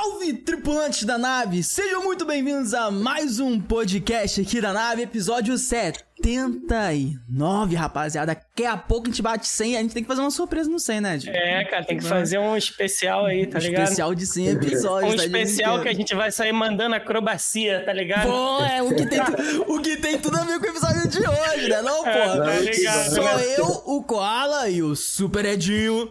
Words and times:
Salve, 0.00 0.32
tripulantes 0.32 1.04
da 1.04 1.18
nave! 1.18 1.62
Sejam 1.62 2.02
muito 2.02 2.24
bem-vindos 2.24 2.72
a 2.72 2.90
mais 2.90 3.38
um 3.38 3.60
podcast 3.60 4.40
aqui 4.40 4.58
da 4.58 4.72
nave, 4.72 5.02
episódio 5.02 5.58
79, 5.58 7.76
rapaziada. 7.76 8.34
Daqui 8.34 8.64
a 8.64 8.78
pouco 8.78 9.08
a 9.08 9.10
gente 9.10 9.20
bate 9.20 9.46
100, 9.46 9.76
a 9.76 9.80
gente 9.82 9.92
tem 9.92 10.02
que 10.02 10.06
fazer 10.08 10.22
uma 10.22 10.30
surpresa 10.30 10.70
no 10.70 10.80
100, 10.80 11.00
né, 11.02 11.16
Ed? 11.16 11.28
É, 11.28 11.64
cara, 11.66 11.84
tem 11.84 11.98
que 11.98 12.04
fazer 12.04 12.38
um 12.38 12.56
especial 12.56 13.26
aí, 13.26 13.46
tá 13.46 13.58
um 13.58 13.60
ligado? 13.60 13.82
especial 13.82 14.14
de 14.14 14.26
100 14.26 14.46
episódios. 14.48 15.12
Um 15.12 15.16
tá 15.18 15.24
especial 15.26 15.70
ligado? 15.72 15.82
que 15.82 15.88
a 15.90 15.94
gente 15.94 16.14
vai 16.14 16.32
sair 16.32 16.52
mandando 16.52 16.94
acrobacia, 16.94 17.84
tá 17.84 17.92
ligado? 17.92 18.26
Pô, 18.26 18.64
é 18.64 18.82
o 18.82 18.94
que, 18.94 19.04
tem, 19.06 19.22
tu- 19.22 19.64
o 19.70 19.82
que 19.82 19.96
tem 19.98 20.18
tudo 20.18 20.38
a 20.38 20.44
ver 20.44 20.58
com 20.60 20.64
o 20.64 20.68
episódio 20.70 21.06
de 21.08 21.18
hoje, 21.18 21.68
né? 21.68 21.82
Não, 21.82 22.04
pô? 22.04 22.08
É, 22.08 22.36
tá 22.38 22.58
ligado, 22.58 23.10
Sou 23.14 23.22
né? 23.24 23.54
eu, 23.58 23.66
o 23.84 24.02
Koala 24.02 24.66
e 24.70 24.82
o 24.82 24.96
Super 24.96 25.44
Edinho. 25.44 26.08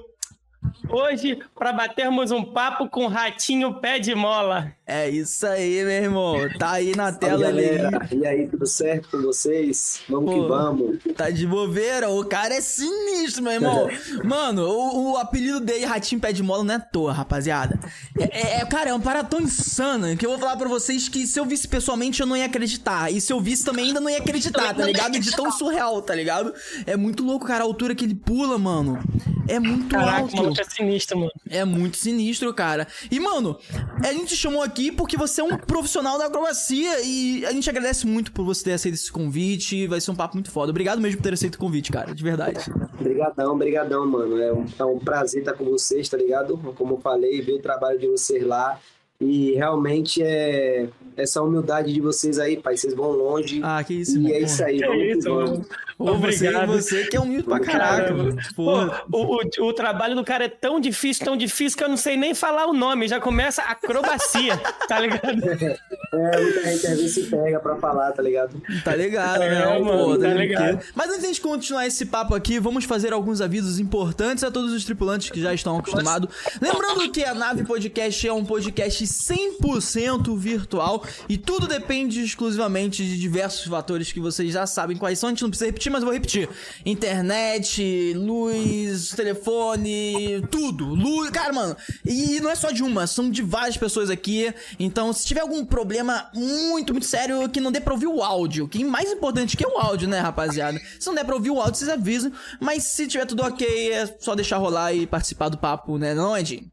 Hoje, 0.89 1.39
pra 1.57 1.71
batermos 1.73 2.31
um 2.31 2.43
papo 2.43 2.89
com 2.89 3.05
o 3.05 3.07
Ratinho 3.07 3.75
Pé 3.75 3.99
de 3.99 4.15
Mola. 4.15 4.71
É 4.87 5.07
isso 5.09 5.45
aí, 5.45 5.83
meu 5.83 5.91
irmão. 6.03 6.35
Tá 6.57 6.71
aí 6.71 6.95
na 6.95 7.11
tela 7.11 7.43
galera. 7.45 8.07
E 8.11 8.25
aí, 8.25 8.47
tudo 8.47 8.65
certo 8.65 9.09
com 9.11 9.21
vocês? 9.21 10.01
Vamos 10.09 10.33
Pô. 10.33 10.41
que 10.41 10.47
vamos. 10.47 10.97
Tá 11.15 11.29
de 11.29 11.45
bobeira, 11.45 12.09
o 12.09 12.25
cara 12.25 12.55
é 12.55 12.61
sinistro, 12.61 13.43
meu 13.43 13.53
irmão. 13.53 13.87
Mano, 14.25 14.63
o, 14.67 15.11
o 15.11 15.17
apelido 15.17 15.59
dele, 15.59 15.85
Ratinho 15.85 16.19
Pé 16.19 16.31
de 16.33 16.41
Mola, 16.41 16.63
não 16.63 16.73
é 16.73 16.77
à 16.77 16.79
toa, 16.79 17.13
rapaziada. 17.13 17.79
É, 18.17 18.23
é- 18.57 18.61
é- 18.61 18.65
cara, 18.65 18.89
é 18.89 18.93
uma 18.93 18.99
parada 18.99 19.27
tão 19.27 19.39
insana 19.41 20.15
que 20.15 20.25
eu 20.25 20.31
vou 20.31 20.39
falar 20.39 20.57
pra 20.57 20.67
vocês 20.67 21.07
que 21.07 21.27
se 21.27 21.39
eu 21.39 21.45
visse 21.45 21.67
pessoalmente 21.67 22.19
eu 22.21 22.25
não 22.27 22.35
ia 22.35 22.45
acreditar. 22.45 23.11
E 23.11 23.21
se 23.21 23.31
eu 23.31 23.39
visse 23.39 23.63
também 23.63 23.85
ainda 23.87 23.99
não 23.99 24.09
ia 24.09 24.17
acreditar, 24.17 24.73
tá 24.73 24.85
ligado? 24.85 25.19
De 25.19 25.31
tão 25.35 25.51
surreal, 25.51 26.01
tá 26.01 26.15
ligado? 26.15 26.53
É 26.87 26.95
muito 26.97 27.23
louco, 27.23 27.45
cara, 27.45 27.63
a 27.63 27.67
altura 27.67 27.93
que 27.93 28.05
ele 28.05 28.15
pula, 28.15 28.57
mano. 28.57 28.99
É 29.47 29.59
muito 29.59 29.87
Caraca, 29.89 30.19
alto. 30.21 30.35
maluco 30.35 30.58
é 30.61 30.63
sinistro, 30.63 31.17
mano. 31.17 31.31
É 31.49 31.65
muito 31.65 31.97
sinistro, 31.97 32.53
cara. 32.53 32.87
E, 33.09 33.19
mano, 33.19 33.59
a 34.03 34.11
gente 34.11 34.29
te 34.29 34.35
chamou 34.35 34.61
aqui 34.61 34.91
porque 34.91 35.17
você 35.17 35.41
é 35.41 35.43
um 35.43 35.57
profissional 35.57 36.17
da 36.17 36.25
acrobacia 36.25 37.01
e 37.03 37.45
a 37.45 37.51
gente 37.51 37.69
agradece 37.69 38.05
muito 38.05 38.31
por 38.31 38.43
você 38.43 38.65
ter 38.65 38.73
aceito 38.73 38.95
esse 38.95 39.11
convite. 39.11 39.87
Vai 39.87 40.01
ser 40.01 40.11
um 40.11 40.15
papo 40.15 40.35
muito 40.35 40.51
foda. 40.51 40.69
Obrigado 40.71 41.01
mesmo 41.01 41.17
por 41.17 41.23
ter 41.23 41.33
aceito 41.33 41.55
o 41.55 41.59
convite, 41.59 41.91
cara, 41.91 42.13
de 42.13 42.23
verdade. 42.23 42.59
Obrigadão, 42.99 43.53
obrigadão, 43.53 44.07
mano. 44.07 44.41
É 44.41 44.53
um, 44.53 44.65
é 44.77 44.85
um 44.85 44.99
prazer 44.99 45.41
estar 45.41 45.53
com 45.53 45.65
vocês, 45.65 46.07
tá 46.09 46.17
ligado? 46.17 46.57
Como 46.75 46.95
eu 46.95 46.99
falei, 46.99 47.41
ver 47.41 47.53
o 47.53 47.61
trabalho 47.61 47.99
de 47.99 48.07
vocês 48.07 48.45
lá. 48.45 48.79
E 49.21 49.51
realmente 49.53 50.23
é 50.23 50.87
essa 51.17 51.41
humildade 51.41 51.91
de 51.93 51.99
vocês 51.99 52.39
aí, 52.39 52.55
pai. 52.57 52.77
Vocês 52.77 52.93
vão 52.93 53.11
longe. 53.11 53.59
Ah, 53.63 53.83
que 53.83 53.93
isso, 53.93 54.13
e 54.13 54.15
irmão. 54.21 54.31
é 54.31 54.39
isso 54.39 54.63
aí, 54.63 54.79
que 54.79 54.95
isso, 55.17 55.29
mano. 55.29 55.65
Pô, 55.97 56.11
Obrigado. 56.11 56.67
Você, 56.67 57.01
você 57.01 57.07
que 57.07 57.17
é 57.17 57.19
humilde 57.19 57.43
pra 57.43 57.59
caraca, 57.59 58.13
mano. 58.13 58.37
Pô, 58.55 58.63
Porra. 58.63 59.03
o, 59.11 59.35
o, 59.35 59.67
o 59.67 59.73
trabalho 59.73 60.15
do 60.15 60.23
cara 60.23 60.45
é 60.45 60.47
tão 60.47 60.79
difícil, 60.79 61.25
tão 61.25 61.35
difícil 61.35 61.77
que 61.77 61.83
eu 61.83 61.89
não 61.89 61.97
sei 61.97 62.15
nem 62.15 62.33
falar 62.33 62.67
o 62.67 62.73
nome. 62.73 63.09
Já 63.09 63.19
começa 63.19 63.61
a 63.63 63.71
acrobacia, 63.71 64.55
tá 64.87 64.99
ligado? 64.99 65.39
É, 66.11 66.41
muita 66.41 66.63
gente 66.63 66.87
às 66.87 66.97
vezes 66.99 67.13
se 67.13 67.23
pega 67.29 67.59
pra 67.59 67.75
falar, 67.75 68.11
tá 68.13 68.23
ligado? 68.23 68.59
Tá 68.83 68.95
ligado, 68.95 69.43
É, 69.43 69.49
né? 69.51 69.79
mano, 69.79 70.05
Pô, 70.05 70.17
tá 70.17 70.27
ligado? 70.33 70.39
ligado. 70.71 70.85
Mas 70.95 71.11
antes 71.11 71.35
de 71.35 71.39
continuar 71.41 71.85
esse 71.85 72.03
papo 72.07 72.33
aqui, 72.33 72.57
vamos 72.57 72.83
fazer 72.85 73.13
alguns 73.13 73.41
avisos 73.41 73.77
importantes 73.77 74.43
a 74.43 74.49
todos 74.49 74.73
os 74.73 74.83
tripulantes 74.83 75.29
que 75.29 75.39
já 75.39 75.53
estão 75.53 75.77
acostumados. 75.77 76.27
Lembrando 76.59 77.11
que 77.11 77.23
a 77.23 77.35
Nave 77.35 77.63
Podcast 77.63 78.27
é 78.27 78.33
um 78.33 78.43
podcast 78.43 79.05
100% 79.09 80.37
virtual 80.37 81.03
e 81.27 81.37
tudo 81.37 81.67
depende 81.67 82.21
exclusivamente 82.21 83.03
de 83.03 83.19
diversos 83.19 83.65
fatores 83.65 84.11
que 84.11 84.19
vocês 84.19 84.53
já 84.53 84.65
sabem 84.67 84.97
quais 84.97 85.19
são. 85.19 85.29
A 85.29 85.31
gente 85.31 85.41
não 85.41 85.49
precisa 85.49 85.67
repetir, 85.67 85.91
mas 85.91 86.01
eu 86.01 86.05
vou 86.05 86.13
repetir. 86.13 86.49
Internet, 86.85 88.13
luz, 88.15 89.09
telefone, 89.09 90.41
tudo. 90.51 90.85
Luz, 90.85 91.29
cara, 91.29 91.51
mano. 91.51 91.75
E 92.05 92.39
não 92.39 92.49
é 92.49 92.55
só 92.55 92.71
de 92.71 92.83
uma, 92.83 93.07
são 93.07 93.29
de 93.29 93.41
várias 93.41 93.77
pessoas 93.77 94.09
aqui. 94.09 94.53
Então, 94.79 95.11
se 95.11 95.25
tiver 95.25 95.41
algum 95.41 95.65
problema 95.65 96.29
muito, 96.33 96.93
muito 96.93 97.05
sério, 97.05 97.49
que 97.49 97.59
não 97.59 97.71
dê 97.71 97.81
pra 97.81 97.93
ouvir 97.93 98.07
o 98.07 98.21
áudio, 98.21 98.67
que 98.67 98.83
mais 98.83 99.11
importante 99.11 99.57
que 99.57 99.65
é 99.65 99.67
o 99.67 99.77
áudio, 99.77 100.07
né, 100.07 100.19
rapaziada? 100.19 100.79
Se 100.99 101.07
não 101.07 101.15
der 101.15 101.25
pra 101.25 101.35
ouvir 101.35 101.49
o 101.49 101.59
áudio, 101.59 101.75
vocês 101.75 101.89
avisam. 101.89 102.31
Mas 102.59 102.83
se 102.83 103.07
tiver 103.07 103.25
tudo 103.25 103.43
ok, 103.43 103.91
é 103.91 104.15
só 104.19 104.35
deixar 104.35 104.57
rolar 104.57 104.93
e 104.93 105.07
participar 105.07 105.49
do 105.49 105.57
papo, 105.57 105.97
né? 105.97 106.13
Não, 106.13 106.37
Ed? 106.37 106.69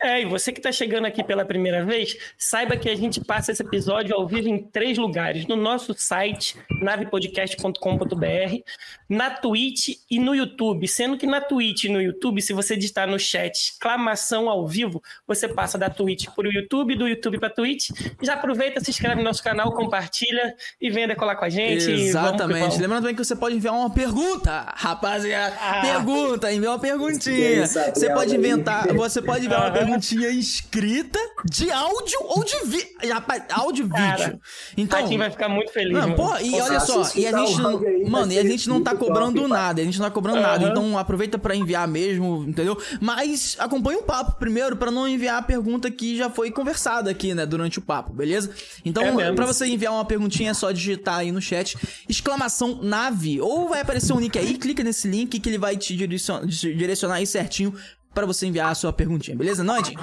É, 0.00 0.22
e 0.22 0.26
você 0.26 0.52
que 0.52 0.58
está 0.58 0.70
chegando 0.70 1.06
aqui 1.06 1.24
pela 1.24 1.44
primeira 1.44 1.84
vez, 1.84 2.16
saiba 2.36 2.76
que 2.76 2.88
a 2.88 2.94
gente 2.94 3.20
passa 3.24 3.52
esse 3.52 3.62
episódio 3.62 4.14
ao 4.14 4.26
vivo 4.26 4.48
em 4.48 4.58
três 4.58 4.98
lugares: 4.98 5.46
no 5.46 5.56
nosso 5.56 5.94
site, 5.96 6.56
navepodcast.com.br, 6.82 8.60
na 9.08 9.30
Twitch 9.30 9.96
e 10.10 10.18
no 10.18 10.34
YouTube. 10.34 10.86
Sendo 10.86 11.16
que 11.16 11.26
na 11.26 11.40
Twitch 11.40 11.84
e 11.84 11.88
no 11.88 12.00
YouTube, 12.00 12.42
se 12.42 12.52
você 12.52 12.76
digitar 12.76 13.08
no 13.08 13.18
chat 13.18 13.56
exclamação 13.56 14.50
ao 14.50 14.66
vivo, 14.66 15.02
você 15.26 15.48
passa 15.48 15.78
da 15.78 15.88
Twitch 15.88 16.26
para 16.34 16.46
o 16.46 16.52
YouTube, 16.52 16.94
do 16.94 17.08
YouTube 17.08 17.38
para 17.38 17.48
Twitch. 17.48 17.90
Já 18.20 18.34
aproveita, 18.34 18.80
se 18.80 18.90
inscreve 18.90 19.16
no 19.16 19.22
nosso 19.22 19.42
canal, 19.42 19.72
compartilha 19.72 20.54
e 20.80 20.90
venha 20.90 21.08
decolar 21.08 21.38
com 21.38 21.46
a 21.46 21.48
gente. 21.48 21.90
Exatamente. 21.90 22.60
vamos. 22.60 22.78
Lembrando 22.78 23.00
também 23.02 23.14
que 23.14 23.24
você 23.24 23.36
pode 23.36 23.56
enviar 23.56 23.72
uma 23.72 23.90
pergunta, 23.90 24.74
rapaziada. 24.76 25.56
Ah. 25.58 25.80
Pergunta, 25.80 26.52
envia 26.52 26.70
uma 26.70 26.78
perguntinha. 26.78 27.66
Você 27.66 28.06
ela 28.06 28.14
pode 28.14 28.36
inventar, 28.36 28.92
você 28.94 29.22
pode 29.22 29.46
enviar 29.46 29.60
uma 29.60 29.85
Aham. 29.85 29.85
Perguntinha 29.86 30.28
escrita 30.30 31.18
de 31.44 31.70
áudio 31.70 32.18
ou 32.22 32.44
de 32.44 32.56
vídeo. 32.66 32.88
Rapaz, 33.12 33.42
áudio 33.50 33.86
e 33.86 33.88
vídeo. 33.88 34.40
Então, 34.76 35.00
Ratinho 35.00 35.18
vai 35.18 35.30
ficar 35.30 35.48
muito 35.48 35.72
feliz. 35.72 35.92
não, 35.92 36.12
pô, 36.14 36.36
e 36.38 36.54
olha 36.60 36.80
só, 36.80 37.02
e 37.14 37.26
a 37.26 37.36
gente 37.38 37.60
não, 37.60 37.78
aí, 37.78 38.08
mano, 38.08 38.32
e 38.32 38.38
a 38.38 38.42
gente 38.42 38.68
não 38.68 38.82
tá 38.82 38.94
cobrando 38.94 39.40
top, 39.40 39.48
nada, 39.52 39.80
a 39.80 39.84
gente 39.84 39.98
não 39.98 40.06
tá 40.06 40.10
cobrando 40.10 40.40
nada, 40.40 40.68
então 40.68 40.98
aproveita 40.98 41.38
pra 41.38 41.54
enviar 41.54 41.86
mesmo, 41.86 42.44
entendeu? 42.46 42.76
Mas 43.00 43.56
acompanha 43.58 43.98
o 43.98 44.02
papo 44.02 44.38
primeiro 44.38 44.76
pra 44.76 44.90
não 44.90 45.06
enviar 45.08 45.38
a 45.38 45.42
pergunta 45.42 45.90
que 45.90 46.16
já 46.16 46.28
foi 46.30 46.50
conversada 46.50 47.10
aqui, 47.10 47.34
né, 47.34 47.46
durante 47.46 47.78
o 47.78 47.82
papo, 47.82 48.12
beleza? 48.12 48.50
Então, 48.84 49.20
É 49.20 49.32
pra 49.32 49.46
você 49.46 49.66
enviar 49.66 49.92
uma 49.92 50.04
perguntinha 50.04 50.50
é 50.50 50.54
só 50.54 50.70
digitar 50.70 51.18
aí 51.18 51.32
no 51.32 51.40
chat 51.40 51.76
exclamação 52.08 52.80
nave 52.82 53.40
ou 53.40 53.68
vai 53.68 53.80
aparecer 53.80 54.12
um 54.12 54.20
link 54.20 54.38
aí, 54.38 54.56
clica 54.58 54.82
nesse 54.82 55.08
link 55.08 55.38
que 55.38 55.48
ele 55.48 55.58
vai 55.58 55.76
te 55.76 55.96
direcion- 55.96 56.46
te 56.46 56.74
direcionar 56.74 57.16
aí 57.16 57.26
certinho 57.26 57.74
pra 58.16 58.24
você 58.24 58.46
enviar 58.46 58.72
a 58.72 58.74
sua 58.74 58.94
perguntinha, 58.94 59.36
beleza? 59.36 59.62
Noite? 59.62 59.94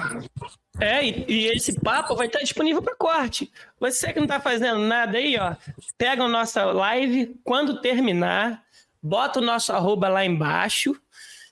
É, 0.78 1.04
e, 1.04 1.24
e 1.28 1.46
esse 1.48 1.80
papo 1.80 2.14
vai 2.14 2.28
estar 2.28 2.38
disponível 2.38 2.80
para 2.80 2.94
corte. 2.94 3.52
Você 3.80 4.12
que 4.12 4.20
não 4.20 4.26
tá 4.28 4.38
fazendo 4.38 4.78
nada 4.78 5.18
aí, 5.18 5.36
ó, 5.36 5.56
pega 5.98 6.22
a 6.22 6.28
nossa 6.28 6.64
live, 6.64 7.34
quando 7.42 7.80
terminar, 7.80 8.62
bota 9.02 9.40
o 9.40 9.44
nosso 9.44 9.72
arroba 9.72 10.08
lá 10.08 10.24
embaixo. 10.24 10.94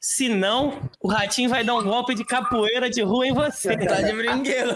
Senão, 0.05 0.91
o 1.01 1.07
ratinho 1.07 1.49
vai 1.49 1.63
dar 1.63 1.77
um 1.77 1.85
golpe 1.85 2.13
de 2.17 2.25
capoeira 2.25 2.91
de 2.91 3.03
rua 3.03 3.25
em 3.25 3.33
você. 3.33 3.77
Tá 3.87 4.03
de 4.03 4.13
brinquedo. 4.13 4.75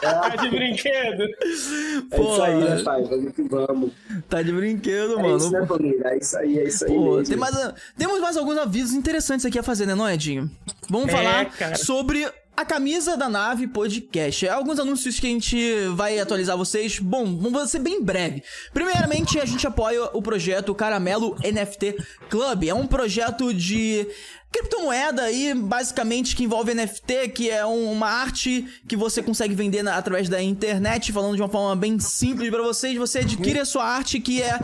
Tá 0.00 0.28
de 0.30 0.50
brinquedo. 0.50 1.22
É 1.22 2.20
isso 2.20 2.42
aí, 2.42 2.56
né, 2.56 2.82
pai? 2.82 3.02
Vamos 3.04 3.32
que 3.34 3.42
vamos. 3.44 3.92
tá 4.28 4.42
de 4.42 4.50
brinquedo, 4.52 5.12
É 5.20 5.22
mano. 5.22 5.36
isso, 5.36 5.50
né, 5.52 5.64
família? 5.64 6.02
É 6.08 6.18
isso 6.18 6.36
aí, 6.36 6.58
é 6.58 6.64
isso 6.64 6.84
aí. 6.86 6.90
Pô, 6.92 7.16
mesmo. 7.18 7.24
tem 7.28 7.36
mais, 7.36 7.56
temos 7.96 8.20
mais 8.20 8.36
alguns 8.36 8.58
avisos 8.58 8.94
interessantes 8.94 9.46
aqui 9.46 9.58
a 9.58 9.62
fazer, 9.62 9.86
né, 9.86 9.94
não, 9.94 10.10
Edinho? 10.10 10.50
Vamos 10.90 11.08
É, 11.08 11.12
falar 11.12 11.44
cara. 11.52 11.76
sobre 11.76 12.28
a 12.56 12.64
camisa 12.64 13.16
da 13.16 13.28
nave 13.28 13.66
podcast. 13.68 14.46
É 14.46 14.50
alguns 14.50 14.78
anúncios 14.80 15.18
que 15.20 15.26
a 15.26 15.30
gente 15.30 15.86
vai 15.94 16.18
atualizar 16.18 16.56
vocês. 16.56 16.98
Bom, 16.98 17.36
vamos 17.36 17.70
ser 17.70 17.78
bem 17.80 18.02
breve. 18.02 18.42
Primeiramente, 18.72 19.38
a 19.40 19.44
gente 19.44 19.66
apoia 19.66 20.04
o 20.12 20.20
projeto 20.22 20.74
Caramelo 20.74 21.36
NFT 21.42 21.96
Club. 22.28 22.64
É 22.64 22.74
um 22.74 22.86
projeto 22.86 23.52
de 23.52 24.06
criptomoeda 24.54 25.22
aí, 25.22 25.52
basicamente, 25.52 26.36
que 26.36 26.44
envolve 26.44 26.72
NFT, 26.74 27.28
que 27.28 27.50
é 27.50 27.66
um- 27.66 27.90
uma 27.90 28.08
arte 28.08 28.64
que 28.86 28.96
você 28.96 29.20
consegue 29.20 29.52
vender 29.54 29.82
na- 29.82 29.96
através 29.96 30.28
da 30.28 30.40
internet, 30.40 31.12
falando 31.12 31.34
de 31.34 31.42
uma 31.42 31.48
forma 31.48 31.74
bem 31.74 31.98
simples 31.98 32.48
pra 32.50 32.62
vocês. 32.62 32.96
Você 32.96 33.18
adquire 33.18 33.58
a 33.58 33.64
sua 33.64 33.84
arte 33.84 34.20
que 34.20 34.40
é 34.40 34.60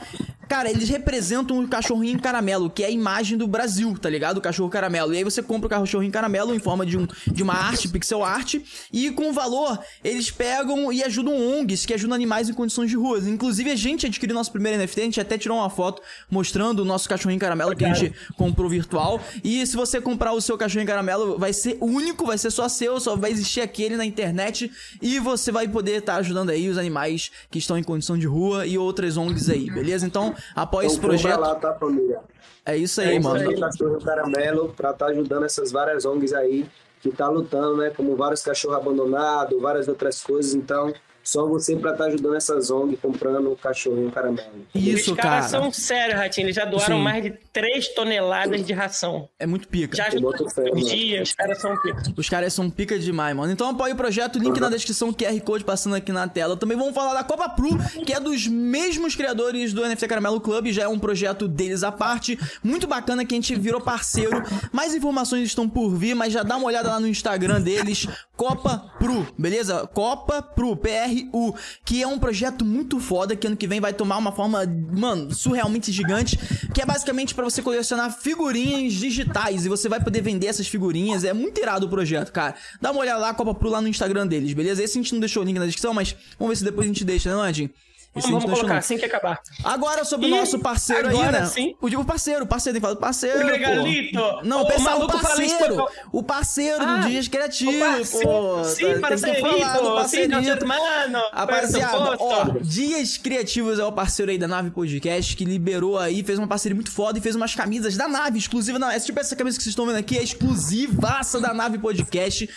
Cara, 0.51 0.69
eles 0.69 0.89
representam 0.89 1.61
o 1.61 1.69
cachorrinho 1.69 2.21
caramelo, 2.21 2.69
que 2.69 2.83
é 2.83 2.87
a 2.87 2.91
imagem 2.91 3.39
do 3.39 3.47
Brasil, 3.47 3.97
tá 3.97 4.11
ligado? 4.11 4.39
O 4.39 4.41
cachorro 4.41 4.69
caramelo. 4.69 5.15
E 5.15 5.19
aí 5.19 5.23
você 5.23 5.41
compra 5.41 5.69
o 5.69 5.71
cachorrinho 5.71 6.11
caramelo 6.11 6.53
em 6.53 6.59
forma 6.59 6.85
de, 6.85 6.99
um, 6.99 7.07
de 7.29 7.41
uma 7.41 7.55
arte, 7.55 7.87
pixel 7.87 8.25
art, 8.25 8.57
e 8.93 9.13
com 9.13 9.31
o 9.31 9.33
valor, 9.33 9.79
eles 10.03 10.29
pegam 10.29 10.93
e 10.93 11.05
ajudam 11.05 11.37
ONGs, 11.37 11.87
que 11.87 11.95
ajudam 11.95 12.17
animais 12.17 12.49
em 12.49 12.53
condições 12.53 12.91
de 12.91 12.97
ruas. 12.97 13.29
Inclusive, 13.29 13.71
a 13.71 13.77
gente 13.77 14.07
adquiriu 14.07 14.35
nosso 14.35 14.51
primeiro 14.51 14.77
NFT, 14.77 15.01
a 15.01 15.05
gente 15.05 15.21
até 15.21 15.39
tirou 15.39 15.57
uma 15.57 15.71
foto 15.71 16.03
mostrando 16.29 16.81
o 16.81 16.85
nosso 16.85 17.09
cachorrinho 17.09 17.41
caramelo 17.41 17.77
que 17.77 17.85
a 17.85 17.95
gente 17.95 18.13
comprou 18.37 18.69
virtual. 18.69 19.21
E 19.45 19.65
se 19.65 19.77
você 19.77 20.01
comprar 20.01 20.33
o 20.33 20.41
seu 20.41 20.59
cachorrinho 20.59 20.89
caramelo, 20.89 21.39
vai 21.39 21.53
ser 21.53 21.79
único, 21.81 22.27
vai 22.27 22.37
ser 22.37 22.51
só 22.51 22.69
seu, 22.69 22.99
só 22.99 23.15
vai 23.15 23.31
existir 23.31 23.61
aquele 23.61 23.97
na 23.97 24.05
internet, 24.05 24.69
e 25.01 25.21
você 25.21 25.53
vai 25.53 25.69
poder 25.69 25.99
estar 25.99 26.17
ajudando 26.17 26.51
aí 26.51 26.69
os 26.69 26.77
animais 26.77 27.31
que 27.53 27.61
estão 27.61 27.79
em 27.79 27.85
condição 27.85 28.19
de 28.19 28.27
rua 28.27 28.67
e 28.67 28.77
outras 28.77 29.17
ONGs 29.17 29.49
aí, 29.49 29.71
beleza? 29.71 30.05
Então, 30.05 30.35
apoia 30.55 30.87
esse 30.87 30.97
Então, 30.99 31.11
compra 31.11 31.23
projeto. 31.23 31.41
lá, 31.41 31.55
tá, 31.55 31.75
família? 31.75 32.21
É 32.65 32.77
isso 32.77 33.01
aí, 33.01 33.09
É 33.09 33.17
isso 33.19 33.29
mano. 33.29 33.51
aí. 33.51 33.59
Cachorro 33.61 33.99
caramelo 34.05 34.73
pra 34.77 34.91
estar 34.91 35.07
ajudando 35.07 35.45
essas 35.45 35.73
várias 35.73 36.05
ONGs 36.05 36.33
aí 36.33 36.67
que 37.01 37.11
tá 37.11 37.29
lutando, 37.29 37.79
né? 37.79 37.91
Como 37.97 38.15
vários 38.17 38.43
cachorros 38.43 38.77
abandonados, 38.77 39.61
várias 39.61 39.89
outras 39.89 40.23
coisas. 40.23 40.55
Então, 40.55 40.93
Só 41.23 41.47
você 41.47 41.77
pra 41.77 41.93
estar 41.93 42.07
ajudando 42.07 42.35
essas 42.35 42.71
ONG 42.71 42.97
comprando 42.97 43.53
o 43.53 43.57
cachorrinho 43.57 44.11
caramelo. 44.11 44.67
Isso, 44.75 45.11
Os 45.11 45.17
cara. 45.19 45.29
caras 45.29 45.51
são 45.51 45.71
sérios, 45.71 46.19
Ratinho. 46.19 46.47
Eles 46.47 46.57
já 46.57 46.65
doaram 46.65 46.97
Sim. 46.97 47.03
mais 47.03 47.23
de 47.23 47.31
3 47.53 47.89
toneladas 47.95 48.65
de 48.65 48.73
ração. 48.73 49.29
É 49.39 49.47
muito 49.47 49.69
pica. 49.69 49.97
Já 49.97 50.09
dia, 50.09 51.23
os 51.23 51.35
caras 51.35 51.61
são 51.61 51.77
pica. 51.77 52.03
Os 52.17 52.29
caras 52.29 52.53
são 52.53 52.71
pica 52.71 52.99
demais, 52.99 53.37
mano. 53.37 53.53
Então 53.53 53.69
apoia 53.69 53.95
o 53.95 53.97
projeto, 53.97 54.39
link 54.39 54.59
na 54.61 54.69
descrição, 54.69 55.13
QR 55.13 55.39
Code 55.41 55.65
passando 55.65 55.97
aqui 55.97 56.13
na 56.13 56.29
tela. 56.29 56.57
Também 56.57 56.77
vamos 56.77 56.95
falar 56.95 57.15
da 57.15 57.25
Copa 57.25 57.49
Pro, 57.49 57.71
que 58.05 58.13
é 58.13 58.21
dos 58.21 58.47
mesmos 58.47 59.15
criadores 59.15 59.73
do 59.73 59.87
NFT 59.87 60.07
Caramelo 60.07 60.41
Club, 60.41 60.69
já 60.69 60.85
é 60.85 60.89
um 60.89 60.99
projeto 60.99 61.49
deles 61.49 61.83
à 61.83 61.91
parte. 61.91 62.39
Muito 62.63 62.87
bacana 62.87 63.25
que 63.25 63.35
a 63.35 63.37
gente 63.37 63.55
virou 63.57 63.81
parceiro. 63.81 64.43
Mais 64.73 64.95
informações 64.95 65.45
estão 65.45 65.69
por 65.69 65.95
vir, 65.95 66.15
mas 66.15 66.33
já 66.33 66.43
dá 66.43 66.57
uma 66.57 66.67
olhada 66.67 66.89
lá 66.89 67.01
no 67.01 67.09
Instagram 67.09 67.61
deles, 67.61 68.07
Copa 68.37 68.91
Pro, 68.99 69.27
beleza? 69.39 69.87
Copa 69.89 70.41
Pro, 70.41 70.77
P-R-U, 70.77 71.55
que 71.85 72.03
é 72.03 72.07
um 72.07 72.19
projeto 72.19 72.65
muito 72.65 72.99
foda, 72.99 73.37
que 73.37 73.47
ano 73.47 73.57
que 73.57 73.67
vem 73.67 73.81
vai 73.81 73.93
tomar 73.93 74.17
uma 74.17 74.33
forma, 74.33 74.65
mano, 74.67 75.35
surrealmente 75.35 75.93
gigante, 75.93 76.39
que 76.73 76.81
é 76.81 76.87
basicamente 76.87 77.35
pra 77.41 77.51
você 77.51 77.63
colecionar 77.63 78.13
figurinhas 78.13 78.93
digitais 78.93 79.65
e 79.65 79.69
você 79.69 79.89
vai 79.89 80.03
poder 80.03 80.21
vender 80.21 80.47
essas 80.47 80.69
figurinhas. 80.69 81.25
É 81.25 81.33
muito 81.33 81.61
irado 81.61 81.87
o 81.87 81.89
projeto, 81.89 82.31
cara. 82.33 82.55
Dá 82.81 82.91
uma 82.91 83.01
olhada 83.01 83.19
lá, 83.19 83.35
Copa 83.35 83.55
Pro, 83.55 83.69
lá 83.69 83.81
no 83.81 83.89
Instagram 83.89 84.27
deles, 84.27 84.53
beleza? 84.53 84.83
Esse 84.83 84.99
a 84.99 85.03
gente 85.03 85.13
não 85.13 85.21
deixou 85.21 85.43
o 85.43 85.47
link 85.47 85.59
na 85.59 85.67
descrição, 85.67 85.95
mas 85.95 86.15
vamos 86.39 86.53
ver 86.53 86.57
se 86.57 86.65
depois 86.65 86.87
a 86.87 86.89
gente 86.89 87.05
deixa, 87.05 87.31
né, 87.31 87.37
Landinho? 87.37 87.71
Esse 88.17 88.27
Vamos, 88.29 88.45
colocar 88.45 88.79
assim 88.79 88.99
que 88.99 89.05
acabar. 89.05 89.41
Agora 89.63 90.05
sobre 90.05 90.27
o 90.27 90.31
nosso 90.31 90.59
parceiro 90.59 91.09
aí, 91.09 91.15
agora 91.15 91.41
né? 91.43 91.47
sim. 91.47 91.77
O, 91.81 91.87
o 91.87 92.05
parceiro, 92.05 92.43
o 92.45 92.47
parceiro, 92.47 92.75
tem 92.75 92.81
que 92.81 92.85
falar 92.85 92.95
do 92.95 93.01
parceiro. 93.01 93.39
O 93.39 93.43
pô. 93.43 93.47
Regalito. 93.47 94.19
Não, 94.43 94.63
O 94.63 94.67
pensar 94.67 94.97
o 94.97 95.07
parceiro. 95.07 95.45
isso, 95.45 95.89
O 96.13 96.23
parceiro 96.23 96.83
Ah, 96.83 96.97
do 96.97 97.09
Dias 97.09 97.29
Criativo, 97.29 97.79
parceiro- 97.79 98.27
pô. 98.29 98.65
Sim, 98.65 99.01
falar 99.01 99.11
do 99.15 99.19
Sim, 99.21 100.29
parcerito. 100.29 100.67
nosso 100.67 100.67
mano. 100.67 101.19
Rapaziada, 101.33 102.17
ó, 102.19 102.45
Dias 102.61 103.17
Criativos 103.17 103.79
é 103.79 103.85
o 103.85 103.93
parceiro 103.93 104.33
aí 104.33 104.39
da 104.39 104.49
Nave 104.49 104.71
Podcast 104.71 105.37
que 105.37 105.45
liberou 105.45 105.97
aí, 105.97 106.25
fez 106.25 106.37
uma 106.37 106.49
parceria 106.49 106.75
muito 106.75 106.91
foda 106.91 107.17
e 107.17 107.23
fez 107.23 107.37
umas 107.37 107.55
camisas 107.55 107.97
da 107.97 108.09
Nave, 108.09 108.39
exclusiva. 108.39 108.77
Não, 108.77 108.91
essa, 108.91 109.07
tipo 109.07 109.21
essa 109.21 109.37
camisa 109.37 109.57
que 109.57 109.63
vocês 109.63 109.71
estão 109.73 109.87
vendo 109.87 109.99
aqui 109.99 110.19
é 110.19 110.23
exclusivaça 110.23 111.41
da 111.41 111.55
Nave 111.55 111.79
Podcast. 111.79 112.49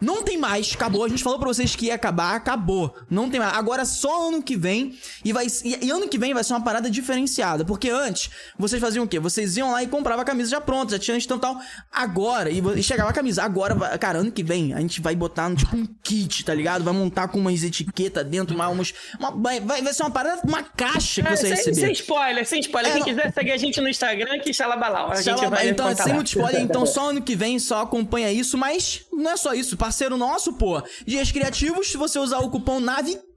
Não 0.00 0.22
tem 0.22 0.38
mais, 0.38 0.72
acabou. 0.74 1.04
A 1.04 1.08
gente 1.08 1.22
falou 1.22 1.38
pra 1.38 1.48
vocês 1.48 1.76
que 1.76 1.86
ia 1.86 1.94
acabar, 1.94 2.34
acabou. 2.34 2.94
Não 3.10 3.28
tem 3.28 3.38
mais. 3.38 3.54
Agora 3.54 3.84
só 3.84 4.28
ano 4.28 4.42
que 4.42 4.56
vem. 4.56 4.98
E, 5.24 5.32
vai, 5.32 5.46
e, 5.64 5.86
e 5.86 5.90
ano 5.90 6.08
que 6.08 6.18
vem 6.18 6.32
vai 6.32 6.42
ser 6.42 6.52
uma 6.54 6.62
parada 6.64 6.90
diferenciada. 6.90 7.64
Porque 7.64 7.90
antes, 7.90 8.30
vocês 8.58 8.80
faziam 8.80 9.04
o 9.04 9.08
quê? 9.08 9.18
Vocês 9.18 9.56
iam 9.56 9.70
lá 9.72 9.82
e 9.82 9.86
compravam 9.86 10.22
a 10.22 10.24
camisa 10.24 10.50
já 10.50 10.60
pronta, 10.60 10.92
já 10.92 10.98
tinha 10.98 11.16
então 11.18 11.38
tal. 11.38 11.58
Agora, 11.92 12.50
e, 12.50 12.62
e 12.76 12.82
chegava 12.82 13.10
a 13.10 13.12
camisa. 13.12 13.42
Agora, 13.42 13.74
cara, 13.98 14.18
ano 14.20 14.32
que 14.32 14.42
vem, 14.42 14.72
a 14.72 14.80
gente 14.80 15.00
vai 15.00 15.14
botar 15.14 15.54
tipo 15.54 15.76
um 15.76 15.86
kit, 16.02 16.44
tá 16.44 16.54
ligado? 16.54 16.82
Vai 16.84 16.94
montar 16.94 17.28
com 17.28 17.38
umas 17.38 17.62
etiquetas 17.62 18.24
dentro, 18.26 18.54
uma, 18.54 18.68
umas, 18.68 18.94
uma- 19.18 19.30
vai, 19.32 19.60
vai 19.60 19.82
vai 19.82 19.92
ser 19.92 20.02
uma 20.02 20.10
parada, 20.10 20.40
uma 20.46 20.62
caixa 20.62 21.22
que 21.22 21.28
É, 21.28 21.36
você 21.36 21.42
sem, 21.48 21.56
receber. 21.56 21.74
sem 21.80 21.92
spoiler, 21.92 22.46
sem 22.46 22.60
spoiler. 22.60 22.90
É, 22.90 22.94
Quem 22.94 23.00
não. 23.00 23.06
quiser 23.22 23.32
seguir 23.34 23.52
a 23.52 23.56
gente 23.56 23.80
no 23.80 23.88
Instagram, 23.88 24.38
que 24.40 24.52
xalabalau. 24.52 25.10
A 25.10 25.16
gente 25.16 25.24
Xalaba- 25.24 25.56
vai 25.56 25.68
então, 25.68 25.94
sem 25.96 26.12
muito 26.14 26.28
spoiler, 26.28 26.62
então 26.62 26.86
só 26.86 27.10
ano 27.10 27.20
que 27.22 27.34
vem, 27.36 27.58
só 27.58 27.82
acompanha 27.82 28.32
isso, 28.32 28.56
mas 28.56 29.02
não 29.12 29.30
é 29.32 29.36
só 29.36 29.52
isso, 29.52 29.76
parceiro 29.90 30.16
nosso, 30.16 30.52
pô. 30.52 30.80
Dias 31.04 31.32
Criativos, 31.32 31.90
se 31.90 31.96
você 31.96 32.16
usar 32.16 32.38
o 32.38 32.48
cupom 32.48 32.78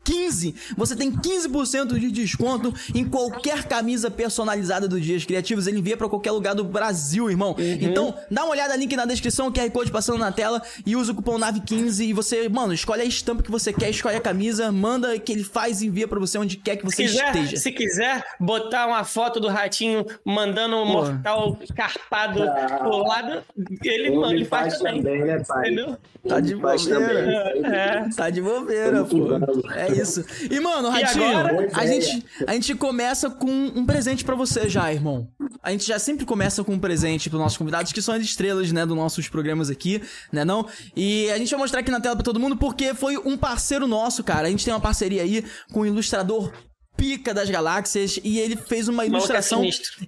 NAVE15, 0.03 0.53
você 0.75 0.95
tem 0.95 1.11
15% 1.11 1.97
de 1.99 2.11
desconto 2.11 2.73
em 2.93 3.05
qualquer 3.05 3.63
camisa 3.63 4.11
personalizada 4.11 4.87
do 4.87 4.99
Dias 4.99 5.23
Criativos, 5.25 5.67
ele 5.67 5.79
envia 5.79 5.95
pra 5.97 6.09
qualquer 6.09 6.31
lugar 6.31 6.53
do 6.55 6.63
Brasil, 6.63 7.29
irmão. 7.29 7.55
Então, 7.59 8.13
dá 8.29 8.43
uma 8.43 8.51
olhada, 8.51 8.75
link 8.75 8.95
na 8.95 9.05
descrição, 9.05 9.51
QR 9.51 9.69
Code 9.71 9.91
passando 9.91 10.17
na 10.19 10.31
tela 10.31 10.61
e 10.85 10.95
usa 10.95 11.11
o 11.11 11.15
cupom 11.15 11.37
NAVE15 11.39 12.07
e 12.07 12.13
você, 12.13 12.49
mano, 12.49 12.73
escolhe 12.73 13.01
a 13.01 13.05
estampa 13.05 13.43
que 13.43 13.51
você 13.51 13.71
quer, 13.71 13.89
escolhe 13.89 14.15
a 14.17 14.21
camisa, 14.21 14.71
manda 14.71 15.17
que 15.19 15.31
ele 15.31 15.43
faz 15.43 15.81
e 15.81 15.87
envia 15.87 16.07
pra 16.07 16.19
você 16.19 16.37
onde 16.37 16.57
quer 16.57 16.75
que 16.77 16.89
Se 16.89 16.95
você 16.95 17.03
quiser, 17.03 17.27
esteja. 17.35 17.57
se 17.57 17.71
quiser 17.71 18.23
botar 18.39 18.87
uma 18.87 19.03
foto 19.03 19.39
do 19.39 19.47
ratinho 19.47 20.05
mandando 20.25 20.75
um 20.77 20.85
Pô. 20.85 20.91
mortal 20.93 21.57
carpado 21.75 22.43
Ah. 22.43 22.77
pro 22.79 22.97
lado, 22.97 23.43
ele, 23.83 24.11
mano, 24.11 24.33
ele 24.33 24.45
faz, 24.45 24.77
também. 24.77 25.01
né, 25.01 25.43
pai? 25.47 25.63
Entendeu? 25.71 25.97
Tá 26.27 26.39
de 26.39 26.55
Faz 26.55 26.85
bobeira. 26.85 27.53
também. 27.53 27.71
É. 27.73 28.09
Tá 28.15 28.29
de 28.29 28.41
bobeira, 28.41 29.03
pô. 29.03 29.27
É 29.75 29.92
isso. 30.01 30.25
E, 30.49 30.59
mano, 30.59 30.89
Ratinho, 30.89 31.37
agora? 31.37 31.69
a 31.73 31.85
gente, 31.85 32.25
a 32.45 32.53
gente 32.53 32.75
começa 32.75 33.29
com 33.29 33.49
um 33.49 33.85
presente 33.85 34.23
pra 34.23 34.35
você 34.35 34.69
já, 34.69 34.91
irmão. 34.91 35.27
A 35.61 35.71
gente 35.71 35.85
já 35.85 35.99
sempre 35.99 36.25
começa 36.25 36.63
com 36.63 36.73
um 36.73 36.79
presente 36.79 37.29
pros 37.29 37.41
nossos 37.41 37.57
convidados, 37.57 37.91
que 37.91 38.01
são 38.01 38.13
as 38.13 38.21
estrelas, 38.21 38.71
né, 38.71 38.85
dos 38.85 38.95
nossos 38.95 39.27
programas 39.27 39.69
aqui, 39.69 40.01
né, 40.31 40.43
não? 40.43 40.67
E 40.95 41.29
a 41.31 41.37
gente 41.37 41.49
vai 41.51 41.59
mostrar 41.59 41.79
aqui 41.79 41.91
na 41.91 41.99
tela 41.99 42.15
pra 42.15 42.23
todo 42.23 42.39
mundo, 42.39 42.57
porque 42.57 42.93
foi 42.93 43.17
um 43.17 43.37
parceiro 43.37 43.87
nosso, 43.87 44.23
cara. 44.23 44.47
A 44.47 44.51
gente 44.51 44.65
tem 44.65 44.73
uma 44.73 44.79
parceria 44.79 45.21
aí 45.21 45.43
com 45.71 45.81
o 45.81 45.85
ilustrador 45.85 46.51
Pica 46.95 47.33
das 47.33 47.49
Galáxias 47.49 48.19
e 48.23 48.39
ele 48.39 48.55
fez 48.55 48.87
uma 48.87 49.03
é 49.03 49.07
ilustração 49.07 49.63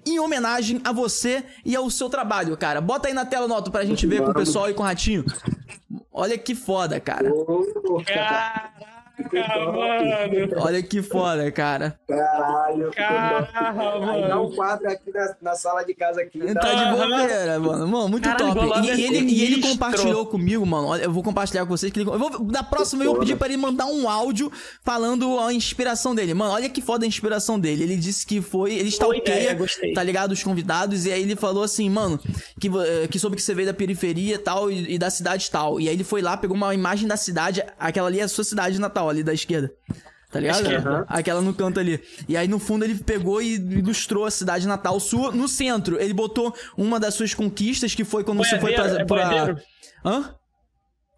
em 0.05 0.19
homenagem 0.19 0.79
a 0.83 0.91
você 0.91 1.43
e 1.63 1.75
ao 1.75 1.89
seu 1.89 2.09
trabalho, 2.09 2.55
cara. 2.55 2.79
Bota 2.79 3.07
aí 3.07 3.13
na 3.13 3.25
tela, 3.25 3.47
Noto, 3.47 3.71
pra 3.71 3.83
gente 3.83 4.05
ver 4.05 4.21
com 4.21 4.31
o 4.31 4.33
pessoal 4.33 4.69
e 4.69 4.73
com 4.73 4.83
o 4.83 4.85
Ratinho. 4.85 5.25
Olha 6.11 6.37
que 6.37 6.55
foda, 6.55 6.99
cara. 6.99 7.29
Ô, 7.33 8.01
Mano. 9.17 10.61
Olha 10.61 10.81
que 10.83 11.01
foda, 11.01 11.49
cara. 11.51 11.97
Caralho. 12.07 12.91
Caraca, 12.91 13.59
Aí 13.69 14.21
dá 14.21 14.35
mano. 14.35 14.43
um 14.47 14.55
quadro 14.55 14.89
aqui 14.89 15.11
na, 15.11 15.35
na 15.41 15.55
sala 15.55 15.83
de 15.83 15.93
casa 15.93 16.21
aqui. 16.21 16.39
Tá 16.53 16.73
de 16.73 16.83
Aham. 16.83 17.09
bobeira, 17.09 17.59
mano. 17.59 17.87
Mano, 17.87 18.09
muito 18.09 18.23
Caralho, 18.29 18.53
top. 18.53 18.85
E, 18.85 18.89
é 18.89 18.99
ele, 18.99 19.17
e 19.31 19.43
ele 19.43 19.61
compartilhou 19.61 20.25
comigo, 20.25 20.65
mano. 20.65 20.87
Olha, 20.87 21.03
eu 21.03 21.11
vou 21.11 21.23
compartilhar 21.23 21.65
com 21.65 21.69
vocês. 21.77 21.91
Que 21.91 21.99
ele, 22.01 22.09
eu 22.09 22.19
vou, 22.19 22.39
da 22.45 22.63
próxima 22.63 23.03
eu 23.03 23.11
vou 23.11 23.19
pedir 23.19 23.35
pra 23.37 23.47
ele 23.47 23.57
mandar 23.57 23.85
um 23.85 24.09
áudio 24.09 24.51
falando 24.83 25.39
a 25.39 25.53
inspiração 25.53 26.13
dele. 26.13 26.33
Mano, 26.33 26.53
olha 26.53 26.69
que 26.69 26.81
foda 26.81 27.05
a 27.05 27.07
inspiração 27.07 27.59
dele. 27.59 27.83
Ele 27.83 27.95
disse 27.97 28.25
que 28.25 28.41
foi. 28.41 28.73
Ele 28.75 28.89
stalkeia, 28.89 29.35
ideia, 29.39 29.53
gostei. 29.53 29.93
tá 29.93 30.03
ligado? 30.03 30.31
Os 30.31 30.43
convidados. 30.43 31.05
E 31.05 31.11
aí 31.11 31.21
ele 31.21 31.35
falou 31.35 31.63
assim, 31.63 31.89
mano, 31.89 32.19
que, 32.59 32.67
eh, 32.67 33.07
que 33.07 33.19
soube 33.19 33.35
que 33.35 33.41
você 33.41 33.53
veio 33.53 33.67
da 33.67 33.73
periferia 33.73 34.35
e 34.35 34.39
tal, 34.39 34.69
e, 34.71 34.93
e 34.95 34.97
da 34.97 35.09
cidade 35.09 35.49
tal. 35.49 35.79
E 35.79 35.87
aí 35.87 35.95
ele 35.95 36.03
foi 36.03 36.21
lá, 36.21 36.35
pegou 36.37 36.55
uma 36.55 36.73
imagem 36.73 37.07
da 37.07 37.17
cidade. 37.17 37.63
Aquela 37.79 38.07
ali 38.07 38.19
é 38.19 38.23
a 38.23 38.27
sua 38.27 38.43
cidade 38.43 38.79
natal, 38.79 39.04
ali 39.09 39.23
da 39.23 39.33
esquerda. 39.33 39.71
Tá 40.31 40.39
ligado? 40.39 40.61
Esquerda. 40.63 41.05
Aquela 41.07 41.41
no 41.41 41.53
canto 41.53 41.79
ali. 41.79 42.01
E 42.27 42.35
aí 42.35 42.47
no 42.47 42.59
fundo 42.59 42.83
ele 42.83 42.95
pegou 42.95 43.41
e 43.41 43.55
ilustrou 43.55 44.25
a 44.25 44.31
cidade 44.31 44.67
natal 44.67 44.99
sua. 44.99 45.31
No 45.31 45.47
centro, 45.47 45.99
ele 46.01 46.13
botou 46.13 46.53
uma 46.77 46.99
das 46.99 47.13
suas 47.13 47.33
conquistas, 47.33 47.95
que 47.95 48.03
foi 48.03 48.23
quando 48.23 48.39
você 48.39 48.59
foi 48.59 48.73
pra. 48.73 48.83
Boiadeiro, 48.83 49.01
é 49.01 49.05
pra- 49.05 49.29
boiadeiro? 49.29 49.61
Hã? 50.03 50.35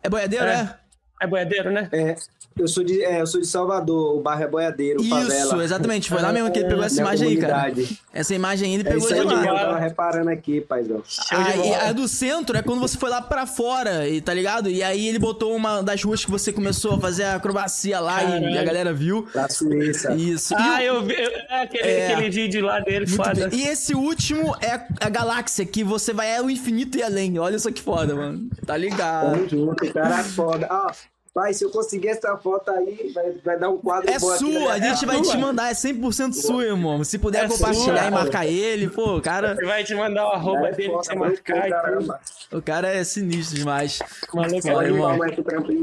É 0.04 0.10
boiadeiro, 0.10 0.46
é? 0.46 0.54
É. 0.54 0.76
É 1.20 1.26
boiadeiro, 1.26 1.72
né? 1.72 1.90
É, 1.92 2.16
eu 2.56 2.68
sou 2.68 2.84
de, 2.84 3.04
é, 3.04 3.22
eu 3.22 3.28
sou 3.28 3.42
de 3.42 3.48
Salvador, 3.48 4.16
o 4.18 4.22
bairro 4.22 4.44
é 4.44 4.48
Boiadeiro, 4.48 5.02
Isso, 5.02 5.10
favela. 5.10 5.64
exatamente. 5.64 6.10
Foi 6.10 6.22
lá 6.22 6.32
mesmo 6.32 6.52
que 6.52 6.60
ele 6.60 6.68
pegou 6.70 6.84
essa 6.84 7.02
imagem 7.02 7.28
aí, 7.30 7.38
cara. 7.38 7.74
Essa 8.14 8.36
imagem 8.36 8.68
aí 8.70 8.74
ele 8.76 8.82
É 8.88 8.92
pegou 8.92 9.00
isso 9.00 9.08
de 9.14 9.20
aí 9.22 9.28
que 9.28 9.34
eu 9.48 9.54
lá. 9.54 9.60
tava 9.60 9.80
reparando 9.80 10.30
aqui, 10.30 10.62
paizão. 10.62 11.02
De 11.02 11.74
A, 11.74 11.90
e 11.90 11.94
do 11.94 12.08
centro 12.08 12.56
é 12.58 12.62
quando 12.62 12.80
você 12.80 12.98
foi 13.00 13.10
lá 13.10 13.20
pra 13.22 13.48
fora, 13.48 14.08
e, 14.08 14.22
tá 14.22 14.32
ligado? 14.34 14.70
E 14.70 14.84
aí 14.84 15.08
ele 15.08 15.18
botou 15.20 15.56
uma 15.56 15.82
das 15.82 16.04
ruas 16.04 16.24
que 16.24 16.30
você 16.30 16.54
começou 16.54 16.94
a 16.96 17.00
fazer 17.00 17.24
a 17.24 17.36
acrobacia 17.36 18.00
lá 18.00 18.24
e, 18.24 18.28
Caralho. 18.28 18.60
a 18.60 18.64
galera 18.64 18.94
viu. 18.94 19.28
Da 19.34 19.50
Suíça. 19.50 20.14
Isso. 20.14 20.54
E 20.54 20.58
Ah, 20.58 20.78
o- 20.78 20.82
eu 20.82 21.04
vi. 21.04 21.14
eu- 21.14 21.32
é 21.50 21.62
aquele, 21.64 21.88
É. 21.88 22.14
aquele 22.14 22.30
vídeo 22.30 22.64
lá 22.66 22.80
dele, 22.80 23.06
Muito 23.08 23.16
foda. 23.16 23.50
bem. 23.50 23.60
E 23.60 23.68
esse 23.68 23.96
último 23.96 24.56
é 24.62 24.80
a 25.02 25.10
galáxia, 25.10 25.66
que 25.66 25.84
você 25.84 26.14
vai 26.14 26.36
ao 26.38 26.48
infinito 26.50 26.98
e 26.98 27.02
além. 27.04 27.38
Olha 27.40 27.58
só 27.60 27.72
que 27.72 27.82
foda, 27.82 28.16
mano. 28.16 28.48
Tá 28.66 28.76
ligado? 28.78 29.32
Tamo 29.32 29.50
junto, 29.50 29.94
cara 29.94 30.24
foda. 30.24 30.68
Ah, 30.70 30.92
pai, 31.38 31.54
se 31.54 31.64
eu 31.64 31.70
conseguir 31.70 32.08
essa 32.08 32.36
foto 32.38 32.72
aí, 32.72 33.12
vai, 33.14 33.32
vai 33.46 33.60
dar 33.60 33.70
um 33.70 33.78
quadro 33.78 34.10
É 34.10 34.18
bom 34.18 34.32
aqui 34.32 34.40
sua, 34.40 34.74
a 34.74 34.80
gente 34.80 34.90
casa. 35.02 35.06
vai 35.06 35.22
te 35.22 35.28
sua. 35.28 35.38
mandar, 35.38 35.70
é 35.70 35.74
100% 35.74 36.34
sua, 36.34 36.66
irmão. 36.66 37.04
Se 37.04 37.20
puder 37.20 37.46
É 37.46 37.48
compartilhar 37.48 38.00
sua. 38.00 38.08
e 38.08 38.12
marcar 38.12 38.48
ele, 38.48 38.90
pô, 38.90 39.18
o 39.18 39.22
cara, 39.22 39.52
Ele 39.56 39.68
vai 39.68 39.84
te 39.84 39.94
mandar 39.94 40.26
o 40.26 40.32
arroba 40.32 40.70
É 40.70 40.72
dele 40.72 40.90
pra 40.90 40.98
você 40.98 41.14
marcar 41.16 41.70
e 41.70 42.56
o 42.56 42.62
cara 42.62 42.88
é 42.88 43.04
sinistro 43.04 43.58
demais. 43.58 44.00
Maluco, 44.34 44.62
Fala, 44.62 44.78
Olha, 44.78 44.88
irmão. 44.88 45.18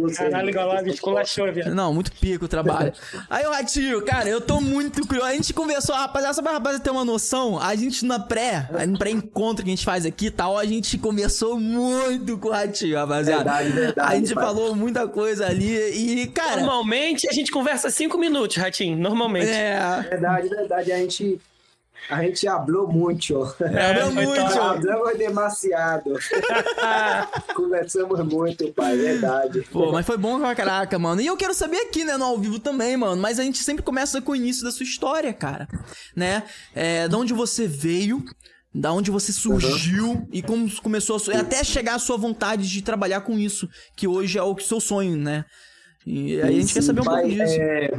você. 0.01 0.25
Caralho, 0.25 0.53
Golab 0.53 0.89
esculachou, 0.89 1.53
viado. 1.53 1.75
Não, 1.75 1.93
muito 1.95 2.11
pico 2.13 2.47
o 2.47 2.49
trabalho. 2.49 2.93
Aí, 3.31 3.47
o 3.47 3.51
Ratinho, 3.51 4.03
cara, 4.05 4.29
eu 4.29 4.41
tô 4.41 4.61
muito 4.61 5.07
curioso. 5.07 5.29
A 5.29 5.35
gente 5.35 5.53
conversou, 5.53 5.95
rapaziada, 5.95 6.35
só 6.35 6.43
pra 6.43 6.53
rapaziada 6.53 6.83
ter 6.83 6.91
uma 6.91 7.05
noção, 7.05 7.61
a 7.61 7.75
gente 7.77 8.05
na 8.05 8.19
pré, 8.19 8.69
no 8.89 8.99
pré-encontro 8.99 9.63
que 9.65 9.71
a 9.71 9.75
gente 9.77 9.85
faz 9.85 10.05
aqui 10.07 10.27
e 10.27 10.31
tal, 10.31 10.57
a 10.59 10.65
gente 10.65 10.97
conversou 10.99 11.61
muito 11.61 12.39
com 12.39 12.49
o 12.49 12.51
Ratinho, 12.51 12.97
rapaziada. 12.97 13.45
Verdade, 13.45 13.69
verdade, 13.71 14.15
a 14.15 14.17
gente 14.19 14.35
pai. 14.35 14.45
falou 14.45 14.75
muita 14.75 15.07
coisa 15.07 15.44
ali 15.47 16.23
e, 16.23 16.27
cara. 16.29 16.57
Normalmente 16.57 17.29
a 17.29 17.33
gente 17.33 17.51
conversa 17.51 17.91
cinco 17.91 18.19
minutos, 18.19 18.57
Ratinho. 18.57 18.97
Normalmente. 18.97 19.51
É. 19.51 19.79
Verdade, 20.11 20.49
verdade. 20.49 20.93
A 20.93 20.99
gente, 20.99 21.41
a 22.11 22.23
gente 22.23 22.47
hablou 22.47 22.87
muito. 22.87 23.37
ó. 23.37 23.45
Hablou 23.45 24.13
foi 24.13 24.25
muito. 24.27 24.41
Hablamos 24.41 25.19
demasiado. 25.19 26.13
Conversamos 27.55 28.21
muito, 28.27 28.73
pai. 28.73 28.97
Verdade. 28.97 29.63
Pô, 29.71 29.93
mas 29.93 30.05
foi 30.05 30.17
bom 30.17 30.39
pra 30.39 30.55
caraca, 30.55 30.99
mano. 30.99 31.21
E 31.21 31.27
eu 31.27 31.37
quero 31.37 31.55
saber 31.55 31.79
aqui, 31.79 32.05
né, 32.05 32.17
no 32.17 32.25
ao 32.25 32.39
vivo 32.39 32.59
também, 32.59 32.97
mano. 32.97 33.21
Mas 33.21 33.39
a 33.39 33.43
gente 33.43 33.59
sempre 33.59 33.83
começa 33.83 34.21
com 34.21 34.33
o 34.33 34.37
início 34.37 34.65
da 34.65 34.71
sua 34.71 34.85
história, 34.85 35.33
cara. 35.33 35.69
Né? 36.15 36.43
É, 36.75 37.09
da 37.09 37.17
onde 37.17 37.33
você 37.33 37.67
veio, 37.67 38.25
da 38.75 38.93
onde 38.93 39.11
você 39.11 39.33
surgiu 39.33 40.27
e 40.33 40.43
como 40.43 40.69
começou 40.83 41.17
a 41.17 41.39
até 41.39 41.63
chegar 41.63 41.95
a 41.95 41.99
sua 41.99 42.17
vontade 42.17 42.69
de 42.69 42.83
trabalhar 42.83 43.21
com 43.21 43.39
isso, 43.39 43.69
que 43.95 44.09
hoje 44.09 44.37
é 44.37 44.43
o 44.43 44.59
seu 44.59 44.81
sonho, 44.81 45.17
né? 45.17 45.45
E 46.05 46.41
aí 46.43 46.59
a 46.59 46.61
gente 46.61 46.75
quer 46.75 46.83
saber 46.83 47.01
um 47.01 47.05
Pai, 47.05 47.23
pouco 47.23 47.37
disso. 47.37 47.61
é, 47.61 47.91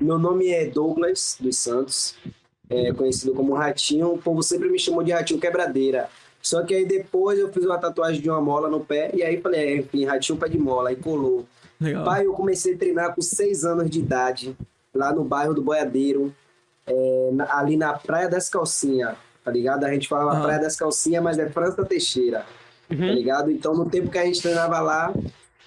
meu 0.00 0.18
nome 0.18 0.48
é 0.48 0.66
Douglas 0.66 1.36
dos 1.40 1.56
Santos, 1.56 2.16
é, 2.68 2.92
conhecido 2.92 3.32
como 3.32 3.54
Ratinho. 3.54 4.14
O 4.14 4.18
povo 4.18 4.42
sempre 4.42 4.68
me 4.68 4.78
chamou 4.78 5.02
de 5.02 5.12
Ratinho 5.12 5.40
Quebradeira. 5.40 6.08
Só 6.42 6.62
que 6.62 6.74
aí 6.74 6.84
depois 6.84 7.38
eu 7.38 7.52
fiz 7.52 7.64
uma 7.64 7.78
tatuagem 7.78 8.20
de 8.20 8.28
uma 8.28 8.40
mola 8.40 8.68
no 8.68 8.80
pé 8.80 9.10
e 9.14 9.22
aí 9.22 9.40
falei, 9.40 9.60
é, 9.60 9.76
enfim, 9.78 10.04
Ratinho 10.04 10.38
Pé 10.38 10.48
de 10.48 10.58
Mola, 10.58 10.90
aí 10.90 10.96
colou. 10.96 11.46
Legal. 11.80 12.04
Pai, 12.04 12.26
eu 12.26 12.32
comecei 12.32 12.74
a 12.74 12.78
treinar 12.78 13.14
com 13.14 13.22
seis 13.22 13.64
anos 13.64 13.90
de 13.90 13.98
idade, 13.98 14.56
lá 14.94 15.12
no 15.12 15.24
bairro 15.24 15.54
do 15.54 15.62
Boiadeiro, 15.62 16.32
é, 16.86 17.30
ali 17.48 17.76
na 17.76 17.94
Praia 17.94 18.28
das 18.28 18.48
Calcinhas, 18.48 19.16
tá 19.46 19.52
ligado? 19.52 19.84
A 19.84 19.92
gente 19.92 20.08
falava 20.08 20.32
Aham. 20.32 20.42
Praia 20.42 20.60
das 20.60 20.74
Calcinhas, 20.74 21.22
mas 21.22 21.38
é 21.38 21.48
França 21.48 21.84
Teixeira, 21.84 22.44
tá 22.88 22.94
ligado? 22.96 23.48
Então, 23.48 23.76
no 23.76 23.88
tempo 23.88 24.10
que 24.10 24.18
a 24.18 24.24
gente 24.24 24.42
treinava 24.42 24.80
lá, 24.80 25.14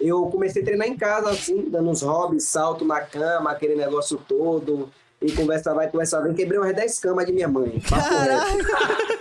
eu 0.01 0.25
comecei 0.25 0.61
a 0.61 0.65
treinar 0.65 0.85
em 0.85 0.97
casa, 0.97 1.29
assim, 1.29 1.69
dando 1.69 1.89
uns 1.89 2.01
hobbies, 2.01 2.43
salto 2.43 2.83
na 2.83 2.99
cama, 2.99 3.49
aquele 3.49 3.75
negócio 3.75 4.21
todo, 4.27 4.89
e 5.21 5.31
conversa 5.31 5.73
vai, 5.73 5.89
conversa 5.89 6.21
vem. 6.21 6.33
Quebrei 6.33 6.59
umas 6.59 6.75
10 6.75 6.99
camas 6.99 7.25
de 7.25 7.31
minha 7.31 7.47
mãe. 7.47 7.81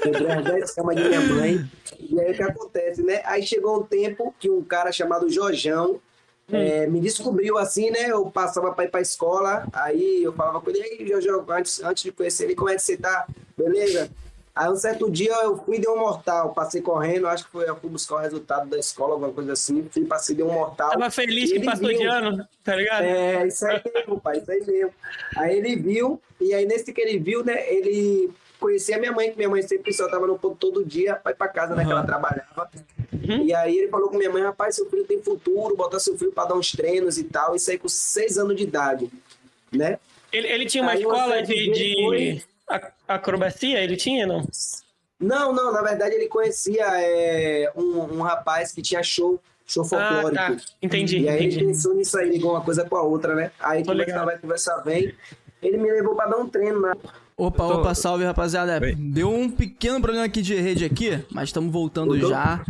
Quebrei 0.03 0.27
umas 0.27 0.45
10 0.45 0.71
camas 0.73 0.97
de 0.97 1.05
minha 1.05 1.21
mãe. 1.21 1.71
E 2.01 2.21
aí 2.21 2.33
o 2.33 2.35
que 2.35 2.43
acontece, 2.43 3.03
né? 3.05 3.23
Aí 3.27 3.47
chegou 3.47 3.79
um 3.79 3.85
tempo 3.85 4.35
que 4.41 4.51
um 4.51 4.65
cara 4.65 4.91
chamado 4.91 5.31
Jorjão 5.31 6.01
é, 6.51 6.85
me 6.89 7.01
descobriu 7.01 7.59
assim, 7.59 7.91
né? 7.91 8.11
Eu 8.11 8.29
passava 8.29 8.73
pra 8.73 8.87
ir 8.87 8.91
pra 8.91 9.01
escola, 9.01 9.69
aí 9.73 10.25
eu 10.25 10.33
falava 10.33 10.61
com 10.61 10.69
ele, 10.71 10.81
e 10.81 10.83
aí, 10.83 11.07
Jorjão, 11.07 11.45
antes, 11.49 11.81
antes 11.81 12.03
de 12.03 12.11
conhecer 12.11 12.45
ele, 12.45 12.57
como 12.57 12.71
é 12.71 12.75
que 12.75 12.83
você 12.83 12.97
tá? 12.97 13.25
Beleza? 13.57 14.11
Aí 14.59 14.69
um 14.69 14.75
certo 14.75 15.09
dia 15.09 15.33
eu 15.45 15.57
fui 15.57 15.79
dei 15.79 15.89
um 15.89 15.97
mortal, 15.97 16.53
passei 16.53 16.83
correndo, 16.83 17.29
acho 17.29 17.45
que 17.45 17.53
foi, 17.53 17.69
eu 17.69 17.77
fui 17.77 17.89
buscar 17.89 18.17
o 18.17 18.19
resultado 18.19 18.69
da 18.69 18.77
escola, 18.77 19.13
alguma 19.13 19.31
coisa 19.31 19.53
assim, 19.53 19.87
fui, 19.89 20.05
passei, 20.05 20.35
dei 20.35 20.45
um 20.45 20.53
mortal. 20.53 20.91
Tava 20.91 21.09
feliz 21.13 21.53
que 21.53 21.65
passou 21.65 21.87
viu. 21.87 21.99
de 21.99 22.05
ano, 22.05 22.45
tá 22.65 22.75
ligado? 22.75 23.05
É, 23.05 23.47
isso 23.47 23.65
aí 23.65 23.81
mesmo, 23.95 24.21
pai, 24.21 24.39
isso 24.39 24.51
aí 24.51 24.67
mesmo. 24.67 24.93
Aí 25.37 25.59
ele 25.59 25.77
viu, 25.77 26.21
e 26.41 26.53
aí 26.53 26.67
nesse 26.67 26.93
que 26.93 27.01
ele 27.01 27.21
viu, 27.21 27.45
né, 27.45 27.73
ele 27.73 28.33
conhecia 28.59 28.97
a 28.97 28.99
minha 28.99 29.13
mãe, 29.13 29.31
que 29.31 29.37
minha 29.37 29.49
mãe 29.49 29.63
sempre 29.63 29.93
só 29.93 30.09
tava 30.09 30.27
no 30.27 30.37
ponto 30.37 30.57
todo 30.57 30.85
dia 30.85 31.21
ir 31.25 31.35
pra 31.37 31.47
casa, 31.47 31.77
né, 31.77 31.85
que 31.85 31.93
ela 31.93 32.03
trabalhava. 32.03 32.69
E 33.45 33.55
aí 33.55 33.79
ele 33.79 33.89
falou 33.89 34.09
com 34.09 34.19
minha 34.19 34.31
mãe, 34.31 34.43
rapaz, 34.43 34.75
seu 34.75 34.91
filho 34.91 35.05
tem 35.05 35.23
futuro, 35.23 35.77
botar 35.77 36.01
seu 36.01 36.19
filho 36.19 36.33
pra 36.33 36.47
dar 36.47 36.57
uns 36.57 36.73
treinos 36.73 37.17
e 37.17 37.23
tal, 37.23 37.55
isso 37.55 37.71
aí 37.71 37.79
com 37.79 37.89
seis 37.89 38.37
anos 38.37 38.57
de 38.57 38.65
idade, 38.65 39.09
né? 39.71 40.01
Ele, 40.33 40.49
ele 40.49 40.67
tinha 40.67 40.83
uma 40.83 40.93
Aí 40.93 40.99
escola 40.99 41.43
de, 41.43 41.71
de 41.71 42.43
acrobacia? 43.07 43.81
Ele 43.81 43.97
tinha, 43.97 44.27
não? 44.27 44.47
Não, 45.21 45.53
não, 45.53 45.73
na 45.73 45.83
verdade 45.83 46.15
ele 46.15 46.29
conhecia 46.29 46.85
é, 46.87 47.73
um, 47.77 48.19
um 48.19 48.23
rapaz 48.23 48.71
que 48.73 48.81
tinha 48.81 49.03
show, 49.03 49.41
show 49.67 49.85
Ah, 49.85 49.89
folclórico. 49.89 50.35
tá. 50.35 50.57
Entendi, 50.81 51.19
E 51.21 51.29
aí 51.29 51.37
ele 51.39 51.47
entendi. 51.47 51.65
pensou 51.67 51.95
nisso 51.95 52.17
aí, 52.19 52.29
ligou 52.31 52.53
uma 52.53 52.61
coisa 52.61 52.85
com 52.89 52.97
a 52.97 53.03
outra, 53.03 53.35
né? 53.35 53.51
Aí 53.59 53.83
Tô 53.83 53.91
conversa 53.91 54.13
ligado. 54.13 54.27
vai, 54.27 54.39
conversa 54.39 54.83
vem. 54.85 55.13
Ele 55.61 55.77
me 55.77 55.91
levou 55.91 56.15
pra 56.15 56.27
dar 56.27 56.37
um 56.39 56.49
treino 56.49 56.81
na, 56.81 56.95
Opa, 57.37 57.57
tô- 57.67 57.75
opa, 57.81 57.95
salve 57.95 58.25
rapaziada. 58.25 58.79
Oi. 58.81 58.95
Deu 58.97 59.29
um 59.33 59.51
pequeno 59.51 60.01
problema 60.01 60.25
aqui 60.27 60.41
de 60.43 60.55
rede 60.55 60.85
aqui, 60.85 61.25
mas 61.33 61.49
estamos 61.49 61.73
voltando 61.73 62.11
Voltou? 62.13 62.31
já. 62.31 62.65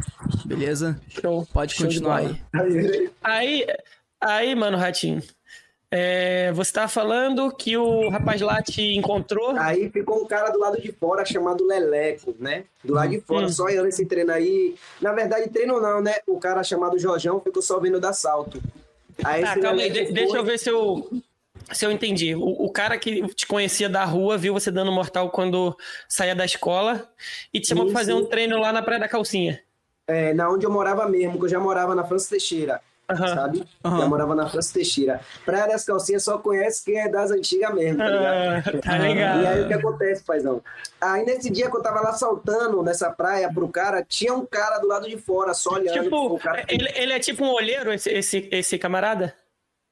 Beleza? 0.47 0.99
Show. 1.09 1.47
Pode 1.53 1.75
Show 1.75 1.87
continuar 1.87 2.17
aí. 2.19 2.41
Aí, 3.23 3.67
aí, 4.21 4.55
mano, 4.55 4.77
Ratinho, 4.79 5.23
é, 5.91 6.53
você 6.53 6.73
tava 6.73 6.89
falando 6.89 7.51
que 7.55 7.77
o 7.77 8.09
rapaz 8.11 8.41
lá 8.41 8.63
te 8.63 8.95
encontrou. 8.97 9.57
Aí 9.57 9.89
ficou 9.91 10.23
um 10.23 10.27
cara 10.27 10.51
do 10.51 10.59
lado 10.59 10.81
de 10.81 10.93
fora 10.93 11.25
chamado 11.25 11.67
Leleco, 11.67 12.35
né? 12.39 12.65
Do 12.85 12.95
lado 12.95 13.09
de 13.11 13.21
fora, 13.21 13.47
Hum. 13.47 13.49
só 13.53 13.65
olhando 13.65 13.89
esse 13.89 14.05
treino 14.05 14.33
aí. 14.33 14.75
Na 15.01 15.13
verdade, 15.13 15.49
treino 15.49 15.81
não, 15.81 16.01
né? 16.03 16.17
O 16.27 16.39
cara 16.39 16.63
chamado 16.63 16.99
Jorjão 16.99 17.41
ficou 17.41 17.63
só 17.63 17.79
vendo 17.81 17.99
dar 17.99 18.13
salto. 18.13 18.63
Aí 19.25 19.43
Tá, 19.43 19.59
calma 19.59 19.81
aí, 19.83 19.91
de- 19.91 20.13
deixa 20.13 20.31
foi- 20.31 20.39
eu 20.39 20.45
ver 20.45 20.59
se 20.59 20.69
eu, 20.71 21.11
se 21.73 21.85
eu 21.87 21.91
entendi. 21.91 22.35
O, 22.35 22.65
o 22.67 22.71
cara 22.71 22.99
que 22.99 23.27
te 23.35 23.47
conhecia 23.47 23.89
da 23.89 24.05
rua 24.05 24.37
viu 24.37 24.53
você 24.53 24.71
dando 24.71 24.93
mortal 24.93 25.31
quando 25.31 25.77
saía 26.09 26.35
da 26.37 26.45
escola 26.45 27.09
e 27.53 27.59
te 27.61 27.69
chamou 27.69 27.87
pra 27.87 27.95
fazer 27.95 28.13
um 28.13 28.27
treino 28.27 28.61
lá 28.61 28.73
na 28.73 28.83
Praia 28.83 29.01
da 29.01 29.09
Calcinha. 29.09 29.61
É, 30.07 30.33
na 30.35 30.49
onde 30.51 30.65
eu 30.65 30.71
morava 30.71 31.09
mesmo, 31.09 31.39
que 31.39 31.45
eu 31.47 31.49
já 31.49 31.59
morava 31.61 31.95
na 31.95 32.05
França 32.05 32.31
Teixeira, 32.31 32.81
Aham. 33.11 33.35
sabe? 33.35 33.65
Aham. 33.85 33.99
Já 34.01 34.07
morava 34.07 34.35
na 34.35 34.49
França 34.49 34.75
Teixeira. 34.75 35.21
Praia 35.45 35.67
das 35.67 35.85
Calcinhas 35.85 36.23
só 36.23 36.37
conhece 36.39 36.85
quem 36.85 37.01
é 37.01 37.09
das 37.09 37.31
antigas 37.31 37.73
mesmo, 37.75 37.99
tá 37.99 38.09
ligado? 38.11 38.37
Ah, 38.37 38.81
tá 38.83 38.99
ligado. 38.99 39.43
E 39.43 39.47
aí 39.47 39.63
o 39.63 39.67
que 39.69 39.75
acontece, 39.75 40.23
paizão? 40.23 40.63
Aí 41.01 41.25
nesse 41.25 41.49
dia 41.51 41.71
que 41.71 41.77
eu 41.77 41.83
tava 41.83 42.01
lá 42.01 42.13
saltando 42.13 42.83
nessa 42.83 43.11
praia 43.11 43.51
pro 43.53 43.69
cara, 43.69 44.05
tinha 44.05 44.35
um 44.35 44.45
cara 44.45 44.79
do 44.79 44.87
lado 44.87 45.09
de 45.09 45.17
fora, 45.17 45.55
só 45.55 45.75
olhando. 45.75 46.03
Tipo, 46.03 46.35
o 46.35 46.39
cara... 46.39 46.65
ele, 46.69 46.89
ele 46.95 47.13
é 47.13 47.19
tipo 47.19 47.45
um 47.45 47.53
olheiro, 47.53 47.93
esse, 47.93 48.11
esse, 48.11 48.49
esse 48.53 48.79
camarada? 48.79 49.35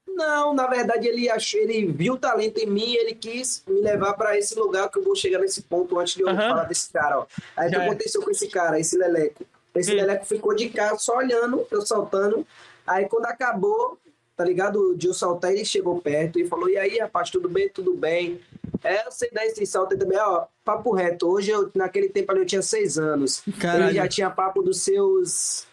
Não, 0.09 0.55
na 0.55 0.67
verdade 0.67 1.07
ele 1.07 1.29
achou, 1.29 1.61
ele 1.61 1.87
viu 1.93 2.15
o 2.15 2.19
talento 2.19 2.59
em 2.59 2.67
mim 2.67 2.87
e 2.93 2.97
ele 2.97 3.15
quis 3.15 3.63
me 3.67 3.81
levar 3.83 4.15
pra 4.15 4.37
esse 4.39 4.59
lugar 4.59 4.89
que 4.91 4.99
eu 4.99 5.05
vou 5.05 5.15
chegar 5.15 5.39
nesse 5.39 5.63
ponto 5.63 5.99
antes 5.99 6.15
de 6.15 6.23
eu 6.23 6.35
falar 6.35 6.65
desse 6.65 6.91
cara, 6.91 7.21
ó. 7.21 7.27
Aí 7.57 7.69
o 7.69 7.71
que 7.71 7.77
é. 7.77 7.85
aconteceu 7.85 8.23
com 8.23 8.31
esse 8.31 8.49
cara, 8.49 8.81
esse 8.81 8.97
Leleco? 8.97 9.45
Esse 9.75 9.93
Hum. 9.93 9.97
Leleco 9.97 10.25
ficou 10.25 10.55
de 10.55 10.71
casa 10.71 10.97
só 10.99 11.19
olhando, 11.19 11.67
eu 11.71 11.83
saltando. 11.83 12.47
Aí 12.87 13.09
quando 13.09 13.27
acabou, 13.27 13.99
tá 14.37 14.45
ligado? 14.45 14.95
De 14.97 15.07
eu 15.09 15.15
saltar, 15.15 15.53
ele 15.53 15.65
chegou 15.65 16.01
perto 16.01 16.39
e 16.39 16.47
falou: 16.47 16.69
"E 16.69 16.77
aí, 16.77 16.99
rapaz, 16.99 17.31
tudo 17.31 17.49
bem? 17.49 17.69
Tudo 17.69 17.95
bem?" 17.95 18.41
É, 18.85 19.07
eu 19.07 19.11
sei 19.11 19.31
dar 19.31 19.45
esse 19.47 19.65
salto 19.67 19.93
aí 19.93 19.99
também, 19.99 20.19
ó. 20.19 20.47
Papo 20.65 20.93
reto. 20.93 21.29
Hoje, 21.29 21.51
eu, 21.51 21.71
naquele 21.75 22.09
tempo 22.09 22.31
ali, 22.31 22.41
eu 22.41 22.47
tinha 22.47 22.63
seis 22.63 22.99
anos. 22.99 23.43
Caralho. 23.59 23.85
Ele 23.87 23.95
já 23.95 24.07
tinha 24.07 24.31
papo 24.31 24.63
dos 24.63 24.81
seus 24.81 25.67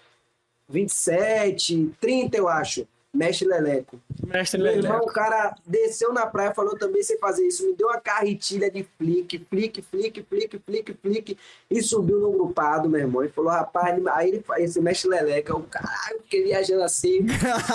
27, 0.69 1.93
30, 1.99 2.37
eu 2.37 2.47
acho. 2.47 2.87
Mestre 3.15 3.47
Leleco. 3.47 3.99
Mestre 4.25 4.59
Meu 4.59 4.71
irmão, 4.71 4.91
Leleco. 4.93 5.09
o 5.09 5.13
cara 5.13 5.53
desceu 5.67 6.11
na 6.11 6.25
praia, 6.25 6.51
falou 6.53 6.75
também 6.75 7.03
sem 7.03 7.17
fazer 7.19 7.45
isso, 7.45 7.63
me 7.67 7.75
deu 7.75 7.87
uma 7.87 8.01
carretilha 8.01 8.71
de 8.71 8.83
flick, 8.97 9.37
flick, 9.49 9.81
flick, 9.83 10.23
flick, 10.23 10.59
flick, 10.65 10.93
flick, 10.95 11.37
e 11.69 11.81
subiu 11.83 12.19
no 12.19 12.31
grupado, 12.31 12.89
meu 12.89 13.01
irmão, 13.01 13.23
e 13.23 13.29
falou, 13.29 13.51
rapaz, 13.51 13.95
ele- 13.95 14.09
aí 14.09 14.29
ele, 14.29 14.43
esse 14.57 14.81
mestre 14.81 15.09
Leleca, 15.11 15.55
o 15.55 15.61
caralho, 15.61 16.19
fiquei 16.23 16.43
viajando 16.43 16.81
assim, 16.81 17.19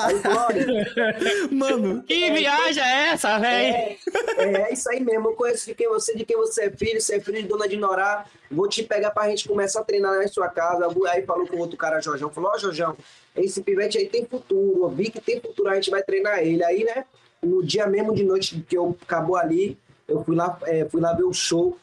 aí 0.02 0.12
ele 0.14 0.20
falou, 0.20 0.38
olha, 0.48 0.66
Mano, 1.52 2.02
Que 2.02 2.32
viagem 2.32 2.82
é 2.82 3.08
essa, 3.10 3.38
velho? 3.38 3.76
é, 3.76 3.96
é 4.38 4.72
isso 4.72 4.90
aí 4.90 4.98
mesmo, 5.00 5.28
eu 5.28 5.34
conheço 5.34 5.66
de 5.66 5.74
quem 5.74 5.88
você, 5.88 6.16
de 6.16 6.24
quem 6.24 6.36
você 6.36 6.64
é 6.64 6.70
filho, 6.70 7.00
você 7.00 7.14
é 7.16 7.20
filho 7.20 7.40
de 7.42 7.48
Dona 7.48 7.68
de 7.68 7.76
Norá, 7.76 8.24
vou 8.50 8.68
te 8.68 8.82
pegar 8.82 9.10
pra 9.12 9.28
gente 9.28 9.46
começar 9.46 9.80
a 9.80 9.84
treinar 9.84 10.18
na 10.18 10.26
sua 10.26 10.48
casa, 10.48 10.88
aí 11.12 11.22
falou 11.24 11.46
com 11.46 11.56
o 11.56 11.60
outro 11.60 11.76
cara, 11.76 12.00
Jorjão, 12.00 12.28
falou, 12.30 12.50
ó, 12.52 12.58
Jorjão, 12.58 12.96
esse 13.40 13.62
pivete 13.62 13.98
aí 13.98 14.08
tem 14.08 14.24
futuro, 14.24 14.88
vi 14.88 15.10
que 15.10 15.20
tem 15.20 15.40
futuro, 15.40 15.68
a 15.68 15.74
gente 15.74 15.90
vai 15.90 16.02
treinar 16.02 16.38
ele. 16.40 16.64
Aí, 16.64 16.84
né, 16.84 17.04
no 17.42 17.62
dia 17.62 17.86
mesmo 17.86 18.14
de 18.14 18.24
noite 18.24 18.64
que 18.68 18.76
eu 18.76 18.96
acabou 19.02 19.36
ali, 19.36 19.78
eu 20.06 20.24
fui 20.24 20.34
lá, 20.34 20.58
é, 20.64 20.84
fui 20.86 21.00
lá 21.00 21.12
ver 21.12 21.24
o 21.24 21.32
show, 21.32 21.78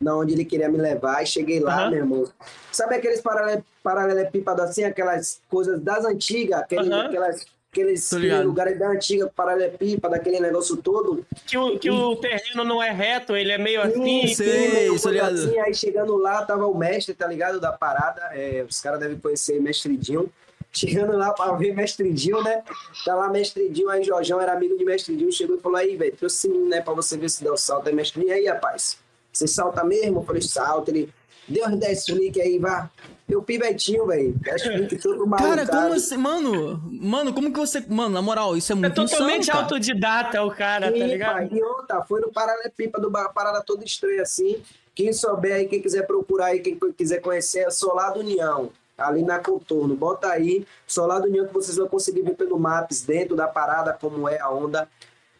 na 0.00 0.16
onde 0.16 0.34
ele 0.34 0.44
queria 0.44 0.68
me 0.68 0.78
levar, 0.78 1.22
e 1.22 1.26
cheguei 1.26 1.60
lá, 1.60 1.82
Aham. 1.82 1.90
meu 1.90 1.98
irmão. 2.00 2.24
Sabe 2.72 2.96
aqueles 2.96 3.20
paralel, 3.20 3.62
paralelepípedos 3.82 4.64
assim, 4.64 4.84
aquelas 4.84 5.40
coisas 5.48 5.80
das 5.80 6.04
antigas, 6.04 6.60
aquele, 6.60 6.92
Aham. 6.92 7.06
aquelas, 7.06 7.46
aqueles 7.72 8.10
lugares 8.44 8.78
da 8.78 8.90
antiga, 8.90 9.30
paralelepípedo, 9.34 10.14
aquele 10.14 10.40
negócio 10.40 10.76
todo. 10.76 11.24
Que, 11.46 11.56
o, 11.56 11.78
que 11.78 11.90
o 11.90 12.16
terreno 12.16 12.64
não 12.64 12.82
é 12.82 12.90
reto, 12.90 13.36
ele 13.36 13.52
é 13.52 13.58
meio 13.58 13.80
assim. 13.82 14.26
Sim, 14.28 14.44
meio 14.44 14.90
coisa 14.90 15.10
ligado. 15.10 15.34
assim, 15.34 15.58
aí 15.58 15.74
chegando 15.74 16.16
lá, 16.16 16.44
tava 16.44 16.66
o 16.66 16.76
mestre, 16.76 17.14
tá 17.14 17.26
ligado? 17.26 17.60
Da 17.60 17.72
parada. 17.72 18.20
é, 18.32 18.64
os 18.68 18.80
caras 18.80 19.00
devem 19.00 19.18
conhecer 19.18 19.60
Mestre 19.60 19.96
Dinho. 19.96 20.30
Chegando 20.76 21.16
lá 21.16 21.32
pra 21.32 21.52
ver 21.52 21.74
Mestre 21.74 22.12
Dinho, 22.12 22.42
né? 22.42 22.62
Tá 23.04 23.14
lá 23.14 23.28
Mestre 23.30 23.68
Dinho, 23.70 23.88
aí 23.88 24.04
Jorjão 24.04 24.40
era 24.40 24.52
amigo 24.52 24.76
de 24.76 24.84
Mestre 24.84 25.16
Dinho, 25.16 25.32
chegou 25.32 25.56
e 25.56 25.60
falou: 25.60 25.78
aí, 25.78 25.96
velho, 25.96 26.14
trouxe 26.16 26.36
esse 26.36 26.48
menino, 26.48 26.68
né, 26.68 26.80
pra 26.80 26.92
você 26.92 27.16
ver 27.16 27.30
se 27.30 27.42
dá 27.42 27.52
o 27.52 27.56
salto. 27.56 27.88
Aí 27.88 27.94
Mestre 27.94 28.20
Dinho, 28.20 28.30
e 28.30 28.34
aí, 28.34 28.46
rapaz, 28.46 28.98
você 29.32 29.46
salta 29.46 29.82
mesmo? 29.84 30.20
Eu 30.20 30.24
falei: 30.24 30.42
salta. 30.42 30.90
Ele 30.90 31.08
deu 31.48 31.66
uns 31.66 31.78
10 31.78 32.04
flick 32.04 32.40
aí, 32.40 32.58
vá. 32.58 32.90
Eu 33.28 33.42
pivetinho, 33.42 34.06
velho. 34.06 34.34
10 34.40 34.62
flick 34.62 34.98
todo 35.02 35.26
maluco. 35.26 35.48
cara, 35.48 35.66
como 35.66 35.92
assim? 35.94 36.16
Mano, 36.16 36.80
mano, 37.00 37.32
como 37.32 37.52
que 37.52 37.58
você. 37.58 37.80
Mano, 37.88 38.10
na 38.14 38.22
moral, 38.22 38.56
isso 38.56 38.72
é 38.72 38.74
É 38.74 38.78
muito 38.78 38.94
totalmente 38.94 39.42
insano, 39.48 39.60
autodidata 39.60 40.42
o 40.44 40.50
cara, 40.54 40.90
tá 40.92 40.96
ligado? 40.96 41.54
e 41.54 41.62
outra, 41.62 42.02
foi 42.04 42.20
no 42.20 42.30
Paralelepípedo, 42.30 43.00
do 43.00 43.10
bar- 43.10 43.32
parada 43.32 43.62
toda 43.64 43.84
estranha 43.84 44.22
assim. 44.22 44.62
Quem 44.94 45.12
souber 45.12 45.54
aí, 45.54 45.66
quem 45.68 45.80
quiser 45.82 46.06
procurar 46.06 46.46
aí, 46.46 46.60
quem 46.60 46.78
quiser 46.96 47.20
conhecer, 47.20 47.60
é 47.66 47.70
Solado 47.70 48.20
União, 48.20 48.70
ali 48.96 49.22
na 49.22 49.38
Contorno. 49.38 49.94
Bota 49.94 50.28
aí, 50.30 50.66
Solado 50.86 51.26
União, 51.26 51.46
que 51.46 51.52
vocês 51.54 51.76
vão 51.76 51.88
conseguir 51.88 52.22
ver 52.22 52.34
pelo 52.34 52.58
Maps, 52.58 53.02
dentro 53.02 53.36
da 53.36 53.46
parada, 53.46 53.92
como 53.92 54.28
é 54.28 54.38
a 54.40 54.50
onda. 54.50 54.88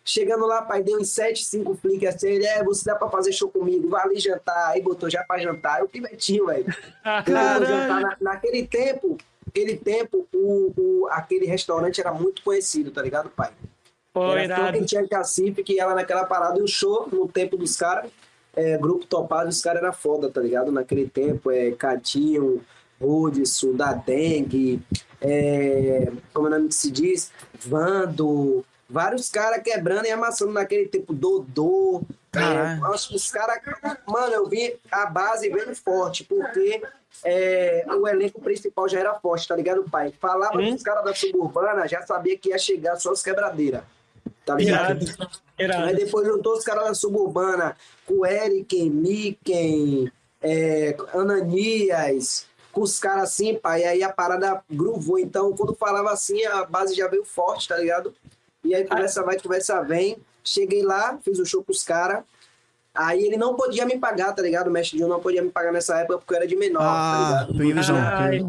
Chegando 0.05 0.47
lá, 0.47 0.63
pai, 0.63 0.83
deu 0.85 0.99
uns 1.01 1.11
7, 1.11 1.45
5 1.45 1.75
flics 1.75 2.15
assim, 2.15 2.29
ele, 2.29 2.47
é, 2.47 2.63
você 2.63 2.85
dá 2.85 2.95
pra 2.95 3.09
fazer 3.09 3.33
show 3.33 3.49
comigo, 3.51 3.89
vai 3.89 4.03
ali 4.05 4.21
jantar. 4.21 4.69
Aí 4.71 4.81
botou 4.81 5.11
já 5.11 5.25
pra 5.25 5.39
jantar, 5.39 5.81
eu 5.81 5.89
pivetinho, 5.89 6.47
velho. 6.47 6.67
Na- 7.29 8.17
naquele 8.21 8.67
tempo, 8.67 9.17
aquele 9.49 9.77
tempo, 9.77 10.27
o, 10.33 10.73
o- 10.77 11.09
aquele 11.11 11.47
restaurante 11.47 12.01
era 12.01 12.13
muito 12.13 12.43
conhecido, 12.43 12.91
tá 12.93 13.03
ligado, 13.03 13.31
pai? 13.31 13.51
Pô, 14.13 14.31
Era 14.33 14.45
irado. 14.45 14.73
quem 14.79 14.85
tinha 14.85 15.09
cacife, 15.09 15.63
que 15.65 15.79
ela 15.81 15.95
naquela 15.95 16.25
parada, 16.25 16.59
e 16.59 16.63
o 16.63 16.69
show 16.69 17.09
no 17.11 17.27
tempo 17.29 17.57
dos 17.57 17.77
caras, 17.77 18.09
é, 18.55 18.79
grupo 18.79 19.05
topado, 19.07 19.49
os 19.51 19.61
caras 19.61 19.83
eram 19.83 19.93
foda, 19.93 20.31
tá 20.31 20.41
ligado? 20.41 20.71
Naquele 20.71 21.09
tempo, 21.09 21.51
é 21.51 21.73
Cadinho, 21.73 22.65
Hudson, 23.01 23.75
da 23.75 23.93
Dengue, 23.93 24.83
é, 25.21 26.11
como 26.33 26.47
é 26.47 26.51
o 26.51 26.55
nome 26.55 26.69
que 26.69 26.75
se 26.75 26.91
diz? 26.91 27.33
Vando, 27.65 28.65
vários 28.89 29.29
caras 29.31 29.63
quebrando 29.63 30.07
e 30.07 30.11
amassando 30.11 30.53
naquele 30.53 30.87
tempo, 30.89 31.13
Dodô. 31.13 32.03
É, 32.35 32.91
os, 32.95 33.11
os 33.11 33.31
caras. 33.31 33.61
Mano, 34.07 34.33
eu 34.35 34.47
vi 34.47 34.77
a 34.91 35.07
base 35.07 35.49
bem 35.51 35.75
forte, 35.75 36.23
porque 36.25 36.83
é, 37.25 37.85
o 37.89 38.07
elenco 38.07 38.41
principal 38.41 38.87
já 38.89 39.01
era 39.01 39.15
forte, 39.15 39.49
tá 39.49 39.57
ligado, 39.57 39.85
pai? 39.91 40.13
Falava 40.21 40.59
Hum. 40.59 40.73
dos 40.75 40.83
caras 40.83 41.05
da 41.05 41.15
suburbana, 41.15 41.89
já 41.89 42.03
sabia 42.03 42.37
que 42.37 42.51
ia 42.51 42.59
chegar 42.59 42.97
só 42.97 43.13
as 43.13 43.23
quebradeiras. 43.23 43.83
Tá 44.45 44.55
ligado? 44.55 45.03
Irado. 45.03 45.31
Aí 45.59 45.65
Irado. 45.65 45.97
depois 45.97 46.27
juntou 46.27 46.53
os 46.53 46.65
caras 46.65 46.85
da 46.85 46.95
suburbana 46.95 47.77
com 48.05 48.19
o 48.19 48.27
Eriken, 48.27 48.91
Miken, 48.91 50.13
é, 50.43 50.95
Ananias, 51.15 52.47
com 52.77 52.83
os 52.83 52.99
caras 52.99 53.23
assim, 53.31 53.55
pai. 53.55 53.81
E 53.81 53.85
aí 53.87 54.03
a 54.03 54.13
parada 54.13 54.63
gruvou. 54.71 55.19
Então, 55.19 55.51
quando 55.57 55.75
falava 55.75 56.11
assim, 56.11 56.45
a 56.45 56.63
base 56.67 56.95
já 56.95 57.09
veio 57.09 57.25
forte, 57.25 57.67
tá 57.69 57.79
ligado? 57.79 58.15
E 58.63 58.75
aí 58.75 58.85
conversa 58.87 59.23
vai, 59.23 59.41
conversa 59.41 59.81
vem. 59.83 60.19
Cheguei 60.45 60.83
lá, 60.83 61.19
fiz 61.25 61.39
o 61.39 61.47
show 61.47 61.65
com 61.65 61.73
os 61.73 61.83
caras. 61.83 62.23
Aí 62.95 63.25
ele 63.25 63.39
não 63.39 63.55
podia 63.55 63.87
me 63.87 63.99
pagar, 63.99 64.35
tá 64.35 64.43
ligado? 64.43 64.69
O 64.69 64.71
mestre 64.71 64.99
John 64.99 65.09
não 65.09 65.21
podia 65.21 65.41
me 65.43 65.51
pagar 65.51 65.73
nessa 65.73 65.99
época 66.01 66.19
porque 66.19 66.35
eu 66.35 66.37
era 66.37 66.47
de 66.47 66.55
menor, 66.55 66.81
tá 66.83 66.87
Ah, 66.91 67.29
ligado? 67.29 67.51
Ai. 67.53 67.57
peguei 67.59 67.73
visão. 67.73 67.97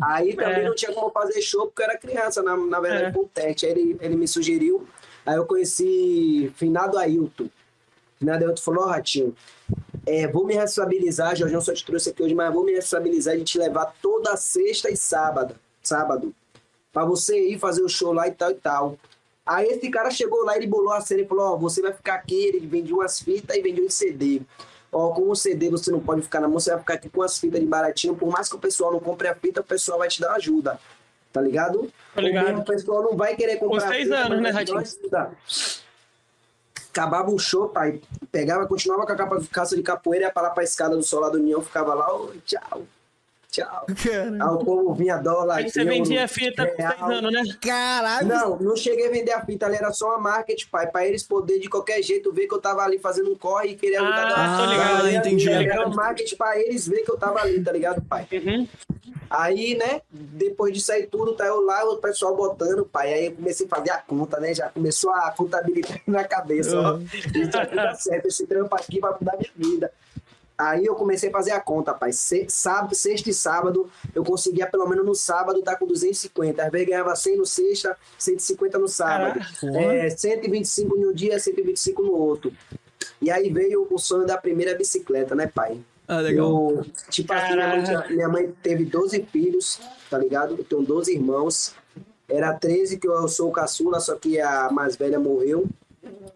Aí 0.03 0.35
também 0.35 0.59
É. 0.61 0.67
não 0.67 0.75
tinha 0.75 0.93
como 0.93 1.09
fazer 1.09 1.41
show 1.41 1.67
porque 1.67 1.81
eu 1.83 1.85
era 1.85 1.97
criança, 1.97 2.43
na, 2.43 2.57
na 2.57 2.79
verdade, 2.81 3.05
É. 3.05 3.11
com 3.11 3.21
o 3.21 3.27
teste. 3.33 3.65
Aí 3.65 3.71
ele, 3.71 3.97
ele 4.01 4.15
me 4.17 4.27
sugeriu. 4.27 4.85
Aí 5.25 5.35
eu 5.37 5.45
conheci 5.45 6.51
Finado 6.57 6.97
Ailton. 6.97 7.47
Finado 8.19 8.43
Ailton 8.43 8.61
falou, 8.61 8.83
ó, 8.83 8.87
Ratinho, 8.87 9.33
é, 10.07 10.25
vou 10.25 10.45
me 10.45 10.53
responsabilizar, 10.53 11.35
Jorginho 11.35 11.61
só 11.61 11.73
te 11.73 11.85
trouxe 11.85 12.09
aqui 12.09 12.23
hoje, 12.23 12.33
mas 12.33 12.53
vou 12.53 12.63
me 12.63 12.71
responsabilizar 12.73 13.35
de 13.35 13.43
te 13.43 13.59
levar 13.59 13.93
toda 14.01 14.37
sexta 14.37 14.89
e 14.89 14.95
sábado, 14.95 15.53
sábado, 15.83 16.33
pra 16.93 17.03
você 17.03 17.37
ir 17.49 17.59
fazer 17.59 17.83
o 17.83 17.89
show 17.89 18.13
lá 18.13 18.25
e 18.25 18.31
tal 18.31 18.51
e 18.51 18.55
tal. 18.55 18.97
Aí 19.45 19.67
esse 19.67 19.89
cara 19.89 20.09
chegou 20.09 20.45
lá, 20.45 20.55
ele 20.55 20.65
bolou 20.65 20.93
a 20.93 21.01
cena 21.01 21.21
e 21.21 21.27
falou, 21.27 21.53
ó, 21.53 21.57
você 21.57 21.81
vai 21.81 21.91
ficar 21.91 22.15
aqui, 22.15 22.35
ele 22.35 22.65
vendia 22.65 22.95
umas 22.95 23.19
fitas 23.19 23.55
e 23.55 23.61
vendia 23.61 23.83
um 23.83 23.89
CD. 23.89 24.41
Ó, 24.91 25.09
com 25.09 25.29
o 25.29 25.35
CD 25.35 25.69
você 25.69 25.91
não 25.91 25.99
pode 25.99 26.21
ficar 26.21 26.39
na 26.39 26.47
mão, 26.47 26.59
você 26.59 26.69
vai 26.71 26.79
ficar 26.79 26.93
aqui 26.93 27.09
com 27.09 27.21
as 27.21 27.37
fitas 27.37 27.59
de 27.59 27.65
baratinho, 27.65 28.15
por 28.15 28.29
mais 28.31 28.47
que 28.47 28.55
o 28.55 28.59
pessoal 28.59 28.93
não 28.93 29.01
compre 29.01 29.27
a 29.27 29.35
fita, 29.35 29.59
o 29.59 29.63
pessoal 29.63 29.99
vai 29.99 30.07
te 30.07 30.21
dar 30.21 30.33
ajuda, 30.35 30.79
tá 31.33 31.41
ligado? 31.41 31.91
Tô 32.15 32.21
ligado. 32.21 32.61
O 32.61 32.63
pessoal 32.63 33.03
não 33.03 33.17
vai 33.17 33.35
querer 33.35 33.57
comprar 33.57 33.81
Com 33.81 33.89
seis 33.89 34.03
fita, 34.03 34.15
anos, 34.15 34.41
né, 34.41 34.53
vai 34.53 34.63
te 34.63 34.71
dar 35.09 35.23
Ratinho? 35.23 35.86
Acabava 36.97 37.29
o 37.29 37.37
show, 37.37 37.69
pai. 37.69 38.01
Pegava, 38.31 38.65
continuava 38.65 39.05
com 39.05 39.11
a 39.11 39.15
capa, 39.15 39.39
caça 39.51 39.75
de 39.75 39.83
capoeira, 39.83 40.25
ia 40.25 40.31
pra 40.31 40.41
lá 40.41 40.49
pra 40.49 40.63
escada 40.63 40.97
do 40.97 41.03
Solar 41.03 41.29
do 41.29 41.37
União, 41.37 41.61
ficava 41.61 41.93
lá, 41.93 42.11
ô, 42.11 42.31
tchau, 42.43 42.87
tchau. 43.51 43.85
Aí 43.87 44.49
o 44.49 44.57
povo 44.59 44.93
vinha 44.93 45.17
dólar. 45.17 45.57
Aí 45.57 45.69
você 45.69 45.83
vendia 45.83 46.25
a 46.25 46.27
fita 46.27 46.63
real. 46.77 47.21
né? 47.31 47.43
Caralho. 47.61 48.27
Não, 48.27 48.57
não 48.59 48.75
cheguei 48.75 49.07
a 49.07 49.11
vender 49.11 49.31
a 49.31 49.45
fita, 49.45 49.65
ali 49.65 49.75
era 49.75 49.91
só 49.91 50.09
uma 50.09 50.19
market, 50.19 50.65
pai, 50.69 50.87
pra 50.87 51.05
eles 51.07 51.23
poderem 51.23 51.61
de 51.61 51.69
qualquer 51.69 52.01
jeito 52.01 52.31
ver 52.31 52.47
que 52.47 52.53
eu 52.53 52.61
tava 52.61 52.81
ali 52.83 52.99
fazendo 52.99 53.31
um 53.31 53.35
corre 53.35 53.69
e 53.69 53.75
queria 53.75 54.01
ajudar 54.01 54.33
Ah, 54.35 54.57
tô 54.57 54.65
ligado. 54.71 55.05
Ah, 55.05 55.13
entendi. 55.13 55.49
Era 55.49 55.87
um 55.87 55.93
market 55.93 56.35
pra 56.37 56.57
eles 56.59 56.87
ver 56.87 57.03
que 57.03 57.11
eu 57.11 57.17
tava 57.17 57.39
ali, 57.41 57.61
tá 57.63 57.71
ligado, 57.71 58.01
pai? 58.01 58.27
Uhum. 58.31 58.67
Aí, 59.29 59.75
né, 59.75 60.01
depois 60.09 60.73
disso 60.73 60.91
aí 60.91 61.05
tudo, 61.05 61.33
tá 61.33 61.45
eu 61.45 61.59
lá, 61.65 61.83
o 61.83 61.97
pessoal 61.97 62.35
botando, 62.35 62.85
pai. 62.85 63.13
Aí 63.13 63.25
eu 63.25 63.31
comecei 63.33 63.65
a 63.65 63.69
fazer 63.69 63.89
a 63.91 63.97
conta, 63.97 64.39
né? 64.39 64.53
Já 64.53 64.69
começou 64.69 65.11
a 65.11 65.31
contabilidade 65.31 66.01
na 66.07 66.23
cabeça, 66.23 66.79
ó. 66.79 66.97
Isso 66.97 67.57
aqui 67.57 67.75
tá 67.75 67.93
certo, 67.95 68.27
esse 68.27 68.47
trampo 68.47 68.73
aqui 68.75 68.99
vai 68.99 69.11
mudar 69.19 69.37
minha 69.37 69.51
vida. 69.55 69.91
Aí 70.57 70.85
eu 70.85 70.95
comecei 70.95 71.29
a 71.29 71.31
fazer 71.31 71.51
a 71.51 71.59
conta, 71.59 71.93
pai. 71.93 72.11
Se, 72.11 72.47
sábado, 72.49 72.95
sexta 72.95 73.29
e 73.29 73.33
sábado, 73.33 73.89
eu 74.15 74.23
conseguia 74.23 74.65
pelo 74.65 74.87
menos 74.87 75.05
no 75.05 75.13
sábado 75.13 75.61
tá 75.61 75.75
com 75.75 75.85
250. 75.85 76.63
Às 76.63 76.71
vezes 76.71 76.87
ganhava 76.87 77.15
100 77.15 77.37
no 77.37 77.45
sexta, 77.45 77.95
150 78.17 78.79
no 78.79 78.87
sábado. 78.87 79.39
Caraca. 79.39 79.79
É, 79.79 80.09
125 80.09 80.97
em 80.97 81.05
um 81.05 81.13
dia, 81.13 81.39
125 81.39 82.01
no 82.01 82.13
outro. 82.13 82.51
E 83.21 83.29
aí 83.29 83.51
veio 83.51 83.87
o 83.89 83.97
sonho 83.99 84.25
da 84.25 84.37
primeira 84.37 84.75
bicicleta, 84.75 85.35
né, 85.35 85.45
pai? 85.45 85.79
Ah, 86.07 86.21
legal. 86.21 86.71
Eu, 86.71 86.85
tipo 87.09 87.31
assim, 87.33 87.53
minha 87.53 87.67
mãe, 87.67 88.07
minha 88.09 88.29
mãe 88.29 88.55
teve 88.63 88.85
12 88.85 89.23
filhos, 89.31 89.79
tá 90.09 90.17
ligado? 90.17 90.55
Eu 90.57 90.63
tenho 90.63 90.81
12 90.81 91.13
irmãos. 91.13 91.75
Era 92.27 92.53
13 92.53 92.97
que 92.97 93.07
eu 93.07 93.27
sou 93.27 93.49
o 93.49 93.51
caçula, 93.51 93.99
só 93.99 94.15
que 94.15 94.39
a 94.39 94.69
mais 94.71 94.95
velha 94.95 95.19
morreu. 95.19 95.67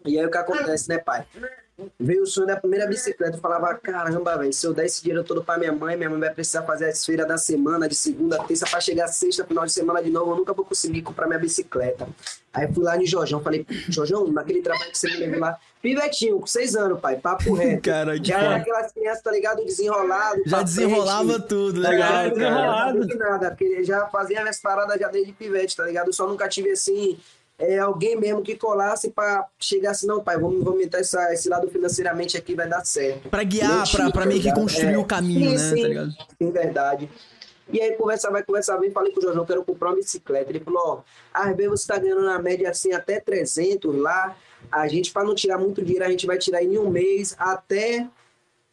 E 0.04 0.18
aí 0.18 0.24
o 0.24 0.30
que 0.30 0.38
acontece, 0.38 0.88
né, 0.88 0.98
pai? 0.98 1.24
Veio 1.98 2.22
o 2.22 2.26
sonho 2.26 2.46
da 2.46 2.56
primeira 2.56 2.86
bicicleta. 2.86 3.36
Eu 3.36 3.40
falava, 3.40 3.74
caramba, 3.74 4.36
velho, 4.36 4.52
se 4.52 4.64
eu 4.66 4.74
der 4.74 4.84
esse 4.86 5.02
dinheiro 5.02 5.24
todo 5.24 5.42
pra 5.42 5.56
minha 5.58 5.72
mãe, 5.72 5.96
minha 5.96 6.10
mãe 6.10 6.20
vai 6.20 6.32
precisar 6.32 6.62
fazer 6.62 6.86
as 6.90 7.04
feiras 7.04 7.26
da 7.26 7.38
semana, 7.38 7.88
de 7.88 7.94
segunda, 7.94 8.38
terça, 8.44 8.66
pra 8.66 8.78
chegar 8.80 9.08
sexta, 9.08 9.44
final 9.44 9.64
de 9.64 9.72
semana 9.72 10.02
de 10.02 10.10
novo, 10.10 10.32
eu 10.32 10.36
nunca 10.36 10.52
vou 10.52 10.64
conseguir 10.64 11.02
comprar 11.02 11.26
minha 11.26 11.38
bicicleta. 11.38 12.06
Aí 12.52 12.70
fui 12.72 12.84
lá 12.84 12.96
no 12.96 13.06
Jorjão, 13.06 13.40
falei, 13.40 13.66
Jorjão, 13.88 14.26
naquele 14.30 14.60
trabalho 14.60 14.90
que 14.90 14.98
você 14.98 15.08
me 15.10 15.16
levou 15.16 15.40
lá, 15.40 15.58
pivetinho, 15.80 16.38
com 16.38 16.46
seis 16.46 16.76
anos, 16.76 17.00
pai, 17.00 17.16
papo 17.16 17.52
reto. 17.54 17.82
Cara, 17.82 18.20
que 18.20 18.28
Já 18.28 18.38
era 18.38 18.56
aquelas 18.56 18.92
crianças, 18.92 19.22
tá 19.22 19.32
ligado? 19.32 19.64
Desenrolado. 19.64 20.42
Já 20.46 20.56
pra 20.58 20.62
desenrolava 20.64 21.40
tudo, 21.40 21.82
Tá 21.82 21.88
legal, 21.88 22.24
ligado? 22.24 22.34
cara. 22.38 22.92
desenrolado. 22.92 22.98
Não 23.08 23.16
nada, 23.18 23.50
porque 23.50 23.64
ele 23.64 23.82
já 23.84 24.06
fazia 24.08 24.42
as 24.48 24.60
paradas 24.60 25.00
já 25.00 25.08
desde 25.08 25.32
pivete, 25.32 25.74
tá 25.76 25.84
ligado? 25.84 26.08
Eu 26.08 26.12
só 26.12 26.28
nunca 26.28 26.46
tive 26.48 26.70
assim. 26.70 27.18
É, 27.62 27.78
alguém 27.78 28.16
mesmo 28.16 28.42
que 28.42 28.56
colasse 28.56 29.10
pra 29.10 29.46
chegar 29.58 29.92
assim, 29.92 30.06
não, 30.06 30.22
pai, 30.22 30.38
vamos, 30.38 30.62
vamos 30.64 30.82
entrar 30.82 31.00
essa, 31.00 31.32
esse 31.32 31.48
lado 31.48 31.68
financeiramente 31.68 32.36
aqui, 32.36 32.54
vai 32.54 32.68
dar 32.68 32.84
certo. 32.84 33.28
Pra 33.28 33.42
guiar, 33.44 33.88
pra, 33.90 34.10
pra 34.10 34.26
meio 34.26 34.40
que 34.42 34.48
Tá 34.48 34.54
construir 34.54 34.94
É. 34.94 34.98
o 34.98 35.04
caminho, 35.04 35.50
Sim, 35.58 35.64
né? 35.64 35.76
sim. 35.76 35.82
Tá 35.82 35.88
ligado? 35.88 36.12
Sim, 36.40 36.50
verdade. 36.50 37.10
E 37.72 37.80
aí, 37.80 37.92
conversa 37.92 38.30
vai, 38.30 38.42
conversa 38.42 38.76
vem, 38.78 38.90
falei 38.90 39.12
com 39.12 39.20
o 39.20 39.22
Jorjão, 39.22 39.46
quero 39.46 39.64
comprar 39.64 39.90
uma 39.90 39.96
bicicleta. 39.96 40.50
Ele 40.50 40.60
falou, 40.60 40.82
ó, 40.84 41.00
às 41.32 41.56
vezes 41.56 41.70
você 41.80 41.86
tá 41.86 41.98
ganhando 41.98 42.22
na 42.22 42.38
média 42.38 42.68
assim 42.68 42.92
até 42.92 43.18
300 43.20 43.94
lá, 43.96 44.36
a 44.70 44.86
gente, 44.88 45.12
pra 45.12 45.24
não 45.24 45.34
tirar 45.34 45.56
muito 45.58 45.82
dinheiro, 45.82 46.04
a 46.04 46.10
gente 46.10 46.26
vai 46.26 46.36
tirar 46.38 46.62
em 46.62 46.76
um 46.76 46.90
mês 46.90 47.34
até 47.38 48.06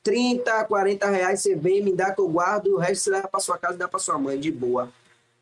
30, 0.03 0.63
40 0.65 1.07
reais, 1.09 1.41
você 1.41 1.55
vem, 1.55 1.83
me 1.83 1.93
dá 1.93 2.11
que 2.11 2.19
eu 2.21 2.27
guardo, 2.27 2.73
o 2.75 2.77
resto 2.77 3.03
você 3.03 3.09
leva 3.11 3.27
pra 3.27 3.39
sua 3.39 3.57
casa 3.57 3.75
e 3.75 3.77
dá 3.77 3.87
pra 3.87 3.99
sua 3.99 4.17
mãe, 4.17 4.39
de 4.39 4.51
boa. 4.51 4.89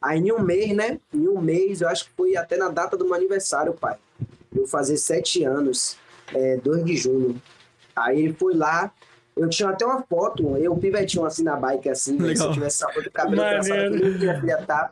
Aí 0.01 0.19
em 0.19 0.31
um 0.31 0.39
mês, 0.39 0.75
né, 0.75 0.99
em 1.13 1.27
um 1.27 1.41
mês, 1.41 1.81
eu 1.81 1.87
acho 1.89 2.05
que 2.05 2.11
foi 2.15 2.35
até 2.35 2.55
na 2.57 2.69
data 2.69 2.95
do 2.95 3.05
meu 3.05 3.13
aniversário, 3.15 3.73
pai. 3.73 3.97
Eu 4.55 4.67
fazer 4.67 4.97
sete 4.97 5.43
anos, 5.43 5.97
é, 6.33 6.57
2 6.57 6.85
de 6.85 6.95
junho. 6.95 7.41
Aí 7.95 8.21
ele 8.23 8.33
foi 8.33 8.53
lá, 8.53 8.91
eu 9.35 9.49
tinha 9.49 9.69
até 9.69 9.85
uma 9.85 10.01
foto, 10.03 10.57
eu 10.57 10.75
pivetinho 10.75 11.25
assim 11.25 11.43
na 11.43 11.55
bike, 11.55 11.89
assim, 11.89 12.13
né, 12.13 12.19
se 12.19 12.23
Legal. 12.27 12.47
eu 12.47 12.53
tivesse 12.53 12.83
essa 12.83 12.93
foto 12.93 13.03
do 13.03 13.11
cabelo 13.11 13.37
traçado, 13.41 13.91
que 13.99 14.05
minha 14.19 14.39
filha 14.39 14.57
tá. 14.65 14.91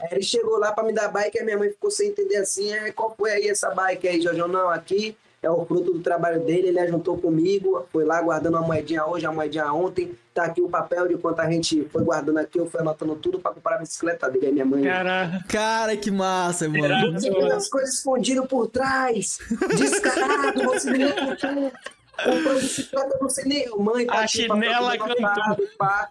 Aí 0.00 0.08
ele 0.12 0.22
chegou 0.22 0.58
lá 0.58 0.72
pra 0.72 0.84
me 0.84 0.92
dar 0.92 1.08
bike, 1.08 1.38
aí 1.38 1.44
minha 1.44 1.58
mãe 1.58 1.70
ficou 1.70 1.90
sem 1.90 2.08
entender 2.10 2.36
assim, 2.36 2.72
"É, 2.72 2.90
qual 2.92 3.14
foi 3.16 3.30
aí 3.30 3.48
essa 3.48 3.70
bike 3.70 4.08
aí, 4.08 4.20
Jorjão? 4.20 4.48
Não, 4.48 4.68
aqui 4.70 5.16
é 5.42 5.50
o 5.50 5.64
fruto 5.66 5.92
do 5.92 5.98
trabalho 5.98 6.40
dele, 6.40 6.68
ele 6.68 6.78
ajuntou 6.78 7.18
comigo, 7.18 7.84
foi 7.92 8.04
lá 8.04 8.22
guardando 8.22 8.54
uma 8.54 8.66
moedinha 8.66 9.04
hoje, 9.04 9.26
a 9.26 9.32
moedinha 9.32 9.72
ontem, 9.72 10.16
tá 10.32 10.44
aqui 10.44 10.62
o 10.62 10.68
papel 10.68 11.08
de 11.08 11.16
quanto 11.16 11.40
a 11.40 11.50
gente 11.50 11.84
foi 11.90 12.04
guardando 12.04 12.38
aqui, 12.38 12.58
eu 12.58 12.66
fui 12.66 12.80
anotando 12.80 13.16
tudo 13.16 13.40
pra 13.40 13.50
comprar 13.50 13.76
a 13.76 13.78
bicicleta 13.78 14.30
dele, 14.30 14.46
aí 14.46 14.52
minha 14.52 14.64
mãe... 14.64 14.84
Caraca. 14.84 15.44
Cara, 15.48 15.96
que 15.96 16.10
massa, 16.12 16.68
mano. 16.68 17.12
Você 17.12 17.28
as 17.28 17.68
coisas 17.68 17.94
escondidas 17.96 18.46
por 18.46 18.68
trás. 18.68 19.40
Descarado, 19.76 20.62
você 20.62 20.90
nem 20.90 21.10
comprou. 21.10 22.54
Bicicleta, 22.54 23.18
você 23.20 23.44
nem. 23.44 23.68
Mãe, 23.78 24.06
A 24.08 24.22
aqui, 24.22 24.46
papel 24.46 24.62
chinela 24.62 24.94
anotado, 24.94 25.68
pá. 25.76 26.08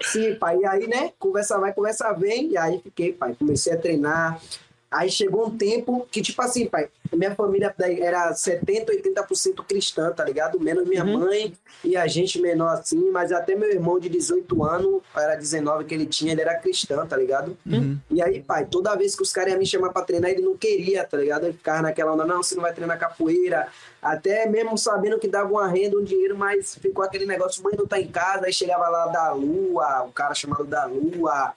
Sim, 0.00 0.34
pai. 0.36 0.58
E 0.58 0.66
aí, 0.66 0.86
né? 0.86 1.12
Conversa 1.18 1.58
vai, 1.58 1.72
conversa 1.72 2.12
vem. 2.12 2.52
E 2.52 2.56
aí 2.56 2.80
fiquei, 2.82 3.12
pai. 3.12 3.34
Comecei 3.38 3.72
a 3.72 3.76
treinar. 3.76 4.40
Aí 4.90 5.10
chegou 5.10 5.46
um 5.46 5.56
tempo 5.56 6.06
que, 6.10 6.22
tipo 6.22 6.40
assim, 6.42 6.66
pai, 6.66 6.88
minha 7.12 7.34
família 7.34 7.74
era 8.00 8.32
70, 8.34 8.92
80% 8.92 9.64
cristã, 9.66 10.10
tá 10.12 10.24
ligado? 10.24 10.58
Menos 10.60 10.86
minha 10.88 11.04
Uhum. 11.04 11.18
mãe 11.20 11.52
e 11.84 11.96
a 11.96 12.06
gente 12.06 12.40
menor 12.40 12.74
assim, 12.74 13.10
mas 13.10 13.32
até 13.32 13.54
meu 13.54 13.70
irmão 13.70 13.98
de 13.98 14.08
18 14.08 14.62
anos, 14.64 15.02
era 15.16 15.34
19 15.34 15.84
que 15.84 15.94
ele 15.94 16.06
tinha, 16.06 16.32
ele 16.32 16.40
era 16.40 16.54
cristão, 16.56 17.06
tá 17.06 17.16
ligado? 17.16 17.56
Uhum. 17.66 17.98
E 18.10 18.22
aí, 18.22 18.40
pai, 18.42 18.66
toda 18.70 18.94
vez 18.96 19.14
que 19.16 19.22
os 19.22 19.32
caras 19.32 19.50
iam 19.52 19.58
me 19.58 19.66
chamar 19.66 19.90
pra 19.92 20.02
treinar, 20.02 20.30
ele 20.30 20.42
não 20.42 20.56
queria, 20.56 21.04
tá 21.04 21.16
ligado? 21.16 21.44
Ele 21.44 21.52
ficava 21.54 21.82
naquela 21.82 22.12
onda, 22.12 22.24
não, 22.24 22.42
você 22.42 22.54
não 22.54 22.62
vai 22.62 22.72
treinar 22.72 22.98
capoeira. 22.98 23.68
Até 24.00 24.46
mesmo 24.46 24.76
sabendo 24.78 25.18
que 25.18 25.28
dava 25.28 25.50
uma 25.50 25.68
renda, 25.68 25.96
um 25.96 26.02
dinheiro, 26.04 26.36
mas 26.36 26.74
ficou 26.76 27.04
aquele 27.04 27.26
negócio, 27.26 27.62
mãe 27.62 27.74
não 27.76 27.86
tá 27.86 28.00
em 28.00 28.08
casa, 28.08 28.46
aí 28.46 28.52
chegava 28.52 28.88
lá 28.88 29.06
da 29.06 29.32
Lua, 29.32 30.02
o 30.04 30.12
cara 30.12 30.34
chamado 30.34 30.64
da 30.64 30.84
Lua, 30.86 31.52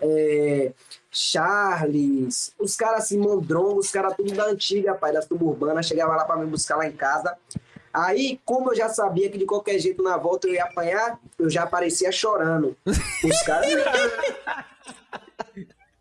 é, 0.00 0.72
Charles, 1.10 2.52
os 2.58 2.76
caras 2.76 3.04
assim, 3.04 3.18
Mondrongo, 3.18 3.78
os 3.78 3.90
caras 3.90 4.14
tudo 4.14 4.32
da 4.34 4.46
antiga, 4.46 4.94
pai, 4.94 5.12
da 5.12 5.22
suburbana, 5.22 5.82
chegava 5.82 6.14
lá 6.14 6.24
pra 6.24 6.36
me 6.36 6.46
buscar 6.46 6.76
lá 6.76 6.86
em 6.86 6.92
casa. 6.92 7.36
Aí, 7.92 8.38
como 8.44 8.70
eu 8.70 8.76
já 8.76 8.90
sabia 8.90 9.30
que 9.30 9.38
de 9.38 9.46
qualquer 9.46 9.78
jeito 9.78 10.02
na 10.02 10.18
volta 10.18 10.46
eu 10.46 10.52
ia 10.52 10.64
apanhar, 10.64 11.18
eu 11.38 11.48
já 11.48 11.62
aparecia 11.62 12.12
chorando. 12.12 12.76
Os 12.84 13.42
caras. 13.42 13.66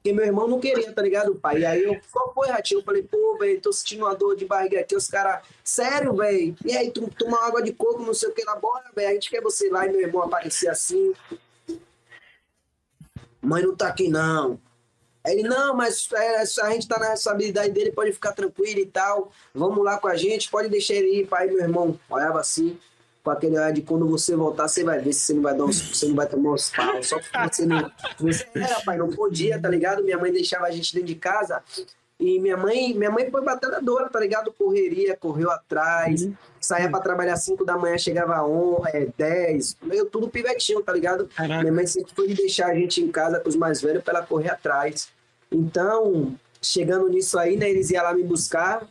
Porque 0.05 0.13
meu 0.13 0.25
irmão 0.25 0.47
não 0.47 0.60
queria, 0.60 0.93
tá 0.93 1.01
ligado, 1.01 1.34
pai? 1.34 1.62
E 1.62 1.65
aí 1.65 1.84
eu, 1.84 1.99
qual 2.12 2.31
foi, 2.31 2.47
Ratinho? 2.47 2.81
Eu 2.81 2.84
falei, 2.84 3.01
pô, 3.01 3.38
velho, 3.39 3.60
tô 3.60 3.73
sentindo 3.73 4.05
uma 4.05 4.13
dor 4.13 4.36
de 4.36 4.45
barriga 4.45 4.79
aqui. 4.79 4.95
Os 4.95 5.08
caras, 5.08 5.43
sério, 5.63 6.13
velho? 6.13 6.55
E 6.63 6.77
aí, 6.77 6.91
tu 6.91 7.10
toma 7.17 7.43
água 7.43 7.63
de 7.63 7.73
coco, 7.73 8.03
não 8.03 8.13
sei 8.13 8.29
o 8.29 8.31
que 8.31 8.43
lá, 8.43 8.55
bora, 8.55 8.84
velho. 8.95 9.10
A 9.10 9.13
gente 9.13 9.31
quer 9.31 9.41
você 9.41 9.67
lá. 9.67 9.88
E 9.88 9.91
meu 9.91 10.01
irmão 10.01 10.21
aparecia 10.21 10.71
assim. 10.71 11.12
Mãe 13.45 13.63
não 13.63 13.75
tá 13.75 13.88
aqui, 13.88 14.08
não. 14.10 14.60
Ele, 15.25 15.43
não, 15.43 15.75
mas 15.75 16.08
é, 16.13 16.41
a 16.41 16.69
gente 16.71 16.88
tá 16.88 16.99
na 16.99 17.10
responsabilidade 17.10 17.71
dele, 17.71 17.91
pode 17.91 18.12
ficar 18.13 18.34
tranquilo 18.34 18.79
e 18.79 18.86
tal. 18.86 19.31
Vamos 19.53 19.84
lá 19.84 19.97
com 19.97 20.08
a 20.08 20.15
gente, 20.15 20.49
pode 20.49 20.69
deixar 20.69 20.93
ele 20.93 21.21
ir. 21.21 21.27
Pai, 21.27 21.47
meu 21.47 21.60
irmão, 21.60 21.99
olhava 22.10 22.39
assim, 22.39 22.77
com 23.23 23.31
aquele 23.31 23.55
olhar 23.58 23.73
de 23.73 23.81
quando 23.81 24.08
você 24.08 24.36
voltar, 24.36 24.67
você 24.67 24.84
vai 24.84 24.99
ver 24.99 25.13
se 25.13 25.21
você 25.21 25.34
não 25.34 25.41
vai 25.41 25.58
dar 25.58 25.65
uns, 25.65 25.81
você 25.81 26.05
não 26.08 26.15
vai 26.15 26.27
tomar 26.27 26.51
uns 26.51 26.69
pau. 26.69 27.01
Só 27.01 27.19
porque 27.19 27.38
você 27.55 27.65
não. 27.65 27.91
Você 28.19 28.47
era, 28.53 28.81
pai, 28.81 28.97
não 28.97 29.10
podia, 29.10 29.60
tá 29.60 29.67
ligado? 29.67 30.03
Minha 30.03 30.17
mãe 30.17 30.31
deixava 30.31 30.67
a 30.67 30.71
gente 30.71 30.93
dentro 30.93 31.08
de 31.08 31.15
casa. 31.15 31.63
E 32.17 32.39
minha 32.39 32.56
mãe, 32.56 32.93
minha 32.93 33.12
mãe 33.12 33.30
foi 33.30 33.43
batalhadora, 33.43 34.10
tá 34.10 34.19
ligado? 34.19 34.51
Correria, 34.54 35.17
correu 35.17 35.51
atrás, 35.51 36.23
uhum. 36.23 36.34
saía 36.62 36.89
para 36.89 37.01
trabalhar 37.01 37.36
5 37.36 37.65
da 37.65 37.78
manhã, 37.78 37.97
chegava 37.97 38.36
a 38.36 38.89
é, 38.89 39.08
10, 39.17 39.78
meio 39.84 40.06
tudo 40.06 40.30
pivetinho, 40.30 40.82
tá 40.82 40.93
ligado? 40.93 41.28
Caraca. 41.36 41.62
Minha 41.62 41.73
mãe 41.73 41.86
sempre 41.86 42.13
foi 42.15 42.34
deixar 42.34 42.67
a 42.67 42.75
gente 42.75 43.01
em 43.01 43.12
casa 43.12 43.39
com 43.39 43.49
os 43.49 43.56
mais 43.56 43.82
velhos 43.82 44.01
para 44.01 44.19
ela 44.19 44.25
correr 44.25 44.49
atrás. 44.49 45.10
Então, 45.51 46.34
chegando 46.62 47.10
nisso 47.10 47.38
aí, 47.38 47.58
né, 47.58 47.69
eles 47.69 47.89
iam 47.89 48.04
lá 48.04 48.13
me 48.13 48.23
buscar. 48.23 48.88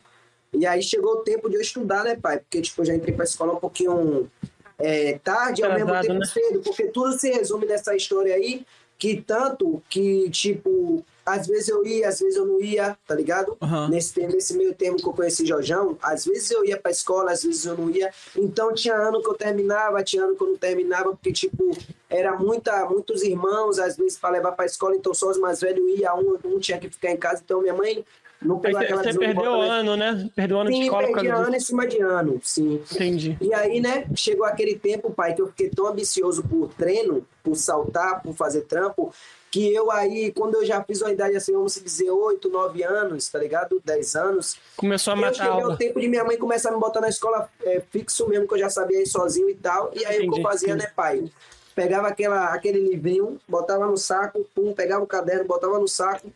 E 0.52 0.66
aí 0.66 0.82
chegou 0.82 1.14
o 1.14 1.22
tempo 1.24 1.48
de 1.48 1.56
eu 1.56 1.62
estudar, 1.62 2.04
né, 2.04 2.16
pai? 2.16 2.38
Porque, 2.38 2.60
tipo, 2.60 2.82
eu 2.82 2.86
já 2.86 2.94
entrei 2.94 3.14
pra 3.14 3.24
escola 3.24 3.54
um 3.54 3.58
pouquinho 3.58 4.30
é, 4.78 5.18
tarde, 5.24 5.64
ao 5.64 5.72
mesmo 5.72 6.00
tempo 6.00 6.14
né? 6.14 6.26
cedo. 6.26 6.60
Porque 6.60 6.84
tudo 6.88 7.18
se 7.18 7.30
resume 7.30 7.66
nessa 7.66 7.96
história 7.96 8.34
aí, 8.34 8.66
que 8.98 9.20
tanto 9.20 9.82
que, 9.88 10.28
tipo, 10.30 11.04
às 11.24 11.46
vezes 11.46 11.68
eu 11.68 11.84
ia, 11.86 12.08
às 12.08 12.20
vezes 12.20 12.36
eu 12.36 12.46
não 12.46 12.60
ia, 12.60 12.96
tá 13.06 13.14
ligado? 13.14 13.56
Uhum. 13.60 13.88
Nesse, 13.88 14.18
nesse 14.26 14.56
meio 14.56 14.74
termo 14.74 14.96
que 14.96 15.06
eu 15.06 15.12
conheci 15.12 15.46
Jorjão, 15.46 15.96
às 16.02 16.24
vezes 16.24 16.50
eu 16.50 16.64
ia 16.64 16.76
pra 16.76 16.90
escola, 16.90 17.32
às 17.32 17.42
vezes 17.42 17.64
eu 17.64 17.76
não 17.76 17.90
ia. 17.90 18.10
Então 18.36 18.72
tinha 18.74 18.94
ano 18.94 19.22
que 19.22 19.28
eu 19.28 19.34
terminava, 19.34 20.02
tinha 20.02 20.24
ano 20.24 20.36
que 20.36 20.42
eu 20.42 20.48
não 20.48 20.56
terminava, 20.56 21.10
porque, 21.10 21.32
tipo, 21.32 21.76
era 22.08 22.36
muita, 22.36 22.84
muitos 22.86 23.22
irmãos, 23.22 23.78
às 23.78 23.96
vezes, 23.96 24.18
para 24.18 24.30
levar 24.30 24.52
pra 24.52 24.66
escola, 24.66 24.94
então 24.94 25.14
só 25.14 25.30
os 25.30 25.38
mais 25.38 25.60
velhos 25.60 25.98
iam, 25.98 26.20
um, 26.20 26.38
um 26.44 26.58
tinha 26.58 26.78
que 26.78 26.88
ficar 26.90 27.10
em 27.10 27.16
casa. 27.16 27.40
Então 27.44 27.62
minha 27.62 27.74
mãe 27.74 28.04
não 28.44 28.58
pegou 28.58 28.80
aquela 28.80 29.02
Você 29.02 29.18
perdeu 29.18 29.52
o 29.52 29.60
ano, 29.62 29.96
né? 29.96 30.30
Perdeu 30.36 30.60
ano 30.60 30.70
sim, 30.70 30.78
de 30.78 30.84
escola. 30.84 31.06
Sim, 31.06 31.28
ano 31.28 31.56
em 31.56 31.60
cima 31.60 31.86
de 31.86 32.00
ano, 32.00 32.40
sim. 32.42 32.82
Entendi. 32.92 33.36
E 33.40 33.54
aí, 33.54 33.80
né, 33.80 34.04
chegou 34.14 34.44
aquele 34.44 34.78
tempo, 34.78 35.10
pai, 35.10 35.34
que 35.34 35.40
eu 35.40 35.48
fiquei 35.48 35.70
tão 35.70 35.86
ambicioso 35.86 36.42
por 36.42 36.72
treino, 36.74 37.26
por 37.42 37.56
saltar, 37.56 38.22
por 38.22 38.34
fazer 38.34 38.62
trampo, 38.62 39.12
que 39.54 39.72
eu 39.72 39.88
aí, 39.88 40.32
quando 40.32 40.56
eu 40.56 40.66
já 40.66 40.82
fiz 40.82 41.00
uma 41.00 41.12
idade 41.12 41.36
assim, 41.36 41.52
vamos 41.52 41.80
dizer, 41.80 42.10
8, 42.10 42.50
9 42.50 42.82
anos, 42.82 43.28
tá 43.28 43.38
ligado? 43.38 43.80
10 43.84 44.16
anos. 44.16 44.56
Começou 44.76 45.12
a 45.12 45.16
matar 45.16 45.46
Eu 45.46 45.70
ao 45.70 45.76
tempo 45.76 46.00
de 46.00 46.08
minha 46.08 46.24
mãe 46.24 46.36
começar 46.36 46.70
a 46.70 46.72
me 46.72 46.80
botar 46.80 47.00
na 47.00 47.08
escola 47.08 47.48
é, 47.62 47.80
fixo 47.88 48.28
mesmo, 48.28 48.48
que 48.48 48.54
eu 48.54 48.58
já 48.58 48.68
sabia 48.68 49.00
ir 49.00 49.06
sozinho 49.06 49.48
e 49.48 49.54
tal. 49.54 49.92
E 49.94 50.04
aí 50.04 50.16
Entendi. 50.16 50.28
o 50.28 50.32
que 50.32 50.38
eu 50.40 50.42
fazia, 50.42 50.74
né, 50.74 50.90
pai? 50.96 51.30
Pegava 51.72 52.08
aquela, 52.08 52.46
aquele 52.46 52.80
livrinho, 52.80 53.40
botava 53.48 53.86
no 53.86 53.96
saco, 53.96 54.44
pum, 54.52 54.72
pegava 54.72 55.04
o 55.04 55.06
caderno, 55.06 55.44
botava 55.44 55.78
no 55.78 55.86
saco, 55.86 56.32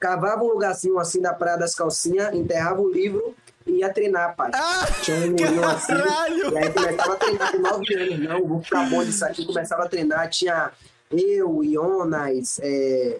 cavava 0.00 0.42
um 0.42 0.48
lugarzinho 0.48 0.98
assim 0.98 1.20
da 1.20 1.34
praia 1.34 1.58
das 1.58 1.74
calcinhas, 1.74 2.32
enterrava 2.34 2.80
o 2.80 2.90
livro 2.90 3.34
e 3.66 3.80
ia 3.80 3.92
treinar, 3.92 4.34
pai. 4.34 4.50
Ah, 4.54 4.86
Tinha 5.02 5.18
um 5.18 5.20
livrinho 5.20 5.62
assim. 5.62 5.92
E 5.92 6.56
aí 6.56 6.72
começava 6.72 7.12
a 7.12 7.16
treinar 7.16 7.52
com 7.52 7.58
9 7.58 7.94
anos, 7.96 8.18
não, 8.20 8.48
vou 8.48 8.62
ficar 8.62 8.88
bom 8.88 9.04
disso 9.04 9.26
aqui. 9.26 9.44
Começava 9.44 9.84
a 9.84 9.88
treinar, 9.88 10.30
tinha 10.30 10.72
eu, 11.10 11.60
Jonas, 11.64 12.58
é, 12.62 13.18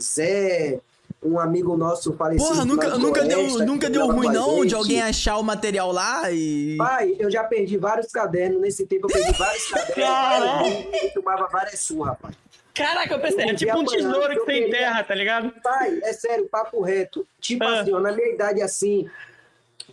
Zé, 0.00 0.80
um 1.22 1.38
amigo 1.38 1.76
nosso 1.76 2.12
falecido. 2.12 2.48
Porra, 2.48 2.64
nunca, 2.64 2.98
nunca 2.98 3.24
deu, 3.24 3.58
nunca 3.64 3.90
deu 3.90 4.06
ruim 4.06 4.30
não 4.30 4.64
de 4.64 4.74
alguém 4.74 5.02
achar 5.02 5.38
o 5.38 5.42
material 5.42 5.90
lá 5.90 6.30
e... 6.30 6.76
Pai, 6.76 7.16
eu 7.18 7.30
já 7.30 7.42
perdi 7.44 7.78
vários 7.78 8.12
cadernos, 8.12 8.60
nesse 8.60 8.86
tempo 8.86 9.06
eu 9.08 9.12
perdi 9.12 9.32
vários 9.38 9.66
cadernos, 9.70 11.02
eu 11.02 11.14
tomava 11.14 11.48
várias 11.48 11.80
surras, 11.80 12.16
pai. 12.20 12.32
Caraca, 12.74 13.14
eu 13.14 13.20
pensei, 13.20 13.44
é 13.44 13.54
tipo 13.54 13.78
um 13.78 13.84
tesouro 13.84 14.34
que 14.40 14.46
tem 14.46 14.68
terra, 14.68 15.04
tá 15.04 15.14
ligado? 15.14 15.52
Pai, 15.62 16.00
é 16.02 16.12
sério, 16.12 16.48
papo 16.48 16.82
reto. 16.82 17.24
Tipo 17.40 17.62
ah. 17.64 17.80
assim, 17.80 17.92
ó, 17.92 18.00
na 18.00 18.10
minha 18.10 18.28
idade 18.34 18.60
assim, 18.60 19.08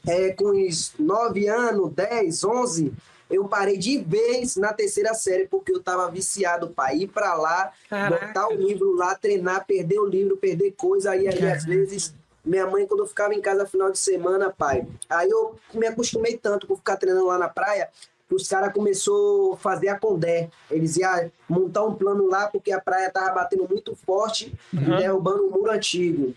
é, 0.08 0.32
com 0.32 0.46
uns 0.46 0.94
9 0.98 1.48
anos, 1.48 1.94
10, 1.94 2.44
11, 2.44 2.92
eu 3.32 3.46
parei 3.46 3.78
de 3.78 3.98
vez 3.98 4.58
na 4.58 4.74
terceira 4.74 5.14
série, 5.14 5.48
porque 5.48 5.72
eu 5.72 5.82
tava 5.82 6.10
viciado 6.12 6.70
para 6.70 6.94
ir 6.94 7.08
para 7.08 7.34
lá, 7.34 7.72
Caraca. 7.90 8.28
botar 8.28 8.48
o 8.50 8.54
livro 8.54 8.96
lá, 8.96 9.16
treinar, 9.16 9.66
perder 9.66 10.00
o 10.00 10.06
livro, 10.06 10.38
perder 10.38 10.72
coisa. 10.72 11.12
Aí, 11.12 11.28
aí 11.28 11.52
às 11.52 11.64
vezes, 11.64 12.14
minha 12.44 12.68
mãe, 12.68 12.86
quando 12.86 13.02
eu 13.02 13.08
ficava 13.08 13.34
em 13.34 13.42
casa 13.42 13.66
final 13.66 13.90
de 13.90 13.98
semana, 13.98 14.50
pai, 14.50 14.86
aí 15.10 15.30
eu 15.30 15.56
me 15.74 15.88
acostumei 15.88 16.38
tanto 16.38 16.68
por 16.68 16.78
ficar 16.78 16.98
treinando 16.98 17.28
lá 17.28 17.38
na 17.38 17.48
praia, 17.48 17.90
que 18.28 18.36
os 18.36 18.48
caras 18.48 18.74
começou 18.74 19.54
a 19.54 19.58
fazer 19.58 19.90
a 19.90 20.00
Condé. 20.00 20.50
Eles 20.70 20.98
iam 20.98 21.32
montar 21.50 21.84
um 21.84 21.94
plano 21.94 22.28
lá, 22.28 22.48
porque 22.48 22.72
a 22.72 22.80
praia 22.80 23.10
tava 23.10 23.34
batendo 23.34 23.68
muito 23.68 23.96
forte 23.96 24.54
uhum. 24.74 24.96
e 24.96 24.98
derrubando 24.98 25.48
um 25.48 25.52
muro 25.52 25.72
antigo. 25.72 26.34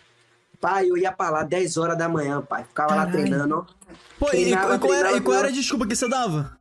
Pai, 0.61 0.88
eu 0.88 0.96
ia 0.96 1.12
pra 1.12 1.30
lá 1.30 1.42
10 1.42 1.76
horas 1.76 1.98
da 1.98 2.09
manhã, 2.09 2.40
pai. 2.40 2.64
Ficava 2.64 2.88
Caralho. 2.88 3.07
lá 3.07 3.12
treinando. 3.12 3.66
Pô, 4.18 4.26
treinava, 4.26 4.76
e, 4.76 4.78
qual, 4.78 4.94
era, 4.94 5.12
e 5.12 5.20
qual 5.20 5.37
era 5.37 5.48
a 5.48 5.52
desculpa 5.52 5.87
que 5.87 5.94
você 5.94 6.09
dava? 6.09 6.59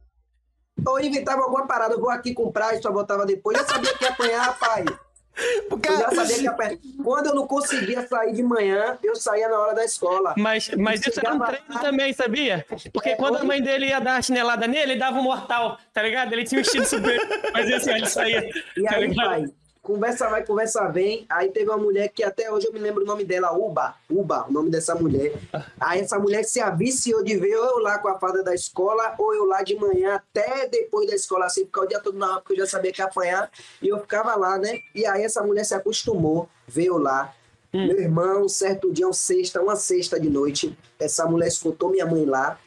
Ou 0.86 1.00
inventava 1.00 1.42
alguma 1.42 1.68
parada, 1.68 1.94
eu 1.94 2.00
vou 2.00 2.10
aqui 2.10 2.34
comprar 2.34 2.74
e 2.76 2.82
só 2.82 2.92
voltava 2.92 3.26
depois. 3.26 3.58
Eu 3.58 3.66
sabia 3.66 3.94
que 3.98 4.04
ia 4.04 4.10
apanhar, 4.10 4.60
pai. 4.60 4.86
Cara... 4.86 5.00
Eu 5.84 5.98
já 5.98 6.12
sabia 6.12 6.36
que 6.36 6.44
ia 6.44 6.52
apanhar. 6.52 6.78
Quando 7.04 7.26
eu 7.28 7.36
não 7.36 7.48
conseguia 7.48 8.08
sair 8.08 8.34
de 8.34 8.44
manhã, 8.44 9.00
eu 9.04 9.16
saía 9.16 9.50
na 9.50 9.58
hora 9.58 9.74
da 9.74 9.84
escola. 9.84 10.36
Mas, 10.38 10.70
mas 10.78 11.06
isso 11.06 11.20
era 11.20 11.34
um 11.34 11.40
treino 11.40 11.66
lá... 11.70 11.80
também, 11.80 12.14
sabia? 12.14 12.64
Porque 12.94 13.10
é, 13.10 13.16
quando 13.16 13.38
a 13.38 13.44
mãe 13.44 13.60
dele 13.60 13.88
ia 13.88 14.00
dar 14.00 14.18
a 14.18 14.22
chinelada 14.22 14.68
nele, 14.68 14.92
ele 14.92 15.00
dava 15.00 15.18
um 15.18 15.24
mortal, 15.24 15.80
tá 15.92 16.04
ligado? 16.04 16.34
Ele 16.34 16.44
tinha 16.44 16.60
um 16.60 16.62
estilo 16.62 16.86
super. 16.86 17.20
Mas 17.52 17.72
assim, 17.72 17.92
ele 17.92 18.06
saía. 18.06 18.48
E 18.78 18.84
tá 18.84 18.96
aí, 18.96 19.08
ligado? 19.08 19.28
pai, 19.28 19.46
Conversa 19.84 20.30
vai, 20.30 20.46
conversa 20.46 20.88
vem. 20.88 21.26
Aí 21.30 21.50
teve 21.50 21.70
uma 21.70 21.78
mulher 21.78 22.08
que 22.08 22.24
até 22.24 22.50
hoje 22.50 22.68
eu 22.68 22.72
me 22.72 22.80
lembro 22.80 23.04
o 23.04 23.06
nome 23.06 23.26
dela, 23.26 23.52
Uba. 23.52 23.96
Uba, 24.10 24.48
o 24.48 24.52
nome 24.52 24.72
dessa 24.72 24.96
mulher. 24.96 25.34
Aí 25.78 26.00
essa 26.00 26.18
mulher 26.18 26.46
se 26.46 26.62
aviciou 26.62 27.22
de 27.22 27.36
ver 27.36 27.50
eu 27.50 27.80
lá 27.80 28.00
com 28.00 28.08
a 28.08 28.18
fada 28.18 28.42
da 28.42 28.56
escola, 28.56 29.14
ou 29.18 29.36
eu 29.36 29.44
lá 29.44 29.62
de 29.62 29.76
manhã 29.76 30.16
até 30.16 30.70
depois 30.70 31.10
da 31.10 31.16
escola, 31.16 31.48
assim, 31.48 31.66
porque 31.66 31.82
o 31.82 31.86
dia 31.86 32.00
todo 32.00 32.18
na 32.18 32.40
porque 32.40 32.54
eu 32.54 32.60
já 32.60 32.66
sabia 32.66 32.94
que 32.94 33.02
ia 33.02 33.06
apanhar. 33.06 33.52
E 33.82 33.90
eu 33.90 34.00
ficava 34.00 34.34
lá, 34.38 34.58
né? 34.58 34.80
E 34.96 35.06
aí 35.06 35.22
essa 35.22 35.44
mulher 35.44 35.66
se 35.66 35.76
acostumou, 35.76 36.48
veio 36.66 36.98
lá. 36.98 37.34
Hum. 37.74 37.88
Meu 37.88 38.00
irmão, 38.00 38.48
certo 38.48 38.90
dia, 38.90 39.06
uma 39.06 39.12
sexta, 39.12 39.62
uma 39.62 39.76
sexta 39.76 40.18
de 40.18 40.30
noite, 40.30 40.78
essa 40.98 41.26
mulher 41.26 41.48
escutou 41.48 41.90
minha 41.90 42.06
mãe 42.06 42.24
lá 42.24 42.58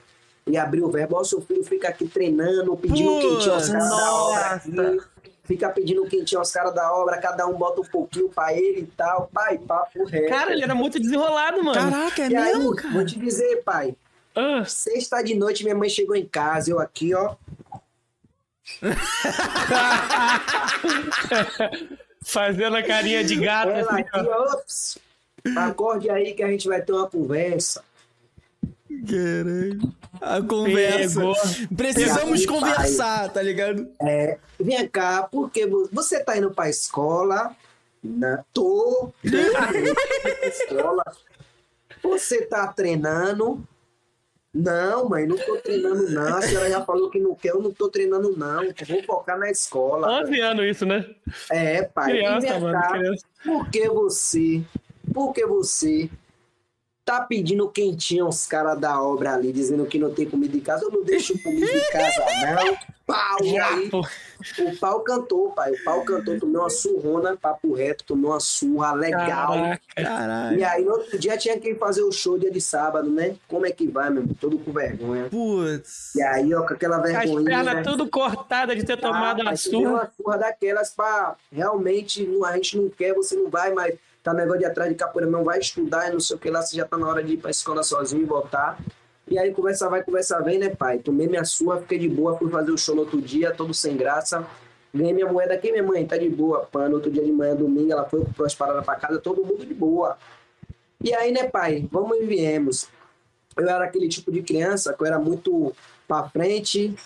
e 0.46 0.56
abriu 0.56 0.84
o 0.84 0.90
verbo, 0.90 1.16
ó, 1.16 1.24
seu 1.24 1.40
filho 1.40 1.64
fica 1.64 1.88
aqui 1.88 2.06
treinando, 2.06 2.76
pedindo 2.76 3.10
Pô, 3.10 3.20
quentinho 3.20 3.54
aos 3.54 3.68
caras 3.68 3.90
da 3.90 4.14
obra 4.14 4.62
fica 5.46 5.68
pedindo 5.70 6.04
quentinho 6.06 6.40
aos 6.40 6.52
caras 6.52 6.74
da 6.74 6.92
obra, 6.92 7.18
cada 7.18 7.46
um 7.46 7.54
bota 7.54 7.80
um 7.80 7.84
pouquinho 7.84 8.28
pra 8.28 8.52
ele 8.52 8.80
e 8.80 8.86
tal. 8.86 9.30
Pai, 9.32 9.58
papo 9.58 10.04
reto. 10.04 10.28
Cara, 10.28 10.52
ele 10.52 10.62
era 10.62 10.74
muito 10.74 10.98
desenrolado, 10.98 11.62
mano. 11.62 11.90
Caraca, 11.90 12.22
é 12.22 12.26
e 12.26 12.30
mesmo, 12.30 12.72
aí, 12.72 12.76
cara? 12.76 12.94
Vou 12.94 13.06
te 13.06 13.18
dizer, 13.18 13.62
pai. 13.62 13.94
Ah. 14.34 14.64
Sexta 14.66 15.22
de 15.22 15.34
noite, 15.34 15.62
minha 15.62 15.74
mãe 15.74 15.88
chegou 15.88 16.16
em 16.16 16.26
casa, 16.26 16.70
eu 16.70 16.78
aqui, 16.78 17.14
ó. 17.14 17.36
Fazendo 22.22 22.76
a 22.76 22.82
carinha 22.82 23.22
de 23.22 23.36
gato. 23.36 23.70
Ela 23.70 23.92
assim, 23.92 24.02
aqui, 24.02 24.18
ops, 24.18 24.98
acorde 25.56 26.10
aí 26.10 26.34
que 26.34 26.42
a 26.42 26.48
gente 26.48 26.66
vai 26.66 26.82
ter 26.82 26.92
uma 26.92 27.08
conversa. 27.08 27.84
Caralho. 29.04 29.92
A 30.20 30.42
conversa. 30.42 31.20
Pegou. 31.20 31.34
Precisamos 31.76 32.40
Pegou. 32.40 32.60
conversar, 32.60 33.28
tá 33.32 33.42
ligado? 33.42 33.88
É, 34.00 34.38
vem 34.58 34.88
cá, 34.88 35.28
porque 35.30 35.66
você 35.92 36.20
tá 36.20 36.36
indo 36.36 36.50
pra 36.50 36.70
escola? 36.70 37.54
Não, 38.02 38.44
tô. 38.52 39.12
escola. 40.42 41.04
Você 42.02 42.42
tá 42.42 42.68
treinando? 42.68 43.66
Não, 44.54 45.06
mãe, 45.06 45.26
não 45.26 45.36
tô 45.36 45.58
treinando, 45.58 46.08
não. 46.10 46.36
A 46.36 46.40
senhora 46.40 46.70
já 46.70 46.82
falou 46.82 47.10
que 47.10 47.18
não 47.18 47.34
quer, 47.34 47.50
eu 47.50 47.60
não 47.60 47.72
tô 47.72 47.90
treinando, 47.90 48.34
não. 48.36 48.64
vou 48.88 49.02
focar 49.02 49.38
na 49.38 49.50
escola. 49.50 50.22
11 50.22 50.40
anos 50.40 50.64
isso, 50.64 50.86
né? 50.86 51.04
É, 51.50 51.82
pai. 51.82 52.12
Criança, 52.12 52.58
mano, 52.58 52.80
criança. 52.90 53.26
Por 53.44 53.70
que 53.70 53.88
você? 53.88 54.64
Por 55.12 55.34
que 55.34 55.44
você 55.44 56.10
tá 57.06 57.20
pedindo 57.20 57.68
quentinho 57.68 58.26
aos 58.26 58.46
caras 58.46 58.78
da 58.80 59.00
obra 59.00 59.34
ali, 59.34 59.52
dizendo 59.52 59.86
que 59.86 59.96
não 59.96 60.12
tem 60.12 60.28
comida 60.28 60.56
em 60.56 60.60
casa. 60.60 60.84
Eu 60.84 60.90
não 60.90 61.04
deixo 61.04 61.40
comida 61.40 61.72
em 61.72 61.92
casa, 61.92 62.24
não. 62.64 62.76
Pau 63.06 63.38
aí. 63.40 63.88
O 64.68 64.76
pau 64.80 65.00
cantou, 65.00 65.52
pai. 65.52 65.70
O 65.70 65.84
pau 65.84 66.02
cantou, 66.04 66.40
tomou 66.40 66.62
uma 66.62 66.68
surrona, 66.68 67.36
papo 67.36 67.72
reto, 67.72 68.04
tomou 68.04 68.32
uma 68.32 68.40
surra 68.40 68.92
legal. 68.94 69.78
Caraca, 69.94 70.54
e 70.56 70.64
aí 70.64 70.84
no 70.84 70.90
outro 70.90 71.16
dia 71.16 71.36
tinha 71.38 71.56
que 71.58 71.76
fazer 71.76 72.02
o 72.02 72.10
show 72.10 72.36
dia 72.36 72.50
de 72.50 72.60
sábado, 72.60 73.08
né? 73.08 73.36
Como 73.46 73.64
é 73.64 73.70
que 73.70 73.86
vai, 73.86 74.10
meu? 74.10 74.24
Todo 74.40 74.58
com 74.58 74.72
vergonha. 74.72 75.28
Putz. 75.30 76.16
E 76.16 76.22
aí, 76.22 76.52
ó, 76.52 76.66
com 76.66 76.74
aquela 76.74 76.98
vergonha. 76.98 77.38
As 77.38 77.44
pernas 77.44 77.74
né? 77.76 77.82
tudo 77.82 78.08
cortada 78.08 78.74
de 78.74 78.84
ter 78.84 78.96
tomado 78.96 79.46
ah, 79.46 79.52
a 79.52 79.56
surra. 79.56 79.88
Uma 79.88 80.10
surra 80.16 80.38
daquelas 80.38 80.90
pra 80.90 81.36
realmente 81.52 82.28
a 82.44 82.56
gente 82.56 82.76
não 82.76 82.88
quer, 82.88 83.14
você 83.14 83.36
não 83.36 83.48
vai, 83.48 83.72
mas 83.72 83.94
tá 84.26 84.34
negócio 84.34 84.58
de 84.58 84.64
atrás 84.64 84.90
de 84.90 84.96
capoeira, 84.96 85.30
não 85.30 85.44
vai 85.44 85.60
estudar, 85.60 86.12
não 86.12 86.18
sei 86.18 86.34
o 86.34 86.38
que 86.40 86.50
lá, 86.50 86.60
você 86.60 86.76
já 86.76 86.84
tá 86.84 86.98
na 86.98 87.06
hora 87.06 87.22
de 87.22 87.34
ir 87.34 87.36
pra 87.36 87.48
escola 87.48 87.84
sozinho 87.84 88.22
e 88.22 88.24
voltar. 88.24 88.76
E 89.28 89.38
aí 89.38 89.52
conversa 89.52 89.88
vai, 89.88 90.02
conversa 90.02 90.42
vem, 90.42 90.58
né, 90.58 90.68
pai? 90.68 90.98
Tomei 90.98 91.28
minha 91.28 91.44
sua, 91.44 91.80
fiquei 91.80 91.96
de 91.96 92.08
boa, 92.08 92.36
fui 92.36 92.50
fazer 92.50 92.72
o 92.72 92.76
show 92.76 92.96
no 92.96 93.02
outro 93.02 93.22
dia, 93.22 93.52
todo 93.52 93.72
sem 93.72 93.96
graça. 93.96 94.44
Ganhei 94.92 95.12
minha 95.12 95.32
moeda 95.32 95.54
aqui, 95.54 95.70
minha 95.70 95.82
mãe, 95.84 96.04
tá 96.04 96.16
de 96.16 96.28
boa. 96.28 96.68
Pá, 96.72 96.88
no 96.88 96.96
outro 96.96 97.08
dia 97.08 97.22
de 97.22 97.30
manhã, 97.30 97.54
domingo, 97.54 97.92
ela 97.92 98.04
foi, 98.04 98.24
comprou 98.24 98.44
as 98.44 98.54
paradas 98.54 98.84
pra 98.84 98.96
casa, 98.96 99.20
todo 99.20 99.44
mundo 99.44 99.64
de 99.64 99.74
boa. 99.74 100.18
E 101.00 101.14
aí, 101.14 101.30
né, 101.30 101.44
pai, 101.44 101.88
vamos 101.92 102.18
e 102.18 102.24
viemos. 102.24 102.88
Eu 103.56 103.68
era 103.68 103.84
aquele 103.84 104.08
tipo 104.08 104.32
de 104.32 104.42
criança 104.42 104.92
que 104.92 105.02
eu 105.02 105.06
era 105.06 105.20
muito 105.20 105.72
pra 106.08 106.28
frente, 106.28 106.96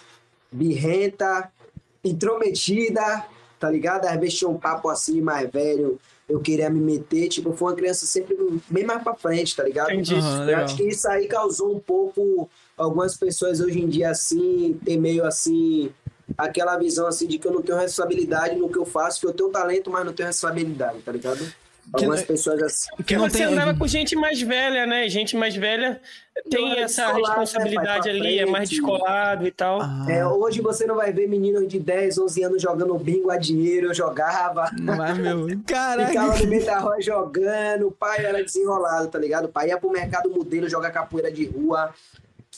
birrenta, 0.51 1.53
intrometida, 2.03 3.27
tá 3.59 3.71
ligado? 3.71 4.07
Às 4.07 4.19
vezes 4.19 4.39
tinha 4.39 4.49
um 4.49 4.59
papo 4.59 4.89
assim 4.89 5.21
mais 5.21 5.51
velho, 5.51 6.01
eu 6.31 6.41
queria 6.41 6.71
me 6.71 6.81
meter, 6.81 7.29
tipo, 7.29 7.53
foi 7.53 7.71
uma 7.71 7.77
criança 7.77 8.07
sempre 8.07 8.37
bem 8.69 8.85
mais 8.85 9.03
pra 9.03 9.15
frente, 9.15 9.57
tá 9.57 9.65
ligado? 9.65 9.91
Entendi. 9.91 10.15
Aham, 10.15 10.51
Eu 10.51 10.57
acho 10.59 10.77
que 10.77 10.85
isso 10.85 11.09
aí 11.09 11.27
causou 11.27 11.75
um 11.75 11.81
pouco 11.81 12.49
algumas 12.77 13.17
pessoas 13.17 13.61
hoje 13.61 13.81
em 13.81 13.89
dia 13.89 14.11
assim, 14.11 14.79
ter 14.85 14.97
meio 14.97 15.27
assim 15.27 15.91
aquela 16.39 16.77
visão 16.77 17.07
assim 17.07 17.27
de 17.27 17.39
que 17.39 17.47
eu 17.47 17.53
não 17.53 17.63
tenho 17.63 17.77
responsabilidade 17.77 18.55
no 18.55 18.69
que 18.69 18.79
eu 18.79 18.87
faço, 18.87 19.21
que 19.21 19.27
eu 19.27 19.33
tenho 19.33 19.51
talento, 19.51 19.91
mas 19.91 20.07
não 20.07 20.13
tenho 20.13 20.29
responsabilidade, 20.29 21.01
tá 21.01 21.13
ligado? 21.13 21.45
Algumas 21.93 22.21
não- 22.21 22.27
pessoas 22.27 22.63
assim. 22.63 22.89
Que 23.05 23.17
você 23.19 23.39
tem. 23.39 23.47
andava 23.47 23.75
com 23.77 23.87
gente 23.87 24.15
mais 24.15 24.41
velha, 24.41 24.87
né? 24.87 25.09
Gente 25.09 25.37
mais 25.37 25.57
velha 25.57 26.01
tem 26.49 26.73
é 26.75 26.83
essa 26.83 27.03
descolado, 27.07 27.35
né, 27.35 27.41
responsabilidade? 27.41 28.03
Pra 28.03 28.11
ali, 28.13 28.39
é 28.39 28.47
mais 28.47 28.69
frente. 28.69 28.81
descolado 28.81 29.47
e 29.47 29.51
tal. 29.51 29.81
Ah, 29.83 30.07
É, 30.09 30.25
hoje 30.27 30.61
você 30.61 30.87
não 30.87 30.95
vai 30.97 31.13
ver 31.13 31.29
meninos 31.29 31.67
de 31.69 31.79
10, 31.79 32.17
11 32.19 32.43
anos 32.45 32.63
jogando 32.63 32.97
bingo 32.99 33.31
a 33.31 33.37
dinheiro, 33.37 33.89
eu 33.89 33.95
jogava. 33.95 34.71
mas, 34.81 35.19
meu. 35.19 35.47
Ficava 35.67 36.07
Caraca. 36.07 36.39
no 36.45 36.47
meio 36.47 36.65
da 36.65 36.79
rua 36.79 37.01
jogando, 37.01 37.89
o 37.89 37.93
pai 37.93 38.25
era 38.25 38.43
desenrolado, 38.43 39.09
tá 39.09 39.19
ligado? 39.19 39.47
O 39.47 39.49
pai 39.49 39.69
ia 39.69 39.79
pro 39.79 39.91
mercado 39.91 40.31
modelo 40.31 40.69
jogar 40.69 40.91
capoeira 40.93 41.31
de 41.31 41.45
rua, 41.47 41.93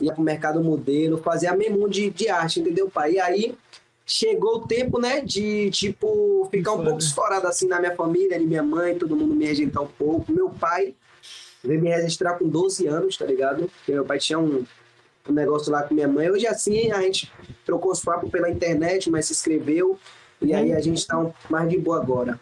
ia 0.01 0.13
pro 0.13 0.23
mercado 0.23 0.63
modelo, 0.63 1.19
fazia 1.19 1.55
mesmo 1.57 1.89
de, 1.89 2.11
de 2.11 2.29
arte, 2.29 2.61
entendeu, 2.61 2.91
pai? 2.91 3.13
E 3.13 3.21
aí 3.21 3.55
chegou 4.05 4.57
o 4.57 4.67
tempo, 4.67 4.99
né, 5.01 5.21
de, 5.21 5.71
tipo, 5.71 6.47
ficar 6.51 6.73
um 6.73 6.77
Foda. 6.77 6.89
pouco 6.91 7.03
estourado 7.03 7.47
assim 7.47 7.67
na 7.69 7.79
minha 7.81 7.95
família, 7.95 8.39
de 8.39 8.45
minha 8.47 8.63
mãe, 8.63 8.99
todo 8.99 9.17
mundo 9.17 9.35
me 9.35 9.47
rejeitar 9.47 9.83
um 9.83 9.87
pouco. 9.87 10.31
Meu 10.33 10.51
pai 10.51 10.95
veio 11.63 11.81
me 11.81 11.89
registrar 11.89 12.35
com 12.35 12.49
12 12.49 12.87
anos, 12.87 13.17
tá 13.17 13.25
ligado? 13.25 13.69
Porque 13.69 13.93
meu 13.93 14.05
pai 14.05 14.19
tinha 14.19 14.39
um, 14.39 14.65
um 15.29 15.33
negócio 15.33 15.71
lá 15.71 15.83
com 15.85 15.95
minha 15.95 16.09
mãe. 16.09 16.31
Hoje, 16.31 16.47
assim, 16.47 16.91
a 16.91 17.01
gente 17.03 17.33
trocou 17.65 17.93
os 17.93 18.01
papos 18.01 18.31
pela 18.31 18.51
internet, 18.51 19.09
mas 19.11 19.27
se 19.27 19.33
inscreveu. 19.33 19.99
E 20.41 20.53
aí 20.53 20.73
a 20.73 20.81
gente 20.81 21.07
tá 21.07 21.17
um- 21.21 21.33
mais 21.49 21.71
de 21.71 21.79
boa 21.79 21.99
agora. 22.03 22.39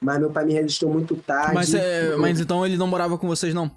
Mas 0.00 0.18
meu 0.18 0.28
pai 0.30 0.44
me 0.44 0.54
registrou 0.54 0.90
muito 0.92 1.14
tarde. 1.14 1.54
Mas, 1.54 1.72
é, 1.72 2.16
mas 2.16 2.40
então 2.40 2.66
ele 2.66 2.76
não 2.76 2.88
morava 2.88 3.16
com 3.16 3.28
vocês, 3.28 3.54
não? 3.54 3.70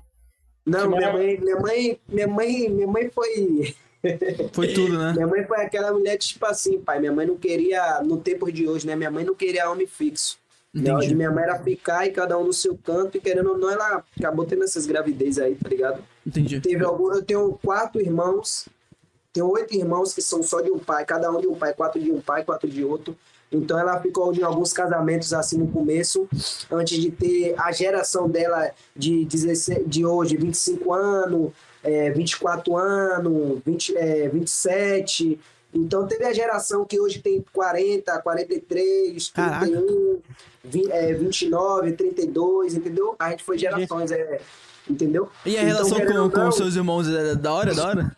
Não, 0.65 0.89
minha 0.89 1.13
mãe, 1.13 1.39
minha 1.39 1.59
mãe, 1.59 1.99
minha 2.09 2.27
mãe, 2.27 2.69
minha 2.69 2.87
mãe 2.87 3.09
foi. 3.13 3.75
Foi 4.53 4.67
tudo, 4.73 4.97
né? 4.97 5.13
Minha 5.13 5.27
mãe 5.27 5.43
foi 5.45 5.61
aquela 5.61 5.91
mulher 5.91 6.17
tipo 6.17 6.45
assim, 6.45 6.79
pai. 6.79 6.99
Minha 6.99 7.11
mãe 7.11 7.25
não 7.25 7.37
queria, 7.37 8.01
no 8.03 8.17
tempo 8.17 8.51
de 8.51 8.67
hoje, 8.67 8.85
né? 8.87 8.95
Minha 8.95 9.11
mãe 9.11 9.23
não 9.23 9.35
queria 9.35 9.69
homem 9.69 9.87
fixo. 9.87 10.37
Entendi. 10.73 11.15
Minha 11.15 11.31
mãe 11.31 11.43
era 11.43 11.59
ficar 11.59 12.05
e 12.05 12.11
cada 12.11 12.37
um 12.37 12.43
no 12.45 12.53
seu 12.53 12.77
canto, 12.77 13.17
e 13.17 13.21
querendo 13.21 13.51
ou 13.51 13.57
não, 13.57 13.69
ela 13.71 14.03
acabou 14.17 14.45
tendo 14.45 14.63
essas 14.63 14.85
gravidez 14.85 15.39
aí, 15.39 15.55
tá 15.55 15.69
ligado? 15.69 16.03
Entendi. 16.25 16.59
Teve 16.59 16.83
algum, 16.83 17.11
eu 17.13 17.23
tenho 17.23 17.57
quatro 17.63 17.99
irmãos, 18.01 18.67
tenho 19.33 19.49
oito 19.49 19.73
irmãos 19.75 20.13
que 20.13 20.21
são 20.21 20.43
só 20.43 20.61
de 20.61 20.71
um 20.71 20.77
pai, 20.77 21.05
cada 21.05 21.31
um 21.31 21.39
de 21.39 21.47
um 21.47 21.55
pai, 21.55 21.73
quatro 21.73 22.01
de 22.01 22.11
um 22.11 22.21
pai, 22.21 22.43
quatro 22.43 22.69
de 22.69 22.83
outro. 22.83 23.15
Então 23.51 23.79
ela 23.79 23.99
ficou 24.01 24.33
em 24.33 24.43
alguns 24.43 24.73
casamentos 24.73 25.33
assim 25.33 25.57
no 25.57 25.67
começo, 25.67 26.27
antes 26.69 26.99
de 26.99 27.09
ter 27.09 27.55
a 27.57 27.71
geração 27.71 28.29
dela 28.29 28.71
de 28.95 29.23
16, 29.23 29.87
de 29.87 30.05
hoje, 30.05 30.35
25 30.35 30.93
anos, 30.93 31.51
é, 31.87 32.11
24 32.11 32.75
anos, 32.77 33.59
20, 33.65 33.95
é, 33.97 34.27
27. 34.29 35.39
Então 35.73 36.07
teve 36.07 36.23
a 36.25 36.33
geração 36.33 36.85
que 36.85 36.99
hoje 36.99 37.19
tem 37.19 37.43
40, 37.53 38.21
43, 38.21 39.29
Caraca. 39.29 39.65
31, 39.65 40.19
vi- 40.63 40.91
é, 40.91 41.13
29, 41.13 41.91
32, 41.93 42.75
entendeu? 42.75 43.15
A 43.19 43.29
gente 43.31 43.43
foi 43.43 43.57
gerações, 43.57 44.11
é, 44.11 44.39
entendeu? 44.89 45.29
E 45.45 45.57
a 45.57 45.61
Então, 45.63 45.67
relação 45.75 45.97
querendo 45.97 46.29
com, 46.31 46.41
com 46.41 46.51
seus 46.51 46.75
irmãos 46.75 47.07
é 47.07 47.35
da 47.35 47.53
hora, 47.53 47.73
da 47.75 47.87
hora? 47.87 48.15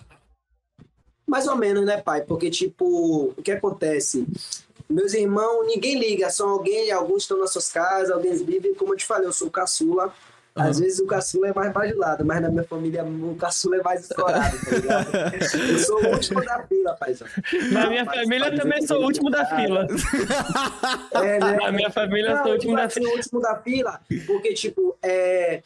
Mais 1.27 1.47
ou 1.47 1.55
menos, 1.55 1.85
né, 1.85 1.97
pai? 2.01 2.21
Porque, 2.21 2.49
tipo, 2.49 3.33
o 3.37 3.41
que 3.43 3.51
acontece? 3.51 4.25
Meus 4.89 5.13
irmãos, 5.13 5.67
ninguém 5.67 5.99
liga, 5.99 6.29
só 6.31 6.49
alguém, 6.49 6.91
alguns 6.91 7.23
estão 7.23 7.39
nas 7.39 7.51
suas 7.51 7.69
casas, 7.69 8.09
alguns 8.09 8.41
vivem, 8.41 8.73
como 8.73 8.93
eu 8.93 8.97
te 8.97 9.05
falei, 9.05 9.27
eu 9.27 9.33
sou 9.33 9.47
o 9.47 9.51
caçula. 10.53 10.69
Às 10.69 10.79
vezes 10.79 10.99
o 10.99 11.05
caçula 11.07 11.47
é 11.49 11.53
mais 11.53 11.71
bajulado, 11.71 12.25
mas 12.25 12.41
na 12.41 12.49
minha 12.49 12.63
família 12.63 13.03
o 13.03 13.35
caçula 13.35 13.77
é 13.77 13.81
mais 13.83 14.01
estourado, 14.01 14.57
tá 14.65 14.71
ligado? 14.71 15.09
Eu 15.71 15.79
sou 15.79 16.03
o 16.03 16.07
último 16.13 16.43
da 16.43 16.63
fila, 16.63 16.95
paizão. 16.95 17.27
Na 17.71 17.89
minha 17.89 18.05
família 18.05 18.55
também 18.55 18.85
sou 18.85 19.01
o 19.01 19.05
último 19.05 19.29
da 19.29 19.45
fila. 19.45 19.87
É, 21.13 21.39
né? 21.39 21.57
Na 21.57 21.71
minha 21.71 21.89
família 21.91 22.31
eu 22.31 22.35
Não, 22.35 22.43
sou 22.43 22.51
o 22.51 22.53
último 22.55 22.75
da 22.75 22.83
eu 22.83 22.89
fila. 22.89 23.05
sou 23.05 23.13
o 23.13 23.17
último 23.17 23.41
da 23.41 23.55
fila, 23.57 23.99
porque, 24.27 24.53
tipo, 24.53 24.97
é, 25.01 25.61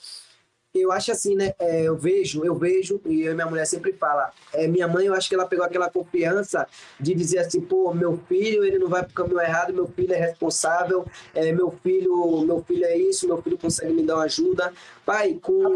eu 0.80 0.92
acho 0.92 1.12
assim, 1.12 1.36
né? 1.36 1.54
é, 1.60 1.84
eu 1.84 1.96
vejo, 1.96 2.44
eu 2.44 2.56
vejo, 2.56 3.00
e 3.06 3.22
eu 3.22 3.36
minha 3.36 3.46
mulher 3.46 3.66
sempre 3.66 3.94
fala, 3.94 4.32
é, 4.54 4.68
minha 4.68 4.88
mãe, 4.88 5.06
eu 5.06 5.14
acho 5.14 5.30
que 5.30 5.36
ela 5.36 5.46
pegou 5.46 5.64
aquela 5.66 5.90
confiança 5.90 6.68
de 7.00 7.14
dizer 7.14 7.40
assim, 7.40 7.62
pô, 7.62 7.94
meu 7.94 8.20
filho, 8.28 8.64
ele 8.64 8.80
não 8.80 8.88
vai 8.88 9.04
pro 9.04 9.14
caminho 9.14 9.40
errado, 9.40 9.74
meu 9.74 9.88
filho 9.88 10.14
é 10.14 10.18
responsável, 10.18 11.06
é, 11.36 11.52
meu 11.52 11.72
filho, 11.84 12.42
meu 12.46 12.64
filho 12.64 12.86
é 12.86 12.98
isso, 12.98 13.28
meu 13.28 13.42
filho 13.42 13.58
consegue 13.58 13.94
me 13.94 14.04
dar 14.04 14.16
uma 14.16 14.24
ajuda. 14.24 14.74
Pai, 15.06 15.38
com, 15.42 15.74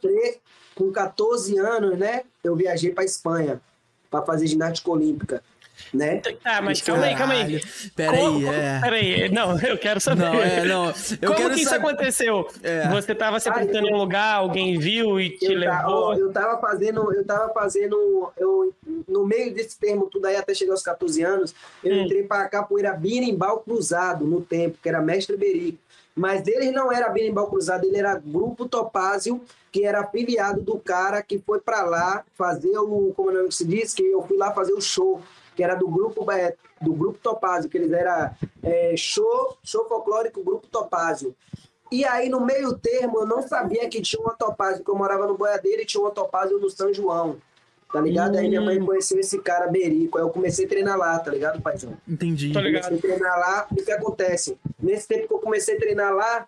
tre- 0.00 0.38
com 0.74 0.90
14 0.90 1.58
anos, 1.58 1.98
né? 1.98 2.22
Eu 2.42 2.56
viajei 2.56 2.90
pra 2.92 3.04
Espanha 3.04 3.60
para 4.10 4.24
fazer 4.24 4.46
ginástica 4.46 4.90
olímpica, 4.90 5.42
né? 5.92 6.20
Tá, 6.42 6.60
mas 6.62 6.80
calma 6.82 7.04
aí, 7.06 7.14
calma 7.16 7.34
aí. 7.34 7.60
Pera 7.94 8.12
aí, 8.12 8.18
Como- 8.22 8.52
é. 8.52 8.80
Pera 8.80 8.96
aí, 8.96 9.28
não, 9.30 9.58
eu 9.60 9.78
quero 9.78 10.00
saber. 10.00 10.22
Não, 10.24 10.34
é, 10.34 10.64
não. 10.64 10.86
Eu 10.86 10.94
Como 11.28 11.34
quero 11.36 11.54
que 11.54 11.60
isso 11.60 11.70
saber- 11.70 11.86
aconteceu? 11.86 12.48
É. 12.62 12.88
Você 12.88 13.14
tava 13.14 13.40
se 13.40 13.48
apresentando 13.48 13.88
em 13.88 13.94
um 13.94 13.98
lugar, 13.98 14.36
alguém 14.36 14.78
viu 14.78 15.20
e 15.20 15.30
te 15.30 15.46
eu, 15.52 15.58
levou? 15.58 16.14
eu 16.14 16.32
tava 16.32 16.60
fazendo, 16.60 17.12
eu 17.14 17.24
tava 17.24 17.52
fazendo, 17.52 18.30
eu, 18.36 18.72
no 19.08 19.24
meio 19.26 19.52
desse 19.54 19.78
termo 19.78 20.06
tudo 20.06 20.26
aí, 20.26 20.36
até 20.36 20.54
chegar 20.54 20.72
aos 20.72 20.82
14 20.82 21.22
anos, 21.22 21.54
eu 21.82 21.94
Hum. 21.94 22.02
entrei 22.04 22.22
para 22.22 22.48
capoeira 22.48 22.92
birimbau 22.92 23.60
cruzado 23.60 24.24
no 24.24 24.40
tempo, 24.40 24.78
que 24.82 24.88
era 24.88 25.00
mestre 25.00 25.36
Berico. 25.36 25.78
Mas 26.14 26.48
ele 26.48 26.72
não 26.72 26.90
era 26.92 27.08
birimbau 27.08 27.46
cruzado, 27.48 27.84
ele 27.84 27.96
era 27.96 28.16
grupo 28.16 28.68
Topázio, 28.68 29.40
que 29.70 29.84
era 29.84 30.00
afiliado 30.00 30.60
do 30.60 30.76
cara 30.78 31.22
que 31.22 31.38
foi 31.38 31.60
para 31.60 31.82
lá 31.84 32.24
fazer 32.34 32.76
o, 32.76 33.12
como 33.14 33.30
não 33.30 33.48
se 33.52 33.64
diz, 33.64 33.94
que 33.94 34.02
eu 34.02 34.22
fui 34.26 34.36
lá 34.36 34.50
fazer 34.52 34.72
o 34.72 34.80
show, 34.80 35.20
que 35.58 35.64
era 35.64 35.74
do 35.74 35.88
grupo 35.88 36.30
é, 36.30 36.54
do 36.80 36.92
grupo 36.92 37.18
Topázio, 37.18 37.68
que 37.68 37.76
eles 37.76 37.90
era 37.90 38.32
é, 38.62 38.94
show, 38.96 39.58
show 39.60 39.88
folclórico 39.88 40.40
grupo 40.44 40.68
Topázio. 40.68 41.34
E 41.90 42.04
aí, 42.04 42.28
no 42.28 42.40
meio 42.40 42.78
termo, 42.78 43.18
eu 43.18 43.26
não 43.26 43.42
sabia 43.42 43.88
que 43.88 44.00
tinha 44.00 44.22
uma 44.22 44.34
topázio, 44.34 44.78
porque 44.78 44.92
eu 44.92 44.96
morava 44.96 45.26
no 45.26 45.36
Boiadeiro 45.36 45.82
e 45.82 45.84
tinha 45.84 46.00
uma 46.00 46.12
topázio 46.12 46.60
no 46.60 46.70
São 46.70 46.94
João. 46.94 47.38
Tá 47.92 48.00
ligado? 48.00 48.38
Aí 48.38 48.46
minha 48.46 48.60
mãe 48.60 48.78
conheceu 48.78 49.18
esse 49.18 49.40
cara 49.40 49.66
Berico. 49.66 50.16
Aí 50.16 50.22
eu 50.22 50.30
comecei 50.30 50.66
a 50.66 50.68
treinar 50.68 50.96
lá, 50.96 51.18
tá 51.18 51.32
ligado, 51.32 51.60
paizão? 51.60 51.96
Entendi. 52.06 52.52
Tô 52.52 52.60
ligado. 52.60 52.84
Comecei 52.84 53.10
a 53.10 53.16
treinar 53.16 53.38
lá. 53.40 53.66
E 53.76 53.80
o 53.80 53.84
que 53.84 53.90
acontece? 53.90 54.56
Nesse 54.78 55.08
tempo 55.08 55.26
que 55.26 55.34
eu 55.34 55.40
comecei 55.40 55.74
a 55.74 55.80
treinar 55.80 56.14
lá, 56.14 56.46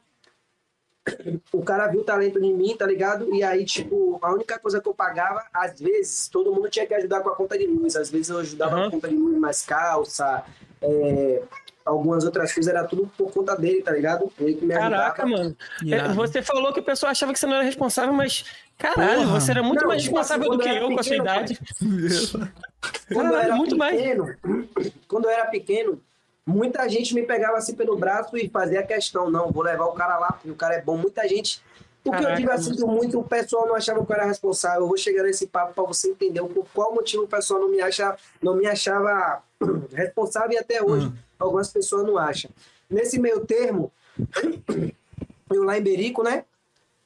o 1.53 1.63
cara 1.63 1.87
viu 1.89 2.01
o 2.01 2.05
talento 2.05 2.39
em 2.43 2.55
mim, 2.55 2.77
tá 2.77 2.87
ligado? 2.87 3.35
E 3.35 3.43
aí, 3.43 3.65
tipo, 3.65 4.19
a 4.23 4.33
única 4.33 4.59
coisa 4.59 4.81
que 4.81 4.89
eu 4.89 4.95
pagava, 4.95 5.43
às 5.53 5.81
vezes, 5.81 6.29
todo 6.29 6.53
mundo 6.55 6.69
tinha 6.69 6.87
que 6.87 6.95
ajudar 6.95 7.21
com 7.21 7.31
a 7.31 7.37
conta 7.37 7.59
de 7.59 7.67
luz. 7.67 7.97
Às 7.97 8.11
vezes 8.11 8.29
eu 8.29 8.39
ajudava 8.39 8.73
Aham. 8.77 8.83
com 8.83 8.89
a 8.89 8.91
conta 8.93 9.09
de 9.09 9.17
luz, 9.17 9.39
mais 9.39 9.63
calça, 9.65 10.45
é, 10.83 11.43
algumas 11.85 12.25
outras 12.25 12.53
coisas, 12.53 12.73
era 12.73 12.87
tudo 12.87 13.11
por 13.17 13.33
conta 13.33 13.57
dele, 13.57 13.83
tá 13.83 13.93
ligado? 13.93 14.31
Ele 14.39 14.55
que 14.55 14.65
me 14.65 14.75
Caraca, 14.75 15.23
ajudava. 15.25 15.43
mano. 15.45 15.57
É, 15.91 16.09
Você 16.15 16.43
falou 16.43 16.73
que 16.73 16.81
o 16.81 16.85
pessoal 16.85 17.11
achava 17.11 17.33
que 17.33 17.39
você 17.39 17.47
não 17.47 17.55
era 17.55 17.65
responsável, 17.65 18.13
mas 18.13 18.45
caralho, 18.79 19.23
Porra. 19.23 19.41
você 19.41 19.51
era 19.51 19.63
muito 19.63 19.81
Não, 19.81 19.89
mais 19.89 20.03
tipo 20.03 20.19
assim, 20.19 20.35
responsável 20.35 20.57
do 20.57 20.63
que 20.63 20.69
eu 20.69 20.75
eu 20.75 20.89
com 20.89 21.01
a 21.01 21.03
sua 21.03 21.11
pequeno, 21.17 21.25
idade. 21.25 21.61
Quando 23.13 23.33
eu 23.33 23.39
era 23.39 23.57
muito 23.57 23.77
mais. 23.77 23.97
pequeno, 23.97 24.35
quando 25.09 25.25
eu 25.25 25.31
era 25.31 25.47
pequeno, 25.47 26.01
muita 26.47 26.89
gente 26.89 27.15
me 27.15 27.23
pegava 27.23 27.57
assim 27.57 27.75
pelo 27.75 27.97
braço 27.97 28.37
e 28.37 28.49
fazia 28.49 28.83
questão, 28.83 29.31
não, 29.31 29.51
vou 29.51 29.63
levar 29.63 29.87
o 29.87 29.93
cara 29.93 30.19
lá, 30.19 30.33
porque 30.33 30.51
o 30.51 30.55
cara 30.57 30.75
é 30.75 30.83
bom. 30.83 30.97
Muita 30.97 31.27
gente. 31.29 31.63
O 32.03 32.11
que 32.13 32.25
eu 32.25 32.35
digo 32.35 32.51
assim, 32.51 32.75
que 32.75 32.83
muito 32.85 33.21
o 33.21 33.25
pessoal 33.25 33.67
não 33.67 33.75
achava 33.75 34.05
que 34.05 34.11
eu 34.11 34.17
era 34.17 34.25
responsável. 34.25 34.81
Eu 34.81 34.89
vou 34.89 34.97
chegar 34.97 35.23
nesse 35.23 35.47
papo 35.47 35.75
para 35.75 35.85
você 35.85 36.09
entender 36.09 36.43
por 36.43 36.67
qual 36.73 36.95
motivo 36.95 37.25
o 37.25 37.29
pessoal 37.29 37.61
não 37.61 37.69
me 37.69 37.81
acha, 37.81 38.17
não 38.43 38.55
me 38.57 38.67
achava 38.67 39.43
responsável 39.93 40.53
e 40.53 40.59
até 40.59 40.83
hoje 40.83 41.07
Uhum. 41.07 41.13
algumas 41.39 41.71
pessoas 41.71 42.07
não 42.07 42.17
acham. 42.17 42.51
Nesse 42.89 43.19
meio 43.21 43.45
termo, 43.45 43.93
eu 45.53 45.63
lá 45.63 45.79
em 45.79 45.83
Berico, 45.83 46.23
né? 46.23 46.45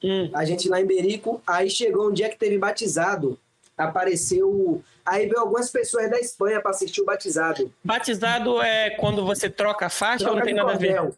Hum. 0.02 0.30
A 0.34 0.44
gente 0.44 0.68
lá 0.68 0.80
em 0.80 0.86
Berico, 0.86 1.42
aí 1.46 1.68
chegou 1.68 2.08
um 2.08 2.12
dia 2.12 2.28
que 2.28 2.38
teve 2.38 2.56
batizado. 2.58 3.38
Apareceu. 3.76 4.82
Aí 5.04 5.26
veio 5.26 5.40
algumas 5.40 5.70
pessoas 5.70 6.08
da 6.10 6.18
Espanha 6.18 6.60
para 6.60 6.70
assistir 6.70 7.00
o 7.00 7.04
batizado. 7.04 7.72
Batizado 7.82 8.60
é 8.62 8.90
quando 8.90 9.24
você 9.24 9.50
troca 9.50 9.86
a 9.86 9.90
faixa 9.90 10.24
ou 10.28 10.36
não 10.36 10.42
Troca 10.42 10.46
tem 10.46 10.54
nada 10.54 10.72
a 10.72 10.76
ver? 10.76 10.96
cordel. 10.96 11.16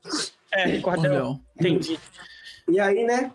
É, 0.52 0.80
cordel. 0.80 0.82
Cordel. 0.82 1.40
Entendi. 1.58 2.00
E 2.68 2.80
aí, 2.80 3.04
né? 3.04 3.30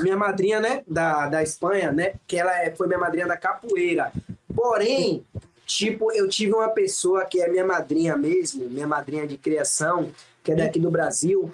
Minha 0.00 0.16
madrinha, 0.16 0.58
né? 0.58 0.82
Da, 0.86 1.28
da 1.28 1.42
Espanha, 1.42 1.92
né? 1.92 2.14
Que 2.26 2.38
ela 2.38 2.52
é- 2.62 2.74
foi 2.74 2.86
minha 2.86 2.98
madrinha 2.98 3.26
da 3.26 3.36
capoeira. 3.36 4.10
Porém, 4.54 5.24
tipo, 5.66 6.10
eu 6.12 6.28
tive 6.28 6.52
uma 6.54 6.68
pessoa 6.70 7.24
que 7.26 7.40
é 7.42 7.48
minha 7.48 7.64
madrinha 7.64 8.16
mesmo, 8.16 8.68
minha 8.68 8.86
madrinha 8.86 9.26
de 9.26 9.36
criação, 9.36 10.10
que 10.42 10.52
é 10.52 10.54
daqui 10.54 10.80
do 10.80 10.90
Brasil, 10.90 11.50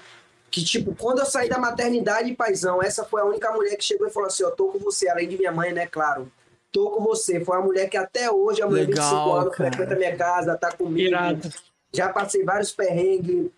que, 0.53 0.63
tipo, 0.63 0.95
quando 0.95 1.21
eu 1.21 1.25
saí 1.25 1.49
da 1.49 1.59
maternidade, 1.59 2.35
paizão, 2.35 2.83
essa 2.83 3.05
foi 3.05 3.23
a 3.23 3.25
única 3.25 3.51
mulher 3.53 3.75
que 3.75 3.83
chegou 3.83 4.07
e 4.07 4.11
falou 4.11 4.27
assim, 4.27 4.43
eu 4.43 4.51
tô 4.51 4.67
com 4.67 4.79
você, 4.79 5.09
além 5.09 5.27
de 5.27 5.39
minha 5.39 5.51
mãe, 5.51 5.73
né, 5.73 5.87
claro. 5.87 6.31
Tô 6.71 6.91
com 6.91 7.03
você. 7.03 7.41
Foi 7.43 7.57
uma 7.57 7.65
mulher 7.65 7.89
que 7.89 7.97
até 7.97 8.31
hoje, 8.31 8.61
a 8.63 8.67
mulher 8.67 8.87
de 8.87 8.93
25 8.93 9.11
Legal, 9.15 9.35
anos, 9.35 9.57
cara. 9.57 9.73
frequenta 9.73 9.97
minha 9.99 10.17
casa, 10.17 10.57
tá 10.57 10.71
comigo. 10.71 11.09
Irado. 11.09 11.49
Já 11.93 12.11
passei 12.11 12.45
vários 12.45 12.71
perrengues. 12.71 13.51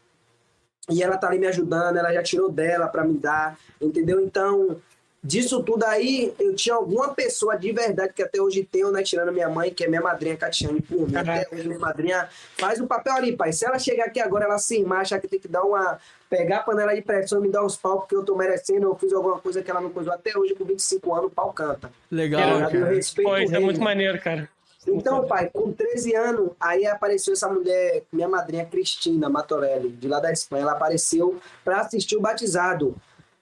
E 0.88 1.02
ela 1.02 1.16
tá 1.16 1.28
ali 1.28 1.38
me 1.38 1.46
ajudando, 1.46 1.96
ela 1.96 2.12
já 2.12 2.22
tirou 2.22 2.50
dela 2.50 2.86
pra 2.86 3.04
me 3.04 3.14
dar, 3.14 3.58
entendeu? 3.80 4.20
Então, 4.20 4.76
disso 5.22 5.62
tudo 5.62 5.84
aí, 5.84 6.34
eu 6.38 6.54
tinha 6.54 6.74
alguma 6.74 7.14
pessoa 7.14 7.56
de 7.56 7.72
verdade 7.72 8.12
que 8.12 8.22
até 8.22 8.40
hoje 8.40 8.62
tenho, 8.62 8.92
né? 8.92 9.02
Tirando 9.02 9.32
minha 9.32 9.48
mãe, 9.48 9.72
que 9.72 9.84
é 9.84 9.88
minha 9.88 10.02
madrinha 10.02 10.36
Catiane, 10.36 10.82
por 10.82 11.08
mim. 11.08 11.16
Até 11.16 11.48
hoje, 11.50 11.66
minha 11.66 11.78
madrinha 11.78 12.28
faz 12.58 12.80
o 12.80 12.86
papel 12.86 13.14
ali, 13.14 13.34
pai. 13.34 13.52
Se 13.52 13.64
ela 13.64 13.78
chegar 13.78 14.04
aqui 14.04 14.20
agora, 14.20 14.44
ela 14.44 14.58
se 14.58 14.84
achar 14.84 15.18
que 15.18 15.26
tem 15.26 15.40
que 15.40 15.48
dar 15.48 15.62
uma. 15.62 15.98
Pegar 16.36 16.58
a 16.58 16.62
panela 16.64 16.92
de 16.92 17.00
pressão 17.00 17.38
e 17.38 17.42
me 17.42 17.48
dar 17.48 17.64
uns 17.64 17.76
pau 17.76 18.00
porque 18.00 18.16
eu 18.16 18.24
tô 18.24 18.34
merecendo, 18.34 18.86
eu 18.86 18.96
fiz 18.96 19.12
alguma 19.12 19.38
coisa 19.38 19.62
que 19.62 19.70
ela 19.70 19.80
não 19.80 19.90
coisou. 19.90 20.12
Até 20.12 20.36
hoje, 20.36 20.52
com 20.56 20.64
25 20.64 21.14
anos, 21.14 21.26
o 21.26 21.30
pau 21.30 21.52
canta. 21.52 21.92
Legal, 22.10 22.58
eu 22.58 22.70
cara. 22.70 22.86
respeito 22.86 23.30
Pô, 23.30 23.36
isso 23.36 23.54
é 23.54 23.60
muito 23.60 23.80
maneiro, 23.80 24.20
cara. 24.20 24.48
Então, 24.84 25.24
pai, 25.28 25.48
com 25.48 25.72
13 25.72 26.16
anos, 26.16 26.50
aí 26.58 26.84
apareceu 26.86 27.34
essa 27.34 27.48
mulher, 27.48 28.02
minha 28.12 28.26
madrinha 28.26 28.66
Cristina 28.66 29.28
Matorelli, 29.28 29.90
de 29.90 30.08
lá 30.08 30.18
da 30.18 30.32
Espanha. 30.32 30.62
Ela 30.62 30.72
apareceu 30.72 31.38
para 31.64 31.80
assistir 31.82 32.16
o 32.16 32.20
batizado. 32.20 32.96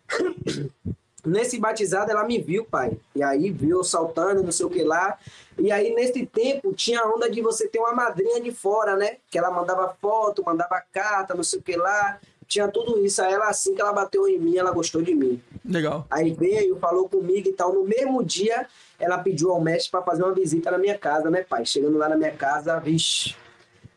Nesse 1.25 1.59
batizado, 1.59 2.11
ela 2.11 2.25
me 2.25 2.39
viu, 2.39 2.65
pai. 2.65 2.99
E 3.15 3.23
aí 3.23 3.51
viu 3.51 3.79
eu 3.79 3.85
saltando, 3.85 4.43
não 4.43 4.53
sei 4.53 4.67
o 4.67 4.71
que 4.71 4.83
lá. 4.83 5.17
E 5.57 5.71
aí, 5.71 5.95
nesse 5.95 6.27
tempo, 6.27 6.75
tinha 6.75 7.01
a 7.01 7.09
onda 7.09 7.31
de 7.31 7.41
você 7.41 7.69
ter 7.69 7.79
uma 7.79 7.95
madrinha 7.95 8.41
de 8.41 8.51
fora, 8.51 8.97
né? 8.97 9.19
Que 9.31 9.39
ela 9.39 9.51
mandava 9.51 9.97
foto, 10.03 10.45
mandava 10.45 10.83
carta, 10.93 11.33
não 11.33 11.45
sei 11.45 11.61
o 11.61 11.63
que 11.63 11.77
lá. 11.77 12.19
Tinha 12.53 12.69
tudo 12.69 13.03
isso. 13.03 13.23
Aí 13.23 13.33
ela, 13.33 13.49
assim 13.49 13.75
que 13.75 13.81
ela 13.81 13.95
bateu 13.95 14.29
em 14.29 14.39
mim, 14.39 14.59
ela 14.59 14.71
gostou 14.73 15.01
de 15.01 15.15
mim. 15.15 15.41
Legal. 15.65 16.07
Aí 16.11 16.35
veio, 16.35 16.77
falou 16.77 17.09
comigo 17.09 17.49
e 17.49 17.53
tal. 17.55 17.73
No 17.73 17.83
mesmo 17.83 18.23
dia, 18.23 18.67
ela 19.01 19.17
pediu 19.17 19.53
ao 19.53 19.59
mestre 19.59 19.91
para 19.91 20.03
fazer 20.03 20.23
uma 20.23 20.35
visita 20.35 20.71
na 20.71 20.77
minha 20.77 20.99
casa, 20.99 21.31
né, 21.31 21.43
pai? 21.43 21.65
Chegando 21.65 21.97
lá 21.97 22.11
na 22.11 22.17
minha 22.17 22.31
casa, 22.33 22.79
vixe. 22.79 23.35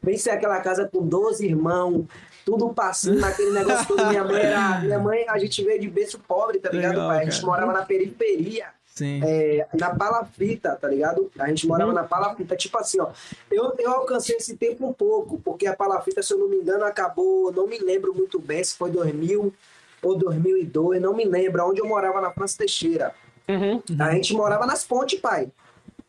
Pensei 0.02 0.32
aquela 0.32 0.62
casa 0.62 0.88
com 0.90 1.06
12 1.06 1.46
irmãos, 1.46 2.06
tudo 2.46 2.70
passando 2.70 3.20
naquele 3.20 3.52
negócio 3.52 3.88
todo. 3.88 4.06
Minha 4.06 4.24
mãe 4.24 4.42
era. 4.42 4.80
Minha 4.80 5.00
mãe, 5.00 5.26
a 5.28 5.38
gente 5.38 5.62
veio 5.62 5.82
de 5.82 5.90
berço 5.90 6.18
pobre, 6.26 6.60
tá 6.60 6.70
ligado, 6.70 6.92
Legal, 6.92 7.10
pai? 7.10 7.20
A 7.20 7.24
gente 7.26 7.42
cara. 7.42 7.48
morava 7.48 7.74
na 7.74 7.86
periferia. 7.86 8.68
Sim. 8.96 9.22
é, 9.26 9.68
na 9.74 9.94
palafita, 9.94 10.76
tá 10.80 10.88
ligado? 10.88 11.30
A 11.38 11.48
gente 11.50 11.68
morava 11.68 11.92
na 11.92 12.04
palafita, 12.06 12.56
tipo 12.56 12.78
assim, 12.78 13.00
ó. 13.02 13.10
Eu, 13.52 13.74
eu 13.78 13.92
alcancei 13.92 14.38
esse 14.38 14.56
tempo 14.56 14.88
um 14.88 14.94
pouco, 14.94 15.38
porque 15.44 15.68
a 15.68 15.76
palafita, 15.76 16.24
se 16.24 16.34
eu 16.34 16.38
não 16.38 16.48
me 16.48 16.56
engano, 16.58 16.86
acabou, 16.86 17.52
não 17.52 17.68
me 17.68 17.78
lembro 17.78 18.14
muito 18.14 18.40
bem 18.40 18.64
se 18.64 18.76
foi 18.76 18.90
2000 18.92 19.54
ou 20.02 20.16
2002, 20.18 21.02
não 21.02 21.14
me 21.14 21.26
lembro, 21.26 21.66
onde 21.68 21.82
eu 21.82 21.86
morava 21.88 22.22
na 22.22 22.32
França 22.32 22.58
Teixeira. 22.58 23.14
Uhum. 23.50 23.82
A 24.00 24.12
gente 24.14 24.34
morava 24.34 24.66
nas 24.66 24.84
pontes, 24.86 25.20
pai. 25.20 25.50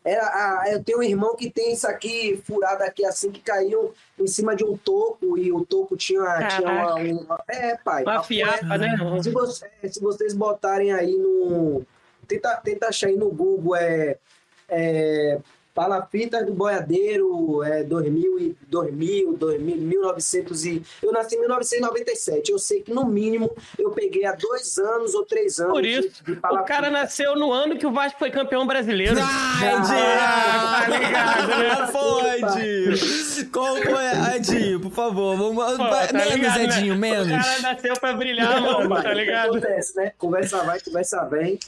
Era 0.05 0.21
a, 0.61 0.71
eu 0.71 0.81
tenho 0.81 0.99
um 0.99 1.03
irmão 1.03 1.35
que 1.35 1.49
tem 1.49 1.73
isso 1.73 1.85
aqui 1.85 2.41
furado 2.45 2.81
aqui 2.83 3.03
assim 3.05 3.29
que 3.29 3.41
caiu 3.41 3.93
em 4.17 4.25
cima 4.27 4.55
de 4.55 4.63
um 4.63 4.77
toco 4.77 5.37
e 5.37 5.51
o 5.51 5.65
toco 5.65 5.97
tinha, 5.97 6.47
tinha 6.47 6.71
uma, 6.71 6.95
uma- 6.95 7.43
É, 7.49 7.75
pai. 7.75 8.03
Uma 8.03 8.23
fiapa, 8.23 8.77
né? 8.77 8.95
é- 9.17 9.21
se, 9.23 9.29
você- 9.31 9.69
se 9.91 9.99
vocês 9.99 10.33
botarem 10.33 10.93
aí 10.93 11.13
no. 11.17 11.85
Tenta, 12.27 12.55
tenta 12.63 12.87
achar 12.87 13.07
aí 13.07 13.15
no 13.17 13.29
Google, 13.31 13.75
é. 13.75 14.17
é 14.69 15.39
Palafitas 15.73 16.43
do 16.43 16.55
Boiadeiro, 16.55 17.61
é 17.61 17.83
2000, 17.83 18.39
e 18.39 18.57
2000, 18.67 19.33
2000, 19.37 19.77
1900 19.77 20.65
e... 20.65 20.81
Eu 21.03 21.11
nasci 21.11 21.35
em 21.35 21.39
1997. 21.41 22.51
Eu 22.51 22.57
sei 22.57 22.81
que, 22.81 22.91
no 22.91 23.05
mínimo, 23.05 23.55
eu 23.77 23.91
peguei 23.91 24.25
há 24.25 24.31
dois 24.31 24.79
anos 24.79 25.13
ou 25.13 25.23
três 25.23 25.59
anos 25.59 25.73
Por 25.73 25.83
de- 25.83 25.89
isso, 25.89 26.23
de 26.23 26.31
o 26.31 26.41
palafita. 26.41 26.67
cara 26.67 26.89
nasceu 26.89 27.35
no 27.35 27.53
ano 27.53 27.77
que 27.77 27.85
o 27.85 27.91
Vasco 27.91 28.17
foi 28.17 28.31
campeão 28.31 28.65
brasileiro. 28.65 29.17
Ai, 29.19 29.69
Ah, 29.69 30.81
tá 30.81 30.97
ligado, 30.97 31.47
né? 31.47 31.67
Edinho! 31.73 31.87
Foi, 31.91 32.37
Edinho! 32.39 33.51
Qual 33.51 33.75
foi, 33.75 34.35
Edinho? 34.35 34.79
Por 34.79 34.91
favor, 34.91 35.37
vamos. 35.37 35.63
Pô, 35.77 35.77
tá 35.77 36.09
menos, 36.11 36.33
ligado, 36.33 36.57
né? 36.57 36.63
Edinho, 36.63 36.93
O 36.95 36.97
menos. 36.97 37.27
cara 37.45 37.59
nasceu 37.61 37.93
pra 37.99 38.13
brilhar, 38.13 38.59
mano, 38.61 38.95
tá 39.03 39.13
ligado? 39.13 39.49
Acontece, 39.57 39.95
né? 39.95 40.11
Conversa 40.17 40.63
vai, 40.63 40.79
conversa 40.79 41.23
vem. 41.25 41.59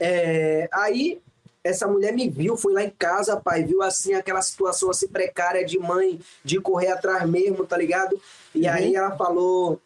É, 0.00 0.68
aí, 0.72 1.20
essa 1.62 1.86
mulher 1.86 2.12
me 2.12 2.28
viu, 2.28 2.56
foi 2.56 2.72
lá 2.72 2.82
em 2.82 2.90
casa, 2.90 3.36
pai, 3.36 3.62
viu 3.62 3.82
assim, 3.82 4.14
aquela 4.14 4.40
situação 4.40 4.88
assim 4.88 5.06
precária 5.06 5.64
de 5.64 5.78
mãe, 5.78 6.18
de 6.42 6.58
correr 6.58 6.88
atrás 6.88 7.28
mesmo, 7.28 7.66
tá 7.66 7.76
ligado? 7.76 8.18
E 8.54 8.66
Uhum. 8.66 8.72
aí 8.72 8.96
ela 8.96 9.14
falou, 9.16 9.78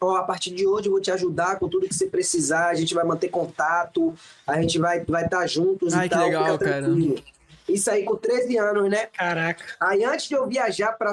ó, 0.00 0.16
a 0.16 0.24
partir 0.24 0.50
de 0.50 0.66
hoje 0.66 0.88
eu 0.88 0.92
vou 0.92 1.00
te 1.00 1.12
ajudar 1.12 1.58
com 1.60 1.68
tudo 1.68 1.88
que 1.88 1.94
você 1.94 2.06
precisar, 2.06 2.68
a 2.68 2.74
gente 2.74 2.92
vai 2.92 3.04
manter 3.04 3.28
contato, 3.28 4.12
a 4.44 4.60
gente 4.60 4.78
vai 4.80 5.04
vai 5.04 5.24
estar 5.24 5.46
juntos 5.46 5.94
Ai, 5.94 6.06
e 6.06 6.08
que 6.08 6.14
tal, 6.14 6.24
legal, 6.26 6.58
cara. 6.58 6.88
Isso 7.68 7.88
aí 7.88 8.02
com 8.02 8.16
13 8.16 8.58
anos, 8.58 8.90
né? 8.90 9.06
Caraca. 9.06 9.64
Aí 9.78 10.02
antes 10.02 10.26
de 10.28 10.34
eu 10.34 10.44
viajar 10.46 10.92
para 10.92 11.12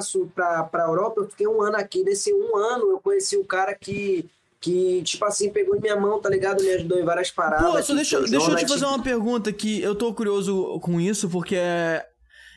para 0.72 0.84
Europa, 0.84 1.20
eu 1.20 1.28
fiquei 1.28 1.46
um 1.46 1.62
ano 1.62 1.76
aqui. 1.76 2.02
Nesse 2.02 2.34
um 2.34 2.56
ano 2.56 2.90
eu 2.90 2.98
conheci 2.98 3.36
um 3.36 3.44
cara 3.44 3.76
que 3.76 4.28
que 4.60 5.02
tipo 5.02 5.24
assim 5.24 5.50
pegou 5.50 5.76
em 5.76 5.80
minha 5.80 5.96
mão, 5.96 6.20
tá 6.20 6.28
ligado? 6.28 6.62
Me 6.62 6.70
ajudou 6.70 6.98
em 6.98 7.04
várias 7.04 7.30
paradas. 7.30 7.66
Pô, 7.66 7.72
só 7.74 7.82
tipo, 7.82 7.94
deixa, 7.94 8.20
deixa 8.22 8.50
eu 8.50 8.56
te 8.56 8.68
fazer 8.68 8.86
uma 8.86 9.02
pergunta 9.02 9.52
que 9.52 9.80
eu 9.80 9.94
tô 9.94 10.12
curioso 10.12 10.78
com 10.80 11.00
isso, 11.00 11.28
porque 11.28 11.56
é. 11.56 12.06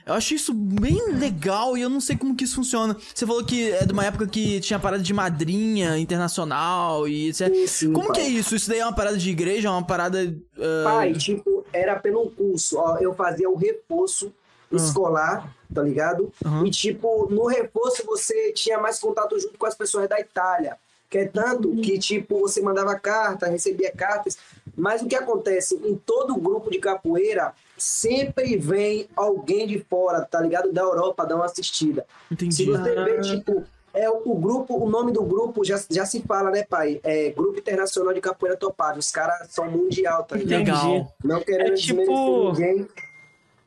Eu 0.04 0.16
achei 0.16 0.36
isso 0.36 0.52
bem 0.52 1.14
legal 1.14 1.78
e 1.78 1.82
eu 1.82 1.90
não 1.90 2.02
sei 2.02 2.18
como 2.18 2.36
que 2.36 2.44
isso 2.44 2.56
funciona. 2.56 2.98
Você 3.14 3.24
falou 3.24 3.46
que 3.46 3.72
é 3.72 3.86
de 3.86 3.94
uma 3.94 4.04
época 4.04 4.26
que 4.26 4.60
tinha 4.60 4.80
parada 4.80 5.04
de 5.04 5.14
madrinha 5.14 5.96
internacional 5.96 7.08
e 7.08 7.30
etc. 7.30 7.54
Sim, 7.68 7.94
como 7.94 8.08
pai. 8.08 8.16
que 8.16 8.22
é 8.22 8.28
isso? 8.28 8.56
Isso 8.56 8.68
daí 8.68 8.80
é 8.80 8.86
uma 8.86 8.96
parada 8.96 9.16
de 9.16 9.30
igreja? 9.30 9.68
É 9.68 9.72
uma 9.72 9.86
parada. 9.86 10.36
ah, 10.58 10.84
Pai, 10.84 11.14
tipo, 11.14 11.64
era 11.72 12.00
pelo 12.00 12.32
curso, 12.32 12.80
ó, 12.80 12.98
eu 12.98 13.14
fazia 13.14 13.48
o 13.48 13.56
reforço 13.56 14.34
escolar, 14.72 15.56
tá 15.74 15.84
ligado? 15.84 16.34
Aham. 16.44 16.66
E 16.66 16.72
tipo, 16.72 17.28
no 17.30 17.46
reforço 17.46 18.04
você 18.06 18.52
tinha 18.54 18.80
mais 18.80 18.98
contato 19.00 19.40
junto 19.40 19.58
com 19.58 19.66
as 19.68 19.76
pessoas 19.76 20.10
da 20.10 20.20
Itália. 20.20 20.78
Que 21.12 21.18
é 21.18 21.26
tanto 21.26 21.76
que, 21.76 22.00
tipo, 22.00 22.40
você 22.40 22.62
mandava 22.62 22.98
carta, 22.98 23.48
recebia 23.48 23.92
cartas. 23.92 24.38
Mas 24.78 25.02
o 25.02 25.08
que 25.08 25.16
acontece? 25.16 25.76
Em 25.84 25.94
todo 25.98 26.38
grupo 26.38 26.72
de 26.72 26.80
capoeira, 26.80 27.54
sempre 27.78 28.56
vem 28.56 29.10
alguém 29.14 29.68
de 29.68 29.78
fora, 29.90 30.22
tá 30.22 30.40
ligado? 30.40 30.72
Da 30.72 30.82
Europa 30.82 31.26
dar 31.26 31.36
uma 31.36 31.44
assistida. 31.44 32.06
Se 32.30 32.34
entendi. 32.34 32.66
você 32.66 32.96
vê, 33.04 33.20
tipo, 33.20 33.66
é 33.94 34.10
o, 34.10 34.22
o 34.24 34.36
grupo, 34.36 34.82
o 34.82 34.90
nome 34.90 35.12
do 35.12 35.22
grupo 35.22 35.66
já, 35.66 35.78
já 35.90 36.06
se 36.06 36.22
fala, 36.22 36.50
né, 36.50 36.64
pai? 36.64 37.02
É 37.04 37.30
Grupo 37.32 37.60
Internacional 37.60 38.14
de 38.14 38.22
Capoeira 38.22 38.56
Topado. 38.56 38.98
Os 38.98 39.12
caras 39.12 39.50
são 39.50 39.70
mundial, 39.70 40.24
tá 40.24 40.38
ligado? 40.38 40.60
Legal. 40.60 41.14
Não 41.22 41.42
querendo 41.42 41.74
É 41.74 41.76
tipo- 41.76 42.00
desmerecer 42.00 42.66
ninguém. 42.70 42.88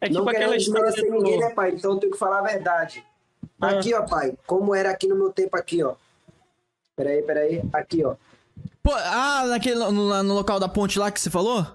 É 0.01 0.09
não 0.09 0.23
tipo 0.23 0.25
querendo 0.31 0.43
aquela 0.45 0.57
história 0.57 0.93
desmerecer 0.93 1.11
do... 1.11 1.23
ninguém, 1.23 1.41
né, 1.41 1.51
pai? 1.51 1.73
Então 1.73 1.93
eu 1.93 1.99
tenho 1.99 2.13
que 2.13 2.19
falar 2.19 2.39
a 2.39 2.43
verdade. 2.43 3.05
Ah. 3.61 3.69
Aqui, 3.69 3.93
ó, 3.93 4.01
pai. 4.01 4.33
Como 4.47 4.75
era 4.75 4.89
aqui 4.89 5.07
no 5.07 5.15
meu 5.15 5.31
tempo 5.31 5.55
aqui, 5.59 5.83
ó. 5.83 5.95
Peraí, 6.97 7.23
peraí. 7.23 7.63
Aqui, 7.73 8.05
ó. 8.05 8.15
Pô, 8.83 8.93
ah, 8.95 9.45
naquele, 9.47 9.77
no, 9.77 10.23
no 10.23 10.35
local 10.35 10.61
da 10.61 10.69
ponte 10.69 10.99
lá 10.99 11.11
que 11.11 11.21
você 11.21 11.31
falou? 11.31 11.67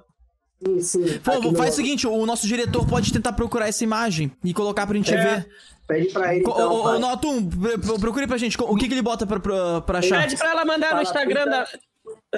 Sim, 0.64 0.82
sim. 0.82 1.20
Pô, 1.20 1.54
faz 1.56 1.74
o 1.74 1.76
seguinte, 1.78 2.06
o 2.08 2.26
nosso 2.26 2.46
diretor 2.48 2.86
pode 2.88 3.12
tentar 3.12 3.34
procurar 3.34 3.68
essa 3.68 3.84
imagem 3.84 4.32
e 4.44 4.54
colocar 4.54 4.86
pra 4.86 4.96
gente 4.96 5.14
É, 5.14 5.18
ver. 5.24 5.50
Pede 5.88 6.10
pra 6.14 6.36
ele, 6.36 6.44
Co- 6.44 6.52
então, 6.52 6.72
ô, 6.72 6.84
ô. 6.96 7.00
Notum, 7.00 7.50
pro- 7.50 8.00
procure 8.00 8.28
pra 8.28 8.38
gente. 8.38 8.56
O 8.62 8.76
que, 8.76 8.88
que 8.88 8.94
ele 8.94 9.02
bota 9.02 9.26
pra, 9.26 9.40
pra, 9.40 9.82
pra 9.82 10.00
achar? 10.00 10.22
Pede 10.22 10.38
pra 10.38 10.52
ela 10.52 10.64
mandar 10.66 10.96
no 10.96 11.02
Instagram 11.02 11.46
da... 11.46 11.68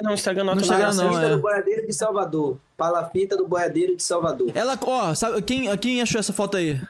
Não, 0.02 0.14
Instagram 0.14 0.44
não. 0.44 0.54
No 0.54 0.60
tá 0.60 0.66
Instagram 0.66 0.94
não, 0.94 1.20
é. 1.20 1.28
do 1.30 1.38
Boiadeiro 1.42 1.86
de 1.86 1.92
Salvador. 1.92 2.58
Palafita 2.82 3.36
do 3.36 3.46
Boiadeiro 3.46 3.94
de 3.96 4.02
Salvador. 4.02 4.50
Ela, 4.56 4.76
ó, 4.84 5.14
sabe, 5.14 5.40
quem, 5.42 5.74
quem 5.76 6.02
achou 6.02 6.18
essa 6.18 6.32
foto 6.32 6.56
aí? 6.56 6.80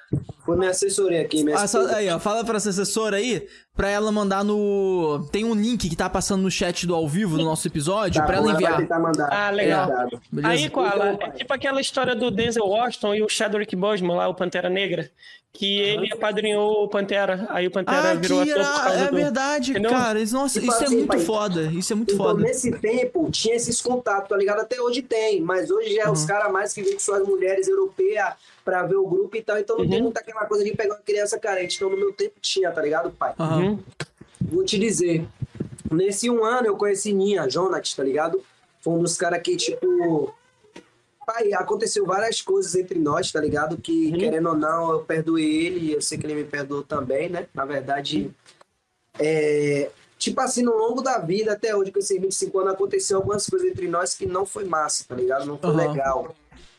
Foi 0.42 0.56
minha 0.56 0.70
assessoria 0.70 1.20
aqui, 1.20 1.44
minha 1.44 1.58
Ah, 1.58 1.66
esposa. 1.66 1.94
aí, 1.94 2.08
ó, 2.08 2.18
fala 2.18 2.42
pra 2.42 2.56
essa 2.56 2.70
assessora 2.70 3.18
aí, 3.18 3.46
pra 3.76 3.90
ela 3.90 4.10
mandar 4.10 4.42
no. 4.42 5.28
Tem 5.30 5.44
um 5.44 5.54
link 5.54 5.88
que 5.90 5.94
tá 5.94 6.08
passando 6.08 6.40
no 6.42 6.50
chat 6.50 6.86
do 6.86 6.94
ao 6.94 7.06
vivo 7.06 7.36
do 7.36 7.44
nosso 7.44 7.68
episódio, 7.68 8.20
Tá 8.22 8.26
pra 8.26 8.38
ela 8.38 8.52
enviar. 8.52 8.80
mandar. 8.98 9.28
Ah, 9.30 9.50
legal. 9.50 9.86
Verdade. 9.86 10.20
Beleza? 10.32 10.52
Aí, 10.54 10.70
Koala, 10.70 11.12
Então, 11.12 11.26
é 11.28 11.30
tipo 11.32 11.52
aquela 11.52 11.80
história 11.80 12.16
do 12.16 12.30
Denzel 12.30 12.64
Washington 12.66 13.14
e 13.14 13.22
o 13.22 13.28
Chadwick 13.28 13.76
Boseman 13.76 14.16
lá, 14.16 14.28
o 14.28 14.34
Pantera 14.34 14.68
Negra, 14.70 15.08
que 15.52 15.78
ele 15.80 16.10
apadrinhou 16.12 16.82
o 16.84 16.88
Pantera, 16.88 17.46
aí 17.50 17.66
o 17.66 17.70
Pantera 17.70 18.12
Ah, 18.12 18.14
virou 18.14 18.42
que 18.42 18.52
ator 18.52 18.64
causa 18.64 18.98
é 18.98 19.10
do... 19.10 19.16
verdade, 19.16 19.70
Entendeu? 19.72 19.90
cara. 19.90 20.18
Isso, 20.20 20.34
nossa, 20.34 20.58
Tipo 20.58 20.72
isso 20.72 20.82
é 20.82 20.86
assim, 20.86 20.96
muito 20.96 21.08
pai. 21.08 21.20
foda. 21.20 21.62
Isso 21.64 21.92
é 21.92 21.96
muito 21.96 22.14
Então, 22.14 22.26
foda. 22.26 22.42
nesse 22.42 22.72
tempo, 22.72 23.30
tinha 23.30 23.54
esses 23.54 23.80
contatos, 23.80 24.28
tá 24.30 24.36
ligado? 24.36 24.60
Até 24.60 24.80
hoje 24.80 25.02
tem, 25.02 25.40
mas 25.42 25.70
hoje 25.70 25.81
já 25.90 26.02
é 26.02 26.06
Uhum. 26.06 26.12
os 26.12 26.24
caras 26.24 26.52
mais 26.52 26.72
que 26.72 26.82
vêm 26.82 26.94
com 26.94 27.00
suas 27.00 27.26
mulheres 27.26 27.68
europeias 27.68 28.34
pra 28.64 28.82
ver 28.84 28.96
o 28.96 29.06
grupo 29.06 29.36
e 29.36 29.42
tal. 29.42 29.58
Então 29.58 29.76
não 29.78 29.86
tem 29.88 29.98
Uhum. 29.98 30.04
muita 30.04 30.20
aquela 30.20 30.44
coisa 30.46 30.64
de 30.64 30.74
pegar 30.76 30.94
uma 30.94 31.00
criança 31.02 31.38
carente. 31.38 31.76
Então 31.76 31.90
no 31.90 31.96
meu 31.96 32.12
tempo 32.12 32.34
tinha, 32.40 32.70
tá 32.70 32.80
ligado, 32.82 33.10
pai? 33.10 33.34
Uhum. 33.38 33.78
Vou 34.40 34.64
te 34.64 34.78
dizer. 34.78 35.26
Nesse 35.90 36.28
um 36.30 36.44
ano 36.44 36.66
eu 36.68 36.76
conheci 36.76 37.12
Ninha, 37.12 37.48
Jonas, 37.50 37.92
tá 37.94 38.02
ligado? 38.02 38.42
Foi 38.80 38.94
um 38.94 39.02
dos 39.02 39.16
caras 39.16 39.40
que, 39.42 39.56
tipo. 39.56 40.34
pai, 41.24 41.52
aconteceu 41.52 42.04
várias 42.04 42.42
coisas 42.42 42.74
entre 42.74 42.98
nós, 42.98 43.30
tá 43.30 43.40
ligado? 43.40 43.76
Que, 43.76 44.10
Uhum. 44.10 44.18
querendo 44.18 44.48
ou 44.48 44.56
não, 44.56 44.90
eu 44.92 45.00
perdoei 45.04 45.66
ele 45.66 45.78
e 45.86 45.92
eu 45.92 46.02
sei 46.02 46.18
que 46.18 46.26
ele 46.26 46.34
me 46.34 46.44
perdoou 46.44 46.82
também, 46.82 47.28
né? 47.28 47.46
Na 47.54 47.64
verdade, 47.64 48.28
é, 49.20 49.88
tipo 50.22 50.40
assim, 50.40 50.62
no 50.62 50.76
longo 50.76 51.02
da 51.02 51.18
vida, 51.18 51.52
até 51.52 51.74
hoje, 51.74 51.90
com 51.90 51.98
esses 51.98 52.20
25 52.20 52.60
anos, 52.60 52.74
aconteceu 52.74 53.16
algumas 53.16 53.44
coisas 53.46 53.68
entre 53.68 53.88
nós 53.88 54.14
que 54.14 54.24
não 54.24 54.46
foi 54.46 54.64
massa, 54.64 55.04
tá 55.08 55.16
ligado? 55.16 55.46
Não 55.46 55.58
foi 55.58 55.70
Aham. 55.70 55.88
legal. 55.88 56.36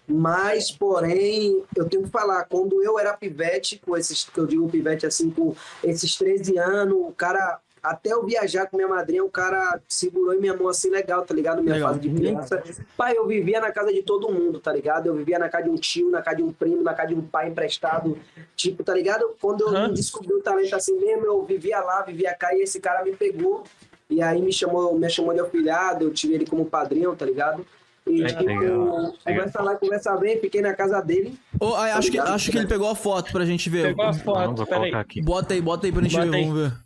Mas, 0.08 0.72
porém, 0.72 1.64
eu 1.76 1.88
tenho 1.88 2.04
que 2.04 2.10
falar, 2.10 2.46
quando 2.46 2.82
eu 2.82 2.98
era 2.98 3.16
pivete, 3.16 3.82
com 3.86 3.98
esses, 3.98 4.24
que 4.24 4.38
eu 4.38 4.46
digo 4.48 4.70
pivete 4.70 5.06
assim, 5.06 5.30
com 5.30 5.56
esses 5.84 6.16
13 6.16 6.58
anos, 6.58 6.98
o 6.98 7.12
cara, 7.12 7.60
até 7.84 8.14
eu 8.14 8.26
viajar 8.26 8.66
com 8.68 8.78
minha 8.78 8.88
madrinha, 8.88 9.24
o 9.24 9.30
cara 9.30 9.80
segurou 9.90 10.34
em 10.34 10.40
minha 10.40 10.56
mão 10.56 10.70
assim 10.70 10.90
legal, 10.90 11.24
tá 11.26 11.34
ligado? 11.34 11.62
Minha 11.62 11.76
Legal. 11.76 11.90
fase 11.90 12.00
de 12.00 12.10
criança. 12.16 12.64
Pai, 12.96 13.18
eu 13.18 13.28
vivia 13.28 13.60
na 13.60 13.72
casa 13.72 13.92
de 13.92 14.02
todo 14.02 14.32
mundo, 14.32 14.60
tá 14.60 14.72
ligado? 14.72 15.08
Eu 15.08 15.16
vivia 15.16 15.38
na 15.38 15.50
casa 15.50 15.66
de 15.66 15.70
um 15.70 15.76
tio, 15.76 16.10
na 16.10 16.22
casa 16.22 16.38
de 16.38 16.44
um 16.44 16.52
primo, 16.54 16.82
na 16.82 16.94
casa 16.94 17.10
de 17.10 17.16
um 17.16 17.22
pai 17.22 17.50
emprestado. 17.50 18.18
Tipo, 18.56 18.84
tá 18.84 18.94
ligado? 18.94 19.36
Quando 19.42 19.62
eu 19.62 19.68
Aham. 19.68 19.94
descobri 19.94 20.34
o 20.34 20.42
talento 20.42 20.74
assim 20.76 20.98
mesmo, 20.98 21.26
eu 21.26 21.44
vivia 21.44 21.80
lá, 21.82 22.02
vivia 22.04 22.34
cá, 22.34 22.56
e 22.56 22.62
esse 22.62 22.80
cara 22.80 23.04
me 23.04 23.12
pegou. 23.16 23.64
E 24.10 24.22
aí 24.22 24.42
me 24.42 24.54
chamou, 24.54 24.98
me 24.98 25.10
chamou 25.10 25.34
de 25.34 25.42
afilhado, 25.42 26.06
eu 26.06 26.14
tive 26.14 26.36
ele 26.36 26.46
como 26.46 26.66
padrinho, 26.66 27.16
tá 27.16 27.26
ligado? 27.26 27.66
E, 28.06 28.22
É, 28.22 28.28
tipo, 28.28 28.44
legal. 28.46 29.14
conversa 29.26 29.62
lá, 29.62 29.76
conversa 29.76 30.16
bem, 30.18 30.40
fiquei 30.40 30.62
na 30.62 30.74
casa 30.74 31.02
dele. 31.02 31.38
Aí, 31.78 31.92
acho, 31.92 32.12
que, 32.12 32.20
acho 32.20 32.52
que 32.52 32.58
ele 32.58 32.68
pegou 32.68 32.90
a 32.90 32.96
foto 32.96 33.32
pra 33.32 33.46
gente 33.46 33.70
ver. 33.70 33.88
Pegou 33.88 34.06
a 34.06 34.14
foto, 34.14 34.56
vou 34.56 34.66
peraí. 34.68 34.82
colocar 34.82 35.00
aqui. 35.00 35.22
Bota 35.22 35.54
aí, 35.54 35.62
bota 35.62 35.88
aí 35.88 35.92
pra 35.92 36.02
gente 36.02 36.12
Bota 36.16 36.26
ver, 36.30 36.36
aí. 36.36 36.46
vamos 36.46 36.62
ver. 36.62 36.83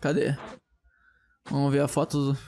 Cadê? 0.00 0.34
Vamos 1.48 1.72
ver 1.72 1.80
a 1.80 1.88
foto 1.88 2.32
do... 2.32 2.38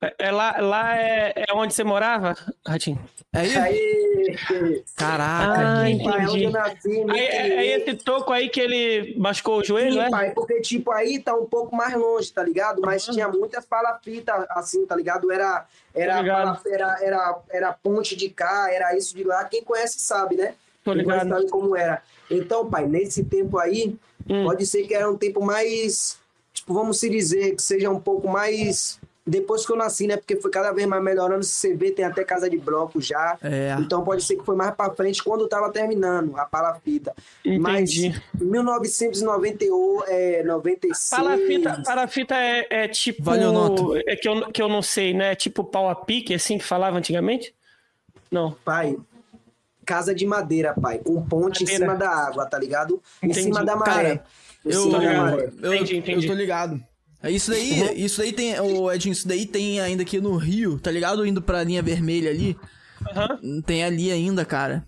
É, 0.00 0.14
é 0.18 0.30
lá, 0.32 0.56
lá 0.60 0.96
é, 0.96 1.44
é 1.48 1.52
onde 1.54 1.74
você 1.74 1.84
morava, 1.84 2.34
Ratinho? 2.66 2.98
É 3.32 3.38
aí? 3.40 3.56
Aí, 3.56 4.84
Caraca, 4.96 5.60
Ah, 5.60 5.86
gente. 5.86 6.04
pai, 6.04 6.20
onde 6.26 6.28
entendi. 6.30 6.44
eu 6.44 6.50
nasci, 6.50 7.04
Aí, 7.10 7.20
é, 7.20 7.54
é 7.54 7.66
esse 7.78 7.94
toco 7.94 8.32
aí 8.32 8.48
que 8.48 8.60
ele 8.60 9.16
machucou 9.18 9.58
o 9.60 9.64
joelho, 9.64 9.92
Sim, 9.94 10.00
é? 10.00 10.10
pai, 10.10 10.30
porque, 10.32 10.60
tipo, 10.60 10.90
aí 10.90 11.20
tá 11.20 11.34
um 11.34 11.46
pouco 11.46 11.74
mais 11.76 11.94
longe, 11.94 12.32
tá 12.32 12.42
ligado? 12.42 12.80
Mas 12.82 13.06
Uhum. 13.06 13.14
tinha 13.14 13.28
muitas 13.28 13.64
palafitas, 13.64 14.44
assim, 14.50 14.84
tá 14.86 14.96
ligado? 14.96 15.30
Era, 15.30 15.66
era, 15.94 16.18
era, 16.66 16.98
era, 17.00 17.38
era 17.50 17.72
ponte 17.72 18.16
de 18.16 18.28
cá, 18.28 18.68
era 18.72 18.96
isso 18.96 19.14
de 19.16 19.22
lá. 19.24 19.44
Quem 19.44 19.62
conhece 19.62 20.00
sabe, 20.00 20.36
né? 20.36 20.54
Tô 20.84 20.94
Quem 20.94 21.04
conhece 21.04 21.24
ligado. 21.24 21.38
sabe 21.40 21.50
como 21.50 21.76
era. 21.76 22.02
Então, 22.28 22.68
pai, 22.68 22.86
nesse 22.86 23.22
tempo 23.24 23.56
aí, 23.58 23.96
Hum. 24.28 24.44
pode 24.44 24.66
ser 24.66 24.86
que 24.86 24.94
era 24.94 25.10
um 25.10 25.16
tempo 25.16 25.42
mais, 25.44 26.18
tipo, 26.52 26.72
vamos 26.74 26.98
se 26.98 27.08
dizer, 27.08 27.56
que 27.56 27.62
seja 27.62 27.90
um 27.90 28.00
pouco 28.00 28.28
mais... 28.28 29.00
Depois 29.24 29.64
que 29.64 29.70
eu 29.70 29.76
nasci, 29.76 30.08
né? 30.08 30.16
Porque 30.16 30.34
foi 30.34 30.50
cada 30.50 30.72
vez 30.72 30.84
mais 30.84 31.00
melhorando. 31.00 31.44
Se 31.44 31.52
você 31.52 31.76
vê, 31.76 31.92
tem 31.92 32.04
até 32.04 32.24
casa 32.24 32.50
de 32.50 32.58
bloco 32.58 33.00
já. 33.00 33.38
É. 33.40 33.76
Então 33.78 34.02
pode 34.02 34.24
ser 34.24 34.34
que 34.34 34.44
foi 34.44 34.56
mais 34.56 34.74
pra 34.74 34.90
frente 34.90 35.22
quando 35.22 35.46
tava 35.46 35.70
terminando 35.70 36.36
a 36.36 36.44
palafita. 36.44 37.14
Entendi. 37.44 37.60
Mas 37.60 38.40
1998, 38.40 40.04
é, 40.08 40.42
96. 40.42 41.10
Palafita, 41.10 41.82
palafita 41.84 42.34
é, 42.34 42.66
é 42.68 42.88
tipo. 42.88 43.22
Valeu, 43.22 43.52
nota. 43.52 44.02
É 44.08 44.16
que 44.16 44.28
eu, 44.28 44.50
que 44.50 44.60
eu 44.60 44.68
não 44.68 44.82
sei, 44.82 45.14
né? 45.14 45.30
É 45.30 45.34
tipo 45.36 45.62
pau 45.62 45.88
a 45.88 45.94
pique, 45.94 46.34
assim 46.34 46.58
que 46.58 46.64
falava 46.64 46.98
antigamente? 46.98 47.54
Não. 48.28 48.56
Pai, 48.64 48.96
casa 49.92 50.14
de 50.14 50.24
madeira, 50.26 50.72
pai, 50.74 50.98
com 50.98 51.20
ponte 51.22 51.60
Madeira. 51.64 51.72
em 51.72 51.86
cima 51.88 51.94
da 51.98 52.08
água, 52.10 52.46
tá 52.46 52.58
ligado? 52.58 53.02
Em 53.22 53.26
Entendi. 53.26 53.42
cima 53.42 53.64
da 53.64 53.76
maré. 53.76 53.92
Cara, 54.16 54.24
em 54.64 54.70
Eu, 54.70 54.82
cima 54.82 54.92
da 54.92 54.98
ligado. 54.98 55.30
maré. 55.30 55.52
eu, 55.62 55.74
Entendi, 55.74 55.96
entendi. 55.98 56.26
eu 56.26 56.32
tô 56.32 56.38
ligado. 56.38 56.82
É 57.22 57.30
Isso 57.30 57.50
daí, 57.50 58.04
isso 58.04 58.18
daí 58.18 58.32
tem, 58.32 58.58
o 58.58 58.90
Edinho, 58.90 59.12
isso 59.12 59.28
daí 59.28 59.46
tem 59.46 59.80
ainda 59.80 60.02
aqui 60.02 60.20
no 60.20 60.34
Rio, 60.36 60.78
tá 60.80 60.90
ligado? 60.90 61.24
Indo 61.26 61.40
pra 61.42 61.62
linha 61.62 61.80
vermelha 61.82 62.30
ali. 62.30 62.56
Aham. 63.10 63.60
Tem 63.66 63.84
ali 63.84 64.10
ainda, 64.10 64.44
cara. 64.44 64.84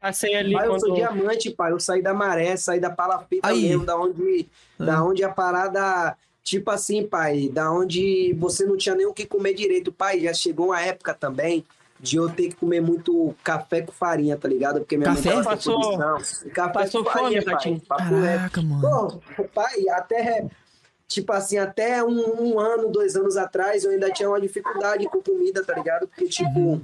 Passei 0.00 0.34
ali 0.34 0.52
Pai, 0.52 0.66
eu 0.66 0.78
sou 0.78 0.90
quando. 0.90 0.96
diamante, 0.96 1.50
pai. 1.50 1.72
Eu 1.72 1.80
saí 1.80 2.02
da 2.02 2.12
maré, 2.14 2.56
saí 2.56 2.78
da 2.78 2.90
palafita 2.90 3.48
Aí. 3.48 3.68
mesmo, 3.68 3.84
da 3.86 3.96
onde, 3.98 4.46
da 4.78 5.02
onde 5.02 5.24
a 5.24 5.28
parada. 5.30 6.16
Tipo 6.42 6.70
assim, 6.70 7.06
pai, 7.06 7.48
da 7.48 7.72
onde 7.72 8.34
você 8.38 8.66
não 8.66 8.76
tinha 8.76 8.94
nem 8.94 9.06
o 9.06 9.14
que 9.14 9.24
comer 9.24 9.54
direito. 9.54 9.90
Pai, 9.90 10.20
já 10.20 10.32
chegou 10.34 10.66
uma 10.66 10.80
época 10.80 11.14
também 11.14 11.64
de 12.04 12.16
eu 12.16 12.28
ter 12.28 12.48
que 12.48 12.56
comer 12.56 12.82
muito 12.82 13.34
café 13.42 13.80
com 13.80 13.90
farinha, 13.90 14.36
tá 14.36 14.46
ligado? 14.46 14.80
Porque 14.80 14.98
minha 14.98 15.08
Café? 15.08 15.34
mãe 15.34 15.42
Passou-. 15.42 15.98
Café 16.52 16.72
passou 16.72 17.02
com 17.02 17.10
fome, 17.10 17.40
farinha, 17.42 17.42
pai. 17.42 17.82
Papo 17.88 18.14
reto. 18.20 18.36
Caraca, 18.36 18.62
mano. 18.62 19.22
Pô, 19.34 19.44
pai, 19.44 19.88
até. 19.88 20.46
Tipo 21.08 21.32
assim, 21.32 21.58
até 21.58 22.02
um, 22.02 22.42
um 22.42 22.60
ano, 22.60 22.90
dois 22.90 23.16
anos 23.16 23.36
atrás, 23.36 23.84
eu 23.84 23.90
ainda 23.90 24.10
tinha 24.10 24.28
uma 24.28 24.40
dificuldade 24.40 25.06
com 25.06 25.22
comida, 25.22 25.64
tá 25.64 25.74
ligado? 25.74 26.06
Porque, 26.08 26.26
tipo, 26.26 26.80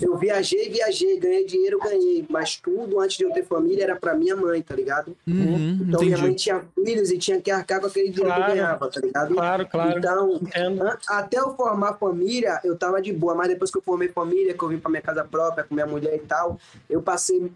eu 0.00 0.16
viajei, 0.16 0.68
viajei, 0.68 1.18
ganhei 1.18 1.44
dinheiro, 1.44 1.78
ganhei. 1.78 2.24
Mas 2.28 2.56
tudo 2.56 3.00
antes 3.00 3.16
de 3.16 3.24
eu 3.24 3.30
ter 3.32 3.44
família 3.44 3.84
era 3.84 3.96
pra 3.96 4.14
minha 4.14 4.36
mãe, 4.36 4.60
tá 4.62 4.74
ligado? 4.74 5.16
Uhum, 5.26 5.78
Então 5.88 6.00
minha 6.02 6.16
mãe 6.18 6.26
entendi. 6.28 6.42
tinha 6.44 6.62
filhos 6.74 7.10
e 7.10 7.18
tinha 7.18 7.40
que 7.40 7.50
arcar 7.50 7.80
com 7.80 7.86
aquele 7.86 8.10
dinheiro 8.10 8.30
que 8.30 8.36
Claro. 8.38 8.52
eu 8.52 8.56
ganhava, 8.56 8.90
tá 8.90 9.00
ligado? 9.00 9.34
Claro, 9.34 9.68
claro. 9.68 9.98
Então, 9.98 10.34
Entendo. 10.42 10.82
até 11.08 11.38
eu 11.38 11.54
formar 11.54 11.94
família, 11.94 12.60
eu 12.64 12.76
tava 12.76 13.00
de 13.00 13.12
boa, 13.12 13.34
mas 13.34 13.48
depois 13.48 13.70
que 13.70 13.78
eu 13.78 13.82
formei 13.82 14.08
família, 14.08 14.54
que 14.54 14.62
eu 14.62 14.68
vim 14.68 14.78
pra 14.78 14.90
minha 14.90 15.02
casa 15.02 15.24
própria, 15.24 15.64
com 15.64 15.74
minha 15.74 15.86
mulher 15.86 16.14
e 16.14 16.20
tal, 16.20 16.58
eu 16.88 17.02
passei. 17.02 17.50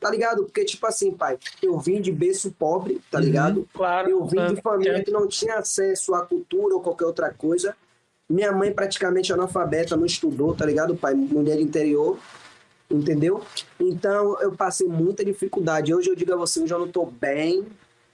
Tá 0.00 0.08
ligado? 0.10 0.44
Porque, 0.44 0.64
tipo 0.64 0.86
assim, 0.86 1.10
pai, 1.10 1.36
eu 1.60 1.76
vim 1.76 2.00
de 2.00 2.12
berço 2.12 2.52
pobre, 2.56 3.00
tá 3.10 3.18
Uhum. 3.18 3.24
ligado? 3.24 3.68
Claro. 3.74 4.08
Eu 4.08 4.24
vim 4.26 4.36
de 4.36 4.42
entendo. 4.52 4.62
família 4.62 5.02
que 5.02 5.10
não 5.10 5.26
tinha 5.26 5.56
acesso 5.56 6.14
à 6.14 6.24
cultura 6.24 6.76
ou 6.76 6.80
qualquer 6.80 7.04
outra 7.06 7.34
coisa. 7.34 7.74
Minha 8.28 8.52
mãe 8.52 8.72
praticamente 8.72 9.32
analfabeta, 9.32 9.96
não 9.96 10.04
estudou, 10.04 10.54
tá 10.54 10.66
ligado, 10.66 10.94
pai? 10.94 11.14
Mulher 11.14 11.56
de 11.56 11.62
interior, 11.62 12.18
entendeu? 12.90 13.42
Então 13.80 14.40
eu 14.40 14.52
passei 14.52 14.86
muita 14.86 15.24
dificuldade. 15.24 15.94
Hoje 15.94 16.10
eu 16.10 16.14
digo 16.16 16.32
a 16.34 16.36
você, 16.36 16.60
hoje 16.60 16.72
eu 16.74 16.78
não 16.78 16.88
tô 16.88 17.06
bem, 17.06 17.66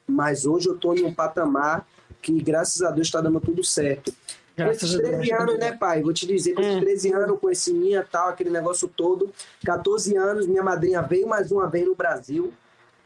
mas 0.06 0.46
hoje 0.46 0.68
eu 0.68 0.76
tô 0.76 0.94
em 0.94 1.04
um 1.04 1.12
patamar 1.12 1.86
que, 2.22 2.32
graças 2.40 2.80
a 2.82 2.90
Deus, 2.90 3.10
tá 3.10 3.20
dando 3.20 3.40
tudo 3.40 3.62
certo. 3.64 4.12
Com 4.56 4.62
Graças 4.62 4.84
esses 4.84 4.94
a 4.94 5.02
Deus. 5.02 5.16
13 5.16 5.32
anos, 5.32 5.58
né, 5.58 5.72
pai? 5.72 6.00
Vou 6.00 6.12
te 6.12 6.26
dizer, 6.28 6.54
com 6.54 6.60
esses 6.60 6.76
Hum. 6.76 6.80
13 6.80 7.12
anos, 7.12 7.38
com 7.40 7.50
esse 7.50 7.72
minha 7.72 8.04
tal, 8.04 8.28
aquele 8.28 8.50
negócio 8.50 8.86
todo. 8.86 9.30
14 9.64 10.16
anos, 10.16 10.46
minha 10.46 10.62
madrinha 10.62 11.02
veio 11.02 11.26
mais 11.26 11.50
uma 11.50 11.66
vez 11.66 11.84
no 11.86 11.94
Brasil. 11.96 12.52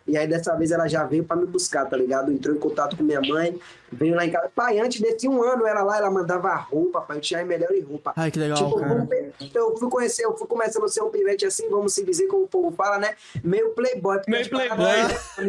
E 0.07 0.17
aí, 0.17 0.27
dessa 0.29 0.55
vez, 0.57 0.71
ela 0.71 0.87
já 0.87 1.05
veio 1.05 1.25
pra 1.25 1.37
me 1.37 1.47
buscar, 1.47 1.87
tá 1.87 1.97
ligado? 1.97 2.31
Entrou 2.31 2.55
em 2.55 2.59
contato 2.59 2.97
com 2.97 3.03
minha 3.03 3.21
mãe, 3.21 3.59
veio 3.93 4.15
lá 4.15 4.25
em 4.27 4.31
casa. 4.31 4.51
Pai, 4.55 4.79
antes 4.79 5.01
desse 5.01 5.29
um 5.29 5.43
ano, 5.43 5.67
ela 5.67 5.83
lá, 5.83 5.99
ela 5.99 6.11
mandava 6.11 6.55
roupa, 6.55 7.01
pai. 7.01 7.17
Eu 7.17 7.21
tinha 7.21 7.41
as 7.41 7.47
melhores 7.47 7.85
roupas. 7.85 8.13
Ai, 8.17 8.31
que 8.31 8.39
legal, 8.39 8.57
Tipo, 8.59 8.79
cara. 8.81 8.95
vamos- 8.95 9.09
eu 9.55 9.77
fui 9.77 9.89
conhecer, 9.91 10.25
eu 10.25 10.37
fui 10.37 10.47
começando 10.47 10.85
a 10.85 10.89
ser 10.89 11.03
um 11.03 11.11
pivete 11.11 11.47
assim, 11.47 11.69
vamos 11.69 11.95
se 11.95 12.05
dizer 12.05 12.27
como 12.27 12.45
o 12.45 12.49
povo 12.49 12.71
fala, 12.73 12.99
né? 12.99 13.15
Meio 13.43 13.71
playboy. 13.71 14.21
Meio 14.27 14.49
playboy. 14.49 14.87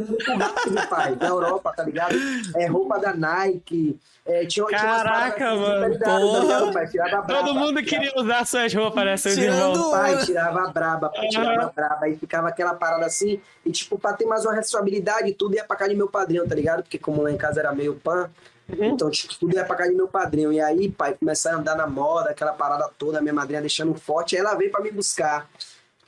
Muito 0.07 0.31
rápido, 0.33 0.87
pai, 0.89 1.15
da 1.15 1.27
Europa, 1.27 1.73
tá 1.75 1.83
ligado? 1.83 2.15
É 2.55 2.65
roupa 2.67 2.99
da 2.99 3.13
Nike. 3.13 3.99
É, 4.25 4.45
tinha, 4.45 4.63
tinha 4.67 4.67
umas 4.67 4.81
Caraca, 5.03 5.39
paradas 5.39 5.41
assim, 5.41 5.59
mano. 5.59 5.79
tá 5.81 5.87
ligado? 5.87 6.21
Porra. 6.21 6.39
Ligado, 6.41 6.73
pai? 6.73 6.87
Tirava 6.87 7.21
braba, 7.23 7.33
Todo 7.47 7.53
mundo 7.55 7.83
tirava- 7.83 8.05
queria 8.05 8.21
usar 8.21 8.45
suas 8.45 8.73
roupas, 8.73 9.05
né, 9.05 9.17
seus 9.17 9.35
Tirando- 9.35 9.73
irmãos? 9.73 9.91
Pai, 9.91 10.17
tirava 10.25 10.67
braba, 10.71 11.09
pai, 11.09 11.27
tirava 11.29 11.63
a 11.63 11.69
braba. 11.69 12.05
Aí 12.05 12.15
ficava 12.15 12.47
aquela 12.49 12.73
parada 12.75 13.05
assim. 13.07 13.41
E, 13.65 13.71
tipo, 13.71 13.97
pra 13.97 14.13
ter 14.13 14.25
mais 14.25 14.45
uma 14.45 14.53
responsabilidade, 14.53 15.33
tudo 15.33 15.55
ia 15.55 15.63
pra 15.63 15.75
casa 15.75 15.89
de 15.89 15.95
meu 15.95 16.07
padrinho, 16.07 16.47
tá 16.47 16.53
ligado? 16.53 16.83
Porque 16.83 16.99
como 16.99 17.23
lá 17.23 17.31
em 17.31 17.37
casa 17.37 17.59
era 17.59 17.73
meio 17.73 17.95
pan, 17.95 18.28
então, 18.77 19.09
tipo, 19.09 19.33
tudo 19.39 19.55
ia 19.55 19.63
pra 19.65 19.75
casa 19.75 19.89
de 19.91 19.95
meu 19.95 20.07
padrinho. 20.07 20.51
E 20.53 20.59
aí, 20.61 20.89
pai, 20.91 21.13
começaram 21.13 21.57
a 21.57 21.61
andar 21.61 21.75
na 21.75 21.87
moda, 21.87 22.29
aquela 22.29 22.53
parada 22.53 22.89
toda, 22.97 23.21
minha 23.21 23.33
madrinha 23.33 23.61
deixando 23.61 23.93
forte. 23.95 24.35
Aí 24.35 24.41
ela 24.41 24.55
veio 24.55 24.71
pra 24.71 24.81
me 24.81 24.91
buscar. 24.91 25.49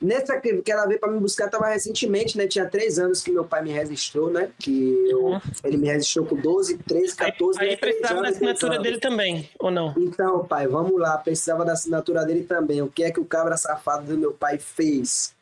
Nessa 0.00 0.36
que 0.40 0.62
ela 0.66 0.84
veio 0.84 0.98
pra 0.98 1.08
me 1.08 1.20
buscar, 1.20 1.48
tava 1.48 1.68
recentemente, 1.68 2.36
né? 2.36 2.48
Tinha 2.48 2.66
três 2.68 2.98
anos 2.98 3.22
que 3.22 3.30
meu 3.30 3.44
pai 3.44 3.62
me 3.62 3.70
registrou, 3.70 4.30
né? 4.30 4.48
Que 4.58 4.96
eu- 5.08 5.40
ele 5.62 5.76
me 5.76 5.86
registrou 5.86 6.26
com 6.26 6.34
12, 6.34 6.76
13, 6.78 7.14
14, 7.14 7.60
Aí, 7.60 7.68
aí 7.68 7.76
precisava 7.76 8.14
da 8.14 8.20
anos, 8.26 8.36
três 8.36 8.50
assinatura 8.56 8.82
dele 8.82 8.98
também, 8.98 9.48
ou 9.60 9.70
não? 9.70 9.94
Então, 9.96 10.44
pai, 10.44 10.66
vamos 10.66 11.00
lá. 11.00 11.16
Precisava 11.18 11.64
da 11.64 11.74
assinatura 11.74 12.24
dele 12.24 12.42
também. 12.42 12.82
O 12.82 12.88
que 12.88 13.04
é 13.04 13.12
que 13.12 13.20
o 13.20 13.24
cabra 13.24 13.56
safado 13.56 14.06
do 14.06 14.18
meu 14.18 14.32
pai 14.32 14.58
fez? 14.58 15.34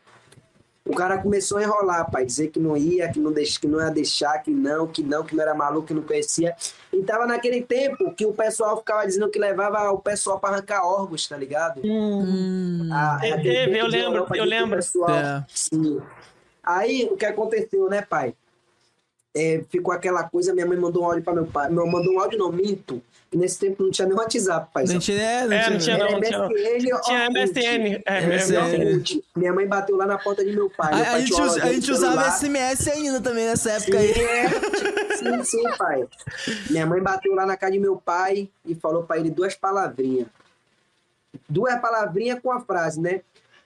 O 0.90 0.94
cara 0.94 1.18
começou 1.18 1.58
a 1.58 1.62
enrolar, 1.62 2.10
pai, 2.10 2.24
dizer 2.26 2.48
que 2.48 2.58
não 2.58 2.76
ia, 2.76 3.08
que 3.12 3.20
não, 3.20 3.30
deix... 3.32 3.56
que 3.56 3.68
não 3.68 3.78
ia 3.78 3.90
deixar, 3.90 4.38
que 4.42 4.50
não, 4.50 4.88
que 4.88 5.02
não, 5.04 5.22
que 5.22 5.36
não 5.36 5.42
era 5.42 5.54
maluco, 5.54 5.86
que 5.86 5.94
não 5.94 6.02
conhecia. 6.02 6.56
E 6.92 7.00
tava 7.04 7.26
naquele 7.26 7.62
tempo 7.62 8.12
que 8.12 8.26
o 8.26 8.32
pessoal 8.32 8.76
ficava 8.78 9.06
dizendo 9.06 9.30
que 9.30 9.38
levava 9.38 9.88
o 9.92 9.98
pessoal 10.00 10.40
para 10.40 10.56
arrancar 10.56 10.84
órgãos, 10.84 11.28
tá 11.28 11.36
ligado? 11.36 11.80
Hum, 11.84 12.88
A- 12.92 13.16
a 13.16 13.20
Teve, 13.20 13.42
defesa 13.42 13.76
eu 13.78 13.86
lembro, 13.86 14.14
Europa 14.16 14.36
eu 14.36 14.44
lembro. 14.44 14.76
pessoal- 14.76 15.10
É. 15.10 15.44
Sim. 15.48 16.00
Aí, 16.62 17.08
o 17.10 17.16
que 17.16 17.24
aconteceu, 17.24 17.88
né, 17.88 18.02
pai? 18.02 18.34
É, 19.34 19.62
ficou 19.70 19.94
aquela 19.94 20.24
coisa, 20.24 20.52
minha 20.52 20.66
mãe 20.66 20.76
mandou 20.76 21.04
um 21.04 21.06
áudio 21.06 21.22
para 21.22 21.34
meu 21.34 21.46
pai. 21.46 21.70
Meu, 21.70 21.86
mandou 21.86 22.14
um 22.14 22.20
áudio, 22.20 22.36
não, 22.36 22.50
minto. 22.50 23.00
Nesse 23.32 23.60
tempo 23.60 23.84
não 23.84 23.92
tinha 23.92 24.08
nem 24.08 24.16
WhatsApp, 24.16 24.68
pai. 24.74 24.84
não 24.86 24.98
tinha, 24.98 25.22
é, 25.22 25.46
não 25.46 25.52
É, 25.52 25.58
tinha, 25.60 25.70
não 25.70 25.78
tinha, 25.78 25.94
Era 25.96 26.10
não, 26.10 26.20
tinha 26.20 26.38
não. 26.38 26.48
MSN, 26.48 27.00
Tinha. 27.04 27.30
MSN. 27.30 28.02
É, 28.04 28.26
MSN. 28.26 29.22
Minha 29.36 29.52
mãe 29.52 29.68
bateu 29.68 29.96
lá 29.96 30.04
na 30.04 30.18
porta 30.18 30.44
de 30.44 30.50
meu 30.52 30.68
pai. 30.68 30.92
Meu 30.92 31.04
A, 31.04 31.06
a 31.06 31.10
pai 31.12 31.20
gente, 31.20 31.32
uma 31.34 31.46
us- 31.46 31.56
a 31.62 31.72
gente 31.72 31.92
usava. 31.92 32.24
SMS 32.32 32.88
ainda 32.88 33.20
também 33.20 33.46
nessa 33.46 33.78
Sim, 33.78 33.84
época 33.92 33.98
aí. 33.98 34.10
é. 34.10 34.48
sim, 35.16 35.44
sim, 35.44 35.62
pai. 35.78 36.04
Minha 36.70 36.86
mãe 36.86 37.00
bateu 37.00 37.32
lá 37.34 37.46
na 37.46 37.56
casa 37.56 37.70
de 37.72 37.78
meu 37.78 37.96
pai 37.96 38.48
e 38.66 38.74
falou 38.74 39.04
pra 39.04 39.16
ele 39.18 39.30
duas 39.30 39.54
palavrinhas. 39.54 40.26
duas 41.48 41.80
palavrinhas 41.80 42.40
com 42.40 42.50
a 42.50 42.58
frase, 42.60 43.00
né? 43.00 43.20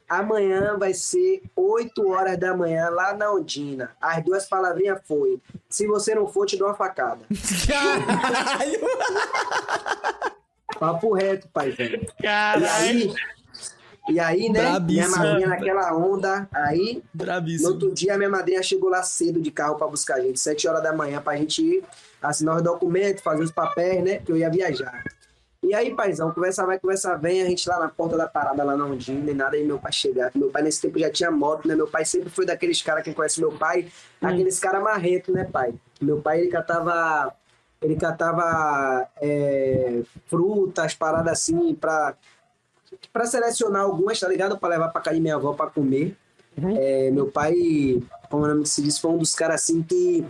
Amanhã 0.09 0.77
vai 0.79 0.93
ser 0.93 1.43
8 1.57 2.09
horas 2.09 2.39
da 2.39 2.55
manhã 2.57 2.89
lá 2.91 3.15
na 3.15 3.33
Ondina. 3.33 3.91
As 4.01 4.23
duas 4.25 4.47
palavrinhas 4.47 5.01
foi. 5.07 5.41
Se 5.69 5.87
você 5.87 6.15
não 6.15 6.27
for, 6.27 6.47
te 6.47 6.57
dou 6.57 6.69
uma 6.69 6.75
facada. 6.75 7.21
Caralho! 7.67 8.81
Papo 10.79 11.13
reto, 11.15 11.49
pai, 11.53 11.71
velho. 11.71 12.03
E 12.19 12.23
Caralho. 12.23 12.67
aí, 12.67 13.15
e 14.09 14.21
aí, 14.21 14.49
né? 14.51 14.61
Minha 14.61 14.71
Brabíssimo. 14.73 15.17
madrinha 15.17 15.47
naquela 15.49 15.97
onda. 15.97 16.49
Aí, 16.53 17.03
no 17.15 17.25
Bravíssimo. 17.25 17.71
outro 17.71 17.95
dia, 17.95 18.19
minha 18.19 18.29
madrinha 18.29 18.63
chegou 18.63 18.91
lá 18.91 19.03
cedo 19.03 19.41
de 19.41 19.51
carro 19.51 19.77
pra 19.77 19.87
buscar 19.87 20.17
a 20.17 20.21
gente, 20.21 20.39
7 20.39 20.69
horas 20.69 20.83
da 20.83 20.93
manhã, 20.93 21.21
pra 21.23 21.37
gente 21.37 21.63
ir 21.63 21.85
assinar 22.21 22.57
os 22.57 22.63
documentos, 22.63 23.23
fazer 23.23 23.43
os 23.43 23.53
papéis, 23.53 24.03
né? 24.03 24.19
Que 24.19 24.33
eu 24.33 24.37
ia 24.37 24.51
viajar. 24.51 25.03
E 25.65 25.75
aí, 25.75 25.95
paizão, 25.95 26.31
conversa 26.31 26.67
vai, 26.67 26.79
conversa 26.79 27.17
vem, 27.17 27.41
a 27.41 27.47
gente 27.47 27.67
lá 27.67 27.79
na 27.79 27.89
porta 27.89 28.19
da 28.19 28.29
parada, 28.29 28.63
lá 28.63 28.77
na 28.77 28.85
Ondina, 28.85 29.25
nem 29.25 29.35
nada, 29.35 29.57
aí 29.57 29.65
meu 29.65 29.79
pai 29.79 29.93
chegar. 29.93 30.31
Meu 30.35 30.51
pai 30.51 30.63
nesse 30.63 30.83
tempo 30.83 30.99
já 30.99 31.11
tinha 31.11 31.31
moto, 31.31 31.67
né? 31.67 31.75
Meu 31.75 31.87
pai 31.87 32.05
sempre 32.05 32.29
foi 32.29 32.45
daqueles 32.45 32.83
caras, 32.83 33.03
quem 33.03 33.15
conhece 33.15 33.41
meu 33.41 33.51
pai, 33.51 33.91
aqueles 34.21 34.59
caras 34.59 34.83
marrento, 34.83 35.33
né, 35.33 35.45
pai? 35.45 35.75
Meu 36.03 36.21
pai, 36.21 36.41
ele 36.41 36.49
catava, 36.49 37.35
ele 37.81 37.97
catava 37.97 39.09
é, 39.23 40.03
frutas, 40.27 40.95
paradas 40.95 41.33
assim, 41.33 41.75
pra, 41.75 42.15
pra 43.11 43.25
selecionar 43.25 43.83
algumas, 43.83 44.21
tá 44.21 44.29
ligado? 44.29 44.59
Pra 44.59 44.69
levar 44.69 44.91
pra 44.91 45.01
casa 45.01 45.17
de 45.17 45.23
minha 45.23 45.37
avó 45.37 45.55
pra 45.55 45.69
comer. 45.69 46.15
É, 46.77 47.11
meu 47.11 47.29
pai, 47.31 47.55
como 48.31 48.45
o 48.45 48.47
nome 48.47 48.63
que 48.63 48.69
se 48.69 48.83
diz, 48.83 48.99
foi 48.99 49.11
um 49.11 49.19
dos 49.19 49.35
caras 49.35 49.63
assim 49.63 49.83
que. 49.83 50.25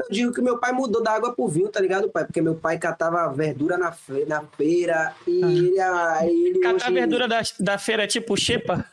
Eu 0.00 0.08
digo 0.10 0.32
que 0.32 0.40
meu 0.40 0.58
pai 0.58 0.72
mudou 0.72 1.02
da 1.02 1.12
água 1.12 1.34
pro 1.34 1.48
vinho, 1.48 1.68
tá 1.68 1.80
ligado, 1.80 2.08
pai? 2.08 2.24
Porque 2.24 2.40
meu 2.40 2.54
pai 2.54 2.78
catava 2.78 3.26
verdura 3.32 3.76
na, 3.76 3.90
fe- 3.90 4.24
na 4.26 4.42
feira 4.46 5.12
e 5.26 5.40
ele. 5.42 5.80
Aí 5.80 6.44
ele 6.46 6.60
Catar 6.60 6.86
hoje- 6.86 6.94
verdura 6.94 7.26
da, 7.26 7.40
da 7.58 7.78
feira 7.78 8.04
é 8.04 8.06
tipo 8.06 8.36
xepa? 8.36 8.84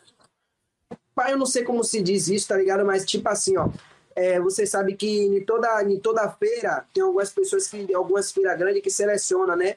Pai, 1.13 1.33
eu 1.33 1.37
não 1.37 1.45
sei 1.45 1.63
como 1.63 1.83
se 1.83 2.01
diz 2.01 2.27
isso, 2.27 2.47
tá 2.47 2.57
ligado? 2.57 2.83
Mas 2.85 3.05
tipo 3.05 3.27
assim, 3.29 3.55
ó. 3.57 3.69
É, 4.17 4.39
você 4.39 4.65
sabe 4.65 4.95
que 4.95 5.07
em 5.25 5.43
toda, 5.43 5.83
em 5.83 5.99
toda 5.99 6.29
feira 6.31 6.85
tem 6.93 7.03
algumas 7.03 7.31
pessoas 7.31 7.67
que, 7.67 7.93
algumas 7.93 8.31
feiras 8.31 8.57
grandes 8.57 8.81
que 8.81 8.89
selecionam, 8.89 9.55
né? 9.57 9.75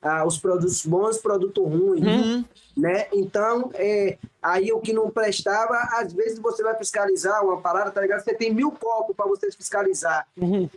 Ah, 0.00 0.24
os 0.24 0.38
produtos 0.38 0.86
bons, 0.86 1.18
produto 1.18 1.64
ruim, 1.64 2.04
Uhum. 2.06 2.44
né? 2.76 3.08
Então, 3.12 3.68
é, 3.74 4.16
aí 4.40 4.72
o 4.72 4.78
que 4.78 4.92
não 4.92 5.10
prestava, 5.10 5.74
às 5.98 6.12
vezes 6.12 6.38
você 6.38 6.62
vai 6.62 6.76
fiscalizar 6.76 7.44
uma 7.44 7.60
parada, 7.60 7.90
tá 7.90 8.00
ligado? 8.00 8.20
Você 8.22 8.32
tem 8.32 8.54
mil 8.54 8.70
copos 8.70 9.16
para 9.16 9.26
você 9.26 9.50
fiscalizar. 9.50 10.24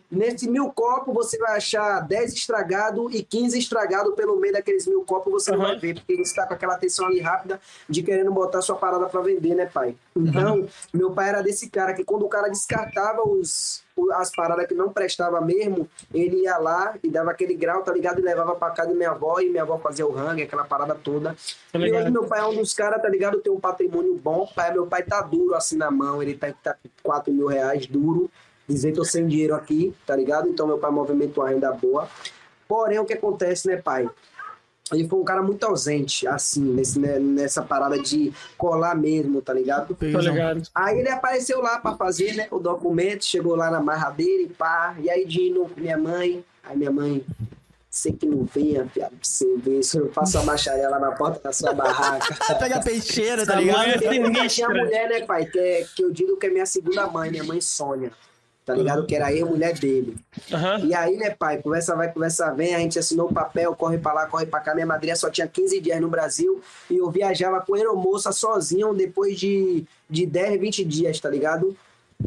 Nesse 0.10 0.50
mil 0.50 0.72
copos, 0.72 1.14
você 1.14 1.38
vai 1.38 1.56
achar 1.56 2.00
10 2.00 2.34
estragados 2.34 3.14
e 3.14 3.22
15 3.22 3.60
estragados 3.60 4.16
pelo 4.16 4.38
meio 4.40 4.54
daqueles 4.54 4.88
mil 4.88 5.04
copos, 5.06 5.32
você 5.32 5.52
não 5.52 5.60
Uhum. 5.60 5.66
vai 5.68 5.78
ver, 5.78 5.94
porque 5.96 6.18
você 6.18 6.34
tá 6.36 6.48
com 6.48 6.56
aquela 6.56 6.74
atenção 6.74 7.06
ali 7.06 7.20
rápida 7.20 7.62
de 7.88 8.02
querendo 8.02 8.32
botar 8.34 8.62
sua 8.64 8.76
parada 8.76 9.06
para 9.06 9.22
vender, 9.22 9.54
né, 9.54 9.68
pai? 9.68 9.96
Então, 10.16 10.68
meu 10.92 11.12
pai 11.12 11.30
era 11.30 11.44
desse 11.44 11.70
cara 11.70 11.94
que 11.94 12.04
quando 12.04 12.26
o 12.26 12.30
cara 12.30 12.50
descartava 12.50 13.22
os, 13.22 13.84
as 14.14 14.32
paradas 14.32 14.66
que 14.68 14.74
não 14.74 14.92
prestava 14.92 15.42
mesmo, 15.42 15.88
ele 16.14 16.44
ia 16.44 16.58
lá 16.58 16.96
e 17.04 17.10
dava 17.10 17.32
aquele 17.32 17.54
grau, 17.54 17.84
tá 17.84 17.92
ligado? 17.92 18.20
E 18.20 18.22
levava 18.22 18.56
pra 18.56 18.72
casa 18.72 18.90
de 18.90 18.96
minha 18.96 19.12
avó 19.12 19.40
e 19.40 19.50
minha 19.50 19.64
avó 19.64 19.78
fazia 19.78 20.06
o 20.06 20.12
rangue, 20.12 20.44
aquela 20.44 20.64
parada 20.64 20.96
toda. 20.96 21.36
Tá 21.72 21.80
E 21.80 21.92
hoje 21.92 22.10
meu 22.10 22.26
pai 22.26 22.40
é 22.40 22.46
um 22.46 22.56
dos 22.56 22.74
caras, 22.74 23.02
tá 23.02 23.10
ligado? 23.10 23.40
Tem 23.40 23.52
um 23.52 23.60
patrimônio 23.60 24.16
bom. 24.16 24.48
Pai, 24.56 24.72
meu 24.72 24.88
pai 24.88 25.04
tá 25.04 25.22
duro 25.22 25.56
assim 25.56 25.78
na 25.78 25.92
mão, 25.92 26.22
ele 26.22 26.36
tá, 26.36 26.54
tá 26.64 26.74
com 26.74 26.90
4 27.04 27.34
mil 27.34 27.48
reais 27.48 27.86
duro. 27.88 28.30
Dizer, 28.68 28.94
tô 28.94 29.04
sem 29.04 29.28
dinheiro 29.28 29.54
aqui, 29.54 29.94
tá 30.06 30.16
ligado? 30.16 30.48
Então 30.48 30.66
meu 30.66 30.78
pai 30.78 30.92
movimenta 30.92 31.40
uma 31.40 31.50
renda 31.50 31.72
boa. 31.72 32.08
Porém, 32.68 33.00
o 33.00 33.06
que 33.06 33.14
acontece, 33.14 33.68
né, 33.68 33.78
pai? 33.78 34.10
Ele 34.92 35.08
foi 35.08 35.20
um 35.20 35.24
cara 35.24 35.42
muito 35.42 35.64
ausente, 35.64 36.28
assim, 36.28 36.62
nesse, 36.62 37.00
né, 37.00 37.20
nessa 37.20 37.62
parada 37.62 37.98
de 38.00 38.32
colar 38.58 38.96
mesmo, 38.96 39.42
tá 39.42 39.54
ligado? 39.54 39.96
Peguei, 39.96 40.20
ligado. 40.20 40.62
Aí 40.74 41.00
ele 41.00 41.10
apareceu 41.10 41.62
lá 41.62 41.80
pra 41.80 41.96
fazer, 41.96 42.36
né, 42.36 42.48
o 42.52 42.60
documento, 42.60 43.26
chegou 43.26 43.56
lá 43.56 43.70
na 43.72 43.80
marradeira 43.82 44.44
e 44.44 44.48
pá. 44.48 44.96
E 45.00 45.10
aí 45.10 45.26
Dino, 45.26 45.70
minha 45.78 45.98
mãe, 45.98 46.44
aí 46.64 46.78
minha 46.78 46.92
mãe, 46.92 47.24
você 47.90 48.12
que 48.12 48.26
não 48.26 48.44
venha, 48.46 48.86
piada, 48.86 49.12
pra 49.12 49.20
você 49.22 49.58
ver, 49.58 49.84
se 49.84 49.98
eu 49.98 50.12
faço 50.14 50.38
a 50.38 50.44
bacharela 50.44 50.98
na 50.98 51.12
porta 51.12 51.42
da 51.44 51.52
sua 51.52 51.74
barraca. 51.74 52.38
Pega 52.58 52.78
a 52.78 52.82
peixeira, 52.82 53.46
tá 53.46 53.56
ligado? 53.56 53.90
é 53.90 53.98
Tinha 53.98 54.10
a 54.46 54.50
sinistra. 54.50 54.70
mulher, 54.70 55.10
né, 55.10 55.26
pai, 55.26 55.46
que, 55.46 55.60
é, 55.60 55.86
que 55.96 56.04
eu 56.04 56.12
digo 56.12 56.38
que 56.38 56.48
é 56.48 56.50
minha 56.50 56.66
segunda 56.66 57.08
mãe, 57.08 57.30
minha 57.30 57.44
mãe 57.44 57.60
Sônia. 57.60 58.12
Tá 58.72 58.78
ligado? 58.78 59.06
Que 59.06 59.16
era 59.16 59.28
a 59.28 59.46
mulher 59.46 59.78
dele. 59.78 60.18
Aham. 60.52 60.80
E 60.86 60.94
aí, 60.94 61.18
né, 61.18 61.30
pai, 61.30 61.62
conversa 61.62 61.96
vai, 61.96 62.12
conversa 62.12 62.54
vem, 62.54 62.74
a 62.74 62.80
gente 62.80 62.98
assinou 62.98 63.30
o 63.30 63.34
papel, 63.34 63.76
corre 63.76 63.98
pra 63.98 64.14
lá, 64.14 64.26
corre 64.26 64.46
pra 64.46 64.60
cá. 64.60 64.74
Minha 64.74 64.86
madrinha 64.86 65.16
só 65.16 65.30
tinha 65.30 65.48
15 65.48 65.80
dias 65.82 66.00
no 66.02 66.10
Brasil 66.10 66.62
e 66.90 66.98
eu 66.98 67.10
viajava 67.10 67.62
com 67.62 67.76
a 67.76 67.78
aeromoça 67.78 68.32
sozinho 68.32 68.94
depois 68.94 69.40
de, 69.40 69.86
de 70.10 70.26
10, 70.26 70.60
20 70.60 70.86
dias, 70.86 71.20
tá 71.20 71.30
ligado? 71.30 71.76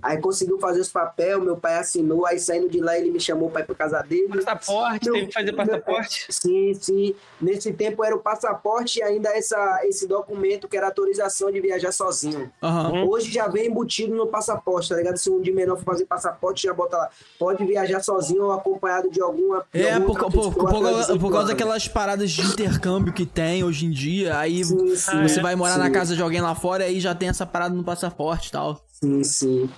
Aí 0.03 0.19
conseguiu 0.21 0.59
fazer 0.59 0.81
os 0.81 0.89
papel, 0.89 1.41
meu 1.41 1.57
pai 1.57 1.79
assinou, 1.79 2.27
aí 2.27 2.39
saindo 2.39 2.69
de 2.69 2.81
lá 2.81 2.99
ele 2.99 3.11
me 3.11 3.21
chamou 3.21 3.51
pra 3.51 3.63
ir 3.63 3.65
pra 3.65 3.75
casa 3.75 4.03
dele. 4.03 4.29
Passaporte, 4.45 5.05
Meu- 5.07 5.15
teve 5.15 5.27
que 5.29 5.33
fazer 5.35 5.53
passaporte. 5.53 6.27
Sim, 6.31 6.75
sim. 6.75 7.15
Nesse 7.41 7.73
tempo 7.73 8.05
era 8.05 8.15
o 8.15 8.19
passaporte 8.21 8.99
e 8.99 9.03
ainda 9.03 9.31
essa, 9.31 9.81
esse 9.85 10.07
documento 10.07 10.69
que 10.69 10.77
era 10.77 10.87
autorização 10.87 11.51
de 11.51 11.61
viajar 11.61 11.93
sozinho. 11.93 12.51
Aham. 12.63 13.05
Hoje 13.09 13.31
já 13.33 13.49
vem 13.49 13.67
embutido 13.67 14.15
no 14.15 14.27
passaporte, 14.27 14.89
tá 14.89 14.97
ligado? 14.97 15.17
Se 15.17 15.31
um 15.31 15.41
de 15.41 15.53
menor 15.53 15.77
for 15.79 15.85
fazer 15.85 16.07
passaporte, 16.07 16.65
já 16.65 16.73
bota 16.75 16.97
lá. 16.97 17.11
Pode 17.39 17.65
viajar 17.65 18.01
sozinho 18.03 18.45
ou 18.45 18.53
acompanhado 18.53 19.11
de 19.11 19.21
alguma. 19.21 19.65
de 19.73 19.83
É, 19.83 19.95
alguma 19.95 20.15
por, 20.19 20.31
por, 20.33 20.55
por, 20.55 20.71
causa- 20.71 21.01
18 21.01 21.21
por 21.21 21.31
causa 21.31 21.37
anos. 21.39 21.49
daquelas 21.51 21.89
paradas 21.89 22.31
de 22.31 22.43
intercâmbio 22.43 23.13
que 23.13 23.27
tem 23.27 23.65
hoje 23.65 23.87
em 23.87 23.91
dia. 23.91 24.39
Aí 24.39 24.65
Sim, 24.65 24.95
sim. 24.97 25.23
você 25.23 25.39
é? 25.41 25.43
vai 25.43 25.55
morar 25.57 25.79
na 25.79 25.87
Sim. 25.87 25.93
casa 25.93 26.15
de 26.17 26.23
alguém 26.23 26.41
lá 26.41 26.55
fora 26.55 26.85
e 26.85 26.89
aí 26.95 27.01
já 27.01 27.15
tem 27.15 27.29
essa 27.29 27.47
parada 27.47 27.75
no 27.75 27.85
passaporte 27.85 28.49
e 28.49 28.53
tal. 28.53 28.81
Sim, 28.95 29.25
sim. 29.25 29.69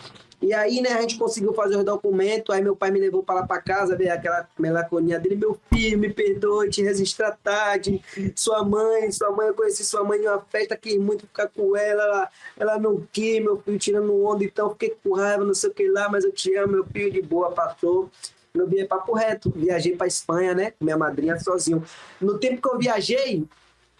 E 0.42 0.52
aí, 0.52 0.82
né, 0.82 0.90
a 0.92 1.00
gente 1.00 1.16
conseguiu 1.16 1.54
fazer 1.54 1.78
os 1.78 1.84
documentos, 1.84 2.54
aí 2.54 2.62
meu 2.62 2.76
pai 2.76 2.90
me 2.90 3.00
levou 3.00 3.22
para 3.22 3.40
lá 3.40 3.46
para 3.46 3.62
casa, 3.62 3.96
ver 3.96 4.10
aquela 4.10 4.46
melancolia 4.58 5.18
dele, 5.18 5.36
meu 5.36 5.58
filho, 5.72 5.98
me 5.98 6.12
perdoe, 6.12 6.68
te 6.68 6.82
registrar 6.82 7.32
tarde, 7.42 8.02
sua 8.34 8.62
mãe, 8.62 9.10
sua 9.10 9.30
mãe, 9.30 9.48
eu 9.48 9.54
conheci 9.54 9.82
sua 9.82 10.04
mãe 10.04 10.20
em 10.20 10.28
uma 10.28 10.38
festa, 10.40 10.76
quis 10.76 10.98
muito 10.98 11.22
ficar 11.26 11.48
com 11.48 11.74
ela, 11.74 12.02
ela, 12.02 12.30
ela 12.58 12.78
não 12.78 13.02
quis, 13.10 13.42
meu 13.42 13.56
filho 13.62 13.78
tirando 13.78 14.22
onda, 14.22 14.44
então 14.44 14.70
fiquei 14.70 14.94
com 15.02 15.14
raiva, 15.14 15.42
não 15.42 15.54
sei 15.54 15.70
o 15.70 15.74
que 15.74 15.88
lá, 15.88 16.10
mas 16.10 16.22
eu 16.22 16.30
te 16.32 16.54
amo, 16.54 16.74
meu 16.74 16.84
filho, 16.84 17.10
de 17.10 17.22
boa, 17.22 17.50
passou. 17.50 18.10
Eu 18.52 18.66
vim 18.66 18.86
papo 18.86 19.14
reto, 19.14 19.50
viajei 19.54 19.96
para 19.96 20.06
Espanha, 20.06 20.54
né, 20.54 20.70
com 20.72 20.84
minha 20.84 20.98
madrinha 20.98 21.40
sozinho. 21.40 21.82
No 22.20 22.38
tempo 22.38 22.60
que 22.60 22.68
eu 22.68 22.78
viajei, 22.78 23.46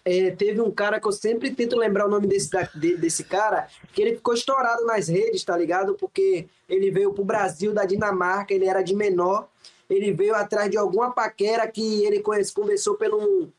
é, 0.09 0.31
teve 0.31 0.61
um 0.61 0.71
cara 0.71 0.99
que 0.99 1.07
eu 1.07 1.11
sempre 1.11 1.51
tento 1.51 1.75
lembrar 1.77 2.05
o 2.05 2.09
nome 2.09 2.27
desse, 2.27 2.49
da- 2.49 2.69
de- 2.73 2.95
desse 2.97 3.23
cara, 3.25 3.67
que 3.93 4.01
ele 4.01 4.15
ficou 4.15 4.33
estourado 4.33 4.85
nas 4.85 5.07
redes, 5.07 5.43
tá 5.43 5.57
ligado? 5.57 5.95
Porque 5.95 6.47
ele 6.69 6.89
veio 6.91 7.11
pro 7.13 7.25
Brasil 7.25 7.73
da 7.73 7.83
Dinamarca, 7.85 8.53
ele 8.53 8.65
era 8.65 8.81
de 8.81 8.95
menor, 8.95 9.47
ele 9.89 10.11
veio 10.13 10.33
atrás 10.35 10.69
de 10.71 10.77
alguma 10.77 11.11
paquera 11.11 11.67
que 11.67 12.05
ele 12.05 12.19
conhece, 12.21 12.53
conversou 12.53 12.95
pelo 12.95 13.17
um, 13.21 13.49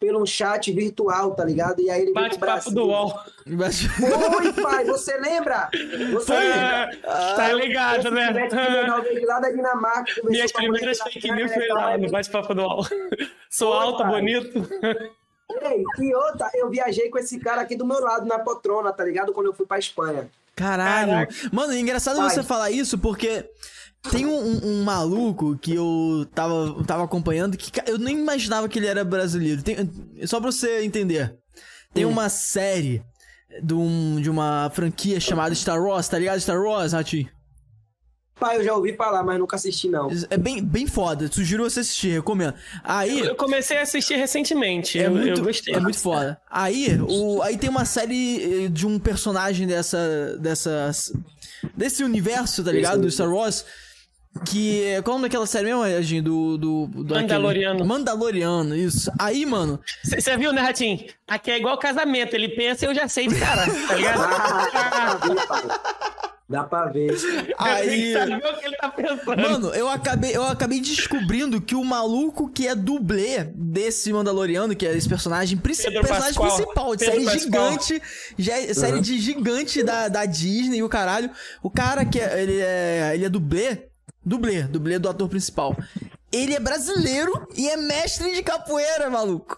pelo 0.00 0.20
um 0.20 0.26
chat 0.26 0.72
virtual, 0.72 1.32
tá 1.34 1.44
ligado? 1.44 1.80
E 1.80 1.88
aí 1.88 2.02
ele 2.02 2.12
Bate-papo 2.12 2.40
Brasil. 2.40 2.72
do 2.72 2.86
UOL. 2.86 3.14
Oi, 3.46 4.52
pai, 4.62 4.84
você 4.84 5.16
lembra? 5.18 5.70
Você 6.12 6.32
lembra? 6.36 6.90
Ah, 7.04 7.34
tá 7.36 7.52
ligado, 7.52 8.10
né? 8.10 8.48
lá 9.24 9.38
da 9.40 9.50
Dinamarca. 9.50 10.12
Minhas 10.24 10.50
primeiras 10.50 10.98
fake 11.00 11.30
news 11.30 11.52
foi 11.54 11.68
lá 11.68 11.96
no 11.96 12.10
bate-papo 12.10 12.52
do 12.54 12.62
UOL. 12.62 12.86
Sou 13.48 13.70
Oi, 13.72 13.76
alto, 13.78 13.98
pai. 14.02 14.10
bonito. 14.10 14.68
Ei, 15.60 15.84
e 15.98 16.14
outra, 16.14 16.50
eu 16.54 16.70
viajei 16.70 17.08
com 17.10 17.18
esse 17.18 17.38
cara 17.38 17.60
aqui 17.62 17.76
do 17.76 17.86
meu 17.86 18.00
lado, 18.00 18.26
na 18.26 18.38
poltrona, 18.38 18.92
tá 18.92 19.04
ligado? 19.04 19.32
Quando 19.32 19.46
eu 19.46 19.54
fui 19.54 19.66
pra 19.66 19.78
Espanha. 19.78 20.28
Caralho. 20.54 21.10
Caraca. 21.12 21.34
Mano, 21.52 21.72
é 21.72 21.78
engraçado 21.78 22.16
Vai. 22.16 22.30
você 22.30 22.42
falar 22.42 22.70
isso 22.70 22.98
porque 22.98 23.48
tem 24.10 24.26
um, 24.26 24.34
um- 24.38 24.60
um 24.80 24.84
maluco 24.84 25.56
que 25.56 25.74
eu 25.74 26.26
tava, 26.34 26.82
tava 26.84 27.04
acompanhando 27.04 27.56
que 27.56 27.70
eu 27.90 27.98
nem 27.98 28.18
imaginava 28.18 28.68
que 28.68 28.78
ele 28.78 28.86
era 28.86 29.04
brasileiro. 29.04 29.62
Tem- 29.62 29.90
só 30.26 30.40
pra 30.40 30.50
você 30.52 30.82
entender. 30.82 31.34
Tem 31.94 32.04
uma 32.04 32.28
série 32.28 33.02
de, 33.62 33.74
um- 33.74 34.20
de 34.20 34.28
uma 34.30 34.70
franquia 34.74 35.20
chamada 35.20 35.54
Star 35.54 35.82
Wars, 35.82 36.08
tá 36.08 36.18
ligado? 36.18 36.40
Star 36.40 36.60
Wars, 36.60 36.92
Ratinho? 36.92 37.28
Pai, 38.42 38.56
eu 38.56 38.64
já 38.64 38.74
ouvi 38.74 38.92
falar, 38.96 39.22
mas 39.22 39.38
nunca 39.38 39.54
assisti, 39.54 39.88
não. 39.88 40.10
É 40.28 40.36
bem, 40.36 40.60
bem 40.60 40.84
foda. 40.84 41.30
Sugiro 41.30 41.62
você 41.62 41.78
assistir, 41.78 42.08
recomendo. 42.14 42.54
Aí. 42.82 43.20
Eu 43.20 43.36
comecei 43.36 43.78
a 43.78 43.82
assistir 43.82 44.16
recentemente. 44.16 44.98
É 44.98 45.06
eu, 45.06 45.12
muito, 45.12 45.28
eu 45.28 45.44
gostei. 45.44 45.72
é 45.72 45.78
muito 45.78 45.96
foda. 46.00 46.40
Aí, 46.50 46.98
o, 47.08 47.40
aí 47.40 47.56
tem 47.56 47.70
uma 47.70 47.84
série 47.84 48.64
eh, 48.64 48.68
de 48.68 48.84
um 48.84 48.98
personagem 48.98 49.64
dessa, 49.64 50.36
dessas, 50.40 51.12
desse 51.76 52.02
universo, 52.02 52.64
tá 52.64 52.72
ligado? 52.72 53.02
Do 53.02 53.10
Star 53.12 53.32
Wars. 53.32 53.64
Que 54.44 54.86
é. 54.86 55.02
Qual 55.02 55.12
é 55.12 55.14
o 55.14 55.18
nome 55.20 55.28
daquela 55.28 55.46
série 55.46 55.66
mesmo, 55.66 55.86
Edinho? 55.86 56.22
Do. 56.24 56.58
do, 56.58 56.86
do 56.86 57.14
aquele- 57.14 57.20
Mandaloriano. 57.22 57.84
Mandaloriano, 57.84 58.74
isso. 58.74 59.12
Aí, 59.20 59.46
mano. 59.46 59.78
Você 60.02 60.36
viu, 60.36 60.52
né, 60.52 60.62
Ratinho? 60.62 61.04
Aqui 61.28 61.52
é 61.52 61.58
igual 61.58 61.78
casamento. 61.78 62.34
Ele 62.34 62.48
pensa 62.48 62.86
e 62.86 62.88
eu 62.88 62.94
já 62.94 63.06
sei 63.06 63.28
de 63.28 63.38
cara, 63.38 63.66
tá 63.86 63.94
ligado? 63.94 64.22
Dá 66.52 66.64
pra 66.64 66.84
ver. 66.86 67.10
Aí. 67.58 68.12
Sabe 68.12 68.34
o 68.34 68.58
que 68.58 68.66
ele 68.66 68.76
tá 68.76 68.90
pensando. 68.90 69.36
Mano, 69.40 69.68
eu 69.74 69.88
acabei, 69.88 70.36
eu 70.36 70.44
acabei 70.44 70.80
descobrindo 70.80 71.60
que 71.62 71.74
o 71.74 71.82
maluco 71.82 72.48
que 72.50 72.68
é 72.68 72.74
dublê 72.74 73.44
desse 73.54 74.12
Mandaloriano, 74.12 74.76
que 74.76 74.86
é 74.86 74.94
esse 74.94 75.08
personagem, 75.08 75.56
princi 75.56 75.84
Pedro 75.84 76.02
personagem 76.02 76.40
principal 76.40 76.94
de 76.94 77.04
Pedro 77.06 77.20
série 77.24 77.38
gigante, 77.40 78.02
já, 78.38 78.58
é- 78.60 78.74
série 78.74 79.00
de 79.00 79.18
gigante 79.18 79.82
da, 79.82 80.08
da 80.08 80.26
Disney 80.26 80.78
e 80.78 80.82
o 80.82 80.88
caralho. 80.88 81.30
O 81.62 81.70
cara 81.70 82.04
que 82.04 82.20
é, 82.20 82.42
ele 82.42 82.60
é, 82.60 83.10
ele 83.14 83.24
é 83.24 83.28
dublê, 83.30 83.88
dublê, 84.22 84.62
dublê 84.64 84.98
do 84.98 85.08
ator 85.08 85.28
principal. 85.28 85.74
Ele 86.30 86.54
é 86.54 86.60
brasileiro 86.60 87.32
e 87.56 87.68
é 87.68 87.76
mestre 87.78 88.34
de 88.34 88.42
capoeira, 88.42 89.08
maluco. 89.08 89.56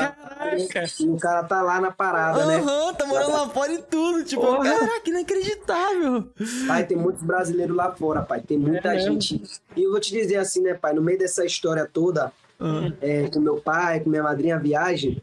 Tá? 0.00 0.08
Caraca. 0.36 0.84
E 1.00 1.08
o 1.08 1.16
cara 1.18 1.42
tá 1.44 1.62
lá 1.62 1.80
na 1.80 1.90
parada, 1.90 2.46
né? 2.46 2.56
Aham, 2.56 2.94
tá 2.94 3.06
morando 3.06 3.32
lá 3.32 3.48
fora 3.48 3.72
e 3.72 3.78
tudo. 3.82 4.24
Tipo, 4.24 4.42
Porra. 4.42 4.64
caraca, 4.78 5.08
inacreditável. 5.10 6.28
Pai, 6.66 6.84
tem 6.86 6.96
muitos 6.96 7.22
brasileiros 7.22 7.76
lá 7.76 7.92
fora, 7.92 8.22
pai. 8.22 8.40
Tem 8.40 8.58
muita 8.58 8.88
É 8.88 8.94
mesmo? 8.96 9.12
gente. 9.20 9.42
E 9.76 9.82
eu 9.82 9.90
vou 9.90 10.00
te 10.00 10.10
dizer 10.12 10.36
assim, 10.36 10.62
né, 10.62 10.74
pai? 10.74 10.92
No 10.92 11.02
meio 11.02 11.18
dessa 11.18 11.44
história 11.44 11.88
toda, 11.90 12.32
Ah. 12.60 12.90
é, 13.00 13.28
com 13.28 13.40
meu 13.40 13.56
pai, 13.56 14.00
com 14.00 14.10
minha 14.10 14.22
madrinha, 14.22 14.56
a 14.56 14.58
viagem, 14.58 15.22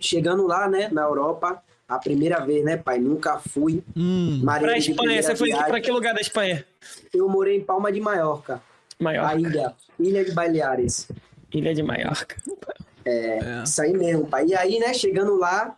chegando 0.00 0.46
lá, 0.46 0.68
né, 0.68 0.88
na 0.92 1.02
Europa, 1.02 1.62
a 1.88 1.98
primeira 1.98 2.40
vez, 2.44 2.64
né, 2.64 2.76
pai? 2.76 2.98
Nunca 2.98 3.38
fui. 3.38 3.82
Hum. 3.96 4.40
Pra 4.44 4.76
Espanha, 4.78 5.22
você 5.22 5.36
foi 5.36 5.48
viagem. 5.48 5.66
pra 5.68 5.80
que 5.80 5.90
lugar 5.90 6.14
da 6.14 6.20
Espanha? 6.20 6.64
Eu 7.12 7.28
morei 7.28 7.56
em 7.56 7.60
Palma 7.64 7.92
de 7.92 8.00
Maiorca, 8.00 8.62
Maiorca. 8.98 9.30
a 9.30 9.36
ilha, 9.38 9.74
Ilha 9.98 10.24
de 10.24 10.32
Baleares. 10.32 11.08
Ilha 11.52 11.72
de 11.74 11.82
Maiorca. 11.82 12.36
É. 13.04 13.62
Isso 13.64 13.80
aí 13.82 13.92
mesmo, 13.92 14.26
pai. 14.26 14.46
E 14.46 14.54
aí, 14.54 14.78
né, 14.78 14.94
chegando 14.94 15.36
lá, 15.36 15.76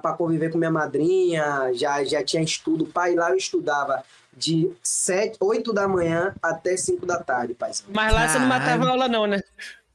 pra 0.00 0.12
conviver 0.12 0.50
com 0.50 0.58
minha 0.58 0.70
madrinha, 0.70 1.70
já, 1.74 2.02
já 2.04 2.22
tinha 2.22 2.42
estudo. 2.42 2.86
Pai, 2.86 3.14
lá 3.14 3.30
eu 3.30 3.36
estudava 3.36 4.02
de 4.36 4.70
sete, 4.82 5.36
8 5.40 5.72
da 5.72 5.88
manhã 5.88 6.34
até 6.40 6.76
5 6.76 7.04
da 7.04 7.18
tarde, 7.18 7.54
pai. 7.54 7.72
Mas 7.88 8.12
lá 8.12 8.28
você 8.28 8.38
não 8.38 8.46
matava 8.46 8.88
aula, 8.88 9.08
não, 9.08 9.26
né? 9.26 9.40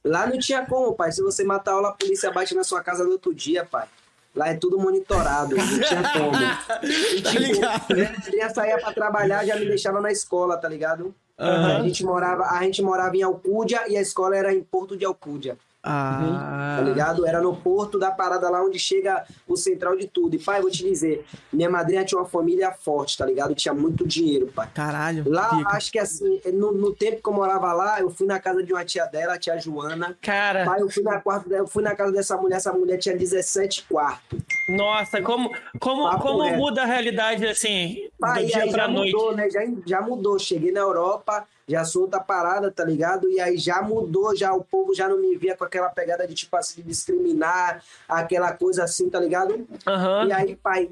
Lá 0.04 0.26
não 0.26 0.38
tinha 0.38 0.66
como, 0.66 0.92
pai. 0.92 1.10
Se 1.12 1.22
você 1.22 1.42
matar 1.44 1.72
a 1.72 1.74
aula, 1.74 1.88
a 1.88 1.92
polícia 1.92 2.30
bate 2.30 2.54
na 2.54 2.62
sua 2.62 2.82
casa 2.82 3.04
no 3.04 3.12
outro 3.12 3.34
dia, 3.34 3.64
pai. 3.64 3.86
Lá 4.34 4.48
é 4.48 4.54
tudo 4.54 4.78
monitorado, 4.78 5.56
não 5.56 5.66
tinha 5.66 6.02
como. 6.12 6.36
E, 6.84 7.22
Tá 7.22 7.30
tipo, 7.30 7.60
madrinha 7.60 8.50
saía 8.50 8.76
pra 8.78 8.92
trabalhar, 8.92 9.46
já 9.46 9.56
me 9.56 9.64
deixava 9.64 10.00
na 10.00 10.10
escola, 10.12 10.56
tá 10.58 10.68
ligado? 10.68 11.14
Aham. 11.38 11.78
A, 11.78 11.82
gente 11.82 12.04
morava, 12.04 12.44
a 12.44 12.62
gente 12.62 12.82
morava 12.82 13.16
em 13.16 13.22
Alcúdia 13.22 13.88
e 13.88 13.96
a 13.96 14.00
escola 14.00 14.36
era 14.36 14.52
em 14.52 14.62
Porto 14.62 14.96
de 14.96 15.04
Alcúdia. 15.04 15.56
Ah. 15.84 16.76
tá 16.78 16.82
ligado? 16.82 17.26
Era 17.26 17.40
no 17.40 17.54
porto 17.54 17.98
da 17.98 18.10
parada 18.10 18.48
lá 18.48 18.62
onde 18.64 18.78
chega 18.78 19.24
o 19.46 19.56
central 19.56 19.96
de 19.96 20.06
tudo. 20.06 20.34
E, 20.34 20.38
pai, 20.38 20.60
vou 20.62 20.70
te 20.70 20.82
dizer, 20.82 21.24
minha 21.52 21.68
madrinha 21.68 22.04
tinha 22.04 22.18
uma 22.20 22.26
família 22.28 22.72
forte, 22.72 23.18
tá 23.18 23.26
ligado? 23.26 23.54
Tinha 23.54 23.74
muito 23.74 24.06
dinheiro, 24.06 24.46
pai. 24.54 24.68
Caralho. 24.74 25.24
Lá, 25.26 25.50
acho 25.66 25.92
que 25.92 25.98
assim, 25.98 26.40
no, 26.52 26.72
no 26.72 26.92
tempo 26.94 27.22
que 27.22 27.28
eu 27.28 27.32
morava 27.34 27.72
lá, 27.72 28.00
eu 28.00 28.10
fui 28.10 28.26
na 28.26 28.40
casa 28.40 28.62
de 28.62 28.72
uma 28.72 28.84
tia 28.84 29.04
dela, 29.06 29.34
a 29.34 29.38
tia 29.38 29.58
Joana. 29.58 30.16
Cara, 30.22 30.64
Pai, 30.64 30.80
eu 30.80 30.88
fui 30.90 31.02
na, 31.02 31.20
quarto, 31.20 31.48
dela- 31.48 31.62
eu 31.62 31.66
fui 31.66 31.82
na 31.82 31.94
casa 31.94 32.12
dessa 32.12 32.36
mulher, 32.36 32.56
essa 32.56 32.72
mulher 32.72 32.96
tinha 32.98 33.16
17 33.16 33.84
quartos. 33.88 34.40
nossa, 34.68 35.20
como, 35.22 35.50
como, 35.78 36.04
Papo 36.10 36.22
como 36.22 36.48
muda 36.56 36.82
a 36.82 36.86
realidade, 36.86 37.46
assim, 37.46 38.08
Pai, 38.18 38.42
do 38.44 38.48
dia 38.50 38.62
aí 38.62 38.70
pra 38.72 38.82
já 38.84 38.88
noite. 38.88 39.12
mudou, 39.12 39.36
né? 39.36 39.50
Já, 39.50 39.60
já 39.86 40.00
mudou. 40.00 40.38
Cheguei 40.38 40.72
na 40.72 40.80
Europa, 40.80 41.46
já 41.68 41.84
sou 41.84 42.02
outra 42.02 42.20
parada, 42.20 42.70
tá 42.70 42.84
ligado? 42.84 43.28
E 43.30 43.40
aí 43.40 43.56
já 43.56 43.80
mudou, 43.82 44.36
já 44.36 44.52
o 44.52 44.62
povo 44.62 44.94
já 44.94 45.08
não 45.08 45.18
me 45.20 45.36
via 45.36 45.56
com 45.56 45.64
aquela 45.64 45.88
pegada 45.88 46.26
de 46.26 46.34
tipo 46.34 46.56
assim, 46.56 46.82
de 46.82 46.88
discriminar, 46.88 47.82
aquela 48.08 48.52
coisa 48.52 48.84
assim, 48.84 49.08
tá 49.08 49.18
ligado? 49.18 49.66
Aham. 49.86 50.26
E 50.28 50.32
aí, 50.32 50.56
pai, 50.56 50.90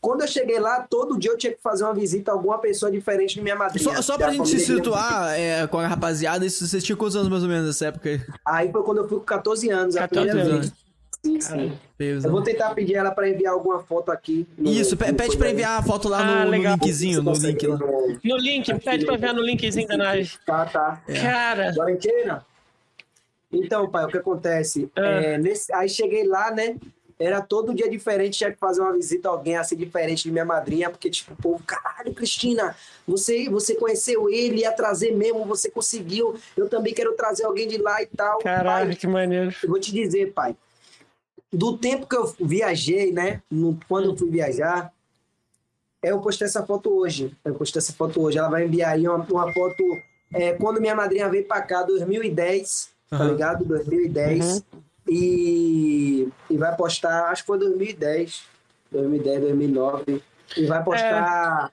quando 0.00 0.22
eu 0.22 0.28
cheguei 0.28 0.58
lá, 0.58 0.84
todo 0.90 1.16
dia 1.16 1.30
eu 1.30 1.38
tinha 1.38 1.52
que 1.52 1.62
fazer 1.62 1.84
uma 1.84 1.94
visita 1.94 2.32
a 2.32 2.34
alguma 2.34 2.58
pessoa 2.58 2.90
diferente 2.90 3.36
de 3.36 3.40
minha 3.40 3.54
madrinha. 3.54 3.94
Só, 3.94 4.02
só 4.02 4.12
Da 4.18 4.24
pra 4.26 4.34
gente 4.34 4.48
se 4.48 4.58
situar 4.58 5.38
é, 5.38 5.64
com 5.68 5.78
a 5.78 5.86
rapaziada, 5.86 6.44
isso 6.44 6.66
você 6.66 6.80
tinha 6.80 6.96
quantos 6.96 7.14
anos 7.14 7.28
mais 7.28 7.44
ou 7.44 7.48
menos 7.48 7.66
nessa 7.66 7.86
época 7.86 8.08
aí? 8.08 8.20
Aí 8.44 8.72
foi 8.72 8.82
quando 8.82 8.98
eu 8.98 9.08
fui 9.08 9.18
com 9.18 9.24
14 9.24 9.70
anos, 9.70 9.94
a 9.94 10.00
14 10.00 10.28
primeira 10.28 10.54
anos. 10.54 10.68
vez. 10.70 10.81
Sim, 11.24 11.40
sim. 11.40 11.78
Beleza. 11.96 12.26
Eu 12.26 12.32
vou 12.32 12.42
tentar 12.42 12.74
pedir 12.74 12.94
ela 12.96 13.10
pra 13.12 13.28
enviar 13.28 13.52
alguma 13.52 13.80
foto 13.82 14.10
aqui. 14.10 14.46
no- 14.58 14.68
Isso, 14.70 14.96
no 14.96 15.14
pede 15.14 15.44
aí. 15.44 15.52
enviar 15.52 15.78
a 15.78 15.82
foto 15.82 16.08
lá 16.08 16.18
Ah, 16.18 16.44
no, 16.44 16.50
no 16.50 16.56
linkzinho, 16.56 17.22
no 17.22 17.32
link 17.32 17.66
lá. 17.66 17.78
No 18.24 18.36
link, 18.36 18.74
pede 18.80 19.04
pra 19.06 19.16
ver 19.16 19.32
no 19.32 19.40
linkzinho 19.42 19.86
da 19.86 19.96
nave. 19.96 20.28
Tá, 20.44 20.66
tá. 20.66 21.00
Cara, 21.22 21.72
Valentina? 21.76 22.44
Então, 23.52 23.88
pai, 23.88 24.04
o 24.04 24.08
que 24.08 24.16
acontece? 24.18 24.90
Ah. 24.96 25.00
É, 25.00 25.38
nesse- 25.38 25.72
aí 25.74 25.88
cheguei 25.88 26.26
lá, 26.26 26.50
né? 26.50 26.76
Era 27.20 27.40
todo 27.40 27.72
dia 27.72 27.88
diferente, 27.88 28.38
tinha 28.38 28.50
que 28.50 28.58
fazer 28.58 28.80
uma 28.80 28.92
visita 28.94 29.28
a 29.28 29.32
alguém 29.32 29.56
assim 29.56 29.76
diferente 29.76 30.24
de 30.24 30.30
minha 30.32 30.44
madrinha, 30.44 30.90
porque, 30.90 31.08
tipo, 31.08 31.34
o 31.34 31.36
povo, 31.36 31.62
caralho, 31.64 32.12
Cristina, 32.14 32.74
você, 33.06 33.48
você 33.48 33.76
conheceu 33.76 34.28
ele, 34.28 34.62
ia 34.62 34.72
trazer 34.72 35.12
mesmo, 35.12 35.44
você 35.44 35.70
conseguiu. 35.70 36.34
Eu 36.56 36.68
também 36.68 36.92
quero 36.92 37.12
trazer 37.12 37.44
alguém 37.44 37.68
de 37.68 37.78
lá 37.78 38.02
e 38.02 38.06
tal. 38.06 38.38
caralho, 38.38 38.88
Pai, 38.88 38.96
que 38.96 39.06
maneiro. 39.06 39.54
eu 39.62 39.68
vou 39.68 39.78
te 39.78 39.92
dizer, 39.92 40.32
pai. 40.32 40.56
Do 41.52 41.76
tempo 41.76 42.06
que 42.06 42.16
eu 42.16 42.34
viajei, 42.40 43.12
né? 43.12 43.42
no- 43.50 43.78
quando 43.88 44.06
eu 44.06 44.16
fui 44.16 44.30
viajar, 44.30 44.92
eu 46.02 46.20
postei 46.20 46.46
essa 46.46 46.64
foto 46.64 46.90
hoje. 46.90 47.36
Eu 47.44 47.54
postei 47.54 47.78
essa 47.78 47.92
foto 47.92 48.20
hoje. 48.22 48.38
Ela 48.38 48.48
vai 48.48 48.64
enviar 48.64 48.92
aí 48.94 49.06
uma, 49.06 49.18
uma 49.30 49.52
foto. 49.52 49.82
é, 50.34 50.54
quando 50.54 50.80
minha 50.80 50.94
madrinha 50.94 51.28
veio 51.28 51.44
pra 51.44 51.60
cá, 51.60 51.82
2010, 51.82 52.88
tá 53.10 53.16
Aham. 53.16 53.28
ligado? 53.32 53.64
2010. 53.66 54.64
E, 55.08 56.28
e 56.48 56.56
vai 56.56 56.74
postar, 56.74 57.26
acho 57.30 57.42
que 57.42 57.46
foi 57.48 57.58
2010. 57.58 58.42
2010, 58.90 59.40
2009. 59.42 60.22
E 60.56 60.66
vai 60.66 60.82
postar. 60.82 61.70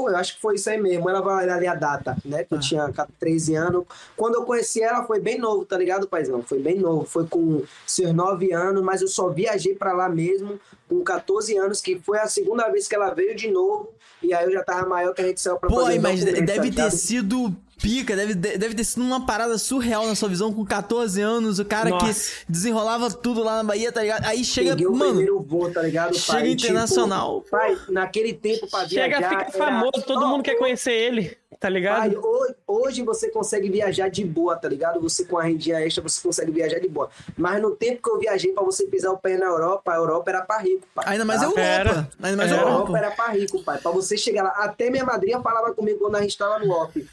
Foi, 0.00 0.12
eu 0.12 0.16
acho 0.16 0.34
que 0.36 0.40
foi 0.40 0.54
isso 0.54 0.70
aí 0.70 0.80
mesmo. 0.80 1.10
Ela 1.10 1.20
vai 1.20 1.44
olhar 1.44 1.56
ali 1.56 1.66
a 1.66 1.74
data, 1.74 2.16
né? 2.24 2.42
Que 2.42 2.54
eu 2.54 2.58
tinha 2.58 2.90
13 3.18 3.54
anos. 3.54 3.84
Quando 4.16 4.36
eu 4.36 4.44
conheci 4.44 4.82
ela, 4.82 5.04
foi 5.04 5.20
bem 5.20 5.38
novo, 5.38 5.66
tá 5.66 5.76
ligado, 5.76 6.08
paizão? 6.08 6.42
Foi 6.42 6.58
bem 6.58 6.78
novo. 6.78 7.04
Foi 7.04 7.26
com 7.26 7.62
seus 7.86 8.14
9 8.14 8.50
anos, 8.52 8.82
mas 8.82 9.02
eu 9.02 9.08
só 9.08 9.28
viajei 9.28 9.74
pra 9.74 9.92
lá 9.92 10.08
mesmo 10.08 10.58
com 10.88 11.02
14 11.02 11.56
anos, 11.58 11.82
que 11.82 11.98
foi 11.98 12.18
a 12.18 12.26
segunda 12.26 12.68
vez 12.70 12.88
que 12.88 12.94
ela 12.94 13.12
veio 13.12 13.36
de 13.36 13.50
novo. 13.50 13.90
E 14.22 14.32
aí 14.32 14.46
eu 14.46 14.52
já 14.52 14.62
tava 14.64 14.88
maior 14.88 15.12
que 15.12 15.20
a 15.20 15.26
gente 15.26 15.40
saiu 15.40 15.58
pra 15.58 15.68
Pô, 15.68 15.80
fazer 15.80 15.98
mas 15.98 16.24
deve 16.24 16.70
tá 16.70 16.84
ter 16.84 16.90
sido 16.92 17.54
pica, 17.80 18.14
deve, 18.16 18.34
deve 18.34 18.74
ter 18.74 18.84
sido 18.84 19.02
uma 19.02 19.24
parada 19.26 19.56
surreal 19.58 20.06
na 20.06 20.14
sua 20.14 20.28
visão 20.28 20.52
com 20.52 20.64
14 20.64 21.20
anos, 21.20 21.58
o 21.58 21.64
cara 21.64 21.90
Nossa. 21.90 22.06
que 22.06 22.52
desenrolava 22.52 23.10
tudo 23.10 23.42
lá 23.42 23.56
na 23.56 23.64
Bahia, 23.64 23.90
tá 23.90 24.02
ligado? 24.02 24.24
Aí 24.26 24.44
chega, 24.44 24.70
Peguei 24.70 24.86
o 24.86 24.92
mano, 24.92 25.10
primeiro 25.12 25.40
voo, 25.40 25.70
tá 25.70 25.82
ligado, 25.82 26.10
pai? 26.12 26.18
chega 26.20 26.46
E, 26.46 26.52
internacional. 26.52 27.38
Tipo, 27.40 27.50
pai, 27.50 27.76
naquele 27.88 28.32
tempo 28.32 28.66
pra 28.68 28.84
viajar... 28.84 29.16
Chega, 29.16 29.28
fica 29.28 29.42
era- 29.42 29.50
famoso, 29.52 30.02
todo 30.06 30.26
mundo 30.26 30.42
quer 30.42 30.56
conhecer 30.56 30.92
ele, 30.92 31.30
tá 31.58 31.68
Pai, 31.68 31.70
ligado? 31.72 32.20
hoje, 32.26 32.54
hoje 32.66 33.02
você 33.02 33.28
consegue 33.30 33.68
viajar 33.70 34.08
de 34.08 34.24
boa, 34.24 34.56
tá 34.56 34.68
ligado? 34.68 35.00
Você 35.00 35.24
com 35.24 35.38
a 35.38 35.42
rendinha 35.42 35.80
extra, 35.80 36.02
você 36.02 36.20
consegue 36.22 36.50
viajar 36.52 36.78
de 36.80 36.88
boa. 36.88 37.08
Mas 37.36 37.60
no 37.60 37.72
tempo 37.72 38.02
que 38.02 38.10
eu 38.10 38.18
viajei 38.18 38.52
pra 38.52 38.62
você 38.62 38.86
pisar 38.86 39.10
o 39.10 39.18
pé 39.18 39.36
na 39.36 39.46
Europa, 39.46 39.92
a 39.92 39.96
Europa 39.96 40.30
era 40.30 40.42
pra 40.42 40.58
rico, 40.58 40.86
pai. 40.94 41.04
Ainda 41.08 41.24
mais 41.24 41.40
tá? 41.40 41.46
Europa. 41.46 41.60
Era. 41.60 42.08
Ainda 42.22 42.36
mais 42.36 42.52
A 42.52 42.54
Era. 42.54 42.62
Europa 42.62 42.80
Europa. 42.90 42.98
era 42.98 43.10
pra 43.10 43.26
rico, 43.28 43.62
pai. 43.62 43.78
Pra 43.78 43.90
você 43.90 44.16
chegar 44.16 44.42
lá. 44.44 44.50
Até 44.58 44.90
minha 44.90 45.04
madrinha 45.04 45.40
falava 45.40 45.74
comigo 45.74 45.98
quando 45.98 46.16
a 46.16 46.22
gente 46.22 46.36
tava 46.36 46.58
no 46.64 46.70
off. 46.72 47.06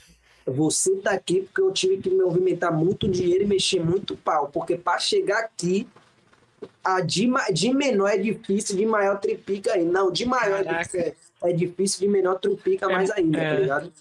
Você 0.47 0.95
tá 0.97 1.11
aqui 1.11 1.41
porque 1.41 1.61
eu 1.61 1.71
tive 1.71 1.97
que 1.97 2.09
movimentar 2.09 2.71
muito 2.71 3.07
dinheiro 3.07 3.43
e 3.43 3.47
mexer 3.47 3.83
muito 3.83 4.15
pau. 4.15 4.49
Porque 4.51 4.77
pra 4.77 4.97
chegar 4.97 5.39
aqui, 5.39 5.87
a 6.83 7.01
de, 7.01 7.29
de 7.51 7.73
menor 7.73 8.07
é 8.07 8.17
difícil, 8.17 8.77
de 8.77 8.85
maior 8.85 9.19
tripica 9.19 9.73
aí. 9.73 9.83
Não, 9.83 10.09
de 10.11 10.25
maior 10.25 10.61
é 10.61 10.63
difícil, 10.63 10.99
é, 11.01 11.13
é 11.43 11.53
difícil, 11.53 11.99
de 11.99 12.07
menor 12.07 12.39
trupica 12.39 12.87
mais 12.87 13.11
ainda, 13.11 13.37
é. 13.37 13.53
tá 13.53 13.59
ligado? 13.59 13.93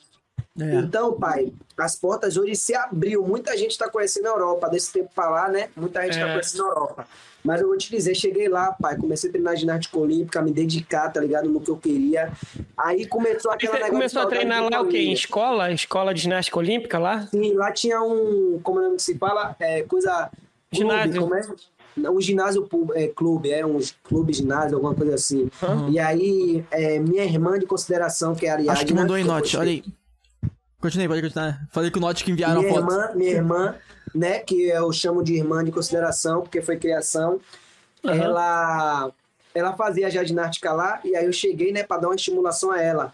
É. 0.61 0.75
Então, 0.77 1.13
pai, 1.13 1.53
as 1.77 1.97
portas 1.97 2.37
hoje 2.37 2.55
se 2.57 2.75
abriu. 2.75 3.23
Muita 3.27 3.57
gente 3.57 3.73
está 3.73 3.89
conhecendo 3.91 4.27
a 4.27 4.31
Europa. 4.31 4.69
Desse 4.69 4.93
tempo 4.93 5.11
pra 5.15 5.29
lá, 5.29 5.49
né? 5.49 5.69
Muita 5.77 6.03
gente 6.03 6.13
está 6.13 6.27
É. 6.29 6.33
conhecendo 6.33 6.65
a 6.65 6.69
Europa. 6.69 7.09
Mas 7.45 7.61
eu 7.61 7.69
vou 7.69 7.77
te 7.79 7.89
dizer, 7.91 8.15
cheguei 8.17 8.49
lá, 8.49 8.73
pai, 8.73 8.97
comecei 8.97 9.31
a 9.31 9.33
treinar 9.33 9.57
ginástica 9.57 9.97
olímpica, 9.97 10.43
me 10.43 10.51
dedicar, 10.51 11.11
tá 11.13 11.21
ligado? 11.21 11.49
No 11.49 11.61
que 11.61 11.71
eu 11.71 11.77
queria. 11.77 12.33
Aí 12.77 13.07
começou 13.07 13.53
Aí 13.53 13.57
aquela 13.57 13.79
você 13.79 13.91
começou 13.91 14.23
a 14.23 14.27
treinar 14.27 14.69
lá 14.69 14.81
o 14.81 14.89
quê? 14.89 14.99
Em 14.99 15.13
escola? 15.13 15.71
Escola 15.71 16.13
de 16.13 16.23
ginástica 16.23 16.59
olímpica 16.59 16.99
lá? 16.99 17.27
Sim, 17.29 17.53
lá 17.55 17.71
tinha 17.71 18.03
um, 18.03 18.59
como 18.65 18.81
é 18.81 18.91
que 18.97 19.03
se 19.03 19.17
fala? 19.17 19.55
É, 19.61 19.83
coisa... 19.83 20.29
clube, 20.73 20.91
Ginásio. 20.93 21.21
como 21.21 21.35
é? 21.37 22.11
Um 22.11 22.21
ginásio 22.21 22.69
é, 22.95 23.07
clube, 23.09 23.51
é 23.53 23.65
um 23.65 23.79
clube 24.03 24.33
ginásio, 24.33 24.75
alguma 24.75 24.95
coisa 24.95 25.15
assim. 25.15 25.49
E 25.91 25.99
aí, 26.01 26.65
é, 26.71 26.99
minha 26.99 27.25
irmã 27.25 27.59
de 27.59 27.65
consideração, 27.65 28.35
que 28.35 28.45
é 28.47 28.51
a 28.51 28.55
Ariadna... 28.55 28.73
Acho 28.73 28.87
que 28.87 28.93
mandou 28.93 29.17
em 29.17 29.25
note, 29.25 29.57
olha 29.57 29.71
aí. 29.71 29.85
Continue, 30.87 31.09
pode 31.09 31.23
continuar. 31.23 31.67
Falei 31.73 31.91
que 31.91 31.99
o 31.99 32.01
note 32.01 32.23
que 32.23 32.31
enviaram 32.31 32.61
a 32.61 32.63
minha 32.63 32.73
foto. 32.73 32.93
irmã, 32.93 33.11
minha 33.17 33.31
irmã, 33.33 33.75
né, 34.15 34.39
que 34.39 34.69
eu 34.69 34.93
chamo 34.93 35.21
de 35.21 35.35
irmã 35.35 35.65
de 35.65 35.73
consideração, 35.73 36.43
porque 36.43 36.63
foi 36.63 36.77
criação, 36.77 37.41
Aham. 38.05 38.15
ela 38.15 39.13
ela 39.53 39.73
fazia 39.73 40.09
já 40.09 40.23
ginástica 40.23 40.73
lá, 40.73 41.01
e 41.03 41.17
aí 41.17 41.25
eu 41.25 41.33
cheguei, 41.33 41.73
né, 41.73 41.83
para 41.83 42.03
dar 42.03 42.09
uma 42.09 42.15
estimulação 42.15 42.71
a 42.71 42.81
ela. 42.81 43.13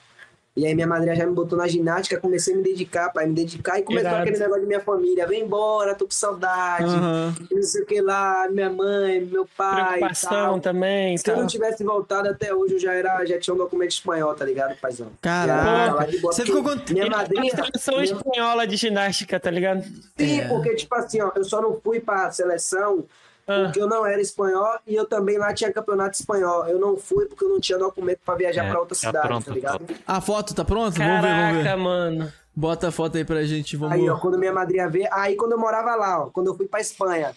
E 0.54 0.66
aí 0.66 0.74
minha 0.74 0.86
madrinha 0.86 1.16
já 1.16 1.24
me 1.26 1.32
botou 1.32 1.56
na 1.56 1.66
ginástica, 1.66 2.20
comecei 2.20 2.52
a 2.52 2.56
me 2.58 2.62
dedicar, 2.62 3.08
pai, 3.10 3.26
me 3.26 3.32
dedicar 3.34 3.78
e 3.78 3.82
começou 3.82 4.10
Irado. 4.10 4.22
aquele 4.22 4.38
negócio 4.38 4.60
de 4.60 4.66
minha 4.66 4.80
família, 4.80 5.26
vem 5.26 5.44
embora, 5.44 5.94
tô 5.94 6.04
com 6.04 6.10
saudade, 6.10 6.84
Aham. 6.84 7.34
não 7.50 7.62
sei 7.62 7.82
o 7.82 7.86
que 7.86 8.02
lá, 8.02 8.46
minha 8.50 8.68
mãe, 8.68 9.22
meu 9.24 9.48
pai 9.56 9.84
Preocupação 9.98 10.28
tal. 10.30 10.60
também. 10.60 11.16
Se 11.16 11.30
eu 11.30 11.36
não 11.38 11.46
tivesse 11.46 11.82
voltado 11.82 12.28
até 12.28 12.54
hoje, 12.54 12.74
eu 12.74 12.78
já, 12.80 12.92
era, 12.92 13.24
já 13.24 13.38
tinha 13.38 13.54
um 13.54 13.56
documento 13.56 13.92
espanhol, 13.92 14.34
tá 14.34 14.44
ligado, 14.44 14.76
paizão? 14.78 15.10
Caraca. 15.22 16.12
Já 16.12 16.20
boa, 16.20 16.32
Você 16.34 16.44
ficou 16.44 16.62
quanto- 16.62 16.92
Minha 16.92 17.08
madrinha... 17.08 17.50
Seleção 17.56 17.94
minha- 17.94 18.04
espanhola 18.14 18.66
de 18.66 18.76
ginástica, 18.76 19.40
tá 19.40 19.50
ligado? 19.50 19.82
Sim, 20.18 20.40
É. 20.40 20.48
porque, 20.48 20.74
tipo 20.74 20.94
assim, 20.94 21.22
ó, 21.22 21.30
eu 21.34 21.44
só 21.44 21.62
não 21.62 21.80
fui 21.80 21.98
pra 21.98 22.30
seleção 22.30 23.04
Ah. 23.46 23.64
porque 23.64 23.80
eu 23.80 23.88
não 23.88 24.06
era 24.06 24.20
espanhol 24.20 24.78
e 24.86 24.94
eu 24.94 25.04
também 25.04 25.36
lá 25.36 25.52
tinha 25.52 25.72
campeonato 25.72 26.16
espanhol. 26.18 26.66
Eu 26.66 26.78
não 26.78 26.96
fui 26.96 27.26
porque 27.26 27.44
eu 27.44 27.48
não 27.48 27.60
tinha 27.60 27.76
documento 27.78 28.20
pra 28.24 28.34
viajar 28.36 28.64
É, 28.66 28.70
pra 28.70 28.78
outra 28.80 28.94
tá 28.94 29.06
cidade, 29.06 29.26
pronto, 29.28 29.44
tá 29.46 29.52
ligado? 29.52 29.86
A 30.06 30.20
foto 30.20 30.54
tá 30.54 30.64
pronta? 30.64 30.96
Vamos 30.98 31.22
ver, 31.22 31.28
vamos 31.34 31.56
ver. 31.56 31.64
Caraca, 31.64 31.76
mano. 31.76 32.32
Bota 32.54 32.88
a 32.88 32.92
foto 32.92 33.16
aí 33.16 33.24
pra 33.24 33.42
gente, 33.44 33.76
vamos 33.76 33.94
Aí, 33.94 34.08
ó, 34.08 34.16
quando 34.18 34.38
minha 34.38 34.52
madrinha 34.52 34.88
veio, 34.88 35.08
aí 35.10 35.34
quando 35.36 35.52
eu 35.52 35.58
morava 35.58 35.94
lá, 35.96 36.24
ó, 36.24 36.30
quando 36.30 36.48
eu 36.48 36.54
fui 36.54 36.68
pra 36.68 36.80
Espanha, 36.80 37.32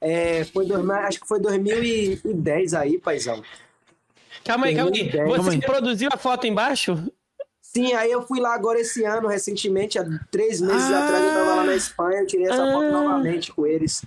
é, 0.00 0.44
foi 0.44 0.66
dois, 0.66 0.88
acho 0.90 1.20
que 1.20 1.26
foi 1.28 1.40
2010 1.40 2.74
aí, 2.74 2.98
paizão. 2.98 3.40
Calma 4.44 4.66
aí, 4.66 4.74
calma 4.76 4.90
aí. 4.94 5.04
Você 5.10 5.16
Calma 5.16 5.50
aí. 5.52 5.60
produziu 5.60 6.08
a 6.12 6.16
foto 6.16 6.46
embaixo? 6.46 6.98
Sim, 7.60 7.92
aí 7.94 8.10
eu 8.10 8.22
fui 8.22 8.40
lá 8.40 8.54
agora 8.54 8.80
esse 8.80 9.04
ano, 9.04 9.28
recentemente, 9.28 9.98
há 9.98 10.04
três 10.30 10.60
meses 10.60 10.90
Ah! 10.90 11.04
atrás 11.04 11.24
eu 11.24 11.30
tava 11.32 11.54
lá 11.56 11.64
na 11.64 11.74
Espanha, 11.76 12.20
eu 12.20 12.26
tirei 12.26 12.46
essa 12.46 12.56
foto 12.72 12.84
Ah. 12.86 12.90
novamente 12.90 13.52
com 13.52 13.66
eles. 13.66 14.04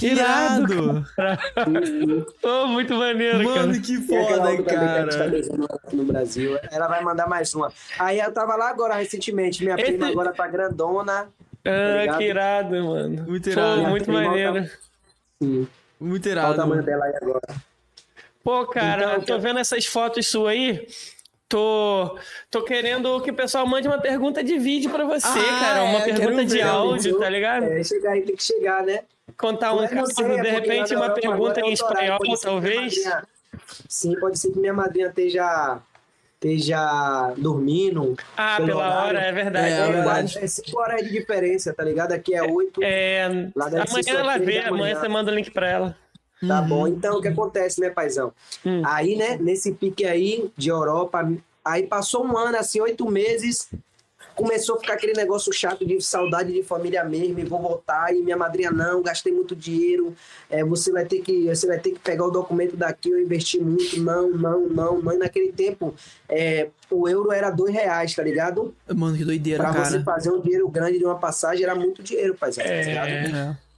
Que 0.00 0.06
Irado, 0.12 0.72
irado! 0.72 2.26
Ô, 2.42 2.66
muito 2.68 2.94
maneiro, 2.94 3.44
Mano, 3.44 3.72
cara. 3.72 3.80
que 3.80 3.96
foda, 3.98 4.34
também 4.38 4.62
que 4.64 4.70
a 4.74 5.02
gente 5.02 5.10
tá 5.18 5.18
cara. 5.18 5.80
no 5.92 6.04
Brasil. 6.04 6.58
Ela 6.72 6.88
vai 6.88 7.04
mandar 7.04 7.28
mais 7.28 7.54
uma. 7.54 7.70
Aí 7.98 8.18
eu 8.18 8.32
tava 8.32 8.56
lá 8.56 8.70
agora 8.70 8.94
recentemente. 8.94 9.62
Minha 9.62 9.74
Esse- 9.76 9.92
prima 9.92 10.08
agora 10.08 10.32
tá 10.32 10.46
grandona. 10.48 11.28
Ah, 11.66 12.00
ligado? 12.00 12.16
que 12.18 12.24
irado, 12.24 12.84
mano. 12.84 13.24
Muito 13.28 13.44
Pô, 13.44 13.50
irado. 13.50 13.82
muito 13.88 14.10
Minha 14.10 14.20
prima 14.30 14.46
maneiro. 14.48 14.70
Sim. 15.42 15.68
Muito 16.00 16.26
Olha 16.28 16.34
o 16.34 16.38
irado. 16.40 16.56
tamanho 16.56 16.82
dela 16.82 17.04
aí 17.04 17.14
agora. 17.20 17.40
Pô, 18.42 18.66
cara, 18.66 19.02
Então, 19.02 19.12
eu 19.16 19.22
tô 19.22 19.38
vendo 19.38 19.58
essas 19.58 19.84
fotos 19.84 20.26
suas 20.26 20.52
aí. 20.52 20.86
Tô, 21.46 22.16
tô 22.50 22.62
querendo 22.62 23.20
que 23.22 23.30
o 23.32 23.34
pessoal 23.34 23.66
mande 23.66 23.86
uma 23.88 23.98
pergunta 24.00 24.42
de 24.42 24.56
vídeo 24.56 24.88
pra 24.88 25.04
você, 25.04 25.26
Ah, 25.26 25.60
cara. 25.60 25.82
Uma 25.82 25.98
é, 25.98 26.04
pergunta 26.04 26.44
de 26.44 26.54
ver, 26.54 26.62
áudio, 26.62 27.18
tá 27.18 27.28
ligado? 27.28 27.64
É, 27.64 27.82
chegar 27.84 28.12
aí 28.12 28.22
tem 28.22 28.36
que 28.36 28.42
chegar, 28.42 28.82
né? 28.84 29.00
Contar 29.36 29.72
um 29.74 29.86
caso, 29.86 30.12
sei, 30.14 30.24
é 30.24 30.28
de 30.28 30.36
porque 30.36 30.50
repente, 30.50 30.94
uma 30.94 31.04
Europa 31.06 31.20
pergunta 31.20 31.60
é 31.60 31.64
em 31.64 31.72
espanhol, 31.72 32.18
talvez. 32.40 32.96
madrinha- 33.04 33.28
Sim, 33.88 34.18
pode 34.20 34.38
ser 34.38 34.50
que 34.52 34.58
minha 34.58 34.72
madrinha 34.72 35.08
esteja, 35.08 35.80
esteja 36.34 37.32
dormindo. 37.36 38.16
Ah, 38.36 38.56
pela 38.56 38.76
horário. 38.76 39.06
hora, 39.08 39.20
é 39.20 39.32
verdade. 39.32 39.66
É, 39.66 39.70
É, 39.70 39.80
é 39.80 39.88
É, 39.88 39.92
verdade. 39.92 40.38
é 40.38 40.46
cinco 40.46 40.78
horas 40.80 41.02
de 41.04 41.10
diferença, 41.10 41.72
tá 41.74 41.84
ligado? 41.84 42.12
Aqui 42.12 42.34
é 42.34 42.42
oito. 42.42 42.80
É, 42.82 43.28
Lá 43.54 43.68
deve 43.68 43.86
ser 43.86 43.92
amanhã 44.10 44.20
ela 44.20 44.38
vê, 44.38 44.58
amanhã 44.58 44.70
manhã. 44.70 45.00
você 45.00 45.08
manda 45.08 45.30
o 45.30 45.34
link 45.34 45.50
pra 45.50 45.68
ela. 45.68 45.96
Tá 46.46 46.62
Uhum. 46.62 46.68
bom, 46.68 46.86
então 46.88 47.18
o 47.18 47.20
que 47.20 47.28
acontece, 47.28 47.80
né, 47.80 47.90
paizão? 47.90 48.32
Hum. 48.64 48.80
Aí, 48.86 49.14
né, 49.14 49.36
nesse 49.38 49.72
pique 49.74 50.06
aí 50.06 50.50
de 50.56 50.70
Europa, 50.70 51.30
aí 51.62 51.82
passou 51.86 52.24
um 52.24 52.36
ano, 52.38 52.56
assim, 52.56 52.80
oito 52.80 53.06
meses, 53.10 53.68
começou 54.40 54.76
a 54.76 54.80
ficar 54.80 54.94
aquele 54.94 55.12
negócio 55.12 55.52
chato 55.52 55.84
de 55.84 56.00
saudade 56.00 56.50
de 56.52 56.62
família 56.62 57.04
mesmo, 57.04 57.38
e 57.38 57.44
vou 57.44 57.60
voltar, 57.60 58.14
e 58.14 58.22
minha 58.22 58.36
madrinha 58.36 58.70
não, 58.70 59.02
gastei 59.02 59.32
muito 59.32 59.54
dinheiro, 59.54 60.16
é, 60.48 60.64
você 60.64 60.90
vai 60.90 61.04
ter 61.04 61.20
que 61.20 61.46
você 61.46 61.66
vai 61.66 61.78
ter 61.78 61.90
que 61.90 61.98
pegar 61.98 62.24
o 62.24 62.30
documento 62.30 62.76
daqui, 62.76 63.10
eu 63.10 63.20
investi 63.20 63.60
muito, 63.60 64.00
não, 64.00 64.30
não, 64.30 64.60
não, 64.68 65.00
não, 65.02 65.12
e 65.12 65.18
naquele 65.18 65.52
tempo 65.52 65.94
é, 66.28 66.68
o 66.90 67.06
euro 67.06 67.30
era 67.32 67.50
dois 67.50 67.72
reais, 67.74 68.14
tá 68.14 68.22
ligado? 68.22 68.74
Mano, 68.88 69.16
que 69.16 69.24
doideira, 69.24 69.62
Pra 69.62 69.72
você 69.72 69.98
cara. 69.98 70.04
fazer 70.04 70.30
um 70.30 70.40
dinheiro 70.40 70.68
grande 70.68 70.98
de 70.98 71.04
uma 71.04 71.18
passagem 71.18 71.62
era 71.64 71.74
muito 71.74 72.02
dinheiro, 72.02 72.34
paizão, 72.34 72.64
tá 72.64 72.70
ligado? 72.70 73.08
É, 73.08 73.56
É. 73.56 73.70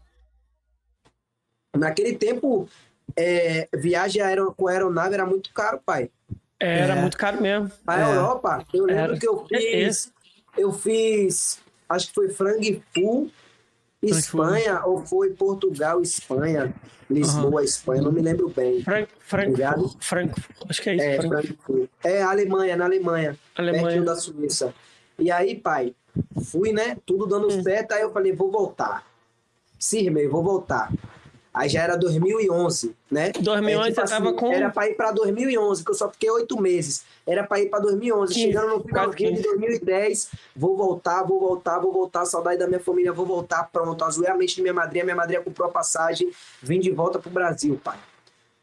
Naquele 1.77 2.15
tempo, 2.17 2.69
é, 3.17 3.69
viagem 3.75 4.21
aero, 4.23 4.53
com 4.57 4.69
aeronave 4.69 5.15
era 5.15 5.25
muito 5.27 5.51
caro, 5.53 5.81
pai. 5.85 6.11
era 6.61 6.95
É. 6.95 7.01
muito 7.01 7.17
caro 7.17 7.41
mesmo. 7.43 7.71
A 7.87 7.99
É. 8.01 8.15
Europa, 8.15 8.65
eu 8.73 8.85
lembro 8.85 9.03
Era. 9.03 9.19
que 9.19 9.27
eu 9.27 9.47
É 9.51 9.59
fiz. 9.59 10.13
Eu 10.57 10.73
fiz. 10.73 11.61
Acho 11.89 12.09
que 12.09 12.15
foi 12.15 12.29
Frankfurt, 12.31 13.31
Espanha, 14.03 14.83
ou 14.85 15.05
foi 15.05 15.31
Portugal, 15.31 16.01
Espanha, 16.03 16.75
Lisboa, 17.09 17.63
Espanha, 17.63 18.03
não 18.03 18.13
me 18.13 18.23
lembro 18.23 18.49
bem. 18.49 18.83
Frank, 18.83 19.09
Frank. 19.21 19.57
Frank, 20.01 20.43
acho 20.69 20.83
que 20.83 20.91
é 20.91 20.95
isso. 20.97 21.05
É, 21.05 21.17
Frank, 21.17 21.47
Frankfurt. 21.47 21.91
É, 22.03 22.23
Alemanha, 22.23 22.77
na 22.77 22.85
Alemanha, 22.87 23.39
pertinho 23.55 23.79
Alemanha. 23.81 24.03
da 24.03 24.17
Suíça. 24.17 24.75
E 25.19 25.31
aí, 25.31 25.55
pai, 25.55 25.95
fui, 26.47 26.73
né? 26.73 26.97
Tudo 27.05 27.27
dando 27.27 27.49
Hum. 27.49 27.63
certo, 27.63 27.93
aí 27.93 28.03
eu 28.03 28.13
falei, 28.13 28.33
vou 28.33 28.51
voltar. 28.51 29.07
Sim, 29.79 30.11
vou 30.29 30.43
voltar. 30.43 30.91
Aí 31.55 31.69
já 31.69 31.83
era 31.83 31.97
2011, 31.97 32.97
né? 33.11 33.31
2011 33.39 33.89
É, 33.89 33.93
tipo 33.93 34.07
você 34.07 34.15
tava 34.15 34.33
com- 34.33 34.53
Era 34.53 34.71
pra 34.71 34.89
ir 34.89 34.95
pra 34.95 35.11
2011, 35.13 35.85
que 35.85 35.91
eu 35.91 35.95
só 35.95 36.09
fiquei 36.11 36.31
oito 36.31 36.59
meses. 36.61 37.05
Era 37.27 37.45
pra 37.45 37.61
ir 37.61 37.69
pra 37.69 37.79
2011. 37.79 38.33
15, 38.33 38.47
Chegando 38.47 38.69
no 38.79 38.83
finalzinho 38.83 39.31
de 39.35 39.43
15. 39.43 39.49
2010, 39.49 40.31
vou 40.57 40.77
voltar, 40.77 41.23
vou 41.25 41.39
voltar, 41.39 41.79
vou 41.79 41.93
voltar. 41.93 42.25
Saudade 42.25 42.59
da 42.59 42.67
minha 42.67 42.81
família, 42.81 43.13
vou 43.13 43.27
voltar. 43.27 43.69
Pronto, 43.71 44.03
azoei 44.03 44.29
a 44.31 44.35
mente 44.35 44.55
de 44.57 44.63
minha 44.63 44.73
madrinha. 44.73 45.05
Minha 45.05 45.15
madrinha 45.17 45.43
comprou 45.43 45.69
a 45.69 45.71
passagem, 45.71 46.33
vim 46.63 46.81
de 46.81 46.91
volta 46.91 47.19
pro 47.19 47.31
Brasil, 47.31 47.79
pai. 47.85 47.99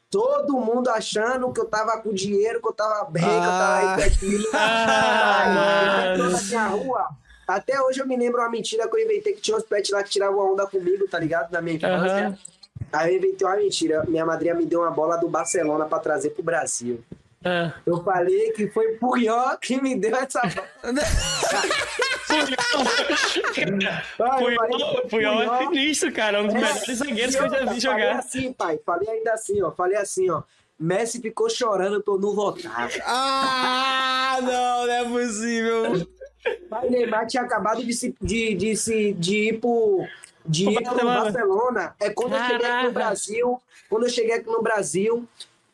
Todo 0.09 0.53
mundo 0.59 0.89
achando 0.89 1.53
que 1.53 1.61
eu 1.61 1.65
tava 1.65 1.95
com 2.01 2.11
dinheiro, 2.11 2.59
que 2.59 2.67
eu 2.67 2.73
tava 2.73 3.07
bem, 3.11 3.21
que 3.21 3.29
eu 3.29 3.33
Ah. 3.33 3.97
tava. 3.97 4.01
Ah, 4.53 5.43
Aí, 5.43 6.17
mano. 6.17 6.31
na 6.31 6.41
minha 6.41 6.67
rua, 6.67 7.07
até 7.47 7.79
hoje 7.81 7.99
eu 7.99 8.07
me 8.07 8.17
lembro 8.17 8.41
uma 8.41 8.49
mentira 8.49 8.87
que 8.89 8.95
eu 8.95 8.99
inventei 9.05 9.33
que 9.33 9.41
tinha 9.41 9.55
uns 9.55 9.63
pets 9.63 9.91
lá 9.91 10.01
que 10.01 10.09
tiravam 10.09 10.53
onda 10.53 10.65
comigo, 10.65 11.07
tá 11.07 11.19
ligado? 11.19 11.51
Na 11.51 11.61
minha 11.61 11.75
infância. 11.77 12.27
Aham. 12.27 12.37
Aí 12.91 13.13
eu 13.13 13.17
inventei 13.19 13.47
uma 13.47 13.55
mentira. 13.57 14.03
Minha 14.07 14.25
madrinha 14.25 14.53
me 14.55 14.65
deu 14.65 14.81
uma 14.81 14.91
bola 14.91 15.17
do 15.17 15.27
Barcelona 15.27 15.85
pra 15.85 15.99
trazer 15.99 16.31
pro 16.31 16.43
Brasil. 16.43 17.03
Ah. 17.43 17.71
Eu 17.85 18.03
falei 18.03 18.51
que 18.51 18.67
foi 18.67 18.95
Puyol 18.97 19.57
que 19.61 19.81
me 19.81 19.95
deu 19.95 20.15
essa 20.15 20.41
bola. 20.41 20.67
Ah, 24.19 24.37
falei 24.37 24.57
Puyol, 24.57 24.93
foi 24.93 25.09
Puyol 25.09 25.41
é 25.41 25.57
sinistro, 25.59 26.11
cara. 26.11 26.41
Um 26.41 26.47
dos 26.47 26.55
É, 26.55 26.59
melhores 26.59 26.97
zagueiros 26.97 27.35
que 27.35 27.41
eu 27.41 27.49
já 27.49 27.59
vi 27.59 27.65
Falei 27.65 27.79
jogar. 27.79 28.19
assim, 28.19 28.53
pai. 28.53 28.79
Falei 28.85 29.09
ainda 29.09 29.33
assim, 29.33 29.61
ó. 29.61 29.71
Falei 29.71 29.97
assim, 29.97 30.29
ó. 30.29 30.43
Messi 30.79 31.19
ficou 31.21 31.49
chorando 31.49 32.01
por 32.01 32.19
não 32.19 32.33
votar. 32.33 32.89
Ah, 33.05 34.37
não, 34.41 34.85
não 34.87 34.93
é 34.93 35.03
possível. 35.25 36.07
Mas 36.69 36.89
Neymar 36.89 37.27
tinha 37.27 37.43
acabado 37.43 37.83
de, 37.83 37.93
se, 37.93 38.15
de, 38.21 38.53
de, 38.53 38.75
se, 38.77 39.13
de 39.13 39.49
ir 39.49 39.59
pro. 39.59 40.05
Ir 40.51 40.73
pro 40.73 40.83
Barcelona. 40.83 41.21
Barcelona. 41.23 41.95
É 41.99 42.09
quando 42.09 42.33
eu 42.33 42.39
cheguei 42.41 42.55
aqui 42.55 42.65
Caraca. 42.65 42.87
no 42.87 42.91
Brasil. 42.93 43.61
Quando 43.89 44.03
eu 44.05 44.09
cheguei 44.09 44.33
aqui 44.35 44.47
no 44.49 44.61
Brasil, 44.61 45.27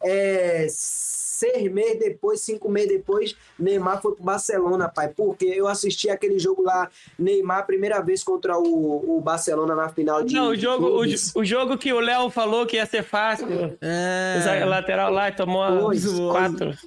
é, 0.04 0.68
seis 0.70 1.72
meses 1.72 2.00
depois, 2.00 2.42
cinco 2.42 2.70
meses 2.70 2.90
depois, 2.90 3.36
Neymar 3.60 4.02
foi 4.02 4.16
pro 4.16 4.24
Barcelona, 4.24 4.88
pai. 4.88 5.10
Porque 5.10 5.46
eu 5.46 5.68
assisti 5.68 6.10
aquele 6.10 6.40
jogo 6.40 6.62
lá, 6.64 6.90
Neymar, 7.20 7.66
primeira 7.66 8.02
vez 8.02 8.24
contra 8.24 8.58
o, 8.58 9.18
o 9.18 9.22
Barcelona 9.22 9.76
na 9.76 9.90
final 9.90 10.24
de. 10.24 10.34
Não, 10.34 10.50
o 10.50 10.56
jogo, 10.56 10.88
o, 10.88 11.40
o 11.40 11.46
jogo 11.46 11.78
que 11.78 11.92
o 11.92 12.00
Léo 12.00 12.30
falou 12.30 12.66
que 12.66 12.78
ia 12.78 12.86
ser 12.86 13.04
fácil. 13.04 13.48
O 13.48 13.78
É. 13.82 14.64
lateral 14.66 15.12
lá 15.12 15.30
e 15.30 15.32
tomou 15.34 15.66
Foi, 15.82 15.96
uns 15.98 16.20
quatro. 16.32 16.78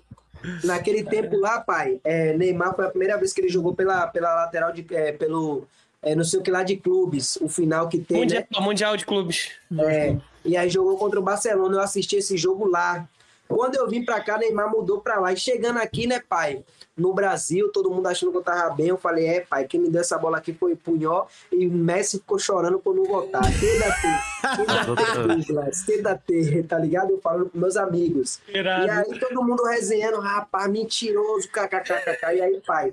Naquele 0.65 1.03
tempo 1.03 1.37
lá, 1.37 1.61
pai, 1.61 2.01
é, 2.05 2.33
Neymar 2.37 2.75
foi 2.75 2.87
a 2.87 2.91
primeira 2.91 3.17
vez 3.19 3.33
que 3.33 3.41
ele 3.41 3.49
jogou 3.49 3.75
pela, 3.75 4.07
pela 4.07 4.35
lateral 4.35 4.73
de. 4.73 4.87
é, 4.95 5.13
pelo. 5.13 5.67
É, 6.03 6.15
não 6.15 6.25
sei 6.25 6.41
o 6.41 6.43
que 6.43 6.51
lá 6.51 6.63
de 6.63 6.77
clubes, 6.77 7.37
o 7.41 7.49
final 7.49 7.89
que 7.89 7.99
tem, 7.99 8.19
Mundial, 8.19 8.41
né? 8.43 8.61
mundial 8.61 8.97
de 8.97 9.05
clubes. 9.05 9.51
É, 9.81 10.17
e 10.45 10.57
aí 10.57 10.71
jogou 10.71 10.97
contra 10.97 11.19
o 11.19 11.23
Barcelona, 11.23 11.77
eu 11.77 11.81
assisti 11.81 12.17
esse 12.17 12.37
jogo 12.37 12.69
lá. 12.69 13.09
Quando 13.49 13.77
eu 13.77 13.89
vim 13.89 14.05
pra 14.05 14.21
cá, 14.21 14.37
Neymar 14.37 14.71
mudou 14.71 15.01
pra 15.01 15.19
lá. 15.19 15.33
E 15.33 15.37
chegando 15.37 15.79
aqui, 15.79 16.07
né, 16.07 16.21
pai? 16.21 16.63
No 16.95 17.15
Brasil, 17.15 17.71
todo 17.73 17.91
mundo 17.91 18.07
achando 18.07 18.31
que 18.31 18.37
eu 18.37 18.43
tava 18.43 18.75
bem. 18.75 18.89
Eu 18.89 18.99
falei, 18.99 19.27
é, 19.27 19.41
pai, 19.41 19.65
quem 19.67 19.81
me 19.81 19.89
deu 19.89 20.03
essa 20.03 20.19
bola 20.19 20.37
aqui 20.37 20.53
foi 20.53 20.77
Punhó. 20.77 21.27
E 21.51 21.67
o 21.67 21.73
Messi 21.73 22.19
ficou 22.19 22.39
chorando 22.39 22.79
por 22.79 22.95
não 22.95 23.05
votar. 23.05 23.41
Douglas, 25.27 25.83
queda-te, 25.83 26.63
tá 26.65 26.79
ligado? 26.79 27.13
Eu 27.13 27.21
falando 27.23 27.47
pros 27.47 27.61
meus 27.61 27.77
amigos. 27.79 28.39
E 28.49 28.59
Irado. 28.59 28.91
aí 28.91 29.19
todo 29.19 29.43
mundo 29.43 29.65
resenhando, 29.65 30.21
rapaz, 30.21 30.71
mentiroso, 30.71 31.49
kkkk. 31.49 32.37
E 32.37 32.41
aí, 32.43 32.61
pai, 32.67 32.93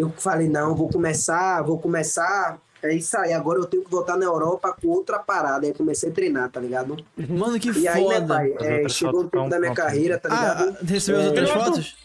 eu 0.00 0.10
falei, 0.16 0.48
não, 0.48 0.74
vou 0.74 0.88
começar, 0.88 1.62
vou 1.62 1.78
começar. 1.78 2.58
É 2.82 2.94
isso 2.94 3.16
aí, 3.18 3.32
agora 3.34 3.58
eu 3.58 3.66
tenho 3.66 3.84
que 3.84 3.90
voltar 3.90 4.16
na 4.16 4.24
Europa 4.24 4.74
com 4.80 4.88
outra 4.88 5.18
parada. 5.18 5.66
Aí 5.66 5.74
comecei 5.74 6.08
a 6.10 6.12
treinar, 6.12 6.50
tá 6.50 6.58
ligado? 6.58 6.96
Mano, 7.16 7.60
que 7.60 7.70
E 7.72 7.86
aí, 7.86 8.06
né, 8.08 8.14
foda. 8.16 8.26
pai, 8.34 8.54
As 8.54 8.62
é, 8.62 8.88
chegou 8.88 9.20
o 9.20 9.28
tempo 9.28 9.48
da 9.50 9.58
minha 9.60 9.74
carreira, 9.74 10.18
tá 10.18 10.28
ligado? 10.30 10.76
Ah, 10.80 10.84
recebeu 10.86 11.20
as 11.20 11.26
É, 11.26 11.28
outras 11.28 11.48
Noto. 11.54 11.64
fotos? 11.66 11.96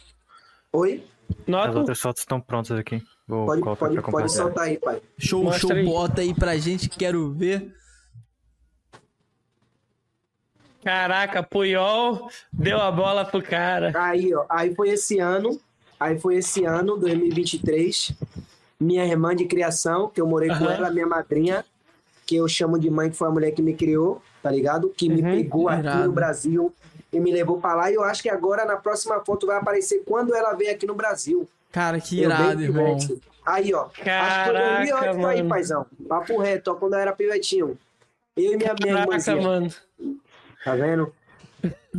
Oi? 0.73 1.03
As 1.29 1.47
Nota. 1.47 1.77
outras 1.79 1.99
fotos 2.01 2.21
estão 2.21 2.41
prontas 2.41 2.77
aqui. 2.77 3.01
Vou 3.27 3.45
Pode, 3.45 3.61
pode, 3.79 4.01
pode 4.01 4.31
soltar 4.31 4.65
aí, 4.65 4.77
pai. 4.77 5.01
Show, 5.17 5.43
Mostra 5.45 5.61
show, 5.61 5.71
aí. 5.71 5.85
bota 5.85 6.21
aí 6.21 6.33
pra 6.35 6.57
gente, 6.57 6.89
quero 6.89 7.31
ver. 7.33 7.73
Caraca, 10.83 11.41
Puyol 11.41 12.29
deu 12.53 12.79
a 12.79 12.91
bola 12.91 13.25
pro 13.25 13.41
cara. 13.41 13.91
Aí, 13.95 14.33
ó, 14.35 14.45
aí 14.49 14.75
foi 14.75 14.89
esse 14.89 15.19
ano. 15.19 15.59
Aí 15.99 16.19
foi 16.19 16.35
esse 16.37 16.65
ano, 16.65 16.97
2023. 16.97 18.11
Minha 18.79 19.05
irmã 19.05 19.35
de 19.35 19.45
criação, 19.45 20.09
que 20.09 20.19
eu 20.19 20.27
morei 20.27 20.49
com 20.49 20.55
Aham. 20.55 20.71
ela, 20.73 20.91
minha 20.91 21.07
madrinha, 21.07 21.63
que 22.25 22.35
eu 22.35 22.47
chamo 22.47 22.77
de 22.77 22.89
mãe, 22.89 23.09
que 23.09 23.15
foi 23.15 23.27
a 23.27 23.31
mulher 23.31 23.51
que 23.51 23.61
me 23.61 23.73
criou, 23.73 24.21
tá 24.43 24.51
ligado? 24.51 24.89
Que 24.89 25.07
me 25.07 25.21
Uhum. 25.21 25.31
pegou 25.31 25.69
aqui 25.69 25.79
Irado. 25.81 26.05
no 26.05 26.11
Brasil 26.11 26.73
e 27.13 27.19
me 27.19 27.31
levou 27.31 27.59
pra 27.61 27.73
lá. 27.75 27.91
E 27.91 27.95
eu 27.95 28.03
acho 28.03 28.21
que 28.21 28.29
agora 28.29 28.65
na 28.65 28.75
próxima 28.75 29.19
foto 29.23 29.47
vai 29.47 29.57
aparecer 29.57 30.03
quando 30.05 30.35
ela 30.35 30.53
veio 30.53 30.71
aqui 30.71 30.85
no 30.85 30.93
Brasil. 30.95 31.47
Cara, 31.71 31.99
que 31.99 32.19
Eu 32.19 32.29
irado, 32.29 32.61
irmão. 32.61 32.97
pivete. 32.97 33.21
Aí, 33.45 33.73
ó. 33.73 33.85
acho 33.85 33.91
que 33.93 33.99
foi 33.99 34.03
Caraca, 34.03 34.51
2008 34.53 35.27
aí, 35.27 35.37
mano. 35.37 35.49
paizão. 35.49 35.85
Papo 36.09 36.37
reto, 36.39 36.71
ó, 36.71 36.75
quando 36.75 36.93
eu 36.93 36.99
era 36.99 37.13
pivetinho. 37.13 37.77
Eu 38.35 38.53
e 38.53 38.57
minha, 38.57 38.73
minha 38.81 38.93
Caraca, 38.93 39.01
irmãzinha. 39.31 39.41
mano. 39.41 39.69
Tá 40.63 40.75
vendo? 40.75 41.13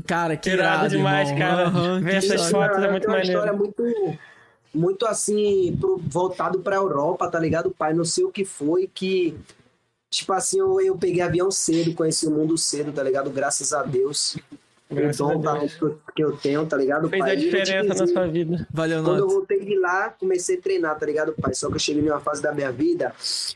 Cara, 0.06 0.36
que 0.36 0.50
Irado 0.50 0.74
irado, 0.84 0.88
demais, 0.90 1.28
irmão. 1.30 1.40
cara. 1.46 1.66
Aham, 1.68 2.00
Ver 2.00 2.14
essas 2.16 2.40
história. 2.42 2.68
fotos 2.68 2.84
é 2.84 2.90
muito 2.90 3.02
tem 3.02 3.10
uma 3.10 3.18
maneiro. 3.18 3.38
história 3.38 3.52
muito, 3.58 4.18
muito 4.74 5.06
assim, 5.06 5.76
pro- 5.80 5.98
voltado 6.06 6.60
pra 6.60 6.76
Europa, 6.76 7.28
tá 7.30 7.38
ligado, 7.38 7.70
pai? 7.70 7.94
Não 7.94 8.04
sei 8.04 8.24
o 8.24 8.30
que 8.30 8.44
foi 8.44 8.90
que. 8.92 9.36
Tipo 10.10 10.32
assim, 10.32 10.58
eu, 10.60 10.80
eu 10.80 10.96
peguei 10.96 11.20
avião 11.22 11.50
cedo, 11.50 11.94
conheci 11.94 12.26
o 12.26 12.30
mundo 12.30 12.56
cedo, 12.56 12.92
tá 12.92 13.02
ligado? 13.02 13.28
Graças 13.30 13.72
a 13.72 13.82
Deus. 13.82 14.36
Graças 14.88 15.18
o 15.20 15.24
a 15.24 15.34
dom 15.34 15.40
talento 15.42 15.76
que 15.76 15.82
eu- 15.84 16.00
que 16.14 16.22
eu 16.24 16.36
tenho, 16.36 16.64
tá 16.64 16.76
ligado, 16.76 17.08
Fez 17.08 17.20
pai? 17.20 17.30
a 17.30 17.34
eu 17.34 17.40
te 17.40 17.44
diferença 17.46 17.94
na 17.94 18.06
sua 18.06 18.26
vida. 18.28 18.68
Valeu, 18.72 19.02
Quando 19.02 19.18
eu 19.18 19.28
voltei 19.28 19.64
de 19.64 19.76
lá, 19.76 20.10
comecei 20.10 20.56
a 20.58 20.60
treinar, 20.60 20.96
tá 20.96 21.04
ligado, 21.04 21.32
pai? 21.32 21.52
Só 21.54 21.68
que 21.68 21.74
eu 21.74 21.78
cheguei 21.80 22.02
numa 22.02 22.20
fase 22.20 22.40
da 22.40 22.52
minha 22.52 22.70
vida 22.70 23.12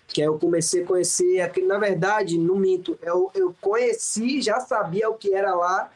que 0.08 0.20
aí 0.20 0.26
eu 0.26 0.36
comecei 0.40 0.82
a 0.82 0.86
conhecer 0.86 1.40
aquele, 1.40 1.66
na 1.68 1.78
verdade, 1.78 2.36
não 2.36 2.56
minto, 2.56 2.98
eu, 3.00 3.30
eu 3.32 3.54
conheci, 3.60 4.42
já 4.42 4.58
sabia 4.58 5.08
o 5.08 5.14
que 5.14 5.32
era 5.32 5.54
lá, 5.54 5.88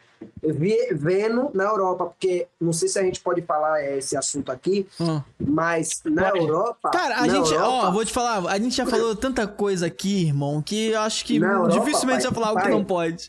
vendo 0.93 1.51
na 1.55 1.65
Europa, 1.65 2.07
porque 2.07 2.47
não 2.61 2.73
sei 2.73 2.89
se 2.89 2.99
a 2.99 3.03
gente 3.03 3.21
pode 3.21 3.43
falar 3.43 3.83
esse 3.85 4.17
assunto 4.17 4.51
aqui, 4.53 4.87
Ah. 5.01 5.23
mas 5.39 6.01
na. 6.05 6.29
Europa. 6.31 6.91
Cara, 6.91 7.17
a 7.21 7.29
gente, 7.29 7.53
Europa, 7.53 7.89
ó, 7.89 7.91
vou 7.91 8.05
te 8.05 8.13
falar, 8.13 8.51
a 8.51 8.59
gente 8.59 8.75
já 8.77 8.87
falou 8.87 9.15
tanta 9.15 9.47
coisa 9.47 9.87
aqui, 9.87 10.27
irmão, 10.27 10.61
que 10.63 10.91
eu 10.91 11.01
acho 11.01 11.25
que 11.25 11.37
Europa, 11.37 11.69
dificilmente 11.69 12.23
pai, 12.23 12.31
vai 12.31 12.35
falar 12.35 12.47
algo 12.49 12.61
que 12.61 12.67
pai. 12.69 12.73
não 12.75 12.85
pode. 12.85 13.29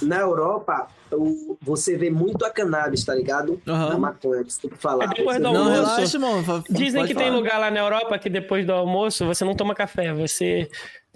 Na 0.00 0.16
Europa, 0.20 0.86
o- 1.12 1.56
você 1.60 1.94
vê 1.94 2.08
muito 2.08 2.42
a 2.44 2.50
cannabis, 2.50 3.04
tá 3.04 3.14
ligado? 3.14 3.60
Aham. 3.66 3.88
Na 3.90 3.98
maconha, 3.98 4.42
desculpa 4.42 4.76
falar. 4.76 5.04
É 5.04 5.08
depois 5.08 5.36
Você 5.36 5.42
do 5.42 5.48
vê- 5.50 5.54
Não, 5.54 5.64
almoço. 5.64 5.82
relaxa, 5.82 6.16
irmão. 6.16 6.64
Dizem 6.70 7.06
que 7.06 7.14
tem 7.14 7.26
falar. 7.26 7.36
lugar 7.36 7.58
lá 7.58 7.70
na 7.70 7.80
Europa 7.80 8.18
que 8.18 8.30
depois 8.30 8.64
do 8.64 8.72
almoço 8.72 9.26
você 9.26 9.44
não 9.44 9.54
toma 9.54 9.74
café, 9.74 10.14
você 10.14 10.70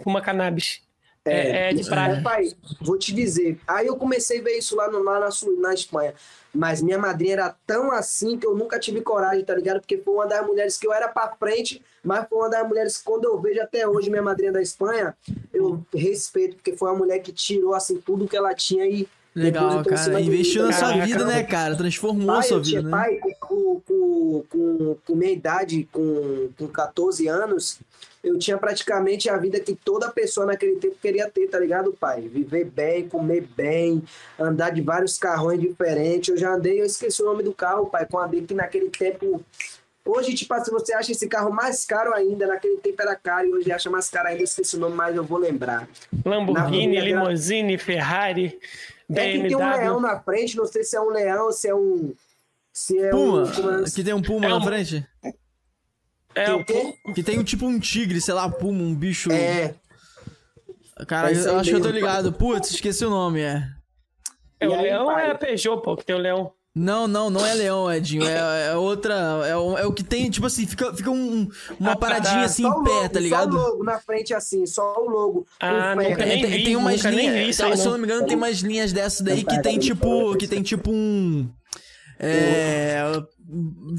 fuma 0.05 0.21
cannabis. 0.21 0.83
É, 1.25 1.71
é 1.71 1.73
de 1.73 1.83
É, 1.83 1.85
praia. 1.85 2.21
pai, 2.23 2.53
vou 2.81 2.99
te 2.99 3.15
dizer. 3.15 3.59
Aí 3.67 3.87
eu 3.87 3.97
comecei 3.97 4.41
a 4.41 4.43
ver 4.43 4.59
isso 4.59 4.75
lá, 4.75 4.91
no, 4.91 5.03
lá 5.03 5.21
na, 5.21 5.29
na 5.59 5.75
Espanha. 5.75 6.15
Mas 6.53 6.83
minha 6.83 6.99
madrinha 6.99 7.35
era 7.35 7.57
tão 7.67 7.93
assim 7.93 8.37
que 8.37 8.47
eu 8.47 8.55
nunca 8.57 8.79
tive 8.79 9.01
coragem, 9.01 9.45
tá 9.45 9.55
ligado? 9.55 9.81
Porque 9.81 9.97
foi 9.99 10.15
uma 10.15 10.27
das 10.27 10.45
mulheres 10.47 10.77
que 10.77 10.87
eu 10.87 10.93
era 10.93 11.09
pra 11.09 11.35
frente, 11.39 11.81
mas 12.03 12.27
foi 12.29 12.39
uma 12.39 12.51
das 12.51 12.67
mulheres 12.69 12.99
que 12.99 13.05
quando 13.05 13.25
eu 13.25 13.41
vejo 13.41 13.61
até 13.61 13.87
hoje 13.87 14.11
minha 14.11 14.23
madrinha 14.23 14.53
da 14.53 14.61
Espanha, 14.61 15.17
eu 15.53 15.81
respeito, 15.95 16.57
porque 16.57 16.77
foi 16.77 16.91
uma 16.91 16.99
mulher 16.99 17.21
que 17.21 17.33
tirou 17.33 17.73
assim 17.75 17.99
tudo 18.05 18.27
que 18.29 18.37
ela 18.37 18.53
tinha 18.55 18.85
e. 18.87 19.09
Legal, 19.35 19.83
cara. 19.83 20.21
de 20.21 20.27
Investiu 20.27 20.65
na 20.65 20.73
tá 20.73 20.77
sua 20.79 21.07
vida, 21.07 21.25
né, 21.25 21.43
cara? 21.43 21.75
Transformou 21.75 22.31
a 22.33 22.35
Pai, 22.41 22.49
sua 22.49 22.61
vida, 22.61 22.83
né? 22.83 22.91
pai, 22.91 23.19
com, 23.41 23.81
com, 23.81 24.45
com, 24.51 24.97
com 25.07 25.15
minha 25.17 25.33
idade, 25.33 25.89
com, 25.91 26.51
com 26.59 26.69
14 26.69 27.29
anos, 27.29 27.79
eu 28.23 28.39
tinha 28.39 28.57
praticamente 28.57 29.29
a 29.29 29.37
vida 29.37 29.59
que 29.59 29.75
toda 29.75 30.11
pessoa 30.11 30.47
naquele 30.47 30.77
tempo 30.77 30.97
queria 31.03 31.29
ter, 31.29 31.49
tá 31.49 31.59
ligado, 31.59 31.93
pai? 31.99 32.21
Viver 32.23 32.65
bem, 32.67 33.09
comer 33.09 33.43
bem, 33.57 34.03
andar 34.39 34.71
de 34.71 34.81
vários 34.81 35.19
carrões 35.19 35.61
diferentes. 35.61 36.29
Eu 36.29 36.37
já 36.37 36.55
andei, 36.55 36.81
eu 36.81 36.85
esqueci 36.87 37.21
o 37.23 37.27
nome 37.27 37.43
do 37.43 37.53
carro, 37.53 37.87
pai, 37.87 38.07
com 38.07 38.19
a 38.19 38.27
dele 38.27 38.47
que 38.47 38.55
naquele 38.55 38.89
tempo. 38.91 39.45
Hoje, 40.05 40.35
tipo 40.35 40.53
assim, 40.55 40.71
você 40.73 40.93
acha 40.95 41.13
esse 41.13 41.29
carro 41.29 41.53
mais 41.53 41.85
caro 41.85 42.13
ainda, 42.13 42.47
naquele 42.47 42.77
tempo 42.79 43.01
era 43.01 43.15
caro 43.15 43.47
e 43.47 43.53
hoje 43.55 43.71
acha 43.71 43.89
mais 43.89 44.09
caro 44.11 44.29
ainda, 44.29 44.41
eu 44.41 44.45
esqueci 44.45 44.77
o 44.77 44.81
nome, 44.81 44.97
mas 44.97 45.15
eu 45.15 45.23
vou 45.23 45.39
lembrar. 45.39 45.89
Lamborghini, 46.25 46.97
Na- 46.97 47.03
limousine, 47.05 47.79
Ferrari, 47.79 48.59
É 49.09 49.15
que 49.15 49.43
tem 49.43 49.55
um 49.57 49.59
leão 49.59 49.59
BMW. 49.59 50.01
na 50.01 50.19
frente, 50.21 50.57
não 50.57 50.67
sei 50.67 50.83
se 50.83 50.97
é 50.97 51.01
um 51.01 51.09
leão 51.11 51.53
se 51.53 51.69
é 51.69 51.75
um. 51.75 52.13
Se 52.73 52.99
é 52.99 53.11
Puma. 53.11 53.43
um. 53.43 53.81
é- 53.83 53.85
Que 53.85 54.03
tem 54.03 54.15
um 54.15 54.23
puma 54.23 54.47
É 54.47 54.49
na 54.49 54.57
um- 54.57 54.65
frente. 54.65 55.07
É, 56.35 56.45
Tem 56.47 56.55
o 56.55 56.59
o 56.61 56.65
quê? 56.65 56.95
Que 57.15 57.23
tem 57.23 57.39
um 57.39 57.45
tipo 57.45 57.67
um 57.67 57.79
tigre, 57.79 58.21
sei 58.21 58.35
lá, 58.35 58.49
puma, 58.49 58.83
um 58.83 58.95
bicho. 58.95 59.31
É, 59.31 59.75
Cara, 61.07 61.33
é 61.33 61.35
eu 61.37 61.59
acho 61.59 61.71
que 61.71 61.77
eu 61.77 61.81
tô 61.83 61.91
ligado. 61.91 62.33
Putz, 62.33 62.71
esqueci 62.73 63.05
o 63.05 63.11
nome, 63.11 63.41
é. 63.41 63.67
é, 64.61 64.69
o 64.69 64.73
E 64.73 64.75
aí, 64.75 64.83
leão 64.85 65.07
pai? 65.07 65.27
é 65.29 65.31
a 65.33 65.35
Peugeot, 65.35 65.83
pô, 65.83 65.97
que 65.97 66.05
tem 66.05 66.15
o 66.17 66.19
leão. 66.19 66.53
Não, 66.75 67.07
não, 67.07 67.29
não 67.29 67.45
é 67.45 67.53
leão, 67.53 67.93
Edinho. 67.93 68.27
É, 68.27 68.69
é 68.69 68.75
outra. 68.77 69.13
É 69.47 69.55
o, 69.55 69.77
é 69.77 69.85
o 69.85 69.93
que 69.93 70.03
tem, 70.03 70.31
tipo 70.31 70.47
assim, 70.47 70.67
fica, 70.67 70.95
fica 70.95 71.11
um- 71.11 71.47
uma 71.79 71.93
Ah, 71.93 71.97
paradinha 71.97 72.39
tá. 72.39 72.45
assim 72.45 72.63
só 72.63 72.69
em 72.69 72.73
o 72.81 72.83
pé, 72.85 72.91
logo, 72.91 73.09
tá 73.11 73.21
ligado? 73.21 73.53
Só 73.53 73.59
o 73.59 73.69
logo 73.73 73.85
na 73.85 73.99
frente 73.99 74.33
assim, 74.33 74.65
só 74.65 74.95
o 74.97 75.11
logo. 75.11 75.47
Ah, 75.61 75.95
nunca 75.95 76.23
É, 76.23 76.27
nem 76.27 76.41
tem, 76.41 76.51
vi, 76.51 76.65
tem 76.65 76.77
umas 76.77 77.03
linhas. 77.03 77.49
isso 77.51 77.63
aí, 77.65 77.77
se 77.77 77.83
eu 77.83 77.85
não. 77.85 77.93
não 77.93 77.99
me 77.99 78.05
engano, 78.07 78.27
tem 78.27 78.37
umas 78.39 78.59
linhas 78.61 78.91
dessas 78.91 79.21
daí 79.21 79.45
que 79.45 79.61
tem 79.61 79.79
tipo. 79.79 80.35
Que 80.39 80.49
tem 80.49 80.63
tipo 80.63 80.91
um. 80.91 81.47
É. 82.19 83.03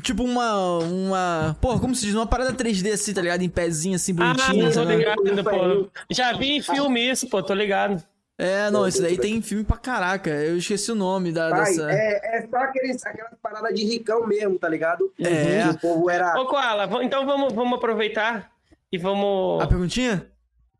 Tipo 0.01 0.23
uma. 0.23 0.79
Uma. 0.79 1.57
Pô, 1.61 1.79
como 1.79 1.93
se 1.93 2.05
diz? 2.05 2.15
Uma 2.15 2.25
parada 2.27 2.53
3D 2.53 2.91
assim, 2.93 3.13
tá 3.13 3.21
ligado? 3.21 3.41
Em 3.43 3.49
pezinho 3.49 3.95
assim, 3.95 4.13
Ah, 4.19 4.33
bonitinho. 4.33 4.65
tô 4.65 4.71
sabe? 4.71 4.95
ligado, 4.95 5.43
pô. 5.43 5.89
Já 6.09 6.33
vi 6.33 6.57
em 6.57 6.61
filme 6.61 7.11
isso, 7.11 7.27
pô, 7.29 7.41
tô 7.43 7.53
ligado. 7.53 8.01
É, 8.35 8.71
não, 8.71 8.87
isso 8.87 8.99
daí 9.01 9.15
tem 9.17 9.41
filme 9.43 9.63
pra 9.63 9.77
caraca. 9.77 10.29
Eu 10.31 10.57
esqueci 10.57 10.91
o 10.91 10.95
nome 10.95 11.31
da, 11.31 11.49
Pai, 11.51 11.65
dessa. 11.65 11.91
é, 11.91 12.37
é 12.39 12.47
só 12.49 12.57
aqueles, 12.57 13.05
aquelas 13.05 13.33
paradas 13.41 13.73
de 13.75 13.85
ricão 13.85 14.25
mesmo, 14.25 14.57
tá 14.57 14.67
ligado? 14.67 15.11
É. 15.19 15.69
O 15.69 15.77
povo 15.77 16.09
era. 16.09 16.33
Ô, 16.41 16.47
Koala, 16.47 16.89
então 17.03 17.25
vamos, 17.27 17.53
vamos 17.53 17.77
aproveitar 17.77 18.49
e 18.91 18.97
vamos. 18.97 19.61
A 19.61 19.67
perguntinha? 19.67 20.27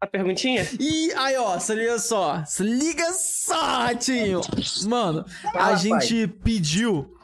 A 0.02 0.08
perguntinha? 0.08 0.68
E 0.80 1.14
aí, 1.14 1.38
ó, 1.38 1.58
se 1.60 1.76
liga 1.76 2.00
só. 2.00 2.44
Se 2.46 2.64
liga 2.64 3.06
só, 3.14 3.54
Ratinho. 3.84 4.42
Mano, 4.88 5.24
a 5.54 5.76
gente 5.76 6.28
pediu 6.28 7.16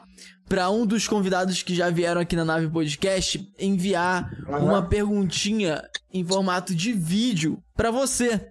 pra 0.50 0.68
um 0.68 0.84
dos 0.84 1.06
convidados 1.06 1.62
que 1.62 1.76
já 1.76 1.88
vieram 1.90 2.20
aqui 2.20 2.34
na 2.34 2.44
Nave 2.44 2.66
Podcast 2.66 3.48
enviar 3.56 4.28
Aham. 4.48 4.64
uma 4.64 4.82
perguntinha 4.82 5.80
em 6.12 6.24
formato 6.24 6.74
de 6.74 6.92
vídeo 6.92 7.62
pra 7.76 7.92
você. 7.92 8.48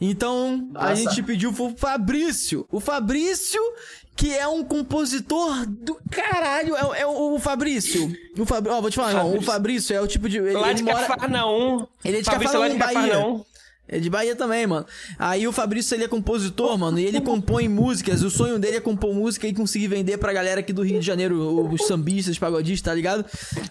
Então, 0.00 0.68
a 0.74 0.88
Nossa. 0.88 0.96
gente 0.96 1.22
pediu 1.22 1.52
pro 1.52 1.72
Fabrício. 1.76 2.66
O 2.68 2.80
Fabrício, 2.80 3.60
que 4.16 4.36
é 4.36 4.48
um 4.48 4.64
compositor 4.64 5.66
do 5.66 6.00
caralho. 6.10 6.74
É, 6.74 7.02
é 7.02 7.06
o, 7.06 7.36
o 7.36 7.38
Fabrício. 7.38 8.12
O 8.36 8.44
Fab... 8.44 8.66
Ó, 8.66 8.80
vou 8.80 8.90
te 8.90 8.96
falar, 8.96 9.10
irmão, 9.10 9.36
o 9.36 9.42
Fabrício 9.42 9.94
é 9.94 10.00
o 10.00 10.08
tipo 10.08 10.28
de. 10.28 10.38
Ele, 10.38 10.54
Lá 10.54 10.70
ele 10.70 10.78
de 10.78 10.82
mora... 10.82 11.06
Cafarnaum. 11.06 11.86
Ele 12.04 12.16
é 12.16 12.20
de 12.22 12.26
Fabrício 12.26 12.58
lá 12.58 12.68
Cafarnaum, 12.68 12.90
de 12.90 12.94
Bahia. 12.94 13.12
Cafarnaum. 13.12 13.44
É 13.92 13.98
de 13.98 14.08
Bahia 14.08 14.36
também, 14.36 14.66
mano. 14.68 14.86
Aí 15.18 15.48
o 15.48 15.52
Fabrício, 15.52 15.96
ele 15.96 16.04
é 16.04 16.08
compositor, 16.08 16.78
mano, 16.78 16.96
e 16.98 17.04
ele 17.04 17.20
compõe 17.20 17.66
músicas. 17.68 18.22
O 18.22 18.30
sonho 18.30 18.56
dele 18.56 18.76
é 18.76 18.80
compor 18.80 19.12
música 19.12 19.48
e 19.48 19.52
conseguir 19.52 19.88
vender 19.88 20.16
pra 20.18 20.32
galera 20.32 20.60
aqui 20.60 20.72
do 20.72 20.82
Rio 20.82 21.00
de 21.00 21.06
Janeiro, 21.06 21.68
os 21.72 21.86
sambistas, 21.88 22.38
pagodistas, 22.38 22.88
tá 22.88 22.94
ligado? 22.94 23.24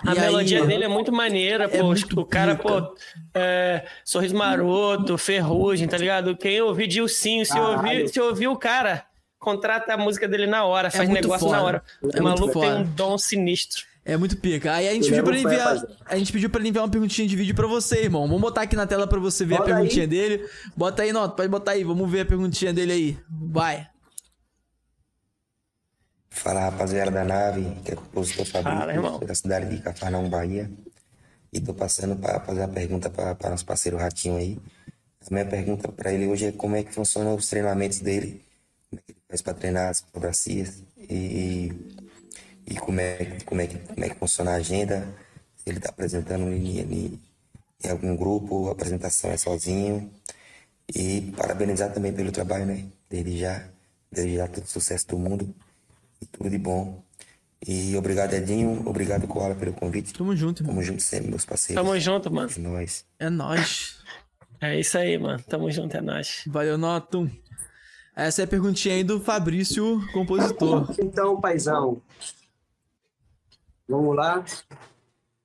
A 0.05 0.13
E 0.13 0.19
melodia 0.19 0.61
aí- 0.61 0.67
dele 0.67 0.83
é 0.83 0.87
muito 0.89 1.09
maneira, 1.11 1.65
É 1.71 1.79
pô. 1.79 1.85
muito 1.87 2.19
o 2.19 2.25
cara, 2.25 2.55
pica. 2.55 2.67
pô, 2.67 2.95
é, 3.33 3.85
Sorriso 4.03 4.35
Maroto, 4.35 5.17
Ferrugem, 5.17 5.87
tá 5.87 5.97
ligado? 5.97 6.35
Quem 6.35 6.61
ouvir 6.61 6.87
Dilcinho, 6.87 7.45
se 7.45 7.53
Caralho. 7.53 7.75
ouvir, 7.77 8.09
se 8.09 8.19
ouvir 8.19 8.47
o 8.49 8.57
cara, 8.57 9.05
contrata 9.39 9.93
a 9.93 9.97
música 9.97 10.27
dele 10.27 10.47
na 10.47 10.65
hora, 10.65 10.91
faz 10.91 11.09
É 11.09 11.13
negócio 11.13 11.47
foda. 11.47 11.57
na 11.57 11.63
hora. 11.63 11.83
É 12.13 12.19
o 12.19 12.23
maluco 12.23 12.59
tem 12.59 12.73
um 12.73 12.83
dom 12.83 13.17
sinistro. 13.17 13.83
É 14.05 14.17
muito 14.17 14.37
pica. 14.37 14.73
Aí 14.73 14.87
a 14.87 14.93
gente 14.93 15.09
pediu 15.09 15.23
pra 15.23 15.33
ele 15.37 15.45
enviar. 15.45 15.83
A 16.05 16.17
gente 16.17 16.31
pediu 16.31 16.49
pra 16.49 16.59
ele 16.59 16.69
enviar 16.69 16.83
uma 16.83 16.91
perguntinha 16.91 17.27
de 17.27 17.35
vídeo 17.35 17.53
pra 17.53 17.67
você, 17.67 18.03
irmão. 18.03 18.27
Vamos 18.27 18.41
botar 18.41 18.61
aqui 18.63 18.75
na 18.75 18.87
tela 18.87 19.05
pra 19.05 19.19
você 19.19 19.45
ver 19.45 19.55
a 19.55 19.57
Bota 19.59 19.73
perguntinha 19.73 20.03
aí. 20.03 20.07
dele. 20.07 20.49
Bota 20.75 21.03
aí, 21.03 21.11
Nota, 21.13 21.35
pode 21.35 21.49
botar 21.49 21.71
aí. 21.71 21.83
Vamos 21.83 22.09
ver 22.09 22.21
a 22.21 22.25
perguntinha 22.25 22.73
dele 22.73 22.91
aí. 22.91 23.17
Vai. 23.29 23.87
Fala 26.31 26.61
rapaziada 26.61 27.11
da 27.11 27.23
nave, 27.23 27.75
que 27.83 27.91
é 27.91 27.95
compositor 27.95 28.45
Fala, 28.45 28.85
Fabrício, 28.93 29.27
da 29.27 29.35
cidade 29.35 29.75
de 29.75 29.81
Cafarnaum, 29.81 30.29
Bahia. 30.29 30.71
E 31.51 31.59
tô 31.59 31.73
passando 31.73 32.15
para 32.15 32.39
fazer 32.39 32.61
uma 32.61 32.67
pergunta 32.67 33.09
para 33.09 33.49
nosso 33.49 33.65
parceiro 33.65 33.97
Ratinho 33.97 34.37
aí. 34.37 34.57
A 35.29 35.33
minha 35.33 35.45
pergunta 35.45 35.91
para 35.91 36.13
ele 36.13 36.27
hoje 36.27 36.45
é 36.45 36.51
como 36.51 36.75
é 36.75 36.83
que 36.83 36.93
funcionam 36.93 37.35
os 37.35 37.49
treinamentos 37.49 37.99
dele, 37.99 38.41
como 38.89 39.01
é 39.01 39.03
que 39.05 39.11
ele 39.11 39.19
faz 39.27 39.41
para 39.41 39.53
treinar 39.53 39.89
as 39.89 40.01
cobracias 40.01 40.81
e, 40.97 41.73
e 42.69 42.75
como, 42.75 42.99
é, 42.99 43.37
como, 43.45 43.61
é 43.61 43.67
que, 43.67 43.77
como 43.79 44.05
é 44.05 44.09
que 44.09 44.15
funciona 44.15 44.51
a 44.51 44.55
agenda, 44.55 45.07
se 45.55 45.69
ele 45.69 45.79
tá 45.79 45.89
apresentando 45.89 46.43
em, 46.53 46.79
em, 46.79 47.19
em 47.83 47.89
algum 47.89 48.15
grupo, 48.15 48.69
a 48.69 48.71
apresentação 48.73 49.31
é 49.31 49.37
sozinho. 49.37 50.11
E 50.95 51.33
parabenizar 51.37 51.93
também 51.93 52.11
pelo 52.11 52.31
trabalho, 52.31 52.65
né? 52.65 52.85
Desde 53.09 53.37
já, 53.37 53.63
desde 54.11 54.35
já 54.35 54.47
todo 54.47 54.65
sucesso 54.65 55.07
do 55.07 55.19
mundo 55.19 55.53
e 56.21 56.25
tudo 56.25 56.49
de 56.49 56.57
bom. 56.57 57.03
E 57.67 57.95
obrigado, 57.95 58.33
Edinho. 58.33 58.83
Obrigado, 58.87 59.27
Koala, 59.27 59.53
pelo 59.53 59.73
convite. 59.73 60.13
Tamo 60.13 60.35
junto, 60.35 60.63
irmão. 60.63 60.75
Tamo 60.75 60.83
junto 60.83 61.03
sempre, 61.03 61.29
meus 61.29 61.45
parceiros. 61.45 61.83
Tamo 61.83 61.99
junto, 61.99 62.31
mano. 62.31 62.49
É 62.55 62.59
nóis. 62.59 63.05
É 63.19 63.29
nóis. 63.29 63.99
É 64.61 64.79
isso 64.79 64.97
aí, 64.97 65.17
mano. 65.17 65.41
Tamo 65.43 65.69
junto, 65.71 65.95
é 65.95 66.01
nóis. 66.01 66.43
Valeu, 66.47 66.77
Noto. 66.77 67.29
Essa 68.15 68.41
é 68.41 68.45
a 68.45 68.47
perguntinha 68.47 68.95
aí 68.95 69.03
do 69.03 69.21
Fabrício, 69.21 70.01
compositor. 70.11 70.93
Então, 70.99 71.39
paizão. 71.39 72.01
Vamos 73.89 74.15
lá. 74.15 74.45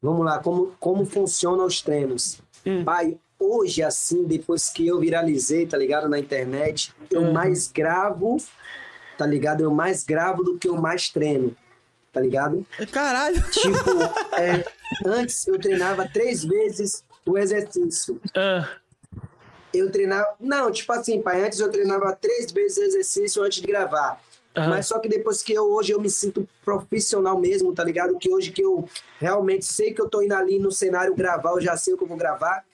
Vamos 0.02 0.24
lá, 0.24 0.38
como, 0.38 0.74
como 0.78 1.06
funcionam 1.06 1.64
os 1.64 1.80
treinos. 1.80 2.38
Hum. 2.66 2.84
Pai, 2.84 3.18
hoje, 3.38 3.82
assim, 3.82 4.24
depois 4.24 4.68
que 4.68 4.86
eu 4.86 5.00
viralizei, 5.00 5.66
tá 5.66 5.78
ligado, 5.78 6.08
na 6.10 6.18
internet, 6.18 6.94
eu 7.10 7.22
Uhum. 7.22 7.32
mais 7.32 7.68
gravo, 7.68 8.36
tá 9.16 9.24
ligado? 9.26 9.62
Eu 9.62 9.70
mais 9.72 10.04
gravo 10.04 10.42
do 10.44 10.58
que 10.58 10.68
eu 10.68 10.76
mais 10.76 11.08
treino, 11.08 11.56
tá 12.12 12.20
ligado? 12.20 12.66
Caralho. 12.92 13.42
Tipo, 13.50 13.72
é, 14.38 14.62
antes 15.06 15.46
eu 15.46 15.58
treinava 15.58 16.06
três 16.06 16.44
vezes 16.44 17.02
o 17.24 17.38
exercício. 17.38 18.20
Ah, 18.36 18.68
Eu 19.72 19.90
treinava. 19.90 20.28
Não, 20.38 20.70
tipo 20.70 20.92
assim, 20.92 21.20
pai, 21.22 21.44
antes 21.46 21.58
eu 21.60 21.70
treinava 21.70 22.14
três 22.14 22.52
vezes 22.52 22.76
o 22.78 22.82
exercício 22.82 23.42
antes 23.42 23.60
de 23.62 23.66
gravar. 23.66 24.20
Aham. 24.56 24.70
Mas 24.70 24.86
só 24.86 24.98
que 24.98 25.08
depois 25.08 25.42
que 25.42 25.52
eu 25.52 25.64
hoje 25.72 25.92
eu 25.92 26.00
me 26.00 26.08
sinto 26.10 26.46
profissional 26.64 27.38
mesmo, 27.38 27.72
tá 27.72 27.82
ligado? 27.84 28.16
Que 28.18 28.32
hoje 28.32 28.50
que 28.52 28.62
eu 28.62 28.88
realmente 29.18 29.64
sei 29.64 29.92
que 29.92 30.00
eu 30.00 30.08
tô 30.08 30.22
indo 30.22 30.34
ali 30.34 30.58
no 30.58 30.70
cenário 30.70 31.14
gravar, 31.14 31.50
eu 31.52 31.60
já 31.60 31.76
sei 31.76 31.94
o 31.94 31.96
que 31.98 32.04
eu 32.04 32.08
vou 32.08 32.16
gravar. 32.16 32.64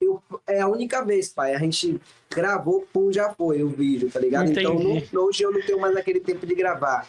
Eu, 0.00 0.20
é 0.48 0.60
a 0.60 0.66
única 0.68 1.04
vez, 1.04 1.28
pai. 1.28 1.54
A 1.54 1.58
gente 1.58 2.00
gravou, 2.28 2.86
pum, 2.92 3.12
já 3.12 3.32
foi 3.32 3.62
o 3.62 3.68
vídeo, 3.68 4.10
tá 4.10 4.18
ligado? 4.18 4.50
Então 4.50 4.74
Entendi. 4.74 5.08
não- 5.12 5.24
hoje 5.26 5.44
eu 5.44 5.52
não 5.52 5.62
tenho 5.62 5.78
mais 5.80 5.96
aquele 5.96 6.18
tempo 6.18 6.44
de 6.46 6.54
gravar. 6.54 7.06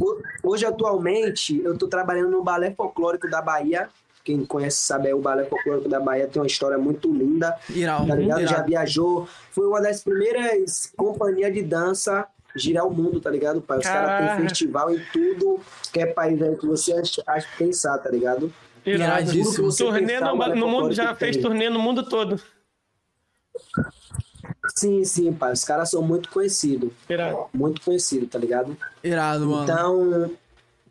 Ho- 0.00 0.20
Hoje, 0.44 0.64
atualmente, 0.66 1.60
eu 1.64 1.76
tô 1.78 1.88
trabalhando 1.88 2.30
no 2.30 2.42
Balé 2.42 2.70
Folclórico 2.72 3.28
da 3.28 3.40
Bahia. 3.42 3.88
Quem 4.22 4.44
conhece 4.44 4.76
sabe, 4.76 5.08
é 5.08 5.14
o 5.14 5.18
Balé 5.20 5.44
Folclórico 5.46 5.88
da 5.88 5.98
Bahia 5.98 6.28
tem 6.28 6.40
uma 6.40 6.46
história 6.46 6.78
muito 6.78 7.12
linda 7.12 7.58
Irau. 7.70 8.06
tá 8.06 8.14
ligado? 8.14 8.40
Já 8.42 8.50
irado. 8.52 8.68
viajou. 8.68 9.28
Foi 9.50 9.66
uma 9.66 9.80
das 9.80 10.04
primeiras 10.04 10.92
companhias 10.96 11.52
de 11.52 11.62
dança 11.62 12.28
girar 12.56 12.86
o 12.86 12.94
mundo, 12.94 13.20
tá 13.20 13.30
ligado, 13.30 13.60
pai? 13.60 13.78
Os 13.78 13.84
caras 13.84 14.36
têm 14.36 14.48
festival 14.48 14.90
em 14.90 15.00
tudo 15.12 15.60
que 15.92 16.00
é 16.00 16.06
país 16.06 16.40
aí 16.42 16.56
que 16.56 16.66
você 16.66 16.92
acha, 16.92 17.22
acha 17.26 17.48
pensar, 17.58 17.98
tá 17.98 18.10
ligado? 18.10 18.52
Irado. 18.84 19.22
Iradíssimo. 19.22 19.74
Turnê 19.74 20.18
pensar, 20.18 20.34
no, 20.34 20.54
no 20.56 20.68
mundo, 20.68 20.92
já 20.92 21.14
fez 21.14 21.36
tem. 21.36 21.42
turnê 21.42 21.70
no 21.70 21.78
mundo 21.78 22.08
todo. 22.08 22.40
Sim, 24.74 25.04
sim, 25.04 25.32
pai. 25.32 25.52
Os 25.52 25.64
caras 25.64 25.90
são 25.90 26.02
muito 26.02 26.28
conhecidos. 26.30 26.90
Irado. 27.08 27.46
Muito 27.52 27.80
conhecidos, 27.82 28.28
tá 28.28 28.38
ligado? 28.38 28.76
Irado, 29.02 29.46
mano. 29.46 29.62
Então, 29.64 30.30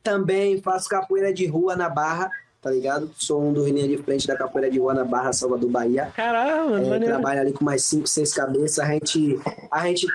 também 0.04 0.62
faço 0.62 0.90
capoeira 0.90 1.34
de 1.34 1.46
rua 1.46 1.76
na 1.76 1.90
Barra, 1.90 2.30
tá 2.62 2.70
ligado? 2.70 3.10
Sou 3.18 3.42
um 3.42 3.52
dos 3.52 3.66
linhas 3.68 3.88
de 3.88 3.98
frente 3.98 4.28
da 4.28 4.36
capoeira 4.38 4.70
de 4.70 4.78
rua 4.80 4.94
na 4.94 5.04
Barra, 5.04 5.34
Salvador, 5.34 5.70
Bahia. 5.70 6.12
Caramba, 6.16 6.78
É, 6.80 6.90
maneiro. 6.90 7.06
trabalha 7.06 7.42
ali 7.42 7.54
com 7.54 7.66
mais 7.66 7.84
cinco, 7.84 8.08
seis 8.08 8.34
cabeças. 8.34 8.80
A 8.80 8.86
gente, 8.94 9.40
a 9.72 9.88
gente 9.88 10.08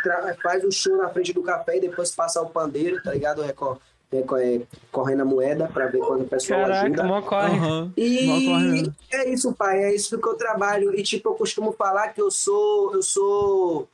faz 0.42 0.62
o 0.64 0.70
show 0.70 0.96
na 0.96 1.08
frente 1.08 1.32
do 1.32 1.42
café 1.42 1.76
e 1.78 1.80
depois 1.80 2.10
passa 2.14 2.40
o 2.40 2.46
pandeiro, 2.48 3.02
tá 3.02 3.12
ligado? 3.12 3.42
Reco- 3.42 3.80
reco- 4.12 4.36
é, 4.36 4.60
correndo 4.92 5.22
a 5.22 5.24
moeda 5.24 5.66
pra 5.66 5.88
ver 5.88 5.98
quando 5.98 6.20
o 6.22 6.28
pessoal 6.28 6.60
Caraca, 6.60 6.84
ajuda. 6.86 7.02
mó 7.04 7.20
corre. 7.22 7.56
Aham. 7.58 7.84
Mó 7.86 7.92
corre 7.96 8.92
E 9.10 9.16
é 9.16 9.28
isso, 9.28 9.52
pai. 9.52 9.82
É 9.82 9.94
isso 9.94 10.16
que 10.16 10.28
eu 10.28 10.34
trabalho. 10.34 10.94
E 10.94 11.02
tipo, 11.02 11.28
eu 11.30 11.34
costumo 11.34 11.72
falar 11.72 12.08
que 12.08 12.22
eu 12.22 12.30
sou. 12.30 12.94
Eu 12.94 13.02
sou. 13.02 13.88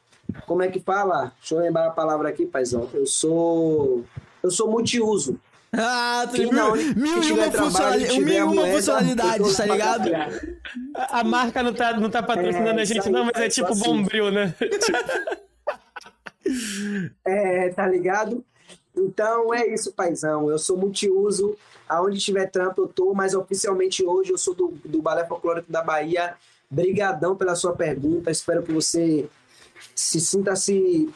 Como 0.46 0.62
é 0.62 0.68
que 0.68 0.78
fala? 0.80 1.32
Deixa 1.40 1.54
eu 1.54 1.60
lembrar 1.60 1.86
a 1.86 1.90
palavra 1.90 2.28
aqui, 2.28 2.44
paizão. 2.46 2.88
Eu 2.92 3.06
sou. 3.06 4.04
Eu 4.42 4.50
sou 4.50 4.70
multiuso. 4.70 5.38
Ah, 5.74 6.26
tu 6.30 6.36
mil, 6.36 6.52
mil 6.94 7.22
e 7.22 7.32
uma, 7.32 7.48
trabalho, 7.50 7.52
funcionali- 7.72 8.08
tiver 8.08 8.24
mil 8.24 8.34
e 8.34 8.42
uma 8.42 8.68
eu 8.68 8.82
tá 9.56 9.64
ligado? 9.64 10.10
A 10.94 11.20
a 11.20 11.24
marca 11.24 11.62
não 11.62 11.72
tá, 11.72 11.98
não 11.98 12.10
tá 12.10 12.22
patrocinando 12.22 12.78
É, 12.78 12.82
a 12.82 12.84
gente, 12.84 13.06
aí, 13.06 13.10
não, 13.12 13.24
mas 13.24 13.34
é 13.36 13.46
é 13.46 13.48
tipo 13.48 13.72
assim. 13.72 13.82
bombril, 13.82 14.30
né? 14.30 14.54
É, 17.24 17.68
tá 17.70 17.86
ligado? 17.86 18.44
Então 18.94 19.54
é 19.54 19.66
isso, 19.66 19.92
paizão. 19.92 20.50
Eu 20.50 20.58
sou 20.58 20.76
multiuso. 20.76 21.56
Aonde 21.88 22.18
tiver 22.18 22.46
trampo, 22.50 22.82
eu 22.82 22.88
tô, 22.88 23.14
mas 23.14 23.34
oficialmente 23.34 24.04
hoje 24.04 24.32
eu 24.32 24.38
sou 24.38 24.54
do, 24.54 24.74
do 24.84 25.00
Balé 25.00 25.24
Folclórico 25.26 25.70
da 25.70 25.82
Bahia. 25.82 26.34
Brigadão 26.70 27.36
pela 27.36 27.54
sua 27.54 27.74
pergunta. 27.74 28.30
Espero 28.30 28.62
que 28.62 28.72
você 28.72 29.28
se 29.94 30.20
sinta-se 30.20 31.08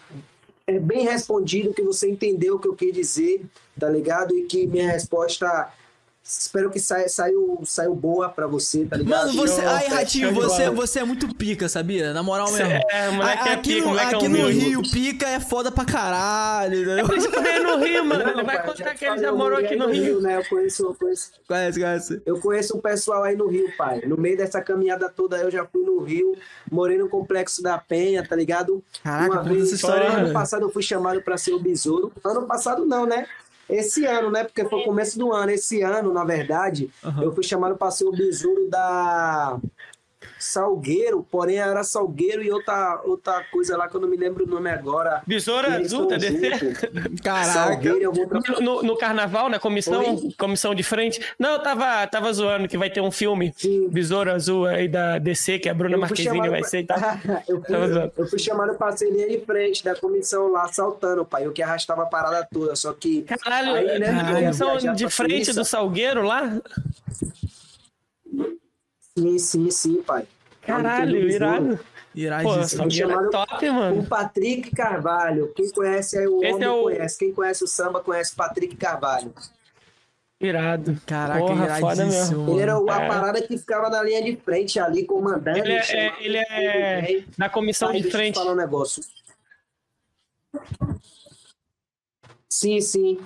é, 0.67 0.79
bem 0.79 1.05
respondido, 1.05 1.73
que 1.73 1.83
você 1.83 2.11
entendeu 2.11 2.57
o 2.57 2.59
que 2.59 2.67
eu 2.67 2.75
quis 2.75 2.93
dizer, 2.93 3.45
tá 3.79 3.89
ligado? 3.89 4.37
E 4.37 4.45
que 4.45 4.67
minha 4.67 4.91
resposta. 4.91 5.73
Espero 6.29 6.71
que 6.71 6.81
saia, 6.81 7.09
saiu, 7.09 7.61
saiu 7.65 7.95
boa 7.95 8.29
pra 8.29 8.49
você, 8.49 8.85
tá 8.85 8.97
ligado? 8.97 9.29
Mano, 9.29 9.39
você. 9.39 9.61
Ai, 9.61 9.87
show 9.87 9.95
Ratinho, 9.97 10.35
você, 10.35 10.71
você 10.71 10.99
é 10.99 11.05
muito 11.05 11.33
pica, 11.33 11.69
sabia? 11.69 12.13
Na 12.13 12.21
moral 12.21 12.49
Cê 12.49 12.65
mesmo. 12.65 12.81
é, 12.91 13.11
moleque 13.13 13.49
é 13.49 13.53
aqui 13.53 13.69
pica, 13.75 13.81
no, 13.83 13.87
moleque 13.87 14.15
é 14.15 14.17
aqui 14.17 14.29
no 14.29 14.35
humilde. 14.39 14.59
Rio, 14.59 14.83
pica 14.83 15.29
é 15.29 15.39
foda 15.39 15.71
pra 15.71 15.85
caralho? 15.85 17.07
Por 17.07 17.17
isso 17.17 17.31
que 17.31 17.41
veio 17.41 17.63
no 17.63 17.85
Rio, 17.85 18.05
mano. 18.05 18.25
Não, 18.25 18.31
Ele 18.33 18.43
vai 18.43 18.57
pai, 18.57 18.67
contar 18.67 18.95
que 18.97 19.05
ele 19.05 19.19
já 19.19 19.27
eu 19.29 19.37
morou 19.37 19.57
aqui 19.59 19.77
no 19.77 19.89
Rio. 19.89 20.21
né? 20.21 20.37
Eu 20.39 20.45
conheço, 20.47 20.85
eu 20.85 20.95
conheço, 20.95 21.31
Conhece, 21.47 21.79
conhece. 21.81 22.23
Eu 22.27 22.41
conheço 22.41 22.77
um 22.77 22.81
pessoal 22.81 23.23
aí 23.23 23.37
no 23.37 23.47
Rio, 23.47 23.71
pai. 23.79 24.01
No 24.05 24.17
meio 24.17 24.37
dessa 24.37 24.61
caminhada 24.61 25.09
toda, 25.09 25.37
eu 25.37 25.51
já 25.51 25.65
fui 25.65 25.83
no 25.85 26.01
Rio, 26.03 26.37
morei 26.71 26.99
no 26.99 27.09
Complexo 27.09 27.63
da 27.63 27.79
Penha, 27.79 28.27
tá 28.27 28.35
ligado? 28.35 28.83
Caraca, 29.03 29.33
Uma 29.33 29.43
vez, 29.45 29.63
essa 29.67 29.75
história 29.77 30.09
ano 30.09 30.21
velho. 30.23 30.33
passado 30.33 30.63
eu 30.63 30.71
fui 30.71 30.83
chamado 30.83 31.23
para 31.23 31.37
ser 31.39 31.53
o 31.53 31.61
besouro. 31.61 32.13
Ano 32.25 32.47
passado 32.47 32.85
não, 32.85 33.07
né? 33.07 33.27
Esse 33.69 34.05
ano, 34.07 34.31
né? 34.31 34.45
Porque 34.45 34.65
foi 34.65 34.81
o 34.81 34.85
começo 34.85 35.19
do 35.19 35.33
ano. 35.33 35.51
Esse 35.51 35.83
ano, 35.83 36.13
na 36.13 36.25
verdade, 36.25 36.91
Aham. 37.05 37.25
eu 37.25 37.35
fui 37.35 37.43
chamado 37.43 37.77
para 37.77 37.91
ser 37.91 38.05
o 38.05 38.13
besouro 38.13 38.69
da 38.69 39.59
Salgueiro, 40.47 41.27
porém 41.31 41.57
era 41.59 41.83
Salgueiro 41.85 42.43
e 42.43 42.51
outra, 42.51 43.01
outra 43.05 43.45
coisa 43.51 43.77
lá 43.77 43.89
que 43.89 43.97
eu 43.97 44.01
não 44.01 44.09
me 44.09 44.17
lembro 44.17 44.45
o 44.45 44.47
nome 44.47 44.71
agora. 44.71 45.23
Besouro 45.27 45.67
Eles 45.73 45.93
azul, 45.93 46.07
tá. 46.07 46.17
Caraca. 47.23 47.53
Salgueiro, 47.53 47.99
eu 48.03 48.13
vou 48.13 48.27
No, 48.61 48.83
no- 48.83 48.97
carnaval, 48.97 49.49
na 49.49 49.59
comissão, 49.59 50.01
Oi? 50.01 50.35
comissão 50.39 50.75
de 50.75 50.83
frente. 50.83 51.21
Não, 51.39 51.51
eu 51.55 51.63
tava, 51.63 52.07
tava 52.07 52.33
zoando 52.33 52.67
que 52.69 52.79
vai 52.79 52.89
ter 52.91 53.01
um 53.01 53.11
filme, 53.11 53.53
Sim. 53.57 53.89
Besouro 53.89 54.31
Azul 54.33 54.67
aí 54.67 54.89
da 54.89 55.19
DC, 55.19 55.59
que 55.59 55.69
a 55.69 55.75
Bruna 55.75 55.97
Marquezine 55.99 56.35
chamado 56.37 56.51
vai 56.51 56.61
pra- 56.61 56.69
ser 56.69 56.79
e 56.81 56.85
tal. 56.87 56.99
eu, 57.49 57.63
fui, 57.63 58.13
eu 58.17 58.27
fui 58.29 58.39
chamado 58.39 58.75
pra 58.79 58.97
ser 58.97 59.11
linha 59.11 59.29
de 59.29 59.41
frente 59.45 59.85
da 59.85 59.95
comissão 59.95 60.51
lá, 60.53 60.67
saltando, 60.69 61.25
pai. 61.25 61.45
Eu 61.47 61.53
que 61.53 61.63
arrastava 61.63 62.03
a 62.05 62.07
parada 62.07 62.47
toda, 62.53 62.75
só 62.77 62.93
que. 62.93 63.23
Caralho, 63.23 63.75
Aí, 63.75 63.99
né, 63.99 64.13
ia 64.41 64.41
comissão 64.53 64.95
de 64.95 65.09
frente 65.11 65.53
do 65.53 65.65
Salgueiro 65.65 66.23
lá? 66.23 66.61
Sim, 69.19 69.39
sim, 69.39 69.71
sim, 69.71 70.03
pai. 70.03 70.27
Caralho, 70.67 71.15
o 71.15 71.29
irado. 71.31 71.65
besouro. 71.67 71.85
Pô, 72.43 72.55
é 72.55 73.31
top, 73.31 73.69
O 73.69 73.75
mano. 73.75 74.07
Patrick 74.07 74.71
Carvalho. 74.75 75.53
Quem 75.55 75.71
conhece 75.71 76.19
aí 76.19 76.27
o 76.27 76.43
Esse 76.43 76.55
homem 76.55 76.67
é 76.67 76.71
o- 76.71 76.83
conhece. 76.85 77.19
Quem 77.19 77.33
conhece 77.33 77.63
o 77.65 77.67
samba 77.69 78.01
conhece 78.01 78.33
o 78.33 78.37
Patrick 78.37 78.75
Carvalho. 78.77 79.35
Irado. 80.41 80.99
Caraca, 81.07 81.41
Porra, 81.41 81.65
iradíssimo. 81.65 82.51
Ele 82.53 82.61
era 82.63 82.79
o- 82.79 82.91
a 82.91 83.03
É. 83.03 83.09
parada 83.09 83.43
que 83.43 83.57
ficava 83.59 83.89
na 83.91 84.03
linha 84.03 84.23
de 84.23 84.37
frente 84.37 84.79
ali, 84.81 85.05
comandando. 85.05 85.59
Ele 85.59 85.73
é, 85.73 86.13
ele 86.25 86.39
é 86.39 87.03
bem. 87.03 87.27
da 87.37 87.49
comissão 87.51 87.89
Aí, 87.91 88.01
de 88.03 88.11
frente. 88.11 88.35
falar 88.35 88.53
um 88.53 88.57
negócio. 88.57 89.03
Sim, 92.49 92.81
sim. 92.81 93.19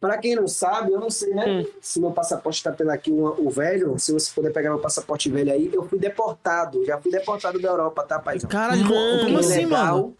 Pra 0.00 0.16
quem 0.18 0.36
não 0.36 0.46
sabe, 0.46 0.92
eu 0.92 1.00
não 1.00 1.10
sei, 1.10 1.34
né? 1.34 1.44
Hum. 1.48 1.66
Se 1.80 2.00
meu 2.00 2.12
passaporte 2.12 2.62
tá 2.62 2.70
pelo 2.72 2.90
aqui, 2.92 3.10
o, 3.10 3.46
o 3.46 3.50
velho, 3.50 3.98
se 3.98 4.12
você 4.12 4.30
puder 4.32 4.52
pegar 4.52 4.70
meu 4.70 4.78
passaporte 4.78 5.28
velho 5.28 5.52
aí, 5.52 5.70
eu 5.72 5.82
fui 5.88 5.98
deportado. 5.98 6.84
Já 6.84 7.00
fui 7.00 7.10
deportado 7.10 7.58
da 7.58 7.68
Europa, 7.68 8.02
tá? 8.04 8.20
Caralho, 8.20 8.86
co- 8.86 8.94
Mano, 8.94 9.20
como 9.20 9.38
assim, 9.38 9.62
Ilegal. 9.62 9.96
mano? 9.96 10.16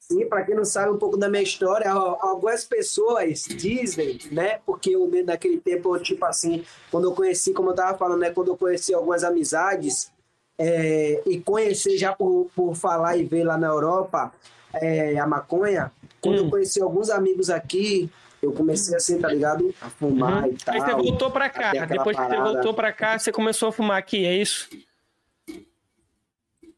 Sim, 0.00 0.26
pra 0.28 0.44
quem 0.44 0.54
não 0.54 0.64
sabe 0.64 0.90
um 0.92 0.98
pouco 0.98 1.16
da 1.16 1.28
minha 1.28 1.42
história, 1.42 1.90
al- 1.90 2.18
algumas 2.20 2.64
pessoas 2.64 3.44
dizem, 3.48 4.18
né? 4.30 4.58
Porque 4.66 4.90
eu, 4.90 5.08
naquele 5.24 5.58
tempo, 5.58 5.96
eu, 5.96 6.02
tipo 6.02 6.24
assim, 6.24 6.64
quando 6.90 7.04
eu 7.08 7.12
conheci, 7.14 7.52
como 7.52 7.70
eu 7.70 7.74
tava 7.74 7.96
falando, 7.96 8.20
né? 8.20 8.30
Quando 8.30 8.48
eu 8.48 8.56
conheci 8.56 8.92
algumas 8.92 9.24
amizades, 9.24 10.10
é, 10.58 11.22
e 11.26 11.40
conhecer 11.40 11.96
já 11.96 12.12
por, 12.14 12.48
por 12.54 12.74
falar 12.76 13.16
e 13.16 13.24
ver 13.24 13.42
lá 13.44 13.56
na 13.56 13.68
Europa 13.68 14.32
é, 14.74 15.18
a 15.18 15.26
maconha, 15.26 15.90
quando 16.20 16.40
Hum. 16.40 16.44
eu 16.44 16.50
conheci 16.50 16.80
alguns 16.80 17.08
amigos 17.10 17.48
aqui, 17.48 18.10
eu 18.42 18.52
comecei 18.52 18.94
assim, 18.96 19.18
tá 19.20 19.28
ligado? 19.28 19.72
A 19.80 19.88
fumar 19.88 20.42
Uhum. 20.44 20.50
e 20.50 20.54
tal. 20.56 20.74
Aí 20.74 20.80
você 20.80 20.92
voltou 20.92 21.30
pra 21.30 21.48
cá. 21.48 21.70
Depois 21.86 22.16
que 22.16 22.22
você 22.22 22.28
parada. 22.28 22.52
voltou 22.52 22.74
pra 22.74 22.92
cá, 22.92 23.18
você 23.18 23.30
começou 23.30 23.68
a 23.68 23.72
fumar 23.72 23.96
aqui, 23.98 24.26
é 24.26 24.36
isso? 24.36 24.68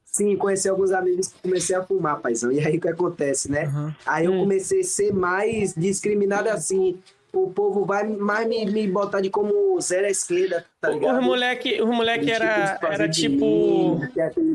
Sim, 0.04 0.36
conheci 0.36 0.68
alguns 0.68 0.92
amigos 0.92 1.28
que 1.28 1.40
comecei 1.42 1.74
a 1.74 1.82
fumar, 1.82 2.20
paizão. 2.20 2.52
E 2.52 2.60
aí 2.60 2.76
o 2.76 2.80
que 2.80 2.88
acontece, 2.88 3.50
né? 3.50 3.64
Aham. 3.64 3.96
Aí 4.06 4.26
eu 4.26 4.32
Hum. 4.32 4.40
comecei 4.40 4.80
a 4.80 4.84
ser 4.84 5.12
mais 5.12 5.74
discriminado 5.74 6.48
assim. 6.50 7.00
O 7.32 7.50
povo 7.50 7.84
vai 7.84 8.06
mais 8.06 8.46
me, 8.46 8.64
me 8.66 8.86
botar 8.86 9.20
de 9.20 9.28
como 9.28 9.80
zero 9.80 10.06
à 10.06 10.10
esquerda, 10.10 10.64
tá 10.80 10.90
ligado? 10.90 11.18
Os 11.18 11.24
moleque, 11.24 11.82
os 11.82 11.88
moleque 11.90 12.30
era, 12.30 12.78
era 12.82 13.08
tipo. 13.08 13.44
mim, 13.44 14.08
é 14.16 14.22
aquele- 14.22 14.52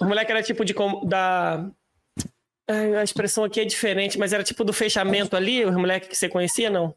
Os 0.00 0.08
moleque 0.08 0.30
era 0.32 0.42
tipo 0.42 0.64
de. 0.64 0.72
com- 0.72 1.04
Da. 1.04 1.68
A 2.68 3.02
expressão 3.02 3.44
aqui 3.44 3.60
é 3.60 3.64
diferente, 3.64 4.18
mas 4.18 4.32
era 4.32 4.42
tipo 4.42 4.64
do 4.64 4.72
fechamento 4.72 5.36
ali, 5.36 5.64
os 5.64 5.74
moleques 5.76 6.08
que 6.08 6.16
você 6.16 6.28
conhecia, 6.28 6.68
não? 6.68 6.94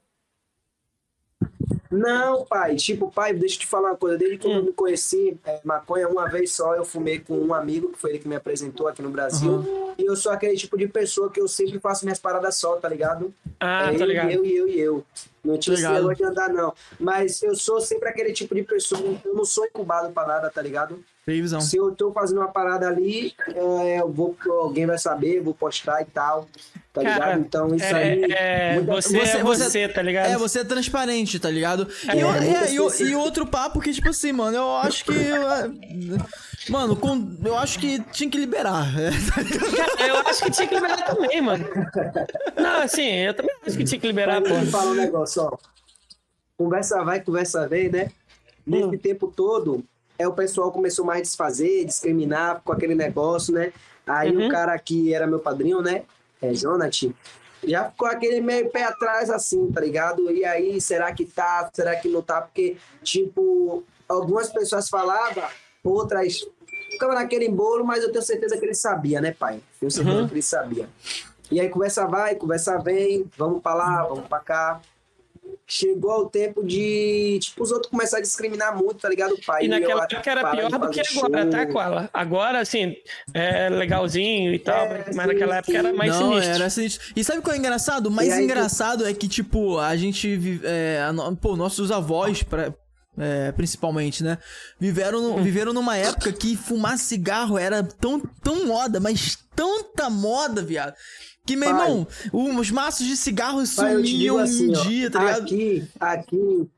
Não, 1.91 2.45
pai, 2.45 2.75
tipo, 2.75 3.11
pai, 3.11 3.33
deixa 3.33 3.55
eu 3.55 3.59
te 3.61 3.67
falar 3.67 3.89
uma 3.89 3.97
coisa. 3.97 4.15
Desde 4.17 4.37
que 4.37 4.47
Hum. 4.47 4.57
eu 4.57 4.63
me 4.65 4.73
conheci, 4.73 5.37
é, 5.43 5.59
maconha, 5.63 6.07
uma 6.07 6.27
vez 6.29 6.51
só 6.51 6.75
eu 6.75 6.85
fumei 6.85 7.17
com 7.19 7.35
um 7.39 7.51
amigo, 7.53 7.91
que 7.91 7.97
foi 7.97 8.11
ele 8.11 8.19
que 8.19 8.27
me 8.27 8.35
apresentou 8.35 8.87
aqui 8.87 9.01
no 9.01 9.09
Brasil. 9.09 9.95
E 9.97 10.05
eu 10.05 10.15
sou 10.15 10.31
aquele 10.31 10.55
tipo 10.55 10.77
de 10.77 10.87
pessoa 10.87 11.31
que 11.31 11.41
eu 11.41 11.47
sempre 11.47 11.79
faço 11.79 12.05
minhas 12.05 12.19
paradas 12.19 12.55
só, 12.55 12.75
tá 12.75 12.87
ligado? 12.87 13.33
Ah, 13.59 13.91
é 13.91 13.95
eu, 13.95 14.05
ligado. 14.05 14.29
eu 14.31 14.45
e 14.45 14.55
eu 14.55 14.67
e 14.69 14.79
eu. 14.79 15.05
Não 15.43 15.57
tinha 15.57 15.73
esse 15.73 15.87
negócio 15.87 16.15
de 16.17 16.23
andar, 16.25 16.49
não. 16.49 16.73
Mas 16.99 17.41
eu 17.41 17.55
sou 17.55 17.81
sempre 17.81 18.07
aquele 18.07 18.33
tipo 18.33 18.53
de 18.53 18.61
pessoa, 18.61 19.01
eu 19.25 19.33
não 19.33 19.45
sou 19.45 19.65
incubado 19.65 20.11
pra 20.11 20.27
nada, 20.27 20.49
tá 20.51 20.61
ligado? 20.61 21.03
Tem 21.29 21.41
visão. 21.43 21.61
Se 21.61 21.77
eu 21.77 21.91
tô 21.93 22.11
fazendo 22.11 22.39
uma 22.39 22.47
parada 22.47 22.87
ali, 22.87 23.33
é, 23.55 23.99
eu 24.01 24.11
vou, 24.11 24.35
alguém 24.61 24.85
vai 24.87 24.97
saber, 24.97 25.39
vou 25.41 25.53
postar 25.53 26.01
e 26.01 26.05
tal, 26.05 26.47
tá 26.91 27.03
Cara, 27.03 27.13
ligado? 27.13 27.39
Então 27.41 27.75
isso 27.75 27.85
é, 27.85 27.93
aí. 28.03 28.23
é, 28.31 28.73
muita- 28.75 28.93
você, 28.93 29.17
é 29.17 29.25
você- 29.25 29.43
você, 29.43 29.63
você- 29.69 29.87
tá 29.89 30.01
ligado? 30.01 30.25
É, 30.31 30.37
você 30.39 30.59
é 30.61 30.63
transparente, 30.63 31.39
tá 31.39 31.51
ligado? 31.51 31.87
E, 32.05 32.19
É, 32.19 32.25
o- 32.25 32.33
é 32.35 32.65
é, 32.65 32.71
e 32.71 33.09
e 33.11 33.15
outro 33.15 33.45
papo 33.45 33.79
que, 33.79 33.93
tipo 33.93 34.09
assim, 34.09 34.31
mano, 34.31 34.57
eu 34.57 34.77
acho 34.77 35.05
que. 35.05 35.11
Mano, 36.71 36.95
com- 36.95 37.35
eu 37.45 37.55
acho 37.57 37.77
que 37.79 37.99
tinha 38.11 38.29
que 38.29 38.37
liberar. 38.39 38.87
é, 38.99 39.09
tá 39.11 40.07
eu 40.07 40.17
acho 40.27 40.43
que 40.43 40.51
tinha 40.51 40.67
que 40.67 40.75
liberar 40.75 40.97
também, 41.03 41.41
mano. 41.41 41.65
Não, 42.55 42.81
assim, 42.81 43.07
eu 43.07 43.33
também 43.35 43.55
acho 43.67 43.77
que 43.77 43.83
tinha 43.83 43.99
que 44.01 44.07
liberar, 44.07 44.41
pô. 44.41 44.49
falar 44.71 44.91
um 44.91 44.95
negócio, 44.95 45.43
ó. 45.43 45.57
Conversa 46.57 47.03
vai, 47.03 47.21
conversa 47.21 47.67
vem, 47.67 47.89
né? 47.89 48.11
Nesse 48.65 48.83
Hum. 48.85 48.97
tempo 48.97 49.31
todo, 49.35 49.83
é, 50.19 50.27
o 50.27 50.33
pessoal 50.33 50.69
começou 50.71 51.05
mais 51.05 51.19
a 51.19 51.23
desfazer, 51.23 51.85
discriminar 51.85 52.61
com 52.63 52.73
aquele 52.73 52.93
negócio, 52.93 53.53
né? 53.53 53.71
Aí 54.05 54.35
Uhum. 54.35 54.47
o 54.47 54.51
cara 54.51 54.77
que 54.77 55.13
era 55.13 55.25
meu 55.25 55.39
padrinho, 55.39 55.81
né? 55.81 56.03
É 56.41 56.53
Jonathan. 56.53 57.13
Já 57.63 57.89
ficou 57.89 58.07
aquele 58.07 58.41
meio 58.41 58.69
pé 58.69 58.83
atrás 58.83 59.29
assim, 59.29 59.71
tá 59.71 59.81
ligado? 59.81 60.29
E 60.31 60.43
aí, 60.45 60.79
será 60.81 61.13
que 61.13 61.25
tá? 61.25 61.69
Será 61.73 61.95
que 61.95 62.07
não 62.09 62.21
tá? 62.21 62.41
Porque, 62.41 62.77
tipo, 63.03 63.83
algumas 64.07 64.49
pessoas 64.49 64.89
falavam, 64.89 65.43
outras 65.83 66.39
ficava 66.91 67.13
naquele 67.13 67.45
embolo, 67.47 67.85
mas 67.85 68.03
eu 68.03 68.11
tenho 68.11 68.23
certeza 68.23 68.57
que 68.57 68.65
ele 68.65 68.73
sabia, 68.73 69.21
né, 69.21 69.31
pai? 69.37 69.61
Tenho 69.79 69.91
certeza 69.91 70.17
Uhum. 70.21 70.27
que 70.27 70.33
ele 70.33 70.41
sabia. 70.41 70.89
E 71.51 71.59
aí, 71.59 71.69
conversa 71.69 72.05
vai, 72.05 72.35
conversa 72.35 72.77
vem, 72.77 73.25
vamos 73.37 73.61
pra 73.61 73.73
lá, 73.73 74.03
vamos 74.03 74.27
pra 74.27 74.39
cá. 74.39 74.81
Chegou 75.71 76.21
o 76.21 76.29
tempo 76.29 76.65
de, 76.65 77.37
tipo, 77.39 77.61
os 77.61 77.71
outros 77.71 77.91
começaram 77.91 78.21
a 78.21 78.23
discriminar 78.23 78.75
muito, 78.75 78.95
tá 78.97 79.07
ligado, 79.07 79.37
pai? 79.45 79.65
E 79.65 79.67
naquela 79.67 80.03
época 80.05 80.31
era 80.31 80.49
pior 80.51 80.69
do 80.71 80.89
que 80.89 80.99
agora, 80.99 81.41
show. 81.43 81.49
tá, 81.51 81.65
Koala? 81.67 82.09
Agora, 82.11 82.59
assim, 82.59 82.95
é 83.35 83.69
legalzinho 83.69 84.51
e 84.51 84.57
tal, 84.57 84.87
É, 84.87 85.03
mas 85.13 85.15
sim, 85.15 85.27
naquela 85.33 85.57
época 85.57 85.71
sim. 85.71 85.77
era 85.77 85.93
mais 85.93 86.11
não, 86.11 86.29
sinistro. 86.31 86.55
era 86.55 86.69
sinistro. 86.71 87.13
E 87.15 87.23
sabe 87.23 87.41
qual 87.43 87.53
é 87.53 87.57
o 87.57 87.59
engraçado? 87.59 88.07
O 88.07 88.11
mais 88.11 88.29
E 88.29 88.31
aí, 88.33 88.43
engraçado 88.43 89.05
é 89.07 89.13
que, 89.13 89.27
tipo, 89.27 89.77
a 89.77 89.95
gente. 89.95 90.59
É, 90.63 91.03
a 91.07 91.13
pô, 91.35 91.55
nossos 91.55 91.91
avós, 91.91 92.41
pra- 92.41 92.73
é, 93.17 93.51
principalmente, 93.51 94.23
né? 94.23 94.37
Viveram, 94.79 95.21
no- 95.21 95.43
viveram 95.43 95.71
numa 95.71 95.95
época 95.97 96.31
que 96.33 96.55
fumar 96.57 96.97
cigarro 96.97 97.57
era 97.59 97.83
tão, 97.83 98.19
tão 98.41 98.65
moda, 98.65 98.99
mas 98.99 99.37
tanta 99.55 100.09
moda, 100.09 100.63
viado. 100.63 100.95
Que, 101.49 101.55
meu 101.55 101.71
Pai. 101.71 101.81
irmão, 101.81 102.07
os 102.59 102.69
maços 102.69 103.07
de 103.07 103.17
cigarro 103.17 103.57
Pai, 103.57 103.65
sumiam 103.95 104.37
assim, 104.37 104.69
um 104.69 104.77
ó, 104.77 104.83
dia, 104.83 105.09
tá 105.09 105.19
ligado? 105.19 105.41
Aqui, 105.41 105.87
aqui, 105.99 106.69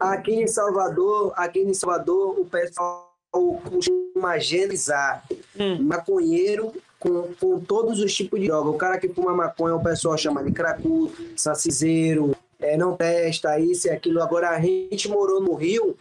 aqui 0.00 0.32
em 0.32 0.46
Salvador, 0.46 1.34
aqui 1.36 1.60
em 1.60 1.74
Salvador, 1.74 2.40
o 2.40 2.46
pessoal 2.46 3.14
costuma 3.30 4.38
genizar 4.38 5.22
Hum. 5.58 5.82
maconheiro 5.82 6.72
com, 6.98 7.34
com 7.38 7.60
todos 7.60 8.00
os 8.00 8.14
tipos 8.14 8.40
de 8.40 8.46
droga. 8.46 8.70
O 8.70 8.78
cara 8.78 8.98
que 8.98 9.10
fuma 9.10 9.34
maconha, 9.34 9.74
o 9.74 9.82
pessoal 9.82 10.16
chama 10.16 10.42
de 10.42 10.50
cracudo, 10.50 11.12
saciseiro, 11.36 12.34
é, 12.58 12.78
não 12.78 12.96
testa, 12.96 13.58
isso 13.60 13.88
e 13.88 13.90
aquilo. 13.90 14.22
Agora, 14.22 14.48
a 14.48 14.58
gente 14.58 15.06
morou 15.06 15.38
no 15.38 15.52
Rio, 15.52 15.94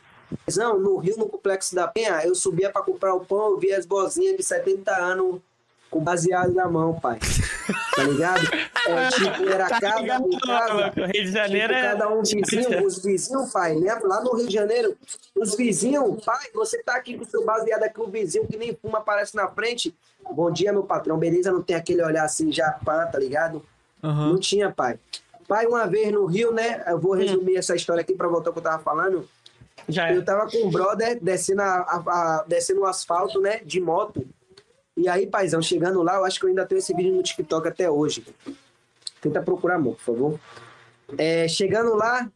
não, 0.56 0.80
no 0.80 0.96
Rio, 0.96 1.18
no 1.18 1.28
Complexo 1.28 1.76
da 1.76 1.90
Penha, 1.90 2.22
eu 2.24 2.34
subia 2.34 2.70
para 2.70 2.84
comprar 2.84 3.14
o 3.14 3.26
pão, 3.26 3.50
eu 3.52 3.58
via 3.58 3.78
as 3.78 3.86
bozinhas 3.86 4.38
de 4.38 4.44
70 4.44 4.96
anos 4.96 5.42
com 5.92 6.00
baseado 6.00 6.54
na 6.54 6.68
mão, 6.68 6.98
pai. 7.00 7.20
Tá 7.96 8.04
ligado? 8.04 8.42
É, 8.88 9.10
tipo, 9.10 9.50
era 9.50 9.68
Tá 9.80 10.00
ligado, 10.00 10.24
por 10.24 10.40
casa. 10.42 10.74
louco? 10.74 11.00
Rio 11.02 11.26
de 11.26 11.32
Janeiro 11.32 11.74
Tipo, 11.74 11.86
é. 11.86 11.90
cada 11.92 12.10
um 12.10 12.22
vizinho, 12.24 12.86
os 12.86 13.04
vizinhos, 13.04 13.52
pai, 13.52 13.76
né? 13.76 13.94
Lá 14.04 14.22
no 14.24 14.34
Rio 14.36 14.48
de 14.48 14.54
Janeiro, 14.54 14.98
os 15.36 15.56
vizinhos, 15.56 16.24
pai, 16.24 16.48
você 16.56 16.82
tá 16.82 16.96
aqui 16.96 17.18
com 17.18 17.24
o 17.24 17.28
seu 17.28 17.46
baseado 17.46 17.84
aqui, 17.84 18.00
o 18.02 18.08
vizinho 18.08 18.48
que 18.48 18.58
nem 18.58 18.74
fuma 18.82 19.00
aparece 19.00 19.36
na 19.36 19.48
frente. 19.50 19.94
Bom 20.32 20.50
dia, 20.50 20.72
meu 20.72 20.84
patrão, 20.84 21.18
beleza? 21.18 21.52
Não 21.52 21.62
tem 21.62 21.76
aquele 21.76 22.02
olhar 22.04 22.24
assim, 22.24 22.52
já 22.52 22.72
pá, 22.86 23.06
tá 23.06 23.20
ligado? 23.20 23.62
Aham. 24.04 24.30
Não 24.30 24.40
tinha, 24.40 24.72
pai. 24.72 24.98
Pai, 25.48 25.66
uma 25.68 25.86
vez 25.86 26.12
no 26.14 26.26
Rio, 26.26 26.54
né? 26.54 26.82
Eu 26.88 26.98
vou 26.98 27.14
resumir 27.14 27.58
essa 27.58 27.76
história 27.76 28.00
aqui 28.02 28.14
pra 28.16 28.28
voltar 28.30 28.50
ao 28.50 28.54
que 28.54 28.60
eu 28.60 28.64
tava 28.64 28.82
falando. 28.82 29.28
Já 29.90 30.10
é. 30.10 30.16
Eu 30.16 30.24
tava 30.24 30.50
com 30.50 30.66
um 30.66 30.72
brother 30.72 31.20
descendo, 31.22 31.62
a, 31.62 31.66
a- 31.66 32.04
a- 32.40 32.46
descendo 32.48 32.82
o 32.82 32.86
asfalto, 32.86 33.42
né? 33.42 33.60
De 33.66 33.82
moto. 33.82 34.26
E 34.98 35.08
aí, 35.08 35.26
paizão, 35.28 35.62
chegando 35.62 36.02
lá, 36.04 36.16
eu 36.16 36.26
acho 36.26 36.40
que 36.40 36.46
eu 36.46 36.50
ainda 36.50 36.66
tenho 36.66 36.80
esse 36.80 36.94
vídeo 36.94 37.14
no 37.16 37.24
TikTok 37.24 37.68
até 37.68 37.90
hoje. 37.90 38.26
Tenta 39.22 39.42
procurar, 39.42 39.76
amor, 39.76 39.96
por 39.96 40.02
favor. 40.04 40.40
É, 41.18 41.48
chegando 41.48 41.96
lá, 41.96 42.30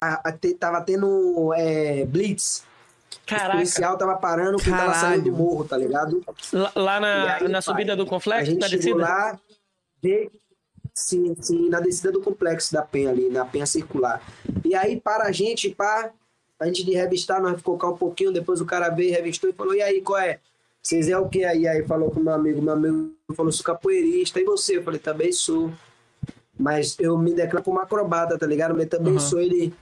a- 0.00 0.28
a- 0.28 0.32
te- 0.32 0.54
tava 0.54 0.80
tendo 0.82 1.52
é, 1.54 2.04
blitz. 2.06 2.64
O 3.12 3.26
Caraca, 3.26 3.52
policial 3.52 3.96
tava 3.98 4.16
parando 4.16 4.58
quem 4.58 4.72
tava 4.72 4.94
saindo 4.94 5.24
do 5.24 5.30
Caralho. 5.30 5.44
morro, 5.44 5.64
tá 5.64 5.76
ligado? 5.76 6.24
lá, 6.52 6.72
lá 6.74 7.00
na, 7.00 7.34
aí, 7.36 7.42
na 7.44 7.50
pai, 7.52 7.62
subida 7.62 7.94
do 7.94 8.02
A 8.02 8.06
complexo, 8.06 8.50
gente 8.50 8.60
na 8.60 8.68
chegou 8.68 8.82
descida. 8.84 9.02
lá, 9.02 9.40
sim, 10.94 11.36
sim, 11.40 11.68
na 11.68 11.80
descida 11.80 12.10
do 12.12 12.20
complexo 12.20 12.72
da 12.72 12.82
Penha 12.82 13.10
ali, 13.10 13.28
na 13.28 13.44
Penha 13.44 13.66
Circular. 13.66 14.20
E 14.64 14.74
aí, 14.74 15.00
para 15.00 15.24
a 15.24 15.32
gente, 15.32 15.70
pá, 15.74 16.10
antes 16.60 16.84
de 16.84 16.92
revistar, 16.92 17.40
nós 17.40 17.56
ficou 17.56 17.76
cá 17.78 17.88
um 17.88 17.96
pouquinho, 17.96 18.32
depois 18.32 18.60
o 18.60 18.66
cara 18.66 18.88
veio, 18.88 19.12
revistou 19.12 19.48
e 19.48 19.52
falou, 19.52 19.74
e 19.74 19.82
aí, 19.82 20.00
qual 20.02 20.18
é? 20.18 20.40
Vocês 20.82 21.08
é 21.08 21.18
o 21.18 21.28
que 21.28 21.44
aí? 21.44 21.68
Aí 21.68 21.84
falou 21.84 22.10
com 22.10 22.20
meu 22.20 22.32
amigo, 22.32 22.62
meu 22.62 22.72
amigo 22.72 23.14
falou, 23.36 23.52
sou 23.52 23.64
capoeirista, 23.64 24.40
e 24.40 24.44
você? 24.44 24.78
Eu 24.78 24.82
falei, 24.82 24.98
também 24.98 25.30
sou. 25.32 25.70
Mas 26.58 26.98
eu 26.98 27.16
me 27.18 27.32
declaro 27.34 27.64
como 27.64 27.80
acrobata, 27.80 28.38
tá 28.38 28.46
ligado? 28.46 28.74
Mas 28.74 28.88
também 28.88 29.12
Uhum. 29.14 29.20
sou 29.20 29.40
ele. 29.40 29.74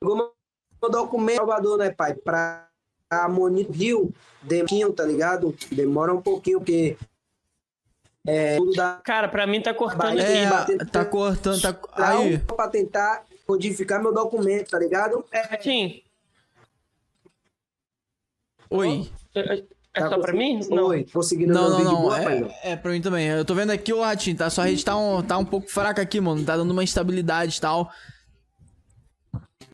Pegou 0.00 0.16
meu 0.16 0.90
documento, 0.90 1.36
Salvador, 1.36 1.78
né, 1.78 1.90
pai? 1.90 2.14
Pra 2.14 2.68
a 3.10 3.28
Monito 3.28 3.72
Rio, 3.72 4.12
demora, 4.42 4.92
tá 4.94 5.04
ligado? 5.04 5.54
Demora 5.70 6.14
um 6.14 6.22
pouquinho, 6.22 6.58
porque 6.60 6.96
é, 8.26 8.56
Cara, 9.04 9.28
pra 9.28 9.46
mim 9.46 9.60
tá 9.60 9.74
cortando. 9.74 10.18
É, 10.18 10.48
batendo- 10.48 10.86
tá 10.90 11.04
cortando, 11.04 11.60
tá. 11.60 11.78
Aí. 11.92 12.38
pra 12.38 12.68
tentar 12.68 13.26
codificar 13.46 14.00
meu 14.02 14.14
documento, 14.14 14.70
tá 14.70 14.78
ligado? 14.78 15.24
É, 15.30 15.60
Sim. 15.60 16.02
Oi. 18.70 19.10
É, 19.34 19.54
é 19.94 20.00
tá 20.00 20.08
só 20.08 20.18
pra 20.18 20.32
mim? 20.32 20.60
Não. 20.70 20.86
Oi, 20.88 21.06
conseguindo 21.12 21.52
Não, 21.52 21.68
não, 21.70 21.76
vídeo 21.78 21.92
não. 21.92 22.00
boa, 22.02 22.20
pai? 22.20 22.56
É, 22.62 22.72
é 22.72 22.76
pra 22.76 22.90
mim 22.92 23.00
também. 23.00 23.26
Eu 23.28 23.44
tô 23.44 23.54
vendo 23.54 23.70
aqui 23.70 23.92
o 23.92 24.00
Ratinho, 24.02 24.36
tá? 24.36 24.48
Sua 24.50 24.64
rede 24.64 24.84
tá 24.84 24.96
um, 24.96 25.22
tá 25.22 25.36
um 25.38 25.44
pouco 25.44 25.68
fraca 25.70 26.00
aqui, 26.02 26.20
mano. 26.20 26.44
Tá 26.44 26.56
dando 26.56 26.70
uma 26.70 26.84
instabilidade 26.84 27.56
e 27.56 27.60
tal. 27.60 27.90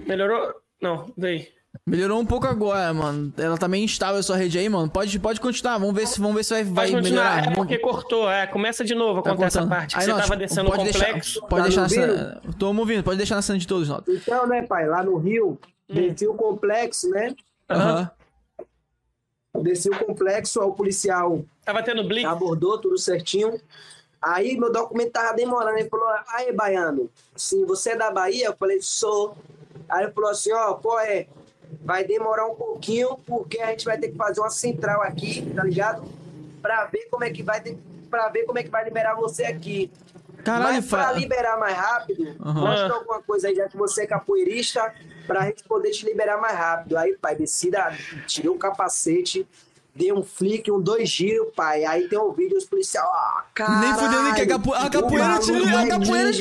Melhorou? 0.07 0.55
Não, 0.81 1.13
veio. 1.17 1.47
Melhorou 1.87 2.21
um 2.21 2.27
pouco 2.27 2.47
agora, 2.47 2.93
mano. 2.95 3.33
Ela 3.37 3.57
tá 3.59 3.69
meio 3.69 3.85
instável 3.85 4.19
a 4.19 4.23
sua 4.23 4.37
rede 4.37 4.59
aí, 4.59 4.69
mano. 4.69 4.89
Pode, 4.91 5.19
pode 5.19 5.41
continuar. 5.41 5.79
Vamos 5.79 5.95
ver 5.95 6.07
se, 6.07 6.21
vamos 6.21 6.37
ver 6.37 6.45
se 6.45 6.55
vai, 6.55 6.65
vai 6.65 6.87
Pode 6.91 6.97
continuar. 7.03 7.23
melhorar. 7.25 7.39
É 7.39 7.43
Vamos- 7.43 7.57
porque 7.57 7.79
cortou. 7.79 8.31
É, 8.31 8.47
começa 8.47 8.85
de 8.85 8.95
novo 8.95 9.21
a 9.21 9.23
tá 9.23 9.31
contar 9.31 9.47
essa 9.47 9.59
cortando. 9.61 9.77
parte. 9.79 9.95
Que 9.95 10.01
Aí, 10.01 10.07
você 10.07 10.21
tava 10.21 10.37
descendo 10.37 10.69
o 10.69 10.73
pode 10.73 10.85
deixar- 10.85 11.07
complexo. 11.07 11.41
pode 11.43 11.57
Tá 11.57 11.63
deixar 11.63 11.81
na 11.83 11.89
cena. 11.89 12.43
Tô 12.59 12.73
me 12.73 12.81
ouvindo, 12.81 13.03
pode 13.03 13.17
deixar 13.17 13.35
na 13.37 13.43
cena 13.43 13.59
de 13.59 13.67
todos, 13.67 13.89
Nota. 13.89 14.11
Então, 14.11 14.47
né, 14.47 14.63
pai, 14.63 14.87
lá 14.89 15.03
no 15.03 15.17
Rio, 15.19 15.59
desci 15.89 16.27
o 16.27 16.35
complexo, 16.35 17.09
né? 17.11 17.35
Aham. 17.71 18.11
Desci 19.61 19.91
o 19.91 20.05
complexo, 20.05 20.61
o 20.61 20.73
policial 20.73 21.45
Tava 21.65 21.83
tendo 21.83 22.07
blitz. 22.07 22.29
abordou 22.29 22.79
tudo 22.79 22.97
certinho. 22.99 23.61
Aí 24.21 24.59
meu 24.59 24.73
documento 24.73 25.13
tava 25.13 25.35
demorando. 25.35 25.79
Ele 25.79 25.89
falou: 25.89 26.09
Aí, 26.29 26.53
baiano, 26.53 27.09
assim, 27.35 27.65
você 27.65 27.91
é 27.91 27.97
da 27.97 28.11
Bahia? 28.11 28.47
Eu 28.47 28.57
falei: 28.57 28.81
Sou. 28.83 29.37
Aí 29.89 30.05
ele 30.05 30.13
falou 30.13 30.31
assim: 30.31 30.53
Ó, 30.53 30.75
qual 30.75 30.99
é? 31.01 31.27
Vai 31.83 32.05
demorar 32.05 32.47
um 32.47 32.55
pouquinho, 32.55 33.19
porque 33.27 33.61
a 33.61 33.67
gente 33.70 33.85
vai 33.85 33.99
ter 33.99 34.09
que 34.09 34.16
fazer 34.16 34.41
uma 34.41 34.51
central 34.51 35.03
aqui, 35.03 35.43
tá 35.55 35.62
ligado? 35.62 36.03
Pra 36.61 36.87
ver 36.87 37.07
como 37.11 37.24
é 37.24 37.31
que 37.31 37.43
vai. 37.43 37.62
Pra 38.11 38.28
ver 38.31 38.45
como 38.45 38.59
é 38.59 38.62
que 38.62 38.70
vai 38.70 38.85
liberar 38.85 39.15
você 39.15 39.45
aqui. 39.45 39.91
Caralho, 40.49 40.75
Mas 40.77 40.87
pra 40.87 41.05
fa... 41.09 41.12
liberar 41.12 41.59
mais 41.59 41.77
rápido, 41.77 42.37
Aham. 42.41 42.61
mostra 42.61 42.95
alguma 42.95 43.23
coisa 43.23 43.49
aí, 43.49 43.55
já 43.55 43.69
que 43.69 43.77
você 43.77 44.03
é 44.03 44.07
capoeirista, 44.07 44.93
pra 45.27 45.43
gente 45.47 45.65
poder 45.65 45.91
te 45.91 46.05
liberar 46.07 46.41
mais 46.41 46.57
rápido. 46.57 46.97
Aí, 46.97 47.16
pai, 47.16 47.37
desci 47.37 47.70
da, 47.70 47.93
tirei 48.27 48.51
o 48.51 48.57
capacete, 48.57 49.47
dei 49.95 50.12
um 50.12 50.23
flick, 50.23 50.70
um 50.70 50.81
dois 50.81 51.09
giros, 51.09 51.49
pai. 51.57 51.85
Aí 51.85 52.09
tem 52.09 52.19
um 52.19 52.31
vídeo, 52.33 52.57
os 52.57 52.65
policiais, 52.65 53.07
ó, 53.09 53.43
cara. 53.55 53.81
Nem 53.81 53.95
fudendo 53.95 54.35
que 54.35 54.41
a 54.43 54.47
capo- 54.47 54.75
a 54.75 54.91
capoeira 54.91 55.39
te 55.41 55.53
liga, 55.53 55.81
a 55.81 55.89
capoeira 55.89 56.33
te 56.33 56.41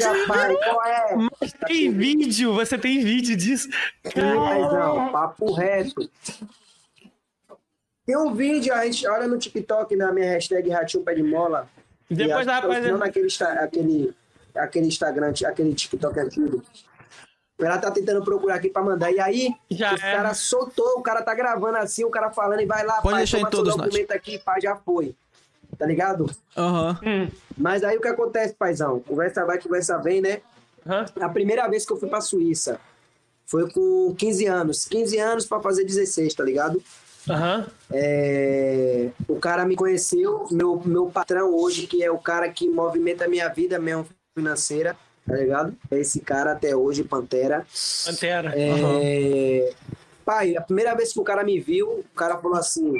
qual 0.64 0.86
é? 0.86 1.16
Mas 1.42 1.54
tem 1.68 1.92
vídeo, 1.92 2.54
você 2.54 2.78
tem 2.78 3.04
vídeo 3.04 3.36
disso. 3.36 3.68
Não, 4.16 5.12
papo 5.12 5.52
reto. 5.54 6.10
Tem 8.06 8.16
um 8.18 8.34
vídeo, 8.34 8.74
a 8.74 8.86
gente 8.86 9.06
olha 9.08 9.28
no 9.28 9.38
TikTok 9.38 9.94
na 9.96 10.14
minha 10.14 10.30
hashtag 10.30 10.70
Ratinho 10.70 11.04
Pé 11.04 11.14
de 11.16 11.24
Mola. 11.24 11.68
Depois 12.10 12.44
E 12.44 12.46
da 12.46 12.56
rapaziada. 12.60 12.98
naquele, 12.98 13.28
aquele, 13.60 14.14
aquele 14.56 14.88
Instagram, 14.88 15.34
aquele 15.46 15.74
TikTok 15.74 16.20
antigo. 16.20 16.64
Ela 17.60 17.78
tá 17.80 17.90
tentando 17.90 18.24
procurar 18.24 18.56
aqui 18.56 18.70
pra 18.70 18.84
mandar. 18.84 19.12
E 19.12 19.20
aí, 19.20 19.56
Já 19.70 19.94
os 19.96 20.02
é. 20.02 20.12
cara 20.16 20.34
soltou, 20.34 21.00
o 21.00 21.02
cara 21.02 21.22
tá 21.24 21.34
gravando 21.34 21.78
assim, 21.78 22.04
o 22.04 22.10
cara 22.10 22.30
falando 22.30 22.62
e 22.62 22.66
vai 22.66 22.86
lá, 22.86 23.02
Pode 23.02 23.16
pai, 23.16 23.18
deixar 23.22 23.40
em 23.40 23.50
todos, 23.50 23.76
documento 23.76 24.12
aqui, 24.12 24.38
pá, 24.38 24.60
já 24.60 24.76
foi. 24.76 25.16
Tá 25.78 25.86
ligado? 25.86 26.30
Aham. 26.56 27.00
Hum, 27.04 27.30
Mas 27.58 27.84
aí 27.84 27.98
o 27.98 28.02
que 28.02 28.08
acontece, 28.08 28.54
paizão? 28.54 29.00
Conversa 29.00 29.44
vai, 29.46 29.60
conversa 29.60 29.98
vem, 29.98 30.22
né? 30.22 30.42
Aham. 30.86 31.06
A 31.20 31.30
primeira 31.30 31.68
vez 31.68 31.86
que 31.86 31.92
eu 31.92 31.98
fui 31.98 32.08
pra 32.08 32.22
Suíça 32.22 32.80
foi 33.46 33.70
com 33.72 34.14
15 34.18 34.46
anos. 34.46 34.86
15 34.86 35.18
anos 35.18 35.46
pra 35.46 35.60
fazer 35.60 35.84
16, 35.84 36.34
tá 36.36 36.44
ligado? 36.44 36.82
Aham. 37.30 37.66
É, 37.92 39.10
O 39.28 39.36
cara 39.38 39.66
me 39.66 39.76
conheceu, 39.76 40.46
meu, 40.52 40.82
meu 40.86 41.08
patrão 41.08 41.54
hoje, 41.54 41.88
que 41.88 42.04
é 42.04 42.12
o 42.12 42.18
cara 42.18 42.50
que 42.50 42.70
movimenta 42.70 43.26
a 43.26 43.28
minha 43.28 43.48
vida 43.50 43.80
mesmo 43.80 44.06
financeira, 44.36 44.96
tá 45.28 45.36
ligado? 45.36 45.76
É 45.92 46.00
esse 46.00 46.20
cara 46.22 46.52
até 46.54 46.76
hoje, 46.76 47.04
Pantera. 47.04 47.66
Pantera. 48.06 48.54
É, 48.56 49.74
Pai, 50.26 50.56
a 50.58 50.62
primeira 50.62 50.94
vez 50.96 51.14
que 51.14 51.20
o 51.20 51.24
cara 51.24 51.44
me 51.44 51.60
viu, 51.60 51.88
o 51.88 52.06
cara 52.16 52.38
falou 52.38 52.58
assim: 52.58 52.94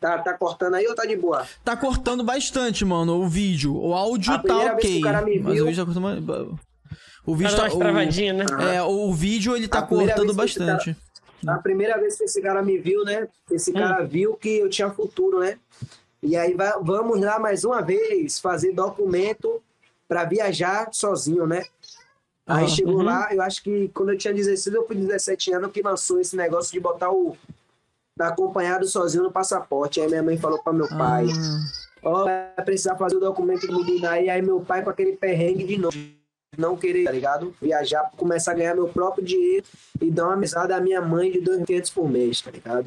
tá, 0.00 0.18
tá 0.18 0.32
cortando 0.34 0.74
aí 0.74 0.86
ou 0.86 0.94
tá 0.94 1.04
de 1.06 1.16
boa? 1.16 1.46
Tá 1.64 1.76
cortando 1.76 2.24
bastante, 2.24 2.84
mano, 2.84 3.22
o 3.22 3.28
vídeo. 3.28 3.76
O 3.76 3.94
áudio 3.94 4.32
A 4.32 4.38
tá 4.38 4.42
primeira 4.42 4.74
vez 4.74 4.82
que 4.86 4.88
ok. 4.92 4.98
o 5.00 5.04
cara 5.04 5.22
me 5.22 5.38
Mas 5.38 5.54
viu- 5.54 5.64
o 5.64 5.66
vídeo 5.68 5.84
tá 5.86 5.92
cortando. 5.92 6.60
O 7.24 7.34
vídeo 7.34 7.50
Tá 7.52 7.56
tá. 7.56 7.62
mais 7.62 7.74
o- 7.74 7.78
travadinho, 7.78 8.34
né? 8.34 8.44
É, 8.76 8.82
o 8.82 9.12
vídeo 9.12 9.56
ele 9.56 9.66
tá 9.68 9.82
cortando 9.82 10.32
bastante. 10.34 10.96
A 11.46 11.58
primeira 11.58 11.98
vez 11.98 12.16
que 12.16 12.24
esse 12.24 12.40
cara 12.40 12.62
me 12.62 12.78
viu, 12.78 13.04
né? 13.04 13.28
Esse 13.50 13.72
cara 13.72 14.04
viu 14.04 14.34
que 14.36 14.58
eu 14.58 14.68
tinha 14.68 14.90
futuro, 14.90 15.40
né? 15.40 15.58
E 16.22 16.36
aí 16.36 16.54
va- 16.54 16.78
vamos 16.82 17.20
lá 17.20 17.38
mais 17.38 17.64
uma 17.64 17.82
vez 17.82 18.38
fazer 18.38 18.72
documento 18.72 19.62
para 20.08 20.24
viajar 20.24 20.88
sozinho, 20.92 21.46
né? 21.46 21.64
Aí 22.46 22.64
Ah, 22.64 22.68
chegou 22.68 22.96
uhum. 22.98 23.02
lá, 23.02 23.28
eu 23.34 23.42
acho 23.42 23.62
que 23.62 23.88
quando 23.88 24.12
eu 24.12 24.18
tinha 24.18 24.32
16 24.32 24.74
ou 24.76 24.86
fui 24.86 24.94
17 24.96 25.52
anos 25.52 25.72
que 25.72 25.82
lançou 25.82 26.20
esse 26.20 26.36
negócio 26.36 26.72
de 26.72 26.78
botar 26.80 27.10
o 27.10 27.36
acompanhado 28.18 28.86
sozinho 28.86 29.24
no 29.24 29.32
passaporte. 29.32 30.00
Aí 30.00 30.08
minha 30.08 30.22
mãe 30.22 30.38
falou 30.38 30.58
para 30.62 30.72
meu 30.72 30.88
pai, 30.88 31.26
Ah, 31.28 31.60
ó, 32.02 32.24
vai 32.24 32.64
precisar 32.64 32.96
fazer 32.96 33.16
o 33.16 33.20
documento 33.20 33.66
do 33.66 33.84
menino 33.84 34.08
aí. 34.08 34.30
Aí 34.30 34.40
meu 34.40 34.60
pai 34.60 34.82
com 34.82 34.90
aquele 34.90 35.16
perrengue 35.16 35.64
de 35.64 35.76
novo. 35.76 35.96
Não 36.56 36.76
querer, 36.76 37.04
tá 37.04 37.10
ligado? 37.12 37.54
Viajar, 37.60 38.10
começar 38.16 38.52
a 38.52 38.54
ganhar 38.54 38.74
meu 38.74 38.88
próprio 38.88 39.24
dinheiro 39.24 39.64
e 40.00 40.10
dar 40.10 40.26
uma 40.26 40.36
mesada 40.36 40.76
à 40.76 40.80
minha 40.80 41.00
mãe 41.00 41.30
de 41.30 41.40
2.500 41.40 41.92
por 41.94 42.08
mês, 42.08 42.40
tá 42.40 42.50
ligado? 42.50 42.86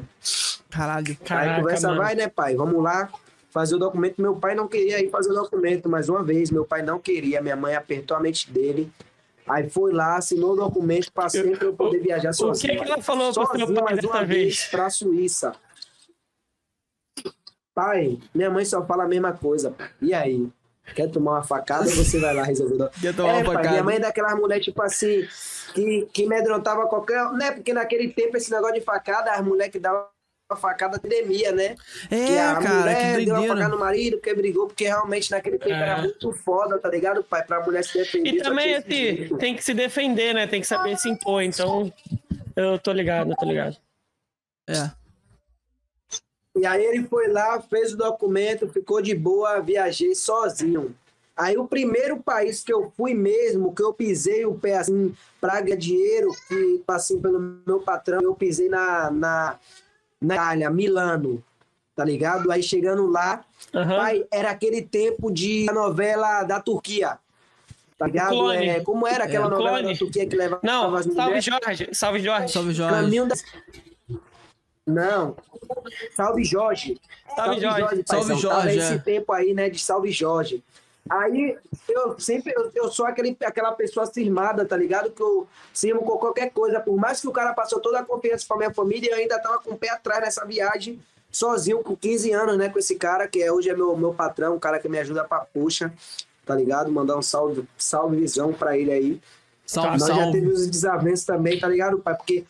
caralho. 0.68 1.08
aí 1.08 1.16
Caraca, 1.16 1.60
conversa 1.60 1.88
mano. 1.88 2.00
vai, 2.00 2.14
né, 2.14 2.28
pai? 2.28 2.54
Vamos 2.54 2.82
lá 2.82 3.08
fazer 3.50 3.74
o 3.74 3.78
documento. 3.78 4.20
Meu 4.22 4.36
pai 4.36 4.54
não 4.54 4.68
queria 4.68 5.02
ir 5.04 5.10
fazer 5.10 5.30
o 5.30 5.34
documento 5.34 5.88
mais 5.88 6.08
uma 6.08 6.22
vez. 6.22 6.50
Meu 6.50 6.64
pai 6.64 6.82
não 6.82 6.98
queria. 7.00 7.40
Minha 7.42 7.56
mãe 7.56 7.74
apertou 7.74 8.16
a 8.16 8.20
mente 8.20 8.50
dele. 8.50 8.90
Aí 9.48 9.68
foi 9.68 9.92
lá, 9.92 10.16
assinou 10.16 10.52
o 10.52 10.56
documento 10.56 11.10
para 11.12 11.28
sempre 11.28 11.66
eu 11.66 11.72
poder 11.74 11.98
viajar 12.00 12.28
O 12.28 12.32
que 12.32 12.36
sozinho. 12.38 12.78
que 12.78 12.84
ela 12.92 13.02
falou 13.02 13.32
pro 13.32 13.42
seu 13.46 13.46
sozinho 13.58 13.74
pai 13.74 13.94
mais 13.94 14.04
uma 14.04 14.24
vez 14.24 14.28
vez? 14.28 14.68
pra 14.68 14.88
Suíça. 14.90 15.52
Pai, 17.74 18.18
minha 18.34 18.50
mãe 18.50 18.64
só 18.64 18.84
fala 18.84 19.04
a 19.04 19.08
mesma 19.08 19.32
coisa. 19.32 19.74
E 20.00 20.12
aí? 20.14 20.48
Quer 20.94 21.10
tomar 21.10 21.32
uma 21.32 21.42
facada 21.42 21.84
você 21.84 22.18
vai 22.18 22.34
lá 22.34 22.42
resolver? 22.42 22.88
Quer 23.00 23.14
tomar 23.14 23.28
É, 23.30 23.32
uma 23.36 23.44
pai, 23.44 23.54
facada? 23.54 23.70
minha 23.70 23.82
mãe 23.84 23.96
é 23.96 24.00
daquelas 24.00 24.34
mulheres, 24.38 24.64
tipo 24.64 24.82
assim, 24.82 25.26
que, 25.74 26.08
que 26.12 26.26
medrontava 26.26 26.86
qualquer. 26.86 27.30
Né? 27.32 27.52
Porque 27.52 27.72
naquele 27.72 28.08
tempo, 28.08 28.36
esse 28.36 28.50
negócio 28.50 28.74
de 28.74 28.80
facada, 28.80 29.32
as 29.32 29.44
mulheres 29.44 29.72
que 29.72 29.78
davam 29.78 30.06
facada 30.58 30.98
temia, 30.98 31.52
né? 31.52 31.76
É, 32.10 32.26
que 32.26 32.38
a 32.38 32.54
cara, 32.56 32.80
mulher 32.80 33.18
que 33.18 33.24
deu 33.24 33.34
uma 33.36 33.46
facada 33.46 33.68
no 33.68 33.78
marido, 33.78 34.16
porque 34.16 34.34
brigou, 34.34 34.66
porque 34.66 34.82
realmente 34.84 35.30
naquele 35.30 35.58
tempo 35.58 35.72
É. 35.74 35.80
era 35.80 35.98
muito 35.98 36.32
foda, 36.32 36.76
tá 36.76 36.88
ligado, 36.88 37.22
pai? 37.22 37.44
Pra 37.44 37.60
mulher 37.64 37.84
se 37.84 37.96
defender. 37.96 38.30
E 38.34 38.42
também, 38.42 38.74
assim, 38.74 39.28
tem 39.38 39.54
que 39.54 39.62
se 39.62 39.72
defender, 39.72 40.34
né? 40.34 40.48
Tem 40.48 40.60
que 40.60 40.66
saber 40.66 40.96
se 40.96 41.08
impor. 41.08 41.42
Então, 41.42 41.92
eu 42.56 42.80
tô 42.80 42.90
ligado, 42.92 43.30
eu 43.30 43.36
tô 43.36 43.46
ligado. 43.46 43.76
É. 44.68 44.90
E 46.60 46.66
aí 46.66 46.84
ele 46.84 47.04
foi 47.04 47.28
lá, 47.28 47.58
fez 47.62 47.94
o 47.94 47.96
documento, 47.96 48.68
ficou 48.68 49.00
de 49.00 49.14
boa, 49.14 49.60
viajei 49.60 50.14
sozinho. 50.14 50.94
Aí 51.34 51.56
o 51.56 51.66
primeiro 51.66 52.18
país 52.22 52.62
que 52.62 52.70
eu 52.70 52.92
fui 52.94 53.14
mesmo, 53.14 53.74
que 53.74 53.82
eu 53.82 53.94
pisei 53.94 54.44
o 54.44 54.54
pé 54.54 54.76
assim, 54.76 55.14
pra 55.40 55.58
ganhar 55.62 55.76
dinheiro, 55.76 56.28
que 56.46 56.82
assim, 56.86 57.18
pelo 57.18 57.40
meu 57.66 57.80
patrão, 57.80 58.20
eu 58.20 58.34
pisei 58.34 58.68
na, 58.68 59.10
na, 59.10 59.58
na 60.20 60.34
Itália, 60.34 60.68
Milano, 60.70 61.42
tá 61.96 62.04
ligado? 62.04 62.50
Aí 62.52 62.62
chegando 62.62 63.06
lá, 63.06 63.42
Aham. 63.74 63.96
pai, 63.96 64.26
era 64.30 64.50
aquele 64.50 64.82
tempo 64.82 65.30
de 65.32 65.64
novela 65.72 66.44
da 66.44 66.60
Turquia. 66.60 67.18
Tá 67.96 68.06
ligado? 68.06 68.30
Clone. 68.30 68.68
É, 68.68 68.80
como 68.80 69.06
era 69.06 69.24
aquela 69.24 69.46
É, 69.46 69.50
novela 69.50 69.78
Clone. 69.78 69.92
da 69.94 69.98
Turquia 69.98 70.26
que 70.26 70.36
levava 70.36 70.60
Não, 70.62 70.94
as 70.94 71.06
salve? 71.06 71.40
Jorge, 71.40 71.88
salve 71.94 72.18
Jorge. 72.20 72.52
Salve, 72.52 72.72
Jorge. 72.74 72.94
Caminho 72.94 73.26
das... 73.26 73.42
Não. 74.90 75.36
Salve 76.14 76.44
Jorge. 76.44 77.00
Salve, 77.34 77.60
Jorge. 77.60 77.80
Salve, 77.80 78.04
paizão. 78.04 78.36
Jorge, 78.36 78.56
Tava 78.58 78.70
é. 78.70 78.76
esse 78.76 78.98
tempo 79.00 79.32
aí, 79.32 79.54
né, 79.54 79.70
de 79.70 79.78
Salve 79.78 80.10
Jorge. 80.10 80.62
Aí 81.08 81.56
eu 81.88 82.18
sempre 82.20 82.52
eu, 82.54 82.70
eu 82.74 82.90
sou 82.90 83.06
aquele, 83.06 83.36
aquela 83.44 83.72
pessoa 83.72 84.06
cismada, 84.06 84.64
tá 84.64 84.76
ligado? 84.76 85.10
Que 85.10 85.22
eu 85.22 85.46
sirvo 85.72 86.02
com 86.02 86.18
qualquer 86.18 86.50
coisa. 86.50 86.78
Por 86.78 86.96
mais 86.96 87.20
que 87.20 87.28
o 87.28 87.32
cara 87.32 87.52
passou 87.52 87.80
toda 87.80 87.98
a 87.98 88.04
confiança 88.04 88.44
pra 88.46 88.56
minha 88.56 88.72
família, 88.72 89.10
eu 89.10 89.16
ainda 89.16 89.38
tava 89.40 89.58
com 89.58 89.72
o 89.72 89.78
pé 89.78 89.90
atrás 89.90 90.20
nessa 90.20 90.44
viagem, 90.44 91.00
sozinho, 91.32 91.82
com 91.82 91.96
15 91.96 92.32
anos, 92.32 92.58
né? 92.58 92.68
Com 92.68 92.78
esse 92.78 92.94
cara, 92.96 93.26
que 93.26 93.42
é, 93.42 93.50
hoje 93.50 93.70
é 93.70 93.74
meu, 93.74 93.96
meu 93.96 94.12
patrão, 94.14 94.54
um 94.54 94.58
cara 94.58 94.78
que 94.78 94.88
me 94.88 94.98
ajuda 94.98 95.24
pra 95.24 95.40
puxa, 95.40 95.92
tá 96.44 96.54
ligado? 96.54 96.92
Mandar 96.92 97.16
um 97.16 97.22
salve, 97.22 97.66
salve 97.76 98.16
visão 98.16 98.52
pra 98.52 98.76
ele 98.78 98.92
aí. 98.92 99.20
Salve, 99.66 99.98
Nós 99.98 100.06
já 100.06 100.14
salve. 100.14 100.32
teve 100.32 100.46
os 100.48 100.66
desavenços 100.68 101.24
também, 101.24 101.58
tá 101.58 101.66
ligado, 101.66 101.98
pai? 101.98 102.14
Porque 102.14 102.44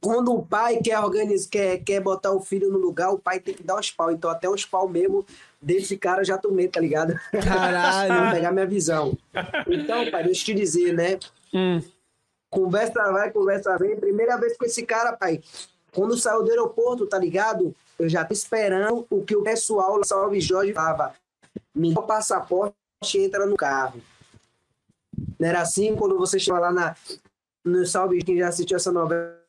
quando, 0.00 0.32
o 0.32 0.42
pai 0.44 0.78
quer 0.82 0.98
organizar, 0.98 1.48
quer, 1.50 1.78
quer 1.78 2.00
botar 2.00 2.32
o 2.32 2.40
filho 2.40 2.70
no 2.70 2.78
lugar, 2.78 3.10
o 3.10 3.18
pai 3.18 3.38
tem 3.38 3.54
que 3.54 3.62
dar 3.62 3.78
os 3.78 3.90
pau. 3.90 4.10
Então, 4.10 4.30
até 4.30 4.48
os 4.48 4.64
pau 4.64 4.88
mesmo 4.88 5.26
desse 5.60 5.96
cara 5.96 6.22
eu 6.22 6.24
já 6.24 6.38
tomei, 6.38 6.68
tá 6.68 6.80
ligado? 6.80 7.14
Caralho. 7.44 8.08
Pra 8.14 8.30
pegar 8.30 8.52
minha 8.52 8.66
visão. 8.66 9.16
Então, 9.66 10.10
pai, 10.10 10.24
deixa 10.24 10.42
eu 10.42 10.44
te 10.46 10.54
dizer, 10.54 10.94
né? 10.94 11.18
Hum. 11.52 11.82
Conversa 12.48 13.12
vai, 13.12 13.30
conversa 13.30 13.76
vem. 13.76 13.96
Primeira 13.96 14.36
vez 14.38 14.56
com 14.56 14.64
esse 14.64 14.84
cara, 14.84 15.12
pai. 15.12 15.42
Quando 15.92 16.16
saiu 16.16 16.42
do 16.42 16.50
aeroporto, 16.50 17.06
tá 17.06 17.18
ligado? 17.18 17.74
Eu 17.98 18.08
já 18.08 18.24
tô 18.24 18.32
esperando 18.32 19.06
o 19.10 19.22
que 19.22 19.36
o 19.36 19.42
pessoal 19.42 19.96
lá, 19.96 20.04
Salve 20.04 20.40
Jorge, 20.40 20.72
falava. 20.72 21.14
Me 21.74 21.92
dá 21.92 22.00
o 22.00 22.04
passaporte 22.04 22.74
e 23.14 23.18
entra 23.18 23.44
no 23.44 23.56
carro. 23.56 24.00
Não 25.38 25.48
era 25.48 25.60
assim 25.60 25.94
quando 25.94 26.16
você 26.16 26.38
chegou 26.38 26.60
lá 26.60 26.72
na, 26.72 26.96
no 27.64 27.84
Salve, 27.86 28.22
quem 28.22 28.38
já 28.38 28.48
assistiu 28.48 28.76
essa 28.76 28.90
novela, 28.90 29.39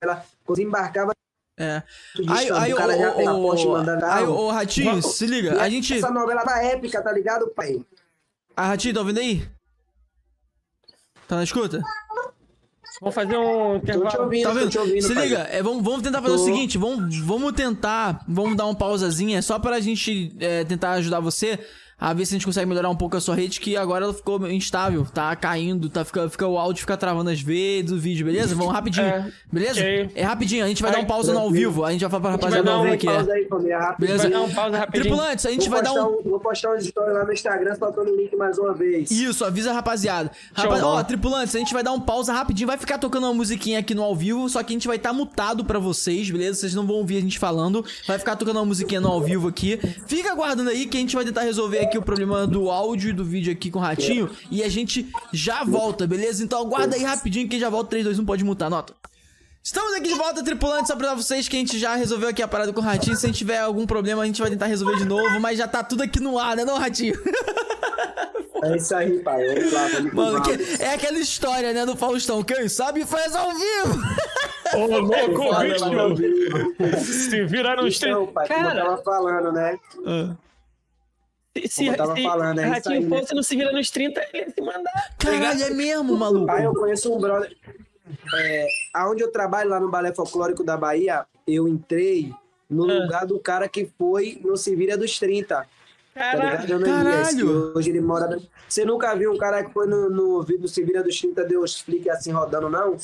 quando 0.00 0.56
você 0.56 0.62
embarcava, 0.62 1.12
É. 1.58 1.82
Aí, 2.28 2.50
aí, 2.52 2.72
o 2.72 2.76
cara 2.76 2.96
já 2.96 3.12
pega 3.12 3.34
Porsche 3.34 3.66
ô, 3.66 3.72
mandando 3.72 4.04
aí, 4.04 4.24
ô, 4.24 4.48
Ratinho, 4.50 5.02
se 5.02 5.26
liga. 5.26 5.60
A 5.60 5.68
gente. 5.68 5.94
Essa 5.96 6.10
novela 6.10 6.42
tá 6.44 6.62
épica, 6.62 7.02
tá 7.02 7.10
ligado, 7.12 7.48
pai? 7.48 7.84
Ah, 8.56 8.68
Ratinho, 8.68 8.94
tá 8.94 9.00
ouvindo 9.00 9.18
aí? 9.18 9.48
Tá 11.26 11.36
na 11.36 11.42
escuta? 11.44 11.82
Vou 13.00 13.12
fazer 13.12 13.36
um 13.36 13.78
Tô 13.78 13.86
te 13.86 13.92
intervalo. 13.92 14.22
ouvindo, 14.24 14.42
Tá 14.44 14.48
tô 14.50 14.54
vendo? 14.58 14.70
te 14.70 14.78
ouvindo, 14.78 15.02
Se 15.06 15.14
pai. 15.14 15.24
liga, 15.28 15.38
é, 15.50 15.62
vamos, 15.62 15.84
vamos 15.84 16.02
tentar 16.02 16.20
fazer 16.22 16.34
o 16.34 16.38
Tô. 16.38 16.44
seguinte, 16.44 16.78
vamos, 16.78 17.18
vamos 17.18 17.52
tentar, 17.52 18.24
vamos 18.26 18.56
dar 18.56 18.64
uma 18.66 18.74
pausazinha 18.74 19.40
só 19.42 19.58
pra 19.58 19.78
gente 19.80 20.34
é, 20.40 20.64
tentar 20.64 20.92
ajudar 20.92 21.20
você 21.20 21.58
a 22.00 22.12
ver 22.12 22.26
se 22.26 22.34
a 22.34 22.36
gente 22.38 22.46
consegue 22.46 22.66
melhorar 22.66 22.88
um 22.90 22.96
pouco 22.96 23.16
a 23.16 23.20
sua 23.20 23.34
rede, 23.34 23.60
que 23.60 23.76
agora 23.76 24.04
ela 24.04 24.14
ficou 24.14 24.48
instável, 24.50 25.04
tá 25.12 25.34
caindo, 25.34 25.88
tá, 25.88 26.04
fica, 26.04 26.28
fica, 26.28 26.46
o 26.46 26.56
áudio 26.58 26.80
fica 26.80 26.96
travando 26.96 27.30
às 27.30 27.40
vezes, 27.40 27.90
o 27.90 27.98
vídeo, 27.98 28.24
beleza? 28.26 28.54
Vamos 28.54 28.72
rapidinho, 28.72 29.06
É, 29.06 29.30
beleza? 29.52 29.80
ok. 29.80 30.10
É 30.14 30.22
rapidinho, 30.22 30.64
a 30.64 30.68
gente 30.68 30.80
vai 30.82 30.90
Ai, 30.92 30.96
dar 30.98 31.02
um 31.02 31.06
pausa 31.06 31.32
no 31.32 31.40
ao 31.40 31.50
vivo, 31.50 31.84
a 31.84 31.90
gente 31.92 32.00
vai 32.02 32.10
falar 32.10 32.20
pra 32.22 32.30
rapaziada 32.32 32.70
ao 32.70 32.82
vivo 32.82 32.94
aqui, 32.94 33.06
Pausa 33.06 33.30
é. 33.30 33.34
aí, 33.34 33.44
família, 33.48 33.78
rapidinho. 33.78 33.98
Beleza? 34.16 34.22
Vai 34.28 34.30
dar 34.32 34.40
um 34.46 34.54
pausa 34.54 34.78
rapidinho. 34.78 35.04
Tripulantes, 35.04 35.46
a 35.46 35.50
gente 35.50 35.68
Vou 35.68 35.70
vai 35.70 35.82
dar 35.82 35.92
um... 35.94 36.18
um- 36.18 36.22
Vou 36.28 36.40
postar 36.40 36.68
umas 36.70 36.84
histórias 36.84 37.14
lá 37.16 37.24
no 37.24 37.32
Instagram, 37.32 37.74
soltando 37.74 38.10
o 38.12 38.16
link 38.16 38.36
mais 38.36 38.58
uma 38.58 38.74
vez. 38.74 39.10
Isso, 39.10 39.44
avisa 39.44 39.70
a 39.70 39.74
rapaziada. 39.74 40.30
Rapaz, 40.52 40.82
ó, 40.82 41.02
tripulantes, 41.02 41.54
a 41.56 41.58
gente 41.58 41.72
vai 41.74 41.82
dar 41.82 41.92
um 41.92 42.00
pausa 42.00 42.32
rapidinho, 42.32 42.66
vai 42.68 42.76
ficar 42.78 42.98
tocando 42.98 43.24
uma 43.24 43.34
musiquinha 43.34 43.78
aqui 43.80 43.94
no 43.94 44.02
ao 44.02 44.14
vivo, 44.14 44.48
só 44.48 44.62
que 44.62 44.72
a 44.72 44.74
gente 44.76 44.86
vai 44.86 44.96
estar 44.96 45.12
mutado 45.12 45.64
pra 45.64 45.78
vocês, 45.78 46.30
beleza? 46.30 46.60
Vocês 46.60 46.74
não 46.74 46.86
vão 46.86 46.96
ouvir 46.96 47.16
a 47.16 47.20
gente 47.20 47.38
falando, 47.38 47.84
vai 48.06 48.18
ficar 48.18 48.36
tocando 48.36 48.56
uma 48.56 48.64
musiquinha 48.66 49.00
no 49.00 49.08
ao 49.08 49.20
vivo 49.20 49.48
aqui. 49.48 49.78
Fica 50.06 50.30
aguardando 50.32 50.70
aí 50.70 50.86
que 50.86 50.96
a 50.96 51.00
gente 51.00 51.16
vai 51.16 51.24
tentar 51.24 51.42
resolver 51.42 51.78
aqui 51.80 51.87
o 51.96 52.02
problema 52.02 52.46
do 52.46 52.70
áudio 52.70 53.10
e 53.10 53.12
do 53.12 53.24
vídeo 53.24 53.52
aqui 53.52 53.70
com 53.70 53.78
o 53.78 53.82
Ratinho 53.82 54.28
e 54.50 54.62
a 54.62 54.68
gente 54.68 55.08
já 55.32 55.64
volta, 55.64 56.06
beleza? 56.06 56.44
Então 56.44 56.60
aguarda 56.60 56.96
aí 56.96 57.02
rapidinho 57.02 57.48
que 57.48 57.58
já 57.58 57.70
volta 57.70 57.90
3, 57.90 58.04
2, 58.04 58.18
1, 58.18 58.24
pode 58.26 58.44
mutar, 58.44 58.68
nota. 58.68 58.94
Estamos 59.62 59.92
aqui 59.94 60.08
de 60.08 60.14
volta, 60.14 60.42
tripulantes, 60.42 60.88
só 60.88 60.96
pra 60.96 61.14
vocês 61.14 61.48
que 61.48 61.56
a 61.56 61.58
gente 61.58 61.78
já 61.78 61.94
resolveu 61.94 62.28
aqui 62.28 62.42
a 62.42 62.48
parada 62.48 62.72
com 62.72 62.80
o 62.80 62.84
Ratinho. 62.84 63.16
Se 63.16 63.26
a 63.26 63.28
gente 63.28 63.38
tiver 63.38 63.58
algum 63.58 63.86
problema, 63.86 64.22
a 64.22 64.26
gente 64.26 64.40
vai 64.40 64.50
tentar 64.50 64.66
resolver 64.66 64.96
de 64.96 65.04
novo, 65.04 65.38
mas 65.40 65.58
já 65.58 65.68
tá 65.68 65.84
tudo 65.84 66.02
aqui 66.02 66.20
no 66.20 66.38
ar, 66.38 66.56
né 66.56 66.64
não, 66.64 66.76
Ratinho? 66.78 67.14
É 68.64 68.76
isso 68.76 68.94
aí, 68.94 69.20
pai. 69.20 69.54
Vamos 69.54 69.72
lá, 69.72 69.88
vamos 69.88 70.12
Mano, 70.14 70.42
que 70.42 70.82
é 70.82 70.94
aquela 70.94 71.18
história, 71.18 71.72
né, 71.72 71.86
do 71.86 71.96
Faustão. 71.96 72.42
Quem 72.42 72.68
sabe 72.68 73.04
faz 73.06 73.34
ao 73.34 73.52
vivo. 73.52 74.02
Ô, 74.74 74.98
louco, 74.98 76.16
bicho. 76.16 76.98
Se 77.00 77.44
virar 77.44 77.76
nos 77.76 77.96
Então, 77.96 78.26
pai, 78.26 78.48
como 78.48 78.60
eu 78.60 78.64
Cara, 78.64 78.84
tava 78.84 79.02
falando, 79.02 79.52
né? 79.52 79.78
Se, 81.56 81.68
se, 81.68 81.76
como 81.84 81.90
eu 81.92 81.96
tava 81.96 82.14
se 82.16 82.22
falando, 82.22 82.58
é 82.58 82.62
isso 82.64 82.72
Ratinho 82.74 82.94
aí, 82.96 83.04
né? 83.04 83.18
fosse 83.20 83.34
não 83.34 83.42
se 83.42 83.56
vira 83.56 83.72
nos 83.72 83.90
30, 83.90 84.20
ele 84.32 84.44
ia 84.44 84.50
se 84.50 84.60
mandar. 84.60 84.92
tá? 84.92 85.30
Caralho, 85.30 85.62
é 85.64 85.70
mesmo, 85.70 86.16
maluco. 86.16 86.46
Pai, 86.46 86.64
eu 86.66 86.74
conheço 86.74 87.12
um 87.14 87.18
brother. 87.20 87.54
É, 88.34 88.66
aonde 88.94 89.22
eu 89.22 89.30
trabalho, 89.30 89.70
lá 89.70 89.78
no 89.80 89.90
Balé 89.90 90.12
Folclórico 90.14 90.64
da 90.64 90.76
Bahia, 90.76 91.26
eu 91.46 91.68
entrei 91.68 92.32
no 92.68 92.88
Ah. 92.90 92.94
lugar 93.02 93.26
do 93.26 93.38
cara 93.38 93.68
que 93.68 93.90
foi 93.98 94.40
no 94.44 94.56
Se 94.56 94.74
Vira 94.76 94.96
dos 94.96 95.18
30. 95.18 95.56
Tá 95.56 95.66
Caralho. 96.14 96.60
ligado? 96.62 96.84
Ananias, 96.84 97.28
Caralho. 97.28 97.72
Hoje 97.76 97.90
ele 97.90 98.00
mora. 98.00 98.38
Você 98.68 98.84
nunca 98.84 99.14
viu 99.14 99.32
um 99.32 99.38
cara 99.38 99.62
que 99.64 99.72
foi 99.72 99.86
no, 99.86 100.08
no 100.10 100.42
vídeo 100.42 100.62
do 100.62 100.68
Se 100.68 100.82
Vira 100.82 101.02
dos 101.02 101.18
30 101.20 101.44
deu 101.44 101.60
os 101.62 101.80
flick 101.80 102.08
assim 102.10 102.32
rodando, 102.32 102.68
não? 102.68 102.96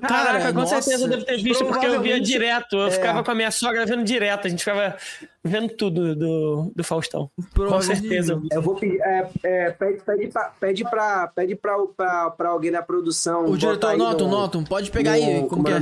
Caraca, 0.00 0.38
Cara, 0.38 0.52
com 0.52 0.60
nossa, 0.60 0.80
certeza 0.80 1.04
eu 1.04 1.08
devo 1.10 1.24
ter 1.24 1.42
visto, 1.42 1.64
porque 1.66 1.86
eu 1.86 2.00
via 2.00 2.20
direto. 2.20 2.76
Eu 2.76 2.86
é. 2.86 2.90
ficava 2.90 3.22
com 3.22 3.30
a 3.30 3.34
minha 3.34 3.50
sogra 3.50 3.84
vendo 3.84 4.04
direto. 4.04 4.46
A 4.46 4.50
gente 4.50 4.60
ficava 4.64 4.96
vendo 5.44 5.68
tudo 5.74 6.14
do, 6.16 6.72
do 6.74 6.84
Faustão. 6.84 7.30
Com 7.54 7.82
certeza. 7.82 8.40
Eu 8.50 8.62
vou 8.62 8.74
pedir. 8.76 9.00
É, 9.02 9.28
é, 9.42 9.70
pede, 9.70 10.00
pede, 10.02 10.28
pra, 10.28 10.52
pede, 10.60 10.84
pra, 10.84 11.26
pede 11.28 11.54
pra, 11.56 11.76
pra, 11.96 12.30
pra 12.30 12.48
alguém 12.50 12.70
da 12.70 12.82
produção. 12.82 13.44
O 13.46 13.56
diretor, 13.56 13.88
aí 13.88 13.98
Noton, 13.98 14.24
no- 14.28 14.30
Noton, 14.30 14.64
pode 14.64 14.90
pegar 14.90 15.12
aí, 15.12 15.42
no- 15.42 15.48
como 15.48 15.64
que 15.64 15.72
é 15.72 15.76
é? 15.76 15.80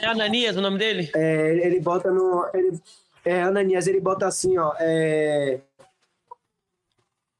É 0.00 0.06
Ananias 0.06 0.56
o 0.56 0.60
nome 0.60 0.78
dele? 0.78 1.10
É, 1.14 1.50
ele- 1.52 1.62
ele 1.64 1.80
bota 1.80 2.10
no. 2.10 2.44
Ele, 2.52 2.80
é, 3.24 3.42
Ananias, 3.42 3.86
ele 3.86 4.00
bota 4.00 4.26
assim, 4.26 4.58
ó. 4.58 4.72
É, 4.80 5.60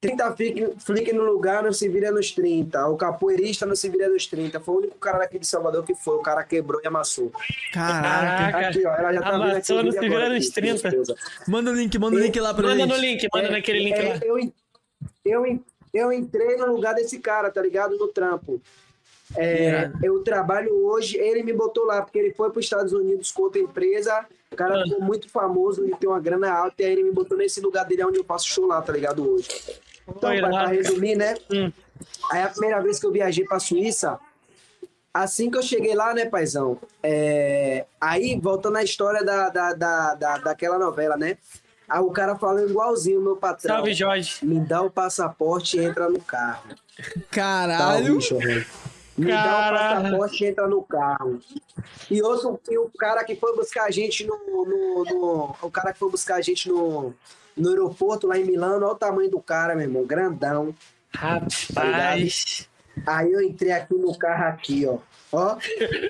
30 0.02 0.36
flick, 0.80 1.12
no 1.12 1.22
lugar, 1.22 1.62
não 1.62 1.72
se 1.72 1.88
vira 1.88 2.10
nos 2.10 2.32
30. 2.32 2.88
O 2.88 2.96
capoeirista 2.96 3.64
não 3.64 3.76
se 3.76 3.88
vira 3.88 4.08
nos 4.08 4.26
30. 4.26 4.58
Foi 4.58 4.74
o 4.74 4.78
único 4.78 4.98
cara 4.98 5.18
daqui 5.20 5.38
de 5.38 5.46
Salvador 5.46 5.84
que 5.84 5.94
foi. 5.94 6.16
O 6.16 6.22
cara 6.22 6.42
quebrou 6.42 6.80
e 6.82 6.86
amassou. 6.88 7.30
Caraca. 7.72 8.58
Aqui, 8.68 8.84
ó. 8.84 8.94
Ela 8.96 9.12
já 9.12 9.22
tá 9.22 9.28
aqui. 9.28 9.36
Amassou 9.36 9.78
o 9.78 9.82
no 9.84 9.92
vídeo 9.92 10.02
Se 10.02 10.08
Vira 10.08 10.28
nos 10.28 10.44
aqui, 10.46 10.54
30. 10.54 10.78
certeza. 10.78 11.14
Manda 11.46 11.70
o 11.70 11.74
link, 11.74 11.98
manda 12.00 12.16
o 12.16 12.18
link 12.18 12.40
lá 12.40 12.52
pra 12.52 12.64
Manda 12.64 12.76
gente. 12.80 12.88
no 12.90 12.96
link, 12.96 13.28
manda 13.32 13.46
É, 13.46 13.50
naquele 13.52 13.78
link 13.78 13.94
é, 13.96 14.08
lá. 14.08 14.18
Eu, 14.24 14.38
eu, 15.24 15.60
eu 15.94 16.12
entrei 16.12 16.56
no 16.56 16.66
lugar 16.74 16.94
desse 16.96 17.20
cara, 17.20 17.48
tá 17.48 17.62
ligado? 17.62 17.96
No 17.96 18.08
trampo. 18.08 18.60
É, 19.36 19.88
eu 20.02 20.18
trabalho 20.24 20.84
hoje, 20.84 21.16
ele 21.16 21.42
me 21.44 21.52
botou 21.52 21.86
lá, 21.86 22.02
porque 22.02 22.18
ele 22.18 22.34
foi 22.34 22.50
para 22.50 22.58
os 22.58 22.66
Estados 22.66 22.92
Unidos 22.92 23.30
com 23.30 23.42
outra 23.44 23.60
empresa. 23.60 24.26
O 24.50 24.56
cara 24.56 24.80
Ah. 24.80 24.82
ficou 24.84 25.00
muito 25.00 25.30
famoso, 25.30 25.82
ele 25.84 25.94
tem 25.96 26.10
uma 26.10 26.20
grana 26.20 26.52
alta, 26.52 26.82
e 26.82 26.84
aí 26.84 26.92
ele 26.92 27.04
me 27.04 27.12
botou 27.12 27.38
nesse 27.38 27.60
lugar 27.60 27.84
dele 27.86 28.04
onde 28.04 28.18
eu 28.18 28.24
faço 28.24 28.48
show 28.48 28.66
lá, 28.66 28.82
tá 28.82 28.92
ligado? 28.92 29.26
Hoje. 29.26 29.48
Então, 30.08 30.40
cara. 30.50 30.68
resumir, 30.68 31.16
né? 31.16 31.34
Hum. 31.50 31.72
Aí 32.30 32.42
a 32.42 32.48
primeira 32.48 32.80
vez 32.82 32.98
que 32.98 33.06
eu 33.06 33.12
viajei 33.12 33.44
pra 33.44 33.60
Suíça, 33.60 34.18
assim 35.14 35.50
que 35.50 35.56
eu 35.58 35.62
cheguei 35.62 35.94
lá, 35.94 36.12
né, 36.14 36.26
paizão? 36.26 36.78
É, 37.02 37.84
Aí, 38.00 38.38
voltando 38.40 38.76
à 38.76 38.82
história 38.82 39.24
da, 39.24 39.48
da, 39.48 39.72
da, 39.74 40.14
da, 40.14 40.38
daquela 40.38 40.78
novela, 40.78 41.16
né? 41.16 41.36
Aí 41.88 42.00
o 42.00 42.10
cara 42.10 42.36
falando 42.36 42.70
igualzinho, 42.70 43.20
meu 43.20 43.36
patrão. 43.36 43.76
Salve, 43.76 43.92
Jorge. 43.92 44.38
Me 44.44 44.58
dá 44.60 44.80
o 44.82 44.90
passaporte 44.90 45.76
e 45.78 45.84
entra 45.84 46.08
no 46.08 46.20
carro. 46.20 46.68
Tá, 46.68 47.20
Caralho. 47.30 48.18
velho. 48.18 48.66
Me 49.18 49.30
dá 49.30 49.40
o 49.40 49.44
Caralho. 49.44 50.02
passaporte 50.04 50.42
e 50.42 50.46
entra 50.46 50.66
no 50.66 50.82
carro. 50.82 51.38
E 52.10 52.22
outro, 52.22 52.58
e 52.70 52.78
o 52.78 52.90
cara 52.98 53.22
que 53.24 53.36
foi 53.36 53.54
buscar 53.54 53.84
a 53.84 53.90
gente 53.90 54.26
no, 54.26 54.36
no, 54.36 55.04
no- 55.04 55.56
O 55.60 55.70
cara 55.70 55.92
que 55.92 55.98
foi 55.98 56.10
buscar 56.10 56.36
a 56.36 56.40
gente 56.40 56.68
no, 56.68 57.12
no 57.56 57.70
aeroporto 57.70 58.26
lá 58.26 58.38
em 58.38 58.44
Milano, 58.44 58.84
olha 58.86 58.94
o 58.94 58.98
tamanho 58.98 59.30
do 59.30 59.40
cara, 59.40 59.74
meu 59.74 59.84
irmão, 59.84 60.04
grandão. 60.04 60.74
Rapaz. 61.14 62.68
Aí 63.06 63.32
eu 63.32 63.40
entrei 63.42 63.72
aqui 63.72 63.94
no 63.94 64.16
carro 64.16 64.44
aqui, 64.48 64.86
ó. 64.86 64.98
Ó, 65.32 65.56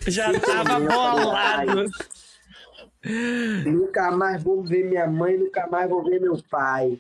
Já 0.07 0.33
tava 0.41 0.81
bolado. 0.81 1.85
nunca 3.67 4.11
mais 4.11 4.43
vou 4.43 4.63
ver 4.63 4.85
minha 4.85 5.07
mãe, 5.07 5.37
nunca 5.37 5.67
mais 5.67 5.89
vou 5.89 6.03
ver 6.05 6.21
meu 6.21 6.39
pai. 6.51 6.99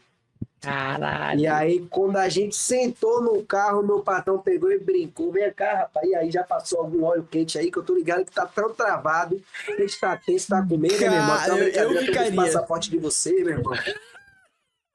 Caralho. 0.60 1.40
E 1.40 1.46
aí, 1.48 1.80
quando 1.90 2.16
a 2.16 2.28
gente 2.28 2.54
sentou 2.54 3.20
no 3.20 3.42
carro, 3.44 3.82
meu 3.82 3.98
patrão 4.00 4.38
pegou 4.38 4.70
e 4.70 4.78
brincou. 4.78 5.32
Vem 5.32 5.52
cá, 5.52 5.74
rapaz. 5.74 6.08
E 6.08 6.14
aí 6.14 6.30
já 6.30 6.44
passou 6.44 6.78
algum 6.80 7.02
óleo 7.02 7.26
quente 7.28 7.58
aí, 7.58 7.68
que 7.68 7.76
eu 7.78 7.82
tô 7.82 7.92
ligado 7.94 8.24
que 8.24 8.30
tá 8.30 8.46
tão 8.46 8.72
travado. 8.72 9.42
que 9.66 10.00
tá 10.00 10.16
tenso, 10.16 10.46
tá 10.48 10.64
com 10.64 10.76
medo, 10.76 10.94
né, 11.00 11.08
meu 11.10 11.18
irmão? 11.18 11.36
Tá 11.36 11.48
eu- 11.58 11.92
eu 11.94 12.00
ficaria. 12.06 12.32
passaporte 12.36 12.90
de 12.90 12.98
você, 12.98 13.32
meu 13.42 13.58
irmão. 13.58 13.74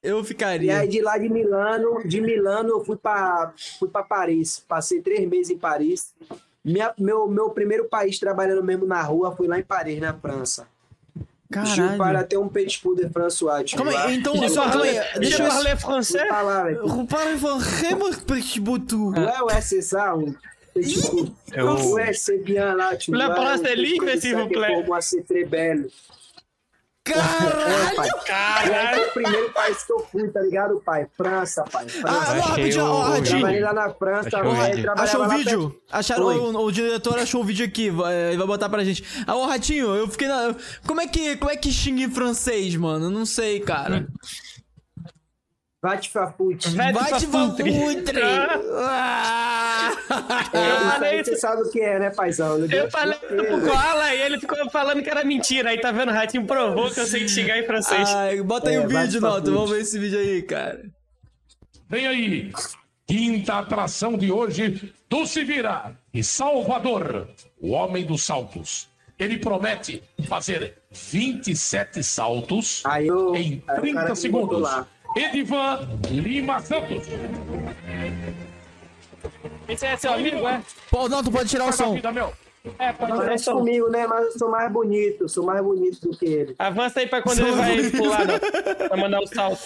Eu 0.03 0.21
E 0.21 0.23
ficaria. 0.23 0.79
aí, 0.79 0.87
de 0.87 1.01
lá 1.01 1.17
de 1.17 1.27
Milano, 1.29 2.01
de 2.07 2.21
Milano, 2.21 2.69
eu 2.69 2.85
fui 2.85 2.95
pra, 2.97 3.51
fui 3.79 3.89
pra 3.89 4.03
Paris. 4.03 4.63
Passei 4.67 5.01
três 5.01 5.27
meses 5.27 5.49
em 5.49 5.57
Paris. 5.57 6.13
Minha, 6.63 6.93
meu, 6.97 7.27
meu 7.27 7.49
primeiro 7.49 7.85
país 7.85 8.19
trabalhando 8.19 8.63
mesmo 8.63 8.85
na 8.85 9.01
rua 9.01 9.35
foi 9.35 9.47
lá 9.47 9.57
em 9.59 9.63
Paris, 9.63 9.99
na 9.99 10.13
França. 10.13 10.67
Je 11.63 11.81
Caralho. 11.81 12.19
até 12.19 12.37
um 12.37 12.49
petit 12.49 12.77
peu 12.81 12.93
de 12.93 13.07
François. 13.09 13.63
tu 13.63 13.77
Calma 13.77 13.91
vois. 13.91 14.01
aí, 14.01 14.17
então, 14.17 14.35
Je 14.35 14.53
parle, 14.53 14.89
je 15.13 15.19
Deixa 15.19 15.43
eu. 15.43 15.47
parle 15.47 15.69
Fui 15.69 15.77
français? 15.79 16.25
pra 16.27 16.41
lá, 16.41 16.63
velho. 16.65 16.85
Repare 16.85 17.35
vraiment 17.37 18.13
petit 18.27 18.59
bout. 18.59 18.93
Ouais, 18.93 19.41
ouais, 19.43 19.61
c'est 19.61 19.81
ça. 19.81 20.13
um 20.13 20.35
petit. 20.73 21.33
Eu- 21.55 21.93
Ouais, 21.93 22.11
c'est 22.13 22.39
bien 22.39 22.75
là, 22.75 22.97
tu 22.97 23.11
Le 23.13 23.25
vois. 23.25 23.33
français 23.35 23.63
truc 23.63 23.77
livre, 23.77 24.05
comme 24.05 24.19
s'il 24.19 24.35
vous 24.35 24.47
plaît. 24.49 24.73
Pour 24.75 24.85
moi, 24.87 24.99
c'est 25.01 25.21
très 25.21 25.45
belle. 25.45 25.87
É, 27.13 27.15
Caralho. 27.15 27.95
pai. 27.95 28.09
Caralho. 28.25 28.97
foi 28.99 29.07
o 29.07 29.11
primeiro 29.13 29.49
país 29.53 29.83
que 29.83 29.93
eu 29.93 29.99
fui, 30.11 30.27
tá 30.29 30.41
ligado, 30.41 30.81
pai? 30.85 31.07
França, 31.15 31.63
pai. 31.71 31.85
Ah, 31.85 31.89
França. 31.89 32.13
não, 32.13 32.21
Achei 32.21 32.41
rapidinho, 32.41 32.83
o- 32.85 32.87
ó, 32.87 32.93
o 32.97 33.01
rapidinho. 33.03 33.39
Trabalhei 33.39 33.61
lá 33.61 33.73
na 33.73 33.89
França, 33.91 34.27
Achei 34.27 34.41
o 34.41 34.51
aí 34.51 34.69
vídeo. 34.71 34.83
trabalhava 34.83 35.03
Achou 35.03 35.19
o 35.19 35.27
lá 35.27 35.35
vídeo? 35.37 35.69
perto- 35.69 35.81
Acharam, 35.91 36.25
Oi. 36.25 36.35
o, 36.37 36.57
o 36.65 36.71
diretor 36.71 37.19
achou 37.19 37.41
o 37.41 37.43
vídeo 37.43 37.65
aqui, 37.65 37.89
vai, 37.89 38.37
vai 38.37 38.47
botar 38.47 38.69
pra 38.69 38.83
gente. 38.83 39.03
Ah, 39.25 39.35
ô 39.35 39.45
Ratinho, 39.45 39.95
eu 39.95 40.07
fiquei 40.07 40.27
na. 40.27 40.55
Como 40.85 40.99
é 41.01 41.07
que, 41.07 41.35
como 41.37 41.51
é 41.51 41.55
que 41.55 41.71
xinga 41.71 42.03
em 42.03 42.09
francês, 42.11 42.75
mano? 42.75 43.05
Eu 43.05 43.11
Não 43.11 43.25
sei, 43.25 43.59
cara. 43.59 44.07
Vai 45.87 45.97
te 45.99 46.09
fapute. 46.09 46.75
Vai 46.75 46.91
te! 47.19 48.11
Ah! 48.75 49.89
É, 50.53 50.57
Eu 50.71 50.75
isso 50.75 50.91
falei 50.91 51.21
isso. 51.21 51.29
Você 51.31 51.37
sabe 51.37 51.61
o 51.61 51.69
que 51.71 51.79
é, 51.79 51.99
né, 51.99 52.09
paizão? 52.09 52.57
Eu 52.65 52.91
falei 52.91 53.17
pro 53.17 53.61
Koala 53.61 54.13
e 54.13 54.21
ele 54.21 54.39
ficou 54.39 54.69
falando 54.69 55.01
que 55.01 55.09
era 55.09 55.23
mentira. 55.23 55.69
Aí 55.69 55.79
tá 55.79 55.91
vendo? 55.91 56.09
O 56.09 56.13
Ratinho 56.13 56.45
provou 56.45 56.91
que 56.91 56.99
eu 56.99 57.05
sei 57.05 57.27
xingar 57.29 57.57
em 57.57 57.65
francês. 57.65 58.09
Ai, 58.09 58.41
bota 58.41 58.69
aí 58.69 58.75
É, 58.75 58.79
o 58.85 58.89
vai 58.89 59.05
vídeo, 59.05 59.21
fafutre. 59.21 59.51
Vamos 59.53 59.69
ver 59.71 59.81
esse 59.81 59.97
vídeo 59.97 60.19
aí, 60.19 60.41
cara. 60.41 60.81
Vem 61.89 62.05
aí, 62.07 62.51
quinta 63.07 63.59
atração 63.59 64.17
de 64.17 64.29
hoje 64.31 64.93
do 65.09 65.25
Se 65.25 65.43
Vira 65.45 65.95
e 66.13 66.21
Salvador, 66.23 67.29
o 67.61 67.71
homem 67.71 68.05
dos 68.05 68.23
saltos. 68.23 68.89
Ele 69.17 69.37
promete 69.39 70.03
fazer 70.27 70.75
27 70.91 72.03
saltos 72.03 72.83
Aí 72.85 73.07
eu- 73.07 73.33
em 73.35 73.39
aí 73.39 73.57
o 73.57 73.61
cara 73.61 73.81
30 73.81 73.99
me 74.01 74.05
botou 74.05 74.15
segundos. 74.15 74.85
Edivan 75.17 75.79
Lima 76.09 76.59
Santos. 76.61 77.07
Esse 79.67 79.85
é 79.85 79.97
seu 79.97 80.13
amigo, 80.13 80.47
é? 80.47 80.61
Pô, 80.89 81.09
não, 81.09 81.23
tu 81.23 81.31
pode 81.31 81.49
tirar 81.49 81.67
o 81.67 81.73
som. 81.73 81.93
vida, 81.93 82.11
meu. 82.11 82.31
É, 82.79 82.91
pode 82.93 83.11
tirar 83.11 83.15
o 83.15 83.25
Parece 83.25 83.43
som. 83.45 83.57
comigo, 83.57 83.89
né? 83.89 84.07
Mas 84.07 84.25
eu 84.25 84.31
sou 84.39 84.49
mais 84.49 84.71
bonito. 84.71 85.27
Sou 85.29 85.45
mais 85.45 85.61
bonito 85.61 85.99
do 86.01 86.17
que 86.17 86.25
ele. 86.25 86.55
Avança 86.59 86.99
aí 86.99 87.07
pra 87.07 87.21
quando 87.21 87.39
ele 87.39 87.51
vai 87.51 87.89
pular, 87.91 88.25
não. 88.25 88.39
Pra 88.87 88.97
mandar 88.97 89.19
o 89.19 89.27
salto. 89.27 89.61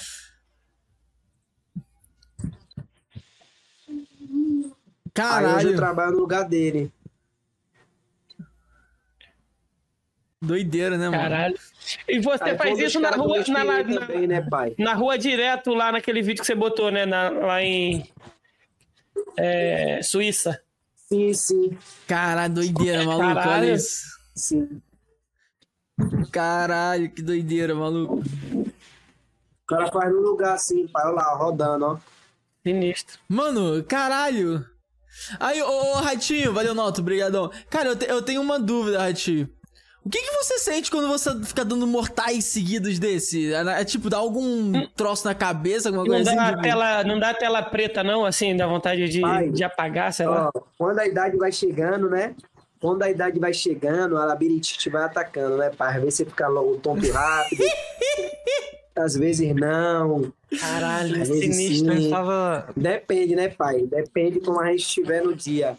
Aí 3.88 3.94
hoje 3.94 4.08
eu 5.08 5.14
Caralho, 5.14 5.76
trabalho 5.76 6.12
no 6.14 6.20
lugar 6.20 6.44
dele. 6.48 6.92
Doideira, 10.42 10.98
né, 10.98 11.10
mano? 11.10 11.22
Caralho. 11.22 11.60
E 12.08 12.20
você 12.20 12.44
Aí 12.44 12.58
faz 12.58 12.80
isso 12.80 13.00
na 13.00 13.12
rua, 13.12 13.44
na, 13.48 13.64
na, 13.64 13.84
também, 14.00 14.28
né, 14.28 14.42
pai? 14.42 14.74
na 14.78 14.94
rua 14.94 15.18
direto, 15.18 15.74
lá 15.74 15.92
naquele 15.92 16.22
vídeo 16.22 16.42
que 16.42 16.48
você 16.48 16.56
botou, 16.56 16.90
né? 16.92 17.06
na- 17.06 17.30
lá 17.30 17.62
em 17.62 18.06
é, 19.38 20.02
Suíça. 20.04 20.62
Sim, 20.96 21.34
sim, 21.34 21.78
Caralho, 22.08 22.54
doideira, 22.54 23.04
maluco. 23.04 23.26
Caralho. 23.36 23.52
Olha 23.64 23.74
isso. 23.74 24.06
sim. 24.34 24.82
Caralho, 26.32 27.10
que 27.12 27.22
doideira, 27.22 27.76
maluco. 27.76 28.16
O 28.16 29.66
cara 29.68 29.92
faz 29.92 30.12
no 30.12 30.22
lugar 30.22 30.54
assim, 30.56 30.88
pai. 30.88 31.06
Olha 31.06 31.16
lá, 31.16 31.36
rodando, 31.36 31.86
ó. 31.86 31.98
Sinistro. 32.66 33.20
Mano, 33.28 33.84
caralho. 33.84 34.66
Aí, 35.40 35.62
ô, 35.62 35.68
ô 35.68 35.94
Ratinho, 35.96 36.54
valeu, 36.54 36.74
Noto, 36.74 37.04
brigadão. 37.04 37.52
Cara, 37.70 37.90
eu, 37.90 37.96
te- 37.96 38.06
eu 38.10 38.22
tenho 38.22 38.42
uma 38.42 38.58
dúvida, 38.60 39.00
Ratinho. 39.00 39.50
O 40.04 40.10
que, 40.10 40.18
que 40.20 40.32
você 40.44 40.58
sente 40.58 40.90
quando 40.90 41.08
você 41.08 41.30
fica 41.44 41.64
dando 41.64 41.86
mortais 41.86 42.46
seguidos 42.46 42.98
desse? 42.98 43.54
É, 43.54 43.82
é 43.82 43.86
tipo, 43.86 44.10
dá 44.10 44.18
algum 44.18 44.88
troço 44.96 45.26
na 45.28 45.36
cabeça, 45.36 45.90
alguma 45.90 46.06
Não 46.06 46.12
coisa 46.16 46.34
dá, 46.36 46.42
assim? 46.44 46.50
tipo- 46.54 46.62
tela, 46.64 47.04
não 47.04 47.20
dá 47.20 47.34
tela 47.36 47.62
preta, 47.62 48.04
não, 48.04 48.26
assim, 48.26 48.58
dá 48.58 48.66
vontade 48.66 49.08
de, 49.08 49.24
Ai. 49.24 49.50
de 49.50 49.64
apagar, 49.64 50.12
sei 50.12 50.26
lá. 50.26 50.50
Ó, 50.56 50.62
quando 50.78 50.98
a 51.00 51.06
idade 51.06 51.38
vai 51.38 51.52
chegando, 51.52 52.10
né? 52.10 52.34
Quando 52.80 53.04
a 53.04 53.12
idade 53.12 53.40
vai 53.40 53.54
chegando, 53.54 54.18
a 54.18 54.26
labirintite 54.26 54.90
vai 54.90 55.04
atacando, 55.04 55.56
né, 55.58 55.70
pai? 55.70 55.96
Às 55.98 56.02
vezes 56.02 56.16
você 56.16 56.26
fica 56.26 56.48
logo 56.48 56.78
tonto 56.78 57.12
rápido. 57.12 57.64
Às 58.96 59.16
vezes 59.16 59.54
não. 59.56 60.34
Caralho, 60.60 61.22
Às 61.22 61.30
vezes 61.30 61.56
sinistro. 61.56 61.96
sim. 61.96 62.10
Tava. 62.10 62.68
Depende, 62.76 63.36
né, 63.36 63.48
pai? 63.50 63.84
Depende 63.84 64.40
como 64.42 64.60
a 64.60 64.66
gente 64.72 64.80
estiver 64.82 65.24
no 65.24 65.34
dia. 65.36 65.78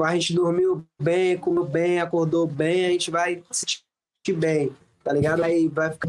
Tipo, 0.00 0.04
a 0.08 0.14
gente 0.14 0.32
dormiu 0.34 0.86
bem, 0.98 1.36
comeu 1.36 1.66
bem, 1.66 2.00
acordou 2.00 2.46
bem, 2.46 2.86
a 2.86 2.88
gente 2.90 3.10
vai 3.10 3.44
se 3.50 3.66
sentir 3.66 4.38
bem, 4.38 4.74
tá 5.04 5.12
ligado? 5.12 5.44
Aí 5.44 5.68
vai 5.68 5.92
ficar 5.92 6.08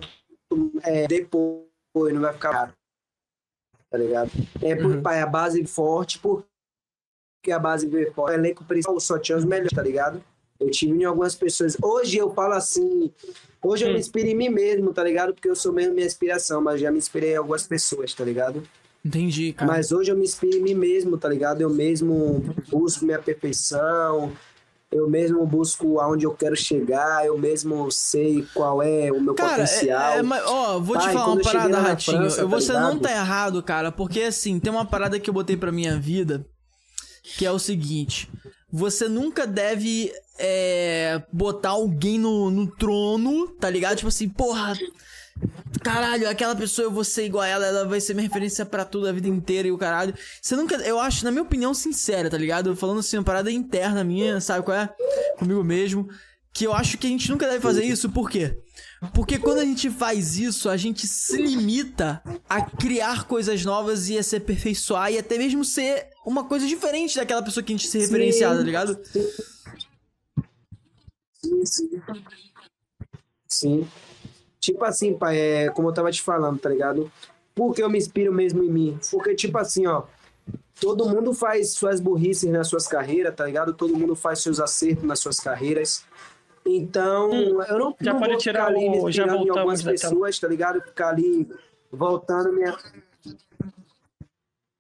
é, 0.84 1.08
depois, 1.08 1.66
não 2.14 2.22
vai 2.22 2.32
ficar 2.32 2.52
caro, 2.52 2.74
tá 3.90 3.98
ligado? 3.98 4.32
É 4.62 4.78
por 4.78 4.96
Uhum. 4.96 5.02
pai, 5.04 5.20
a 5.20 5.26
base 5.26 5.66
forte, 5.66 6.20
porque 6.20 7.52
a 7.52 7.60
base 7.60 7.90
forte. 8.14 8.32
O 8.32 8.40
elenco 8.40 8.64
principal 8.64 8.98
só 9.02 9.20
tinha 9.20 9.38
os 9.38 9.44
melhores, 9.44 9.74
tá 9.74 9.84
ligado? 9.84 10.24
Eu 10.58 10.72
tive 10.72 10.94
em 10.94 11.04
algumas 11.04 11.36
pessoas. 11.36 11.76
Hoje 11.84 12.18
eu 12.18 12.34
falo 12.34 12.54
assim. 12.54 13.12
Hoje 13.62 13.84
eu 13.84 13.90
Hum. 13.90 13.94
me 13.94 14.00
inspiro 14.00 14.30
em 14.30 14.36
mim 14.36 14.48
mesmo, 14.50 14.94
tá 14.94 15.04
ligado? 15.04 15.34
Porque 15.34 15.50
eu 15.50 15.56
sou 15.56 15.74
mesmo 15.74 15.94
minha 15.96 16.08
inspiração, 16.08 16.62
mas 16.62 16.80
já 16.80 16.90
me 16.92 16.98
inspirei 16.98 17.34
em 17.34 17.38
algumas 17.38 17.68
pessoas, 17.68 18.14
tá 18.14 18.24
ligado? 18.24 18.64
Entendi, 19.04 19.54
cara. 19.54 19.72
Mas 19.72 19.92
hoje 19.92 20.12
eu 20.12 20.16
me 20.16 20.24
inspiro 20.24 20.58
em 20.58 20.62
mim 20.62 20.76
mesmo, 20.76 21.18
tá 21.18 21.28
ligado? 21.28 21.62
Eu 21.62 21.70
mesmo 21.70 22.44
busco 22.70 23.04
minha 23.04 23.20
perfeição, 23.20 24.32
eu 24.92 25.10
mesmo 25.10 25.46
busco 25.46 26.00
aonde 26.00 26.26
eu 26.26 26.34
quero 26.34 26.56
chegar, 26.56 27.26
eu 27.26 27.38
mesmo 27.38 27.90
sei 27.90 28.46
qual 28.54 28.84
é 28.84 29.12
o 29.12 29.22
meu 29.22 29.34
Cara, 29.34 29.64
é, 29.64 29.66
potencial. 29.66 30.12
é, 30.14 30.22
mas, 30.22 30.44
ó, 30.46 30.80
vou 30.80 30.98
te 30.98 31.06
Pai, 31.06 31.14
falar 31.14 31.26
quando 31.26 31.42
uma 31.42 31.52
parada, 31.52 31.80
Ratinho. 31.80 32.18
França, 32.18 32.42
eu, 32.42 32.50
tá 32.50 32.56
você 32.56 32.74
não 32.74 33.00
tá 33.00 33.12
errado, 33.12 33.64
cara, 33.64 33.92
porque 33.92 34.22
assim, 34.22 34.60
tem 34.60 34.72
uma 34.72 34.86
parada 34.86 35.20
que 35.20 35.30
eu 35.30 35.34
botei 35.34 35.56
pra 35.56 35.72
minha 35.72 35.98
vida, 35.98 36.46
que 37.24 37.46
é 37.46 37.52
o 37.52 37.58
seguinte: 37.58 38.30
você 38.70 39.08
nunca 39.08 39.48
deve 39.48 40.12
é, 40.38 41.24
botar 41.32 41.70
alguém 41.70 42.20
no, 42.20 42.52
no 42.52 42.68
trono, 42.68 43.48
tá 43.48 43.70
ligado? 43.70 43.96
Tipo 43.96 44.10
assim, 44.10 44.30
porra. 44.30 44.78
Caralho, 45.84 46.30
aquela 46.30 46.56
pessoa 46.56 46.86
eu 46.86 46.92
vou 46.92 47.04
ser 47.04 47.26
igual 47.26 47.44
a 47.44 47.48
ela, 47.48 47.66
ela 47.66 47.86
vai 47.86 48.00
ser 48.00 48.14
minha 48.14 48.28
referência 48.28 48.66
pra 48.66 48.86
tudo 48.86 49.08
a 49.08 49.12
vida 49.12 49.28
inteira 49.28 49.68
e 49.68 49.72
o 49.72 49.78
caralho. 49.78 50.14
Você 50.42 50.56
nunca. 50.56 50.76
Eu 50.76 51.00
acho, 51.00 51.26
na 51.26 51.32
minha 51.32 51.42
opinião, 51.42 51.74
sincera, 51.74 52.30
tá 52.30 52.38
ligado? 52.38 52.76
Falando 52.76 53.00
assim, 53.00 53.18
uma 53.18 53.24
parada 53.24 53.52
interna 53.52 54.04
minha, 54.04 54.40
sabe 54.40 54.64
qual 54.64 54.78
é? 54.78 54.94
Comigo 55.38 55.64
mesmo. 55.64 56.08
Que 56.54 56.66
eu 56.66 56.74
acho 56.74 56.98
que 56.98 57.08
a 57.08 57.10
gente 57.10 57.32
nunca 57.32 57.48
deve 57.48 57.62
fazer 57.62 57.86
isso, 57.86 58.10
por 58.10 58.30
quê? 58.30 58.58
Porque 59.14 59.40
quando 59.40 59.60
a 59.60 59.66
gente 59.66 59.90
faz 59.90 60.38
isso, 60.38 60.70
a 60.70 60.78
gente 60.78 61.08
se 61.08 61.42
limita 61.42 62.22
a 62.48 62.62
criar 62.62 63.26
coisas 63.26 63.64
novas 63.66 64.10
e 64.10 64.18
a 64.18 64.24
se 64.24 64.36
aperfeiçoar 64.36 65.12
e 65.12 65.18
até 65.18 65.38
mesmo 65.38 65.66
ser 65.66 66.10
uma 66.26 66.44
coisa 66.44 66.68
diferente 66.68 67.16
daquela 67.16 67.42
pessoa 67.42 67.64
que 67.64 67.74
a 67.74 67.78
gente 67.78 67.88
se 67.88 67.98
referenciar, 67.98 68.56
tá 68.56 68.62
ligado? 68.62 69.00
Sim, 71.34 71.66
sim. 71.66 72.02
Sim. 73.48 73.88
Tipo 74.62 74.86
assim, 74.86 75.14
pai, 75.18 75.38
é 75.40 75.70
como 75.72 75.90
eu 75.90 75.94
tava 75.94 76.12
te 76.12 76.22
falando, 76.22 76.60
tá 76.60 76.70
ligado? 76.70 77.12
Por 77.56 77.74
que 77.74 77.82
eu 77.82 77.90
me 77.90 77.98
inspiro 77.98 78.32
mesmo 78.32 78.64
em 78.64 78.70
mim? 78.70 79.00
Porque, 79.12 79.34
tipo 79.34 79.58
assim, 79.58 79.88
ó, 79.88 80.04
todo 80.80 81.10
mundo 81.10 81.34
faz 81.34 81.72
suas 81.72 82.00
burrices 82.00 82.50
nas 82.50 82.68
suas 82.68 82.88
carreiras, 82.88 83.36
tá 83.36 83.46
ligado? 83.46 83.74
Todo 83.74 83.98
mundo 83.98 84.16
faz 84.16 84.40
seus 84.40 84.60
acertos 84.60 85.04
nas 85.04 85.20
suas 85.20 85.40
carreiras. 85.40 86.06
Então, 86.64 87.32
eu 87.64 87.80
não, 87.80 87.90
Hum, 87.90 87.96
já 88.00 88.14
não 88.14 88.20
pode 88.20 88.38
tirar 88.38 88.68
ficar 88.68 88.78
ali 88.78 88.90
me 88.90 89.00
o- 89.02 89.12
já 89.12 89.24
inspirando 89.24 89.48
em 89.48 89.50
algumas 89.50 89.82
pessoas, 89.82 90.40
tá 90.40 90.48
ligado? 90.48 90.82
Ficar 90.82 91.10
ali 91.10 91.50
voltando 91.92 92.54
minha 92.54 92.78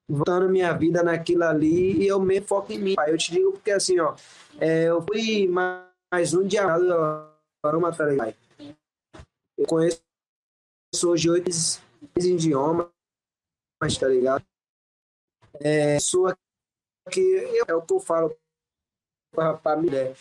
voltando 0.07 0.49
minha 0.49 0.73
vida 0.73 1.01
naquilo 1.01 1.43
ali 1.45 2.03
e 2.03 2.07
eu 2.07 2.19
me 2.19 2.39
foco 2.41 2.71
em 2.73 2.77
mim. 2.77 2.95
pai. 2.95 3.11
Eu 3.11 3.17
te 3.17 3.31
digo 3.31 3.53
porque 3.53 3.71
assim, 3.71 3.99
ó, 3.99 4.13
é, 4.59 4.83
eu 4.89 5.01
fui 5.01 5.47
mais, 5.47 5.85
mais 6.11 6.33
um 6.33 6.45
dia 6.45 6.65
aroma, 7.63 7.91
tá 7.95 8.05
ligado? 8.05 8.35
Eu 9.61 9.67
conheço 9.67 10.01
hoje 11.05 11.29
oito 11.29 11.51
idiomas, 12.17 12.87
tá 13.99 14.07
ligado? 14.07 14.43
É, 15.59 15.99
sou 15.99 16.33
que 17.11 17.61
é 17.67 17.73
o 17.75 17.81
que 17.83 17.93
eu 17.93 17.99
falo 17.99 18.35
pra 19.61 19.77
mim, 19.77 19.91
né? 19.91 20.15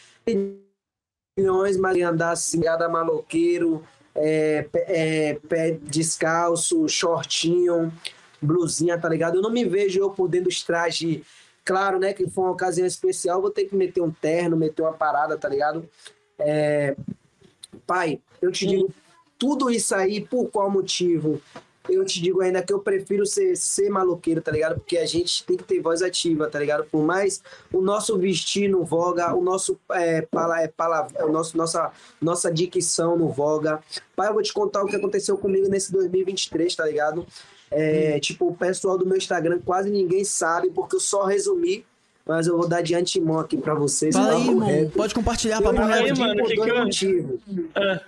Milhões, 1.39 1.79
mas 1.79 2.03
andar 2.03 2.33
assim, 2.33 2.61
cada 2.61 2.87
maloqueiro, 2.87 3.83
é, 4.15 4.69
é, 4.75 5.35
pé 5.49 5.71
descalço, 5.71 6.87
shortinho, 6.87 7.91
blusinha, 8.43 9.01
tá 9.01 9.09
ligado? 9.09 9.37
Eu 9.37 9.43
não 9.43 9.51
me 9.51 9.65
vejo 9.65 10.01
eu 10.01 10.11
por 10.11 10.29
dentro 10.29 10.51
dos 10.51 10.63
trajes, 10.63 11.25
claro, 11.65 11.99
né? 11.99 12.13
Que 12.13 12.29
for 12.29 12.43
uma 12.43 12.51
ocasião 12.51 12.87
especial, 12.87 13.41
vou 13.41 13.51
ter 13.51 13.65
que 13.65 13.75
meter 13.75 14.03
um 14.03 14.11
terno, 14.11 14.55
meter 14.55 14.83
uma 14.83 14.93
parada, 14.93 15.39
tá 15.39 15.49
ligado? 15.49 15.89
É, 16.39 16.95
pai, 17.87 18.21
eu 18.43 18.53
te 18.53 18.67
digo, 18.67 18.93
tudo 19.41 19.71
isso 19.71 19.95
aí, 19.95 20.21
por 20.21 20.49
qual 20.51 20.71
motivo? 20.71 21.41
Eu 21.89 22.05
te 22.05 22.23
digo 22.23 22.43
ainda 22.43 22.63
que 22.63 22.73
eu 22.73 22.79
prefiro 22.79 23.25
ser, 23.25 23.57
ser 23.57 23.89
maloqueiro, 23.89 24.41
tá 24.43 24.53
ligado? 24.53 24.75
Porque 24.77 24.99
a 24.99 25.07
gente 25.07 25.43
tem 25.45 25.57
que 25.57 25.65
ter 25.65 25.81
voz 25.81 26.03
ativa, 26.03 26.47
tá 26.47 26.59
ligado? 26.59 26.85
Por 26.85 27.03
mais 27.03 27.43
o 27.73 27.81
nosso 27.81 28.17
vestir 28.19 28.69
no 28.69 28.85
voga, 28.85 29.35
o 29.35 29.43
nosso 29.43 29.77
é, 29.93 30.21
pala, 30.23 30.61
é, 30.63 30.69
pala, 30.69 31.09
o 31.23 31.33
nosso, 31.33 31.57
nossa, 31.57 31.91
nossa 32.21 32.53
dicção 32.53 33.17
no 33.17 33.31
voga. 33.31 33.81
Pai, 34.15 34.29
eu 34.29 34.35
vou 34.35 34.43
te 34.43 34.53
contar 34.53 34.85
o 34.85 34.87
que 34.87 34.95
aconteceu 34.95 35.37
comigo 35.39 35.69
nesse 35.69 35.91
2023, 35.91 36.77
tá 36.77 36.85
ligado? 36.85 37.27
É, 37.71 38.21
Tipo, 38.21 38.49
o 38.49 38.55
pessoal 38.55 38.99
do 38.99 39.07
meu 39.07 39.17
Instagram 39.17 39.59
quase 39.65 39.91
ninguém 39.91 40.23
sabe, 40.23 40.69
porque 40.71 40.97
eu 40.97 41.01
só 41.01 41.25
resumi, 41.25 41.85
mas 42.27 42.47
eu 42.47 42.57
vou 42.59 42.69
dar 42.69 42.83
de 42.83 42.95
antemão 42.95 43.39
aqui 43.41 43.57
pra 43.57 43.75
vocês. 43.75 44.15
Fala 44.15 44.33
aí, 44.37 44.49
irmão. 44.49 44.91
Pode 44.95 45.15
compartilhar, 45.15 45.61
não 45.61 45.75
Fala 45.75 45.95
aí, 45.95 46.13
mano, 46.17 46.37
por 46.37 46.47
que 46.49 46.55
dois 46.57 46.71
que 46.71 46.77
eu- 46.77 46.85
motivos. 46.85 47.41
Ah, 47.75 48.01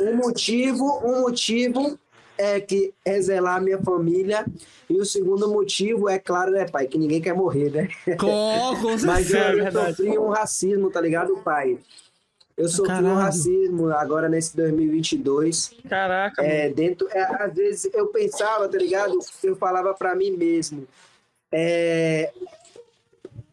Um 0.00 0.14
motivo, 0.16 1.00
um 1.04 1.22
motivo 1.22 1.98
é 2.38 2.60
que 2.60 2.92
é 3.04 3.20
zelar 3.20 3.56
a 3.56 3.60
minha 3.60 3.80
família. 3.82 4.44
E 4.88 5.00
o 5.00 5.04
segundo 5.04 5.48
motivo 5.48 6.08
é 6.08 6.18
claro, 6.18 6.52
né, 6.52 6.66
pai? 6.66 6.86
Que 6.86 6.98
ninguém 6.98 7.20
quer 7.20 7.34
morrer, 7.34 7.70
né? 7.70 7.88
Com, 8.18 8.74
com 8.82 8.96
Mas 9.06 9.30
eu, 9.32 9.40
eu 9.40 9.56
verdade. 9.64 9.96
sofri 9.96 10.18
um 10.18 10.28
racismo, 10.28 10.90
tá 10.90 11.00
ligado, 11.00 11.36
pai? 11.38 11.78
Eu 12.56 12.68
sofri 12.68 12.88
Caralho. 12.88 13.08
um 13.08 13.14
racismo 13.14 13.88
agora 13.90 14.28
nesse 14.28 14.56
2022. 14.56 15.74
caraca. 15.88 16.42
É, 16.42 16.70
dentro, 16.70 17.06
é, 17.10 17.20
às 17.42 17.54
vezes 17.54 17.90
eu 17.92 18.06
pensava, 18.06 18.68
tá 18.68 18.78
ligado? 18.78 19.18
Eu 19.42 19.56
falava 19.56 19.92
pra 19.92 20.14
mim 20.14 20.30
mesmo. 20.30 20.86
É, 21.52 22.32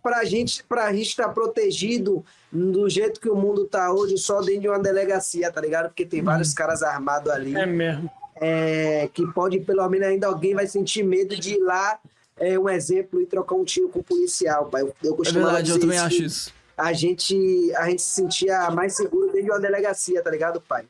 pra 0.01 0.23
gente 0.23 0.63
pra 0.63 0.93
gente 0.93 1.09
estar 1.09 1.29
protegido 1.29 2.23
do 2.53 2.87
jeito 2.87 3.19
que 3.19 3.29
o 3.29 3.35
mundo 3.35 3.65
tá 3.65 3.91
hoje, 3.91 4.15
só 4.17 4.39
dentro 4.39 4.61
de 4.61 4.67
uma 4.69 4.79
delegacia, 4.79 5.51
tá 5.51 5.59
ligado? 5.59 5.87
Porque 5.87 6.05
tem 6.05 6.21
vários 6.21 6.53
caras 6.53 6.83
armados 6.83 7.31
ali 7.31 7.55
É 7.55 7.65
mesmo. 7.65 8.09
é, 8.35 9.09
que 9.11 9.25
pode, 9.33 9.59
pelo 9.61 9.87
menos, 9.89 10.07
ainda 10.07 10.27
alguém 10.27 10.53
vai 10.53 10.67
sentir 10.67 11.01
medo 11.03 11.35
de 11.35 11.55
ir 11.55 11.59
lá, 11.59 11.99
é, 12.37 12.57
um 12.59 12.69
exemplo, 12.69 13.19
e 13.19 13.25
trocar 13.25 13.55
um 13.55 13.63
tiro 13.63 13.89
com 13.89 13.99
o 13.99 14.03
policial, 14.03 14.67
pai. 14.67 14.83
Eu, 14.83 14.93
eu 15.03 15.17
É 15.25 15.31
verdade, 15.31 15.71
eu 15.71 15.79
também 15.79 15.97
acho 15.97 16.21
isso. 16.21 16.53
A 16.77 16.93
gente, 16.93 17.35
a 17.75 17.89
gente 17.89 18.01
se 18.01 18.13
sentia 18.15 18.69
mais 18.69 18.95
seguro 18.95 19.27
dentro 19.27 19.45
de 19.45 19.51
uma 19.51 19.59
delegacia, 19.59 20.21
tá 20.21 20.29
ligado, 20.29 20.61
pai? 20.61 20.85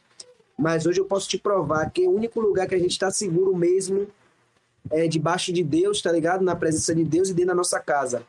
Mas 0.57 0.85
hoje 0.85 0.99
eu 0.99 1.05
posso 1.05 1.27
te 1.29 1.37
provar 1.37 1.89
que 1.91 2.05
o 2.07 2.11
único 2.11 2.39
lugar 2.41 2.67
que 2.67 2.75
a 2.75 2.79
gente 2.79 2.99
tá 2.99 3.09
seguro 3.09 3.55
mesmo 3.55 4.07
é 4.91 5.07
debaixo 5.07 5.51
de 5.53 5.63
Deus, 5.63 6.01
tá 6.01 6.11
ligado? 6.11 6.43
Na 6.43 6.55
presença 6.55 6.93
de 6.93 7.03
Deus 7.03 7.29
e 7.29 7.33
dentro 7.33 7.49
da 7.49 7.55
nossa 7.55 7.79
casa. 7.79 8.23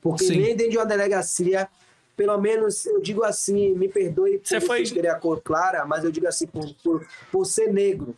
Porque 0.00 0.24
Sim. 0.24 0.38
nem 0.38 0.56
dentro 0.56 0.72
de 0.72 0.78
uma 0.78 0.86
delegacia, 0.86 1.68
pelo 2.16 2.38
menos 2.38 2.84
eu 2.86 3.00
digo 3.00 3.24
assim, 3.24 3.74
me 3.74 3.88
perdoe 3.88 4.38
por 4.38 4.60
foi- 4.60 4.84
terem 4.84 5.10
a 5.10 5.14
cor 5.14 5.40
clara, 5.40 5.84
mas 5.84 6.04
eu 6.04 6.10
digo 6.10 6.26
assim, 6.26 6.46
por, 6.46 6.72
por, 6.82 7.06
por 7.32 7.44
ser 7.46 7.72
negro, 7.72 8.14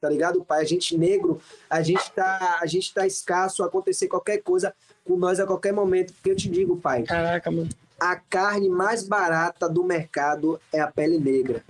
tá 0.00 0.08
ligado, 0.08 0.44
pai? 0.44 0.60
A 0.62 0.64
gente 0.64 0.96
negro, 0.96 1.40
a 1.70 1.80
gente 1.82 2.10
tá, 2.12 2.58
a 2.60 2.66
gente 2.66 2.92
tá 2.92 3.06
escasso, 3.06 3.62
acontecer 3.62 4.08
qualquer 4.08 4.38
coisa 4.38 4.74
com 5.04 5.16
nós 5.16 5.38
a 5.40 5.46
qualquer 5.46 5.72
momento. 5.72 6.12
Porque 6.12 6.30
eu 6.30 6.36
te 6.36 6.48
digo, 6.48 6.76
pai, 6.76 7.04
Caraca, 7.04 7.50
mano. 7.50 7.68
a 7.98 8.16
carne 8.16 8.68
mais 8.68 9.06
barata 9.06 9.68
do 9.68 9.82
mercado 9.84 10.60
é 10.72 10.80
a 10.80 10.86
pele 10.90 11.18
negra. 11.18 11.62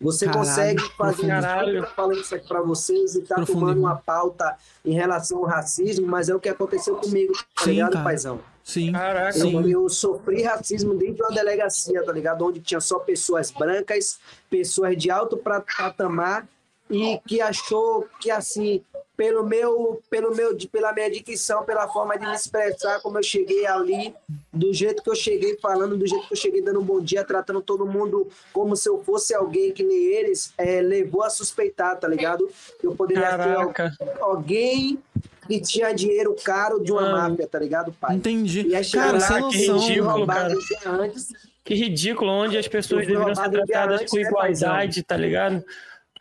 Você 0.00 0.26
Caralho, 0.26 0.44
consegue 0.44 0.82
fazer. 0.96 1.26
Caralho. 1.28 1.86
Falando 1.94 2.20
isso 2.20 2.34
aqui 2.34 2.48
pra 2.48 2.60
vocês 2.60 3.14
e 3.14 3.22
tá 3.22 3.36
Profundo, 3.36 3.60
tomando 3.60 3.78
uma 3.78 3.94
pauta 3.94 4.56
em 4.84 4.92
relação 4.92 5.38
ao 5.38 5.44
racismo, 5.44 6.08
mas 6.08 6.28
é 6.28 6.34
o 6.34 6.40
que 6.40 6.48
aconteceu 6.48 6.96
comigo, 6.96 7.32
tá 7.54 7.62
Sim, 7.64 7.70
ligado, 7.70 7.92
cara. 7.92 8.04
paizão? 8.04 8.40
Sim. 8.64 8.92
Caraca, 8.92 9.38
Eu, 9.38 9.50
mano. 9.52 9.68
eu 9.68 9.88
sofri 9.88 10.42
racismo 10.42 10.94
dentro 10.94 11.16
de 11.16 11.22
uma 11.22 11.32
delegacia, 11.32 12.04
tá 12.04 12.12
ligado? 12.12 12.46
Onde 12.46 12.60
tinha 12.60 12.80
só 12.80 12.98
pessoas 12.98 13.50
brancas, 13.50 14.18
pessoas 14.48 14.96
de 14.96 15.10
alto 15.10 15.36
patamar 15.36 16.46
e 16.90 17.18
que 17.26 17.40
achou 17.40 18.06
que 18.20 18.30
assim, 18.30 18.82
pelo 19.22 19.44
meu, 19.44 20.02
pelo 20.10 20.34
meu, 20.34 20.58
pela 20.72 20.92
minha 20.92 21.08
dicção, 21.08 21.62
pela 21.64 21.86
forma 21.86 22.18
de 22.18 22.26
me 22.26 22.34
expressar, 22.34 23.00
como 23.00 23.18
eu 23.20 23.22
cheguei 23.22 23.64
ali, 23.64 24.12
do 24.52 24.74
jeito 24.74 25.00
que 25.00 25.08
eu 25.08 25.14
cheguei 25.14 25.56
falando, 25.58 25.96
do 25.96 26.04
jeito 26.04 26.26
que 26.26 26.34
eu 26.34 26.36
cheguei 26.36 26.60
dando 26.60 26.80
um 26.80 26.84
bom 26.84 27.00
dia, 27.00 27.22
tratando 27.22 27.62
todo 27.62 27.86
mundo 27.86 28.26
como 28.52 28.74
se 28.74 28.88
eu 28.88 29.00
fosse 29.04 29.32
alguém 29.32 29.70
que 29.70 29.84
nem 29.84 30.06
eles, 30.06 30.52
é, 30.58 30.80
levou 30.80 31.22
a 31.22 31.30
suspeitar, 31.30 31.96
tá 32.00 32.08
ligado? 32.08 32.50
Eu 32.82 32.96
poderia 32.96 33.22
Caraca. 33.22 33.92
ter 33.96 34.20
alguém 34.20 34.98
que 35.46 35.60
tinha 35.60 35.92
dinheiro 35.92 36.34
caro 36.44 36.82
de 36.82 36.90
uma 36.90 37.02
Mano. 37.02 37.30
máfia, 37.30 37.46
tá 37.46 37.60
ligado, 37.60 37.92
pai? 37.92 38.16
Entendi. 38.16 38.66
E 38.66 38.74
aí 38.74 38.90
Cara, 38.90 39.20
lá, 39.20 39.48
que 39.50 39.56
ridículo, 39.56 40.10
roubado 40.10 40.58
cara. 40.82 40.96
antes. 40.96 41.28
Que 41.62 41.74
ridículo, 41.74 42.28
onde 42.28 42.58
as 42.58 42.66
pessoas 42.66 43.06
deveriam 43.06 43.32
ser 43.36 43.50
tratadas 43.50 44.10
com 44.10 44.16
né, 44.16 44.22
igualdade, 44.22 45.02
tá 45.04 45.16
ligado? 45.16 45.64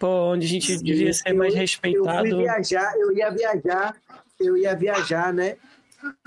Pô, 0.02 0.07
onde 0.34 0.48
a 0.48 0.49
gente 0.49 0.78
devia 0.84 1.14
ser 1.14 1.30
Eu- 1.30 1.38
mais 1.38 1.53
Eu 1.53 1.60
respeitado. 1.60 2.28
fui 2.28 2.36
viajar, 2.38 2.94
eu 2.98 3.11
ia 3.15 3.30
viajar, 3.30 3.95
eu 4.40 4.57
ia 4.57 4.76
viajar, 4.76 5.32
né? 5.32 5.57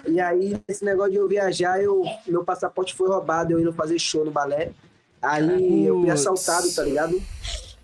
E 0.07 0.21
aí, 0.21 0.57
esse 0.69 0.85
negócio 0.85 1.11
de 1.11 1.19
eu 1.19 1.27
viajar, 1.29 1.83
eu, 1.83 2.05
meu 2.25 2.45
passaporte 2.45 2.95
foi 2.95 3.09
roubado, 3.09 3.53
eu 3.53 3.59
indo 3.59 3.73
fazer 3.73 3.99
show 3.99 4.25
no 4.25 4.31
balé. 4.31 4.71
Aí 5.21 5.85
eu 5.87 6.01
fui 6.03 6.11
assaltado, 6.11 6.73
tá 6.73 6.85
ligado? 6.85 7.21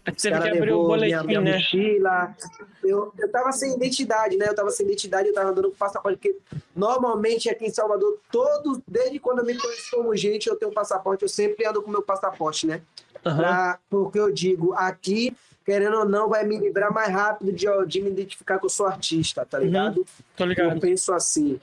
Teve 0.05 0.31
caras 0.31 0.45
que 0.53 0.59
abrir 0.59 0.73
o 0.73 0.83
levou 0.83 0.97
minha, 0.97 1.19
boletim, 1.23 1.27
minha 1.27 1.41
né? 1.41 1.57
mochila. 1.57 2.37
Eu, 2.85 3.13
eu 3.19 3.29
tava 3.33 3.51
sem 3.53 3.75
identidade, 3.75 4.37
né? 4.37 4.47
Eu 4.49 4.55
tava 4.55 4.71
sem 4.71 4.87
identidade, 4.87 5.29
eu 5.29 5.35
tava 5.35 5.51
andando 5.51 5.71
com 5.71 5.77
passaporte. 5.77 6.17
Porque 6.19 6.37
normalmente 6.75 7.51
aqui 7.51 7.67
em 7.67 7.71
Salvador, 7.71 8.19
todos, 8.31 8.79
desde 8.87 9.19
quando 9.19 9.41
eu 9.41 9.45
me 9.45 9.57
conheço 9.59 9.91
como 9.91 10.17
gente, 10.17 10.49
eu 10.49 10.57
tenho 10.57 10.73
passaporte, 10.73 11.23
eu 11.25 11.29
sempre 11.29 11.67
ando 11.67 11.83
com 11.83 11.91
meu 11.91 12.03
passaporte, 12.03 12.67
né? 12.67 12.81
Aham. 13.27 13.37
Pra- 13.39 13.79
porque 13.91 14.19
eu 14.19 14.33
digo, 14.33 14.73
aqui, 14.75 15.37
querendo 15.71 15.99
ou 15.99 16.05
não, 16.05 16.29
vai 16.29 16.45
me 16.45 16.59
livrar 16.59 16.93
mais 16.93 17.13
rápido 17.13 17.53
de, 17.53 17.65
de 17.87 18.03
me 18.03 18.11
identificar 18.11 18.59
que 18.59 18.67
eu 18.67 18.71
sou 18.71 18.87
artista, 18.87 19.47
tá 19.47 19.57
ligado? 19.57 20.05
Tô 20.37 20.43
Eu 20.43 20.49
ligado. 20.49 20.81
penso 20.81 21.13
assim. 21.13 21.61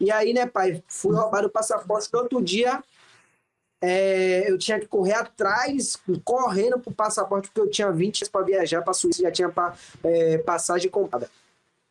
E 0.00 0.10
aí, 0.10 0.32
né, 0.34 0.44
pai, 0.44 0.82
fui 0.88 1.14
roubado 1.14 1.46
o 1.46 1.50
passaporte. 1.50 2.08
No 2.12 2.18
outro 2.18 2.42
dia, 2.42 2.82
é, 3.80 4.50
eu 4.50 4.58
tinha 4.58 4.80
que 4.80 4.86
correr 4.86 5.12
atrás, 5.12 5.96
correndo 6.24 6.80
pro 6.80 6.92
passaporte, 6.92 7.46
porque 7.48 7.60
eu 7.60 7.70
tinha 7.70 7.92
20 7.92 8.16
dias 8.18 8.28
pra 8.28 8.42
viajar 8.42 8.82
pra 8.82 8.92
Suíça, 8.92 9.22
já 9.22 9.30
tinha 9.30 9.48
pa- 9.48 9.74
é, 10.02 10.38
passagem 10.38 10.90
comprada. 10.90 11.30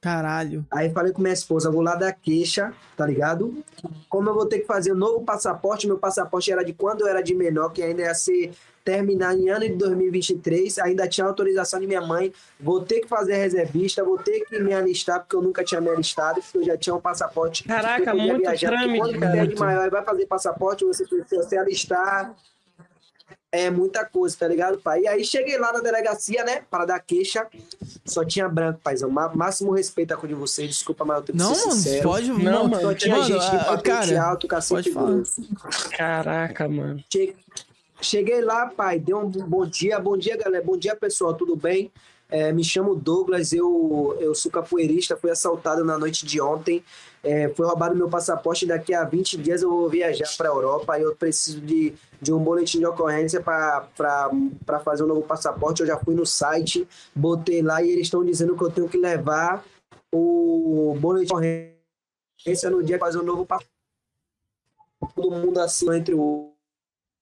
Caralho. 0.01 0.65
Aí 0.69 0.89
falei 0.91 1.13
com 1.13 1.21
minha 1.21 1.33
esposa, 1.33 1.71
vou 1.71 1.81
lá 1.81 1.95
dar 1.95 2.11
queixa, 2.13 2.73
tá 2.97 3.05
ligado? 3.05 3.63
Como 4.09 4.29
eu 4.29 4.33
vou 4.33 4.45
ter 4.45 4.59
que 4.59 4.65
fazer 4.65 4.91
um 4.91 4.95
novo 4.97 5.23
passaporte, 5.23 5.87
meu 5.87 5.97
passaporte 5.97 6.51
era 6.51 6.63
de 6.63 6.73
quando 6.73 7.01
eu 7.01 7.07
era 7.07 7.21
de 7.23 7.33
menor, 7.33 7.69
que 7.69 7.81
ainda 7.81 8.01
ia 8.01 8.13
ser 8.13 8.51
terminar 8.87 9.35
em 9.37 9.49
ano 9.49 9.65
de 9.65 9.75
2023, 9.75 10.77
ainda 10.79 11.05
tinha 11.09 11.27
autorização 11.27 11.77
de 11.77 11.85
minha 11.85 11.99
mãe, 11.99 12.31
vou 12.57 12.79
ter 12.79 13.01
que 13.01 13.07
fazer 13.09 13.35
reservista, 13.35 14.01
vou 14.01 14.17
ter 14.17 14.45
que 14.45 14.57
me 14.61 14.73
alistar, 14.73 15.19
porque 15.19 15.35
eu 15.35 15.41
nunca 15.41 15.61
tinha 15.61 15.81
me 15.81 15.89
alistado, 15.89 16.41
porque 16.41 16.59
eu 16.59 16.63
já 16.63 16.77
tinha 16.77 16.95
um 16.95 17.01
passaporte. 17.01 17.65
Caraca, 17.65 18.15
muito 18.15 18.43
porque 18.43 18.65
trâmite, 18.65 18.97
Quando 18.99 19.19
você 19.19 19.37
é 19.39 19.45
de 19.45 19.55
maior 19.57 19.87
e 19.87 19.89
vai 19.89 20.03
fazer 20.05 20.25
passaporte, 20.25 20.85
você 20.85 21.05
precisa 21.05 21.43
se 21.43 21.57
alistar. 21.57 22.33
É 23.51 23.69
muita 23.69 24.05
coisa, 24.05 24.37
tá 24.37 24.47
ligado, 24.47 24.77
pai? 24.77 25.01
E 25.01 25.07
aí 25.07 25.23
cheguei 25.25 25.57
lá 25.57 25.73
na 25.73 25.79
delegacia, 25.79 26.43
né, 26.45 26.61
para 26.71 26.85
dar 26.85 26.99
queixa. 27.01 27.45
Só 28.05 28.23
tinha 28.23 28.47
branco, 28.47 28.79
paizão. 28.81 29.09
Má- 29.09 29.33
Máximo 29.35 29.71
respeito 29.73 30.13
a 30.13 30.17
cor 30.17 30.27
de 30.29 30.35
vocês. 30.35 30.69
Desculpa, 30.69 31.03
mas 31.03 31.17
eu 31.17 31.23
tenho 31.23 31.37
que 31.37 31.43
Não, 31.43 31.55
ser 31.55 31.71
sincero. 31.71 32.03
pode. 32.03 32.29
Não, 32.31 32.67
mano. 32.69 32.81
Só 32.81 32.93
tinha 32.93 33.15
Mano, 33.17 33.25
gente 33.27 33.49
de 33.51 33.55
ah, 33.57 33.63
patente 33.65 33.83
cara, 34.13 34.23
alto, 34.23 34.47
cacete 34.47 34.91
pode 34.91 34.91
falar. 34.91 35.23
Caraca, 35.97 36.67
mano. 36.69 37.03
Che- 37.11 37.35
Cheguei 37.99 38.41
lá, 38.41 38.67
pai, 38.67 38.99
deu 38.99 39.17
um 39.17 39.29
bom 39.29 39.65
dia, 39.65 39.99
bom 39.99 40.15
dia, 40.15 40.37
galera, 40.37 40.63
bom 40.63 40.77
dia, 40.77 40.95
pessoal, 40.95 41.33
tudo 41.33 41.55
bem? 41.55 41.91
É, 42.29 42.51
me 42.51 42.63
chamo 42.63 42.93
Douglas, 42.93 43.53
eu, 43.53 44.15
eu 44.19 44.35
sou 44.35 44.51
capoeirista, 44.51 45.17
fui 45.17 45.31
assaltado 45.31 45.83
na 45.83 45.97
noite 45.97 46.25
de 46.25 46.39
ontem, 46.39 46.83
é, 47.23 47.49
foi 47.49 47.65
roubado 47.65 47.95
meu 47.95 48.07
passaporte, 48.07 48.67
daqui 48.67 48.93
a 48.93 49.03
20 49.03 49.37
dias 49.37 49.63
eu 49.63 49.69
vou 49.69 49.89
viajar 49.89 50.27
para 50.37 50.47
a 50.47 50.51
Europa, 50.51 50.93
aí 50.93 51.01
eu 51.01 51.15
preciso 51.15 51.59
de, 51.61 51.95
de 52.21 52.31
um 52.31 52.37
boletim 52.37 52.79
de 52.79 52.85
ocorrência 52.85 53.41
para 53.41 53.87
fazer 54.83 55.03
um 55.03 55.07
novo 55.07 55.23
passaporte, 55.23 55.81
eu 55.81 55.87
já 55.87 55.97
fui 55.97 56.13
no 56.13 56.25
site, 56.25 56.87
botei 57.15 57.63
lá 57.63 57.81
e 57.81 57.89
eles 57.89 58.07
estão 58.07 58.23
dizendo 58.23 58.55
que 58.55 58.63
eu 58.63 58.69
tenho 58.69 58.89
que 58.89 58.97
levar 58.97 59.65
o 60.13 60.95
boletim 60.99 61.27
de 61.27 61.33
ocorrência 62.45 62.69
no 62.69 62.83
dia 62.83 62.99
fazer 62.99 63.17
um 63.17 63.23
novo 63.23 63.45
passaporte. 63.45 63.71
Todo 65.15 65.31
mundo 65.31 65.59
assim, 65.59 65.91
entre 65.95 66.13
o 66.13 66.51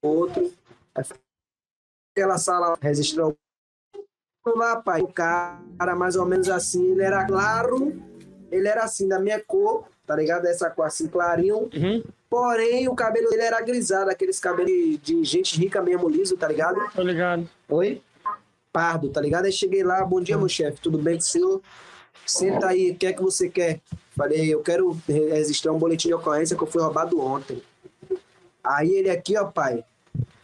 outro. 0.01 0.51
Aquela 0.95 2.37
sala 2.37 2.77
registrou 2.81 3.35
lá, 4.53 4.75
pai. 4.77 5.01
O 5.01 5.07
cara, 5.07 5.59
mais 5.97 6.15
ou 6.15 6.25
menos 6.25 6.49
assim, 6.49 6.91
ele 6.91 7.03
era 7.03 7.25
claro, 7.25 8.01
ele 8.51 8.67
era 8.67 8.83
assim, 8.83 9.07
da 9.07 9.19
minha 9.19 9.39
cor, 9.39 9.87
tá 10.05 10.15
ligado? 10.15 10.45
Essa 10.45 10.69
cor 10.69 10.85
assim, 10.85 11.07
clarinho. 11.07 11.69
Uhum. 11.73 12.03
Porém, 12.29 12.87
o 12.87 12.95
cabelo 12.95 13.29
dele 13.29 13.43
era 13.43 13.61
grisado, 13.61 14.09
aqueles 14.09 14.39
cabelos 14.39 14.99
de, 15.01 15.23
gente 15.23 15.57
rica 15.57 15.81
mesmo, 15.81 16.09
liso, 16.09 16.37
tá 16.37 16.47
ligado? 16.47 16.79
Tô 16.93 17.01
ligado. 17.01 17.49
Oi? 17.69 18.01
Pardo, 18.71 19.09
tá 19.09 19.21
ligado? 19.21 19.45
Aí 19.45 19.51
cheguei 19.51 19.83
lá, 19.83 20.03
bom 20.03 20.21
dia, 20.21 20.37
meu 20.37 20.49
chefe, 20.49 20.81
tudo 20.81 20.97
bem 20.97 21.15
com 21.15 21.21
o 21.21 21.23
senhor? 21.23 21.61
Senta 22.25 22.67
aí, 22.67 22.91
o 22.91 22.95
que 22.95 23.05
é 23.05 23.13
que 23.13 23.21
você 23.21 23.49
quer? 23.49 23.79
Falei, 24.15 24.53
eu 24.53 24.61
quero 24.61 24.99
registrar 25.07 25.71
um 25.71 25.77
boletim 25.77 26.07
de 26.07 26.13
ocorrência 26.13 26.57
que 26.57 26.63
eu 26.63 26.67
fui 26.67 26.81
roubado 26.81 27.19
ontem. 27.19 27.61
Aí 28.63 28.89
ele 28.95 29.09
aqui, 29.09 29.37
ó, 29.37 29.45
pai, 29.45 29.83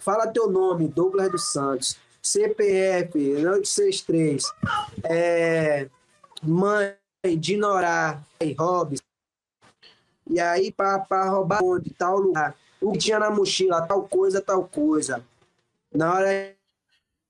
fala 0.02 0.28
teu 0.28 0.50
nome, 0.50 0.88
Douglas 0.88 1.32
dos 1.32 1.52
Santos, 1.52 1.98
CPF, 2.22 3.18
863, 3.18 4.44
é, 5.04 5.88
mãe, 6.44 6.94
Dinorá, 7.38 8.22
Hobbs. 8.58 9.02
E 10.30 10.40
aí, 10.40 10.72
para 10.72 11.30
roubar 11.30 11.64
onde? 11.64 11.92
Tal 11.92 12.18
lugar. 12.18 12.56
O 12.80 12.94
que 12.94 13.00
tinha 13.00 13.20
na 13.20 13.30
mochila, 13.30 13.82
tal 13.82 14.04
coisa, 14.08 14.42
tal 14.42 14.64
coisa. 14.68 15.24
Na 15.94 16.14
hora 16.14 16.56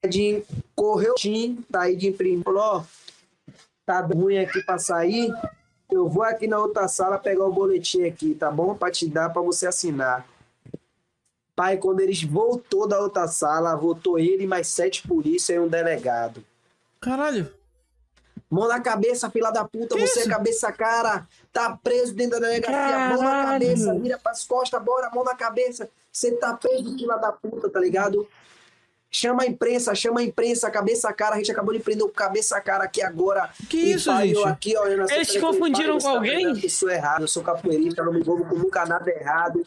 de 0.08 0.44
correr 0.76 1.12
o 1.12 1.16
tim, 1.16 1.64
sair 1.72 1.96
de 1.96 2.08
imprimir, 2.08 2.44
ó, 2.48 2.84
tá 3.86 4.02
ruim 4.02 4.38
aqui 4.38 4.64
para 4.64 4.78
sair, 4.78 5.34
eu 5.90 6.08
vou 6.08 6.24
aqui 6.24 6.48
na 6.48 6.58
outra 6.58 6.88
sala 6.88 7.18
pegar 7.18 7.46
o 7.46 7.52
boletim 7.52 8.04
aqui, 8.04 8.34
tá 8.34 8.50
bom? 8.50 8.76
Para 8.76 8.92
te 8.92 9.08
dar, 9.08 9.30
para 9.30 9.42
você 9.42 9.68
assinar. 9.68 10.26
Pai, 11.62 11.78
quando 11.78 12.00
eles 12.00 12.24
voltou 12.24 12.88
da 12.88 13.00
outra 13.00 13.28
sala, 13.28 13.76
voltou 13.76 14.18
ele, 14.18 14.48
mais 14.48 14.66
sete 14.66 15.08
polícia 15.08 15.54
e 15.54 15.60
um 15.60 15.68
delegado. 15.68 16.44
Caralho. 17.00 17.54
Mão 18.50 18.68
na 18.68 18.80
cabeça, 18.80 19.30
fila 19.30 19.52
da 19.52 19.64
puta, 19.64 19.94
Que 19.94 20.08
você 20.08 20.22
é 20.22 20.22
isso? 20.24 20.30
cabeça 20.32 20.72
cara, 20.72 21.28
tá 21.54 21.78
preso 21.84 22.16
dentro 22.16 22.40
da 22.40 22.48
delegacia, 22.48 23.00
mão 23.10 23.22
na 23.22 23.30
Caralho. 23.30 23.68
cabeça, 23.68 23.94
vira 23.94 24.18
pras 24.18 24.44
costas, 24.44 24.82
bora, 24.82 25.12
mão 25.14 25.24
na 25.24 25.36
cabeça, 25.36 25.88
você 26.12 26.32
tá 26.32 26.56
preso, 26.56 26.98
fila 26.98 27.18
da 27.18 27.32
puta, 27.32 27.70
tá 27.70 27.80
ligado? 27.80 28.28
Chama 29.12 29.44
a 29.44 29.46
imprensa, 29.46 29.94
chama 29.94 30.22
a 30.22 30.24
imprensa, 30.24 30.72
cabeça 30.72 31.14
cara, 31.14 31.36
a 31.36 31.38
gente 31.38 31.52
acabou 31.52 31.76
de 31.76 31.80
prender 31.80 32.04
o 32.04 32.10
cabeça 32.10 32.60
cara 32.60 32.86
aqui 32.86 33.04
agora. 33.04 33.52
Que 33.70 33.78
isso, 33.78 34.10
pai, 34.10 34.30
gente? 34.30 34.38
eu 34.40 34.46
aqui, 34.48 34.76
ó, 34.76 34.88
eu 34.88 35.08
Eles 35.08 35.30
que 35.30 35.40
confundiram 35.40 36.00
com 36.00 36.06
tá 36.06 36.10
alguém? 36.10 36.54
Isso 36.54 36.90
é 36.90 36.96
errado, 36.96 37.22
eu 37.22 37.28
sou 37.28 37.44
capoeirista, 37.44 38.04
não 38.04 38.12
me 38.12 38.22
envolvo 38.22 38.46
com 38.46 38.56
nunca 38.56 38.84
nada 38.84 39.08
errado. 39.12 39.64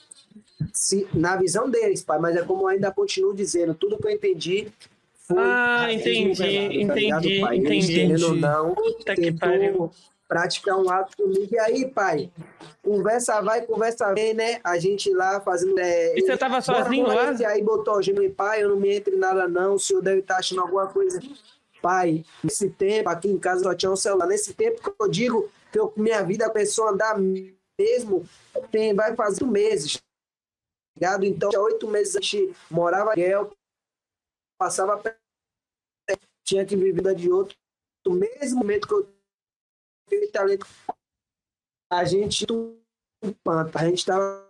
Se, 0.73 1.07
na 1.13 1.37
visão 1.37 1.69
deles, 1.69 2.03
pai, 2.03 2.19
mas 2.19 2.37
é 2.37 2.43
como 2.43 2.63
eu 2.63 2.69
ainda 2.69 2.91
continuo 2.91 3.35
dizendo, 3.35 3.75
tudo 3.75 3.99
que 3.99 4.07
eu 4.07 4.11
entendi 4.13 4.73
foi 5.27 5.37
Ah, 5.39 5.93
entendi, 5.93 6.35
velado, 6.35 6.87
tá 6.87 7.01
entendi? 7.01 7.33
Eles, 7.41 7.59
entendi. 7.59 7.95
querendo 7.95 8.27
ou 8.27 8.35
não, 8.37 8.75
Puta 8.75 9.15
que 9.15 9.33
pariu. 9.33 9.91
praticar 10.29 10.77
um 10.79 10.91
ato 10.91 11.17
comigo. 11.17 11.49
E 11.51 11.59
aí, 11.59 11.87
pai, 11.91 12.31
conversa 12.83 13.41
vai, 13.41 13.63
conversa 13.63 14.13
vem, 14.15 14.35
né? 14.35 14.61
A 14.63 14.79
gente 14.79 15.11
lá 15.15 15.41
fazendo. 15.41 15.79
É, 15.79 16.19
E 16.19 16.21
você 16.21 16.37
tava 16.37 16.61
sozinho 16.61 17.07
lá? 17.07 17.31
nesse 17.31 17.45
Aí 17.45 17.63
botou 17.63 17.97
o 17.97 18.03
gênero 18.03 18.31
pai, 18.33 18.63
eu 18.63 18.71
não 18.71 18.77
me 18.77 18.95
entre 18.95 19.15
em 19.15 19.19
nada, 19.19 19.49
não. 19.49 19.75
O 19.75 19.79
senhor 19.79 20.03
deve 20.03 20.21
estar 20.21 20.37
achando 20.37 20.61
alguma 20.61 20.87
coisa. 20.89 21.21
Pai, 21.81 22.25
nesse 22.43 22.69
tempo, 22.71 23.09
aqui 23.09 23.29
em 23.29 23.39
casa 23.39 23.63
só 23.63 23.75
tinha 23.75 23.91
um 23.93 23.97
celular. 23.97 24.27
Nesse 24.27 24.53
tempo 24.55 24.83
que 24.83 25.03
eu 25.03 25.09
digo 25.09 25.49
que 25.73 25.79
eu, 25.79 25.93
minha 25.97 26.23
vida 26.23 26.49
começou 26.51 26.87
a 26.87 26.91
andar 26.91 27.19
mesmo, 27.79 28.25
tem, 28.71 28.95
vai 28.95 29.15
fazer 29.15 29.45
meses. 29.45 30.01
Tá 30.95 31.01
Ligado? 31.19 31.25
Então, 31.25 31.51
tinha 31.51 31.61
oito 31.63 31.89
meses 31.89 32.17
a 32.17 32.21
gente 32.21 32.55
morava 32.71 33.13
em 33.13 33.17
Guel, 33.17 33.51
passava 34.59 34.97
perto, 34.99 35.19
tinha 36.47 36.65
que 36.65 36.77
viver 36.77 37.15
de 37.15 37.31
outro. 37.31 37.57
No 38.07 38.15
mesmo 38.15 38.59
momento 38.59 38.87
que 38.87 38.95
eu 38.95 39.09
tive 40.09 40.29
talento, 40.29 40.67
a 41.91 42.05
gente 42.05 42.47
panta, 43.43 43.79
a 43.81 43.85
gente 43.87 43.99
estava 43.99 44.47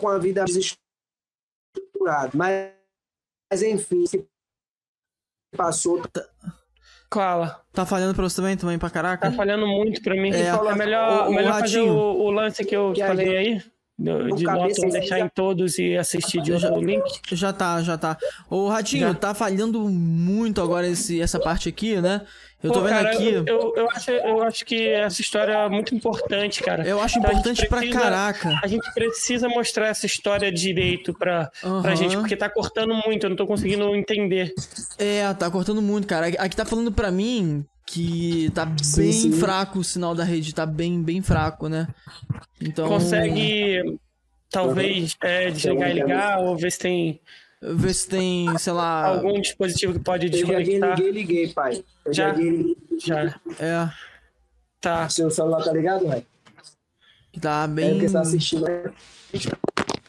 com 0.00 0.08
a 0.08 0.18
vida 0.18 0.44
desestruturada. 0.44 2.32
Mas, 2.34 2.72
mas 3.52 3.62
enfim, 3.62 4.06
se 4.06 4.26
passou. 5.56 6.02
Fala. 7.12 7.62
Tá 7.72 7.84
falhando 7.84 8.14
pra 8.14 8.22
você 8.22 8.36
também, 8.36 8.56
também 8.56 8.78
pra 8.78 8.88
caraca? 8.88 9.30
Tá 9.30 9.36
falhando 9.36 9.66
muito 9.66 10.02
pra 10.02 10.14
mim. 10.14 10.32
É. 10.32 10.46
É, 10.46 10.74
melhor, 10.74 11.26
O- 11.26 11.30
o 11.30 11.34
melhor 11.34 11.60
fazer 11.60 11.82
o, 11.82 11.94
o 11.94 12.30
lance 12.30 12.64
que 12.64 12.74
eu 12.74 12.94
Que 12.94 13.02
falei 13.06 13.26
gente- 13.26 13.64
aí. 13.66 13.72
Do- 13.98 14.32
o 14.32 14.36
De 14.36 14.44
cabeça 14.44 14.86
deixar 14.88 15.18
já- 15.18 15.24
em 15.24 15.28
todos 15.28 15.78
e 15.78 15.96
assistir 15.96 16.40
de 16.42 16.52
outro 16.52 16.80
link. 16.80 17.02
Já 17.32 17.52
tá, 17.52 17.80
já 17.82 17.96
tá. 17.98 18.16
Ô, 18.50 18.68
Ratinho, 18.68 19.08
Já. 19.08 19.14
tá 19.14 19.34
falhando 19.34 19.80
muito 19.88 20.60
agora 20.60 20.86
esse, 20.88 21.20
essa 21.20 21.38
parte 21.38 21.68
aqui, 21.68 22.00
né? 22.00 22.22
Eu 22.62 22.70
tô 22.70 22.78
Pô, 22.78 22.84
vendo 22.86 22.94
cara, 22.94 23.10
aqui. 23.10 23.28
Eu, 23.28 23.44
eu, 23.44 23.74
eu 23.76 23.90
acho, 23.90 24.10
eu 24.10 24.42
acho 24.44 24.64
que 24.64 24.86
essa 24.88 25.20
história 25.20 25.52
é 25.52 25.68
muito 25.68 25.94
importante, 25.94 26.62
cara. 26.62 26.86
Eu 26.86 27.00
acho 27.00 27.18
Então, 27.18 27.30
importante 27.30 27.66
pra 27.68 27.78
precisa- 27.78 28.00
caraca. 28.00 28.60
A 28.62 28.66
gente 28.68 28.88
precisa 28.94 29.48
mostrar 29.48 29.88
essa 29.88 30.06
história 30.06 30.50
direito 30.52 31.12
pra, 31.12 31.50
pra 31.60 31.70
Aham. 31.70 31.96
gente, 31.96 32.16
porque 32.16 32.36
tá 32.36 32.48
cortando 32.48 32.94
muito, 33.04 33.24
eu 33.26 33.30
não 33.30 33.36
tô 33.36 33.46
conseguindo 33.48 33.94
entender. 33.96 34.52
É, 34.96 35.32
tá 35.34 35.50
cortando 35.50 35.82
muito, 35.82 36.06
cara. 36.06 36.28
Aqui 36.28 36.54
tá 36.54 36.64
falando 36.64 36.92
pra 36.92 37.10
mim 37.10 37.64
que 37.92 38.50
tá 38.54 38.66
Sim, 38.82 39.02
bem 39.02 39.12
sim. 39.12 39.32
fraco 39.32 39.78
o 39.80 39.84
sinal 39.84 40.14
da 40.14 40.24
rede, 40.24 40.54
tá 40.54 40.64
bem, 40.64 41.02
bem 41.02 41.20
fraco, 41.20 41.68
né? 41.68 41.86
Então. 42.60 42.88
Consegue, 42.88 43.98
talvez, 44.50 45.14
é, 45.20 45.50
desligar 45.50 45.90
e 45.90 45.94
ligar, 45.94 46.38
ou 46.40 46.56
ver 46.56 46.72
se 46.72 46.78
tem 46.78 47.20
Ver 47.60 47.92
se 47.94 48.08
tem, 48.08 48.56
sei 48.58 48.72
lá. 48.72 49.06
algum 49.06 49.40
dispositivo 49.40 49.92
que 49.92 49.98
pode 50.00 50.26
Eu 50.26 50.32
já 50.32 50.58
desconectar. 50.58 50.96
liguei, 50.98 51.12
liguei, 51.12 51.48
pai. 51.52 51.84
Eu 52.04 52.12
já, 52.12 52.28
Já? 52.30 52.34
liguei. 52.34 52.76
Já, 52.98 53.40
É, 53.60 53.90
tá. 54.80 55.08
Seu 55.08 55.30
celular 55.30 55.62
tá 55.62 55.72
ligado, 55.72 56.08
velho? 56.08 56.26
tá 57.40 57.64
É 57.64 57.68
bem. 57.68 57.90
porque 57.92 58.08
você 58.08 58.12
tá 58.14 58.20
assistindo, 58.22 58.64
né? 58.64 58.92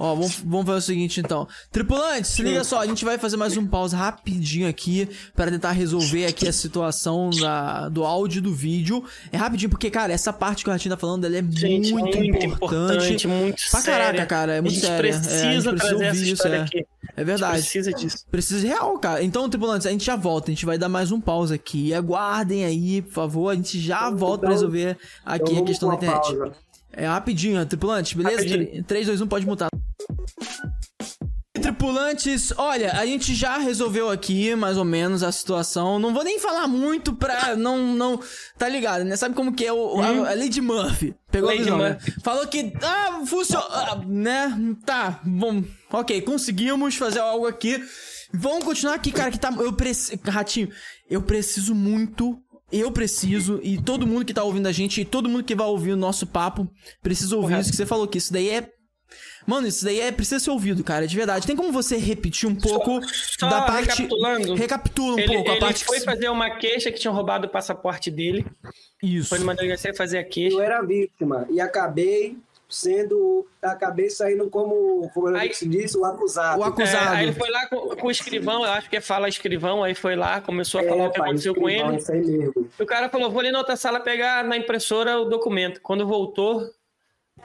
Ó, 0.04 0.16
vamos, 0.16 0.36
vamos 0.44 0.66
fazer 0.66 0.78
o 0.80 0.82
seguinte 0.82 1.22
então. 1.22 1.48
Tripulantes, 1.72 2.32
se 2.32 2.44
liga 2.44 2.62
só, 2.66 2.82
a 2.82 2.86
gente 2.86 3.06
vai 3.06 3.18
fazer 3.18 3.38
mais 3.38 3.56
um 3.56 3.66
pause 3.66 3.96
rapidinho 3.96 4.68
aqui 4.68 5.08
para 5.34 5.50
tentar 5.50 5.72
resolver 5.72 6.26
aqui 6.26 6.46
a 6.46 6.52
situação 6.52 7.30
da, 7.30 7.88
do 7.88 8.04
áudio 8.04 8.40
e 8.40 8.42
do 8.42 8.54
vídeo. 8.54 9.02
É 9.32 9.38
rapidinho, 9.38 9.70
porque, 9.70 9.90
cara, 9.90 10.12
essa 10.12 10.34
parte 10.34 10.62
que 10.66 10.70
o 10.70 10.74
Ratinho 10.74 10.94
tá 10.94 11.00
falando, 11.00 11.24
ela 11.24 11.38
é 11.38 11.42
Gente, 11.50 11.94
muito, 11.94 12.18
muito 12.18 12.18
importante. 12.46 12.46
importante, 12.46 13.28
muito 13.30 13.64
pra 13.72 13.82
caraca, 13.82 14.06
séria. 14.12 14.26
cara, 14.26 14.54
é 14.56 14.62
muito 14.62 14.78
a 14.78 14.82
séria. 14.82 15.10
É, 15.10 15.14
a 15.14 15.54
gente 15.62 15.70
precisa 15.70 15.94
ouvir 15.94 16.32
isso, 16.34 16.48
é. 16.50 16.60
aqui. 16.62 16.78
É 16.80 16.86
A 17.16 17.20
gente 17.22 17.26
verdade. 17.26 17.62
precisa 17.62 17.94
disso. 17.94 18.18
Precisa 18.30 18.68
real, 18.68 19.00
cara. 19.00 19.24
Então, 19.24 19.48
tripulantes, 19.50 19.88
a 19.88 19.92
gente 19.92 20.04
já 20.04 20.18
volta. 20.18 20.52
A 20.52 20.54
gente 20.54 20.66
vai 20.66 20.78
dar 20.78 20.90
mais 20.90 21.14
um 21.14 21.22
pause 21.22 21.54
aqui. 21.54 21.94
Aguardem 21.94 22.66
aí, 22.66 23.02
por 23.04 23.14
favor. 23.14 23.50
A 23.52 23.56
gente 23.56 23.80
já 23.80 24.10
volta 24.10 24.42
pra 24.42 24.50
resolver 24.50 24.98
aqui 25.26 25.44
Então 25.44 25.54
a 25.54 25.56
vamos 25.56 25.70
questão 25.70 25.90
da 25.90 25.96
internet. 25.96 26.22
pausa. 26.36 26.52
É 26.94 27.08
rapidinho, 27.08 27.66
tripulantes, 27.66 28.14
beleza? 28.14 28.38
Rapidinho. 28.38 28.84
3, 28.84 29.08
2, 29.08 29.22
1, 29.22 29.28
pode 29.28 29.46
mutar. 29.46 29.70
Tripulantes, 31.54 32.52
olha, 32.58 32.92
a 32.94 33.06
gente 33.06 33.34
já 33.34 33.58
resolveu 33.58 34.10
aqui 34.10 34.54
mais 34.56 34.78
ou 34.78 34.84
menos 34.84 35.24
a 35.24 35.32
situação. 35.32 35.98
Não 35.98 36.14
vou 36.14 36.24
nem 36.24 36.38
falar 36.38 36.68
muito 36.68 37.14
pra 37.14 37.56
não. 37.56 37.96
não 37.96 38.20
tá 38.58 38.68
ligado, 38.68 39.04
né? 39.04 39.16
Sabe 39.16 39.34
como 39.34 39.54
que 39.54 39.66
é 39.66 39.72
o, 39.72 40.02
a, 40.02 40.32
a 40.32 40.36
Lady 40.36 40.60
Murphy? 40.62 41.16
Pegou 41.32 41.50
Lady 41.50 41.62
a 41.62 41.64
visão, 41.64 41.78
né? 41.78 41.90
Murphy. 41.92 42.22
Falou 42.22 42.48
que. 42.48 42.74
Ah, 42.82 43.22
funcionou. 43.26 43.68
ah, 43.72 44.02
né? 44.06 44.76
Tá, 44.86 45.22
bom. 45.24 45.64
Ok, 45.92 46.22
conseguimos 46.22 46.96
fazer 46.96 47.20
algo 47.20 47.48
aqui. 47.48 47.82
Vamos 48.34 48.66
continuar 48.66 48.96
aqui, 48.96 49.12
cara, 49.12 49.32
que 49.32 49.40
tá. 49.40 49.54
Eu 49.58 49.74
preciso. 49.74 50.20
Ratinho, 50.26 50.70
eu 51.10 51.22
preciso 51.22 51.74
muito. 51.74 52.43
Eu 52.76 52.92
preciso, 52.92 53.60
e 53.62 53.80
todo 53.80 54.08
mundo 54.08 54.26
que 54.26 54.34
tá 54.34 54.44
ouvindo 54.44 54.68
a 54.68 54.72
gente, 54.72 55.00
e 55.00 55.06
todo 55.06 55.30
mundo 55.30 55.44
que 55.44 55.54
vai 55.54 55.68
ouvir 55.68 55.92
o 55.92 55.98
nosso 55.98 56.26
papo, 56.26 56.68
precisa 57.04 57.36
ouvir 57.36 57.50
Correto. 57.50 57.62
isso 57.62 57.70
que 57.72 57.78
você 57.78 57.86
falou, 57.86 58.08
que 58.08 58.18
isso 58.18 58.34
daí 58.34 58.50
é. 58.50 58.68
Mano, 59.46 59.68
isso 59.68 59.86
daí 59.86 60.00
é 60.00 60.12
precisa 60.12 60.40
ser 60.40 60.50
ouvido, 60.50 60.84
cara, 60.84 61.06
de 61.06 61.16
verdade. 61.16 61.46
Tem 61.46 61.56
como 61.56 61.72
você 61.72 61.98
repetir 61.98 62.50
um 62.50 62.56
pouco 62.56 63.00
só 63.38 63.48
da 63.48 63.62
parte. 63.62 63.90
recapitulando. 63.90 64.56
Recapitula 64.56 65.14
um 65.16 65.20
Ele, 65.20 65.28
pouco 65.28 65.50
a 65.50 65.52
ele 65.52 65.60
parte 65.60 65.86
foi 65.86 66.00
que. 66.00 66.06
fazer 66.06 66.30
uma 66.30 66.50
queixa 66.50 66.92
que 66.92 67.00
tinham 67.00 67.14
roubado 67.14 67.46
o 67.46 67.50
passaporte 67.50 68.10
dele. 68.10 68.44
Isso. 69.04 69.30
Foi 69.30 69.38
numa 69.38 69.54
delegacia 69.54 69.94
fazer 69.94 70.18
a 70.18 70.24
queixa. 70.24 70.56
Eu 70.56 70.62
era 70.62 70.82
vítima 70.82 71.46
e 71.52 71.60
acabei 71.62 72.38
sendo. 72.74 73.48
Acabei 73.62 74.10
saindo 74.10 74.50
como, 74.50 75.10
como 75.14 75.28
Aí- 75.36 75.48
eu 75.50 75.54
se 75.54 75.68
disse, 75.68 75.98
o 75.98 76.04
acusado. 76.04 76.60
O 76.60 76.64
acusado. 76.64 77.14
É, 77.14 77.18
aí 77.18 77.24
ele 77.24 77.34
foi 77.34 77.50
lá 77.50 77.66
com, 77.68 77.96
com 77.96 78.08
o 78.08 78.12
escrivão, 78.12 78.66
eu 78.66 78.72
acho 78.72 78.90
que 78.90 78.98
é 78.98 79.02
fala 79.02 79.30
escrivão, 79.30 79.84
aí 79.84 79.96
foi 79.96 80.16
lá, 80.16 80.42
começou 80.42 80.82
a 80.82 80.84
É, 80.84 80.90
falar 80.90 81.06
o 81.08 81.12
que 81.12 81.18
pai, 81.20 81.28
aconteceu 81.30 81.56
com 81.56 81.70
ele. 81.70 81.96
Isso 81.98 82.12
aí 82.12 82.22
mesmo. 82.22 82.70
E 82.78 82.84
o 82.84 82.86
cara 82.86 83.08
falou: 83.10 83.32
vou 83.32 83.40
ali 83.40 83.52
na 83.52 83.60
outra 83.60 83.76
sala 83.78 84.00
pegar 84.02 84.44
na 84.44 84.58
impressora 84.58 85.18
o 85.20 85.26
documento. 85.26 85.80
Quando 85.82 86.06
voltou, 86.06 86.70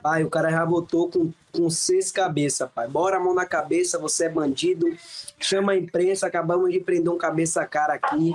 Pai, 0.03 0.23
o 0.23 0.29
cara 0.31 0.51
já 0.51 0.65
botou 0.67 1.09
com, 1.11 1.33
com 1.51 1.71
seis 1.71 2.13
cabeças, 2.13 2.71
pai. 2.73 2.87
Bora 2.87 3.17
a 3.17 3.21
mão 3.21 3.35
na 3.35 3.47
cabeça, 3.47 3.99
você 3.99 4.27
é 4.27 4.29
bandido. 4.29 4.87
Chama 5.41 5.73
a 5.73 5.77
imprensa, 5.77 6.27
acabamos 6.27 6.71
de 6.71 6.79
prender 6.79 7.11
um 7.13 7.17
cabeça 7.19 7.63
a 7.63 7.67
cara 7.67 7.95
aqui. 7.95 8.33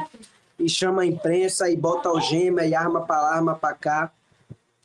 E 0.60 0.68
chama 0.68 1.04
a 1.04 1.06
imprensa 1.06 1.70
e 1.70 1.76
bota 1.78 2.10
algema 2.10 2.66
e 2.66 2.74
arma 2.74 3.02
pra 3.06 3.22
lá, 3.22 3.36
arma 3.36 3.56
pra 3.56 3.74
cá. 3.74 4.12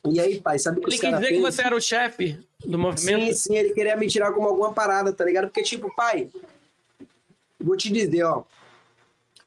E 0.07 0.19
aí, 0.19 0.39
pai, 0.39 0.57
sabe 0.57 0.79
o 0.79 0.81
que 0.81 0.89
ele 0.89 0.95
os 0.95 1.01
dizer 1.01 1.27
que 1.27 1.41
fez? 1.41 1.41
você 1.41 1.61
era 1.61 1.75
o 1.75 1.81
chefe 1.81 2.39
do 2.65 2.79
movimento. 2.79 3.25
Sim, 3.25 3.33
sim, 3.33 3.57
ele 3.57 3.73
queria 3.73 3.97
me 3.97 4.07
tirar 4.07 4.31
como 4.31 4.47
alguma 4.47 4.73
parada, 4.73 5.11
tá 5.11 5.25
ligado? 5.25 5.45
Porque, 5.45 5.61
tipo, 5.61 5.93
pai, 5.93 6.29
vou 7.59 7.75
te 7.75 7.91
dizer, 7.91 8.23
ó. 8.23 8.43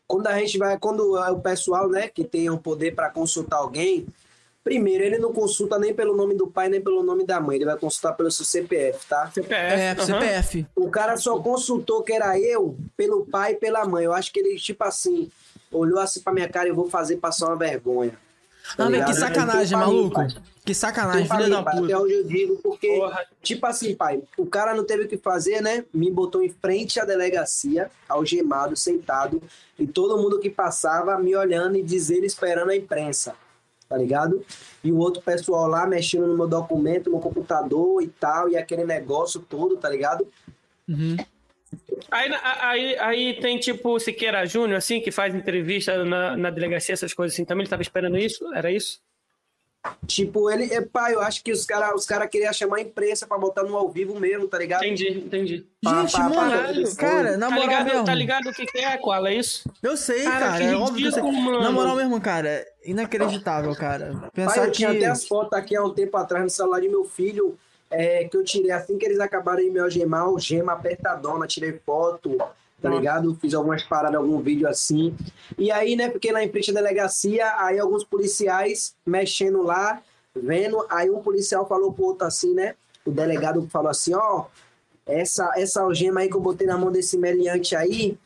Quando 0.07 0.27
a 0.27 0.39
gente 0.39 0.59
vai, 0.59 0.79
quando 0.79 1.17
é 1.17 1.31
o 1.31 1.41
pessoal, 1.41 1.89
né, 1.89 2.07
que 2.07 2.23
tem 2.23 2.51
o 2.51 2.59
poder 2.59 2.95
para 2.95 3.09
consultar 3.09 3.57
alguém, 3.57 4.07
primeiro, 4.63 5.03
ele 5.03 5.17
não 5.17 5.33
consulta 5.33 5.79
nem 5.79 5.95
pelo 5.95 6.15
nome 6.15 6.35
do 6.35 6.47
pai, 6.47 6.69
nem 6.69 6.83
pelo 6.83 7.03
nome 7.03 7.25
da 7.25 7.41
mãe, 7.41 7.57
ele 7.57 7.65
vai 7.65 7.79
consultar 7.79 8.13
pelo 8.13 8.31
seu 8.31 8.45
CPF, 8.45 9.07
tá? 9.07 9.31
CPF. 9.31 9.55
É, 9.55 9.93
aham. 9.93 10.05
CPF. 10.05 10.67
O 10.77 10.91
cara 10.91 11.17
só 11.17 11.39
consultou 11.41 12.03
que 12.03 12.13
era 12.13 12.39
eu 12.39 12.77
pelo 12.95 13.25
pai 13.25 13.53
e 13.53 13.57
pela 13.57 13.87
mãe. 13.87 14.05
Eu 14.05 14.13
acho 14.13 14.31
que 14.31 14.41
ele, 14.41 14.59
tipo 14.59 14.85
assim, 14.85 15.31
olhou 15.71 15.99
assim 15.99 16.21
pra 16.21 16.33
minha 16.33 16.49
cara 16.49 16.67
e 16.67 16.71
eu 16.71 16.75
vou 16.75 16.91
fazer 16.91 17.17
passar 17.17 17.47
uma 17.47 17.57
vergonha. 17.57 18.13
Tá 18.77 18.85
Ah, 18.85 18.89
velho, 18.89 19.05
que 19.05 19.13
ligado? 19.13 19.15
sacanagem, 19.29 19.79
falei, 19.79 19.95
maluco. 19.97 20.15
pai. 20.15 20.29
Que 20.65 20.73
sacanagem, 20.75 21.27
Eu 21.29 21.37
filha 21.37 21.49
da 21.51 21.63
pai, 21.63 21.73
até 21.73 21.81
puta. 21.83 21.99
hoje 21.99 22.15
eu 22.15 22.25
digo, 22.25 22.57
porque, 22.63 22.87
Porra. 22.97 23.27
tipo 23.43 23.67
assim, 23.67 23.95
pai, 23.97 24.23
o 24.39 24.47
cara 24.47 24.73
não 24.75 24.85
teve 24.85 25.03
o 25.05 25.09
que 25.09 25.17
fazer, 25.17 25.61
né? 25.61 25.85
Me 25.93 26.09
botou 26.11 26.41
em 26.43 26.49
frente 26.49 27.01
à 27.01 27.05
delegacia, 27.05 27.91
algemado, 28.09 28.77
sentado, 28.77 29.43
e 29.79 29.87
todo 29.87 30.17
mundo 30.23 30.39
que 30.39 30.49
passava 30.49 31.19
me 31.19 31.35
olhando 31.35 31.77
e 31.77 31.83
dizendo, 31.83 32.25
esperando 32.25 32.71
a 32.71 32.77
imprensa, 32.77 33.35
tá 33.89 33.97
ligado? 33.97 34.45
E 34.85 34.93
o 34.93 34.99
outro 34.99 35.21
pessoal 35.21 35.67
lá 35.67 35.85
mexendo 35.85 36.29
no 36.29 36.37
meu 36.37 36.47
documento, 36.47 37.11
no 37.11 37.19
computador 37.19 38.01
e 38.01 38.07
tal, 38.07 38.49
e 38.49 38.57
aquele 38.57 38.85
negócio 38.85 39.41
todo, 39.41 39.77
tá 39.77 39.91
ligado? 39.91 40.27
Uhum. 40.89 41.17
Aí, 42.11 42.31
aí, 42.61 42.99
aí 42.99 43.41
tem 43.41 43.59
tipo 43.59 43.91
o 43.95 43.99
Siqueira 43.99 44.45
Júnior, 44.45 44.79
assim, 44.79 45.01
que 45.01 45.11
faz 45.11 45.35
entrevista 45.35 46.05
na, 46.05 46.37
na 46.37 46.51
delegacia, 46.51 46.93
essas 46.93 47.15
coisas 47.15 47.35
assim. 47.35 47.45
Também 47.45 47.63
ele 47.63 47.71
tava 47.71 47.83
esperando 47.83 48.19
isso? 48.19 48.53
Era 48.55 48.71
isso? 48.71 49.01
Tipo, 50.07 50.49
ele, 50.49 50.73
é, 50.73 50.81
pai, 50.81 51.13
eu 51.15 51.21
acho 51.21 51.43
que 51.43 51.51
os 51.51 51.67
caras 51.67 51.93
os 51.95 52.07
cara 52.07 52.29
queriam 52.29 52.53
chamar 52.53 52.77
a 52.77 52.81
imprensa 52.83 53.27
pra 53.27 53.37
botar 53.37 53.65
no 53.65 53.77
ao 53.77 53.89
vivo 53.91 54.19
mesmo, 54.21 54.47
tá 54.47 54.57
ligado? 54.57 54.85
Entendi, 54.85 55.09
entendi. 55.09 55.57
Gente, 55.85 56.13
Pá, 56.13 56.21
pá, 56.21 56.29
mano, 56.29 56.97
cara, 56.97 57.37
na 57.37 57.49
tá, 57.49 57.55
moral 57.55 57.69
ligado, 57.69 57.85
mesmo. 57.87 58.05
tá 58.05 58.15
ligado 58.15 58.47
o 58.49 58.53
que, 58.53 58.79
é, 58.79 58.97
Koala? 58.99 59.31
É 59.31 59.35
isso? 59.35 59.69
Eu 59.83 59.97
sei, 59.97 60.23
Cara, 60.23 60.39
cara. 60.39 60.59
que 60.59 60.65
É 60.65 60.77
óbvio 60.77 60.97
que 60.97 61.05
eu 61.07 61.13
sei. 61.13 61.23
Na 61.61 61.73
moral 61.73 61.97
mesmo, 61.97 62.21
cara. 62.21 62.65
Inacreditável, 62.85 63.75
cara. 63.75 64.13
Pai, 64.21 64.31
Pensar 64.33 64.67
eu 64.67 64.71
que. 64.71 64.77
tinha 64.77 64.91
até 64.93 65.07
as 65.07 65.27
fotos 65.27 65.59
aqui 65.59 65.75
há 65.75 65.83
um 65.83 65.91
tempo 65.93 66.17
atrás 66.17 66.45
no 66.45 66.51
celular 66.51 66.81
de 66.81 66.89
meu 66.89 67.05
filho, 67.05 67.59
é, 67.93 68.25
que 68.25 68.37
eu 68.37 68.43
tirei 68.43 68.71
assim 68.71 68.97
que 68.97 69.05
eles 69.05 69.21
acabaram 69.21 69.63
de 69.63 69.71
me 69.71 69.79
algemar, 69.79 70.23
algema 70.23 70.73
apertadona, 70.73 71.47
tirei 71.47 71.79
foto, 71.85 72.39
tá 72.81 72.89
ligado? 72.89 73.35
Fiz 73.35 73.53
algumas 73.53 73.83
paradas, 73.83 74.17
algum 74.17 74.41
vídeo 74.41 74.67
assim. 74.67 75.15
E 75.59 75.71
aí, 75.71 75.95
né, 75.95 76.09
porque 76.09 76.33
na 76.33 76.41
frente 76.49 76.73
da 76.73 76.81
delegacia, 76.81 77.55
aí 77.59 77.79
alguns 77.79 78.03
policiais 78.03 78.95
mexendo 79.07 79.63
lá, 79.63 80.03
vendo, 80.35 80.85
aí 80.89 81.11
um 81.11 81.21
policial 81.21 81.69
falou 81.69 81.93
pro 81.93 82.07
outro 82.07 82.27
assim, 82.27 82.55
né? 82.55 82.75
O 83.05 83.11
delegado 83.11 83.69
falou 83.71 83.91
assim, 83.91 84.15
ó, 84.15 84.47
essa, 85.05 85.53
essa 85.57 85.83
algema 85.83 86.21
aí 86.21 86.29
que 86.29 86.37
eu 86.37 86.41
botei 86.41 86.67
na 86.67 86.79
mão 86.79 86.91
desse 86.91 87.19
meliante 87.19 87.77
aí, 87.77 88.17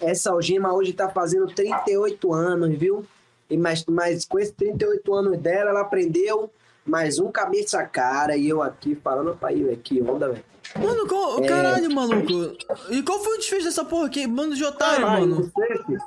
essa 0.00 0.30
algema 0.30 0.72
hoje 0.72 0.92
tá 0.92 1.08
fazendo 1.08 1.52
38 1.52 2.32
anos, 2.32 2.78
viu? 2.78 3.04
E 3.50 3.56
mas, 3.56 3.84
mas 3.86 4.24
com 4.24 4.38
esses 4.38 4.54
38 4.54 5.12
anos 5.12 5.38
dela, 5.38 5.70
ela 5.70 5.80
aprendeu 5.80 6.50
mais 6.88 7.18
um 7.18 7.30
cabeça 7.30 7.84
cara 7.84 8.36
e 8.36 8.48
eu 8.48 8.62
aqui 8.62 8.94
falando 8.94 9.36
pra 9.36 9.52
ele, 9.52 9.64
velho, 9.64 9.78
que 9.78 10.02
onda, 10.02 10.30
velho. 10.30 10.44
Mano, 10.78 11.06
qual... 11.06 11.44
É. 11.44 11.46
caralho, 11.46 11.94
maluco. 11.94 12.56
E 12.90 13.02
qual 13.02 13.20
foi 13.20 13.34
o 13.34 13.38
desfecho 13.38 13.64
dessa 13.64 13.84
porra 13.84 14.06
aqui? 14.06 14.26
Bando 14.26 14.54
de 14.54 14.64
otário, 14.64 15.04
Caralho, 15.04 15.28
mano. 15.28 15.52
você, 15.54 15.84
filho, 15.84 16.02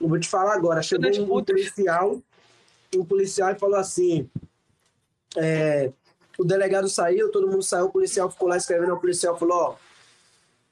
eu 0.00 0.08
vou 0.08 0.18
te 0.18 0.28
falar 0.28 0.54
agora. 0.54 0.82
Chegou 0.82 1.10
um, 1.10 1.38
um 1.38 1.44
policial, 1.44 2.22
um 2.94 3.04
policial 3.04 3.52
e 3.52 3.58
falou 3.58 3.76
assim: 3.76 4.28
é, 5.36 5.92
o 6.38 6.44
delegado 6.44 6.88
saiu, 6.88 7.30
todo 7.30 7.48
mundo 7.48 7.62
saiu, 7.62 7.86
o 7.86 7.90
policial 7.90 8.30
ficou 8.30 8.48
lá 8.48 8.56
escrevendo, 8.56 8.94
o 8.94 9.00
policial 9.00 9.38
falou: 9.38 9.78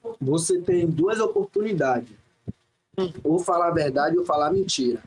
ó, 0.05 0.15
você 0.21 0.61
tem 0.61 0.87
duas 0.87 1.21
oportunidades. 1.21 2.13
Ou 3.25 3.41
falar 3.41 3.69
a 3.69 3.75
verdade 3.75 4.17
ou 4.17 4.25
falar 4.25 4.53
mentira. 4.53 5.03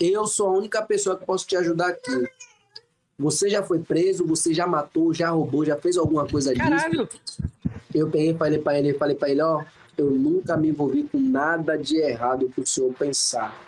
Eu 0.00 0.26
sou 0.26 0.48
a 0.48 0.52
única 0.52 0.82
pessoa 0.82 1.16
que 1.16 1.26
posso 1.26 1.46
te 1.46 1.56
ajudar 1.56 1.88
aqui. 1.88 2.26
Você 3.18 3.48
já 3.48 3.62
foi 3.62 3.78
preso, 3.78 4.26
você 4.26 4.52
já 4.52 4.66
matou, 4.66 5.14
já 5.14 5.30
roubou, 5.30 5.64
já 5.64 5.76
fez 5.76 5.96
alguma 5.96 6.26
coisa 6.28 6.52
disso? 6.54 6.68
Caralho! 6.68 7.08
Eu 7.94 8.10
peguei 8.10 8.34
falei 8.34 8.58
pra 8.58 8.78
ele, 8.78 8.94
falei 8.94 9.16
pra 9.16 9.30
ele, 9.30 9.40
ó, 9.40 9.64
eu 9.96 10.10
nunca 10.10 10.56
me 10.56 10.68
envolvi 10.68 11.04
com 11.04 11.18
nada 11.18 11.78
de 11.78 11.96
errado 11.96 12.50
que 12.54 12.60
o 12.60 12.66
senhor 12.66 12.92
pensar. 12.92 13.58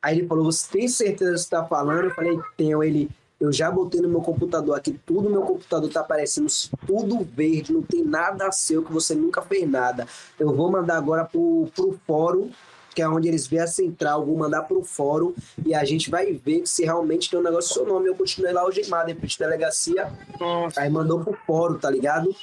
Aí 0.00 0.18
ele 0.18 0.26
falou, 0.26 0.44
você 0.44 0.66
tem 0.70 0.88
certeza 0.88 1.32
que 1.32 1.38
você 1.38 1.50
tá 1.50 1.64
falando? 1.64 2.04
Eu 2.04 2.14
falei, 2.14 2.38
tenho. 2.56 2.82
Ele, 2.82 3.10
eu 3.38 3.52
já 3.52 3.70
botei 3.70 4.00
no 4.00 4.08
meu 4.08 4.20
computador 4.20 4.76
aqui, 4.76 4.98
tudo 5.04 5.28
meu 5.28 5.42
computador 5.42 5.90
tá 5.90 6.00
aparecendo, 6.00 6.46
tudo 6.86 7.24
verde, 7.24 7.72
não 7.72 7.82
tem 7.82 8.02
nada 8.04 8.50
seu 8.50 8.82
que 8.82 8.92
você 8.92 9.14
nunca 9.14 9.42
fez 9.42 9.68
nada. 9.68 10.06
Eu 10.38 10.54
vou 10.54 10.70
mandar 10.70 10.96
agora 10.96 11.24
pro, 11.24 11.68
pro 11.74 11.98
fórum, 12.06 12.50
que 12.98 13.02
é 13.02 13.08
onde 13.08 13.28
eles 13.28 13.46
vê 13.46 13.60
a 13.60 13.66
central, 13.68 14.26
vou 14.26 14.36
mandar 14.36 14.62
pro 14.62 14.82
fórum 14.82 15.32
e 15.64 15.72
a 15.72 15.84
gente 15.84 16.10
vai 16.10 16.32
ver 16.32 16.66
se 16.66 16.84
realmente 16.84 17.30
tem 17.30 17.38
um 17.38 17.42
negócio 17.44 17.72
seu 17.72 17.86
nome. 17.86 18.08
Eu 18.08 18.16
continuei 18.16 18.52
lá 18.52 18.62
algemado, 18.62 19.08
em 19.08 19.14
frente 19.14 19.38
delegacia, 19.38 20.12
Nossa. 20.40 20.80
Aí 20.80 20.90
mandou 20.90 21.20
pro 21.20 21.32
fórum, 21.46 21.78
tá 21.78 21.88
ligado? 21.88 22.34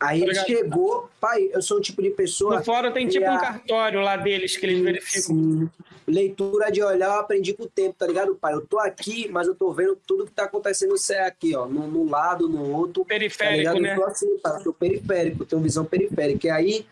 Aí 0.00 0.22
ele 0.22 0.34
chegou, 0.36 1.10
pai, 1.20 1.50
eu 1.52 1.60
sou 1.60 1.76
o 1.76 1.80
tipo 1.82 2.00
de 2.00 2.08
pessoa. 2.08 2.56
No 2.60 2.64
fórum 2.64 2.90
tem 2.92 3.06
tipo 3.08 3.26
que 3.26 3.30
um 3.30 3.34
a- 3.34 3.40
cartório 3.40 4.00
lá 4.00 4.16
deles 4.16 4.56
que 4.56 4.64
eles 4.64 4.80
verificam. 4.80 5.36
Sim. 5.36 5.70
Leitura 6.06 6.70
de 6.72 6.82
olhar, 6.82 7.08
eu 7.08 7.20
aprendi 7.20 7.52
com 7.52 7.64
o 7.64 7.68
tempo, 7.68 7.94
tá 7.98 8.06
ligado, 8.06 8.34
pai? 8.36 8.54
Eu 8.54 8.64
tô 8.64 8.78
aqui, 8.78 9.28
mas 9.30 9.48
eu 9.48 9.54
tô 9.54 9.70
vendo 9.74 9.98
tudo 10.06 10.24
que 10.24 10.32
tá 10.32 10.44
acontecendo 10.44 10.92
no 10.92 10.96
céu 10.98 11.26
aqui, 11.26 11.54
ó. 11.54 11.66
No, 11.66 11.86
no 11.86 12.08
lado, 12.08 12.48
no 12.48 12.72
outro. 12.74 13.02
Tá 13.02 13.08
Periférico, 13.08 13.58
ligado? 13.58 13.80
né? 13.80 13.92
Eu 13.92 13.96
tô 14.00 14.04
assim, 14.06 14.38
pai, 14.38 14.56
eu 14.56 14.60
sou 14.62 14.72
periférico, 14.72 15.44
tenho 15.44 15.60
visão 15.60 15.84
periférica. 15.84 16.46
E 16.46 16.50
aí, 16.50 16.86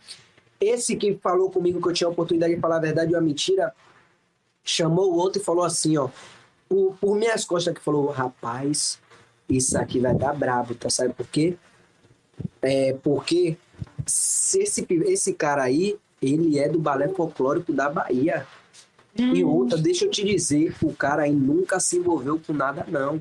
esse 0.60 0.96
que 0.96 1.18
falou 1.22 1.50
comigo 1.50 1.80
que 1.80 1.88
eu 1.88 1.92
tinha 1.92 2.08
a 2.08 2.10
oportunidade 2.10 2.54
de 2.54 2.60
falar 2.60 2.76
a 2.76 2.80
verdade 2.80 3.12
ou 3.12 3.18
a 3.18 3.22
mentira, 3.22 3.72
chamou 4.64 5.12
o 5.12 5.16
outro 5.16 5.40
e 5.40 5.44
falou 5.44 5.64
assim, 5.64 5.96
ó. 5.96 6.08
Por, 6.68 6.96
por 7.00 7.16
minhas 7.16 7.44
costas 7.44 7.74
que 7.74 7.80
falou, 7.80 8.10
rapaz, 8.10 8.98
isso 9.48 9.78
aqui 9.78 10.00
vai 10.00 10.14
dar 10.14 10.34
brabo, 10.34 10.74
tá? 10.74 10.90
Sabe 10.90 11.12
por 11.14 11.26
quê? 11.26 11.56
É 12.60 12.96
porque 13.02 13.56
se 14.04 14.60
esse, 14.60 14.86
esse 15.06 15.32
cara 15.34 15.62
aí, 15.62 15.96
ele 16.20 16.58
é 16.58 16.68
do 16.68 16.78
balé 16.78 17.08
folclórico 17.08 17.72
da 17.72 17.88
Bahia. 17.88 18.46
E 19.18 19.42
outra, 19.42 19.78
deixa 19.78 20.04
eu 20.04 20.10
te 20.10 20.22
dizer, 20.24 20.74
o 20.82 20.92
cara 20.92 21.22
aí 21.22 21.32
nunca 21.32 21.80
se 21.80 21.96
envolveu 21.96 22.38
com 22.44 22.52
nada, 22.52 22.84
não. 22.88 23.20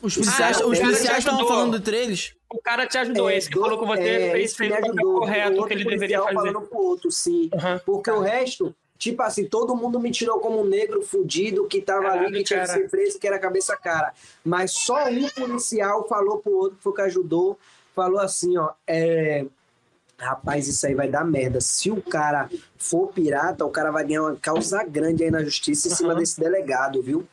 Os 0.00 0.14
policiais 0.14 0.60
Ah, 0.60 0.66
os 0.66 0.78
policiais 0.78 1.24
te 1.24 1.28
estavam 1.28 1.46
falando 1.46 1.76
entre 1.76 1.96
eles. 1.96 2.34
O 2.50 2.58
cara 2.62 2.86
te 2.86 2.96
ajudou, 2.98 3.28
É, 3.28 3.36
esse 3.36 3.48
que 3.48 3.54
do- 3.54 3.60
falou 3.60 3.78
com 3.78 3.86
você 3.86 4.00
é, 4.00 4.30
fez, 4.32 4.56
fez 4.56 4.70
o 4.72 4.74
ajudou. 4.76 5.18
correto 5.20 5.60
O 5.62 5.66
que 5.66 5.74
ele 5.74 5.84
deveria 5.84 6.18
policial 6.20 6.24
fazer. 6.24 6.52
falando 6.52 6.66
pro 6.68 6.78
outro, 6.78 7.10
sim. 7.10 7.50
Aham. 7.52 7.80
Porque 7.84 8.10
o 8.10 8.20
resto, 8.20 8.74
tipo 8.98 9.22
assim, 9.22 9.44
todo 9.44 9.76
mundo 9.76 10.00
me 10.00 10.10
tirou 10.10 10.40
como 10.40 10.62
um 10.62 10.64
negro 10.64 11.02
fudido 11.02 11.66
que 11.66 11.82
tava 11.82 12.06
ali, 12.06 12.16
Caralho, 12.18 12.32
que 12.36 12.44
tinha 12.44 12.60
que 12.60 12.66
cara. 12.66 12.78
ser 12.80 12.88
preso, 12.88 13.18
que 13.18 13.26
era 13.26 13.38
cabeça 13.38 13.76
cara. 13.76 14.14
Mas 14.42 14.72
só 14.72 15.08
um 15.10 15.28
policial 15.28 16.08
falou 16.08 16.38
pro 16.38 16.52
outro, 16.56 16.76
que 16.78 16.82
foi 16.82 16.92
o 16.92 16.94
que 16.94 17.02
ajudou, 17.02 17.58
falou 17.94 18.18
assim, 18.20 18.56
ó, 18.56 18.70
é... 18.86 19.44
Rapaz, 20.20 20.66
isso 20.66 20.84
aí 20.84 20.94
vai 20.96 21.06
dar 21.08 21.24
merda. 21.24 21.60
Se 21.60 21.92
o 21.92 22.02
cara 22.02 22.50
for 22.76 23.06
pirata, 23.12 23.64
o 23.64 23.70
cara 23.70 23.92
vai 23.92 24.04
ganhar 24.04 24.22
uma 24.22 24.34
causa 24.34 24.82
grande 24.82 25.22
aí 25.22 25.30
na 25.30 25.44
justiça 25.44 25.86
em 25.86 25.90
cima 25.92 26.10
Aham. 26.10 26.18
desse 26.18 26.40
delegado, 26.40 27.00
viu? 27.00 27.24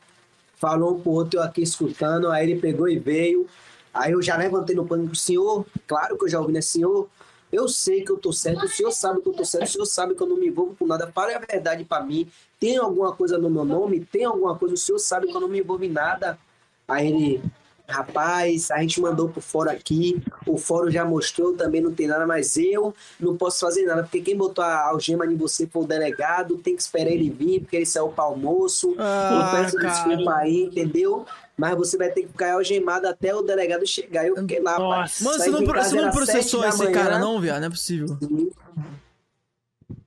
Falou 0.58 1.00
pro 1.00 1.12
outro, 1.12 1.40
eu 1.40 1.44
aqui 1.44 1.64
escutando, 1.64 2.30
aí 2.30 2.48
ele 2.50 2.62
pegou 2.62 2.88
e 2.88 3.00
veio. 3.00 3.48
Aí 3.96 4.12
eu 4.12 4.22
já 4.22 4.36
levantei 4.36 4.76
no 4.76 4.86
pânico, 4.86 5.16
senhor, 5.16 5.66
claro 5.88 6.18
que 6.18 6.26
eu 6.26 6.30
já 6.30 6.40
ouvi, 6.40 6.52
né, 6.52 6.60
senhor? 6.62 7.08
Eu 7.50 7.70
sei 7.70 8.04
que 8.04 8.12
eu 8.12 8.18
tô 8.18 8.34
certo, 8.34 8.66
o 8.66 8.68
senhor 8.68 8.92
sabe 8.92 9.22
que 9.22 9.30
eu 9.30 9.34
tô 9.34 9.46
certo, 9.46 9.64
o 9.64 9.72
senhor 9.72 9.86
sabe 9.86 10.16
que 10.16 10.22
eu 10.22 10.28
não 10.28 10.36
me 10.36 10.48
envolvo 10.48 10.76
com 10.78 10.86
nada. 10.86 11.10
Fale 11.16 11.34
a 11.34 11.40
verdade 11.40 11.86
pra 11.86 12.04
mim. 12.04 12.28
Tem 12.60 12.76
alguma 12.76 13.14
coisa 13.14 13.38
no 13.38 13.50
meu 13.50 13.64
nome? 13.64 14.02
Tem 14.02 14.26
alguma 14.26 14.58
coisa? 14.58 14.74
O 14.74 14.78
senhor 14.78 15.00
sabe 15.00 15.28
que 15.28 15.36
eu 15.36 15.40
não 15.40 15.48
me 15.48 15.60
envolvo 15.62 15.86
em 15.86 15.90
nada. 15.90 16.38
Aí 16.86 17.08
ele, 17.08 17.42
rapaz, 17.88 18.70
a 18.72 18.82
gente 18.82 19.00
mandou 19.00 19.30
pro 19.30 19.40
fórum 19.40 19.72
aqui, 19.72 20.22
o 20.46 20.58
fórum 20.58 20.92
já 20.92 21.06
mostrou, 21.06 21.54
também 21.54 21.80
não 21.80 21.94
tem 21.94 22.08
nada, 22.08 22.28
mas 22.28 22.58
eu 22.58 22.94
não 23.18 23.38
posso 23.38 23.62
fazer 23.62 23.86
nada, 23.86 24.04
porque 24.04 24.20
quem 24.20 24.36
botou 24.36 24.64
a 24.64 24.88
algema 24.88 25.26
em 25.26 25.38
você 25.38 25.66
foi 25.66 25.84
o 25.84 25.88
delegado, 25.88 26.58
tem 26.58 26.76
que 26.76 26.82
esperar 26.82 27.12
ele 27.12 27.30
vir, 27.30 27.62
porque 27.62 27.78
ele 27.78 27.86
saiu 27.86 28.10
para 28.10 28.26
almoço. 28.26 28.94
Ah, 28.98 29.54
eu 29.54 29.62
peço 29.62 29.78
desculpa 29.78 30.34
aí, 30.36 30.64
entendeu? 30.64 31.26
Mas 31.57 31.76
você 31.77 31.98
vai 31.98 32.10
ter 32.11 32.23
que 32.23 32.27
ficar 32.27 32.53
algemado 32.53 33.07
até 33.07 33.34
o 33.34 33.41
delegado 33.41 33.86
chegar. 33.88 34.27
Eu 34.27 34.36
fiquei 34.36 34.60
lá, 34.60 34.76
pai. 34.76 34.99
Nossa. 34.99 35.23
Mano, 35.23 35.40
você 35.40 35.49
não, 35.49 35.65
você 35.65 36.02
não 36.02 36.11
processou 36.11 36.65
esse 36.65 36.77
manhã. 36.80 36.91
cara, 36.91 37.19
não, 37.19 37.40
viado? 37.40 37.61
Não 37.61 37.68
é 37.68 37.69
possível. 37.69 38.18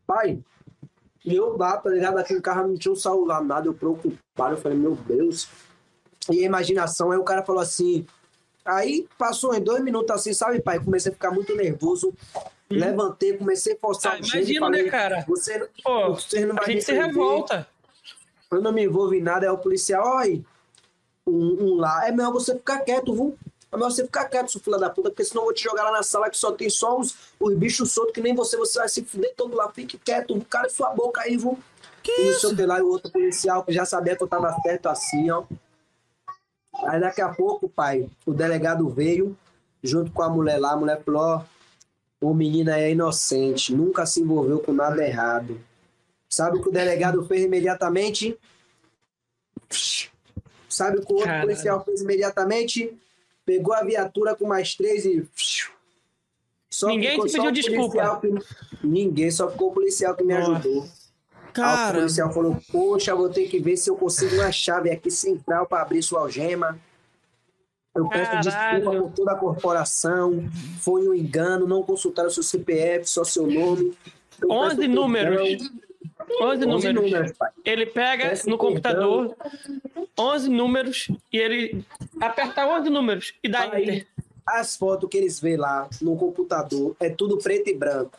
Pai, 0.06 0.38
eu 1.24 1.56
lá, 1.56 1.76
tá 1.76 1.90
ligado? 1.90 2.18
Aqui 2.18 2.34
no 2.34 2.42
carro 2.42 2.68
não 2.68 2.76
tinha 2.76 2.92
um 2.92 2.96
celular, 2.96 3.42
nada, 3.42 3.66
eu 3.66 3.74
preocupado, 3.74 4.54
eu 4.54 4.56
falei, 4.58 4.76
meu 4.76 4.94
Deus. 4.94 5.48
E 6.30 6.42
a 6.42 6.46
imaginação, 6.46 7.10
aí 7.10 7.18
o 7.18 7.24
cara 7.24 7.42
falou 7.42 7.62
assim. 7.62 8.06
Aí 8.64 9.08
passou 9.16 9.54
em 9.54 9.62
dois 9.62 9.82
minutos 9.82 10.14
assim, 10.14 10.34
sabe, 10.34 10.60
pai? 10.60 10.78
Comecei 10.78 11.10
a 11.10 11.14
ficar 11.14 11.30
muito 11.30 11.56
nervoso. 11.56 12.12
Levantei, 12.70 13.34
comecei 13.34 13.72
a 13.72 13.76
forçar 13.78 14.16
Ah, 14.16 14.20
o 14.20 14.22
jeito, 14.22 14.50
imagina, 14.50 14.66
falei, 14.66 14.82
né, 14.82 14.90
cara? 14.90 15.24
Você, 15.26 15.68
Pô, 15.82 16.14
você 16.14 16.44
não 16.44 16.54
a 16.54 16.58
vai 16.58 16.66
gente 16.66 16.84
se 16.84 16.92
revolta. 16.92 17.66
Eu 18.50 18.60
não 18.60 18.72
me 18.72 18.84
envolvo 18.84 19.14
em 19.14 19.22
nada, 19.22 19.46
é 19.46 19.50
o 19.50 19.56
policial, 19.56 20.06
olha, 20.06 20.42
um, 21.28 21.56
um 21.62 21.74
lá. 21.76 22.06
É 22.06 22.10
melhor 22.12 22.32
você 22.32 22.54
ficar 22.54 22.80
quieto, 22.80 23.14
viu? 23.14 23.36
É 23.70 23.76
melhor 23.76 23.90
você 23.90 24.04
ficar 24.04 24.24
quieto, 24.26 24.50
seu 24.50 24.60
filho 24.60 24.78
da 24.78 24.88
puta, 24.88 25.10
porque 25.10 25.24
senão 25.24 25.42
eu 25.42 25.46
vou 25.46 25.54
te 25.54 25.62
jogar 25.62 25.84
lá 25.84 25.92
na 25.92 26.02
sala 26.02 26.30
que 26.30 26.38
só 26.38 26.52
tem 26.52 26.70
só 26.70 26.98
os, 26.98 27.14
os 27.38 27.54
bichos 27.54 27.92
soltos 27.92 28.14
que 28.14 28.20
nem 28.20 28.34
você, 28.34 28.56
você 28.56 28.78
vai 28.78 28.88
se 28.88 29.04
fuder 29.04 29.34
todo 29.36 29.54
lá. 29.56 29.70
Fique 29.70 29.98
quieto, 29.98 30.38
cara, 30.48 30.68
sua 30.68 30.90
boca 30.90 31.20
aí, 31.20 31.36
viu? 31.36 31.58
Que 32.02 32.12
E 32.12 32.30
isso? 32.30 32.52
o 32.52 32.56
que 32.56 32.64
lá, 32.64 32.78
e 32.78 32.82
o 32.82 32.88
outro 32.88 33.10
policial 33.12 33.62
que 33.62 33.72
já 33.72 33.84
sabia 33.84 34.16
que 34.16 34.22
eu 34.22 34.28
tava 34.28 34.54
certo 34.62 34.88
assim, 34.88 35.30
ó. 35.30 35.44
Aí 36.84 37.00
daqui 37.00 37.20
a 37.20 37.28
pouco, 37.28 37.68
pai, 37.68 38.08
o 38.24 38.32
delegado 38.32 38.88
veio 38.88 39.36
junto 39.82 40.10
com 40.12 40.22
a 40.22 40.28
mulher 40.30 40.58
lá, 40.58 40.72
a 40.72 40.76
mulher 40.76 41.02
falou, 41.04 41.22
ó, 41.22 41.44
o 42.20 42.32
menino 42.34 42.70
é 42.70 42.90
inocente, 42.90 43.74
nunca 43.74 44.06
se 44.06 44.20
envolveu 44.20 44.60
com 44.60 44.72
nada 44.72 45.06
errado. 45.06 45.60
Sabe 46.28 46.58
o 46.58 46.62
que 46.62 46.68
o 46.68 46.72
delegado 46.72 47.24
fez 47.26 47.44
imediatamente? 47.44 48.38
Sabe 50.78 50.98
o 50.98 51.00
que 51.04 51.10
o 51.12 51.16
outro 51.16 51.26
Caralho. 51.28 51.48
policial 51.48 51.84
fez 51.84 52.00
imediatamente? 52.02 52.96
Pegou 53.44 53.74
a 53.74 53.82
viatura 53.82 54.34
com 54.36 54.46
mais 54.46 54.74
três 54.76 55.04
e. 55.04 55.26
Só 56.70 56.86
Ninguém 56.86 57.18
te 57.18 57.32
pediu 57.32 57.50
desculpa. 57.50 58.20
que- 58.20 58.86
Ninguém, 58.86 59.30
só 59.30 59.50
ficou 59.50 59.70
o 59.70 59.74
policial 59.74 60.14
que 60.14 60.22
me 60.22 60.34
Nossa. 60.34 60.52
ajudou. 60.52 60.82
Aí 60.82 60.88
o 61.48 61.52
Cara, 61.52 61.98
policial 61.98 62.32
falou: 62.32 62.56
Poxa, 62.70 63.14
vou 63.16 63.28
ter 63.28 63.48
que 63.48 63.58
ver 63.58 63.76
se 63.76 63.90
eu 63.90 63.96
consigo 63.96 64.36
uma 64.36 64.52
chave 64.52 64.88
aqui 64.90 65.10
central 65.10 65.66
para 65.66 65.82
abrir 65.82 66.00
sua 66.02 66.20
algema. 66.20 66.78
Eu 67.94 68.08
peço 68.08 68.30
Caralho. 68.30 68.78
desculpa 68.80 69.00
por 69.02 69.12
toda 69.12 69.32
a 69.32 69.34
corporação. 69.34 70.48
Foi 70.80 71.08
um 71.08 71.14
engano, 71.14 71.66
não 71.66 71.82
consultaram 71.82 72.30
seu 72.30 72.44
CPF, 72.44 73.06
só 73.10 73.24
seu 73.24 73.46
nome. 73.48 73.96
Eu 74.40 74.48
11 74.50 74.76
peço 74.76 74.88
números. 74.90 75.42
perdão. 75.42 75.70
11 76.40 76.66
11 76.66 76.92
números. 76.92 77.32
Ele 77.64 77.86
pega 77.86 78.32
no 78.46 78.58
computador 78.58 79.36
11 80.18 80.48
números 80.48 81.10
e 81.32 81.38
ele 81.38 81.84
aperta 82.20 82.66
11 82.66 82.90
números 82.90 83.34
e 83.42 83.48
dá 83.48 83.70
Aí, 83.72 83.82
enter. 83.82 84.06
as 84.46 84.76
fotos 84.76 85.08
que 85.08 85.16
eles 85.16 85.40
vê 85.40 85.56
lá 85.56 85.88
no 86.00 86.16
computador 86.16 86.96
é 87.00 87.08
tudo 87.08 87.38
preto 87.38 87.70
e 87.70 87.74
branco. 87.74 88.18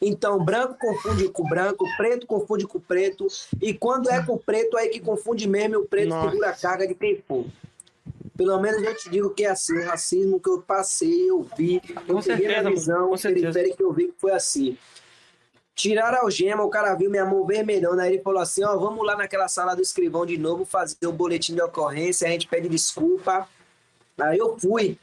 Então, 0.00 0.42
branco 0.42 0.76
confunde 0.78 1.28
com 1.28 1.44
branco, 1.44 1.84
preto 1.96 2.26
confunde 2.26 2.66
com 2.66 2.80
preto, 2.80 3.26
e 3.60 3.74
quando 3.74 4.10
é 4.10 4.24
com 4.24 4.38
preto, 4.38 4.76
aí 4.76 4.88
que 4.88 5.00
confunde 5.00 5.46
mesmo, 5.46 5.74
e 5.74 5.76
o 5.76 5.84
preto 5.84 6.08
Nossa. 6.08 6.30
segura 6.30 6.48
a 6.48 6.52
carga 6.54 6.86
de 6.86 6.94
quem 6.94 7.22
for. 7.28 7.44
Pelo 8.36 8.58
menos 8.60 8.82
eu 8.82 8.94
te 8.96 9.10
digo 9.10 9.30
que 9.30 9.44
é 9.44 9.50
assim, 9.50 9.78
o 9.78 9.84
racismo 9.84 10.40
que 10.40 10.48
eu 10.48 10.62
passei, 10.62 11.30
eu 11.30 11.46
vi, 11.56 11.80
eu 12.08 12.14
Com 12.14 12.22
peguei 12.22 12.22
certeza, 12.22 12.62
na 12.62 12.70
visão 12.70 13.14
periférica, 13.16 13.82
eu 13.82 13.92
vi 13.92 14.06
que 14.08 14.14
foi 14.18 14.32
assim. 14.32 14.78
Tiraram 15.76 16.16
a 16.16 16.20
algema, 16.22 16.64
o 16.64 16.70
cara 16.70 16.94
viu 16.94 17.10
minha 17.10 17.26
mão 17.26 17.44
vermelhona, 17.44 18.04
aí 18.04 18.14
ele 18.14 18.22
falou 18.22 18.40
assim, 18.40 18.64
ó, 18.64 18.74
vamos 18.78 19.06
lá 19.06 19.14
naquela 19.14 19.46
sala 19.46 19.76
do 19.76 19.82
escrivão 19.82 20.24
de 20.24 20.38
novo 20.38 20.64
fazer 20.64 21.06
o 21.06 21.12
boletim 21.12 21.54
de 21.54 21.60
ocorrência, 21.60 22.26
a 22.26 22.30
gente 22.30 22.48
pede 22.48 22.66
desculpa. 22.66 23.46
Aí 24.18 24.38
eu 24.38 24.58
fui 24.58 24.98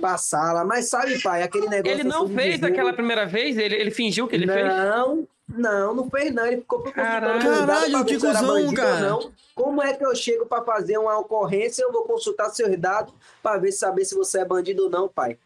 pra 0.00 0.18
sala, 0.18 0.64
mas 0.64 0.88
sabe, 0.88 1.22
pai, 1.22 1.44
aquele 1.44 1.68
negócio... 1.68 2.00
Ele 2.00 2.02
não 2.02 2.24
assim 2.24 2.34
fez 2.34 2.54
dizer- 2.56 2.66
aquela 2.66 2.92
primeira 2.92 3.26
vez? 3.26 3.56
Ele, 3.56 3.76
ele 3.76 3.92
fingiu 3.92 4.26
que 4.26 4.34
ele 4.34 4.48
fez? 4.48 4.66
Não, 4.66 5.28
não, 5.48 5.94
não 5.94 6.10
fez 6.10 6.34
não, 6.34 6.44
ele 6.44 6.56
ficou 6.62 6.82
Caralho. 6.82 7.40
Caralho, 7.40 8.04
que 8.04 8.18
se 8.18 8.26
eu 8.26 8.30
era 8.30 8.40
cuzão, 8.40 8.54
bandido 8.54 8.70
ou 8.70 8.74
cara. 8.76 9.00
Não. 9.08 9.30
Como 9.54 9.80
é 9.80 9.94
que 9.94 10.04
eu 10.04 10.14
chego 10.16 10.46
pra 10.46 10.62
fazer 10.64 10.98
uma 10.98 11.16
ocorrência, 11.16 11.84
eu 11.84 11.92
vou 11.92 12.02
consultar 12.02 12.50
seus 12.50 12.76
dados 12.76 13.14
pra 13.40 13.56
ver, 13.56 13.70
saber 13.70 14.04
se 14.04 14.16
você 14.16 14.40
é 14.40 14.44
bandido 14.44 14.82
ou 14.84 14.90
não, 14.90 15.08
pai. 15.08 15.38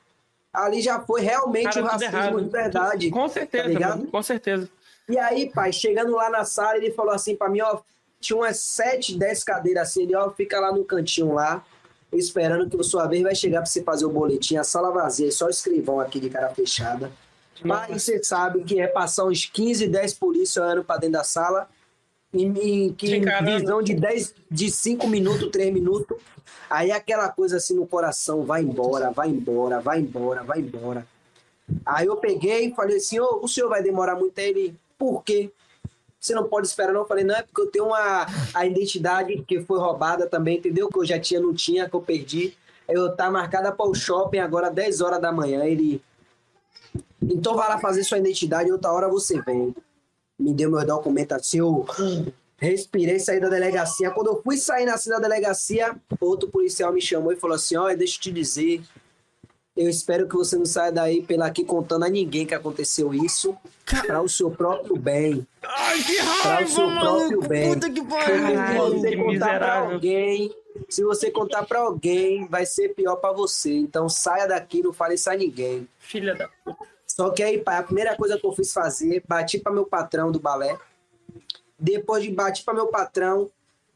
Ali 0.52 0.82
já 0.82 1.00
foi 1.00 1.22
realmente 1.22 1.78
o 1.78 1.82
tudo 1.82 1.86
racismo 1.86 2.42
de 2.42 2.48
verdade. 2.50 3.10
Com 3.10 3.22
tá 3.22 3.28
certeza, 3.28 3.68
ligado? 3.68 3.98
mano, 3.98 4.10
com 4.10 4.22
certeza. 4.22 4.68
E 5.08 5.18
aí, 5.18 5.50
pai, 5.50 5.72
chegando 5.72 6.12
lá 6.12 6.28
na 6.28 6.44
sala, 6.44 6.76
ele 6.76 6.90
falou 6.90 7.12
assim 7.12 7.34
pra 7.34 7.48
mim, 7.48 7.60
ó, 7.60 7.80
tinha 8.20 8.36
umas 8.36 8.58
7, 8.58 9.18
10 9.18 9.44
cadeiras 9.44 9.88
assim, 9.88 10.02
ele, 10.02 10.14
ó, 10.14 10.30
fica 10.30 10.60
lá 10.60 10.70
no 10.72 10.84
cantinho 10.84 11.32
lá, 11.34 11.64
esperando 12.12 12.68
que 12.68 12.78
a 12.78 12.82
sua 12.84 13.06
vez 13.06 13.22
vai 13.22 13.34
chegar 13.34 13.58
pra 13.60 13.66
você 13.66 13.82
fazer 13.82 14.04
o 14.04 14.10
boletim, 14.10 14.56
a 14.56 14.64
sala 14.64 14.90
vazia, 14.90 15.30
só 15.32 15.46
o 15.46 15.50
escrivão 15.50 15.98
aqui 15.98 16.20
de 16.20 16.28
cara 16.30 16.50
fechada. 16.50 17.10
Mas 17.64 18.02
você 18.02 18.22
sabe 18.22 18.62
que 18.64 18.80
é 18.80 18.86
passar 18.86 19.24
uns 19.24 19.46
15, 19.46 19.88
10 19.88 20.14
polícias 20.14 20.64
olhando 20.64 20.84
pra 20.84 20.96
dentro 20.96 21.14
da 21.14 21.24
sala, 21.24 21.68
em, 22.32 22.92
que, 22.94 23.20
visão 23.44 23.82
de 23.82 23.94
10, 23.94 24.34
de 24.50 24.70
5 24.70 25.06
minutos, 25.06 25.50
3 25.50 25.72
minutos, 25.72 26.16
aí 26.68 26.90
aquela 26.90 27.28
coisa 27.28 27.58
assim 27.58 27.74
no 27.74 27.86
coração, 27.86 28.44
vai 28.44 28.62
embora, 28.62 29.10
vai 29.10 29.28
embora, 29.28 29.80
vai 29.80 30.00
embora, 30.00 30.42
vai 30.42 30.60
embora. 30.60 31.06
Aí 31.84 32.06
eu 32.06 32.16
peguei 32.16 32.66
e 32.66 32.74
falei 32.74 32.96
assim, 32.96 33.20
ô, 33.20 33.40
o 33.42 33.48
senhor 33.48 33.68
vai 33.68 33.82
demorar 33.82 34.16
muito? 34.16 34.38
Aí 34.38 34.48
ele, 34.48 34.74
por 34.98 35.22
quê? 35.22 35.50
Você 36.18 36.34
não 36.34 36.44
pode 36.44 36.66
esperar, 36.68 36.92
não. 36.92 37.00
Eu 37.00 37.06
falei, 37.06 37.24
não, 37.24 37.34
é 37.34 37.42
porque 37.42 37.60
eu 37.60 37.70
tenho 37.70 37.86
uma, 37.86 38.26
a 38.54 38.66
identidade 38.66 39.42
que 39.46 39.60
foi 39.60 39.78
roubada 39.78 40.26
também, 40.26 40.58
entendeu? 40.58 40.88
Que 40.88 40.98
eu 40.98 41.04
já 41.04 41.18
tinha, 41.18 41.40
não 41.40 41.52
tinha, 41.52 41.88
que 41.88 41.94
eu 41.94 42.00
perdi. 42.00 42.56
Eu 42.88 43.14
tá 43.14 43.30
marcada 43.30 43.72
para 43.72 43.88
o 43.88 43.94
shopping 43.94 44.38
agora, 44.38 44.70
10 44.70 45.00
horas 45.00 45.20
da 45.20 45.32
manhã. 45.32 45.64
Ele. 45.64 46.02
Então 47.20 47.56
vai 47.56 47.68
lá 47.68 47.78
fazer 47.78 48.04
sua 48.04 48.18
identidade, 48.18 48.70
outra 48.70 48.92
hora 48.92 49.08
você 49.08 49.40
vem. 49.42 49.74
Me 50.42 50.52
deu 50.52 50.70
meu 50.70 50.84
documento 50.84 51.32
assim, 51.32 51.58
eu 51.58 51.86
respirei, 52.58 53.18
saí 53.18 53.40
da 53.40 53.48
delegacia. 53.48 54.10
Quando 54.10 54.28
eu 54.28 54.42
fui 54.42 54.56
sair 54.56 54.88
assim 54.88 55.10
da 55.10 55.18
delegacia, 55.18 55.94
outro 56.20 56.48
policial 56.48 56.92
me 56.92 57.00
chamou 57.00 57.32
e 57.32 57.36
falou 57.36 57.54
assim: 57.56 57.76
olha, 57.76 57.96
deixa 57.96 58.16
eu 58.18 58.22
te 58.22 58.32
dizer. 58.32 58.82
Eu 59.74 59.88
espero 59.88 60.28
que 60.28 60.34
você 60.34 60.56
não 60.56 60.66
saia 60.66 60.92
daí 60.92 61.22
pela 61.22 61.46
aqui 61.46 61.64
contando 61.64 62.04
a 62.04 62.08
ninguém 62.08 62.44
que 62.44 62.54
aconteceu 62.54 63.14
isso, 63.14 63.56
para 64.06 64.20
o 64.20 64.28
seu 64.28 64.50
próprio 64.50 64.96
bem. 64.96 65.46
Ai, 65.62 66.02
que 66.02 66.16
Para 66.42 66.64
o 66.64 66.68
seu 66.68 66.86
raiva, 66.86 67.00
próprio 67.00 67.28
maluco. 67.30 67.48
bem. 67.48 67.72
Puta 67.72 67.90
que 67.90 68.04
pariu, 68.04 68.42
se 68.68 69.00
você 69.00 69.10
que 69.10 69.16
contar 69.16 69.58
para 69.58 69.78
alguém, 69.78 70.54
se 70.90 71.04
você 71.04 71.30
contar 71.30 71.62
para 71.64 71.78
alguém, 71.80 72.46
vai 72.48 72.66
ser 72.66 72.90
pior 72.90 73.16
para 73.16 73.32
você. 73.32 73.72
Então 73.72 74.10
saia 74.10 74.46
daqui, 74.46 74.82
não 74.82 74.92
fale 74.92 75.14
isso 75.14 75.30
a 75.30 75.34
ninguém. 75.34 75.88
Filha 75.98 76.34
da 76.34 76.48
puta. 76.62 76.84
Só 77.14 77.30
que 77.30 77.42
aí, 77.42 77.58
pai, 77.58 77.76
a 77.76 77.82
primeira 77.82 78.16
coisa 78.16 78.38
que 78.38 78.46
eu 78.46 78.52
fiz 78.52 78.72
fazer, 78.72 79.22
bati 79.28 79.58
para 79.58 79.72
meu 79.72 79.84
patrão 79.84 80.32
do 80.32 80.40
balé. 80.40 80.78
Depois 81.78 82.22
de 82.22 82.30
bater 82.30 82.64
para 82.64 82.74
meu 82.74 82.86
patrão, 82.86 83.50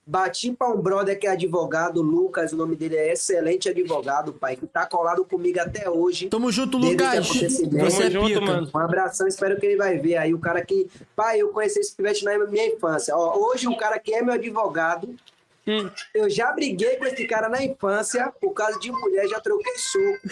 Bati 0.09 0.53
pra 0.53 0.69
um 0.69 0.81
brother 0.81 1.19
que 1.19 1.27
é 1.27 1.31
advogado, 1.31 2.01
Lucas, 2.01 2.53
o 2.53 2.57
nome 2.57 2.77
dele 2.77 2.95
é 2.95 3.13
excelente 3.13 3.69
advogado, 3.69 4.33
pai, 4.33 4.55
que 4.55 4.65
tá 4.65 4.87
colado 4.87 5.25
comigo 5.25 5.59
até 5.59 5.91
hoje. 5.91 6.29
Tamo 6.29 6.53
junto, 6.53 6.79
Lucas. 6.79 7.27
Você 7.27 8.05
é 8.05 8.11
Tamo 8.11 8.29
junto, 8.29 8.41
mano. 8.41 8.71
Um 8.73 8.79
abração, 8.79 9.27
espero 9.27 9.59
que 9.59 9.67
ele 9.67 9.77
vai 9.77 9.99
ver 9.99 10.17
aí. 10.17 10.33
O 10.33 10.39
cara 10.39 10.65
que. 10.65 10.89
Pai, 11.17 11.43
eu 11.43 11.49
conheci 11.49 11.81
esse 11.81 11.93
pivete 11.93 12.25
na 12.25 12.39
minha 12.47 12.69
infância. 12.69 13.17
Ó, 13.17 13.51
hoje, 13.51 13.67
o 13.67 13.77
cara 13.77 13.99
que 13.99 14.15
é 14.15 14.23
meu 14.23 14.35
advogado, 14.35 15.13
Hum. 15.69 15.91
eu 16.15 16.31
já 16.31 16.53
briguei 16.53 16.97
com 16.97 17.05
esse 17.07 17.27
cara 17.27 17.49
na 17.49 17.63
infância 17.65 18.33
por 18.41 18.53
causa 18.53 18.79
de 18.79 18.93
mulher, 18.93 19.27
já 19.27 19.41
troquei 19.41 19.77
soco. 19.77 20.29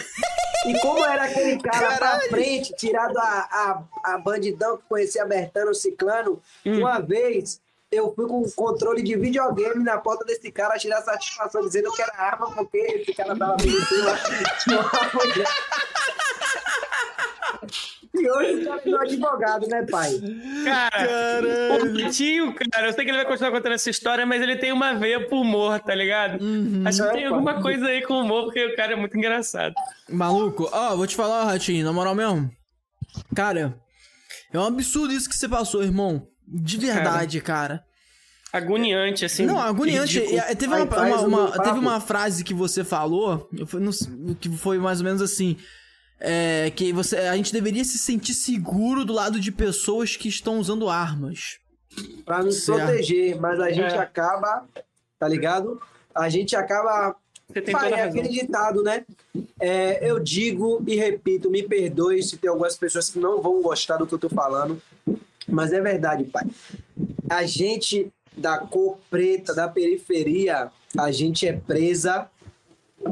E 0.65 0.79
como 0.79 1.03
era 1.03 1.25
aquele 1.25 1.61
cara 1.61 1.97
pra 1.97 2.19
frente, 2.21 2.73
tirado 2.75 3.17
a, 3.17 3.83
a, 4.03 4.13
a 4.13 4.17
bandidão 4.17 4.77
que 4.77 4.83
conhecia 4.87 5.25
Bertano 5.25 5.75
Ciclano, 5.75 6.41
uma 6.65 6.99
vez 6.99 7.59
eu 7.91 8.13
fui 8.13 8.27
com 8.27 8.41
um 8.41 8.51
controle 8.51 9.01
de 9.01 9.15
videogame 9.15 9.83
na 9.83 9.97
porta 9.97 10.25
desse 10.25 10.51
cara 10.51 10.77
tirar 10.77 11.01
satisfação 11.01 11.61
dizendo 11.61 11.91
que 11.91 12.01
era 12.01 12.13
arma, 12.17 12.51
porque 12.53 12.77
esse 12.77 13.13
cara 13.13 13.35
tava 13.35 13.57
me 13.57 13.71
tinha 14.63 14.79
uma 14.79 15.11
mulher. 15.13 15.47
E 18.17 18.29
hoje 18.29 18.61
o 18.61 18.65
cara 18.65 18.81
é 18.85 18.89
meu 18.89 19.01
advogado, 19.01 19.67
né, 19.67 19.85
pai? 19.89 20.11
Cara, 20.63 21.83
o 21.83 22.09
tio, 22.11 22.53
cara, 22.71 22.87
eu 22.87 22.93
sei 22.93 23.03
que 23.05 23.11
ele 23.11 23.17
vai 23.17 23.25
continuar 23.27 23.51
contando 23.51 23.73
essa 23.73 23.89
história, 23.89 24.25
mas 24.25 24.41
ele 24.41 24.55
tem 24.55 24.71
uma 24.71 24.93
veia 24.95 25.27
por 25.27 25.41
humor, 25.41 25.79
tá 25.79 25.93
ligado? 25.93 26.39
Acho 26.85 27.03
que 27.03 27.11
tem 27.13 27.25
alguma 27.25 27.61
coisa 27.61 27.85
aí 27.87 28.01
com 28.03 28.21
humor, 28.21 28.45
porque 28.45 28.65
o 28.65 28.75
cara 28.75 28.93
é 28.93 28.95
muito 28.95 29.17
engraçado. 29.17 29.73
Maluco, 30.09 30.69
ó, 30.71 30.95
vou 30.95 31.05
te 31.07 31.15
falar, 31.15 31.43
ó, 31.43 31.45
Ratinho, 31.45 31.85
na 31.85 31.91
moral 31.93 32.15
mesmo. 32.15 32.49
Cara, 33.35 33.77
é 34.53 34.59
um 34.59 34.65
absurdo 34.65 35.13
isso 35.13 35.29
que 35.29 35.35
você 35.35 35.47
passou, 35.47 35.83
irmão. 35.83 36.27
De 36.47 36.77
verdade, 36.77 37.41
cara. 37.41 37.83
Agoniante, 38.53 39.25
assim. 39.25 39.45
Não, 39.45 39.59
agoniante. 39.59 40.19
ridículo. 40.19 40.41
E, 40.47 40.51
e 40.51 40.55
teve 40.55 40.73
uma, 40.73 40.83
uma- 40.85 41.21
uma- 41.21 41.51
teve 41.63 41.77
uma 41.79 41.99
frase 41.99 42.43
que 42.43 42.53
você 42.53 42.83
falou, 42.85 43.49
que 44.39 44.49
foi 44.49 44.77
mais 44.77 44.99
ou 44.99 45.05
menos 45.05 45.21
assim. 45.21 45.57
É, 46.19 46.71
que 46.71 46.91
você, 46.93 47.17
a 47.17 47.35
gente 47.35 47.51
deveria 47.51 47.83
se 47.83 47.97
sentir 47.97 48.33
seguro 48.33 49.03
do 49.05 49.13
lado 49.13 49.39
de 49.39 49.51
pessoas 49.51 50.15
que 50.15 50.27
estão 50.27 50.59
usando 50.59 50.89
armas. 50.89 51.59
Pra 52.25 52.43
nos 52.43 52.63
Certo. 52.63 52.85
proteger, 52.87 53.39
mas 53.39 53.59
a 53.59 53.69
gente 53.69 53.93
É. 53.93 53.97
acaba, 53.97 54.65
tá 55.19 55.27
ligado? 55.27 55.81
A 56.13 56.27
gente 56.29 56.55
acaba. 56.55 57.15
Você 57.47 57.61
tem 57.61 57.75
é 57.75 58.01
aquele 58.01 58.27
ditado, 58.27 58.81
né? 58.81 59.05
É, 59.59 60.09
eu 60.09 60.19
digo 60.19 60.83
e 60.87 60.95
repito, 60.95 61.49
me 61.49 61.61
perdoe 61.63 62.21
se 62.23 62.37
tem 62.37 62.49
algumas 62.49 62.75
pessoas 62.75 63.09
que 63.09 63.19
não 63.19 63.41
vão 63.41 63.61
gostar 63.61 63.97
do 63.97 64.07
que 64.07 64.13
eu 64.13 64.19
tô 64.19 64.29
falando, 64.29 64.81
mas 65.47 65.71
é 65.71 65.79
verdade, 65.79 66.23
pai. 66.23 66.43
A 67.29 67.45
gente 67.45 68.11
da 68.35 68.57
cor 68.57 68.97
preta, 69.09 69.53
da 69.53 69.67
periferia, 69.67 70.69
a 70.97 71.11
gente 71.11 71.47
é 71.47 71.53
presa 71.53 72.27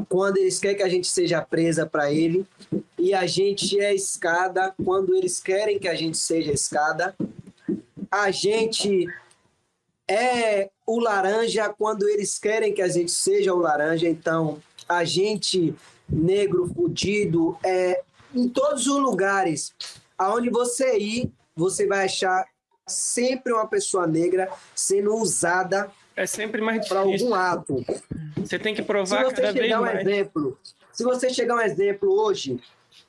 quando 0.08 0.38
eles 0.38 0.58
querem 0.58 0.76
que 0.76 0.82
a 0.82 0.88
gente 0.88 1.06
seja 1.06 1.40
presa 1.42 1.86
para 1.86 2.12
ele, 2.12 2.46
e 2.98 3.14
a 3.14 3.26
gente 3.26 3.78
é 3.80 3.94
escada 3.94 4.74
quando 4.84 5.14
eles 5.14 5.40
querem 5.40 5.78
que 5.78 5.88
a 5.88 5.94
gente 5.94 6.16
seja 6.16 6.52
escada. 6.52 7.14
A 8.10 8.30
gente 8.30 9.06
é 10.08 10.70
o 10.86 10.98
laranja 10.98 11.68
quando 11.68 12.08
eles 12.08 12.38
querem 12.38 12.72
que 12.72 12.82
a 12.82 12.88
gente 12.88 13.10
seja 13.10 13.52
o 13.52 13.58
laranja. 13.58 14.08
Então, 14.08 14.62
a 14.88 15.04
gente, 15.04 15.74
negro, 16.08 16.70
fudido, 16.74 17.56
é 17.64 18.02
em 18.34 18.48
todos 18.48 18.86
os 18.86 18.98
lugares 18.98 19.74
aonde 20.16 20.50
você 20.50 20.96
ir, 20.98 21.32
você 21.56 21.86
vai 21.86 22.04
achar 22.04 22.44
sempre 22.86 23.52
uma 23.52 23.66
pessoa 23.66 24.06
negra 24.06 24.50
sendo 24.74 25.14
usada 25.14 25.90
É 26.16 26.26
sempre 26.26 26.60
mais 26.60 26.86
para 26.88 27.04
difícil. 27.04 27.26
algum 27.26 27.34
ato. 27.34 27.84
Você 28.36 28.58
tem 28.58 28.74
que 28.74 28.82
provar 28.82 29.32
cada 29.32 29.52
vez 29.52 29.74
um 29.74 29.80
mais. 29.80 30.00
exemplo, 30.00 30.58
se 30.92 31.02
você 31.02 31.30
chegar 31.30 31.56
um 31.56 31.60
exemplo 31.60 32.12
hoje 32.12 32.60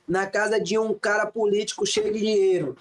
na 0.07 0.25
casa 0.25 0.59
de 0.59 0.77
um 0.77 0.93
cara 0.93 1.25
político 1.25 1.85
cheio 1.85 2.11
de 2.11 2.19
dinheiro, 2.19 2.75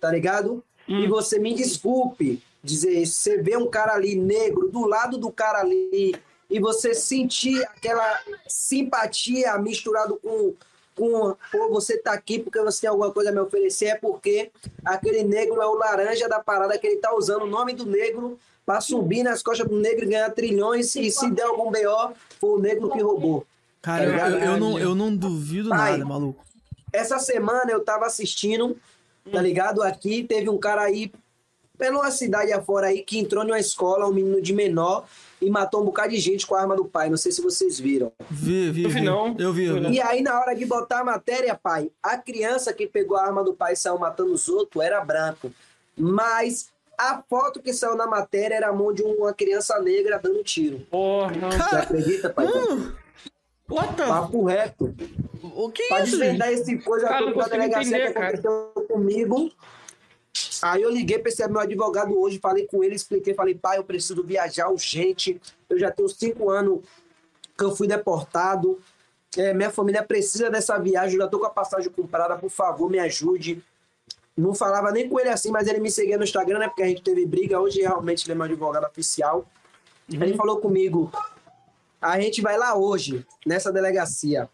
tá 0.00 0.10
ligado? 0.10 0.62
E 0.88 1.06
você 1.06 1.38
me 1.38 1.54
desculpe 1.54 2.42
dizer 2.62 2.90
isso, 2.90 3.14
você 3.14 3.40
vê 3.40 3.56
um 3.56 3.68
cara 3.68 3.94
ali 3.94 4.16
negro 4.16 4.68
do 4.68 4.86
lado 4.86 5.16
do 5.16 5.30
cara 5.30 5.60
ali 5.60 6.14
e 6.50 6.58
você 6.58 6.94
sentir 6.94 7.62
aquela 7.64 8.20
simpatia 8.48 9.56
misturado 9.58 10.16
com 10.16 10.54
com 10.96 11.34
pô, 11.50 11.70
você 11.70 11.96
tá 11.96 12.12
aqui 12.12 12.40
porque 12.40 12.60
você 12.60 12.82
tem 12.82 12.90
alguma 12.90 13.12
coisa 13.12 13.30
a 13.30 13.32
me 13.32 13.38
oferecer 13.38 13.86
é 13.86 13.94
porque 13.94 14.50
aquele 14.84 15.22
negro 15.22 15.62
é 15.62 15.66
o 15.66 15.74
laranja 15.74 16.28
da 16.28 16.40
parada 16.40 16.76
que 16.76 16.86
ele 16.86 16.96
tá 16.96 17.14
usando 17.14 17.42
o 17.42 17.46
nome 17.46 17.72
do 17.72 17.86
negro 17.86 18.38
para 18.70 18.80
subir 18.80 19.24
nas 19.24 19.42
costas 19.42 19.66
do 19.68 19.74
negro 19.80 20.04
e 20.04 20.08
ganhar 20.10 20.30
trilhões 20.30 20.94
e 20.94 21.10
se 21.10 21.28
der 21.32 21.42
algum 21.42 21.72
BO, 21.72 22.14
foi 22.38 22.50
o 22.50 22.58
negro 22.60 22.88
que 22.88 23.02
roubou. 23.02 23.44
Cara, 23.82 24.04
eu, 24.04 24.12
eu- 24.12 24.38
eu 24.52 24.60
não, 24.60 24.78
eu 24.78 24.94
não 24.94 25.16
duvido 25.16 25.70
Pai. 25.70 25.92
nada, 25.92 26.04
maluco. 26.04 26.44
Essa 26.92 27.18
semana 27.18 27.68
eu 27.72 27.82
tava 27.84 28.06
assistindo, 28.06 28.76
tá 29.32 29.42
ligado? 29.42 29.82
Aqui 29.82 30.22
teve 30.22 30.48
um 30.48 30.56
cara 30.56 30.82
aí, 30.82 31.10
pela 31.76 32.08
cidade 32.12 32.52
afora 32.52 32.86
aí, 32.86 33.02
que 33.02 33.18
entrou 33.18 33.42
numa 33.42 33.58
escola, 33.58 34.06
um 34.06 34.12
menino 34.14 34.40
de 34.40 34.52
menor, 34.52 35.04
e 35.42 35.50
matou 35.50 35.82
um 35.82 35.86
bocado 35.86 36.10
de 36.10 36.18
gente 36.20 36.46
com 36.46 36.54
a 36.54 36.60
arma 36.60 36.76
do 36.76 36.84
pai. 36.84 37.10
Não 37.10 37.16
sei 37.16 37.32
se 37.32 37.42
vocês 37.42 37.76
viram. 37.80 38.12
Vi, 38.30 38.70
vi, 38.70 38.84
Eu 38.84 38.90
vi 38.90 39.00
não. 39.00 39.34
Eu 39.36 39.52
vi, 39.52 39.64
Eu 39.64 39.80
vi. 39.80 39.94
E 39.96 40.00
aí, 40.00 40.22
na 40.22 40.38
hora 40.38 40.54
de 40.54 40.64
botar 40.64 41.00
a 41.00 41.04
matéria, 41.04 41.58
pai, 41.60 41.90
a 42.00 42.16
criança 42.16 42.72
que 42.72 42.86
pegou 42.86 43.16
a 43.16 43.24
arma 43.26 43.42
do 43.42 43.52
pai 43.52 43.72
e 43.72 43.76
saiu 43.76 43.98
matando 43.98 44.32
os 44.32 44.48
outros 44.48 44.84
era 44.84 45.04
branco. 45.04 45.50
Mas 45.96 46.68
a 47.00 47.22
foto 47.22 47.62
que 47.62 47.72
saiu 47.72 47.96
na 47.96 48.06
matéria 48.06 48.56
era 48.56 48.68
a 48.68 48.72
mão 48.72 48.92
de 48.92 49.02
uma 49.02 49.32
criança 49.32 49.80
negra 49.80 50.18
dando 50.18 50.44
tiro. 50.44 50.80
Porra. 50.90 51.32
Você 51.32 51.76
acredita, 51.76 52.28
pai? 52.28 52.46
What 53.68 53.94
the... 53.94 54.06
Papo 54.06 54.44
reto. 54.44 54.94
O 55.54 55.70
que 55.70 55.88
Pra 55.88 56.00
é 56.00 56.02
isso, 56.02 56.10
gente? 56.10 56.20
desvendar 56.20 56.52
esse 56.52 56.78
coisa 56.78 57.06
Cara, 57.08 57.18
toda 57.20 57.30
não 57.30 57.38
da 57.38 57.44
consigo 57.44 57.62
delegacia 57.62 57.96
entender, 57.96 58.12
que 58.12 58.18
aconteceu 58.18 58.86
comigo. 58.86 59.52
Aí 60.62 60.82
eu 60.82 60.90
liguei 60.90 61.18
para 61.18 61.30
esse 61.30 61.48
meu 61.48 61.60
advogado 61.60 62.20
hoje, 62.20 62.38
falei 62.38 62.66
com 62.66 62.84
ele, 62.84 62.94
expliquei, 62.94 63.32
falei, 63.32 63.54
pai, 63.54 63.78
eu 63.78 63.84
preciso 63.84 64.22
viajar 64.22 64.68
urgente. 64.68 65.40
Eu 65.70 65.78
já 65.78 65.90
tenho 65.90 66.08
cinco 66.08 66.50
anos 66.50 66.80
que 67.56 67.64
eu 67.64 67.74
fui 67.74 67.88
deportado. 67.88 68.78
É, 69.38 69.54
minha 69.54 69.70
família 69.70 70.02
precisa 70.02 70.50
dessa 70.50 70.78
viagem, 70.78 71.14
eu 71.14 71.22
já 71.22 71.28
tô 71.28 71.38
com 71.38 71.46
a 71.46 71.50
passagem 71.50 71.90
comprada, 71.90 72.36
por 72.36 72.50
favor, 72.50 72.90
me 72.90 72.98
ajude. 72.98 73.62
Não 74.40 74.54
falava 74.54 74.90
nem 74.90 75.08
com 75.08 75.20
ele 75.20 75.28
assim, 75.28 75.50
mas 75.50 75.68
ele 75.68 75.80
me 75.80 75.90
seguia 75.90 76.16
no 76.16 76.24
Instagram, 76.24 76.58
né? 76.58 76.68
Porque 76.68 76.82
a 76.82 76.86
gente 76.86 77.02
teve 77.02 77.26
briga. 77.26 77.60
Hoje 77.60 77.80
realmente 77.80 78.24
ele 78.24 78.32
é 78.32 78.34
meu 78.34 78.44
advogado 78.44 78.86
oficial. 78.86 79.46
Ele 80.08 80.34
falou 80.34 80.58
comigo: 80.58 81.12
a 82.00 82.18
gente 82.18 82.40
vai 82.40 82.56
lá 82.56 82.74
hoje, 82.74 83.26
nessa 83.46 83.70
delegacia. 83.70 84.48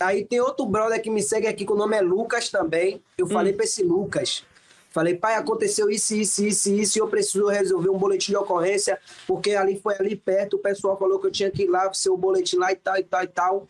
Aí 0.00 0.24
tem 0.24 0.40
outro 0.40 0.66
brother 0.66 1.00
que 1.00 1.08
me 1.08 1.22
segue 1.22 1.46
aqui, 1.46 1.64
que 1.64 1.72
o 1.72 1.76
nome 1.76 1.96
é 1.96 2.00
Lucas 2.02 2.50
também. 2.50 3.02
Eu 3.16 3.26
falei 3.26 3.52
pra 3.52 3.64
esse 3.64 3.82
Lucas. 3.82 4.44
Falei, 4.90 5.14
pai, 5.14 5.34
aconteceu 5.34 5.90
isso, 5.90 6.14
isso, 6.14 6.42
isso, 6.44 6.72
isso, 6.72 6.98
e 6.98 7.00
eu 7.00 7.08
preciso 7.08 7.48
resolver 7.48 7.90
um 7.90 7.98
boletim 7.98 8.32
de 8.32 8.38
ocorrência, 8.38 8.98
porque 9.26 9.54
ali 9.54 9.78
foi 9.78 9.94
ali 9.94 10.16
perto, 10.16 10.54
o 10.54 10.58
pessoal 10.58 10.98
falou 10.98 11.18
que 11.18 11.26
eu 11.26 11.30
tinha 11.30 11.50
que 11.50 11.64
ir 11.64 11.68
lá, 11.68 11.92
ser 11.92 12.08
o 12.08 12.16
boletim 12.16 12.56
lá 12.56 12.72
e 12.72 12.76
tal, 12.76 12.96
e 12.96 13.04
tal, 13.04 13.22
e 13.22 13.26
tal. 13.26 13.68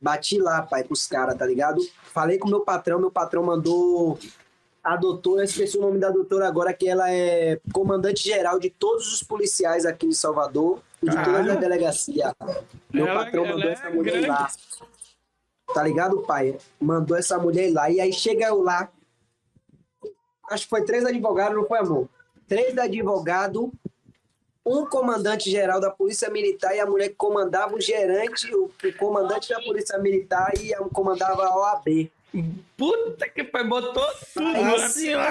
Bati 0.00 0.38
lá, 0.38 0.62
pai, 0.62 0.84
pros 0.84 1.04
caras, 1.08 1.36
tá 1.36 1.44
ligado? 1.44 1.80
Falei 2.14 2.38
com 2.38 2.46
o 2.46 2.50
meu 2.50 2.60
patrão, 2.60 3.00
meu 3.00 3.10
patrão 3.10 3.42
mandou 3.42 4.16
a 4.82 4.96
doutora, 4.96 5.42
eu 5.42 5.44
esqueci 5.44 5.78
o 5.78 5.80
nome 5.80 5.98
da 5.98 6.10
doutora 6.10 6.48
agora, 6.48 6.72
que 6.72 6.88
ela 6.88 7.10
é 7.10 7.60
comandante 7.72 8.22
geral 8.24 8.58
de 8.58 8.68
todos 8.70 9.12
os 9.12 9.22
policiais 9.22 9.86
aqui 9.86 10.06
em 10.06 10.12
Salvador, 10.12 10.80
e 11.02 11.06
de 11.08 11.12
todas 11.16 11.26
Caralho. 11.26 11.52
as 11.52 11.58
delegacias. 11.60 12.32
Meu 12.92 13.06
Ela- 13.06 13.24
patrão 13.24 13.44
mandou 13.46 13.68
é 13.68 13.72
essa 13.72 13.90
mulher 13.90 14.12
grande. 14.12 14.26
lá. 14.28 14.48
Tá 15.74 15.82
ligado, 15.84 16.20
pai? 16.22 16.58
Mandou 16.80 17.16
essa 17.16 17.38
mulher 17.38 17.72
lá. 17.72 17.90
E 17.90 18.00
aí 18.00 18.12
chega 18.12 18.46
eu 18.46 18.60
lá. 18.62 18.90
Acho 20.50 20.64
que 20.64 20.70
foi 20.70 20.84
três 20.84 21.04
advogados, 21.04 21.56
não 21.56 21.66
foi, 21.66 21.78
amor? 21.78 22.08
Três 22.46 22.76
advogados, 22.76 23.70
um 24.66 24.84
comandante 24.86 25.50
geral 25.50 25.80
da 25.80 25.90
Polícia 25.90 26.28
Militar 26.28 26.74
e 26.76 26.80
a 26.80 26.86
mulher 26.86 27.08
que 27.08 27.14
comandava 27.14 27.74
o 27.74 27.80
gerente, 27.80 28.52
o, 28.54 28.64
o 28.64 28.92
comandante 28.98 29.48
da 29.48 29.60
Polícia 29.60 29.96
Militar 29.98 30.52
e 30.60 30.74
a, 30.74 30.78
comandava 30.78 31.44
a 31.46 31.56
OAB. 31.56 32.10
Puta 32.76 33.28
que 33.28 33.44
pai, 33.44 33.64
botou 33.64 34.06
tudo 34.34 34.74
assim, 34.76 35.14
ó. 35.14 35.30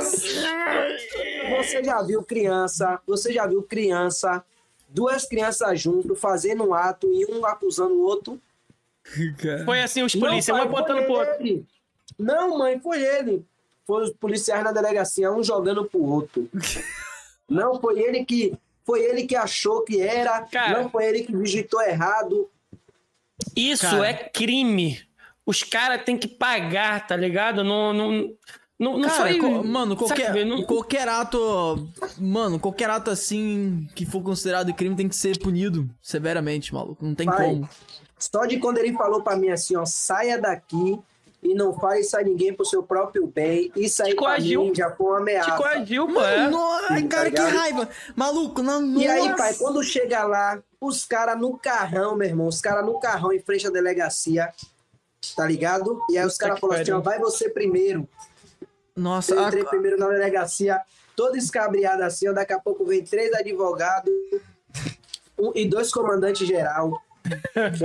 Você 1.57 1.83
já 1.83 2.01
viu 2.03 2.23
criança, 2.23 2.99
você 3.07 3.33
já 3.33 3.47
viu 3.47 3.63
criança, 3.63 4.43
duas 4.87 5.25
crianças 5.25 5.81
juntas 5.81 6.19
fazendo 6.19 6.63
um 6.63 6.73
ato 6.73 7.07
e 7.11 7.25
um 7.25 7.45
acusando 7.45 7.95
o 7.95 8.01
outro? 8.01 8.39
Foi 9.65 9.81
assim 9.81 10.03
os 10.03 10.13
polícias, 10.13 10.55
um 10.55 10.69
foi 10.69 10.69
pro 10.69 11.13
outro. 11.13 11.35
ele. 11.39 11.65
Não, 12.17 12.57
mãe, 12.57 12.79
foi 12.79 13.01
ele. 13.03 13.43
Foram 13.87 14.05
os 14.05 14.11
policiais 14.11 14.63
na 14.63 14.71
delegacia, 14.71 15.31
um 15.31 15.43
jogando 15.43 15.85
pro 15.85 16.03
outro. 16.03 16.47
Não, 17.49 17.81
foi 17.81 17.99
ele 17.99 18.23
que 18.23 18.53
foi 18.85 19.03
ele 19.03 19.27
que 19.27 19.35
achou 19.35 19.83
que 19.83 20.01
era, 20.01 20.41
Cara. 20.43 20.81
não 20.81 20.89
foi 20.89 21.05
ele 21.05 21.23
que 21.23 21.33
digitou 21.33 21.81
errado. 21.81 22.49
Isso 23.55 23.83
Cara. 23.83 24.07
é 24.07 24.13
crime. 24.13 25.01
Os 25.45 25.63
caras 25.63 26.03
têm 26.03 26.17
que 26.17 26.27
pagar, 26.27 27.05
tá 27.07 27.15
ligado? 27.15 27.63
Não, 27.63 27.93
não, 27.93 28.33
Não, 28.79 28.97
não 28.97 29.07
Cara, 29.09 29.21
foi. 29.29 29.37
co- 29.37 29.63
mano, 29.63 29.95
qualquer, 29.95 30.25
sabe, 30.27 30.43
não- 30.43 30.63
qualquer 30.63 31.07
ato. 31.07 31.87
Mano, 32.17 32.59
qualquer 32.59 32.89
ato 32.89 33.11
assim 33.11 33.87
que 33.93 34.07
for 34.07 34.23
considerado 34.23 34.73
crime 34.73 34.95
tem 34.95 35.07
que 35.07 35.15
ser 35.15 35.37
punido 35.39 35.87
severamente, 36.01 36.73
maluco. 36.73 37.05
Não 37.05 37.13
tem 37.13 37.27
Pai, 37.27 37.45
como. 37.45 37.69
Só 38.17 38.45
de 38.47 38.57
quando 38.57 38.79
ele 38.79 38.91
falou 38.93 39.21
pra 39.21 39.35
mim 39.35 39.49
assim, 39.49 39.75
ó, 39.75 39.85
saia 39.85 40.39
daqui 40.41 40.99
e 41.43 41.53
não 41.53 41.73
fale 41.79 41.99
isso 42.01 42.17
a 42.17 42.23
ninguém 42.23 42.53
pro 42.53 42.65
seu 42.65 42.81
próprio 42.81 43.27
bem. 43.27 43.71
Isso 43.75 44.01
aí 44.03 44.15
pra 44.15 44.39
mim 44.39 44.71
já 44.75 44.89
foi 44.95 45.05
uma 45.07 45.19
ameaça. 45.19 45.51
Te 45.51 45.57
coagiu, 45.57 46.07
pô. 46.07 46.19
é. 46.23 46.37
Mano, 46.49 46.59
ai, 46.89 47.01
Sim, 47.01 47.07
cara, 47.07 47.31
tá 47.31 47.45
que 47.45 47.55
raiva. 47.55 47.89
Maluco, 48.15 48.63
não. 48.63 48.99
E 48.99 49.07
aí, 49.07 49.35
pai, 49.35 49.53
quando 49.55 49.83
chega 49.83 50.23
lá, 50.23 50.59
os 50.79 51.05
caras 51.05 51.39
no 51.39 51.55
carrão, 51.55 52.15
meu 52.15 52.27
irmão, 52.27 52.47
os 52.47 52.59
caras 52.61 52.83
no 52.83 52.99
carrão 52.99 53.31
em 53.31 53.39
frente 53.39 53.67
à 53.67 53.69
delegacia, 53.69 54.51
tá 55.35 55.45
ligado? 55.45 56.01
E 56.09 56.17
aí 56.17 56.25
os 56.25 56.37
caras 56.37 56.59
falaram 56.59 56.81
assim, 56.81 56.91
ó, 56.91 56.99
vai 56.99 57.19
você 57.19 57.49
primeiro. 57.49 58.07
Nossa, 58.95 59.33
Eu 59.33 59.39
a- 59.43 59.47
entrei 59.47 59.63
primeiro 59.65 59.97
na 59.97 60.07
delegacia, 60.07 60.81
todo 61.15 61.37
escabriado 61.37 62.03
assim, 62.03 62.27
ó, 62.27 62.33
daqui 62.33 62.53
a 62.53 62.59
pouco 62.59 62.83
vem 62.85 63.03
três 63.03 63.31
advogados 63.33 64.11
um- 65.37 65.51
e 65.55 65.67
dois 65.67 65.91
comandantes 65.91 66.47
geral. 66.47 66.91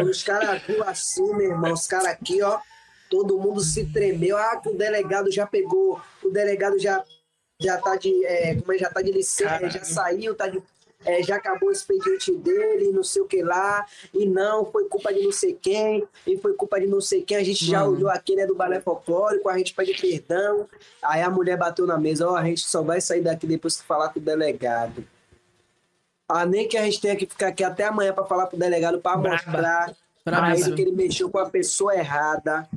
Os 0.09 0.23
caras 0.23 0.63
assim, 0.87 1.35
meu 1.35 1.51
irmão, 1.51 1.73
os 1.73 1.87
caras 1.87 2.07
aqui, 2.09 2.43
ó, 2.43 2.59
todo 3.11 3.39
mundo 3.39 3.61
se 3.61 3.85
tremeu. 3.87 4.37
Ah, 4.37 4.57
que 4.57 4.71
o 4.71 4.75
delegado 4.77 5.31
já 5.31 5.47
pegou, 5.47 6.01
o 6.25 6.31
delegado 6.31 6.79
já, 6.79 7.05
já 7.61 7.77
tá 7.79 7.97
de. 7.97 8.25
É, 8.25 8.55
como 8.57 8.73
é, 8.73 8.79
já 8.79 8.89
tá 8.91 9.03
de 9.03 9.13
licença, 9.13 9.69
já 9.69 9.85
saiu, 9.85 10.35
tá 10.35 10.49
de. 10.49 10.63
É, 11.07 11.23
já 11.23 11.37
acabou 11.37 11.69
o 11.69 11.73
expediente 11.73 12.33
dele, 12.33 12.91
não 12.91 13.05
sei 13.05 13.23
o 13.23 13.27
que 13.27 13.43
lá, 13.43 13.87
e 14.13 14.27
não, 14.27 14.65
foi 14.67 14.89
culpa 14.89 15.15
de 15.15 15.23
não 15.23 15.33
sei 15.33 15.55
quem, 15.55 16.07
e 16.27 16.37
foi 16.37 16.53
culpa 16.55 16.81
de 16.81 16.87
não 16.87 17.01
sei 17.01 17.23
quem, 17.23 17.37
a 17.37 17.45
gente 17.45 17.65
já 17.65 17.81
Mano. 17.81 17.93
olhou 17.93 18.11
aquele 18.11 18.41
é 18.41 18.47
do 18.47 18.55
balé 18.57 18.81
folclórico, 18.81 19.49
a 19.49 19.57
gente 19.57 19.73
pede 19.73 19.95
perdão. 19.95 20.69
Aí 21.03 21.23
a 21.23 21.31
mulher 21.31 21.57
bateu 21.57 21.87
na 21.87 21.97
mesa, 21.97 22.29
ó, 22.29 22.37
a 22.37 22.45
gente 22.45 22.61
só 22.61 22.83
vai 22.83 23.01
sair 23.01 23.23
daqui 23.23 23.47
depois 23.47 23.77
que 23.81 23.87
falar 23.87 24.09
com 24.09 24.19
o 24.19 24.23
delegado. 24.23 25.07
Ah, 26.29 26.45
nem 26.45 26.67
que 26.67 26.77
a 26.77 26.85
gente 26.85 27.01
tenha 27.01 27.15
que 27.15 27.25
ficar 27.25 27.49
aqui 27.49 27.63
até 27.63 27.85
amanhã 27.85 28.13
pra 28.13 28.25
falar 28.25 28.47
pro 28.49 28.59
delegado 28.59 28.99
pra 29.01 29.17
Braba. 29.17 29.37
mostrar 29.37 29.97
pra 30.25 30.59
ele 30.59 30.75
que 30.75 30.83
ele 30.83 30.93
mexeu 30.93 31.31
com 31.31 31.39
a 31.39 31.49
pessoa 31.49 31.95
errada. 31.95 32.69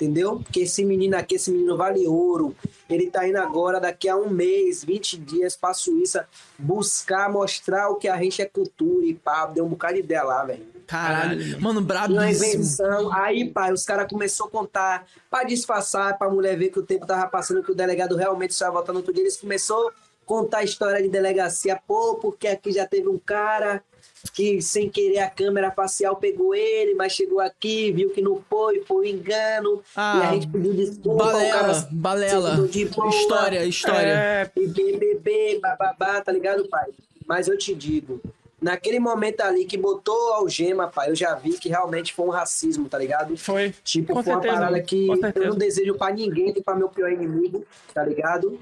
Entendeu? 0.00 0.36
Porque 0.40 0.60
esse 0.60 0.82
menino 0.82 1.14
aqui, 1.14 1.34
esse 1.34 1.50
menino 1.50 1.76
vale 1.76 2.06
ouro. 2.06 2.56
Ele 2.88 3.10
tá 3.10 3.28
indo 3.28 3.36
agora, 3.36 3.78
daqui 3.78 4.08
a 4.08 4.16
um 4.16 4.30
mês, 4.30 4.82
20 4.82 5.18
dias, 5.18 5.54
pra 5.54 5.74
Suíça, 5.74 6.26
buscar, 6.58 7.30
mostrar 7.30 7.90
o 7.90 7.96
que 7.96 8.08
a 8.08 8.16
gente 8.16 8.40
é 8.40 8.46
cultura 8.46 9.04
e 9.04 9.14
pá. 9.14 9.44
Deu 9.44 9.64
um 9.64 9.68
bocado 9.68 9.94
de 9.94 10.00
ideia 10.00 10.22
lá, 10.22 10.42
velho. 10.44 10.64
Caralho. 10.86 11.38
Caralho. 11.38 11.60
Mano, 11.60 11.80
Uma 11.80 11.86
brabíssimo. 11.86 12.54
invenção. 12.54 13.12
Aí, 13.12 13.44
pai, 13.50 13.72
os 13.74 13.84
caras 13.84 14.08
começaram 14.08 14.48
a 14.48 14.50
contar 14.50 15.06
pra 15.30 15.44
disfarçar, 15.44 16.16
pra 16.16 16.30
mulher 16.30 16.56
ver 16.56 16.70
que 16.70 16.78
o 16.78 16.82
tempo 16.82 17.06
tava 17.06 17.28
passando, 17.28 17.62
que 17.62 17.70
o 17.72 17.74
delegado 17.74 18.16
realmente 18.16 18.54
só 18.54 18.64
ia 18.64 18.70
voltar 18.70 18.92
no 18.92 19.00
outro 19.00 19.12
dia. 19.12 19.22
Eles 19.22 19.36
começaram 19.36 19.88
a 19.88 19.92
contar 20.24 20.58
a 20.58 20.64
história 20.64 21.02
de 21.02 21.10
delegacia. 21.10 21.78
Pô, 21.86 22.14
porque 22.14 22.48
aqui 22.48 22.72
já 22.72 22.86
teve 22.86 23.06
um 23.08 23.18
cara 23.18 23.84
que, 24.32 24.60
sem 24.60 24.88
querer, 24.88 25.18
a 25.20 25.30
câmera 25.30 25.70
facial 25.70 26.16
pegou 26.16 26.54
ele, 26.54 26.94
mas 26.94 27.12
chegou 27.12 27.40
aqui, 27.40 27.90
viu 27.92 28.10
que 28.10 28.20
não 28.22 28.42
foi, 28.48 28.82
foi 28.84 28.96
um 28.96 29.04
engano. 29.16 29.82
Ah, 29.96 30.20
e 30.22 30.26
a 30.26 30.32
gente 30.34 30.48
pediu 30.48 30.72
desculpa. 30.74 31.24
Balela, 31.24 31.52
cara 31.52 31.88
balela. 31.90 32.68
de 32.68 32.84
boa. 32.86 33.08
História, 33.08 33.64
história. 33.64 34.08
É, 34.08 34.50
E 34.56 34.66
BBB, 34.66 35.58
bababá, 35.60 36.20
tá 36.20 36.32
ligado, 36.32 36.68
pai? 36.68 36.90
Mas 37.26 37.48
eu 37.48 37.56
te 37.56 37.74
digo, 37.74 38.20
naquele 38.60 38.98
momento 38.98 39.40
ali 39.40 39.64
que 39.64 39.76
botou 39.78 40.32
algema, 40.34 40.88
pai, 40.88 41.10
eu 41.10 41.14
já 41.16 41.34
vi 41.34 41.52
que 41.52 41.68
realmente 41.68 42.12
foi 42.12 42.26
um 42.26 42.30
racismo, 42.30 42.88
tá 42.88 42.98
ligado? 42.98 43.36
foi. 43.36 43.74
Tipo, 43.84 44.14
Com 44.14 44.22
foi 44.22 44.32
uma 44.32 44.42
certeza, 44.42 44.60
parada 44.62 44.82
que 44.82 45.08
eu 45.36 45.48
não 45.48 45.56
desejo 45.56 45.94
pra 45.94 46.10
ninguém, 46.12 46.52
nem 46.52 46.62
pra 46.62 46.74
meu 46.74 46.88
pior 46.88 47.10
inimigo, 47.10 47.64
tá 47.94 48.04
ligado? 48.04 48.58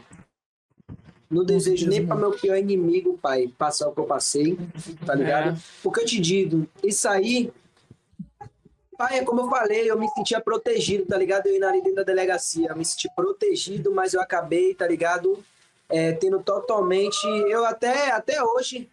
Não 1.30 1.44
desejo 1.44 1.86
nem 1.88 2.06
pra 2.06 2.16
meu 2.16 2.30
pior 2.30 2.56
inimigo, 2.56 3.18
pai, 3.20 3.52
passar 3.58 3.88
o 3.88 3.92
que 3.92 4.00
eu 4.00 4.04
passei, 4.04 4.58
tá 5.04 5.14
ligado? 5.14 5.50
É. 5.50 5.56
Porque 5.82 6.00
eu 6.00 6.06
te 6.06 6.18
digo, 6.18 6.66
isso 6.82 7.06
aí, 7.06 7.52
pai, 8.96 9.18
é 9.18 9.24
como 9.24 9.42
eu 9.42 9.50
falei, 9.50 9.90
eu 9.90 9.98
me 9.98 10.08
sentia 10.08 10.40
protegido, 10.40 11.04
tá 11.04 11.18
ligado? 11.18 11.46
Eu 11.46 11.56
ia 11.56 11.68
ali 11.68 11.82
dentro 11.82 11.96
da 11.96 12.02
delegacia, 12.02 12.68
eu 12.70 12.76
me 12.76 12.84
senti 12.84 13.10
protegido, 13.14 13.92
mas 13.92 14.14
eu 14.14 14.22
acabei, 14.22 14.74
tá 14.74 14.86
ligado? 14.86 15.38
É, 15.88 16.12
tendo 16.12 16.42
totalmente. 16.42 17.26
Eu 17.26 17.64
até, 17.66 18.10
até 18.10 18.42
hoje, 18.42 18.88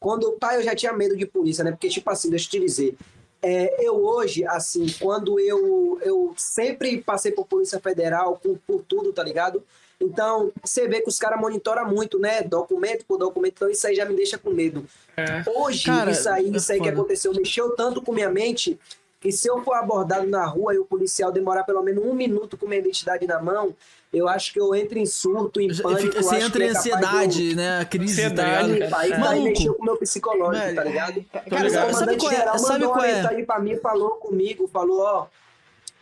quando 0.00 0.32
pai, 0.32 0.56
eu 0.56 0.62
já 0.64 0.74
tinha 0.74 0.92
medo 0.92 1.16
de 1.16 1.26
polícia, 1.26 1.62
né? 1.62 1.70
Porque, 1.70 1.88
tipo 1.88 2.10
assim, 2.10 2.28
deixa 2.28 2.46
eu 2.46 2.50
te 2.50 2.60
dizer. 2.60 2.96
É, 3.40 3.86
eu 3.86 4.04
hoje, 4.04 4.44
assim, 4.46 4.86
quando 5.00 5.38
eu, 5.38 5.98
eu 6.02 6.34
sempre 6.36 7.02
passei 7.02 7.32
por 7.32 7.46
Polícia 7.46 7.80
Federal, 7.80 8.36
por, 8.36 8.58
por 8.66 8.82
tudo, 8.82 9.12
tá 9.12 9.22
ligado? 9.22 9.64
Então, 10.02 10.50
você 10.64 10.88
vê 10.88 11.00
que 11.00 11.08
os 11.08 11.18
caras 11.18 11.40
monitoram 11.40 11.88
muito, 11.88 12.18
né? 12.18 12.42
Documento 12.42 13.04
por 13.06 13.16
documento, 13.18 13.54
então 13.56 13.70
isso 13.70 13.86
aí 13.86 13.94
já 13.94 14.04
me 14.04 14.16
deixa 14.16 14.36
com 14.36 14.50
medo. 14.50 14.84
É. 15.16 15.42
Hoje, 15.48 15.84
Cara, 15.84 16.10
isso 16.10 16.28
aí, 16.28 16.46
é 16.46 16.56
isso 16.56 16.72
aí 16.72 16.80
que 16.80 16.88
aconteceu 16.88 17.32
mexeu 17.32 17.70
tanto 17.76 18.02
com 18.02 18.12
minha 18.12 18.28
mente 18.28 18.78
que 19.20 19.30
se 19.30 19.46
eu 19.48 19.62
for 19.62 19.74
abordado 19.74 20.26
na 20.26 20.44
rua 20.44 20.74
e 20.74 20.78
o 20.78 20.84
policial 20.84 21.30
demorar 21.30 21.62
pelo 21.62 21.80
menos 21.80 22.04
um 22.04 22.12
minuto 22.12 22.56
com 22.56 22.66
minha 22.66 22.80
identidade 22.80 23.24
na 23.24 23.40
mão, 23.40 23.72
eu 24.12 24.26
acho 24.28 24.52
que 24.52 24.58
eu 24.60 24.74
entro 24.74 24.98
em 24.98 25.06
surto, 25.06 25.60
em 25.60 25.68
pânico. 25.68 26.16
Você 26.20 26.34
acho 26.34 26.46
entra 26.46 26.64
em 26.64 26.68
é 26.70 26.72
capaz 26.72 26.82
de 26.82 26.88
eu- 26.90 26.96
ansiedade, 26.96 27.54
né? 27.54 27.84
Crise, 27.84 28.16
tá 28.22 28.26
Ansiedade, 28.26 28.72
ligado? 28.72 28.94
Aí, 28.96 29.12
aí 29.12 29.20
Maluco. 29.20 29.44
mexeu 29.44 29.74
com 29.74 29.82
o 29.82 29.84
meu 29.84 29.96
psicológico, 29.96 30.74
tá 30.74 30.82
ligado? 30.84 31.24
Cara, 31.32 31.44
Mas 31.50 31.72
o 31.72 31.98
sabe, 31.98 32.16
qual 32.16 32.32
é? 32.32 32.36
geral 32.36 32.58
Sabe 32.58 32.72
mandou 32.72 32.88
qual 32.90 32.98
uma 33.04 33.06
é? 33.08 33.14
mensagem 33.14 33.44
pra 33.44 33.58
mim, 33.60 33.76
falou 33.76 34.10
comigo, 34.16 34.66
falou, 34.66 35.00
ó, 35.00 35.26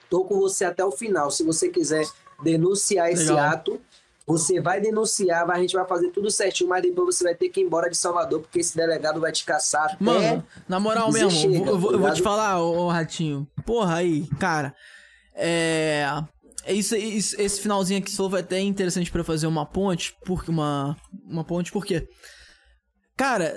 tô 0.08 0.24
com 0.24 0.40
você 0.40 0.64
até 0.64 0.82
o 0.82 0.90
final. 0.90 1.30
Se 1.30 1.44
você 1.44 1.68
quiser 1.68 2.06
denunciar 2.42 3.12
esse 3.12 3.28
Legal. 3.28 3.38
ato, 3.50 3.80
você 4.30 4.60
vai 4.60 4.80
denunciar, 4.80 5.48
a 5.50 5.58
gente 5.60 5.74
vai 5.74 5.86
fazer 5.86 6.10
tudo 6.10 6.30
certinho, 6.30 6.68
mas 6.70 6.82
depois 6.82 7.16
você 7.16 7.24
vai 7.24 7.34
ter 7.34 7.48
que 7.48 7.60
ir 7.60 7.64
embora 7.64 7.88
de 7.90 7.96
Salvador, 7.96 8.40
porque 8.40 8.60
esse 8.60 8.76
delegado 8.76 9.20
vai 9.20 9.32
te 9.32 9.44
caçar. 9.44 9.96
Mano, 10.00 10.44
na 10.68 10.78
moral 10.80 11.10
mesmo, 11.12 11.30
chega, 11.30 11.56
eu, 11.56 11.78
vou- 11.78 11.92
eu 11.92 11.98
vou- 11.98 12.12
te 12.12 12.22
falar, 12.22 12.60
ô, 12.60 12.86
ô, 12.86 12.88
Ratinho. 12.88 13.46
Porra, 13.64 13.96
aí, 13.96 14.26
cara. 14.38 14.74
É. 15.34 16.04
é 16.64 16.72
Isso, 16.74 16.94
isso- 16.96 17.40
esse 17.40 17.60
finalzinho 17.60 17.98
aqui 18.00 18.10
só 18.10 18.28
vai 18.28 18.40
até 18.42 18.60
interessante 18.60 19.10
pra 19.10 19.24
fazer 19.24 19.46
uma 19.46 19.64
ponte, 19.66 20.14
porque 20.26 20.50
uma 20.50 20.96
uma 21.26 21.44
ponte 21.44 21.72
porque 21.72 22.06
Cara, 23.16 23.54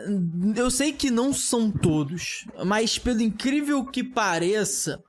eu 0.58 0.70
sei 0.70 0.92
que 0.92 1.10
não 1.10 1.32
são 1.34 1.72
todos, 1.72 2.46
mas 2.66 2.98
pelo 2.98 3.22
incrível 3.22 3.86
que 3.86 4.04
pareça, 4.04 5.02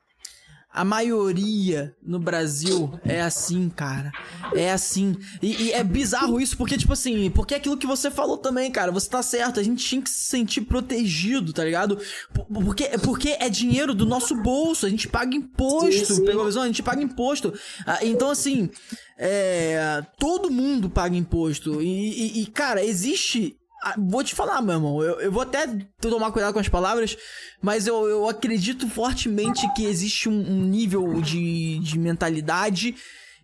a 0.74 0.84
maioria 0.84 1.94
no 2.02 2.18
Brasil 2.18 2.98
é 3.04 3.20
assim, 3.22 3.68
cara. 3.68 4.10
É 4.54 4.72
assim. 4.72 5.16
E, 5.40 5.66
e 5.66 5.72
é 5.72 5.84
bizarro 5.84 6.40
isso, 6.40 6.56
porque, 6.56 6.76
tipo 6.76 6.92
assim, 6.92 7.30
porque 7.30 7.54
é 7.54 7.58
aquilo 7.58 7.76
que 7.76 7.86
você 7.86 8.10
falou 8.10 8.36
também, 8.36 8.70
cara. 8.72 8.90
Você 8.90 9.08
tá 9.08 9.22
certo, 9.22 9.60
a 9.60 9.62
gente 9.62 9.84
tinha 9.84 10.02
que 10.02 10.10
se 10.10 10.26
sentir 10.28 10.62
protegido, 10.62 11.52
tá 11.52 11.64
ligado? 11.64 11.98
Por- 12.34 12.46
Porque, 12.46 12.84
porque 13.02 13.36
é 13.38 13.48
dinheiro 13.48 13.94
do 13.94 14.04
nosso 14.04 14.34
bolso, 14.42 14.84
a 14.84 14.90
gente 14.90 15.06
paga 15.06 15.36
imposto. 15.36 15.92
Sim, 15.92 16.04
sim. 16.04 16.24
Pegou 16.24 16.42
a 16.42 16.46
visão? 16.46 16.62
A 16.62 16.66
gente 16.66 16.82
paga 16.82 17.00
imposto. 17.02 17.54
Ah, 17.86 18.00
Então, 18.02 18.28
assim, 18.30 18.68
é, 19.16 20.04
todo 20.18 20.50
mundo 20.50 20.90
paga 20.90 21.16
imposto. 21.16 21.80
E, 21.80 21.86
e- 22.40 22.42
e, 22.42 22.46
cara, 22.46 22.84
existe. 22.84 23.56
Ah, 23.84 23.94
Vou 23.98 24.22
te 24.24 24.34
falar, 24.34 24.60
meu 24.62 24.74
irmão. 24.74 25.02
Eu, 25.02 25.20
eu 25.20 25.30
vou 25.32 25.42
até 25.42 25.66
tomar 26.00 26.32
cuidado 26.32 26.52
com 26.54 26.58
as 26.60 26.68
palavras, 26.68 27.16
mas 27.62 27.86
eu, 27.86 28.06
eu 28.08 28.28
acredito 28.28 28.88
fortemente 28.88 29.66
que 29.74 29.84
existe 29.84 30.28
um, 30.28 30.32
um 30.40 30.62
nível 30.64 31.20
de, 31.20 31.78
de 31.80 31.98
mentalidade 31.98 32.94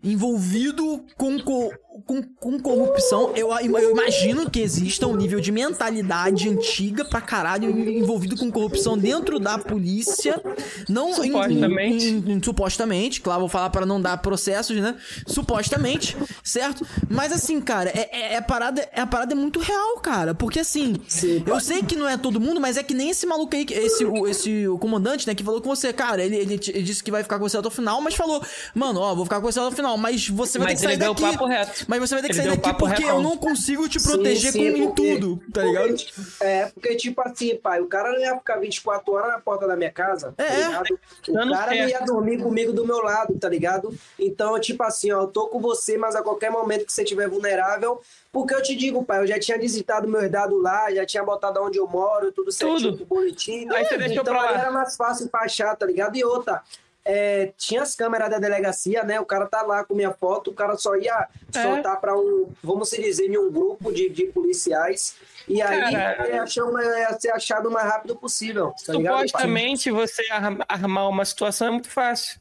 envolvido 0.03 1.05
com, 1.17 1.39
co- 1.41 1.71
com, 2.07 2.23
com 2.23 2.59
corrupção. 2.61 3.33
Eu, 3.37 3.51
eu 3.53 3.91
imagino 3.91 4.49
que 4.51 4.61
exista 4.61 5.07
um 5.07 5.17
nível 5.17 5.41
de 5.41 5.51
mentalidade 5.53 6.49
antiga 6.49 7.05
pra 7.05 7.21
caralho 7.21 7.71
envolvido 7.71 8.37
com 8.37 8.51
corrupção 8.51 8.97
dentro 8.97 9.39
da 9.39 9.59
polícia. 9.59 10.41
Não 10.89 11.11
em- 11.11 11.31
Supostamente. 11.33 12.07
em- 12.07 12.33
em- 12.33 12.43
supostamente, 12.43 13.21
claro, 13.21 13.41
vou 13.41 13.49
falar 13.49 13.71
pra 13.71 13.85
não 13.85 14.01
dar 14.01 14.17
processos, 14.19 14.77
né? 14.77 14.97
Supostamente, 15.27 16.17
certo? 16.43 16.87
Mas 17.09 17.33
assim, 17.33 17.61
cara, 17.61 17.91
é, 17.91 18.09
é, 18.13 18.33
é 18.35 18.37
a 18.39 18.43
parada, 18.43 18.89
é 18.93 19.01
a 19.01 19.07
parada 19.07 19.33
é 19.33 19.37
muito 19.37 19.59
real, 19.61 19.97
cara. 20.01 20.35
Porque 20.35 20.61
assim, 20.61 20.97
Sim. 21.09 21.43
eu 21.47 21.61
sei 21.61 21.83
que 21.83 21.97
não 21.97 22.09
é 22.09 22.17
todo 22.17 22.41
mundo, 22.41 22.61
mas 22.61 22.77
é 22.77 22.83
que 22.83 22.95
nem 22.95 23.11
esse 23.11 23.27
maluco 23.27 23.55
aí, 23.55 23.65
que- 23.65 23.75
esse, 23.75 24.05
o, 24.05 24.27
esse 24.27 24.67
o 24.69 24.79
comandante, 24.79 25.27
né, 25.27 25.35
que 25.35 25.43
falou 25.45 25.61
com 25.61 25.69
você, 25.75 25.93
cara, 25.93 26.23
ele, 26.25 26.37
ele, 26.37 26.61
ele 26.69 26.83
disse 26.83 27.03
que 27.03 27.11
vai 27.11 27.23
ficar 27.23 27.39
com 27.39 27.49
você 27.49 27.57
até 27.57 27.69
o 27.69 27.71
final, 27.71 28.01
mas 28.01 28.15
falou, 28.15 28.43
mano, 28.75 29.01
ó, 29.01 29.15
vou 29.15 29.25
ficar 29.25 29.41
com 29.41 29.51
você 29.51 29.59
até 29.59 29.69
o 29.69 29.73
final, 29.73 29.97
mas 29.97 30.29
você 30.29 30.59
vai 30.59 30.69
Mas 30.73 30.81
ter 30.81 30.87
que 30.87 30.93
ele 30.93 31.03
sair 31.03 31.05
deu 31.05 31.13
o 31.13 31.15
daqui. 31.15 31.37
papo 31.39 31.47
reto. 31.49 31.80
Mas 31.89 32.01
você 32.01 32.15
vai 32.15 32.23
ter 32.23 32.29
que 32.29 32.35
Ele 32.39 32.49
sair 32.49 32.57
daqui 32.57 32.79
porque 32.79 33.03
retão. 33.03 33.17
eu 33.17 33.23
não 33.23 33.37
consigo 33.37 33.89
te 33.89 33.99
Sim, 34.01 34.09
proteger 34.09 34.53
sim, 34.53 34.59
com, 34.73 34.77
em 34.79 34.87
porque- 34.89 35.15
tudo, 35.19 35.43
tá 35.53 35.63
ligado? 35.63 35.89
Porque, 35.89 36.13
é, 36.41 36.67
porque, 36.67 36.97
tipo 36.97 37.21
assim, 37.23 37.57
pai, 37.57 37.81
o 37.81 37.87
cara 37.87 38.13
não 38.13 38.21
ia 38.21 38.37
ficar 38.37 38.57
24 38.57 39.13
horas 39.13 39.29
na 39.33 39.41
porta 39.41 39.67
da 39.67 39.77
minha 39.77 39.91
casa, 39.91 40.33
tá 40.37 40.45
É. 40.45 40.57
ligado? 40.67 40.99
O 41.29 41.33
Dando 41.33 41.53
cara 41.53 41.75
não 41.75 41.89
ia 41.89 42.01
dormir 42.01 42.43
comigo 42.43 42.73
do 42.73 42.87
meu 42.87 42.99
lado, 43.03 43.39
tá 43.39 43.49
ligado? 43.49 43.93
Então, 44.19 44.59
tipo 44.61 44.83
assim, 44.83 45.11
ó, 45.13 45.23
eu 45.23 45.27
tô 45.29 45.49
com 45.49 45.61
você, 45.61 45.97
mas 45.99 46.15
a 46.17 46.23
qualquer 46.23 46.51
momento 46.51 46.85
que 46.87 46.93
você 46.93 47.03
estiver 47.03 47.29
vulnerável, 47.29 48.01
porque 48.33 48.55
eu 48.55 48.63
te 48.63 48.75
digo, 48.77 49.05
pai, 49.05 49.21
eu 49.21 49.27
já 49.27 49.39
tinha 49.39 49.59
digitado 49.59 50.07
meus 50.09 50.31
dados 50.31 50.61
lá, 50.63 50.93
já 50.93 51.05
tinha 51.05 51.23
botado 51.25 51.61
onde 51.63 51.79
eu 51.79 51.87
moro, 51.87 52.31
tudo 52.33 52.53
certinho, 52.53 52.93
Tudo. 52.93 53.07
bonitinho. 53.07 53.75
Aí 53.75 53.85
você 53.85 53.97
deixou 53.99 54.23
então 54.23 54.25
pra 54.35 54.43
lá. 54.43 54.49
aí 54.51 54.55
era 54.57 54.71
mais 54.71 54.97
fácil 54.97 55.29
pra 55.29 55.41
achar, 55.41 55.75
tá 55.77 55.85
ligado? 55.87 56.17
E 56.17 56.25
outra, 56.25 56.63
é, 57.05 57.53
tinha 57.57 57.83
as 57.83 57.95
câmeras 57.95 58.31
da 58.31 58.39
delegacia, 58.39 59.03
né? 59.03 59.19
O 59.21 59.25
cara 59.27 59.47
tá 59.47 59.63
lá 59.63 59.85
com 59.85 59.95
minha 59.95 60.13
foto, 60.13 60.51
o 60.51 60.55
cara 60.55 60.77
só 60.77 60.95
ia 60.97 61.27
É. 61.55 61.63
soltar 61.63 62.01
para 62.01 62.17
um, 62.17 62.53
vamos 62.63 62.89
se 62.91 63.01
dizer, 63.03 63.27
em 63.27 63.39
um 63.39 63.51
grupo 63.51 63.93
de, 63.93 64.09
de 64.11 64.27
policiais. 64.27 65.15
E 65.49 65.61
aí 65.63 65.93
ia, 65.93 66.29
ia 66.37 67.19
ser 67.19 67.31
achado 67.33 67.69
o 67.69 67.73
mais 67.73 67.87
rápido 67.91 68.15
possível. 68.17 68.73
Tá 68.87 68.93
ligado? 68.93 69.27
Supostamente 69.29 69.91
você 69.91 70.23
ar- 70.31 70.65
armar 70.69 71.09
uma 71.09 71.25
situação 71.25 71.69
é 71.69 71.71
muito 71.71 71.89
fácil. 71.91 72.41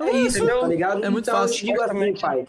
É 0.00 0.10
isso, 0.12 0.38
Entendeu? 0.38 0.60
tá 0.60 0.66
ligado? 0.68 1.04
É 1.04 1.08
muito 1.08 1.28
então, 1.28 1.40
fácil. 1.40 1.56
eu 1.56 1.66
digo 1.74 1.82
assim, 1.82 2.14
pai. 2.20 2.46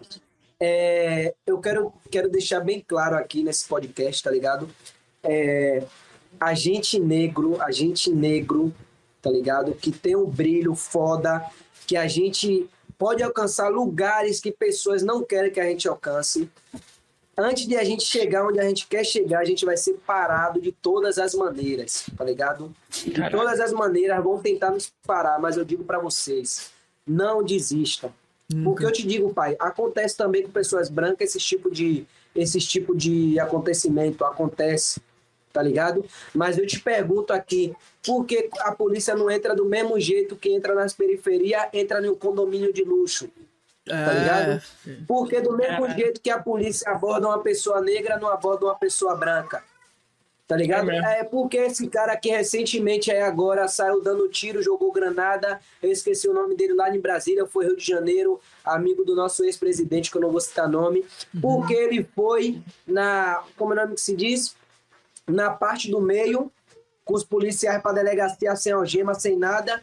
é, 0.60 1.34
eu 1.46 1.60
quero, 1.60 1.94
quero 2.10 2.30
deixar 2.30 2.62
bem 2.62 2.84
claro 2.86 3.16
aqui 3.16 3.44
nesse 3.44 3.68
podcast, 3.68 4.24
tá 4.24 4.32
ligado? 4.32 4.70
É, 5.24 5.84
a 6.40 6.54
gente 6.54 7.00
negro, 7.00 7.62
a 7.62 7.72
gente 7.72 8.10
negro, 8.12 8.74
tá 9.28 9.32
ligado? 9.34 9.74
Que 9.74 9.92
tem 9.92 10.16
um 10.16 10.26
brilho 10.26 10.74
foda, 10.74 11.46
que 11.86 11.98
a 11.98 12.08
gente 12.08 12.70
pode 12.98 13.22
alcançar 13.22 13.68
lugares 13.68 14.40
que 14.40 14.52
pessoas 14.52 15.04
não 15.04 15.22
querem 15.22 15.52
que 15.52 15.60
a 15.60 15.66
gente 15.66 15.88
alcance. 15.88 16.50
Antes 17.38 17.68
de 17.68 17.76
a 17.76 17.84
gente 17.84 18.04
chegar 18.04 18.48
onde 18.48 18.60
a 18.60 18.64
gente 18.64 18.88
quer 18.88 19.04
chegar, 19.04 19.40
a 19.40 19.46
gente 19.46 19.66
vai 19.66 19.76
ser 19.76 19.96
parado 20.08 20.62
de 20.62 20.72
todas 20.72 21.18
as 21.20 21.36
maneiras, 21.36 22.06
tá 22.18 22.24
ligado? 22.24 22.74
De 22.90 23.12
Caraca. 23.12 23.38
todas 23.38 23.60
as 23.60 23.74
maneiras 23.74 24.24
vão 24.24 24.40
tentar 24.40 24.72
nos 24.72 24.92
parar, 25.06 25.40
mas 25.40 25.58
eu 25.58 25.66
digo 25.66 25.84
pra 25.84 26.00
vocês, 26.00 26.72
não 27.06 27.44
desistam. 27.44 28.12
Porque 28.64 28.86
eu 28.86 28.92
te 28.94 29.06
digo, 29.06 29.34
pai, 29.34 29.58
acontece 29.60 30.16
também 30.16 30.42
com 30.42 30.50
pessoas 30.50 30.90
brancas 30.90 31.36
esse 31.36 31.40
tipo 31.40 31.70
de 31.70 32.08
esse 32.34 32.60
tipo 32.60 32.96
de 32.96 33.38
acontecimento 33.40 34.24
acontece, 34.24 35.02
tá 35.58 35.64
ligado? 35.64 36.06
Mas 36.36 36.56
eu 36.56 36.68
te 36.68 36.80
pergunto 36.80 37.34
aqui, 37.34 37.74
por 38.06 38.26
que 38.26 38.48
a 38.60 38.72
polícia 38.72 39.16
não 39.16 39.30
entra 39.32 39.56
do 39.56 39.66
mesmo 39.66 40.00
jeito 40.00 40.36
que 40.36 40.54
entra 40.54 40.76
nas 40.76 40.94
periferias, 40.94 41.64
entra 41.74 42.00
no 42.00 42.16
condomínio 42.16 42.72
de 42.72 42.84
luxo? 42.84 43.28
Tá 43.84 44.14
ligado? 44.14 44.62
Porque 45.08 45.42
do 45.42 45.58
mesmo 45.58 45.88
É. 45.88 45.96
jeito 45.96 46.22
que 46.22 46.30
a 46.30 46.38
polícia 46.38 46.92
aborda 46.92 47.28
uma 47.28 47.42
pessoa 47.42 47.82
negra, 47.82 48.20
não 48.20 48.28
aborda 48.28 48.66
uma 48.68 48.76
pessoa 48.76 49.16
branca. 49.16 49.64
Tá 50.48 50.56
ligado? 50.56 50.90
É. 50.92 51.20
É, 51.20 51.24
porque 51.26 51.58
esse 51.58 51.88
cara 51.88 52.14
aqui 52.14 52.30
recentemente 52.30 53.12
aí 53.12 53.20
agora 53.22 53.68
saiu 53.68 54.02
dando 54.02 54.30
tiro, 54.30 54.62
jogou 54.62 54.92
granada. 54.94 55.60
Eu 55.82 55.92
esqueci 55.92 56.30
o 56.30 56.34
nome 56.34 56.56
dele 56.56 56.74
lá 56.74 56.96
em 56.96 57.00
Brasília, 57.02 57.46
foi 57.46 57.66
Rio 57.66 57.76
de 57.76 57.86
Janeiro, 57.86 58.40
amigo 58.64 59.04
do 59.04 59.14
nosso 59.14 59.44
ex-presidente, 59.44 60.10
que 60.10 60.18
eu 60.18 60.22
não 60.22 60.32
vou 60.32 60.40
citar 60.40 60.70
nome. 60.70 61.04
Porque 61.42 61.74
ele 61.74 62.08
foi 62.16 62.62
na. 62.86 63.44
Como 63.58 63.74
é 63.74 63.78
o 63.78 63.80
nome 63.82 63.96
que 63.96 64.02
se 64.02 64.16
diz? 64.16 64.56
Na 65.28 65.50
parte 65.52 65.92
do 65.92 66.00
meio, 66.02 66.52
com 67.04 67.14
os 67.14 67.24
policiais 67.24 67.82
para 67.82 67.94
delegacia 67.96 68.56
sem 68.56 68.72
algema, 68.72 69.14
sem 69.14 69.38
nada. 69.38 69.82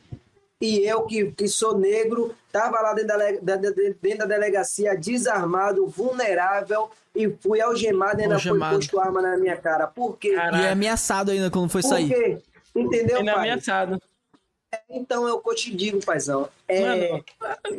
E 0.61 0.79
eu, 0.89 1.03
que, 1.03 1.31
que 1.33 1.47
sou 1.49 1.77
negro, 1.77 2.35
tava 2.51 2.81
lá 2.81 2.95
dentro 2.95 3.09
da, 3.43 3.57
dentro 3.57 4.19
da 4.19 4.25
delegacia, 4.25 4.97
desarmado, 4.97 5.87
vulnerável, 5.87 6.91
e 7.15 7.29
fui 7.29 7.61
algemado 7.61 8.21
e 8.21 8.23
ainda 8.23 8.37
Algemado. 8.37 8.71
foi 8.71 8.79
posto 8.79 8.99
arma 9.01 9.21
na 9.21 9.37
minha 9.37 9.57
cara. 9.57 9.87
Por 9.87 10.17
quê? 10.17 10.35
Caraca. 10.35 10.57
E 10.63 10.67
é 10.67 10.71
ameaçado 10.71 11.31
ainda 11.31 11.51
quando 11.51 11.69
foi 11.69 11.83
Por 11.83 11.89
sair. 11.89 12.09
quê? 12.09 12.39
Entendeu, 12.75 13.19
Ainda 13.19 13.31
é 13.31 13.35
pai? 13.35 13.51
ameaçado. 13.51 14.01
Então 14.89 15.27
é 15.29 15.33
o 15.33 15.39
que 15.41 15.51
eu 15.51 15.55
te 15.55 15.75
digo, 15.75 16.05
paizão. 16.05 16.49
É, 16.67 17.11
Mano, 17.11 17.25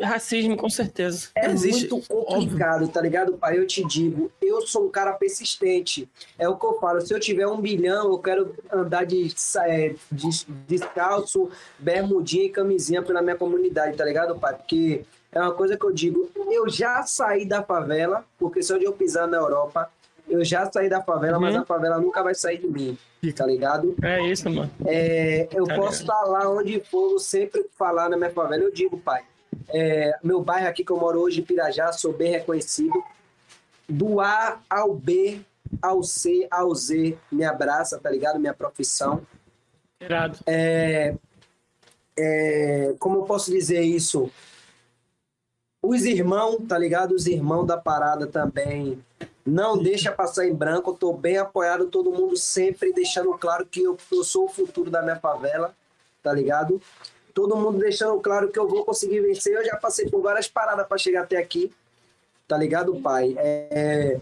racismo, 0.01 0.55
com 0.55 0.69
certeza. 0.69 1.29
é 1.35 1.49
existe, 1.49 1.89
muito 1.89 2.07
complicado, 2.07 2.87
tá 2.87 3.01
ligado, 3.01 3.33
pai? 3.33 3.57
Eu 3.57 3.65
te 3.65 3.83
digo, 3.85 4.31
eu 4.41 4.61
sou 4.61 4.85
um 4.85 4.89
cara 4.89 5.13
persistente. 5.13 6.07
É 6.37 6.47
o 6.47 6.55
que 6.55 6.65
eu 6.65 6.79
falo. 6.79 7.01
Se 7.01 7.13
eu 7.13 7.19
tiver 7.19 7.47
um 7.47 7.59
bilhão, 7.59 8.11
eu 8.11 8.19
quero 8.19 8.55
andar 8.71 9.05
de, 9.05 9.33
é, 9.65 9.95
de- 10.11 10.45
descalço, 10.67 11.49
bermudinha 11.79 12.45
e 12.45 12.49
camisinha 12.49 13.01
pela 13.01 13.21
minha 13.21 13.35
comunidade, 13.35 13.97
tá 13.97 14.05
ligado, 14.05 14.37
pai? 14.39 14.53
Porque 14.55 15.03
é 15.31 15.39
uma 15.41 15.51
coisa 15.53 15.77
que 15.77 15.85
eu 15.85 15.91
digo. 15.91 16.29
Eu 16.49 16.69
já 16.69 17.03
saí 17.03 17.45
da 17.45 17.61
favela, 17.61 18.23
porque 18.39 18.63
se 18.63 18.71
eu 18.73 18.93
pisar 18.93 19.27
na 19.27 19.37
Europa, 19.37 19.89
eu 20.27 20.43
já 20.43 20.69
saí 20.71 20.89
da 20.89 21.01
favela, 21.01 21.39
mas 21.39 21.55
Uhum. 21.55 21.61
a 21.61 21.65
favela 21.65 21.99
nunca 21.99 22.21
vai 22.23 22.33
sair 22.35 22.57
de 22.59 22.67
mim, 22.67 22.97
tá 23.35 23.45
ligado? 23.45 23.95
É 24.01 24.21
isso, 24.29 24.49
mano. 24.49 24.69
É, 24.85 25.47
eu 25.51 25.65
Tá 25.65 25.75
posso 25.75 26.01
estar 26.01 26.21
lá 26.23 26.49
onde 26.49 26.79
for, 26.81 27.19
sempre 27.19 27.65
falar 27.77 28.09
na 28.09 28.17
minha 28.17 28.31
favela, 28.31 28.63
eu 28.63 28.71
digo, 28.71 28.97
pai. 28.97 29.23
é, 29.69 30.17
meu 30.23 30.41
bairro 30.41 30.67
aqui 30.67 30.83
que 30.83 30.91
eu 30.91 30.97
moro 30.99 31.19
hoje, 31.21 31.41
Pirajá, 31.41 31.91
sou 31.91 32.11
bem 32.13 32.31
reconhecido. 32.31 33.01
Do 33.87 34.19
A 34.19 34.59
ao 34.69 34.93
B, 34.93 35.41
ao 35.81 36.03
C, 36.03 36.47
ao 36.51 36.73
Z, 36.75 37.17
me 37.31 37.43
abraça, 37.43 37.99
tá 37.99 38.09
ligado? 38.09 38.39
Minha 38.39 38.53
profissão. 38.53 39.21
Irado. 40.01 40.37
É, 42.17 42.93
como 42.99 43.17
eu 43.19 43.23
posso 43.23 43.51
dizer 43.51 43.81
isso? 43.81 44.29
Os 45.83 46.03
irmãos, 46.05 46.57
tá 46.67 46.77
ligado? 46.77 47.13
Os 47.13 47.27
irmãos 47.27 47.65
da 47.65 47.77
parada 47.77 48.25
também. 48.27 48.99
Não 49.45 49.77
deixa 49.77 50.11
passar 50.11 50.47
em 50.47 50.55
branco, 50.55 50.95
tô 50.95 51.13
bem 51.13 51.37
apoiado, 51.37 51.85
todo 51.85 52.11
mundo 52.11 52.35
sempre 52.35 52.91
deixando 52.91 53.37
claro 53.37 53.63
que 53.63 53.83
eu, 53.83 53.95
eu 54.11 54.23
sou 54.23 54.45
o 54.45 54.49
futuro 54.49 54.89
da 54.89 55.03
minha 55.03 55.17
favela, 55.17 55.71
tá 56.23 56.33
ligado? 56.33 56.81
Todo 57.31 57.55
mundo 57.55 57.77
deixando 57.77 58.19
claro 58.19 58.49
que 58.49 58.57
eu 58.57 58.67
vou 58.67 58.83
conseguir 58.83 59.19
vencer. 59.19 59.53
Eu 59.53 59.63
já 59.63 59.75
passei 59.75 60.09
por 60.09 60.21
várias 60.21 60.47
paradas 60.47 60.87
para 60.87 60.97
chegar 60.97 61.23
até 61.23 61.37
aqui, 61.37 61.71
tá 62.47 62.57
ligado, 62.57 62.95
pai? 63.01 63.35
É, 63.37 64.19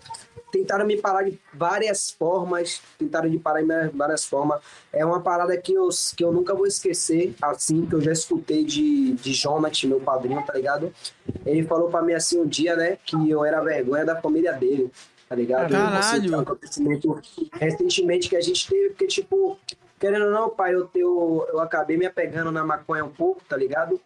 tentaram 0.51 0.85
me 0.85 0.97
parar 0.97 1.23
de 1.23 1.39
várias 1.53 2.11
formas, 2.11 2.81
tentaram 2.99 3.29
me 3.29 3.39
parar 3.39 3.61
de 3.61 3.97
várias 3.97 4.25
formas. 4.25 4.61
É 4.91 5.05
uma 5.05 5.21
parada 5.21 5.55
que 5.57 5.73
eu, 5.73 5.87
que 6.17 6.23
eu 6.23 6.33
nunca 6.33 6.53
vou 6.53 6.67
esquecer, 6.67 7.33
assim, 7.41 7.85
que 7.85 7.95
eu 7.95 8.01
já 8.01 8.11
escutei 8.11 8.65
de, 8.65 9.13
de 9.13 9.33
Jonathan, 9.33 9.87
meu 9.87 10.01
padrinho, 10.01 10.43
tá 10.45 10.53
ligado? 10.53 10.93
Ele 11.45 11.63
falou 11.63 11.89
pra 11.89 12.01
mim 12.01 12.13
assim 12.13 12.41
um 12.41 12.45
dia, 12.45 12.75
né, 12.75 12.97
que 13.05 13.29
eu 13.29 13.45
era 13.45 13.61
vergonha 13.61 14.05
da 14.05 14.19
família 14.21 14.51
dele, 14.53 14.91
tá 15.33 15.35
ligado? 15.35 15.71
Caralho! 15.71 16.25
Esse 16.25 16.35
acontecimento 16.35 17.21
recentemente 17.53 18.29
que 18.29 18.35
a 18.35 18.41
gente 18.41 18.67
teve, 18.67 18.89
porque, 18.89 19.07
tipo, 19.07 19.57
querendo 19.99 20.25
ou 20.25 20.31
não, 20.31 20.49
pai, 20.49 20.75
eu, 20.75 20.87
eu, 20.93 21.47
eu 21.51 21.59
acabei 21.59 21.97
me 21.97 22.05
apegando 22.05 22.51
na 22.51 22.63
maconha 22.63 23.03
um 23.03 23.09
pouco, 23.09 23.41
tá 23.49 23.57
ligado? 23.57 23.99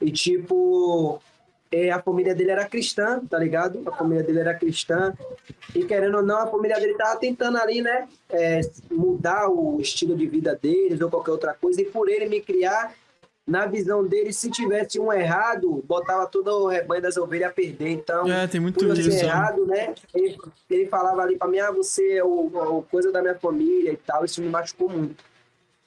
E, 0.00 0.10
tipo, 0.10 1.20
é, 1.70 1.90
a 1.90 2.00
família 2.00 2.34
dele 2.34 2.52
era 2.52 2.64
cristã, 2.64 3.20
tá 3.28 3.38
ligado? 3.38 3.82
A 3.86 3.92
família 3.92 4.24
dele 4.24 4.40
era 4.40 4.54
cristã. 4.54 5.12
E 5.74 5.84
querendo 5.84 6.16
ou 6.16 6.22
não, 6.22 6.38
a 6.38 6.46
família 6.46 6.80
dele 6.80 6.94
tava 6.94 7.20
tentando 7.20 7.58
ali, 7.58 7.82
né? 7.82 8.08
é, 8.30 8.60
mudar 8.90 9.48
o 9.48 9.78
estilo 9.78 10.16
de 10.16 10.26
vida 10.26 10.58
deles 10.60 11.00
ou 11.02 11.10
qualquer 11.10 11.32
outra 11.32 11.52
coisa. 11.52 11.82
E 11.82 11.84
por 11.84 12.08
ele 12.08 12.26
me 12.26 12.40
criar, 12.40 12.94
na 13.46 13.66
visão 13.66 14.04
dele, 14.06 14.32
se 14.32 14.50
tivesse 14.50 15.00
um 15.00 15.12
errado, 15.12 15.82
botava 15.84 16.26
todo 16.26 16.48
o 16.48 16.68
rebanho 16.68 17.02
das 17.02 17.16
ovelhas 17.16 17.50
a 17.50 17.52
perder. 17.52 17.88
Então, 17.88 18.30
É, 18.30 18.46
tem 18.46 18.60
muito 18.60 18.78
por 18.78 18.96
ser 18.96 19.08
né? 19.08 19.20
errado, 19.22 19.66
né? 19.66 19.94
Ele, 20.14 20.38
ele 20.70 20.86
falava 20.86 21.22
ali 21.22 21.36
pra 21.36 21.48
mim, 21.48 21.58
ah, 21.58 21.72
você 21.72 22.18
é 22.18 22.24
o, 22.24 22.46
o 22.46 22.82
coisa 22.82 23.10
da 23.10 23.20
minha 23.20 23.34
família 23.34 23.92
e 23.92 23.96
tal. 23.96 24.24
Isso 24.24 24.40
me 24.40 24.48
machucou 24.48 24.88
muito. 24.88 25.24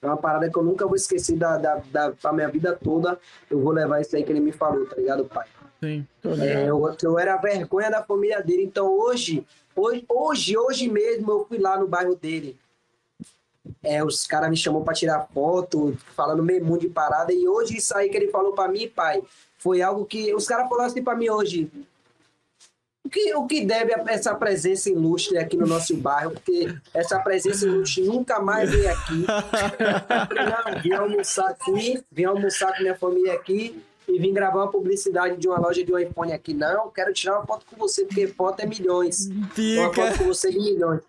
É 0.02 0.08
uma 0.08 0.18
parada 0.18 0.50
que 0.50 0.58
eu 0.58 0.64
nunca 0.64 0.86
vou 0.86 0.96
esquecer 0.96 1.38
da, 1.38 1.58
da, 1.58 1.82
da, 1.92 2.10
da 2.22 2.34
minha 2.34 2.50
vida 2.50 2.78
toda. 2.82 3.18
Eu 3.50 3.60
vou 3.62 3.72
levar 3.72 4.02
isso 4.02 4.16
aí 4.16 4.24
que 4.24 4.32
ele 4.32 4.42
me 4.42 4.52
falou, 4.52 4.86
tá 4.86 4.98
ligado, 4.98 5.26
pai? 5.26 5.48
Sim. 5.82 6.06
É, 6.42 6.70
eu, 6.70 6.96
eu 7.02 7.20
era 7.20 7.36
a 7.36 7.38
vergonha 7.38 7.90
da 7.90 8.04
família 8.04 8.42
dele. 8.42 8.64
Então 8.64 8.88
hoje, 8.88 9.46
hoje, 9.76 10.06
hoje, 10.10 10.58
hoje 10.58 10.90
mesmo 10.90 11.32
eu 11.32 11.46
fui 11.48 11.58
lá 11.58 11.80
no 11.80 11.88
bairro 11.88 12.16
dele. 12.16 12.58
É, 13.84 14.04
os 14.04 14.26
caras 14.26 14.50
me 14.50 14.58
chamou 14.58 14.84
para 14.84 14.94
tirar 14.94 15.28
foto, 15.34 15.98
falando 16.16 16.44
meio 16.44 16.64
mundo 16.64 16.82
de 16.82 16.90
parada. 16.90 17.34
E 17.34 17.48
hoje 17.48 17.78
isso 17.78 17.96
aí 17.96 18.10
que 18.10 18.18
ele 18.18 18.30
falou 18.30 18.54
para 18.54 18.72
mim, 18.72 18.88
pai, 18.88 19.22
foi 19.58 19.82
algo 19.82 20.06
que 20.06 20.34
os 20.34 20.48
caras 20.48 20.68
falaram 20.70 20.90
assim 20.90 21.04
para 21.04 21.16
mim 21.16 21.30
hoje. 21.30 21.70
O 23.04 23.10
que, 23.10 23.36
o 23.36 23.46
que 23.46 23.64
deve 23.64 23.94
a 23.94 24.04
essa 24.08 24.34
presença 24.34 24.90
ilustre 24.90 25.38
aqui 25.38 25.56
no 25.56 25.68
nosso 25.68 25.96
bairro? 25.96 26.32
Porque 26.32 26.76
essa 26.92 27.20
presença 27.20 27.66
ilustre 27.68 28.04
nunca 28.04 28.40
mais 28.40 28.72
vem 28.72 28.88
aqui. 28.88 29.26
Não, 30.74 30.82
vim 30.82 30.94
almoçar 30.94 31.50
aqui, 31.50 32.04
vim 32.12 32.24
almoçar 32.24 32.76
com 32.76 32.82
minha 32.82 32.96
família 32.96 33.34
aqui 33.34 33.80
e 34.08 34.18
vim 34.18 34.34
gravar 34.34 34.64
uma 34.64 34.72
publicidade 34.72 35.38
de 35.38 35.48
uma 35.48 35.60
loja 35.60 35.84
de 35.84 35.94
um 35.94 36.00
iPhone 36.00 36.34
aqui. 36.34 36.54
Não, 36.54 36.90
quero 36.90 37.14
tirar 37.14 37.38
uma 37.38 37.46
foto 37.46 37.66
com 37.70 37.76
você, 37.76 38.06
porque 38.06 38.28
foto 38.28 38.60
é 38.62 38.66
milhões. 38.66 39.28
Uma 39.28 39.48
Pica. 39.50 39.94
foto 39.94 40.18
com 40.18 40.24
você 40.26 40.52
de 40.52 40.60
milhões. 40.60 41.02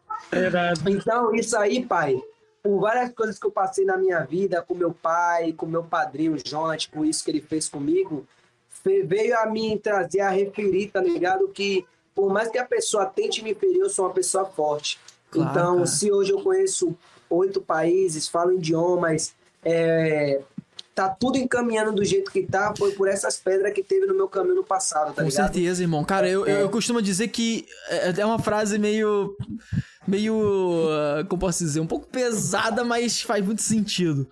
Então, 0.87 1.35
isso 1.35 1.57
aí, 1.57 1.85
pai, 1.85 2.21
por 2.67 2.81
várias 2.81 3.13
coisas 3.13 3.39
que 3.39 3.47
eu 3.47 3.51
passei 3.53 3.85
na 3.85 3.97
minha 3.97 4.21
vida, 4.25 4.61
com 4.61 4.75
meu 4.75 4.93
pai, 4.93 5.53
com 5.53 5.67
meu 5.67 5.85
padrinho 5.85 6.37
Jonathan, 6.45 6.91
com 6.93 7.05
isso 7.05 7.25
que 7.25 7.31
ele 7.31 7.41
fez 7.41 7.69
comigo, 7.69 8.27
veio 9.05 9.39
a 9.39 9.47
mim 9.47 9.79
trazer 9.81 10.21
a 10.21 10.31
referir, 10.31 10.89
tá 10.89 11.01
ligado? 11.01 11.47
Que 11.49 11.87
por 12.13 12.33
mais 12.33 12.49
que 12.49 12.59
a 12.59 12.65
pessoa 12.65 13.07
tente 13.07 13.43
me 13.45 13.55
ferir, 13.55 13.79
eu 13.79 13.89
sou 13.89 14.07
uma 14.07 14.13
pessoa 14.13 14.47
forte. 14.47 14.99
Claro, 15.31 15.51
então, 15.51 15.75
cara. 15.75 15.87
se 15.87 16.11
hoje 16.11 16.33
eu 16.33 16.43
conheço 16.43 16.97
oito 17.31 17.61
países, 17.61 18.27
falo 18.27 18.53
idiomas, 18.53 19.33
é, 19.65 20.41
tá 20.97 21.11
tudo 21.11 21.37
encaminhando 21.37 21.93
do 21.93 22.05
jeito 22.05 22.33
que 22.33 22.43
tá, 22.43 22.73
foi 22.77 22.93
por 22.93 23.07
essas 23.07 23.37
pedras 23.37 23.73
que 23.75 23.83
teve 23.83 24.07
no 24.07 24.15
meu 24.15 24.27
caminho 24.27 24.57
no 24.57 24.65
passado, 24.65 25.09
tá 25.09 25.23
Com 25.23 25.29
ligado? 25.29 25.53
certeza, 25.53 25.83
irmão. 25.83 26.03
Cara, 26.03 26.27
eu, 26.29 26.47
eu, 26.47 26.61
eu 26.61 26.71
costumo 26.71 27.03
dizer 27.03 27.29
que 27.29 27.67
é 27.91 28.19
é 28.19 28.27
uma 28.27 28.39
frase 28.39 28.79
meio. 28.79 29.37
Meio. 30.07 30.89
ah, 30.91 31.25
Como 31.29 31.41
posso 31.41 31.65
dizer? 31.65 31.81
Um 31.81 31.87
pouco 31.87 32.07
pesada, 32.07 32.85
mas 32.85 33.23
faz 33.23 33.45
muito 33.45 33.63
sentido. 33.63 34.27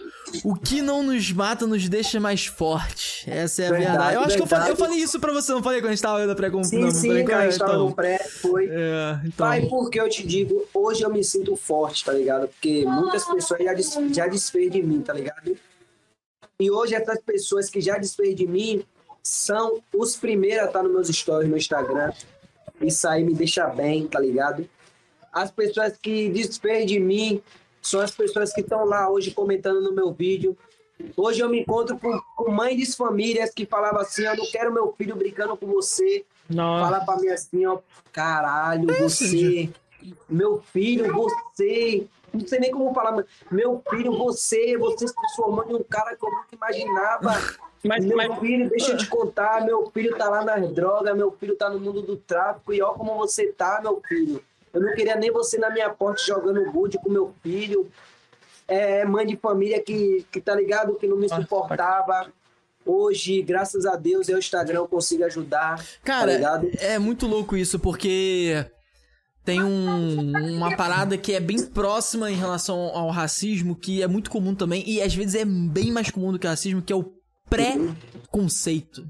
O 0.45 0.55
que 0.55 0.81
não 0.83 1.03
nos 1.03 1.31
mata 1.33 1.67
nos 1.67 1.89
deixa 1.89 2.19
mais 2.21 2.47
fortes. 2.47 3.25
Essa 3.27 3.63
é 3.63 3.67
a 3.67 3.71
verdade. 3.71 3.91
Verdade, 3.91 4.15
Eu 4.15 4.21
acho 4.23 4.37
que 4.37 4.43
eu 4.43 4.47
falei, 4.47 4.65
eu 4.65 4.75
verdade. 4.75 4.89
falei 4.91 5.05
isso 5.05 5.21
pra 5.21 5.33
você, 5.33 5.53
não 5.53 5.63
falei 5.63 5.81
quando 5.81 5.89
a 5.89 5.95
gente 5.95 6.03
tava 6.03 6.27
na 6.27 6.35
pré 6.35 6.51
Sim, 6.65 6.81
não, 6.81 6.91
sim, 6.91 7.25
cara, 7.25 7.43
a 7.45 7.51
gente 7.51 7.59
tava 7.59 7.73
então. 7.73 7.89
no 7.89 7.95
pré, 7.95 8.19
foi. 8.19 8.69
É, 8.71 9.21
então. 9.25 9.47
Pai, 9.47 9.67
porque 9.67 10.01
eu 10.01 10.09
te 10.09 10.27
digo, 10.27 10.67
hoje 10.75 11.03
eu 11.03 11.11
me 11.11 11.23
sinto 11.23 11.57
forte, 11.57 12.05
tá 12.05 12.13
ligado? 12.13 12.49
Porque 12.49 12.85
muitas 12.87 13.25
pessoas 13.25 13.63
já, 13.65 13.75
des, 13.75 13.99
já 14.13 14.27
desfez 14.27 14.71
de 14.71 14.83
mim, 14.83 15.01
tá 15.01 15.13
ligado? 15.13 15.57
E 16.61 16.71
hoje 16.71 16.95
essas 16.95 17.19
pessoas 17.21 17.69
que 17.69 17.81
já 17.81 17.99
desfez 17.99 18.35
de 18.35 18.47
mim 18.47 18.85
são 19.23 19.81
os 19.95 20.17
primeiros 20.17 20.65
a 20.65 20.67
estar 20.67 20.83
nos 20.83 20.93
meus 20.93 21.09
stories 21.09 21.51
no 21.51 21.57
Instagram. 21.57 22.13
Isso 22.81 23.09
aí 23.09 23.25
me 23.25 23.35
deixa 23.35 23.67
bem, 23.69 24.07
tá 24.07 24.21
ligado? 24.21 24.69
As 25.35 25.51
pessoas 25.51 25.99
que 25.99 26.29
desfez 26.29 26.87
de 26.87 27.01
mim 27.01 27.43
são 27.83 28.01
as 28.01 28.13
pessoas 28.13 28.53
que 28.53 28.61
estão 28.61 28.85
lá 28.85 29.11
hoje 29.11 29.33
comentando 29.33 29.81
no 29.83 29.93
meu 29.93 30.13
vídeo. 30.13 30.57
Hoje 31.17 31.41
eu 31.41 31.49
me 31.49 31.61
encontro 31.61 31.99
com, 31.99 32.21
com 32.37 32.51
mães 32.53 32.77
de 32.77 32.97
famílias 32.97 33.51
que 33.51 33.67
falavam 33.67 34.01
assim, 34.01 34.23
eu 34.23 34.37
não 34.37 34.47
quero 34.47 34.73
meu 34.73 34.95
filho 34.97 35.17
brincando 35.17 35.57
com 35.57 35.67
você. 35.67 36.25
Nossa. 36.49 36.85
Fala 36.85 37.05
pra 37.05 37.17
mim 37.17 37.29
assim, 37.29 37.67
ó, 37.67 37.79
caralho, 38.13 38.87
você, 38.97 39.69
meu 40.29 40.63
filho, 40.73 41.13
você, 41.13 42.07
não 42.33 42.47
sei 42.47 42.61
nem 42.61 42.71
como 42.71 42.95
falar, 42.95 43.13
mas 43.13 43.27
meu 43.51 43.83
filho, 43.91 44.17
você, 44.17 44.77
você 44.77 45.09
se 45.09 45.15
transformou 45.15 45.65
em 45.69 45.75
um 45.75 45.83
cara 45.83 46.15
que 46.15 46.25
eu 46.25 46.31
nunca 46.31 46.55
imaginava. 46.55 47.31
Mas, 47.87 48.03
meu 48.03 48.17
mas 48.17 48.39
filho, 48.39 48.71
deixa 48.71 48.93
eu 48.93 48.97
te 48.97 49.07
contar, 49.07 49.63
meu 49.63 49.91
filho 49.91 50.17
tá 50.17 50.27
lá 50.31 50.43
nas 50.43 50.73
drogas, 50.73 51.15
meu 51.15 51.31
filho 51.33 51.55
tá 51.55 51.69
no 51.69 51.79
mundo 51.79 52.01
do 52.01 52.17
tráfico, 52.17 52.73
e 52.73 52.81
ó 52.81 52.95
como 52.95 53.15
você 53.15 53.53
tá, 53.53 53.79
meu 53.83 54.01
filho. 54.09 54.43
Eu 54.75 54.81
não 54.81 54.93
queria 54.95 55.15
nem 55.17 55.31
você 55.31 55.57
na 55.57 55.71
minha 55.71 55.89
porta 55.91 56.21
jogando 56.23 56.71
gude 56.73 56.99
com 56.99 57.09
meu 57.09 57.33
filho. 57.43 57.89
É 58.67 59.05
mãe 59.05 59.25
de 59.27 59.37
família 59.37 59.81
que, 59.81 60.27
que 60.33 60.41
tá 60.41 60.55
ligado, 60.55 60.97
que 60.97 61.07
não 61.07 61.17
me 61.17 61.29
suportava. 61.29 62.33
Hoje, 62.85 63.41
graças 63.43 63.87
a 63.87 63.95
Deus, 63.97 64.29
eu, 64.29 64.39
Instagram, 64.39 64.81
eu 64.81 64.89
consigo 64.89 65.25
ajudar. 65.25 65.77
tá 65.79 65.85
Cara, 66.03 66.35
ligado? 66.35 66.71
é 66.79 66.99
muito 66.99 67.27
louco 67.27 67.57
isso, 67.57 67.79
porque 67.79 68.67
tem 69.45 69.63
um- 69.63 70.57
uma 70.57 70.77
parada 70.77 71.17
que 71.17 71.33
é 71.33 71.41
bem 71.41 71.65
próxima 71.67 72.31
em 72.31 72.35
relação 72.35 72.77
ao 72.79 73.11
racismo, 73.11 73.75
que 73.77 74.03
é 74.03 74.07
muito 74.07 74.31
comum 74.31 74.55
também, 74.55 74.83
e 74.87 75.01
às 75.01 75.15
vezes 75.15 75.35
é 75.35 75.45
bem 75.45 75.91
mais 75.93 76.11
comum 76.11 76.33
do 76.33 76.39
que 76.39 76.47
o 76.47 76.51
racismo, 76.51 76.83
que 76.83 76.93
é 76.93 76.97
o 76.97 77.13
pré-conceito. 77.49 79.07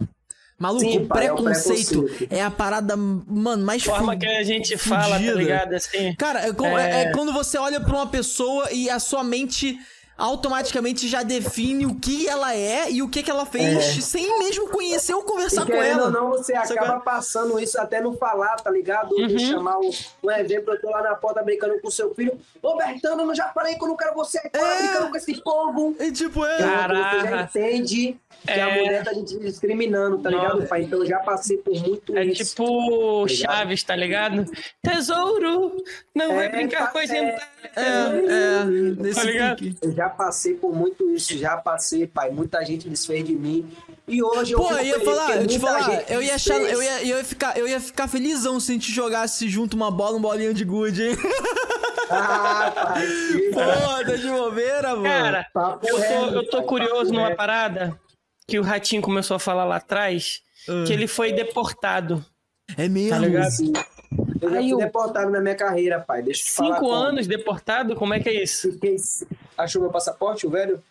Maluco, 0.59 0.85
Sim, 0.85 0.99
o 0.99 1.07
pai, 1.07 1.25
é 1.25 1.33
preconceito 1.33 2.03
preconceito. 2.03 2.33
é 2.35 2.43
a 2.43 2.51
parada, 2.51 2.97
mano, 2.97 3.65
mais 3.65 3.83
forma 3.83 4.17
que 4.17 4.25
a 4.27 4.43
gente 4.45 4.77
fala, 4.79 5.17
tá 5.19 5.33
ligado? 5.33 5.75
Assim. 5.75 6.15
Cara, 6.17 6.47
é, 6.47 6.53
É. 6.79 7.03
é 7.03 7.13
quando 7.13 7.33
você 7.33 7.59
olha 7.59 7.81
pra 7.81 7.95
uma 7.95 8.07
pessoa 8.07 8.71
e 8.71 8.89
a 8.89 8.99
sua 9.01 9.25
mente 9.25 9.77
automaticamente 10.17 11.09
já 11.09 11.23
define 11.23 11.87
o 11.87 11.95
que 11.97 12.29
ela 12.29 12.55
é 12.55 12.91
e 12.91 13.03
o 13.03 13.09
que, 13.09 13.23
que 13.23 13.31
ela 13.31 13.45
fez, 13.45 13.99
É. 13.99 14.01
sem 14.01 14.39
mesmo 14.39 14.69
conhecer 14.69 15.13
ou 15.15 15.23
conversar 15.23 15.63
E 15.69 15.73
com 15.73 15.83
ela. 15.83 16.05
ou 16.05 16.11
não, 16.11 16.29
você 16.31 16.53
Saca? 16.55 16.75
acaba 16.75 17.01
passando 17.01 17.59
isso 17.59 17.79
até 17.81 18.01
não 18.01 18.15
falar, 18.17 18.57
tá 18.57 18.71
ligado? 18.71 19.15
De 19.15 19.33
Uhum. 19.35 19.39
chamar 19.39 19.79
um, 19.79 19.91
um 20.23 20.31
exemplo, 20.31 20.73
eu 20.75 20.81
tô 20.81 20.91
lá 20.91 21.03
na 21.03 21.15
porta 21.15 21.43
brincando 21.43 21.81
com 21.81 21.91
seu 21.91 22.15
filho. 22.15 22.39
Ô, 22.63 22.77
Bertano, 22.77 23.23
eu 23.23 23.27
não 23.27 23.35
já 23.35 23.49
falei 23.49 23.75
que 23.75 23.83
eu 23.85 23.89
não 23.89 23.97
quero 23.97 24.15
você 24.15 24.39
aqui 24.39 24.51
É. 24.57 24.79
brincando 24.83 25.11
com 25.11 25.17
esse 25.17 25.35
povo. 25.43 25.97
E 25.99 26.13
tipo, 26.13 26.45
é. 26.45 26.55
Então, 26.57 26.69
você 26.69 26.75
Caraca. 26.77 27.29
já 27.31 27.43
entende 27.43 28.17
que 28.47 28.51
a 28.53 28.69
É. 28.69 28.79
mulher 28.85 29.05
tá 29.05 29.13
discriminando, 29.13 30.19
tá 30.19 30.31
ligado, 30.31 30.55
Nossa. 30.57 30.67
pai? 30.69 30.83
Então 30.83 30.99
eu 31.01 31.07
já 31.07 31.19
passei 31.19 31.57
por 31.59 31.75
muito 31.81 32.17
É 32.17 32.25
isso. 32.25 32.55
tipo 32.55 33.25
ligado? 33.25 33.29
Chaves, 33.57 33.83
tá 33.83 33.97
ligado? 33.97 34.45
Tesouro, 34.83 35.83
não 36.15 36.35
vai 36.35 36.47
É, 36.47 36.49
brincar 36.51 36.87
tá 36.87 36.93
com 36.93 36.99
a 36.99 37.07
gente. 37.07 37.43
É, 37.77 37.83
é, 37.83 38.65
nesse 38.65 39.21
Tá 39.21 39.25
ligado? 39.25 39.75
Já 40.05 40.11
passei 40.11 40.55
por 40.55 40.75
muito 40.75 41.11
isso, 41.11 41.37
já 41.39 41.57
passei, 41.57 42.07
pai. 42.07 42.31
Muita 42.31 42.63
gente 42.65 42.89
desfez 42.89 43.25
de 43.25 43.35
mim. 43.35 43.71
E 44.07 44.23
hoje 44.23 44.53
eu 44.53 44.59
Pô, 44.59 44.71
eu 44.73 44.85
ia 44.85 45.01
falar, 45.01 45.37
eu 45.37 45.47
te 45.47 45.59
falar, 45.59 45.83
gente 45.91 46.13
eu 46.13 46.23
ia 46.23 46.35
achar, 46.35 46.61
eu 46.61 46.83
ia, 46.83 47.03
eu 47.03 47.17
ia 47.19 47.25
ficar, 47.25 47.59
eu 47.59 47.67
ia 47.67 47.81
ficar 47.81 48.07
felizão 48.07 48.61
se 48.61 48.71
a 48.71 48.75
gente 48.75 48.93
jogasse 48.93 49.49
junto 49.49 49.75
uma 49.75 49.91
bola, 49.91 50.19
um 50.19 50.21
bolinho 50.21 50.53
de 50.53 50.65
gude, 50.65 51.03
hein? 51.09 51.17
Ah, 52.11 52.71
pai. 52.75 53.07
Pô, 53.53 54.05
tá 54.05 54.17
de 54.17 54.29
bobeira, 54.29 54.91
mano. 54.91 55.05
Cara, 55.05 55.47
Papo 55.55 55.89
eu 55.89 55.95
tô, 55.97 56.01
reto, 56.01 56.35
eu 56.35 56.51
tô 56.51 56.57
pai, 56.59 56.67
curioso 56.67 57.13
numa 57.13 57.29
reto. 57.29 57.37
parada 57.37 57.99
que 58.47 58.59
o 58.59 58.63
Ratinho 58.63 59.01
começou 59.01 59.37
a 59.37 59.41
falar 59.41 59.65
lá 59.65 59.77
atrás, 59.77 60.41
Ah. 60.69 60.85
que 60.87 60.93
ele 60.93 61.07
foi 61.07 61.33
deportado. 61.33 62.23
é 62.77 62.89
mesmo. 62.89 63.11
Tá 63.11 63.19
ligado? 63.19 63.51
Sim. 63.51 63.73
Eu 64.45 64.51
já 64.51 64.59
Aí 64.59 64.65
fui 64.65 64.73
eu- 64.75 64.79
deportado 64.79 65.31
na 65.31 65.41
minha 65.41 65.55
carreira, 65.55 66.01
pai. 66.01 66.23
Deixa 66.23 66.43
eu 66.43 66.45
te 66.47 66.53
falar. 66.53 66.69
Cinco 66.75 66.81
como. 66.81 66.93
anos 66.95 67.27
deportado? 67.27 67.97
Como 67.97 68.15
é 68.15 68.21
que 68.21 68.29
é 68.29 68.43
isso? 68.43 68.73
Fiquei... 68.73 68.97
Achou 69.57 69.81
meu 69.83 69.91
passaporte, 69.91 70.47
o 70.47 70.51
velho? 70.51 70.83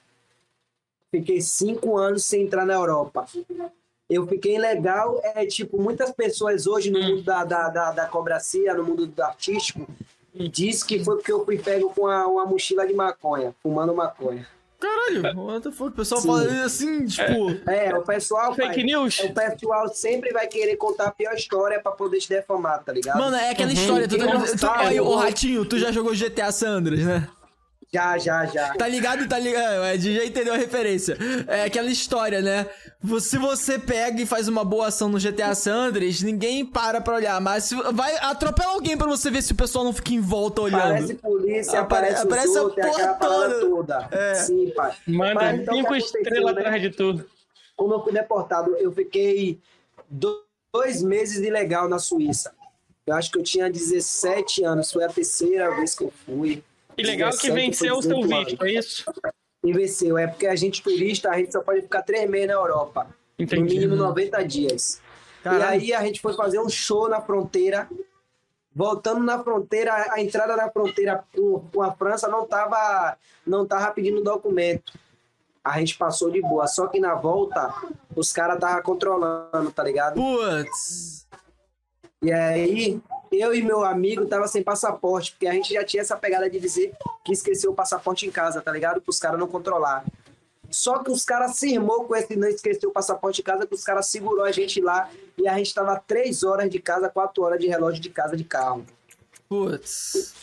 Fiquei 1.11 1.41
cinco 1.41 1.97
anos 1.97 2.25
sem 2.25 2.43
entrar 2.43 2.65
na 2.65 2.73
Europa. 2.73 3.25
Eu 4.09 4.25
fiquei 4.27 4.57
legal. 4.57 5.19
É 5.23 5.45
tipo, 5.45 5.79
muitas 5.81 6.11
pessoas 6.11 6.65
hoje 6.67 6.89
no 6.89 6.99
Hum. 6.99 7.03
mundo 7.09 7.23
da, 7.23 7.43
da, 7.43 7.69
da, 7.69 7.91
da 7.91 8.05
cobracia, 8.07 8.73
no 8.73 8.83
mundo 8.83 9.05
do 9.05 9.23
artístico, 9.23 9.87
diz 10.33 10.83
que 10.83 11.03
foi 11.03 11.15
porque 11.17 11.31
eu 11.31 11.45
fui 11.45 11.57
pego 11.59 11.89
com 11.93 12.07
a- 12.07 12.25
uma 12.27 12.45
mochila 12.45 12.87
de 12.87 12.93
maconha, 12.93 13.53
fumando 13.61 13.93
maconha. 13.93 14.47
Caralho, 14.87 15.39
what 15.39 15.61
the 15.61 15.71
fuck? 15.71 15.89
O 15.89 15.91
pessoal 15.91 16.21
Sim. 16.21 16.27
fala 16.27 16.65
assim, 16.65 17.05
tipo. 17.05 17.69
É, 17.69 17.93
o 17.97 18.01
pessoal. 18.01 18.53
Fake 18.53 18.73
pai, 18.75 18.83
news? 18.83 19.19
O 19.19 19.33
pessoal 19.33 19.87
sempre 19.93 20.31
vai 20.31 20.47
querer 20.47 20.75
contar 20.75 21.05
a 21.07 21.11
pior 21.11 21.33
história 21.33 21.79
pra 21.81 21.91
poder 21.91 22.19
te 22.19 22.29
defamar, 22.29 22.83
tá 22.83 22.91
ligado? 22.91 23.17
Mano, 23.17 23.35
é 23.35 23.49
aquela 23.51 23.69
Uhum. 23.69 23.73
história. 23.75 24.07
Tu, 24.07 24.17
não 24.17 24.45
tu, 24.45 24.69
aí, 24.69 24.99
ô 24.99 25.05
eu- 25.11 25.15
Ratinho, 25.15 25.65
tu 25.65 25.79
já 25.79 25.91
jogou 25.91 26.13
GTA 26.13 26.51
San 26.51 26.69
Andreas, 26.77 27.05
né? 27.05 27.27
Já, 27.93 28.17
já, 28.17 28.45
já. 28.47 28.73
Tá 28.73 28.87
ligado? 28.87 29.27
Tá 29.29 29.37
ligado? 29.37 29.83
É, 29.83 29.99
já 29.99 30.25
entendeu 30.25 30.53
a 30.55 30.57
referência. 30.57 31.15
É 31.47 31.65
aquela 31.65 31.89
história, 31.91 32.41
né? 32.41 32.65
Se 33.19 33.37
você 33.37 33.77
pega 33.77 34.19
e 34.19 34.25
faz 34.25 34.47
uma 34.47 34.65
boa 34.65 34.87
ação 34.87 35.09
no 35.09 35.19
GTA 35.19 35.53
San 35.53 35.75
Andreas, 35.75 36.21
ninguém 36.23 36.65
para 36.65 36.99
pra 36.99 37.13
olhar. 37.15 37.39
Mas 37.39 37.69
vai 37.93 38.15
atropela 38.17 38.71
alguém 38.73 38.97
pra 38.97 39.05
você 39.05 39.29
ver 39.29 39.43
se 39.43 39.51
o 39.51 39.55
pessoal 39.55 39.85
não 39.85 39.93
fica 39.93 40.11
em 40.11 40.19
volta 40.19 40.61
olhando. 40.63 40.81
Aparece 40.81 41.13
polícia, 41.15 41.79
Apare- 41.81 42.07
aparece, 42.15 42.23
aparece 42.23 42.49
os 42.49 42.57
a 42.57 42.69
porra 42.71 43.13
toda. 43.19 43.59
toda. 43.59 44.07
É. 44.11 44.35
Sim, 44.35 44.71
pai. 44.75 44.93
Manda 45.07 45.35
Mas, 45.35 45.59
então, 45.61 45.75
cinco 45.75 45.95
estrelas 45.95 46.55
né? 46.55 46.61
atrás 46.61 46.81
de 46.81 46.89
tudo. 46.89 47.29
Como 47.77 47.93
eu 47.93 48.03
fui 48.03 48.11
deportado, 48.11 48.75
eu 48.77 48.91
fiquei 48.91 49.59
do- 50.09 50.41
dois 50.73 51.03
meses 51.03 51.37
ilegal 51.45 51.87
na 51.87 51.99
Suíça. 51.99 52.53
Eu 53.05 53.13
acho 53.15 53.31
que 53.31 53.37
eu 53.37 53.43
tinha 53.43 53.69
17 53.69 54.63
anos, 54.63 54.91
foi 54.91 55.03
a 55.03 55.09
terceira 55.09 55.69
vez 55.75 55.93
que 55.93 56.05
eu 56.05 56.13
fui. 56.25 56.63
E 56.97 57.03
legal 57.03 57.31
que 57.31 57.49
17 57.49 57.53
venceu 57.53 57.97
o 57.97 58.01
seu 58.01 58.19
18 58.19 58.45
visto, 58.45 58.65
é 58.65 58.71
isso? 58.71 59.05
E 59.63 59.73
venceu. 59.73 60.17
É 60.17 60.27
porque 60.27 60.47
a 60.47 60.55
gente 60.55 60.81
turista, 60.81 61.29
a 61.29 61.37
gente 61.37 61.51
só 61.51 61.61
pode 61.61 61.81
ficar 61.81 62.01
três 62.01 62.29
meses 62.29 62.47
na 62.47 62.53
Europa. 62.53 63.07
Entendi. 63.37 63.75
No 63.75 63.81
mínimo 63.81 63.95
90 63.95 64.43
dias. 64.45 65.01
Caralho. 65.43 65.81
E 65.81 65.93
aí 65.93 65.93
a 65.93 66.05
gente 66.05 66.21
foi 66.21 66.33
fazer 66.33 66.59
um 66.59 66.69
show 66.69 67.09
na 67.09 67.21
fronteira. 67.21 67.89
Voltando 68.75 69.23
na 69.23 69.43
fronteira, 69.43 69.93
a 70.11 70.19
entrada 70.19 70.55
na 70.55 70.69
fronteira 70.69 71.23
com, 71.35 71.59
com 71.71 71.81
a 71.81 71.91
França 71.91 72.27
não 72.27 72.45
tava, 72.47 73.17
não 73.45 73.65
tava 73.65 73.91
pedindo 73.91 74.23
documento. 74.23 74.93
A 75.63 75.79
gente 75.79 75.97
passou 75.97 76.31
de 76.31 76.41
boa. 76.41 76.67
Só 76.67 76.87
que 76.87 76.99
na 76.99 77.13
volta, 77.13 77.73
os 78.15 78.33
caras 78.33 78.55
estavam 78.55 78.81
controlando, 78.81 79.71
tá 79.71 79.83
ligado? 79.83 80.15
Putz. 80.15 81.27
E 82.21 82.31
aí, 82.31 83.01
eu 83.33 83.53
e 83.53 83.61
meu 83.61 83.83
amigo 83.83 84.25
tava 84.25 84.47
sem 84.47 84.63
passaporte, 84.63 85.31
porque 85.31 85.47
a 85.47 85.53
gente 85.53 85.73
já 85.73 85.83
tinha 85.83 86.01
essa 86.01 86.15
pegada 86.15 86.49
de 86.49 86.59
dizer 86.59 86.93
que 87.23 87.33
esqueceu 87.33 87.71
o 87.71 87.75
passaporte 87.75 88.25
em 88.25 88.31
casa, 88.31 88.61
tá 88.61 88.71
ligado? 88.71 89.01
Para 89.01 89.09
os 89.09 89.19
caras 89.19 89.39
não 89.39 89.47
controlar. 89.47 90.05
Só 90.69 91.03
que 91.03 91.11
os 91.11 91.23
caras 91.23 91.55
se 91.55 91.71
irmou 91.71 92.05
com 92.05 92.15
esse 92.15 92.35
não 92.35 92.47
esqueceu 92.47 92.89
o 92.89 92.93
passaporte 92.93 93.41
em 93.41 93.43
casa, 93.43 93.67
que 93.67 93.75
os 93.75 93.83
caras 93.83 94.07
segurou 94.07 94.43
a 94.43 94.51
gente 94.51 94.81
lá 94.81 95.09
e 95.37 95.47
a 95.47 95.55
gente 95.57 95.73
tava 95.73 96.01
três 96.07 96.43
horas 96.43 96.69
de 96.69 96.79
casa, 96.79 97.09
quatro 97.09 97.43
horas 97.43 97.59
de 97.59 97.67
relógio 97.67 98.01
de 98.01 98.09
casa 98.09 98.35
de 98.35 98.43
carro. 98.43 98.83
Putz. 99.47 100.33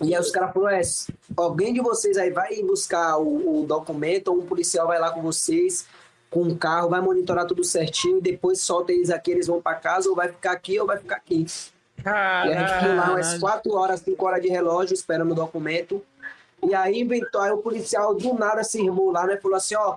E 0.00 0.14
aí 0.14 0.20
os 0.20 0.30
caras 0.30 0.54
falaram, 0.54 0.78
é, 0.78 0.82
alguém 1.36 1.74
de 1.74 1.80
vocês 1.80 2.16
aí 2.16 2.30
vai 2.30 2.62
buscar 2.62 3.18
o, 3.18 3.62
o 3.62 3.66
documento, 3.66 4.28
ou 4.28 4.38
um 4.38 4.46
policial 4.46 4.86
vai 4.86 4.98
lá 4.98 5.10
com 5.10 5.20
vocês, 5.20 5.86
com 6.30 6.42
um 6.42 6.56
carro, 6.56 6.88
vai 6.88 7.00
monitorar 7.00 7.46
tudo 7.46 7.62
certinho, 7.64 8.18
e 8.18 8.22
depois 8.22 8.60
solta 8.60 8.92
eles 8.92 9.10
aqui, 9.10 9.32
eles 9.32 9.48
vão 9.48 9.60
para 9.60 9.76
casa, 9.76 10.08
ou 10.08 10.16
vai 10.16 10.28
ficar 10.28 10.52
aqui, 10.52 10.78
ou 10.80 10.86
vai 10.86 10.98
ficar 10.98 11.16
aqui. 11.16 11.44
E 12.04 12.08
a 12.08 12.60
gente 12.60 12.78
ficou 12.78 12.94
lá 12.94 13.10
umas 13.10 13.26
Caralho. 13.26 13.40
4 13.40 13.74
horas, 13.74 14.00
5 14.00 14.26
horas 14.26 14.42
de 14.42 14.48
relógio 14.48 14.94
esperando 14.94 15.32
o 15.32 15.34
documento. 15.34 16.02
E 16.62 16.74
aí 16.74 17.00
inventou, 17.00 17.40
aí 17.40 17.50
o 17.50 17.58
policial 17.58 18.14
do 18.14 18.34
nada 18.34 18.64
se 18.64 18.82
irmou 18.82 19.10
lá, 19.10 19.26
né? 19.26 19.36
Falou 19.36 19.56
assim, 19.56 19.76
ó, 19.76 19.96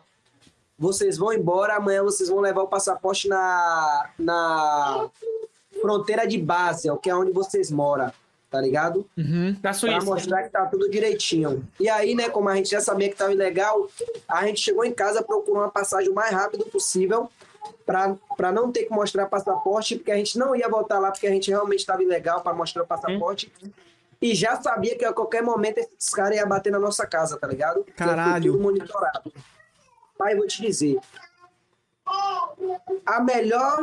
vocês 0.77 1.17
vão 1.17 1.33
embora, 1.33 1.75
amanhã 1.75 2.03
vocês 2.03 2.29
vão 2.29 2.39
levar 2.39 2.61
o 2.61 2.67
passaporte 2.67 3.27
na, 3.27 4.09
na 4.17 5.09
fronteira 5.79 6.27
de 6.27 6.37
Basel, 6.37 6.97
que 6.97 7.09
é 7.09 7.15
onde 7.15 7.31
vocês 7.31 7.71
moram, 7.71 8.11
tá 8.49 8.61
ligado? 8.61 9.07
Uhum. 9.17 9.55
Na 9.61 9.73
Pra 9.73 10.01
mostrar 10.03 10.43
que 10.43 10.49
tá 10.49 10.65
tudo 10.65 10.89
direitinho. 10.89 11.67
E 11.79 11.89
aí, 11.89 12.13
né, 12.13 12.29
como 12.29 12.49
a 12.49 12.55
gente 12.55 12.69
já 12.69 12.81
sabia 12.81 13.09
que 13.09 13.15
tava 13.15 13.33
ilegal, 13.33 13.87
a 14.27 14.45
gente 14.45 14.61
chegou 14.61 14.85
em 14.85 14.93
casa, 14.93 15.23
procurou 15.23 15.61
uma 15.61 15.69
passagem 15.69 16.09
o 16.09 16.15
mais 16.15 16.31
rápido 16.31 16.65
possível 16.65 17.29
pra 17.85 18.51
não 18.51 18.71
ter 18.71 18.85
que 18.85 18.91
mostrar 18.93 19.25
passaporte, 19.27 19.95
porque 19.95 20.11
a 20.11 20.15
gente 20.17 20.37
não 20.37 20.55
ia 20.55 20.67
voltar 20.69 20.99
lá 20.99 21.11
porque 21.11 21.27
a 21.27 21.31
gente 21.31 21.49
realmente 21.49 21.79
estava 21.79 22.03
ilegal 22.03 22.41
para 22.41 22.53
mostrar 22.53 22.83
o 22.83 22.87
passaporte. 22.87 23.51
e 24.21 24.35
já 24.35 24.61
sabia 24.61 24.97
que 24.97 25.03
a 25.05 25.11
qualquer 25.13 25.41
momento 25.41 25.79
esses 25.79 26.09
caras 26.09 26.37
iam 26.37 26.47
bater 26.47 26.71
na 26.71 26.79
nossa 26.79 27.05
casa, 27.07 27.37
tá 27.37 27.47
ligado? 27.47 27.83
Caralho. 27.95 28.51
tudo 28.53 28.63
monitorado. 28.63 29.33
Pai, 30.17 30.35
vou 30.35 30.45
te 30.47 30.61
dizer. 30.61 30.99
A 33.05 33.19
melhor 33.21 33.79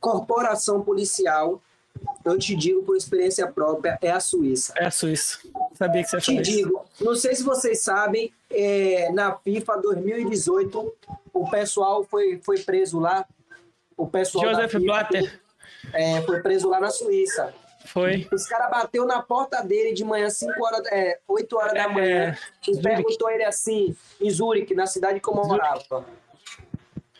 corporação 0.00 0.82
policial, 0.82 1.60
eu 2.24 2.38
te 2.38 2.56
digo 2.56 2.82
por 2.82 2.96
experiência 2.96 3.46
própria, 3.46 3.98
é 4.00 4.10
a 4.10 4.20
Suíça. 4.20 4.72
É 4.76 4.86
a 4.86 4.90
Suíça. 4.90 5.38
Sabia 5.74 6.02
que 6.02 6.10
você 6.10 6.16
ia 6.16 6.42
Te 6.42 6.50
isso. 6.50 6.50
digo, 6.50 6.84
não 7.00 7.14
sei 7.14 7.34
se 7.34 7.42
vocês 7.42 7.80
sabem, 7.82 8.32
é, 8.50 9.10
na 9.12 9.36
FIFA 9.36 9.76
2018, 9.78 10.94
o 11.32 11.50
pessoal 11.50 12.04
foi, 12.04 12.40
foi 12.44 12.58
preso 12.60 12.98
lá. 12.98 13.26
O 13.96 14.06
pessoal 14.06 14.46
Joseph 14.48 14.70
FIFA 14.72 14.84
Blatter. 14.84 15.40
é, 15.92 16.22
foi 16.22 16.40
preso 16.42 16.68
lá 16.68 16.80
na 16.80 16.90
Suíça. 16.90 17.54
Foi. 17.86 18.28
Os 18.32 18.46
caras 18.46 18.70
bateu 18.70 19.06
na 19.06 19.22
porta 19.22 19.62
dele 19.62 19.92
de 19.94 20.04
manhã, 20.04 20.28
5 20.28 20.52
horas, 20.64 20.86
é, 20.92 21.18
8 21.26 21.56
horas 21.56 21.72
da 21.72 21.82
É, 21.84 21.88
manhã, 21.88 22.38
e 22.68 22.74
Zurich. 22.74 22.82
perguntou 22.82 23.30
ele 23.30 23.44
assim, 23.44 23.96
em 24.20 24.30
Zurich, 24.30 24.74
na 24.74 24.86
cidade 24.86 25.18
que 25.20 25.28
eu 25.28 25.34
morava. 25.34 26.04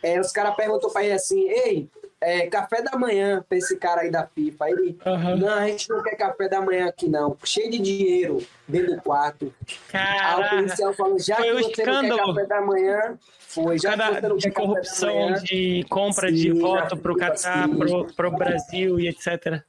É, 0.02 0.20
os 0.20 0.30
caras 0.32 0.54
perguntou 0.54 0.90
pra 0.90 1.02
ele 1.04 1.12
assim, 1.14 1.48
ei, 1.48 1.90
é, 2.20 2.46
café 2.48 2.82
da 2.82 2.98
manhã 2.98 3.44
pra 3.48 3.56
esse 3.56 3.76
cara 3.76 4.02
aí 4.02 4.10
da 4.10 4.26
FIFA. 4.26 4.70
Ele, 4.70 4.98
Aham. 5.06 5.36
não, 5.36 5.48
a 5.48 5.66
gente 5.66 5.88
não 5.88 6.02
quer 6.02 6.16
café 6.16 6.48
da 6.48 6.60
manhã 6.60 6.86
aqui 6.88 7.08
não, 7.08 7.36
cheio 7.44 7.70
de 7.70 7.78
dinheiro 7.78 8.38
dentro 8.68 8.96
do 8.96 9.02
quarto. 9.02 9.52
Aí 9.92 10.14
o 10.14 10.18
Caraca. 10.18 10.56
policial 10.56 10.92
falou, 10.92 11.18
já 11.18 11.36
Foi 11.36 11.44
que 11.46 11.52
um 11.52 11.56
você 11.58 11.84
não 11.84 12.00
quer 12.00 12.08
escândalo. 12.08 12.34
café 12.34 12.46
da 12.46 12.60
manhã, 12.60 13.18
foi, 13.38 13.78
já 13.78 13.92
que 13.92 13.96
Cada 13.98 14.20
você 14.20 14.28
não 14.28 14.36
de 14.36 14.42
quer 14.42 14.50
corrupção, 14.52 15.14
manhã, 15.14 15.34
de 15.42 15.86
compra 15.88 16.30
de 16.30 16.42
Sim, 16.42 16.60
voto 16.60 16.96
pro 16.96 17.16
Catar, 17.16 17.64
assim. 17.64 17.78
pro, 17.78 18.04
pro 18.14 18.30
Brasil 18.30 19.00
e 19.00 19.08
etc. 19.08 19.62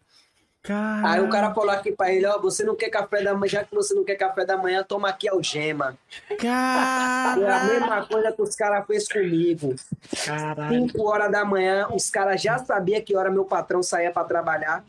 Aí 1.03 1.19
o 1.21 1.29
cara 1.29 1.53
falou 1.53 1.71
aqui 1.71 1.91
pra 1.91 2.11
ele, 2.11 2.25
ó, 2.27 2.39
você 2.39 2.63
não 2.63 2.75
quer 2.75 2.89
café 2.89 3.23
da 3.23 3.33
manhã, 3.33 3.49
já 3.49 3.63
que 3.63 3.73
você 3.73 3.93
não 3.95 4.03
quer 4.03 4.15
café 4.15 4.45
da 4.45 4.55
manhã, 4.55 4.83
toma 4.83 5.09
aqui 5.09 5.27
algema. 5.27 5.97
Foi 6.27 6.35
a 6.37 6.39
Caralho. 6.41 7.73
mesma 7.73 8.05
coisa 8.05 8.31
que 8.31 8.41
os 8.41 8.55
caras 8.55 8.85
fez 8.85 9.07
comigo. 9.07 9.75
Caralho. 10.25 10.87
5 10.87 11.03
horas 11.03 11.31
da 11.31 11.43
manhã, 11.43 11.87
os 11.91 12.09
caras 12.11 12.41
já 12.41 12.59
sabiam 12.59 13.01
que 13.01 13.15
hora 13.15 13.31
meu 13.31 13.45
patrão 13.45 13.81
saía 13.81 14.11
pra 14.11 14.23
trabalhar. 14.23 14.83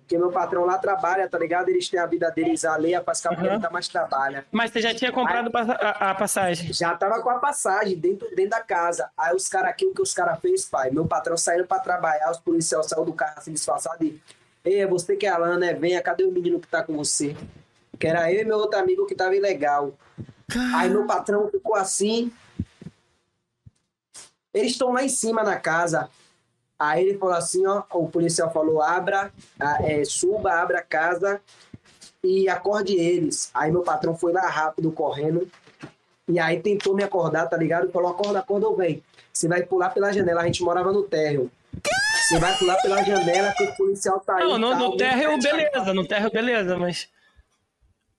Porque 0.00 0.18
meu 0.18 0.30
patrão 0.30 0.66
lá 0.66 0.76
trabalha, 0.76 1.26
tá 1.30 1.38
ligado? 1.38 1.70
Eles 1.70 1.88
têm 1.88 1.98
a 1.98 2.04
vida 2.04 2.30
deles 2.30 2.62
alheia, 2.66 3.00
faz 3.02 3.24
ele 3.24 3.58
tá 3.58 3.70
mais 3.70 3.88
trabalha. 3.88 4.44
Mas 4.52 4.70
você 4.70 4.82
já 4.82 4.94
tinha 4.94 5.10
comprado 5.10 5.50
passa- 5.50 5.72
a, 5.80 6.10
a 6.10 6.14
passagem. 6.14 6.70
Já 6.74 6.94
tava 6.94 7.22
com 7.22 7.30
a 7.30 7.38
passagem 7.38 7.96
dentro, 7.98 8.28
dentro 8.36 8.50
da 8.50 8.60
casa. 8.60 9.08
Aí 9.16 9.34
os 9.34 9.48
caras 9.48 9.70
aqui, 9.70 9.86
o 9.86 9.94
que 9.94 10.02
os 10.02 10.12
caras 10.12 10.38
fez, 10.40 10.66
pai? 10.66 10.90
Meu 10.90 11.06
patrão 11.06 11.38
saindo 11.38 11.66
pra 11.66 11.78
trabalhar, 11.78 12.30
os 12.30 12.36
policiais 12.38 12.84
saíram 12.86 13.06
do 13.06 13.14
carro 13.14 13.34
assim 13.38 13.52
disfarçado 13.54 14.04
e. 14.04 14.20
Ei, 14.64 14.80
é 14.80 14.86
você 14.86 15.16
que 15.16 15.26
é 15.26 15.28
Alan, 15.28 15.58
né? 15.58 15.74
Venha, 15.74 16.00
cadê 16.00 16.24
o 16.24 16.32
menino 16.32 16.58
que 16.58 16.66
tá 16.66 16.82
com 16.82 16.96
você? 16.96 17.36
Que 17.98 18.06
era 18.06 18.32
eu 18.32 18.42
e 18.42 18.44
meu 18.44 18.56
outro 18.56 18.78
amigo 18.78 19.06
que 19.06 19.14
tava 19.14 19.36
ilegal. 19.36 19.92
Aí 20.74 20.88
meu 20.88 21.06
patrão 21.06 21.48
ficou 21.50 21.74
assim. 21.74 22.32
Eles 24.52 24.72
estão 24.72 24.92
lá 24.92 25.02
em 25.02 25.08
cima 25.08 25.42
na 25.42 25.56
casa. 25.56 26.08
Aí 26.78 27.06
ele 27.06 27.18
falou 27.18 27.34
assim, 27.34 27.66
ó, 27.66 27.82
o 27.92 28.08
policial 28.08 28.52
falou, 28.52 28.82
abra, 28.82 29.32
é, 29.82 30.04
suba, 30.04 30.52
abra 30.52 30.78
a 30.78 30.82
casa 30.82 31.40
e 32.22 32.48
acorde 32.48 32.94
eles. 32.94 33.50
Aí 33.54 33.70
meu 33.70 33.82
patrão 33.82 34.16
foi 34.16 34.32
lá 34.32 34.48
rápido, 34.48 34.90
correndo, 34.90 35.48
e 36.26 36.38
aí 36.38 36.60
tentou 36.60 36.94
me 36.94 37.04
acordar, 37.04 37.46
tá 37.48 37.56
ligado? 37.56 37.90
Falou, 37.92 38.10
acorda, 38.10 38.40
acorda, 38.40 38.72
velho. 38.74 39.02
Você 39.32 39.46
vai 39.46 39.62
pular 39.62 39.90
pela 39.90 40.12
janela, 40.12 40.42
a 40.42 40.46
gente 40.46 40.62
morava 40.62 40.92
no 40.92 41.02
térreo. 41.02 41.50
Você 42.28 42.38
vai 42.38 42.56
pular 42.58 42.80
pela 42.80 43.02
janela 43.02 43.52
que 43.52 43.64
o 43.64 43.76
policial 43.76 44.18
tá 44.20 44.36
aí. 44.36 44.44
Não, 44.44 44.58
no, 44.58 44.70
tá, 44.70 44.76
no 44.76 44.84
alguém 44.84 44.98
térreo, 44.98 45.30
vai 45.30 45.38
te 45.38 45.42
beleza. 45.52 45.94
No 45.94 46.06
térreo, 46.08 46.30
beleza, 46.32 46.76
mas. 46.78 47.08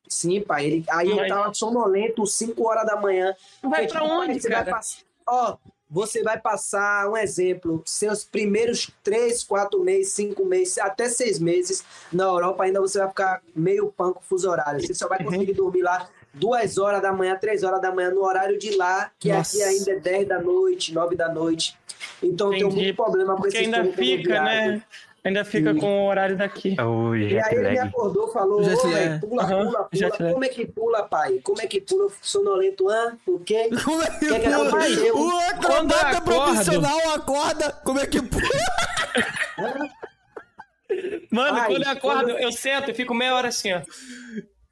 Sim, 0.08 0.42
pai. 0.42 0.66
Ele, 0.66 0.86
aí 0.90 1.10
eu 1.10 1.16
Mas- 1.16 1.28
tava 1.30 1.54
sonolento, 1.54 2.26
5 2.28 2.68
horas 2.68 2.86
da 2.86 2.96
manhã. 2.96 3.36
Vai 3.64 3.82
Aí, 3.82 3.88
pra 3.88 4.04
onde, 4.04 4.40
você 4.40 4.50
cara? 4.50 4.64
Vai 4.66 4.74
pass- 4.76 5.04
Ó, 5.28 5.58
você 5.90 6.22
vai 6.22 6.40
passar, 6.40 7.10
um 7.10 7.18
exemplo, 7.18 7.82
seus 7.86 8.24
primeiros 8.24 8.92
3, 9.04 9.44
4 9.44 9.80
meses, 9.84 10.14
5 10.14 10.46
meses, 10.46 10.78
até 10.78 11.10
6 11.10 11.40
meses 11.40 11.84
na 12.14 12.26
Europa, 12.26 12.64
ainda 12.64 12.80
você 12.80 13.00
vai 13.00 13.08
ficar 13.08 13.42
meio 13.56 13.92
panco 13.92 14.22
fuso 14.24 14.48
horário. 14.50 14.80
Você 14.86 14.94
só 14.94 15.08
vai 15.08 15.20
Uhum. 15.20 15.26
conseguir 15.26 15.54
dormir 15.54 15.82
lá 15.82 16.08
2 16.36 16.78
horas 16.78 17.02
da 17.02 17.12
manhã, 17.12 17.36
3 17.40 17.64
horas 17.64 17.82
da 17.82 17.92
manhã, 17.92 18.12
no 18.12 18.24
horário 18.24 18.58
de 18.58 18.76
lá, 18.76 19.12
que 19.20 19.32
Nossa. 19.32 19.58
aqui 19.58 19.64
ainda 19.64 19.92
é 19.92 20.00
10 20.00 20.28
da 20.28 20.40
noite, 20.42 20.94
9 20.94 21.16
da 21.16 21.30
noite. 21.30 21.78
Então 22.22 22.48
eu 22.48 22.54
tenho 22.54 22.68
Entendi. 22.68 22.84
muito 22.84 22.96
problema 22.96 23.36
com 23.36 23.42
Porque 23.42 23.58
esses 23.58 23.74
ainda 23.74 23.92
fica, 23.94 24.42
né? 24.42 24.82
Ainda 25.24 25.44
fica 25.44 25.74
Sim. 25.74 25.80
com 25.80 26.04
o 26.06 26.08
horário 26.08 26.38
daqui. 26.38 26.76
O 26.80 27.16
E 27.16 27.40
aí 27.42 27.56
ele 27.56 27.70
me 27.72 27.80
acordou, 27.80 28.28
falou, 28.28 28.62
Jet 28.64 28.76
lag. 28.86 29.20
pula, 29.22 29.48
pula, 29.48 29.64
pula. 29.90 30.10
lag. 30.20 30.34
Como 30.34 30.46
é 30.46 30.50
que 30.50 30.66
pula, 30.68 31.04
pai? 31.04 31.40
Como 31.44 31.62
é 31.62 31.66
que 31.66 31.82
pula? 31.82 32.04
Eu 32.04 32.12
sonolento, 32.22 32.88
hã? 32.90 33.18
Por 33.26 33.42
quê? 33.42 33.70
Como 33.84 34.04
é 34.04 34.06
que 34.12 34.20
Que 34.20 34.40
que 34.40 34.50
pula? 34.50 34.68
aconteceu? 34.68 35.18
O 35.18 35.32
eu 35.32 35.40
acrobata 35.50 36.22
profissional 36.22 37.00
acorda. 37.16 37.72
Como 37.84 38.00
é 38.00 38.06
que 38.06 38.22
pula? 38.22 38.44
Mano, 41.32 41.58
Ai, 41.58 41.68
quando 41.70 41.84
eu 41.84 41.90
acordo, 41.90 42.24
quando- 42.26 42.40
eu 42.40 42.52
sento 42.52 42.92
e 42.92 42.94
fico 42.94 43.14
meia 43.14 43.34
hora 43.36 43.48
assim, 43.48 43.74
ó. 43.74 43.82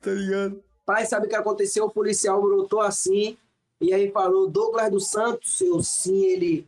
Tá 0.02 0.12
ligado? 0.12 0.64
Pai, 0.86 1.06
sabe 1.06 1.28
o 1.28 1.30
que 1.30 1.36
aconteceu? 1.36 1.86
O 1.86 1.90
policial 1.90 2.42
brotou 2.42 2.82
assim, 2.82 3.38
e 3.80 3.94
aí 3.94 4.12
falou, 4.12 4.48
Douglas 4.48 4.92
dos 4.92 5.10
Santos, 5.10 5.60
eu 5.62 5.82
sim, 5.82 6.26
ele 6.26 6.68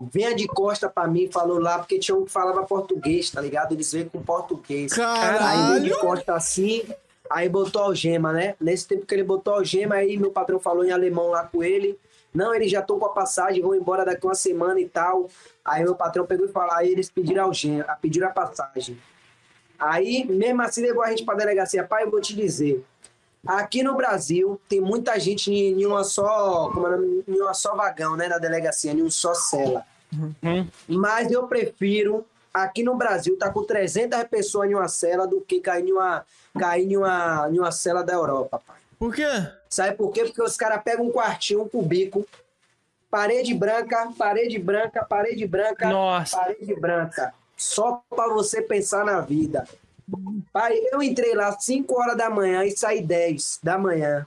venha 0.00 0.34
de 0.34 0.46
costa 0.46 0.88
pra 0.88 1.06
mim, 1.06 1.30
falou 1.30 1.58
lá, 1.58 1.78
porque 1.78 1.98
tinha 1.98 2.16
um 2.16 2.24
que 2.24 2.30
falava 2.30 2.64
português, 2.64 3.30
tá 3.30 3.40
ligado? 3.40 3.72
Eles 3.72 3.92
veio 3.92 4.10
com 4.10 4.22
português. 4.22 4.92
Aí 4.98 5.70
veio 5.70 5.84
de 5.84 5.90
Caralho. 5.90 6.00
costa 6.00 6.34
assim, 6.34 6.82
aí 7.30 7.48
botou 7.48 7.82
algema, 7.82 8.32
né? 8.32 8.54
Nesse 8.60 8.86
tempo 8.86 9.06
que 9.06 9.14
ele 9.14 9.24
botou 9.24 9.54
algema, 9.54 9.96
aí 9.96 10.16
meu 10.16 10.30
patrão 10.30 10.58
falou 10.58 10.84
em 10.84 10.90
alemão 10.90 11.28
lá 11.28 11.44
com 11.44 11.62
ele. 11.62 11.98
Não, 12.34 12.54
eles 12.54 12.70
já 12.70 12.80
estão 12.80 12.98
com 12.98 13.06
a 13.06 13.14
passagem, 13.14 13.62
vão 13.62 13.74
embora 13.74 14.04
daqui 14.04 14.26
uma 14.26 14.34
semana 14.34 14.78
e 14.78 14.86
tal. 14.86 15.28
Aí 15.64 15.82
meu 15.82 15.94
patrão 15.94 16.26
pegou 16.26 16.46
e 16.46 16.52
falou, 16.52 16.72
aí 16.72 16.90
eles 16.90 17.08
pediram 17.08 17.44
algema, 17.44 17.96
pediram 18.00 18.28
a 18.28 18.30
passagem. 18.30 18.98
Aí, 19.78 20.24
mesmo 20.24 20.62
assim, 20.62 20.82
levou 20.82 21.02
a 21.02 21.10
gente 21.10 21.24
pra 21.24 21.34
delegacia. 21.34 21.84
Pai, 21.84 22.04
eu 22.04 22.10
vou 22.10 22.20
te 22.20 22.34
dizer. 22.34 22.84
Aqui 23.46 23.82
no 23.82 23.94
Brasil, 23.94 24.60
tem 24.68 24.80
muita 24.80 25.18
gente 25.18 25.52
em, 25.52 25.80
em 25.80 25.86
uma 25.86 26.04
só, 26.04 26.70
como 26.72 26.86
é 26.86 26.96
em 27.28 27.40
uma 27.40 27.54
só 27.54 27.74
vagão, 27.74 28.16
né, 28.16 28.28
na 28.28 28.38
delegacia, 28.38 28.92
em 28.92 29.02
um 29.02 29.10
só 29.10 29.34
cela. 29.34 29.84
Hum. 30.12 30.66
Mas 30.88 31.30
eu 31.30 31.46
prefiro 31.46 32.24
aqui 32.52 32.82
no 32.82 32.96
Brasil 32.96 33.36
tá 33.36 33.50
com 33.50 33.62
300 33.62 34.24
pessoas 34.24 34.70
em 34.70 34.74
uma 34.74 34.88
cela 34.88 35.26
do 35.26 35.40
que 35.40 35.60
cair 35.60 35.86
em 35.86 35.92
uma 35.92 36.24
cair 36.58 36.90
em 36.90 36.96
uma, 36.96 37.48
em 37.52 37.58
uma 37.58 37.70
cela 37.70 38.02
da 38.02 38.14
Europa, 38.14 38.62
pai. 38.66 38.76
Por 38.98 39.14
quê? 39.14 39.28
Sabe 39.68 39.94
por 39.94 40.10
quê? 40.10 40.24
Porque 40.24 40.42
os 40.42 40.56
caras 40.56 40.82
pegam 40.82 41.06
um 41.06 41.12
quartinho, 41.12 41.62
um 41.62 41.68
cubico, 41.68 42.26
parede 43.10 43.52
branca, 43.52 44.10
parede 44.16 44.58
branca, 44.58 45.04
parede 45.04 45.46
branca, 45.46 45.88
Nossa. 45.88 46.36
parede 46.36 46.74
branca. 46.74 47.34
Só 47.56 48.02
para 48.08 48.32
você 48.32 48.62
pensar 48.62 49.04
na 49.04 49.20
vida. 49.20 49.66
Pai, 50.52 50.72
eu 50.92 51.02
entrei 51.02 51.34
lá 51.34 51.58
5 51.58 51.94
horas 52.00 52.16
da 52.16 52.30
manhã 52.30 52.64
e 52.64 52.76
saí 52.76 53.02
10 53.02 53.60
da 53.62 53.76
manhã. 53.76 54.26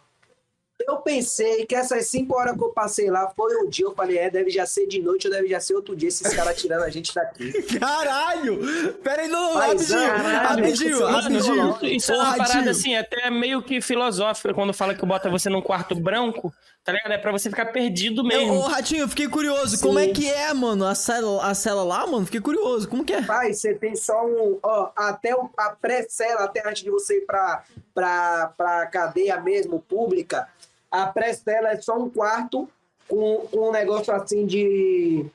Eu 0.87 0.97
pensei 0.97 1.65
que 1.65 1.75
essas 1.75 2.07
5 2.07 2.33
horas 2.35 2.55
que 2.57 2.63
eu 2.63 2.69
passei 2.69 3.09
lá 3.11 3.29
foi 3.35 3.55
um 3.57 3.67
dia. 3.69 3.85
Eu 3.85 3.93
falei, 3.93 4.17
é, 4.17 4.29
deve 4.29 4.49
já 4.49 4.65
ser 4.65 4.87
de 4.87 5.01
noite 5.01 5.27
ou 5.27 5.33
deve 5.33 5.47
já 5.49 5.59
ser 5.59 5.75
outro 5.75 5.95
dia 5.95 6.07
esses 6.07 6.33
caras 6.33 6.59
tirando 6.59 6.83
a 6.83 6.89
gente 6.89 7.13
daqui. 7.13 7.51
Caralho! 7.77 8.93
Pera 9.03 9.23
aí, 9.23 9.27
não, 9.27 9.53
Paizão, 9.55 9.99
rapidinho, 9.99 10.23
caralho, 10.23 10.47
rapidinho, 10.49 10.91
isso 10.91 11.03
é 11.03 11.11
rapidinho. 11.11 11.95
Isso 11.95 12.11
é 12.13 12.15
uma 12.17 12.37
parada 12.37 12.71
assim, 12.71 12.95
até 12.95 13.29
meio 13.29 13.61
que 13.61 13.81
filosófica 13.81 14.53
quando 14.53 14.73
fala 14.73 14.95
que 14.95 15.05
bota 15.05 15.29
você 15.29 15.49
num 15.49 15.61
quarto 15.61 15.93
branco, 15.95 16.53
tá 16.83 16.93
ligado? 16.93 17.11
É 17.11 17.17
pra 17.17 17.31
você 17.31 17.49
ficar 17.49 17.65
perdido 17.67 18.21
Eu- 18.21 18.25
mesmo. 18.25 18.53
Ô, 18.55 18.61
Ratinho, 18.67 19.01
eu 19.01 19.09
fiquei 19.09 19.27
curioso. 19.27 19.75
Sim. 19.77 19.83
Como 19.85 19.99
é 19.99 20.07
que 20.07 20.29
é, 20.29 20.53
mano, 20.53 20.85
a 20.85 20.95
cela, 20.95 21.45
a 21.45 21.53
cela 21.53 21.83
lá, 21.83 22.07
mano? 22.07 22.25
Fiquei 22.25 22.41
curioso. 22.41 22.87
Como 22.87 23.03
que 23.03 23.13
é? 23.13 23.21
Pai, 23.21 23.53
você 23.53 23.73
tem 23.73 23.95
só 23.95 24.25
um. 24.25 24.57
Ó, 24.63 24.89
até 24.95 25.35
o- 25.35 25.49
a 25.57 25.71
pré-cela, 25.71 26.45
até 26.45 26.67
antes 26.67 26.83
de 26.83 26.89
você 26.89 27.17
ir 27.17 27.25
pra, 27.25 27.63
pra, 27.93 28.53
pra 28.57 28.85
cadeia 28.87 29.39
mesmo, 29.41 29.79
pública, 29.81 30.47
a 30.91 31.05
pré-cela 31.07 31.69
é 31.71 31.81
só 31.81 31.97
um 31.97 32.09
quarto 32.09 32.67
com, 33.07 33.47
com 33.51 33.69
um 33.69 33.71
negócio 33.71 34.13
assim 34.13 34.45
de. 34.45 35.25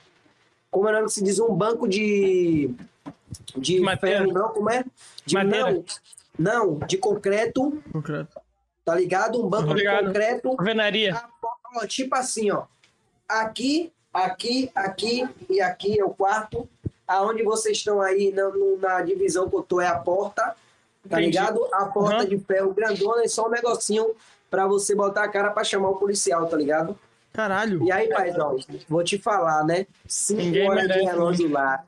Como 0.70 0.88
é 0.88 0.92
o 0.92 0.94
nome 0.94 1.06
que 1.06 1.12
se 1.12 1.22
diz? 1.24 1.38
Um 1.38 1.54
banco 1.54 1.88
de. 1.88 2.70
De 3.56 3.80
ferro, 4.00 4.32
não? 4.32 4.48
Como 4.50 4.70
é? 4.70 4.84
De, 5.24 5.34
Madeira. 5.34 5.72
não, 5.72 5.84
não, 6.38 6.78
de 6.86 6.96
concreto, 6.98 7.82
Concreto. 7.92 8.40
tá 8.84 8.94
ligado? 8.94 9.44
Um 9.44 9.48
banco 9.48 9.70
Obrigado. 9.70 10.00
de 10.00 10.06
concreto. 10.06 10.48
Alvenaria. 10.58 11.14
A 11.14 11.28
po- 11.40 11.48
ó, 11.76 11.86
tipo 11.86 12.14
assim, 12.14 12.50
ó. 12.50 12.64
Aqui, 13.28 13.92
aqui, 14.12 14.70
aqui 14.74 15.28
e 15.48 15.60
aqui 15.60 15.98
é 15.98 16.04
o 16.04 16.10
quarto. 16.10 16.68
Aonde 17.06 17.42
vocês 17.42 17.78
estão 17.78 18.00
aí 18.00 18.32
na, 18.32 18.50
na 18.80 19.02
divisão 19.02 19.48
que 19.48 19.56
eu 19.56 19.62
tô 19.62 19.80
é 19.80 19.86
a 19.86 19.98
porta. 19.98 20.42
Tá 21.08 21.20
Entendi. 21.20 21.26
ligado? 21.26 21.60
A 21.72 21.86
porta 21.86 22.16
Aham. 22.18 22.26
de 22.28 22.38
ferro 22.38 22.72
grandona 22.72 23.22
é 23.24 23.28
só 23.28 23.46
um 23.46 23.50
negocinho 23.50 24.14
pra 24.54 24.66
você 24.68 24.94
botar 24.94 25.24
a 25.24 25.28
cara 25.28 25.50
pra 25.50 25.64
chamar 25.64 25.88
o 25.88 25.96
policial, 25.96 26.46
tá 26.46 26.56
ligado? 26.56 26.96
Caralho. 27.32 27.82
E 27.82 27.90
aí, 27.90 28.08
paizão, 28.08 28.56
vou 28.88 29.02
te 29.02 29.18
falar, 29.18 29.64
né? 29.64 29.86
Cinco 30.06 30.42
Ninguém 30.42 30.68
horas 30.68 30.82
de 30.82 30.88
merece, 30.88 31.04
relógio 31.06 31.50
lá. 31.50 31.84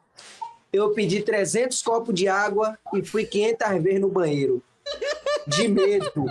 Eu 0.72 0.90
pedi 0.90 1.22
300 1.22 1.80
copos 1.82 2.12
de 2.12 2.26
água 2.26 2.76
e 2.92 3.04
fui 3.04 3.24
500 3.24 3.82
vezes 3.82 4.00
no 4.00 4.08
banheiro. 4.08 4.60
de 5.46 5.68
medo. 5.68 6.26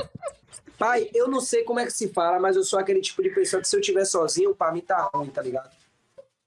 Pai, 0.78 1.10
eu 1.14 1.30
não 1.30 1.40
sei 1.40 1.64
como 1.64 1.80
é 1.80 1.86
que 1.86 1.94
se 1.94 2.10
fala, 2.10 2.38
mas 2.38 2.58
eu 2.58 2.64
sou 2.64 2.78
aquele 2.78 3.00
tipo 3.00 3.24
de 3.24 3.30
pessoa 3.30 3.62
que 3.62 3.68
se 3.68 3.76
eu 3.76 3.80
estiver 3.80 4.04
sozinho, 4.04 4.54
pra 4.54 4.74
mim 4.74 4.82
tá 4.82 5.10
ruim, 5.14 5.28
tá 5.30 5.42
ligado? 5.42 5.70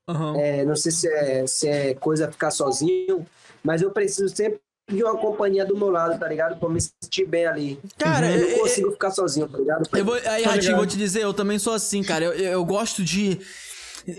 Aham. 0.06 0.36
É, 0.38 0.64
não 0.66 0.76
sei 0.76 0.92
se 0.92 1.08
é, 1.08 1.46
se 1.46 1.66
é 1.66 1.94
coisa 1.94 2.30
ficar 2.30 2.50
sozinho, 2.50 3.26
mas 3.64 3.80
eu 3.80 3.90
preciso 3.90 4.28
sempre 4.28 4.60
de 4.88 5.02
uma 5.04 5.16
companhia 5.16 5.64
do 5.64 5.76
meu 5.76 5.90
lado, 5.90 6.18
tá 6.18 6.26
ligado? 6.26 6.58
Pra 6.58 6.68
me 6.68 6.80
sentir 6.80 7.26
bem 7.26 7.46
ali. 7.46 7.78
Cara, 7.98 8.30
eu 8.30 8.48
é- 8.48 8.50
não 8.52 8.58
consigo 8.60 8.90
ficar 8.92 9.10
sozinho, 9.10 9.48
tá 9.48 9.58
ligado? 9.58 9.88
Eu 9.92 10.04
vou, 10.04 10.14
aí, 10.14 10.42
Tá 10.42 10.50
Ratinho, 10.50 10.76
vou 10.76 10.86
te 10.86 10.96
dizer, 10.96 11.22
eu 11.22 11.34
também 11.34 11.58
sou 11.58 11.74
assim, 11.74 12.02
cara. 12.02 12.24
Eu, 12.24 12.32
eu, 12.32 12.52
eu 12.52 12.64
gosto 12.64 13.04
de. 13.04 13.38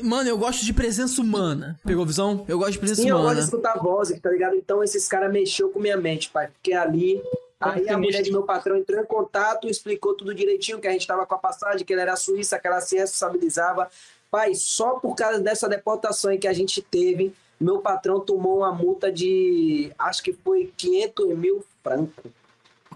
Mano, 0.03 0.29
eu 0.29 0.37
gosto 0.37 0.63
de 0.63 0.71
presença 0.71 1.19
humana. 1.19 1.79
Pegou 1.83 2.05
visão? 2.05 2.45
Eu 2.47 2.59
gosto 2.59 2.73
de 2.73 2.79
presença 2.79 3.01
Sim, 3.01 3.09
eu 3.09 3.15
gosto 3.15 3.25
de 3.27 3.31
humana. 3.33 3.45
escutar 3.45 3.79
voz, 3.79 4.11
tá 4.21 4.29
ligado? 4.29 4.55
Então 4.55 4.83
esses 4.83 5.07
caras 5.07 5.31
mexeu 5.31 5.69
com 5.69 5.79
minha 5.79 5.97
mente, 5.97 6.29
pai. 6.29 6.47
Porque 6.47 6.73
ali. 6.73 7.21
Aí 7.59 7.89
a 7.89 7.97
mulher 7.97 8.21
de 8.21 8.31
meu 8.31 8.43
patrão 8.43 8.77
entrou 8.77 9.01
em 9.01 9.05
contato, 9.05 9.67
explicou 9.67 10.13
tudo 10.13 10.33
direitinho, 10.33 10.79
que 10.79 10.87
a 10.87 10.91
gente 10.91 11.05
tava 11.05 11.25
com 11.25 11.35
a 11.35 11.37
passagem, 11.37 11.83
que 11.85 11.91
ele 11.91 12.01
era 12.01 12.15
suíça, 12.15 12.57
que 12.57 12.65
ela 12.67 12.79
se 12.79 12.95
responsabilizava. 12.95 13.89
Pai, 14.31 14.53
só 14.55 14.91
por 14.99 15.13
causa 15.15 15.39
dessa 15.41 15.67
deportação 15.67 16.31
aí 16.31 16.37
que 16.37 16.47
a 16.47 16.53
gente 16.53 16.81
teve, 16.81 17.33
meu 17.59 17.79
patrão 17.79 18.19
tomou 18.19 18.59
uma 18.59 18.71
multa 18.71 19.11
de. 19.11 19.91
Acho 19.97 20.23
que 20.23 20.33
foi 20.33 20.71
500 20.77 21.37
mil 21.37 21.63
francos. 21.83 22.31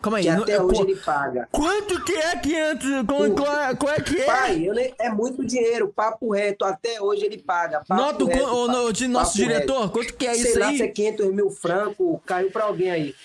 Calma 0.02 0.18
aí. 0.18 0.26
Que 0.26 0.32
não- 0.32 0.44
até 0.44 0.58
pô, 0.58 0.64
hoje 0.66 0.82
ele 0.82 0.96
paga. 0.98 1.48
Quanto 1.52 2.04
que 2.04 2.12
é 2.14 2.36
500? 2.38 2.90
Qual, 3.08 3.32
qual, 3.32 3.62
é- 3.62 3.76
qual 3.76 3.94
é 3.94 4.02
que 4.02 4.20
é? 4.22 4.26
Pai, 4.26 4.68
é 5.00 5.10
muito 5.10 5.46
dinheiro, 5.46 5.88
papo 5.88 6.32
reto. 6.32 6.66
Até 6.66 7.02
hoje 7.02 7.26
ele 7.26 7.38
paga. 7.38 7.84
Nota 7.90 8.24
o 8.26 8.28
nosso 8.68 9.14
papo 9.14 9.34
diretor, 9.38 9.80
reto. 9.84 9.92
quanto 9.94 10.14
que 10.16 10.28
é 10.28 10.34
Sei 10.34 10.50
isso 10.52 10.60
lá 10.60 10.68
aí? 10.68 10.78
se 10.78 10.84
é 10.84 10.88
500 10.90 11.34
mil 11.34 11.50
francos, 11.50 12.20
caiu 12.26 12.52
pra 12.52 12.66
alguém 12.66 12.92
aí. 12.92 13.16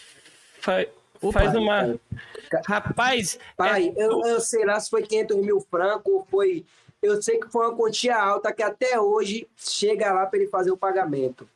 Fa- 0.61 0.87
Opa. 1.21 1.33
faz 1.41 1.55
uma. 1.57 1.99
Rapaz, 2.67 3.39
Pai, 3.57 3.93
eu, 3.97 4.23
eu 4.25 4.41
sei 4.41 4.65
lá 4.65 4.79
se 4.79 4.89
foi 4.89 5.03
500 5.03 5.37
mil 5.39 5.61
francos 5.69 6.13
ou 6.13 6.27
foi. 6.31 6.65
Eu 7.03 7.23
sei 7.23 7.39
que 7.39 7.49
foi 7.49 7.67
uma 7.67 7.77
quantia 7.77 8.17
alta 8.17 8.53
que 8.53 8.63
até 8.63 8.99
hoje 9.01 9.47
chega 9.57 10.13
lá 10.13 10.27
para 10.27 10.39
ele 10.41 10.49
fazer 10.49 10.71
o 10.71 10.77
pagamento. 10.77 11.49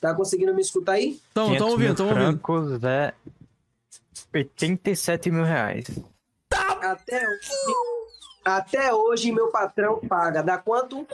Tá 0.00 0.14
conseguindo 0.14 0.54
me 0.54 0.62
escutar 0.62 0.92
aí? 0.92 1.20
Tão, 1.34 1.46
500 1.48 1.58
tão 1.58 1.66
mil 1.66 1.72
ouvindo, 1.88 1.96
tão 1.96 2.06
ouvindo. 2.08 2.24
francos 2.40 2.84
é 2.84 3.12
87 4.32 5.30
mil 5.30 5.44
reais. 5.44 5.86
Até 6.80 7.26
hoje, 7.28 7.50
até 8.44 8.94
hoje 8.94 9.32
meu 9.32 9.48
patrão 9.48 10.00
paga. 10.00 10.42
Dá 10.42 10.56
quanto? 10.56 11.06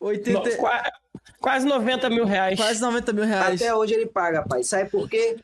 80, 0.00 0.50
no- 0.50 0.56
qua- 0.56 0.92
quase 1.40 1.64
90 1.66 2.10
mil 2.10 2.26
reais. 2.26 2.58
quase 2.58 2.80
90 2.80 3.12
mil 3.12 3.24
reais. 3.24 3.62
Até 3.62 3.74
hoje 3.74 3.94
ele 3.94 4.06
paga, 4.06 4.42
pai. 4.46 4.62
Sabe 4.64 4.90
por 4.90 5.08
quê? 5.08 5.38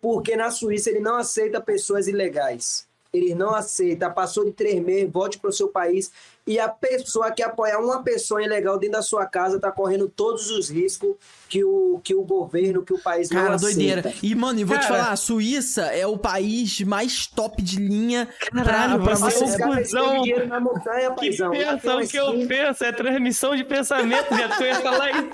Porque 0.00 0.34
na 0.34 0.50
Suíça 0.50 0.90
ele 0.90 1.00
não 1.00 1.16
aceita 1.16 1.60
pessoas 1.60 2.08
ilegais. 2.08 2.88
Ele 3.12 3.34
não 3.34 3.54
aceita. 3.54 4.08
Passou 4.08 4.44
de 4.44 4.52
três 4.52 4.80
meses, 4.80 5.10
volte 5.12 5.38
para 5.38 5.50
o 5.50 5.52
seu 5.52 5.68
país. 5.68 6.12
E 6.46 6.58
a 6.58 6.68
pessoa 6.68 7.30
que 7.30 7.42
apoiar 7.42 7.78
uma 7.78 8.02
pessoa 8.02 8.42
ilegal 8.42 8.78
dentro 8.78 8.96
da 8.96 9.02
sua 9.02 9.26
casa 9.26 9.56
está 9.56 9.70
correndo 9.70 10.08
todos 10.08 10.50
os 10.50 10.68
riscos 10.70 11.14
que 11.48 11.62
o, 11.64 12.00
que 12.02 12.14
o 12.14 12.22
governo, 12.22 12.82
que 12.84 12.92
o 12.94 12.98
país 13.02 13.28
não 13.30 13.42
Cara, 13.42 13.54
aceita. 13.56 13.74
doideira. 13.74 14.14
E, 14.22 14.34
mano, 14.34 14.58
e 14.60 14.64
vou 14.64 14.76
te 14.78 14.86
Cara. 14.86 14.94
falar, 15.02 15.12
a 15.12 15.16
Suíça 15.16 15.82
é 15.86 16.06
o 16.06 16.16
país 16.16 16.80
mais 16.82 17.26
top 17.26 17.60
de 17.62 17.76
linha 17.76 18.28
Caralho, 18.52 18.96
pra, 19.02 19.16
pra 19.16 19.30
você 19.30 19.46
você. 19.46 19.62
é 19.62 19.66
cuzão. 19.66 20.22
dinheiro 20.22 20.46
na 20.48 20.60
montanha, 20.60 21.10
Que 21.10 21.16
paizão. 21.16 21.52
Umas 21.52 22.10
que 22.10 22.16
eu 22.16 22.30
15 22.32 22.46
penso, 22.46 22.84
é 22.84 22.92
transmissão 22.92 23.54
de 23.56 23.64
pensamento, 23.64 24.28
já 24.34 24.48
tu 24.56 24.62
ia 24.64 24.74
falar 24.80 25.10
isso. 25.10 25.28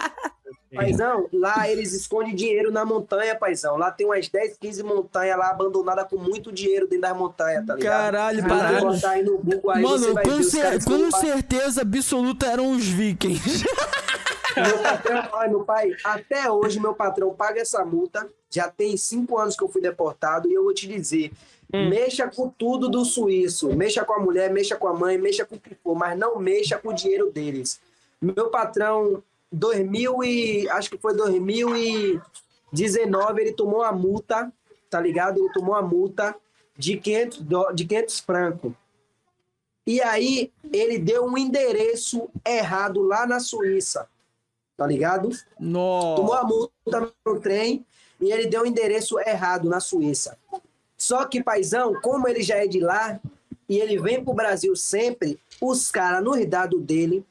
Paizão, 0.75 1.29
lá 1.33 1.69
eles 1.71 1.93
escondem 1.93 2.35
dinheiro 2.35 2.73
na 2.73 2.85
montanha, 2.85 3.37
paizão. 3.37 3.77
Lá 3.77 3.91
tem 3.91 4.07
umas 4.07 4.29
10, 4.29 4.57
15 4.59 4.83
montanhas 4.83 5.39
lá 5.39 5.51
abandonadas 5.51 6.07
com 6.09 6.17
muito 6.17 6.51
dinheiro 6.53 6.87
dentro 6.89 7.03
das 7.03 7.17
montanhas, 7.17 7.65
tá 7.65 7.75
ligado? 7.77 7.93
Caralho, 8.03 8.43
parado. 8.49 8.87
botar 8.87 9.11
aí 9.11 9.23
no 9.23 9.39
Google, 9.39 9.71
aí 9.71 9.83
você 9.83 10.09
Mano, 10.13 10.23
com, 10.23 10.43
cer- 10.43 10.85
com 10.85 11.11
certeza 11.13 11.83
absoluta 11.83 12.47
eram 12.47 12.73
os 12.73 12.85
vikings. 12.85 13.65
Meu 14.57 14.79
patrão, 14.79 15.29
olha, 15.33 15.51
meu 15.51 15.65
pai, 15.65 15.91
até 16.03 16.51
hoje 16.51 16.81
meu 16.81 16.95
patrão 16.95 17.35
paga 17.35 17.61
essa 17.61 17.85
multa. 17.85 18.27
Já 18.49 18.71
tem 18.71 18.97
cinco 18.97 19.39
anos 19.39 19.55
que 19.55 19.63
eu 19.63 19.69
fui 19.69 19.83
deportado 19.83 20.49
e 20.49 20.55
eu 20.55 20.65
vou 20.65 20.73
te 20.73 20.89
dizer, 20.89 21.31
mexa 21.71 22.27
com 22.27 22.49
tudo 22.49 22.89
do 22.89 23.05
suíço, 23.05 23.75
mexa 23.77 24.03
com 24.03 24.15
a 24.15 24.19
mulher, 24.19 24.51
mexa 24.51 24.75
com 24.75 24.89
a 24.89 24.95
mãe, 24.95 25.19
mexa 25.19 25.45
com 25.45 25.57
o 25.57 25.61
que 25.61 25.75
for, 25.75 25.95
mas 25.95 26.19
não 26.19 26.39
mexa 26.39 26.79
com 26.79 26.89
o 26.89 26.95
dinheiro 26.95 27.31
deles. 27.31 27.79
Meu 28.19 28.49
patrão, 28.49 29.23
2000 29.53 30.25
e 30.25 30.69
acho 30.71 30.91
que 30.91 30.99
foi 30.99 31.15
2019, 31.15 33.41
ele 33.41 33.53
tomou 33.53 33.81
uma 33.81 33.93
multa, 33.93 34.53
tá 34.91 35.01
ligado? 35.01 35.39
Ele 35.39 35.53
tomou 35.53 35.75
uma 35.75 35.83
multa 35.83 36.35
de 36.77 36.97
500 36.97 37.39
dó- 37.41 37.71
de 37.73 37.85
500 37.85 38.21
francos. 38.21 38.73
E 39.87 40.01
aí 40.03 40.53
ele 40.73 40.99
deu 40.99 41.25
um 41.25 41.39
endereço 41.39 42.29
errado 42.45 43.03
lá 43.03 43.27
na 43.27 43.39
Suíça 43.41 44.09
tá 44.77 44.87
ligado? 44.87 45.31
Tomou 45.59 46.27
Nossa. 46.27 46.39
a 46.39 46.45
multa 46.45 47.13
no 47.25 47.41
trem 47.41 47.85
e 48.21 48.31
ele 48.31 48.47
deu 48.47 48.63
o 48.63 48.67
endereço 48.67 49.19
errado 49.21 49.69
na 49.69 49.81
Suíça. 49.81 50.37
Só 50.97 51.25
que, 51.25 51.43
paizão, 51.43 51.99
como 52.01 52.29
ele 52.29 52.43
já 52.43 52.57
é 52.57 52.67
de 52.67 52.81
lá 52.81 53.21
e 53.69 53.79
ele 53.79 53.99
vem 53.99 54.23
pro 54.23 54.35
Brasil 54.35 54.75
sempre, 54.77 55.39
os 55.61 55.91
caras, 55.91 56.23
no 56.23 56.47
dado 56.47 56.79
dele, 56.79 57.25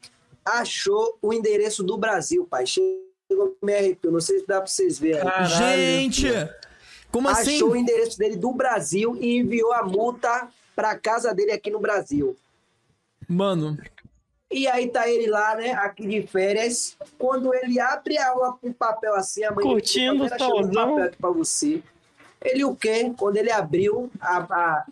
achou 0.45 1.17
o 1.21 1.33
endereço 1.33 1.83
do 1.83 1.97
Brasil, 1.97 2.45
pai. 2.49 2.65
Chegou 2.67 3.57
me 3.61 3.73
arrepio, 3.75 4.11
não 4.11 4.21
sei 4.21 4.39
se 4.39 4.47
dá 4.47 4.57
pra 4.61 4.67
vocês 4.67 4.99
verem. 4.99 5.23
Caralho. 5.23 5.47
Gente! 5.47 6.27
Como 7.11 7.27
assim? 7.29 7.55
Achou 7.55 7.71
o 7.71 7.75
endereço 7.75 8.17
dele 8.17 8.35
do 8.35 8.51
Brasil 8.51 9.15
e 9.19 9.37
enviou 9.37 9.73
a 9.73 9.83
multa 9.83 10.47
pra 10.75 10.97
casa 10.97 11.33
dele 11.33 11.51
aqui 11.51 11.71
no 11.71 11.79
Brasil. 11.79 12.35
Mano, 13.27 13.77
E 14.51 14.67
aí 14.67 14.87
tá 14.89 15.09
ele 15.09 15.27
lá, 15.27 15.55
né, 15.55 15.71
aqui 15.71 16.05
de 16.07 16.21
férias. 16.27 16.95
Quando 17.17 17.53
ele 17.53 17.79
abre 17.79 18.17
a- 18.17 18.33
uma- 18.35 18.57
um 18.63 18.71
papel 18.71 19.15
assim, 19.15 19.43
a 19.43 19.51
mãe 19.51 19.65
Curtindo 19.65 20.23
dele, 20.23 20.25
o 20.25 20.29
"Pera, 20.29 20.37
chegou 20.39 20.59
um 20.59 20.63
solzão." 20.63 20.89
papel 20.91 21.03
aqui 21.05 21.17
pra 21.17 21.29
você. 21.31 21.83
Ele 22.43 22.63
o 22.63 22.75
quê? 22.75 23.11
Quando 23.17 23.37
ele 23.37 23.51
abriu 23.51 24.09
a... 24.21 24.37
a- 24.37 24.85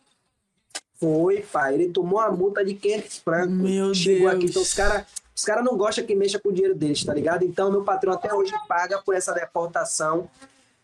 Foi, 0.99 1.41
pai. 1.41 1.75
Ele 1.75 1.89
tomou 1.89 2.19
a 2.19 2.31
multa 2.31 2.63
de 2.65 2.73
500 2.73 3.17
francos. 3.19 3.53
Meu 3.53 3.93
Chegou 3.93 4.29
Deus. 4.29 4.33
aqui. 4.35 4.45
Então 4.47 4.61
os 4.61 4.73
caras 4.73 5.05
os 5.35 5.43
cara 5.43 5.61
não 5.63 5.75
gostam 5.75 6.05
que 6.05 6.15
mexa 6.15 6.39
com 6.39 6.49
o 6.49 6.53
dinheiro 6.53 6.75
deles, 6.75 7.03
tá 7.03 7.13
ligado? 7.13 7.43
Então 7.43 7.71
meu 7.71 7.83
patrão 7.83 8.13
até 8.13 8.33
hoje 8.33 8.53
paga 8.67 9.01
por 9.01 9.15
essa 9.15 9.33
deportação. 9.33 10.29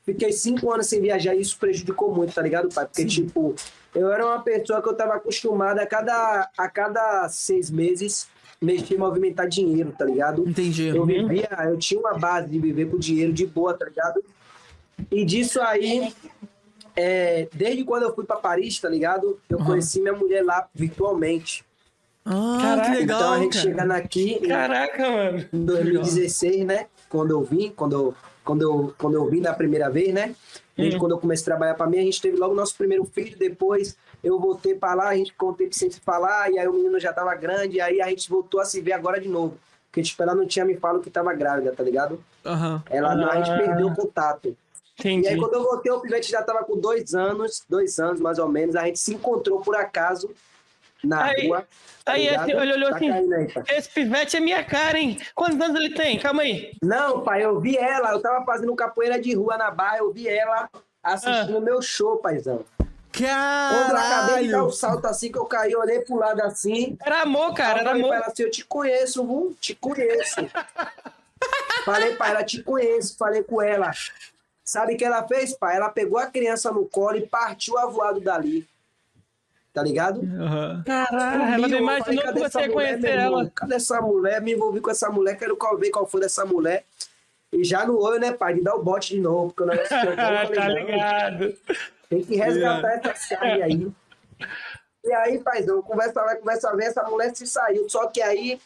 Fiquei 0.03 0.31
cinco 0.31 0.71
anos 0.71 0.87
sem 0.87 1.01
viajar 1.01 1.35
e 1.35 1.41
isso 1.41 1.57
prejudicou 1.59 2.13
muito, 2.13 2.33
tá 2.33 2.41
ligado, 2.41 2.67
pai? 2.73 2.85
Porque, 2.85 3.05
tipo, 3.05 3.53
eu 3.93 4.11
era 4.11 4.25
uma 4.25 4.41
pessoa 4.41 4.81
que 4.81 4.89
eu 4.89 4.95
tava 4.95 5.15
acostumada 5.15 5.83
a 5.83 5.85
cada, 5.85 6.49
a 6.57 6.69
cada 6.69 7.29
seis 7.29 7.69
meses 7.69 8.27
mexer 8.61 8.97
movimentar 8.97 9.47
dinheiro, 9.47 9.93
tá 9.97 10.05
ligado? 10.05 10.47
entendi. 10.47 10.87
Eu 10.87 11.05
vivia, 11.05 11.47
eu 11.69 11.77
tinha 11.77 11.99
uma 11.99 12.17
base 12.17 12.49
de 12.49 12.59
viver 12.59 12.89
com 12.89 12.97
dinheiro 12.97 13.31
de 13.31 13.45
boa, 13.45 13.73
tá 13.73 13.85
ligado? 13.85 14.23
E 15.11 15.23
disso 15.23 15.61
aí, 15.61 16.13
é, 16.95 17.47
desde 17.53 17.83
quando 17.83 18.03
eu 18.03 18.13
fui 18.13 18.25
pra 18.25 18.35
Paris, 18.35 18.79
tá 18.79 18.89
ligado? 18.89 19.39
Eu 19.49 19.59
conheci 19.59 20.01
minha 20.01 20.13
mulher 20.13 20.43
lá 20.43 20.67
virtualmente. 20.73 21.63
Ah, 22.31 22.57
Caraca, 22.61 22.91
que 22.91 22.97
legal, 22.97 23.19
então 23.19 23.33
a 23.33 23.39
gente 23.39 23.53
cara. 23.57 23.63
chegando 23.69 23.91
aqui 23.91 24.47
Caraca, 24.47 25.09
mano. 25.09 25.45
em 25.51 25.65
2016, 25.65 26.65
né? 26.65 26.85
Quando 27.09 27.31
eu 27.31 27.41
vim, 27.43 27.71
quando 27.75 27.93
eu, 27.93 28.15
quando 28.45 28.61
eu, 28.61 28.93
quando 28.99 29.15
eu 29.15 29.25
vim 29.27 29.41
da 29.41 29.51
primeira 29.53 29.89
vez, 29.89 30.13
né? 30.13 30.35
A 30.77 30.81
gente, 30.81 30.95
Hum. 30.95 30.99
Quando 30.99 31.11
eu 31.13 31.17
comecei 31.17 31.43
a 31.43 31.45
trabalhar 31.45 31.73
pra 31.73 31.87
mim, 31.87 31.97
a 31.97 32.03
gente 32.03 32.21
teve 32.21 32.37
logo 32.37 32.53
nosso 32.53 32.75
primeiro 32.77 33.03
filho. 33.03 33.35
Depois 33.37 33.97
eu 34.23 34.39
voltei 34.39 34.75
pra 34.75 34.93
lá, 34.93 35.09
a 35.09 35.15
gente 35.15 35.31
ficou 35.31 35.49
um 35.49 35.53
tempo 35.53 35.73
sem 35.75 35.89
se 35.89 35.99
falar, 35.99 36.51
e 36.51 36.59
aí 36.59 36.67
o 36.67 36.73
menino 36.73 36.99
já 36.99 37.11
tava 37.11 37.33
grande, 37.35 37.77
e 37.77 37.81
aí 37.81 37.99
a 38.01 38.07
gente 38.07 38.29
voltou 38.29 38.61
a 38.61 38.65
se 38.65 38.79
ver 38.79 38.93
agora 38.93 39.19
de 39.19 39.27
novo. 39.27 39.57
Porque, 39.91 40.03
tipo, 40.03 40.21
ela 40.21 40.35
não 40.35 40.45
tinha 40.45 40.63
me 40.63 40.77
falado 40.77 41.01
que 41.01 41.09
tava 41.09 41.33
grávida, 41.33 41.73
tá 41.75 41.81
ligado? 41.83 42.23
Aham. 42.45 42.81
Ela, 42.91 43.13
a 43.13 43.35
gente 43.37 43.49
Ah. 43.51 43.57
perdeu 43.57 43.87
o 43.87 43.95
contato. 43.95 44.49
E 44.49 44.55
Entendi. 45.01 45.27
aí, 45.29 45.37
quando 45.37 45.53
eu 45.55 45.63
voltei, 45.63 45.91
o 45.91 45.99
pivete 45.99 46.29
já 46.31 46.41
tava 46.43 46.63
com 46.63 46.77
dois 46.79 47.13
anos, 47.15 47.63
dois 47.67 47.99
anos 47.99 48.19
mais 48.21 48.37
ou 48.37 48.47
menos. 48.47 48.75
A 48.75 48.85
gente 48.85 48.99
se 48.99 49.13
encontrou 49.13 49.59
por 49.61 49.75
acaso 49.75 50.29
na 51.03 51.25
Aí- 51.25 51.47
rua. 51.47 51.67
tá 52.03 52.13
aí, 52.13 52.23
ligado? 52.25 52.41
assim, 52.41 52.51
ele 52.51 52.73
olhou 52.73 52.89
Tá 52.89 52.95
assim, 52.97 53.09
aí. 53.11 53.47
Esse 53.77 53.89
pivete 53.89 54.37
é 54.37 54.39
minha 54.39 54.63
cara, 54.63 54.97
hein? 54.97 55.17
Quantos 55.35 55.59
anos 55.61 55.79
ele 55.79 55.93
tem? 55.95 56.19
Calma 56.19 56.41
aí. 56.43 56.71
Não, 56.83 57.21
pai, 57.21 57.43
eu 57.43 57.59
vi 57.59 57.77
ela. 57.77 58.11
Eu 58.11 58.21
tava 58.21 58.43
fazendo 58.45 58.75
capoeira 58.75 59.19
de 59.19 59.33
rua 59.35 59.57
na 59.57 59.71
barra. 59.71 59.97
Eu 59.99 60.11
vi 60.11 60.27
ela 60.27 60.69
assistindo 61.03 61.57
o 61.57 61.61
meu 61.61 61.81
show, 61.81 62.17
paizão. 62.17 62.65
Quando 63.11 63.91
eu 63.91 63.97
acabei 63.97 64.43
de 64.45 64.51
dar 64.51 64.57
Caralho! 64.57 64.71
salto 64.71 65.05
assim, 65.07 65.31
que 65.31 65.37
eu 65.37 65.45
caí, 65.45 65.75
olhei 65.75 65.99
pro 66.01 66.15
lado 66.17 66.41
assim. 66.41 66.97
Era 67.03 67.23
amor, 67.23 67.53
cara, 67.53 67.79
era 67.79 67.91
amor. 67.91 68.13
ela 68.13 68.27
assim, 68.27 68.43
eu 68.43 68.51
te 68.51 68.63
conheço, 68.63 69.25
viu? 69.25 69.57
Te 69.59 69.73
conheço. 69.75 70.35
falei 71.85 72.15
pra 72.15 72.29
ela, 72.29 72.43
te 72.43 72.61
conheço. 72.61 73.17
Falei 73.17 73.43
com 73.43 73.61
ela. 73.61 73.91
Sabe 74.63 74.93
o 74.93 74.97
que 74.97 75.03
ela 75.03 75.27
fez, 75.27 75.53
pai? 75.53 75.75
Ela 75.77 75.89
pegou 75.89 76.19
a 76.19 76.27
criança 76.27 76.71
no 76.71 76.85
colo 76.85 77.17
e 77.17 77.25
partiu 77.27 77.77
avoado 77.77 78.19
dali. 78.21 78.67
Tá 79.73 79.83
ligado? 79.83 80.21
Aham. 80.21 80.83
Caralho, 80.85 81.41
ela 81.43 81.67
não 81.67 81.77
eu 81.77 81.81
imaginou 81.81 82.33
que 82.33 82.39
você 82.39 82.59
ia 82.59 82.67
mulher, 82.67 82.73
conhecer 82.73 83.09
irmão? 83.09 83.39
ela. 83.39 83.51
Cadê 83.53 83.75
essa 83.75 84.01
mulher? 84.01 84.41
Me 84.41 84.53
envolvi 84.53 84.81
com 84.81 84.89
essa 84.89 85.09
mulher, 85.09 85.37
quero 85.37 85.57
ver 85.77 85.89
qual 85.91 86.07
foi 86.07 86.21
dessa 86.21 86.45
mulher. 86.45 86.85
E 87.51 87.63
já 87.63 87.85
no 87.85 87.99
olho, 87.99 88.19
né, 88.19 88.31
pai? 88.31 88.55
De 88.55 88.61
dar 88.61 88.75
o 88.75 88.83
bote 88.83 89.15
de 89.15 89.21
novo. 89.21 89.53
Porque 89.53 89.63
o 89.63 89.65
negócio 89.65 89.89
que 90.01 90.07
eu 90.07 90.15
falei, 90.15 90.49
tá 90.49 90.67
não, 90.67 90.75
ligado. 90.75 91.53
Tem 92.09 92.23
que 92.23 92.35
resgatar 92.35 92.93
essa 92.93 93.15
chave 93.15 93.61
aí. 93.61 93.91
E 95.03 95.13
aí, 95.13 95.39
paizão, 95.39 95.81
conversa 95.81 96.23
vai, 96.23 96.35
conversa 96.35 96.75
vem, 96.75 96.87
essa 96.87 97.03
mulher 97.03 97.35
se 97.35 97.45
saiu. 97.47 97.87
Só 97.89 98.07
que 98.07 98.21
aí 98.21 98.59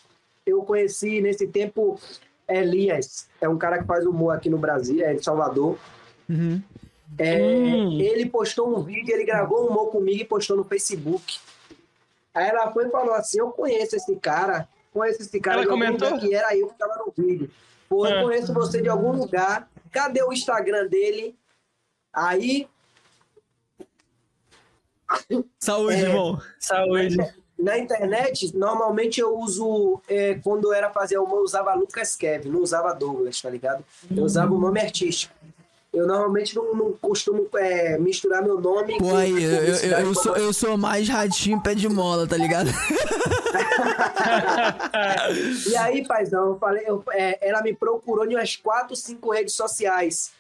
eu 0.46 0.62
conheci 0.64 1.22
nesse 1.22 1.48
tempo 1.48 2.00
Elias, 2.48 3.28
é 3.40 3.48
um 3.48 3.58
cara 3.58 3.80
que 3.80 3.86
faz 3.86 4.06
humor 4.06 4.36
aqui 4.36 4.50
no 4.50 4.58
Brasil, 4.58 5.04
é 5.04 5.14
de 5.14 5.24
Salvador. 5.24 5.78
Uhum. 6.30 6.62
É, 7.18 7.38
Hum. 7.42 8.00
Ele 8.00 8.28
postou 8.28 8.68
um 8.76 8.82
vídeo, 8.84 9.14
ele 9.14 9.26
gravou 9.26 9.64
um 9.66 9.70
humor 9.70 9.92
comigo 9.92 10.22
e 10.22 10.26
postou 10.26 10.58
no 10.58 10.64
Facebook. 10.64 11.40
Aí 12.34 12.48
ela 12.48 12.72
foi 12.72 12.88
e 12.88 12.90
falou 12.90 13.14
assim: 13.14 13.40
Eu 13.40 13.52
conheço 13.52 13.96
esse 13.96 14.16
cara, 14.16 14.68
conheço 14.92 15.22
esse 15.22 15.40
cara 15.40 15.62
Ela 15.62 15.70
comentou? 15.70 16.18
que 16.18 16.34
era 16.34 16.56
eu 16.58 16.68
que 16.70 16.78
tava 16.78 16.96
no 17.06 17.14
vídeo. 17.16 17.52
Pô, 17.88 18.08
eu 18.08 18.20
Ah. 18.20 18.24
conheço 18.24 18.54
você 18.54 18.82
de 18.82 18.90
algum 18.90 19.12
lugar. 19.12 19.70
Cadê 19.92 20.24
o 20.24 20.34
Instagram 20.34 20.88
dele? 20.88 21.36
Aí 22.12 22.68
Saúde, 25.60 25.96
É. 25.96 26.00
irmão. 26.00 26.42
Saúde. 26.60 27.18
Na 27.60 27.78
internet, 27.78 28.56
normalmente 28.58 29.22
eu 29.22 29.38
uso, 29.38 30.02
é, 30.08 30.36
quando 30.44 30.66
eu 30.66 30.74
era 30.74 30.90
fazer 30.90 31.18
humor, 31.18 31.38
eu 31.38 31.44
usava 31.44 31.74
Lucas 31.76 32.16
Kev, 32.16 32.46
não 32.50 32.62
usava 32.62 32.94
Douglas, 32.94 33.40
tá 33.42 33.50
ligado? 33.50 33.86
Eu 34.14 34.24
usava 34.24 34.52
o 34.54 34.60
nome 34.60 34.82
artístico. 34.82 35.34
Eu 35.94 36.08
normalmente 36.08 36.56
não, 36.56 36.74
não 36.74 36.92
costumo 36.94 37.48
é, 37.56 38.00
misturar 38.00 38.42
meu 38.42 38.60
nome 38.60 38.98
Pô, 38.98 39.16
aí, 39.16 39.32
eu, 39.32 39.52
eu, 39.52 39.76
eu, 39.76 39.98
eu 40.00 40.16
sou, 40.16 40.36
eu 40.36 40.52
sou 40.52 40.76
mais 40.76 41.08
ratinho 41.08 41.62
pé 41.62 41.76
de 41.76 41.88
mola, 41.88 42.26
tá 42.28 42.36
ligado? 42.36 42.70
E 45.70 45.76
aí, 45.76 46.06
paizão, 46.06 46.50
eu 46.50 46.58
falei, 46.60 46.84
eu- 46.88 47.04
é, 47.12 47.38
ela 47.48 47.62
me 47.62 47.74
procurou 47.74 48.26
em 48.26 48.36
umas 48.36 48.56
quatro, 48.56 48.96
cinco 48.96 49.32
redes 49.32 49.54
sociais, 49.54 50.32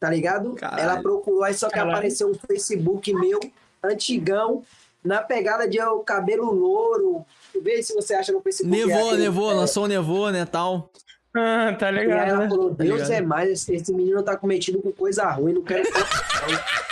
tá 0.00 0.10
ligado? 0.10 0.52
Caralho. 0.54 0.82
Ela 0.82 1.00
procurou, 1.02 1.44
aí 1.44 1.54
só 1.54 1.68
que 1.68 1.74
Caralho. 1.74 1.92
apareceu 1.92 2.28
um 2.28 2.34
Facebook 2.34 3.12
meu, 3.14 3.38
antigão, 3.82 4.62
na 5.04 5.20
pegada 5.22 5.68
de 5.68 5.78
eu, 5.78 5.98
cabelo 6.00 6.50
louro. 6.52 7.24
Vê 7.62 7.82
se 7.82 7.94
você 7.94 8.14
acha 8.14 8.32
no 8.32 8.40
Facebook. 8.40 8.74
é 8.80 8.86
nevou, 8.86 9.06
aquele- 9.08 9.22
nevou, 9.22 9.52
lançou 9.52 9.84
um 9.84 9.88
nevou, 9.88 10.30
né, 10.30 10.44
tal. 10.44 10.90
Ah, 11.34 11.74
tá 11.78 11.90
E 11.90 11.98
aí 11.98 12.10
ela 12.10 12.40
né? 12.40 12.48
falou, 12.48 12.70
Deus 12.70 13.02
ligado? 13.02 13.12
é 13.12 13.20
mais, 13.22 13.50
esse, 13.50 13.74
esse 13.74 13.92
menino 13.92 14.22
tá 14.22 14.36
cometido 14.36 14.80
com 14.82 14.92
coisa 14.92 15.24
ruim, 15.30 15.54
não 15.54 15.62
quero 15.62 15.84
contar, 15.84 16.48
não." 16.48 16.82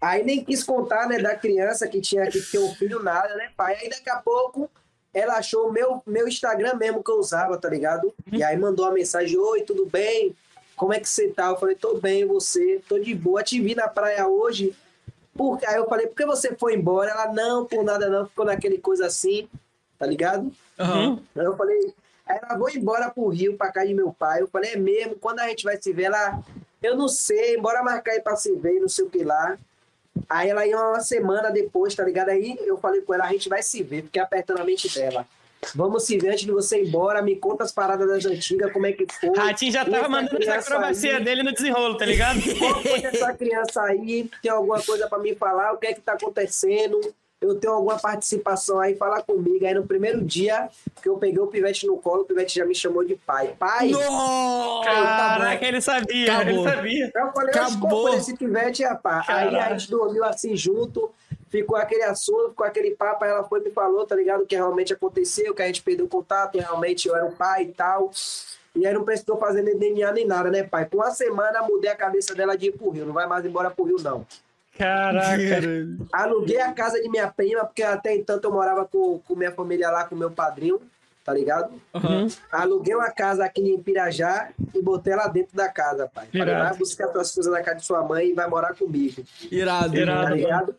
Aí 0.00 0.22
nem 0.22 0.44
quis 0.44 0.62
contar, 0.62 1.08
né, 1.08 1.18
da 1.18 1.34
criança 1.34 1.88
que 1.88 2.00
tinha 2.00 2.26
que 2.26 2.40
ter 2.40 2.58
um 2.58 2.74
filho, 2.74 3.02
nada, 3.02 3.34
né, 3.36 3.48
pai? 3.56 3.74
Aí 3.80 3.88
daqui 3.88 4.10
a 4.10 4.16
pouco 4.16 4.70
ela 5.14 5.38
achou 5.38 5.68
o 5.68 5.72
meu, 5.72 6.02
meu 6.06 6.28
Instagram 6.28 6.74
mesmo 6.74 7.02
que 7.02 7.10
eu 7.10 7.18
usava, 7.18 7.56
tá 7.56 7.70
ligado? 7.70 8.12
E 8.30 8.42
aí 8.42 8.56
mandou 8.56 8.84
uma 8.84 8.92
mensagem, 8.92 9.38
oi, 9.38 9.62
tudo 9.62 9.86
bem? 9.86 10.34
Como 10.76 10.92
é 10.92 11.00
que 11.00 11.08
você 11.08 11.28
tá? 11.28 11.46
Eu 11.46 11.56
falei, 11.56 11.76
tô 11.76 11.98
bem, 11.98 12.26
você? 12.26 12.82
Tô 12.88 12.98
de 12.98 13.14
boa, 13.14 13.42
te 13.42 13.60
vi 13.60 13.74
na 13.74 13.88
praia 13.88 14.26
hoje. 14.26 14.74
Por... 15.34 15.58
Aí 15.66 15.76
eu 15.76 15.88
falei, 15.88 16.06
por 16.08 16.16
que 16.16 16.26
você 16.26 16.54
foi 16.54 16.74
embora? 16.74 17.10
Ela, 17.10 17.32
não, 17.32 17.64
por 17.64 17.82
nada 17.84 18.08
não, 18.08 18.26
ficou 18.26 18.44
naquele 18.44 18.78
coisa 18.78 19.06
assim, 19.06 19.48
tá 19.98 20.04
ligado? 20.04 20.52
Aham. 20.78 21.20
Aí 21.36 21.44
eu 21.44 21.56
falei, 21.56 21.94
aí 22.26 22.38
ela 22.42 22.58
vou 22.58 22.70
embora 22.70 23.10
pro 23.10 23.28
Rio, 23.28 23.56
pra 23.56 23.72
casa 23.72 23.86
de 23.86 23.94
meu 23.94 24.12
pai. 24.12 24.40
Eu 24.42 24.48
falei, 24.48 24.72
é 24.72 24.76
mesmo, 24.76 25.16
quando 25.16 25.40
a 25.40 25.48
gente 25.48 25.64
vai 25.64 25.80
se 25.80 25.92
ver? 25.92 26.04
Ela, 26.04 26.42
eu 26.82 26.96
não 26.96 27.08
sei, 27.08 27.58
bora 27.58 27.82
marcar 27.82 28.12
aí 28.12 28.20
pra 28.20 28.36
se 28.36 28.54
ver, 28.56 28.80
não 28.80 28.88
sei 28.88 29.04
o 29.04 29.10
que 29.10 29.24
lá. 29.24 29.58
Aí 30.28 30.48
ela 30.48 30.66
ia 30.66 30.78
uma 30.78 31.00
semana 31.00 31.50
depois, 31.50 31.94
tá 31.94 32.04
ligado? 32.04 32.28
Aí 32.28 32.56
eu 32.64 32.76
falei 32.78 33.00
com 33.02 33.14
ela, 33.14 33.24
a 33.24 33.32
gente 33.32 33.48
vai 33.48 33.62
se 33.62 33.82
ver, 33.82 34.02
fiquei 34.04 34.22
apertando 34.22 34.60
a 34.60 34.64
mente 34.64 34.92
dela. 34.94 35.26
Vamos 35.74 36.04
se 36.04 36.18
ver 36.18 36.30
antes 36.30 36.44
de 36.44 36.52
você 36.52 36.82
ir 36.82 36.88
embora, 36.88 37.22
me 37.22 37.36
conta 37.36 37.64
as 37.64 37.72
paradas 37.72 38.06
das 38.06 38.26
antigas, 38.26 38.72
como 38.72 38.86
é 38.86 38.92
que 38.92 39.06
foi. 39.12 39.30
Ratinho 39.36 39.72
já 39.72 39.84
tava 39.84 40.08
mandando 40.08 40.42
essa 40.42 40.56
acrobacia 40.56 41.16
aí? 41.16 41.24
dele 41.24 41.42
no 41.42 41.52
desenrolo, 41.52 41.96
tá 41.96 42.04
ligado? 42.04 42.40
Qual 42.58 42.82
foi 42.82 43.02
essa 43.02 43.32
criança 43.32 43.82
aí? 43.82 44.30
Tem 44.42 44.50
alguma 44.50 44.82
coisa 44.82 45.08
pra 45.08 45.18
me 45.18 45.34
falar? 45.34 45.72
O 45.72 45.78
que 45.78 45.86
é 45.86 45.94
que 45.94 46.00
tá 46.00 46.12
acontecendo? 46.12 47.00
Eu 47.44 47.54
tenho 47.56 47.74
alguma 47.74 47.98
participação 47.98 48.80
aí? 48.80 48.94
Fala 48.94 49.22
comigo. 49.22 49.66
Aí 49.66 49.74
no 49.74 49.86
primeiro 49.86 50.22
dia 50.22 50.68
que 51.02 51.08
eu 51.08 51.18
peguei 51.18 51.38
o 51.38 51.46
pivete 51.46 51.86
no 51.86 51.98
colo, 51.98 52.22
o 52.22 52.24
pivete 52.24 52.58
já 52.58 52.64
me 52.64 52.74
chamou 52.74 53.04
de 53.04 53.16
pai. 53.16 53.54
Pai! 53.58 53.90
Nossa! 53.90 54.84
Caraca, 54.84 55.66
ele 55.66 55.80
sabia, 55.80 56.36
Acabou. 56.36 56.52
ele 56.52 56.74
sabia. 56.76 57.12
Eu 57.14 57.32
falei, 57.32 57.50
Acabou. 57.50 58.08
Foi 58.08 58.16
esse 58.16 58.34
pivete, 58.36 58.82
rapaz? 58.82 59.28
Aí 59.28 59.56
a 59.56 59.76
gente 59.76 59.90
dormiu 59.90 60.24
assim 60.24 60.56
junto, 60.56 61.12
ficou 61.50 61.76
aquele 61.76 62.04
assunto, 62.04 62.50
ficou 62.50 62.66
aquele 62.66 62.92
papo, 62.92 63.24
aí 63.24 63.30
ela 63.30 63.44
foi 63.44 63.60
e 63.60 63.64
me 63.64 63.70
falou, 63.70 64.06
tá 64.06 64.16
ligado? 64.16 64.42
O 64.42 64.46
que 64.46 64.56
realmente 64.56 64.94
aconteceu, 64.94 65.54
que 65.54 65.62
a 65.62 65.66
gente 65.66 65.82
perdeu 65.82 66.06
o 66.06 66.08
contato, 66.08 66.58
realmente 66.58 67.08
eu 67.08 67.14
era 67.14 67.26
o 67.26 67.32
pai 67.32 67.64
e 67.64 67.72
tal. 67.72 68.10
E 68.74 68.86
aí 68.86 68.92
não 68.92 69.04
precisou 69.04 69.36
fazer 69.36 69.62
nem 69.62 69.78
DNA 69.78 70.10
nem 70.12 70.26
nada, 70.26 70.50
né, 70.50 70.62
pai? 70.62 70.86
Com 70.86 70.96
uma 70.96 71.10
semana 71.10 71.62
mudei 71.62 71.90
a 71.90 71.94
cabeça 71.94 72.34
dela 72.34 72.56
de 72.56 72.68
ir 72.68 72.72
pro 72.72 72.90
Rio, 72.90 73.06
não 73.06 73.12
vai 73.12 73.26
mais 73.26 73.44
embora 73.44 73.70
pro 73.70 73.84
Rio, 73.84 73.96
não. 74.02 74.26
Caraca. 74.78 75.38
Aluguei 76.12 76.60
a 76.60 76.72
casa 76.72 77.00
de 77.00 77.08
minha 77.08 77.28
prima, 77.30 77.64
porque 77.64 77.82
até 77.82 78.14
então 78.14 78.40
eu 78.42 78.52
morava 78.52 78.84
com, 78.84 79.18
com 79.20 79.34
minha 79.34 79.52
família 79.52 79.90
lá, 79.90 80.04
com 80.04 80.16
meu 80.16 80.30
padrinho, 80.30 80.80
tá 81.24 81.32
ligado? 81.32 81.72
Aham. 81.94 82.26
Aluguei 82.50 82.94
uma 82.94 83.10
casa 83.10 83.44
aqui 83.44 83.62
em 83.62 83.80
Pirajá 83.80 84.50
e 84.74 84.82
botei 84.82 85.12
ela 85.12 85.28
dentro 85.28 85.56
da 85.56 85.68
casa, 85.68 86.10
pai. 86.12 86.26
Falei, 86.26 86.54
Irado. 86.54 86.68
vai 86.68 86.78
buscar 86.78 87.08
tuas 87.08 87.32
coisas 87.32 87.52
na 87.52 87.62
casa 87.62 87.76
de 87.76 87.86
sua 87.86 88.02
mãe 88.02 88.28
e 88.28 88.34
vai 88.34 88.48
morar 88.48 88.74
comigo, 88.74 89.22
Irado. 89.50 89.96
Irado. 89.96 90.28
tá 90.28 90.30
ligado? 90.30 90.76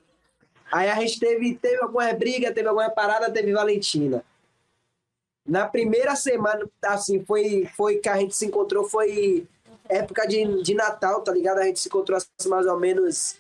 Aí 0.72 0.90
a 0.90 0.96
gente 0.96 1.20
teve, 1.20 1.56
teve 1.56 1.82
alguma 1.82 2.12
briga, 2.14 2.52
teve 2.52 2.68
alguma 2.68 2.90
parada, 2.90 3.32
teve 3.32 3.54
Valentina. 3.54 4.24
Na 5.48 5.68
primeira 5.68 6.16
semana, 6.16 6.68
assim, 6.84 7.24
foi, 7.24 7.70
foi 7.78 7.98
que 7.98 8.10
a 8.10 8.18
gente 8.18 8.36
se 8.36 8.48
encontrou, 8.48 8.90
foi 8.90 9.48
época 9.88 10.28
de, 10.28 10.64
de 10.64 10.74
Natal, 10.74 11.22
tá 11.22 11.32
ligado? 11.32 11.60
A 11.60 11.64
gente 11.64 11.80
se 11.80 11.88
encontrou 11.88 12.18
assim, 12.18 12.50
mais 12.50 12.66
ou 12.66 12.80
menos 12.80 13.38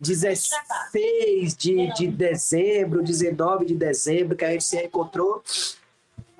16 0.00 1.56
de, 1.56 1.94
de 1.94 2.06
dezembro, 2.08 3.02
19 3.02 3.64
de 3.64 3.74
dezembro, 3.74 4.36
que 4.36 4.44
a 4.44 4.50
gente 4.50 4.64
se 4.64 4.82
encontrou, 4.82 5.42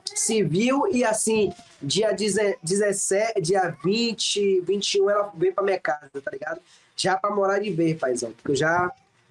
se 0.04 0.42
viu 0.42 0.86
e 0.92 1.04
assim, 1.04 1.52
dia 1.82 2.12
10 2.12 2.56
17, 2.62 3.40
dia 3.40 3.76
20, 3.82 4.60
21, 4.60 5.10
ela 5.10 5.32
veio 5.34 5.54
pra 5.54 5.64
minha 5.64 5.78
casa, 5.78 6.08
tá 6.22 6.30
ligado? 6.30 6.60
Já 6.96 7.16
pra 7.16 7.30
morar 7.30 7.58
de 7.58 7.70
vez, 7.70 7.98
paizão, 7.98 8.32
porque 8.32 8.52
eu 8.52 8.56
já 8.56 8.90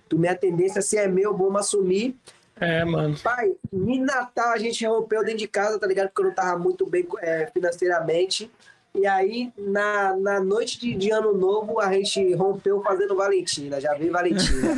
tomei 0.10 0.30
a 0.30 0.36
tendência, 0.36 0.82
se 0.82 0.98
é 0.98 1.08
meu, 1.08 1.36
vamos 1.36 1.62
assumir. 1.62 2.16
É, 2.56 2.84
mano. 2.86 3.18
Pai, 3.20 3.52
em 3.72 4.00
Natal 4.00 4.52
a 4.52 4.58
gente 4.58 4.86
rompeu 4.86 5.24
dentro 5.24 5.40
de 5.40 5.48
casa, 5.48 5.80
tá 5.80 5.88
ligado? 5.88 6.10
Porque 6.10 6.22
eu 6.22 6.28
não 6.28 6.34
tava 6.34 6.58
muito 6.58 6.86
bem 6.86 7.08
é, 7.20 7.50
financeiramente. 7.52 8.50
E 8.95 9.07
aí, 9.07 9.52
na, 9.57 10.15
na 10.15 10.40
noite 10.40 10.80
de, 10.80 10.94
de 10.94 11.11
ano 11.11 11.34
novo, 11.34 11.80
a 11.80 11.91
gente 11.91 12.34
rompeu 12.36 12.82
fazendo 12.84 13.15
Valentina. 13.15 13.82
Já 13.82 13.95
veio 13.95 14.11
Valentina, 14.11 14.76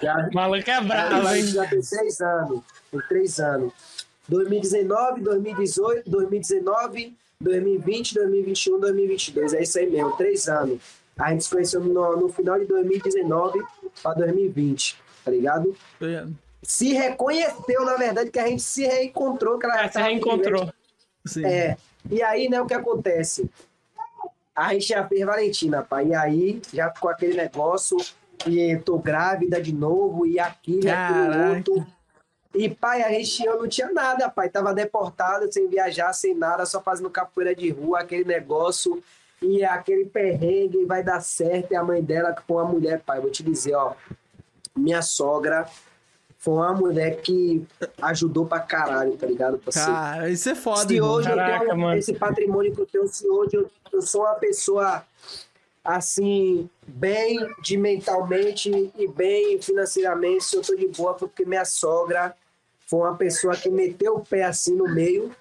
tá 0.00 0.28
maluco 0.34 0.68
é 0.68 0.74
A 0.74 0.80
bravo, 0.80 1.28
hein? 1.28 1.46
já 1.46 1.66
tem 1.68 1.80
seis 1.80 2.20
anos, 2.20 2.60
tem 2.90 3.00
três 3.08 3.38
anos. 3.38 3.72
2019, 4.28 5.20
2018, 5.20 6.10
2019, 6.10 7.16
2020, 7.40 8.14
2021, 8.14 8.80
2022. 8.80 9.54
É 9.54 9.62
isso 9.62 9.78
aí 9.78 9.88
mesmo, 9.88 10.16
três 10.16 10.48
anos. 10.48 10.80
A 11.16 11.30
gente 11.30 11.44
se 11.44 11.50
conheceu 11.50 11.80
no, 11.80 12.16
no 12.16 12.28
final 12.28 12.58
de 12.58 12.66
2019 12.66 13.60
para 14.02 14.14
2020, 14.14 14.96
tá 15.24 15.30
ligado? 15.30 15.74
Se 16.62 16.92
reconheceu, 16.92 17.84
na 17.84 17.96
verdade, 17.96 18.30
que 18.30 18.38
a 18.40 18.48
gente 18.48 18.62
se 18.62 18.84
reencontrou. 18.84 19.56
Que 19.56 19.66
ela 19.66 19.76
Ah, 19.76 19.86
você 19.86 19.92
tava 19.94 20.06
reencontrou. 20.06 20.68
Sim. 21.24 21.44
é. 21.46 21.76
E 22.10 22.22
aí, 22.22 22.48
né, 22.48 22.60
o 22.60 22.66
que 22.66 22.74
acontece? 22.74 23.50
A 24.54 24.72
gente 24.72 24.88
já 24.88 25.06
fez 25.06 25.24
Valentina, 25.24 25.82
pai. 25.82 26.08
E 26.08 26.14
aí, 26.14 26.62
já 26.72 26.90
ficou 26.90 27.10
aquele 27.10 27.34
negócio 27.34 27.96
e 28.46 28.76
tô 28.78 28.98
grávida 28.98 29.60
de 29.60 29.72
novo, 29.72 30.26
e 30.26 30.38
aquilo, 30.38 30.84
e 30.84 30.90
aquilo 30.90 31.30
Caraca. 31.30 31.56
outro. 31.56 31.86
E, 32.54 32.70
pai, 32.70 33.02
a 33.02 33.10
gente 33.10 33.44
eu 33.44 33.60
não 33.60 33.68
tinha 33.68 33.92
nada, 33.92 34.30
pai. 34.30 34.48
Tava 34.48 34.72
deportado, 34.72 35.52
sem 35.52 35.68
viajar, 35.68 36.12
sem 36.12 36.34
nada, 36.34 36.64
só 36.64 36.80
fazendo 36.80 37.10
capoeira 37.10 37.54
de 37.54 37.70
rua, 37.70 38.00
aquele 38.00 38.24
negócio. 38.24 39.02
E 39.42 39.62
aquele 39.62 40.06
perrengue 40.06 40.86
vai 40.86 41.02
dar 41.02 41.20
certo. 41.20 41.72
E 41.72 41.76
a 41.76 41.84
mãe 41.84 42.02
dela, 42.02 42.32
que 42.32 42.42
foi 42.42 42.56
uma 42.56 42.72
mulher, 42.72 43.00
pai, 43.00 43.20
vou 43.20 43.30
te 43.30 43.42
dizer, 43.42 43.74
ó. 43.74 43.94
Minha 44.74 45.02
sogra 45.02 45.66
foi 46.46 46.54
uma 46.54 46.74
mulher 46.74 47.22
que 47.22 47.66
ajudou 48.00 48.46
pra 48.46 48.60
caralho, 48.60 49.16
tá 49.16 49.26
ligado? 49.26 49.58
parceiro? 49.58 49.90
Cara, 49.90 50.30
isso 50.30 50.48
é 50.48 50.54
foda, 50.54 50.86
Se 50.86 51.00
hoje 51.00 51.28
eu 51.28 51.34
Caraca, 51.34 51.64
tenho 51.64 51.76
mano. 51.76 51.98
esse 51.98 52.14
patrimônio 52.14 52.72
que 52.72 52.80
eu 52.82 52.86
tenho, 52.86 53.08
se 53.08 53.28
hoje 53.28 53.56
eu, 53.56 53.68
eu 53.92 54.00
sou 54.00 54.20
uma 54.20 54.34
pessoa 54.34 55.02
assim, 55.84 56.70
bem 56.86 57.36
de 57.60 57.76
mentalmente 57.76 58.92
e 58.96 59.08
bem 59.08 59.60
financeiramente, 59.60 60.44
se 60.44 60.54
eu 60.54 60.62
tô 60.62 60.76
de 60.76 60.86
boa, 60.86 61.18
foi 61.18 61.26
porque 61.26 61.44
minha 61.44 61.64
sogra 61.64 62.32
foi 62.86 63.00
uma 63.00 63.16
pessoa 63.16 63.56
que 63.56 63.68
meteu 63.68 64.14
o 64.14 64.24
pé 64.24 64.44
assim 64.44 64.76
no 64.76 64.84
meio 64.84 65.34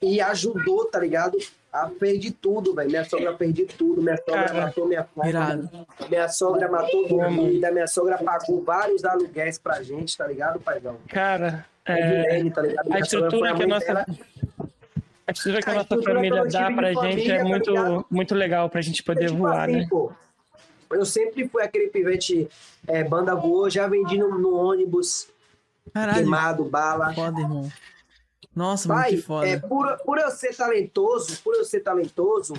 e 0.00 0.22
ajudou, 0.22 0.86
tá 0.86 0.98
ligado? 1.00 1.36
A 1.72 1.86
perdi 1.86 2.32
tudo, 2.32 2.74
velho. 2.74 2.90
Minha 2.90 3.04
sogra 3.04 3.32
perdi 3.34 3.64
tudo. 3.64 4.02
Minha 4.02 4.16
sogra 4.16 4.44
Cara, 4.46 4.66
matou 4.66 4.88
minha 4.88 5.04
família. 5.04 5.70
Minha 6.08 6.28
sogra 6.28 6.68
matou 6.68 7.06
comida. 7.08 7.70
Minha 7.70 7.86
sogra 7.86 8.18
pagou 8.18 8.62
vários 8.64 9.04
aluguéis 9.04 9.56
pra 9.58 9.80
gente, 9.82 10.16
tá 10.18 10.26
ligado, 10.26 10.58
paizão? 10.60 10.96
Cara, 11.08 11.64
É, 11.84 11.92
é, 11.92 12.06
Guilherme, 12.24 12.50
tá 12.50 12.62
ligado? 12.62 12.86
a 12.86 12.88
Minha 12.88 13.00
estrutura 13.00 13.54
que 13.54 13.62
a 13.62 13.66
nossa, 13.68 13.86
dela. 13.86 14.06
a 15.26 15.32
estrutura 15.32 15.62
que 15.62 15.70
a 15.70 15.72
A 15.72 15.74
nossa 15.76 16.02
família 16.02 16.44
dá 16.46 16.70
pra 16.72 16.88
de 16.88 16.94
gente 16.94 16.94
família, 17.00 17.34
é 17.34 17.38
tá 17.38 17.44
muito, 17.44 17.70
ligado? 17.70 18.06
muito 18.10 18.34
legal 18.34 18.68
pra 18.68 18.80
gente 18.80 19.00
É 19.00 19.04
poder 19.04 19.26
tipo 19.26 19.38
voar, 19.38 19.68
assim, 19.68 19.78
né? 19.78 19.86
pô, 19.88 20.12
Eu 20.90 21.04
sempre 21.06 21.48
fui 21.48 21.62
aquele 21.62 21.86
pivete 21.88 22.48
é, 22.88 23.04
banda 23.04 23.34
voou, 23.36 23.70
já 23.70 23.86
vendi 23.86 24.18
no, 24.18 24.36
no 24.36 24.54
ônibus, 24.56 25.28
Caralho. 25.94 26.18
queimado, 26.18 26.64
bala. 26.64 27.14
Foda, 27.14 27.40
irmão. 27.40 27.70
Nossa, 28.54 28.88
mano, 28.88 29.00
Pai, 29.00 29.10
que 29.10 29.22
foda. 29.22 29.46
é, 29.46 29.58
por, 29.58 29.96
por 30.04 30.18
eu 30.18 30.30
ser 30.30 30.54
talentoso, 30.56 31.40
por 31.42 31.54
eu 31.54 31.64
ser 31.64 31.80
talentoso, 31.80 32.54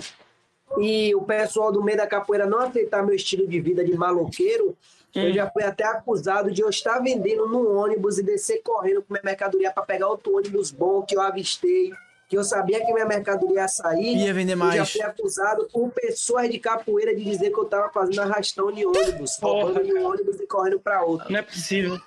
e 0.78 1.14
o 1.14 1.22
pessoal 1.22 1.70
do 1.70 1.82
meio 1.82 1.98
da 1.98 2.06
capoeira 2.06 2.46
não 2.46 2.60
aceitar 2.60 3.04
meu 3.04 3.14
estilo 3.14 3.46
de 3.46 3.60
vida 3.60 3.84
de 3.84 3.94
maloqueiro, 3.94 4.76
eu 5.14 5.32
já 5.34 5.50
fui 5.50 5.62
até 5.62 5.84
acusado 5.84 6.50
de 6.50 6.62
eu 6.62 6.70
estar 6.70 6.98
vendendo 7.00 7.46
no 7.46 7.76
ônibus 7.76 8.18
e 8.18 8.22
descer 8.22 8.62
correndo 8.62 9.02
com 9.02 9.12
minha 9.12 9.22
mercadoria 9.22 9.70
para 9.70 9.82
pegar 9.82 10.08
outro 10.08 10.34
ônibus 10.34 10.70
bom 10.70 11.02
que 11.02 11.14
eu 11.14 11.20
avistei, 11.20 11.92
que 12.26 12.38
eu 12.38 12.42
sabia 12.42 12.82
que 12.82 12.90
minha 12.94 13.04
mercadoria 13.04 13.60
ia 13.60 13.68
sair. 13.68 14.16
Ia 14.16 14.32
vender 14.32 14.54
Eu 14.54 14.58
já 14.58 14.64
mais. 14.64 14.90
fui 14.90 15.02
acusado 15.02 15.68
por 15.70 15.90
pessoas 15.90 16.48
de 16.48 16.58
capoeira 16.58 17.14
de 17.14 17.22
dizer 17.22 17.50
que 17.50 17.58
eu 17.60 17.66
tava 17.66 17.90
fazendo 17.92 18.20
arrastão 18.20 18.72
de 18.72 18.86
ônibus, 18.86 19.38
roubando 19.38 19.84
de 19.84 19.92
um 19.92 20.06
ônibus 20.06 20.40
e 20.40 20.46
correndo 20.46 20.80
para 20.80 21.02
outro. 21.02 21.30
Não 21.30 21.38
é 21.38 21.42
possível. 21.42 22.00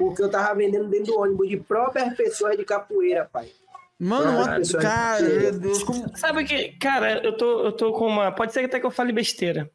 Porque 0.00 0.22
eu 0.22 0.30
tava 0.30 0.54
vendendo 0.54 0.88
dentro 0.88 1.12
do 1.12 1.20
ônibus 1.20 1.46
de 1.46 1.58
próprias 1.58 2.16
pessoas 2.16 2.56
de 2.56 2.64
capoeira, 2.64 3.28
pai. 3.30 3.50
Mano, 3.98 4.56
pessoal, 4.56 4.82
cara, 4.82 5.28
meu 5.28 5.52
Deus, 5.52 5.82
como... 5.82 6.16
Sabe 6.16 6.42
que, 6.44 6.72
cara, 6.78 7.22
eu 7.22 7.36
tô, 7.36 7.66
eu 7.66 7.72
tô 7.72 7.92
com 7.92 8.06
uma. 8.06 8.32
Pode 8.32 8.54
ser 8.54 8.64
até 8.64 8.80
que 8.80 8.86
eu 8.86 8.90
fale 8.90 9.12
besteira. 9.12 9.70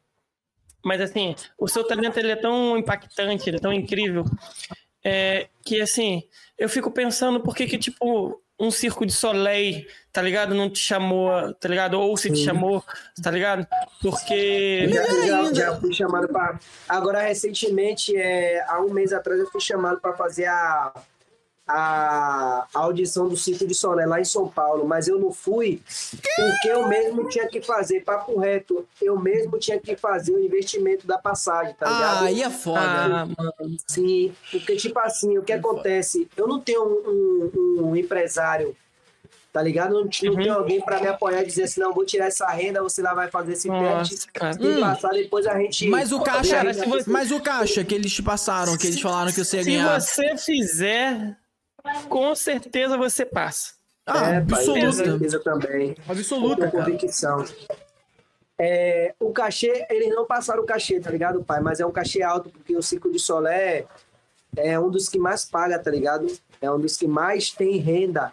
Mas 0.84 1.00
assim, 1.00 1.36
o 1.56 1.68
seu 1.68 1.86
talento 1.86 2.18
ele 2.18 2.32
é 2.32 2.36
tão 2.36 2.76
impactante, 2.76 3.48
ele 3.48 3.58
é 3.58 3.60
tão 3.60 3.72
incrível. 3.72 4.24
é, 5.04 5.46
que 5.64 5.80
assim, 5.80 6.24
eu 6.58 6.68
fico 6.68 6.90
pensando 6.90 7.40
por 7.40 7.54
que 7.54 7.68
que, 7.68 7.78
tipo, 7.78 8.42
um 8.58 8.70
circo 8.70 9.04
de 9.04 9.12
Soleil, 9.12 9.86
tá 10.12 10.22
ligado? 10.22 10.54
Não 10.54 10.70
te 10.70 10.78
chamou, 10.78 11.52
tá 11.54 11.68
ligado? 11.68 12.00
Ou 12.00 12.16
se 12.16 12.30
te 12.30 12.42
chamou, 12.44 12.82
tá 13.22 13.30
ligado? 13.30 13.66
Porque. 14.00 14.88
Já, 14.88 15.02
Melhor 15.02 15.26
já, 15.26 15.38
ainda. 15.38 15.54
já 15.54 15.80
fui 15.80 15.92
chamado 15.92 16.28
para. 16.28 16.58
Agora, 16.88 17.20
recentemente, 17.22 18.16
é, 18.16 18.64
há 18.68 18.80
um 18.80 18.90
mês 18.90 19.12
atrás, 19.12 19.38
eu 19.38 19.50
fui 19.50 19.60
chamado 19.60 20.00
para 20.00 20.14
fazer 20.14 20.46
a, 20.46 20.92
a, 21.66 22.66
audição 22.74 23.28
do 23.28 23.36
Circo 23.36 23.66
de 23.66 23.74
Soné 23.74 24.06
lá 24.06 24.20
em 24.20 24.24
São 24.24 24.46
Paulo, 24.48 24.86
mas 24.86 25.08
eu 25.08 25.18
não 25.18 25.32
fui 25.32 25.82
porque 26.36 26.68
eu 26.68 26.86
mesmo 26.88 27.28
tinha 27.28 27.48
que 27.48 27.60
fazer, 27.62 28.00
papo 28.04 28.38
reto, 28.38 28.86
eu 29.02 29.18
mesmo 29.18 29.58
tinha 29.58 29.78
que 29.80 29.96
fazer 29.96 30.32
o 30.32 30.38
investimento 30.40 31.06
da 31.06 31.18
passagem, 31.18 31.74
tá 31.74 31.88
ligado? 31.90 32.22
Ah, 32.24 32.26
aí 32.26 32.42
é 32.42 32.50
foda. 32.50 32.80
Ah, 32.80 33.26
mano. 33.26 33.76
Sim, 33.86 34.32
porque, 34.50 34.76
tipo 34.76 34.98
assim, 35.00 35.38
o 35.38 35.42
que 35.42 35.52
acontece? 35.52 36.28
Eu 36.36 36.46
não 36.46 36.60
tenho 36.60 36.82
um, 36.84 37.50
um- 37.80 37.86
um 37.88 37.96
empresário, 37.96 38.76
tá 39.52 39.62
ligado? 39.62 39.94
Não, 39.94 40.02
não 40.02 40.08
tenho 40.10 40.52
alguém 40.54 40.80
para 40.80 41.00
me 41.00 41.08
apoiar 41.08 41.42
e 41.42 41.46
dizer 41.46 41.64
assim, 41.64 41.80
não, 41.80 41.92
vou 41.94 42.04
tirar 42.04 42.26
essa 42.26 42.46
renda, 42.48 42.82
você 42.82 43.00
lá 43.02 43.14
vai 43.14 43.28
fazer 43.30 43.54
esse 43.54 43.68
Nossa, 43.68 44.10
teste 44.10 44.26
cara. 44.32 44.56
e 44.60 44.80
passar, 44.80 45.08
depois 45.10 45.46
a 45.46 45.58
gente... 45.58 45.88
Mas 45.88 46.12
o 46.12 46.20
caixa, 46.20 46.56
Cara, 46.56 46.74
se 46.74 46.86
você- 46.86 47.10
mas 47.10 47.30
o 47.32 47.40
caixa 47.40 47.84
que 47.84 47.94
eles 47.94 48.12
te 48.12 48.22
passaram, 48.22 48.76
que 48.76 48.86
eles 48.86 49.00
falaram 49.00 49.32
que 49.32 49.42
você 49.42 49.56
ia 49.58 49.64
Se 49.64 49.70
ganhar. 49.70 50.00
você 50.00 50.36
fizer, 50.36 51.36
com 52.08 52.34
certeza 52.34 52.96
você 52.96 53.24
passa. 53.24 53.74
Ah, 54.06 54.30
É, 54.30 54.36
absoluta. 54.36 54.92
certeza 54.92 55.40
também. 55.40 55.96
Absoluta, 56.08 56.70
Com 56.70 56.78
convicção. 56.78 57.44
É, 58.58 59.14
o 59.20 59.32
cachê, 59.32 59.86
eles 59.90 60.08
não 60.14 60.24
passaram 60.24 60.62
o 60.62 60.66
cachê, 60.66 60.98
tá 61.00 61.10
ligado, 61.10 61.44
pai? 61.44 61.60
Mas 61.60 61.80
é 61.80 61.86
um 61.86 61.90
cachê 61.90 62.22
alto, 62.22 62.48
porque 62.48 62.74
o 62.76 62.82
Circo 62.82 63.10
de 63.10 63.18
Solé 63.18 63.84
é 64.56 64.78
um 64.80 64.88
dos 64.90 65.08
que 65.08 65.18
mais 65.18 65.44
paga, 65.44 65.78
tá 65.78 65.90
ligado? 65.90 66.26
É 66.60 66.70
um 66.70 66.78
dos 66.78 66.96
que 66.96 67.06
mais 67.06 67.50
tem 67.50 67.76
renda. 67.76 68.32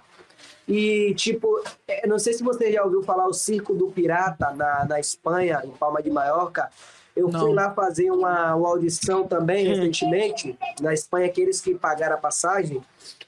E, 0.66 1.14
tipo, 1.16 1.62
é, 1.86 2.08
não 2.08 2.18
sei 2.18 2.32
se 2.34 2.42
você 2.44 2.72
já 2.72 2.84
ouviu 2.84 3.04
falar 3.04 3.28
o 3.28 3.34
Circo 3.34 3.74
do 3.76 3.88
Pirata 3.88 4.52
na, 4.52 4.86
na 4.86 5.00
Espanha, 5.00 5.62
em 5.66 5.72
Palma 5.72 6.02
de 6.02 6.10
Maiorca. 6.10 6.70
Eu 7.16 7.28
Não. 7.28 7.42
fui 7.42 7.54
lá 7.54 7.72
fazer 7.74 8.10
uma, 8.10 8.56
uma 8.56 8.70
audição 8.70 9.28
também, 9.28 9.68
recentemente, 9.68 10.58
na 10.80 10.94
Espanha, 10.94 11.28
aqueles 11.28 11.60
que 11.60 11.76
pagaram 11.76 12.16
a 12.16 12.18
passagem. 12.18 12.82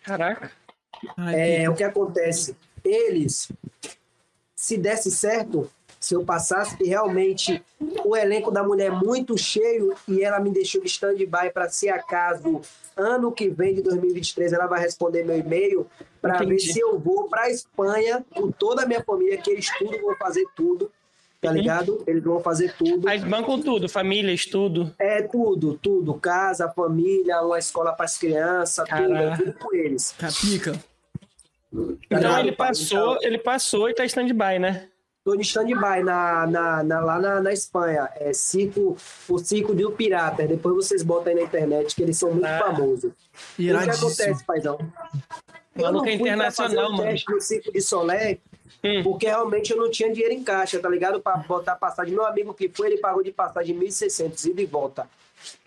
Caraca. 0.06 0.52
Ai, 1.18 1.36
É, 1.36 1.62
que- 1.62 1.70
o 1.70 1.76
que 1.76 1.84
acontece? 1.84 2.56
Eles, 2.84 3.52
se 4.56 4.78
desse 4.78 5.12
certo, 5.12 5.70
se 6.00 6.14
eu 6.14 6.24
passasse, 6.24 6.78
que 6.78 6.84
realmente 6.86 7.64
o 8.06 8.16
elenco 8.16 8.52
da 8.52 8.64
mulher 8.64 8.88
é 8.88 8.92
muito 8.92 9.38
cheio 9.38 9.94
e 10.08 10.24
ela 10.24 10.40
me 10.40 10.52
deixou 10.52 10.80
de 10.82 10.88
stand-by 10.88 11.50
para 11.52 11.68
se 11.70 11.90
acaso 11.90 12.62
ano 12.96 13.32
que 13.32 13.50
vem 13.50 13.74
de 13.74 13.82
2023 13.82 14.54
ela 14.54 14.68
vai 14.68 14.80
responder 14.80 15.24
meu 15.26 15.38
e-mail 15.38 15.88
para 16.22 16.38
ver 16.44 16.60
se 16.60 16.80
eu 16.80 17.00
vou 17.00 17.28
para 17.28 17.50
Espanha 17.50 18.24
com 18.34 18.52
toda 18.52 18.84
a 18.84 18.86
minha 18.86 19.04
família, 19.04 19.38
que 19.38 19.50
eles 19.50 19.68
tudo 19.78 20.00
vão 20.02 20.16
fazer 20.16 20.46
tudo, 20.56 20.92
tá 21.42 21.52
ligado? 21.52 22.04
Eles 22.08 22.24
vão 22.24 22.40
fazer 22.40 22.74
tudo. 22.78 23.08
Aí 23.08 23.20
bancam 23.20 23.62
tudo, 23.62 23.88
família, 23.88 24.32
estudo. 24.34 24.92
É 25.00 25.22
tudo, 25.22 25.78
tudo. 25.82 26.14
Casa, 26.16 26.70
família, 26.70 27.42
uma 27.42 27.60
escola 27.60 27.94
para 27.94 28.06
as 28.06 28.18
crianças, 28.18 28.88
tudo, 28.88 29.16
é 29.16 29.38
tudo 29.38 29.54
com 29.54 29.76
eles. 29.76 30.14
Capica. 30.18 30.74
Tá 30.74 32.18
Então 32.18 32.40
ele 32.40 32.52
passou, 32.52 33.16
Então, 33.16 33.18
ele 33.22 33.38
passou 33.38 33.90
e 33.90 33.94
tá 33.94 34.06
stand-by, 34.06 34.60
né? 34.60 34.88
Tô 35.24 35.36
de 35.36 35.42
stand-by 35.42 36.04
na, 36.04 36.46
na, 36.46 36.84
na- 36.84 37.00
lá 37.00 37.20
na, 37.20 37.42
na 37.42 37.52
Espanha. 37.52 38.08
É 38.16 38.32
Cico, 38.32 38.96
o 39.28 39.38
Cico 39.40 39.76
de 39.76 39.90
Pirata. 39.92 40.48
Depois 40.48 40.76
vocês 40.76 41.02
botam 41.02 41.34
aí 41.34 41.36
na 41.40 41.42
internet 41.46 41.96
que 41.96 42.04
eles 42.04 42.18
são 42.18 42.32
muito 42.32 42.46
Ah. 42.46 42.60
famosos. 42.60 43.12
E 43.58 43.74
o 43.74 43.80
que 43.80 43.90
acontece, 43.90 44.44
paizão? 44.46 44.78
Eu 45.76 45.84
não 45.86 45.94
Maluco 45.94 46.08
é 46.08 46.14
internacional, 46.14 46.70
fazer 46.76 46.80
o 46.88 46.92
mano. 46.98 47.04
teste 47.10 47.32
no 47.34 47.42
Circo 47.42 47.72
de 47.74 47.82
Solé 47.82 48.38
Hum. 48.84 49.02
porque 49.04 49.26
realmente 49.28 49.72
eu 49.72 49.78
não 49.78 49.90
tinha 49.90 50.12
dinheiro 50.12 50.34
em 50.34 50.44
caixa, 50.44 50.80
tá 50.80 50.90
ligado? 50.90 51.20
Pra 51.20 51.38
botar 51.38 51.76
passagem. 51.76 52.14
Meu 52.14 52.26
amigo 52.26 52.54
que 52.54 52.70
foi, 52.70 52.88
ele 52.88 52.98
pagou 52.98 53.24
de 53.24 53.32
passagem 53.32 53.78
1.600, 53.78 54.46
ida 54.46 54.62
e 54.62 54.66
volta. 54.66 55.08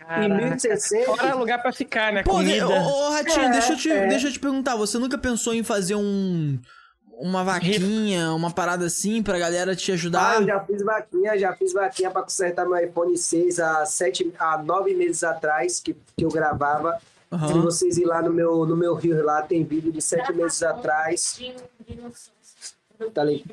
E 0.01 0.05
Caraca. 0.05 0.57
1.600... 0.57 1.05
Fora 1.05 1.35
lugar 1.35 1.63
pra 1.63 1.73
ficar, 1.73 2.13
né? 2.13 2.23
Pô, 2.23 2.33
Comida. 2.33 2.67
ô, 2.69 2.73
ô, 2.73 3.11
Ratinho, 3.11 3.47
É, 3.47 3.51
deixa, 3.51 3.73
eu 3.73 3.77
te, 3.77 3.91
é. 3.91 4.07
deixa 4.09 4.29
eu 4.29 4.33
te 4.33 4.41
perguntar, 4.41 4.77
você 4.77 4.99
nunca 4.99 5.17
pensou 5.19 5.55
em 5.55 5.63
fazer 5.63 5.95
um. 5.95 6.59
Uma 7.21 7.43
vaquinha, 7.43 8.33
uma 8.33 8.53
parada 8.53 8.87
assim 8.87 9.21
pra 9.25 9.37
galera 9.41 9.75
te 9.75 9.91
Ah, 9.91 9.95
ajudar? 9.95 10.41
eu 10.41 10.47
já 10.47 10.61
fiz 10.61 10.83
vaquinha, 10.85 11.37
já 11.37 11.53
fiz 11.53 11.73
vaquinha 11.73 12.11
pra 12.13 12.23
consertar 12.23 12.65
meu 12.65 12.77
iPhone 12.79 13.17
6 13.17 13.59
há, 13.59 13.85
sete, 13.85 14.33
há 14.39 14.63
nove 14.63 14.95
meses 14.95 15.25
atrás, 15.25 15.81
que, 15.81 15.97
que 16.17 16.25
eu 16.25 16.29
gravava. 16.29 16.97
Aham. 17.33 17.49
Se 17.49 17.55
vocês 17.59 17.99
ir 17.99 18.05
lá 18.05 18.23
no 18.23 18.33
meu, 18.33 18.65
no 18.65 18.77
meu 18.77 18.95
Rio, 18.95 19.21
lá 19.25 19.43
tem 19.43 19.65
vídeo 19.65 19.91
de 19.91 20.01
sete 20.01 20.33
meses 20.33 20.63
atrás. 20.63 21.41
Tá 23.13 23.23
ali. 23.23 23.45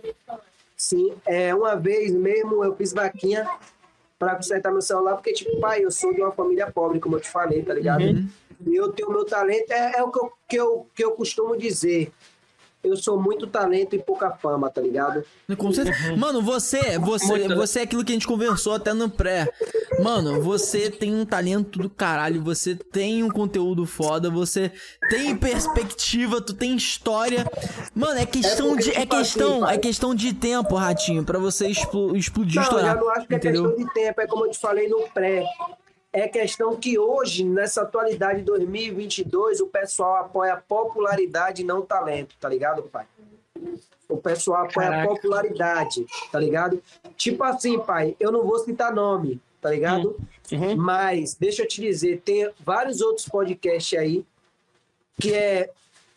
Sim, 0.75 1.13
é, 1.25 1.53
uma 1.55 1.75
vez 1.75 2.11
mesmo 2.13 2.63
eu 2.63 2.75
fiz 2.75 2.93
vaquinha 2.93 3.49
pra 4.19 4.35
consertar 4.35 4.71
meu 4.71 4.81
celular, 4.81 5.15
porque, 5.15 5.33
tipo, 5.33 5.59
pai, 5.59 5.83
eu 5.83 5.91
sou 5.91 6.13
de 6.13 6.21
uma 6.21 6.31
família 6.31 6.71
pobre, 6.71 6.99
como 6.99 7.15
eu 7.15 7.19
te 7.21 7.29
falei, 7.29 7.63
tá 7.63 7.73
ligado? 7.73 8.01
E 8.65 8.75
eu 8.75 8.91
tenho 8.91 9.09
meu 9.09 9.25
talento, 9.25 9.71
é, 9.71 9.97
é 9.97 10.03
o 10.03 10.11
que 10.11 10.19
eu, 10.19 10.31
que, 10.47 10.55
eu, 10.57 10.87
que 10.95 11.03
eu 11.03 11.11
costumo 11.11 11.57
dizer. 11.57 12.11
Eu 12.85 12.95
sou 12.97 13.19
muito 13.19 13.47
talento 13.47 13.95
e 13.95 13.99
pouca 13.99 14.29
fama, 14.31 14.69
tá 14.69 14.79
ligado? 14.81 15.23
Com 15.57 15.71
certeza. 15.71 16.15
Mano, 16.15 16.41
você, 16.41 16.97
você, 16.99 17.25
Muito. 17.25 17.55
você 17.55 17.79
é 17.79 17.83
aquilo 17.83 18.03
que 18.05 18.11
a 18.11 18.15
gente 18.15 18.27
conversou 18.27 18.73
até 18.73 18.93
no 18.93 19.09
pré. 19.09 19.51
Mano, 20.01 20.41
você 20.41 20.89
tem 20.91 21.13
um 21.15 21.25
talento 21.25 21.79
do 21.79 21.89
caralho, 21.89 22.43
você 22.43 22.75
tem 22.75 23.23
um 23.23 23.29
conteúdo 23.29 23.85
foda, 23.85 24.29
você 24.29 24.71
tem 25.09 25.35
perspectiva, 25.35 26.41
tu 26.41 26.53
tem 26.53 26.75
história. 26.75 27.45
Mano, 27.93 28.19
é 28.19 28.25
questão 28.25 28.69
porque, 28.69 28.83
de 28.83 28.91
é 28.91 28.97
assim, 28.99 29.07
questão, 29.07 29.59
pai. 29.61 29.75
é 29.75 29.77
questão 29.77 30.13
de 30.15 30.33
tempo, 30.33 30.75
ratinho, 30.75 31.23
pra 31.23 31.39
você 31.39 31.67
explo- 31.67 32.15
explodir, 32.15 32.55
Não, 32.55 32.61
eu 32.63 32.67
estourar. 32.67 32.95
já 32.95 33.01
não 33.01 33.09
acho 33.09 33.27
que 33.27 33.33
é 33.33 33.37
entendeu? 33.37 33.63
questão 33.69 33.85
de 33.87 33.93
tempo, 33.93 34.21
é 34.21 34.27
como 34.27 34.45
eu 34.45 34.51
te 34.51 34.59
falei 34.59 34.87
no 34.87 35.01
pré. 35.13 35.43
É 36.17 36.29
questão 36.29 36.77
que 36.77 36.97
hoje, 36.97 37.43
nessa 37.43 37.81
atualidade 37.81 38.39
de 38.39 38.45
2022, 38.45 39.59
o 39.59 39.67
pessoal 39.67 40.15
apoia 40.15 40.55
popularidade 40.55 41.61
e 41.61 41.65
não 41.65 41.81
talento, 41.81 42.37
tá 42.39 42.47
ligado, 42.47 42.83
pai? 42.83 43.05
O 44.07 44.15
pessoal 44.15 44.63
apoia 44.63 44.91
Caraca. 44.91 45.09
popularidade, 45.09 46.05
tá 46.31 46.39
ligado? 46.39 46.81
Tipo 47.17 47.43
assim, 47.43 47.77
pai, 47.79 48.15
eu 48.17 48.31
não 48.31 48.45
vou 48.45 48.57
citar 48.59 48.95
nome, 48.95 49.41
tá 49.59 49.69
ligado? 49.69 50.15
Uhum. 50.53 50.77
Mas, 50.77 51.35
deixa 51.35 51.63
eu 51.63 51.67
te 51.67 51.81
dizer, 51.81 52.21
tem 52.23 52.49
vários 52.61 53.01
outros 53.01 53.27
podcasts 53.27 53.99
aí 53.99 54.25
que 55.19 55.33
é 55.33 55.69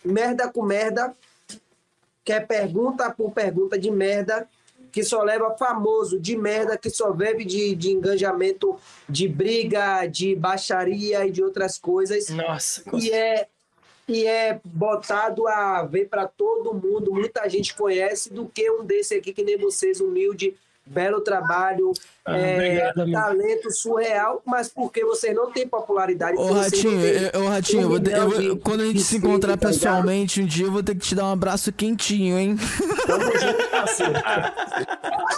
merda 0.05 0.49
com 0.49 0.62
merda, 0.62 1.12
que 2.25 2.33
é 2.33 2.39
pergunta 2.39 3.10
por 3.10 3.33
pergunta 3.33 3.77
de 3.77 3.91
merda, 3.91 4.49
que 4.91 5.02
só 5.02 5.23
leva 5.23 5.57
famoso 5.57 6.18
de 6.18 6.36
merda, 6.36 6.76
que 6.76 6.91
só 6.91 7.12
vive 7.12 7.44
de, 7.44 7.75
de 7.75 7.91
engajamento, 7.91 8.76
de 9.08 9.28
briga, 9.28 10.07
de 10.07 10.34
baixaria 10.34 11.26
e 11.26 11.31
de 11.31 11.42
outras 11.42 11.78
coisas. 11.78 12.28
Nossa. 12.31 12.83
E 12.94 13.10
é, 13.10 13.49
e 14.07 14.26
é 14.26 14.60
botado 14.65 15.47
a 15.47 15.83
ver 15.84 16.08
para 16.08 16.26
todo 16.26 16.75
mundo, 16.75 17.12
muita 17.12 17.49
gente 17.49 17.75
conhece, 17.75 18.33
do 18.33 18.47
que 18.47 18.70
um 18.70 18.84
desse 18.84 19.15
aqui, 19.15 19.33
que 19.33 19.44
nem 19.44 19.58
vocês, 19.58 20.00
humilde, 20.00 20.57
belo 20.89 21.20
trabalho, 21.20 21.92
Ah, 22.25 22.36
é, 22.39 22.55
obrigado, 22.55 23.00
amigo. 23.02 23.18
talento 23.20 23.70
surreal, 23.73 24.42
mas 24.44 24.68
porque 24.68 25.05
vocês 25.05 25.34
não 25.34 25.50
têm 25.52 25.67
popularidade. 25.68 26.36
Ô, 26.39 26.52
Ratinho, 26.52 27.00
têm 27.00 27.31
eu- 27.33 27.44
ô, 27.44 27.49
Ratinho, 27.49 27.83
eu 27.83 27.89
eu 27.91 28.26
um 28.26 28.28
milhão 28.31 28.55
de- 28.57 28.60
quando 28.62 28.81
a 28.83 28.86
gente 28.86 29.00
se 29.02 29.17
encontrar 29.18 29.57
tá 29.57 29.68
ligado? 29.68 29.81
pessoalmente 29.81 30.41
um 30.41 30.47
dia, 30.47 30.67
eu 30.67 30.73
vou 30.73 30.83
ter 30.83 30.94
que 30.94 31.00
te 31.00 31.15
dar 31.15 31.25
um 31.26 31.33
abraço 31.33 31.73
quentinho, 31.73 32.39
hein? 32.39 32.57
Tamo 33.07 33.25
junto, 33.39 33.68
parceiro. 33.70 34.12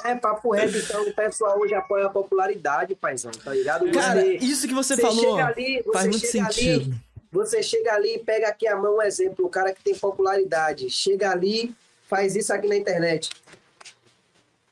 É, 0.04 0.14
papo 0.14 0.50
reto, 0.52 0.76
então 0.78 1.02
o 1.06 1.12
pessoal 1.14 1.58
hoje 1.58 1.74
apoia 1.74 2.06
a 2.06 2.10
popularidade, 2.10 2.94
paizão, 2.94 3.30
tá 3.32 3.52
ligado? 3.52 3.90
Cara, 3.92 4.20
Você- 4.20 4.36
isso 4.36 4.66
que 4.66 4.74
você, 4.74 4.96
você 4.96 5.02
falou 5.02 5.36
chega 5.36 5.46
ali, 5.46 5.82
você 5.84 5.92
faz 5.92 6.06
muito 6.08 6.26
chega 6.26 6.44
ali, 6.46 6.54
sentido. 6.54 6.96
Você 7.32 7.62
chega 7.62 7.92
ali, 7.94 8.18
pega 8.24 8.48
aqui 8.48 8.66
a 8.66 8.74
mão, 8.76 8.96
um 8.96 9.02
exemplo, 9.02 9.46
o 9.46 9.48
cara 9.48 9.72
que 9.72 9.82
tem 9.84 9.94
popularidade, 9.94 10.90
chega 10.90 11.30
ali, 11.30 11.72
faz 12.08 12.34
isso 12.34 12.52
aqui 12.52 12.66
na 12.66 12.76
internet. 12.76 13.30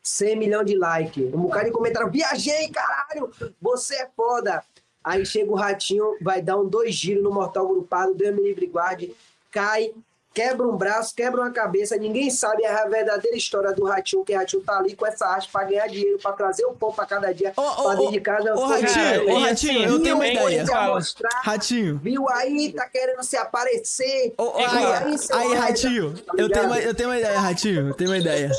100 0.02 0.36
milhões 0.36 0.66
de 0.66 0.76
like, 0.76 1.22
um 1.34 1.40
bocado 1.42 1.66
de 1.66 1.72
comentário, 1.72 2.10
viajei, 2.10 2.68
caralho, 2.70 3.30
você 3.60 3.94
é 3.96 4.08
foda. 4.16 4.62
Aí 5.04 5.24
chega 5.24 5.50
o 5.50 5.54
ratinho, 5.54 6.16
vai 6.20 6.42
dar 6.42 6.56
um 6.56 6.66
dois 6.68 6.94
giros 6.94 7.22
no 7.22 7.30
mortal 7.32 7.66
grupado, 7.68 8.14
Deus 8.14 8.34
me 8.34 8.42
livre 8.42 8.66
guarde, 8.66 9.14
cai, 9.50 9.92
quebra 10.34 10.66
um 10.66 10.76
braço, 10.76 11.14
quebra 11.14 11.40
uma 11.40 11.50
cabeça, 11.50 11.96
ninguém 11.96 12.30
sabe 12.30 12.64
a 12.64 12.84
verdadeira 12.86 13.36
história 13.36 13.72
do 13.72 13.84
ratinho, 13.84 14.24
que 14.24 14.32
o 14.34 14.36
ratinho 14.36 14.62
tá 14.62 14.78
ali 14.78 14.94
com 14.94 15.06
essa 15.06 15.26
arte 15.26 15.48
pra 15.50 15.64
ganhar 15.64 15.86
dinheiro, 15.88 16.18
pra 16.18 16.32
trazer 16.32 16.64
o 16.66 16.72
pão 16.72 16.92
pra 16.92 17.06
cada 17.06 17.32
dia, 17.32 17.52
Ô, 17.56 17.60
ô, 17.62 17.82
pra 17.84 17.94
dentro 17.94 18.12
de 18.12 18.20
casa. 18.20 18.54
ô, 18.54 18.66
Foi- 18.68 18.80
Ratinho, 18.82 19.30
ô, 19.34 19.38
Ratinho, 19.38 19.88
eu 19.88 20.02
tenho 20.02 20.14
uma 20.16 20.26
ideia. 20.26 20.64
Mostrar, 20.88 21.40
Ratinho. 21.42 21.98
Viu 22.02 22.28
aí, 22.30 22.72
tá 22.72 22.86
querendo 22.88 23.22
se 23.22 23.36
aparecer. 23.36 24.34
Ô, 24.36 24.58
É 24.58 24.66
aí, 24.66 24.84
aí, 25.32 25.48
merda, 25.48 25.60
Ratinho, 25.66 26.18
tá 26.18 26.34
eu 26.36 26.48
tenho, 26.50 26.66
uma, 26.66 26.78
eu 26.80 26.94
tenho 26.94 27.08
uma 27.08 27.18
ideia, 27.18 27.40
Ratinho, 27.40 27.88
eu 27.88 27.94
tenho 27.94 28.10
uma 28.10 28.18
ideia. 28.18 28.50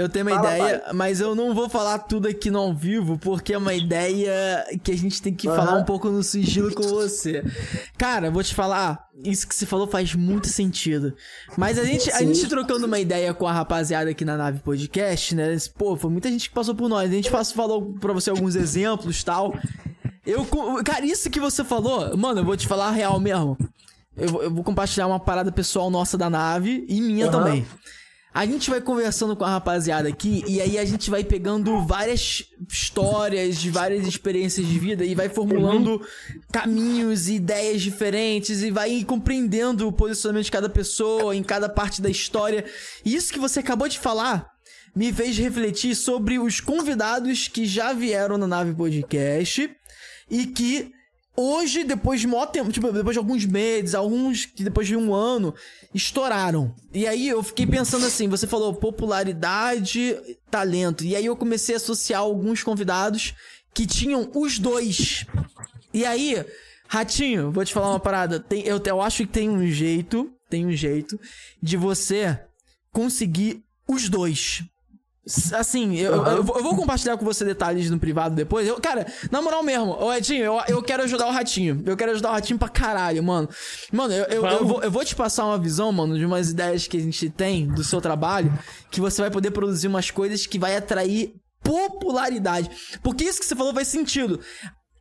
Eu 0.00 0.08
tenho 0.08 0.26
uma 0.26 0.36
Fala, 0.36 0.54
ideia, 0.56 0.82
mas 0.94 1.20
eu 1.20 1.34
não 1.34 1.54
vou 1.54 1.68
falar 1.68 1.98
tudo 2.00 2.26
aqui 2.28 2.50
no 2.50 2.58
ao 2.58 2.74
vivo, 2.74 3.18
porque 3.18 3.52
é 3.52 3.58
uma 3.58 3.74
ideia 3.74 4.64
que 4.82 4.90
a 4.90 4.96
gente 4.96 5.20
tem 5.22 5.34
que 5.34 5.46
Aham. 5.48 5.56
falar 5.56 5.78
um 5.78 5.84
pouco 5.84 6.08
no 6.08 6.22
sigilo 6.22 6.74
com 6.74 6.82
você. 6.82 7.44
Cara, 7.98 8.30
vou 8.30 8.42
te 8.42 8.54
falar, 8.54 9.08
isso 9.24 9.46
que 9.46 9.54
você 9.54 9.66
falou 9.66 9.86
faz 9.86 10.14
muito 10.14 10.48
sentido. 10.48 11.14
Mas 11.56 11.78
a 11.78 11.84
gente, 11.84 12.10
a 12.12 12.18
gente 12.22 12.48
trocando 12.48 12.86
uma 12.86 12.98
ideia 12.98 13.32
com 13.34 13.46
a 13.46 13.52
rapaziada 13.52 14.10
aqui 14.10 14.24
na 14.24 14.36
Nave 14.36 14.60
Podcast, 14.60 15.34
né? 15.34 15.56
Pô, 15.76 15.96
foi 15.96 16.10
muita 16.10 16.28
gente 16.30 16.48
que 16.48 16.54
passou 16.54 16.74
por 16.74 16.88
nós. 16.88 17.10
A 17.10 17.14
gente 17.14 17.30
falou 17.54 17.92
pra 18.00 18.12
você 18.12 18.30
alguns 18.30 18.54
exemplos 18.56 19.20
e 19.20 19.24
tal. 19.24 19.54
Eu, 20.26 20.44
cara, 20.84 21.04
isso 21.04 21.28
que 21.30 21.40
você 21.40 21.64
falou, 21.64 22.16
mano, 22.16 22.40
eu 22.40 22.44
vou 22.44 22.56
te 22.56 22.66
falar 22.66 22.88
a 22.88 22.92
real 22.92 23.18
mesmo. 23.18 23.56
Eu, 24.16 24.28
vou- 24.28 24.42
eu 24.42 24.50
vou 24.54 24.62
compartilhar 24.62 25.06
uma 25.06 25.18
parada 25.18 25.50
pessoal 25.50 25.88
nossa 25.90 26.18
da 26.18 26.28
nave 26.28 26.84
e 26.88 27.00
minha 27.00 27.26
Aham. 27.26 27.32
também. 27.38 27.66
A 28.32 28.46
gente 28.46 28.70
vai 28.70 28.80
conversando 28.80 29.34
com 29.34 29.44
a 29.44 29.50
rapaziada 29.50 30.08
aqui 30.08 30.44
e 30.46 30.60
aí 30.60 30.78
a 30.78 30.84
gente 30.84 31.10
vai 31.10 31.24
pegando 31.24 31.84
várias 31.84 32.44
histórias, 32.68 33.58
de 33.58 33.70
várias 33.70 34.06
experiências 34.06 34.64
de 34.66 34.78
vida 34.78 35.04
e 35.04 35.16
vai 35.16 35.28
formulando 35.28 36.00
caminhos 36.52 37.28
e 37.28 37.34
ideias 37.34 37.82
diferentes 37.82 38.62
e 38.62 38.70
vai 38.70 39.02
compreendendo 39.04 39.88
o 39.88 39.92
posicionamento 39.92 40.44
de 40.44 40.52
cada 40.52 40.68
pessoa 40.68 41.34
em 41.34 41.42
cada 41.42 41.68
parte 41.68 42.00
da 42.00 42.08
história. 42.08 42.64
E 43.04 43.16
isso 43.16 43.32
que 43.32 43.38
você 43.38 43.58
acabou 43.58 43.88
de 43.88 43.98
falar 43.98 44.48
me 44.94 45.12
fez 45.12 45.36
refletir 45.36 45.96
sobre 45.96 46.38
os 46.38 46.60
convidados 46.60 47.48
que 47.48 47.66
já 47.66 47.92
vieram 47.92 48.38
na 48.38 48.46
Nave 48.46 48.74
Podcast 48.74 49.68
e 50.30 50.46
que 50.46 50.92
hoje, 51.40 51.84
depois 51.84 52.20
de 52.20 52.26
mó 52.26 52.44
tempo, 52.46 52.70
tipo, 52.70 52.92
depois 52.92 53.14
de 53.14 53.18
alguns 53.18 53.44
meses, 53.46 53.94
alguns 53.94 54.44
que 54.46 54.62
depois 54.62 54.86
de 54.86 54.96
um 54.96 55.14
ano, 55.14 55.54
estouraram. 55.94 56.74
E 56.92 57.06
aí 57.06 57.28
eu 57.28 57.42
fiquei 57.42 57.66
pensando 57.66 58.06
assim, 58.06 58.28
você 58.28 58.46
falou 58.46 58.74
popularidade, 58.74 60.16
talento. 60.50 61.04
E 61.04 61.16
aí 61.16 61.26
eu 61.26 61.36
comecei 61.36 61.74
a 61.74 61.78
associar 61.78 62.20
alguns 62.20 62.62
convidados 62.62 63.34
que 63.74 63.86
tinham 63.86 64.30
os 64.34 64.58
dois. 64.58 65.24
E 65.92 66.04
aí, 66.04 66.44
Ratinho, 66.86 67.50
vou 67.50 67.64
te 67.64 67.72
falar 67.72 67.90
uma 67.90 68.00
parada. 68.00 68.38
Tem, 68.38 68.62
eu, 68.66 68.80
eu 68.84 69.00
acho 69.00 69.18
que 69.18 69.32
tem 69.32 69.48
um 69.48 69.66
jeito, 69.66 70.30
tem 70.48 70.66
um 70.66 70.72
jeito 70.72 71.18
de 71.62 71.76
você 71.76 72.38
conseguir 72.92 73.62
os 73.88 74.08
dois. 74.08 74.64
Assim, 75.52 75.96
eu, 75.96 76.14
eu- 76.14 76.26
eu 76.36 76.42
vou- 76.42 76.76
compartilhar 76.76 77.16
com 77.16 77.24
você 77.24 77.44
detalhes 77.44 77.90
no 77.90 77.98
privado 77.98 78.34
depois. 78.34 78.66
Eu, 78.66 78.80
cara, 78.80 79.06
na 79.30 79.40
moral 79.42 79.62
mesmo, 79.62 79.96
ô 80.02 80.12
Edinho, 80.12 80.44
eu, 80.44 80.60
eu 80.68 80.82
quero 80.82 81.02
ajudar 81.02 81.26
o 81.26 81.30
Ratinho. 81.30 81.82
Eu 81.86 81.96
quero 81.96 82.12
ajudar 82.12 82.30
o 82.30 82.32
Ratinho 82.32 82.58
pra 82.58 82.68
caralho, 82.68 83.22
mano. 83.22 83.48
Mano, 83.92 84.12
eu, 84.14 84.24
eu, 84.24 84.46
eu 84.46 84.64
vou, 84.66 84.82
eu 84.82 84.90
vou 84.90 85.04
te 85.04 85.14
passar 85.14 85.44
uma 85.46 85.58
visão, 85.58 85.90
mano, 85.92 86.18
de 86.18 86.24
umas 86.24 86.50
ideias 86.50 86.86
que 86.86 86.96
a 86.96 87.00
gente 87.00 87.28
tem 87.30 87.66
do 87.66 87.82
seu 87.84 88.00
trabalho, 88.00 88.52
que 88.90 89.00
você 89.00 89.20
vai 89.22 89.30
poder 89.30 89.50
produzir 89.50 89.88
umas 89.88 90.10
coisas 90.10 90.46
que 90.46 90.58
vai 90.58 90.76
atrair 90.76 91.34
popularidade. 91.62 92.70
Porque 93.02 93.24
isso 93.24 93.40
que 93.40 93.46
você 93.46 93.56
falou 93.56 93.74
faz 93.74 93.88
sentido. 93.88 94.40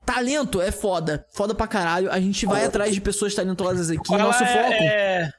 Talento 0.05 0.59
é 0.61 0.71
foda. 0.71 1.23
Foda 1.33 1.53
pra 1.53 1.67
caralho. 1.67 2.11
A 2.11 2.19
gente 2.19 2.45
vai 2.45 2.65
atrás 2.65 2.93
de 2.93 2.99
pessoas 3.01 3.35
talentosas 3.35 3.91
aqui. 3.91 4.01
Qual 4.07 4.19
Nosso 4.19 4.43
é, 4.43 4.47
foco. 4.47 4.73
é, 4.83 5.31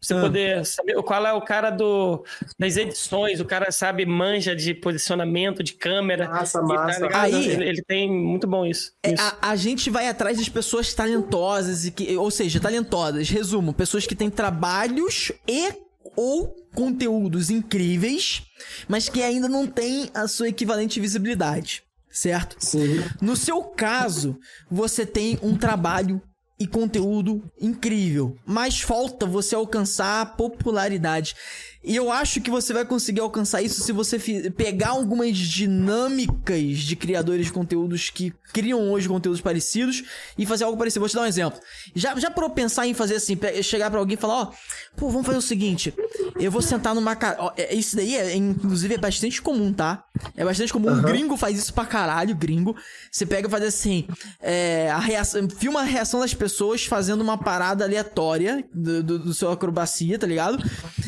você 0.00 0.14
Ah. 0.14 0.20
poder 0.20 0.64
saber 0.64 0.94
qual 1.02 1.26
é 1.26 1.32
o 1.32 1.40
cara 1.40 1.70
do, 1.70 2.24
das 2.58 2.76
edições, 2.76 3.40
o 3.40 3.44
cara 3.44 3.70
sabe, 3.72 4.06
manja 4.06 4.54
de 4.54 4.72
posicionamento 4.74 5.62
de 5.62 5.74
câmera. 5.74 6.28
Massa, 6.28 6.60
tá 6.60 6.64
massa. 6.66 7.00
ligado? 7.06 7.20
Aí- 7.24 7.48
ele, 7.48 7.64
ele 7.68 7.82
tem 7.86 8.10
muito 8.10 8.46
bom 8.46 8.64
isso. 8.64 8.92
É, 9.02 9.14
isso. 9.14 9.22
a, 9.42 9.50
a 9.50 9.56
gente 9.56 9.90
vai 9.90 10.08
atrás 10.08 10.38
das 10.38 10.48
pessoas 10.48 10.92
talentosas 10.94 11.84
e 11.84 11.90
que, 11.90 12.16
ou 12.16 12.30
seja, 12.30 12.60
talentosas, 12.60 13.28
resumo, 13.28 13.72
pessoas 13.72 14.06
que 14.06 14.14
têm 14.14 14.30
trabalhos 14.30 15.32
e 15.46 15.72
ou 16.16 16.54
conteúdos 16.74 17.50
incríveis, 17.50 18.42
mas 18.88 19.08
que 19.08 19.22
ainda 19.22 19.48
não 19.48 19.66
têm 19.66 20.10
a 20.14 20.26
sua 20.26 20.48
equivalente 20.48 20.98
visibilidade, 21.00 21.82
certo? 22.10 22.56
Sim. 22.58 23.02
No 23.20 23.36
seu 23.36 23.62
caso, 23.62 24.38
você 24.70 25.04
tem 25.04 25.38
um 25.42 25.56
trabalho 25.56 26.20
e 26.58 26.66
conteúdo 26.66 27.42
incrível, 27.60 28.36
mas 28.44 28.80
falta 28.80 29.24
você 29.26 29.54
alcançar 29.54 30.20
a 30.22 30.26
popularidade. 30.26 31.36
E 31.84 31.94
eu 31.94 32.10
acho 32.10 32.40
que 32.40 32.50
você 32.50 32.72
vai 32.72 32.84
conseguir 32.84 33.20
alcançar 33.20 33.62
isso 33.62 33.80
se 33.82 33.92
você 33.92 34.18
pegar 34.50 34.88
algumas 34.88 35.36
dinâmicas 35.36 36.78
de 36.78 36.96
criadores 36.96 37.46
de 37.46 37.52
conteúdos 37.52 38.10
que 38.10 38.32
criam 38.52 38.90
hoje 38.90 39.08
conteúdos 39.08 39.40
parecidos 39.40 40.02
e 40.36 40.44
fazer 40.44 40.64
algo 40.64 40.76
parecido. 40.76 41.00
Vou 41.00 41.08
te 41.08 41.14
dar 41.14 41.22
um 41.22 41.26
exemplo. 41.26 41.60
Já, 41.94 42.18
já 42.18 42.32
eu 42.36 42.50
pensar 42.50 42.86
em 42.86 42.94
fazer 42.94 43.16
assim, 43.16 43.38
chegar 43.62 43.90
pra 43.90 44.00
alguém 44.00 44.14
e 44.14 44.20
falar, 44.20 44.34
ó, 44.42 44.52
pô, 44.96 45.08
vamos 45.08 45.26
fazer 45.26 45.38
o 45.38 45.42
seguinte, 45.42 45.94
eu 46.40 46.50
vou 46.50 46.62
sentar 46.62 46.94
numa 46.94 47.14
ca... 47.14 47.36
ó, 47.38 47.52
é- 47.56 47.74
Isso 47.74 47.94
daí, 47.96 48.16
é, 48.16 48.34
inclusive, 48.34 48.94
é 48.94 48.98
bastante 48.98 49.40
comum, 49.40 49.72
tá? 49.72 50.04
É 50.36 50.44
bastante 50.44 50.72
comum. 50.72 50.90
Um 50.90 51.02
gringo 51.02 51.36
faz 51.36 51.58
isso 51.58 51.72
pra 51.72 51.84
caralho, 51.86 52.34
gringo. 52.34 52.74
Você 53.10 53.24
pega 53.24 53.46
e 53.46 53.50
faz 53.50 53.62
assim, 53.62 54.06
é, 54.40 54.90
a 54.90 54.98
reação, 54.98 55.48
filma 55.48 55.80
a 55.80 55.84
reação 55.84 56.20
das 56.20 56.34
pessoas 56.34 56.84
fazendo 56.84 57.20
uma 57.20 57.38
parada 57.38 57.84
aleatória 57.84 58.64
do, 58.74 59.02
do, 59.02 59.18
do 59.18 59.34
seu 59.34 59.50
acrobacia, 59.52 60.18
tá 60.18 60.26
ligado? 60.26 60.58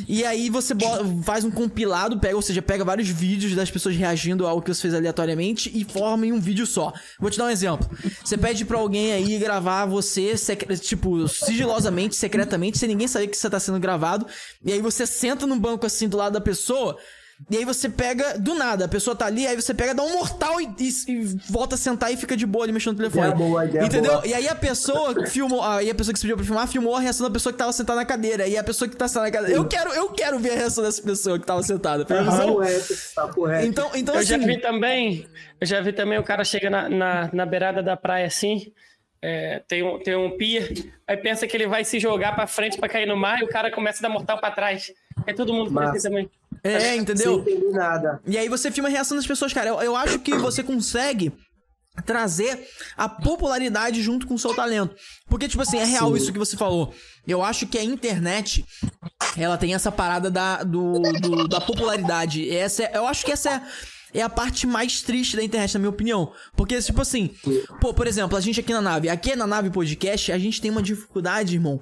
E 0.06 0.24
aí 0.24 0.48
você 0.50 0.59
bo- 0.74 1.22
faz 1.22 1.44
um 1.44 1.50
compilado, 1.50 2.18
pega, 2.18 2.36
ou 2.36 2.42
seja, 2.42 2.60
pega 2.62 2.84
vários 2.84 3.08
vídeos 3.08 3.54
das 3.54 3.70
pessoas 3.70 3.96
reagindo 3.96 4.46
ao 4.46 4.60
que 4.60 4.72
você 4.72 4.82
fez 4.82 4.94
aleatoriamente 4.94 5.70
e 5.74 5.84
forma 5.84 6.26
em 6.26 6.32
um 6.32 6.40
vídeo 6.40 6.66
só. 6.66 6.92
Vou 7.18 7.30
te 7.30 7.38
dar 7.38 7.44
um 7.46 7.50
exemplo. 7.50 7.88
Você 8.24 8.36
pede 8.36 8.64
pra 8.64 8.78
alguém 8.78 9.12
aí 9.12 9.38
gravar 9.38 9.86
você, 9.86 10.34
tipo, 10.80 11.26
sigilosamente, 11.28 12.16
secretamente, 12.16 12.78
sem 12.78 12.88
ninguém 12.88 13.08
saber 13.08 13.28
que 13.28 13.36
você 13.36 13.48
tá 13.50 13.60
sendo 13.60 13.78
gravado. 13.80 14.26
E 14.64 14.72
aí 14.72 14.80
você 14.80 15.06
senta 15.06 15.46
num 15.46 15.58
banco 15.58 15.86
assim 15.86 16.08
do 16.08 16.16
lado 16.16 16.32
da 16.34 16.40
pessoa. 16.40 16.96
E 17.50 17.56
aí 17.56 17.64
você 17.64 17.88
pega, 17.88 18.38
do 18.38 18.54
nada, 18.54 18.84
a 18.84 18.88
pessoa 18.88 19.16
tá 19.16 19.26
ali, 19.26 19.46
aí 19.46 19.56
você 19.56 19.72
pega, 19.72 19.94
dá 19.94 20.02
um 20.02 20.12
mortal 20.12 20.60
e, 20.60 20.68
e- 20.78 21.10
e 21.12 21.24
volta 21.48 21.74
a 21.74 21.78
sentar 21.78 22.12
e 22.12 22.16
fica 22.16 22.36
de 22.36 22.44
boa 22.46 22.64
ali 22.64 22.72
mexendo 22.72 22.92
no 22.92 22.98
telefone. 22.98 23.28
Ideia 23.32 23.34
boa, 23.48 23.64
ideia 23.64 23.84
Entendeu? 23.86 24.12
boa. 24.12 24.26
E 24.26 24.34
aí 24.34 24.46
a 24.48 24.54
pessoa 24.54 25.14
que 25.14 25.30
filmou, 25.30 25.62
aí 25.62 25.90
a 25.90 25.94
pessoa 25.94 26.12
que 26.12 26.18
se 26.18 26.24
pediu 26.24 26.36
pra 26.36 26.44
filmar, 26.44 26.68
filmou 26.68 26.94
a 26.94 27.00
reação 27.00 27.26
da 27.26 27.32
pessoa 27.32 27.52
que 27.52 27.58
tava 27.58 27.72
sentada 27.72 27.98
na 27.98 28.04
cadeira. 28.04 28.46
E 28.46 28.56
a 28.56 28.62
pessoa 28.62 28.88
que 28.88 28.94
tá 28.96 29.08
sentada 29.08 29.26
na 29.26 29.32
cadeira. 29.32 29.56
Eu 29.58 29.66
quero, 29.66 29.90
eu 29.92 30.10
quero 30.10 30.38
ver 30.38 30.50
a 30.52 30.56
reação 30.56 30.84
dessa 30.84 31.02
pessoa 31.02 31.38
que 31.38 31.46
tava 31.46 31.62
sentada. 31.62 32.04
Tá 32.04 32.14
tá 33.14 33.28
correto. 33.28 33.66
Então, 33.66 33.90
então 33.94 34.14
Eu 34.14 34.20
assim. 34.20 34.28
já 34.28 34.38
vi 34.38 34.60
também, 34.60 35.26
eu 35.60 35.66
já 35.66 35.80
vi 35.80 35.92
também 35.92 36.18
o 36.18 36.22
cara 36.22 36.44
chega 36.44 36.68
na, 36.70 36.88
na, 36.88 37.30
na 37.32 37.46
beirada 37.46 37.82
da 37.82 37.96
praia 37.96 38.26
assim, 38.26 38.72
é, 39.22 39.62
tem, 39.68 39.82
um, 39.82 39.98
tem 40.02 40.14
um 40.16 40.36
pier, 40.36 40.72
aí 41.06 41.16
pensa 41.16 41.46
que 41.46 41.56
ele 41.56 41.66
vai 41.66 41.84
se 41.84 41.98
jogar 42.00 42.34
pra 42.34 42.46
frente 42.46 42.78
pra 42.78 42.88
cair 42.88 43.06
no 43.06 43.16
mar 43.16 43.40
e 43.40 43.44
o 43.44 43.48
cara 43.48 43.70
começa 43.70 43.98
a 43.98 44.02
dar 44.08 44.08
mortal 44.12 44.38
pra 44.38 44.50
trás. 44.50 44.90
Aí 45.26 45.34
todo 45.34 45.52
mundo 45.52 45.70
faz 45.70 45.90
assim 45.90 46.08
também. 46.08 46.30
É, 46.64 46.94
entendeu? 46.96 47.44
nada. 47.72 48.20
E 48.26 48.36
aí 48.36 48.48
você 48.48 48.70
filma 48.70 48.88
a 48.88 48.92
reação 48.92 49.16
das 49.16 49.26
pessoas, 49.26 49.52
cara. 49.52 49.68
Eu, 49.70 49.80
eu 49.82 49.96
acho 49.96 50.18
que 50.18 50.34
você 50.36 50.62
consegue 50.62 51.32
trazer 52.06 52.66
a 52.96 53.08
popularidade 53.08 54.00
junto 54.02 54.26
com 54.26 54.34
o 54.34 54.38
seu 54.38 54.54
talento. 54.54 54.94
Porque, 55.26 55.48
tipo 55.48 55.62
assim, 55.62 55.78
é 55.78 55.84
real 55.84 56.08
Sim. 56.10 56.16
isso 56.16 56.32
que 56.32 56.38
você 56.38 56.56
falou. 56.56 56.94
Eu 57.26 57.42
acho 57.42 57.66
que 57.66 57.78
a 57.78 57.84
internet, 57.84 58.64
ela 59.36 59.58
tem 59.58 59.74
essa 59.74 59.90
parada 59.92 60.30
da, 60.30 60.62
do, 60.62 60.98
do- 60.98 61.48
da 61.48 61.60
popularidade. 61.60 62.48
Essa 62.54 62.84
é- 62.84 62.92
eu 62.94 63.06
acho 63.06 63.24
que 63.24 63.32
essa 63.32 63.50
é. 63.50 63.62
É 64.12 64.22
a 64.22 64.28
parte 64.28 64.66
mais 64.66 65.02
triste 65.02 65.36
da 65.36 65.42
internet, 65.42 65.74
na 65.74 65.80
minha 65.80 65.90
opinião. 65.90 66.32
Porque, 66.56 66.80
tipo 66.80 67.00
assim, 67.00 67.30
pô, 67.80 67.94
por 67.94 68.06
exemplo, 68.06 68.36
a 68.36 68.40
gente 68.40 68.60
aqui 68.60 68.72
na 68.72 68.80
nave, 68.80 69.08
aqui 69.08 69.36
na 69.36 69.46
nave 69.46 69.70
podcast, 69.70 70.32
a 70.32 70.38
gente 70.38 70.60
tem 70.60 70.70
uma 70.70 70.82
dificuldade, 70.82 71.54
irmão, 71.54 71.80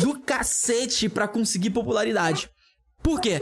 do 0.00 0.18
cacete 0.20 1.08
pra 1.08 1.28
conseguir 1.28 1.70
popularidade. 1.70 2.50
Por 3.02 3.20
quê? 3.20 3.40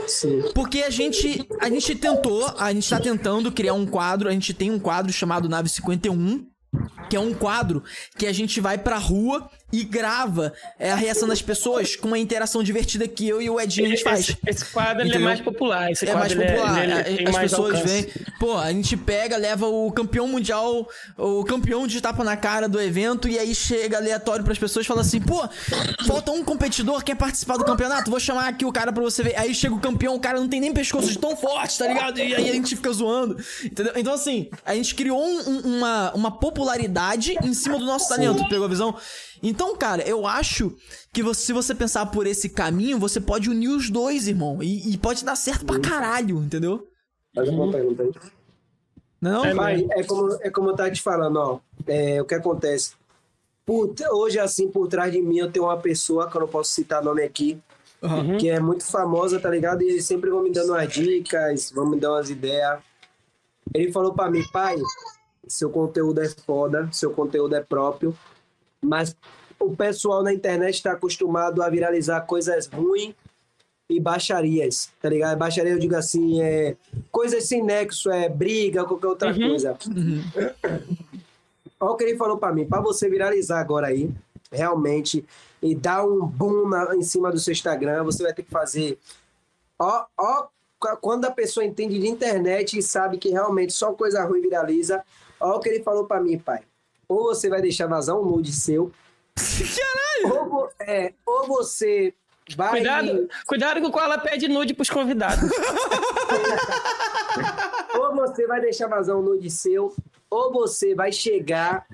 Porque 0.55 0.83
a 0.83 0.91
gente, 0.91 1.47
a 1.61 1.69
gente 1.69 1.95
tentou, 1.95 2.45
a 2.59 2.73
gente 2.73 2.89
tá 2.91 2.99
tentando 2.99 3.53
criar 3.53 3.75
um 3.75 3.87
quadro, 3.87 4.29
a 4.29 4.33
gente 4.33 4.53
tem 4.53 4.73
um 4.73 4.79
quadro 4.79 5.13
chamado 5.13 5.49
Nave 5.49 5.69
51, 5.69 6.45
que 7.13 7.17
é 7.17 7.21
um 7.21 7.35
quadro 7.35 7.85
que 8.17 8.27
a 8.27 8.33
gente 8.33 8.59
vai 8.59 8.79
pra 8.79 8.97
rua 8.97 9.51
e 9.71 9.85
grava 9.85 10.53
é, 10.79 10.91
a 10.93 10.95
reação 10.95 11.29
das 11.29 11.41
pessoas 11.43 11.95
com 11.97 12.09
uma 12.09 12.19
interação 12.19 12.63
divertida 12.63 13.07
que 13.09 13.27
eu 13.29 13.41
e 13.41 13.49
o 13.51 13.59
Edinho 13.61 13.87
a 13.87 13.91
gente 13.91 14.03
faz. 14.03 14.21
Esse, 14.21 14.39
esse 14.47 14.65
quadro 14.67 15.03
ele 15.03 15.15
é 15.15 15.19
mais 15.19 15.41
popular. 15.43 15.91
Esse 15.91 16.07
É 16.09 16.15
mais 16.15 16.33
ele 16.33 16.45
popular. 16.47 16.83
ele- 16.85 16.93
ele 17.09 17.17
tem 17.19 17.27
As 17.29 17.33
mais 17.35 17.51
pessoas 17.51 17.75
alcance. 17.77 17.95
vêm. 18.03 18.11
Pô, 18.39 18.57
a 18.57 18.71
gente 18.73 18.97
pega, 18.97 19.37
leva 19.37 19.67
o 19.67 19.91
campeão 19.93 20.27
mundial, 20.27 20.89
o 21.19 21.45
campeão 21.45 21.87
de 21.87 22.01
tapa 22.01 22.25
na 22.25 22.37
cara 22.37 22.67
do 22.69 22.81
evento, 22.81 23.29
e 23.29 23.39
aí 23.39 23.55
chega 23.55 23.99
aleatório 23.99 24.43
pras 24.45 24.59
pessoas 24.59 24.85
e 24.87 24.89
fala 24.89 25.03
assim: 25.03 25.21
pô, 25.21 25.47
falta 26.07 26.33
um 26.33 26.43
competidor, 26.45 27.03
quer 27.05 27.15
participar 27.15 27.57
do 27.59 27.65
campeonato? 27.65 28.11
Vou 28.11 28.21
chamar 28.21 28.49
aqui 28.49 28.65
o 28.65 28.73
cara 28.73 28.91
pra 28.93 29.03
você 29.03 29.23
ver. 29.23 29.37
Aí 29.39 29.55
chega 29.55 29.75
o 29.75 29.81
campeão, 29.81 30.15
o 30.15 30.21
cara 30.21 30.39
não 30.41 30.49
tem 30.49 30.61
nem 30.61 30.73
pescoço 30.73 31.09
de 31.11 31.19
tão 31.19 31.37
forte, 31.37 31.79
tá 31.79 31.87
ligado? 31.87 32.19
E 32.19 32.35
aí 32.35 32.49
a 32.51 32.53
gente 32.53 32.75
fica 32.75 32.91
zoando. 32.93 33.37
Entendeu? 33.65 33.93
Então, 33.97 34.13
assim, 34.15 34.49
a 34.67 34.75
gente 34.75 34.95
criou 34.95 35.23
um- 35.23 35.61
uma, 35.77 36.13
uma 36.15 36.31
popularidade 36.31 37.02
em 37.43 37.55
cima 37.55 37.79
do 37.79 37.85
nosso 37.85 38.09
talento, 38.09 38.49
pegou 38.49 38.65
a 38.67 38.69
visão? 38.69 38.97
Então, 39.43 39.77
cara, 39.77 40.03
eu 40.03 40.27
acho 40.27 40.77
que 41.13 41.23
você- 41.23 41.41
se 41.47 41.53
você 41.53 41.75
pensar 41.75 42.07
por 42.07 42.27
esse 42.27 42.49
caminho, 42.49 42.99
você 42.99 43.21
pode 43.21 43.51
unir 43.51 43.69
os 43.69 43.91
dois, 43.91 44.29
irmão. 44.29 44.63
E, 44.63 44.93
e 44.93 44.99
pode 44.99 45.25
dar 45.25 45.37
certo 45.37 45.65
pra 45.65 45.81
caralho, 45.81 46.39
entendeu? 46.39 46.87
Faz 47.35 47.49
uma 47.49 47.71
pergunta 47.71 48.03
aí. 48.03 48.11
Não? 49.21 49.45
É, 49.45 49.55
Pai, 49.55 49.87
é 49.93 50.03
como, 50.05 50.39
é 50.41 50.51
como 50.51 50.71
eu 50.71 50.77
tava 50.77 50.91
te 50.91 51.01
falando, 51.01 51.37
ó. 51.37 51.59
É, 51.87 52.21
o 52.21 52.25
que 52.25 52.35
acontece? 52.35 52.93
Por- 53.65 53.95
hoje, 54.13 54.39
assim, 54.39 54.69
por 54.69 54.89
trás 54.89 55.13
de 55.13 55.23
mim, 55.23 55.39
eu 55.39 55.51
tenho 55.51 55.67
uma 55.67 55.77
pessoa, 55.79 56.29
que 56.29 56.37
eu 56.37 56.41
não 56.41 56.49
posso 56.49 56.73
citar 56.73 57.03
nome 57.03 57.23
aqui, 57.23 57.61
Aham. 58.03 58.37
que 58.37 58.49
é 58.51 58.59
muito 58.59 58.85
famosa, 58.85 59.39
tá 59.39 59.49
ligado? 59.49 59.83
E 59.83 59.89
eles 59.91 60.05
sempre 60.05 60.29
vão 60.31 60.43
me 60.43 60.51
dando 60.51 60.71
umas 60.71 60.93
dicas, 60.93 61.71
vão 61.73 61.89
me 61.89 61.99
dando 62.01 62.15
umas 62.15 62.31
ideias. 62.31 62.81
Ele 63.73 63.93
falou 63.93 64.13
pra 64.13 64.29
mim, 64.29 64.43
pai, 64.53 64.77
seu 65.47 65.71
conteúdo 65.71 66.21
é 66.21 66.29
foda, 66.29 66.89
seu 66.93 67.13
conteúdo 67.13 67.55
é 67.57 67.61
próprio, 67.61 68.17
mas 68.81 69.17
o 69.59 69.75
pessoal 69.77 70.23
na 70.23 70.33
internet 70.33 70.75
está 70.75 70.93
acostumado 70.93 71.63
a 71.63 71.69
viralizar 71.69 72.21
coisas 72.23 72.67
ruins 72.67 73.15
e 73.89 74.01
baixarias, 74.01 74.91
tá 75.01 75.09
ligado? 75.09 75.37
Baixaria, 75.39 75.73
eu 75.73 75.79
digo 75.79 75.95
assim, 75.97 76.41
é 76.43 76.77
coisas 77.11 77.45
sem 77.45 77.63
nexo, 77.63 78.11
é 78.11 78.29
briga, 78.29 78.85
qualquer 78.85 79.07
outra 79.09 79.33
Uhum. 79.33 79.49
coisa. 79.51 79.77
Olha 81.81 81.93
o 81.93 81.97
que 81.97 82.05
ele 82.05 82.17
falou 82.17 82.39
pra 82.39 82.53
mim, 82.53 82.65
pra 82.67 82.81
você 82.81 83.09
viralizar 83.09 83.59
agora 83.61 83.89
aí, 83.89 84.11
realmente, 84.51 85.25
e 85.61 85.75
dar 85.75 86.05
um 86.07 86.25
boom 86.25 86.69
na- 86.69 86.95
em 86.97 87.03
cima 87.03 87.31
do 87.31 87.39
seu 87.39 87.53
Instagram, 87.53 88.05
você 88.05 88.23
vai 88.23 88.33
ter 88.33 88.43
que 88.45 88.51
fazer. 88.51 88.99
Ó, 89.79 90.05
ó, 90.17 90.47
qu- 90.79 90.97
quando 91.01 91.25
a 91.25 91.31
pessoa 91.31 91.65
entende 91.65 91.99
de 91.99 92.07
internet 92.09 92.79
e 92.79 92.83
sabe 92.83 93.19
que 93.19 93.31
realmente 93.31 93.73
só 93.73 93.93
coisa 93.93 94.25
ruim 94.25 94.41
viraliza, 94.43 95.03
ó 95.43 95.57
o 95.57 95.61
que 95.61 95.69
ele 95.69 95.83
falou 95.83 96.07
pra 96.07 96.21
mim, 96.21 96.39
pai. 96.39 96.61
Ou 97.09 97.25
você 97.25 97.49
vai 97.49 97.61
deixar 97.61 97.87
vazar 97.87 98.17
um 98.17 98.25
nude 98.25 98.53
seu. 98.53 98.91
Caralho! 99.37 100.53
Ou, 100.53 100.71
é, 100.81 101.13
ou 101.27 101.47
você 101.47 102.15
vai. 102.57 102.71
Cuidado, 102.71 103.29
cuidado 103.47 103.81
com 103.81 103.89
o 103.89 103.93
qual 103.93 104.05
ela 104.05 104.19
pede 104.19 104.49
nude 104.49 104.73
pros 104.75 104.91
convidados. 104.91 105.51
Ou 107.95 108.15
você 108.15 108.47
vai 108.47 108.61
deixar 108.61 108.89
vazar 108.89 109.17
um 109.17 109.23
nude 109.23 109.51
seu, 109.51 109.95
ou 110.31 110.53
você 110.53 110.95
vai 110.95 111.13
chegar, 111.13 111.87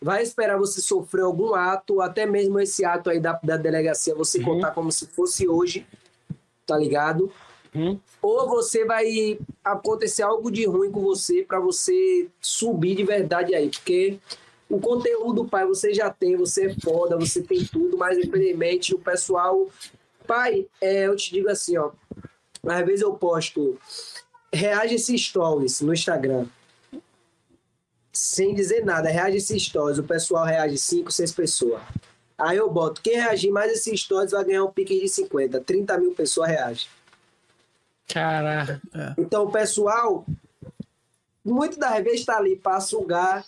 vai 0.00 0.22
esperar 0.22 0.56
você 0.56 0.80
sofrer 0.80 1.22
algum 1.22 1.54
ato, 1.54 2.00
até 2.00 2.26
mesmo 2.26 2.60
esse 2.60 2.84
ato 2.84 3.10
aí 3.10 3.20
da, 3.20 3.38
da 3.42 3.56
delegacia, 3.56 4.14
você 4.14 4.40
contar 4.40 4.70
como 4.70 4.90
se 4.92 5.06
fosse 5.06 5.48
hoje, 5.48 5.86
tá 6.66 6.76
ligado? 6.76 7.32
Uhum. 7.74 7.98
Ou 8.20 8.48
você 8.48 8.84
vai 8.84 9.38
acontecer 9.64 10.22
algo 10.22 10.50
de 10.50 10.66
ruim 10.66 10.90
com 10.90 11.00
você 11.00 11.42
pra 11.42 11.58
você 11.58 12.28
subir 12.40 12.94
de 12.94 13.04
verdade 13.04 13.54
aí, 13.54 13.70
porque 13.70 14.18
o 14.68 14.80
conteúdo, 14.80 15.44
pai, 15.44 15.66
você 15.66 15.92
já 15.92 16.10
tem, 16.10 16.36
você 16.36 16.66
é 16.66 16.74
foda, 16.80 17.16
você 17.18 17.42
tem 17.42 17.64
tudo, 17.64 17.96
mas 17.96 18.16
infelizmente 18.18 18.94
o 18.94 18.98
pessoal. 18.98 19.68
Pai, 20.26 20.66
é, 20.80 21.06
eu 21.06 21.16
te 21.16 21.32
digo 21.32 21.48
assim, 21.48 21.76
ó. 21.76 21.90
Às 22.64 22.86
vezes 22.86 23.02
eu 23.02 23.12
posto 23.14 23.78
reage 24.52 24.94
esses 24.94 25.20
stories 25.26 25.80
no 25.80 25.92
Instagram. 25.92 26.46
Sem 28.12 28.54
dizer 28.54 28.84
nada, 28.84 29.08
reage 29.08 29.38
esses 29.38 29.62
stories. 29.62 29.98
O 29.98 30.04
pessoal 30.04 30.44
reage 30.44 30.78
5, 30.78 31.10
6 31.10 31.32
pessoas. 31.32 31.82
Aí 32.38 32.56
eu 32.56 32.70
boto, 32.70 33.00
quem 33.02 33.16
reagir 33.16 33.50
mais 33.50 33.72
esses 33.72 34.00
stories 34.00 34.32
vai 34.32 34.44
ganhar 34.44 34.64
um 34.64 34.70
pique 34.70 34.98
de 34.98 35.08
50. 35.08 35.60
30 35.60 35.98
mil 35.98 36.12
pessoas 36.14 36.48
reagem. 36.48 36.88
Caraca. 38.08 38.80
Então 39.16 39.44
o 39.44 39.52
pessoal, 39.52 40.26
muito 41.44 41.78
das 41.78 42.02
vezes 42.02 42.20
está 42.20 42.36
ali 42.36 42.56
para 42.56 42.80
sugar, 42.80 43.44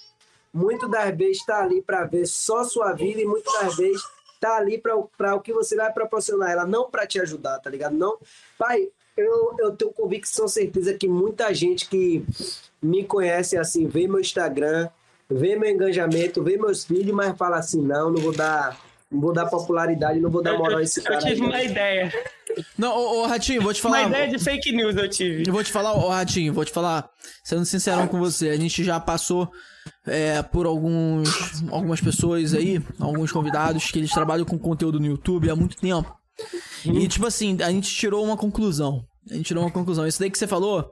muito 0.52 0.89
das 0.89 1.16
vezes 1.16 1.39
está 1.39 1.62
ali 1.62 1.83
para 1.83 2.05
ver 2.05 2.26
só 2.26 2.65
sua 2.65 2.92
vida 2.92 3.20
e 3.20 3.24
muito 3.24 3.50
das 3.60 3.76
vezes 3.76 4.02
tá 4.41 4.57
ali 4.57 4.78
para 4.78 5.34
o 5.34 5.41
que 5.41 5.52
você 5.52 5.74
vai 5.74 5.92
proporcionar 5.92 6.50
ela, 6.50 6.66
não 6.66 6.91
para 6.91 7.07
te 7.07 7.18
ajudar, 7.20 7.58
tá 7.58 7.70
ligado? 7.70 7.97
Não, 7.97 8.18
pai, 8.58 8.89
eu, 9.16 9.57
eu 9.58 9.74
tenho 9.74 9.92
convicção, 9.92 10.47
certeza 10.47 10.94
que 10.94 11.08
muita 11.08 11.52
gente 11.55 11.89
que 11.89 12.24
me 12.83 13.05
conhece 13.05 13.57
assim, 13.57 13.86
vê 13.86 14.07
meu 14.07 14.20
Instagram, 14.20 14.89
vê 15.31 15.57
meu 15.57 15.70
engajamento, 15.70 16.42
vê 16.42 16.57
meus 16.57 16.84
vídeos, 16.84 17.16
mas 17.16 17.36
fala 17.36 17.58
assim, 17.58 17.81
não, 17.81 18.10
não 18.10 18.20
vou 18.20 18.33
dar, 18.33 18.78
não 19.15 19.20
vou 19.20 19.33
dar 19.33 19.47
popularidade, 19.47 20.20
não 20.20 20.31
vou 20.31 20.43
dar 20.43 20.59
moral 20.59 20.78
a 20.78 20.83
esse 20.83 21.01
Eu 21.01 21.05
cara. 21.05 21.18
tive 21.18 21.41
aí, 21.43 21.49
uma 21.49 21.62
ideia. 21.62 22.12
Não, 22.76 22.94
ô, 22.97 23.23
ô 23.23 23.26
Ratinho, 23.26 23.62
vou 23.62 23.73
te 23.73 23.84
Uma 23.84 23.97
falar. 23.97 24.09
ideia 24.09 24.28
de 24.28 24.39
fake 24.39 24.73
news 24.73 24.97
eu 24.97 25.09
tive. 25.09 25.44
Eu 25.47 25.52
vou 25.52 25.62
te 25.65 25.73
falar, 25.73 25.94
ô 25.94 26.09
Ratinho, 26.09 26.52
vou 26.52 26.65
te 26.65 26.73
falar, 26.73 27.09
sendo 27.43 27.65
sincerão 27.65 28.07
com 28.07 28.18
você, 28.18 28.51
a 28.51 28.57
gente 28.57 28.84
já 28.84 28.99
passou 29.01 29.51
é, 30.07 30.43
por 30.43 30.67
alguns, 30.67 31.62
algumas 31.70 32.01
pessoas 32.01 32.55
aí, 32.55 32.83
alguns 33.01 33.33
convidados 33.33 33.91
que 33.91 33.99
eles 33.99 34.10
trabalham 34.10 34.44
com 34.44 34.59
conteúdo 34.59 35.01
no 35.01 35.07
YouTube 35.07 35.51
há 35.51 35.57
muito 35.57 35.76
tempo. 35.76 36.15
E 36.84 37.07
tipo 37.09 37.26
assim, 37.26 37.57
a 37.62 37.70
gente 37.70 37.89
tirou 37.94 38.25
uma 38.25 38.36
conclusão. 38.36 39.05
A 39.31 39.34
gente 39.34 39.47
tirou 39.47 39.62
uma 39.65 39.70
conclusão. 39.70 40.07
Isso 40.07 40.20
daí 40.20 40.31
que 40.31 40.36
você 40.39 40.47
falou 40.47 40.91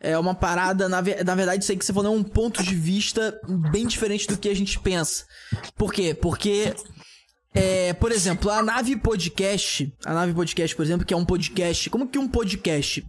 é 0.00 0.16
uma 0.16 0.34
parada, 0.34 0.88
na, 0.88 1.02
na 1.02 1.34
verdade, 1.34 1.62
isso 1.62 1.72
aí 1.72 1.78
que 1.78 1.84
você 1.84 1.92
falou 1.92 2.14
é 2.14 2.16
um 2.16 2.22
ponto 2.22 2.62
de 2.62 2.74
vista 2.74 3.38
bem 3.70 3.86
diferente 3.86 4.26
do 4.28 4.38
que 4.38 4.48
a 4.48 4.54
gente 4.54 4.78
pensa. 4.78 5.24
Por 5.76 5.92
quê? 5.92 6.14
Porque 6.14 6.74
é, 7.54 7.92
por 7.94 8.12
exemplo, 8.12 8.50
a 8.50 8.62
Nave 8.62 8.96
Podcast, 8.96 9.92
a 10.04 10.12
Nave 10.12 10.34
Podcast, 10.34 10.76
por 10.76 10.84
exemplo, 10.84 11.06
que 11.06 11.14
é 11.14 11.16
um 11.16 11.24
podcast. 11.24 11.88
Como 11.90 12.08
que 12.08 12.18
um 12.18 12.28
podcast? 12.28 13.06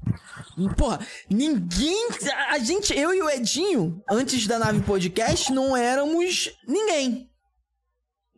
Porra, 0.78 1.06
ninguém. 1.30 2.10
A 2.50 2.60
gente, 2.60 2.98
eu 2.98 3.14
e 3.14 3.22
o 3.22 3.30
Edinho, 3.30 4.02
antes 4.10 4.48
da 4.48 4.58
Nave 4.58 4.82
Podcast, 4.82 5.52
não 5.52 5.76
éramos 5.76 6.52
ninguém. 6.68 7.30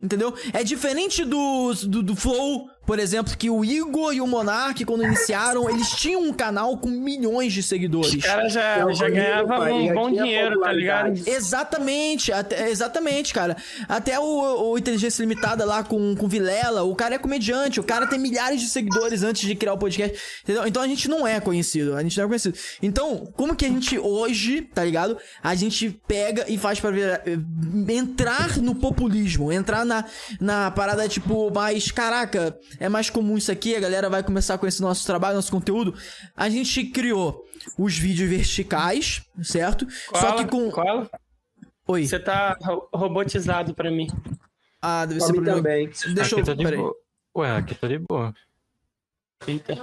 Entendeu? 0.02 0.34
É 0.52 0.64
diferente 0.64 1.24
do, 1.24 1.72
do, 1.86 2.02
do 2.02 2.16
Flow, 2.16 2.68
por 2.84 2.98
exemplo, 2.98 3.36
que 3.36 3.48
o 3.48 3.64
Igor 3.64 4.12
e 4.12 4.20
o 4.20 4.26
Monark, 4.26 4.84
quando 4.84 5.04
iniciaram, 5.04 5.68
eles 5.70 5.90
tinham 5.90 6.22
um 6.22 6.32
canal 6.32 6.76
com 6.78 6.88
milhões 6.88 7.52
de 7.52 7.62
seguidores. 7.62 8.12
Os 8.14 8.22
caras 8.24 8.52
já, 8.52 8.78
Eu 8.78 8.92
já 8.94 9.06
conheço, 9.08 9.46
ganhavam 9.46 9.76
um 9.76 9.86
já 9.86 9.94
bom 9.94 10.10
dinheiro, 10.10 10.60
tá 10.60 10.72
ligado? 10.72 11.20
Exatamente, 11.26 12.32
até, 12.32 12.68
exatamente, 12.70 13.32
cara. 13.32 13.56
Até 13.88 14.18
o, 14.18 14.70
o 14.72 14.78
Inteligência 14.78 15.22
Limitada 15.22 15.64
lá 15.64 15.82
com, 15.84 16.14
com 16.16 16.26
Vilela, 16.28 16.82
o 16.82 16.94
cara 16.96 17.14
é 17.14 17.18
comediante, 17.18 17.78
o 17.78 17.84
cara 17.84 18.06
tem 18.06 18.18
milhares 18.18 18.60
de 18.60 18.68
seguidores 18.68 19.22
antes 19.22 19.42
de 19.46 19.54
criar 19.54 19.74
o 19.74 19.78
podcast, 19.78 20.18
entendeu? 20.42 20.66
Então 20.66 20.82
a 20.82 20.86
gente 20.88 21.08
não 21.08 21.26
é 21.26 21.40
conhecido, 21.40 21.94
a 21.96 22.02
gente 22.02 22.16
não 22.18 22.24
é 22.24 22.28
conhecido. 22.28 22.58
Então, 22.82 23.26
como 23.36 23.54
que 23.54 23.64
a 23.64 23.68
gente 23.68 23.98
hoje, 23.98 24.62
tá 24.62 24.84
ligado? 24.84 25.16
A 25.42 25.54
gente 25.54 25.90
pega 26.08 26.44
e 26.48 26.58
faz 26.58 26.80
pra 26.80 26.90
virar- 26.90 27.22
entrar 27.88 28.58
no 28.58 28.74
populismo, 28.74 29.52
entrar 29.52 29.84
na, 29.84 30.04
na 30.40 30.70
parada 30.70 31.08
tipo, 31.08 31.50
mais, 31.52 31.90
caraca, 31.90 32.56
é 32.80 32.88
mais 32.88 33.10
comum 33.10 33.36
isso 33.38 33.50
aqui, 33.52 33.74
a 33.76 33.80
galera 33.80 34.08
vai 34.10 34.22
começar 34.22 34.54
a 34.54 34.58
conhecer 34.58 34.82
nosso 34.82 35.04
trabalho, 35.06 35.36
nosso 35.36 35.50
conteúdo. 35.52 35.94
A 36.36 36.48
gente 36.48 36.84
criou 36.86 37.44
os 37.78 37.96
vídeos 37.98 38.28
verticais, 38.28 39.22
certo? 39.42 39.86
Só 39.90 40.30
Cola, 40.32 40.44
que 40.44 40.50
com. 40.50 40.70
cola. 40.70 41.10
Oi. 41.88 42.06
Você 42.06 42.18
tá 42.18 42.56
ro- 42.62 42.88
robotizado 42.94 43.74
pra 43.74 43.90
mim. 43.90 44.06
Ah, 44.80 45.04
deve 45.06 45.18
Pra 45.18 45.26
ser 45.26 45.32
mim 45.32 45.36
problema. 45.38 45.58
também. 45.62 45.86
Deixa 46.14 46.36
aqui 46.36 46.40
eu. 46.40 46.44
tá 46.44 46.54
de 46.54 46.76
boa. 46.76 46.94
Ué, 47.36 47.50
aqui 47.56 47.74
tá 47.74 47.88
de 47.88 47.98
boa. 47.98 48.34
Eita. 49.46 49.76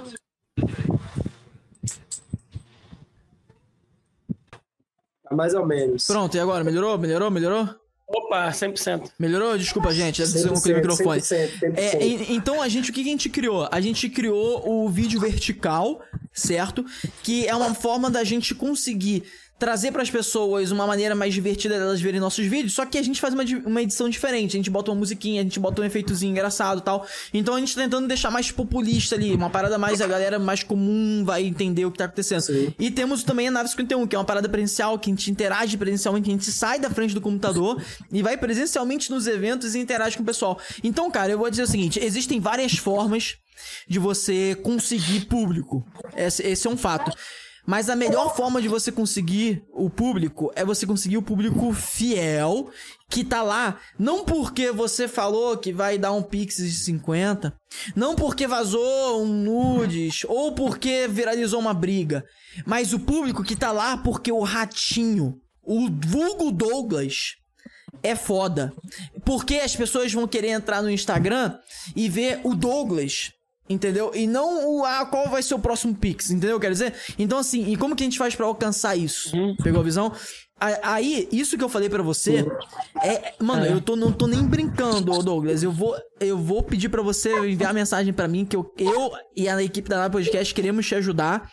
Tá 5.22 5.34
Mais 5.34 5.54
ou 5.54 5.64
menos. 5.66 6.06
Pronto, 6.06 6.36
e 6.36 6.40
agora? 6.40 6.64
Melhorou? 6.64 6.98
Melhorou? 6.98 7.30
Melhorou? 7.30 7.68
Opa, 8.12 8.50
100%. 8.50 9.10
Melhorou? 9.18 9.56
Desculpa, 9.56 9.92
gente. 9.94 10.20
Deve 10.20 10.32
ser 10.38 10.50
um 10.50 10.54
100%, 10.54 10.62
com 10.62 10.68
o 10.68 10.74
microfone. 10.74 11.20
100%, 11.20 11.58
100%. 11.60 11.72
É, 11.76 12.04
e- 12.06 12.34
então 12.34 12.60
a 12.60 12.68
gente, 12.68 12.90
o 12.90 12.92
que 12.92 13.00
a 13.00 13.04
gente 13.04 13.28
criou? 13.28 13.68
A 13.70 13.80
gente 13.80 14.08
criou 14.08 14.68
o 14.68 14.88
vídeo 14.88 15.20
vertical, 15.20 16.00
certo? 16.32 16.84
Que 17.22 17.46
é 17.46 17.54
uma 17.54 17.74
forma 17.74 18.10
da 18.10 18.24
gente 18.24 18.54
conseguir 18.54 19.22
trazer 19.60 19.92
pras 19.92 20.10
pessoas 20.10 20.70
uma 20.70 20.86
maneira 20.86 21.14
mais 21.14 21.34
divertida 21.34 21.78
delas 21.78 22.00
verem 22.00 22.18
nossos 22.18 22.46
vídeos, 22.46 22.72
só 22.72 22.86
que 22.86 22.96
a 22.96 23.02
gente 23.02 23.20
faz 23.20 23.34
uma, 23.34 23.44
uma 23.66 23.82
edição 23.82 24.08
diferente. 24.08 24.56
A 24.56 24.58
gente 24.58 24.70
bota 24.70 24.90
uma 24.90 24.98
musiquinha, 24.98 25.42
a 25.42 25.44
gente 25.44 25.60
bota 25.60 25.82
um 25.82 25.84
efeitozinho 25.84 26.30
engraçado 26.30 26.78
e 26.78 26.82
tal. 26.82 27.06
Então 27.32 27.54
a 27.54 27.60
gente 27.60 27.74
tá 27.74 27.82
tentando 27.82 28.08
deixar 28.08 28.30
mais 28.30 28.50
populista 28.50 29.14
ali, 29.14 29.34
uma 29.34 29.50
parada 29.50 29.76
mais 29.76 30.00
a 30.00 30.06
galera 30.06 30.38
mais 30.38 30.62
comum 30.62 31.22
vai 31.26 31.44
entender 31.44 31.84
o 31.84 31.92
que 31.92 31.98
tá 31.98 32.06
acontecendo. 32.06 32.40
Sim. 32.40 32.74
E 32.78 32.90
temos 32.90 33.22
também 33.22 33.48
a 33.48 33.50
nave 33.50 33.68
51, 33.68 34.06
que 34.06 34.16
é 34.16 34.18
uma 34.18 34.24
parada 34.24 34.48
presencial, 34.48 34.98
que 34.98 35.10
a 35.10 35.12
gente 35.12 35.30
interage 35.30 35.76
presencialmente, 35.76 36.30
a 36.30 36.32
gente 36.32 36.50
sai 36.50 36.80
da 36.80 36.88
frente 36.88 37.12
do 37.12 37.20
computador 37.20 37.82
e 38.10 38.22
vai 38.22 38.38
presencialmente 38.38 39.10
nos 39.10 39.26
eventos 39.26 39.74
e 39.74 39.78
interage 39.78 40.16
com 40.16 40.22
o 40.22 40.26
pessoal. 40.26 40.58
Então, 40.82 41.10
cara, 41.10 41.32
eu 41.32 41.38
vou 41.38 41.50
dizer 41.50 41.64
o 41.64 41.66
seguinte: 41.66 42.02
existem 42.02 42.40
várias 42.40 42.78
formas 42.78 43.36
de 43.86 43.98
você 43.98 44.54
conseguir 44.62 45.26
público. 45.26 45.86
Esse, 46.16 46.42
esse 46.46 46.66
é 46.66 46.70
um 46.70 46.78
fato. 46.78 47.12
Mas 47.70 47.88
a 47.88 47.94
melhor 47.94 48.34
forma 48.34 48.60
de 48.60 48.66
você 48.66 48.90
conseguir 48.90 49.62
o 49.72 49.88
público 49.88 50.50
é 50.56 50.64
você 50.64 50.84
conseguir 50.84 51.18
o 51.18 51.22
público 51.22 51.72
fiel 51.72 52.68
que 53.08 53.22
tá 53.22 53.42
lá, 53.42 53.78
não 53.96 54.24
porque 54.24 54.72
você 54.72 55.06
falou 55.06 55.56
que 55.56 55.72
vai 55.72 55.96
dar 55.96 56.10
um 56.10 56.20
pix 56.20 56.56
de 56.56 56.72
50, 56.72 57.54
não 57.94 58.16
porque 58.16 58.44
vazou 58.48 59.22
um 59.22 59.28
nudes 59.28 60.24
ou 60.26 60.52
porque 60.52 61.06
viralizou 61.06 61.60
uma 61.60 61.72
briga, 61.72 62.24
mas 62.66 62.92
o 62.92 62.98
público 62.98 63.44
que 63.44 63.54
tá 63.54 63.70
lá 63.70 63.96
porque 63.96 64.32
o 64.32 64.42
ratinho, 64.42 65.38
o 65.62 65.88
vulgo 65.88 66.50
Douglas, 66.50 67.36
é 68.02 68.16
foda. 68.16 68.72
Porque 69.24 69.54
as 69.58 69.76
pessoas 69.76 70.12
vão 70.12 70.26
querer 70.26 70.48
entrar 70.48 70.82
no 70.82 70.90
Instagram 70.90 71.56
e 71.94 72.08
ver 72.08 72.40
o 72.42 72.52
Douglas. 72.52 73.30
Entendeu? 73.70 74.10
E 74.14 74.26
não 74.26 74.78
o 74.78 74.84
ah, 74.84 75.06
qual 75.06 75.30
vai 75.30 75.42
ser 75.44 75.54
o 75.54 75.58
próximo 75.60 75.94
Pix, 75.94 76.30
entendeu? 76.30 76.58
Quer 76.58 76.72
dizer? 76.72 76.92
Então, 77.16 77.38
assim, 77.38 77.70
e 77.70 77.76
como 77.76 77.94
que 77.94 78.02
a 78.02 78.06
gente 78.06 78.18
faz 78.18 78.34
pra 78.34 78.44
alcançar 78.46 78.96
isso? 78.96 79.30
Pegou 79.62 79.80
a 79.80 79.84
visão? 79.84 80.12
A- 80.60 80.94
Aí, 80.94 81.28
isso 81.30 81.56
que 81.56 81.62
eu 81.64 81.68
falei 81.68 81.88
pra 81.88 82.02
você 82.02 82.44
é. 83.02 83.32
Mano, 83.38 83.64
eu 83.64 83.80
tô, 83.80 83.94
não 83.94 84.10
tô 84.12 84.26
nem 84.26 84.42
brincando, 84.42 85.22
Douglas. 85.22 85.62
Eu 85.62 85.70
vou, 85.70 85.96
eu 86.18 86.36
vou 86.36 86.62
pedir 86.64 86.88
pra 86.88 87.00
você 87.00 87.32
enviar 87.48 87.72
mensagem 87.72 88.12
pra 88.12 88.26
mim 88.26 88.44
que 88.44 88.56
eu, 88.56 88.74
eu 88.76 89.12
e 89.36 89.48
a 89.48 89.62
equipe 89.62 89.88
da 89.88 89.98
Nave 89.98 90.12
Podcast 90.14 90.52
queremos 90.52 90.86
te 90.86 90.96
ajudar 90.96 91.48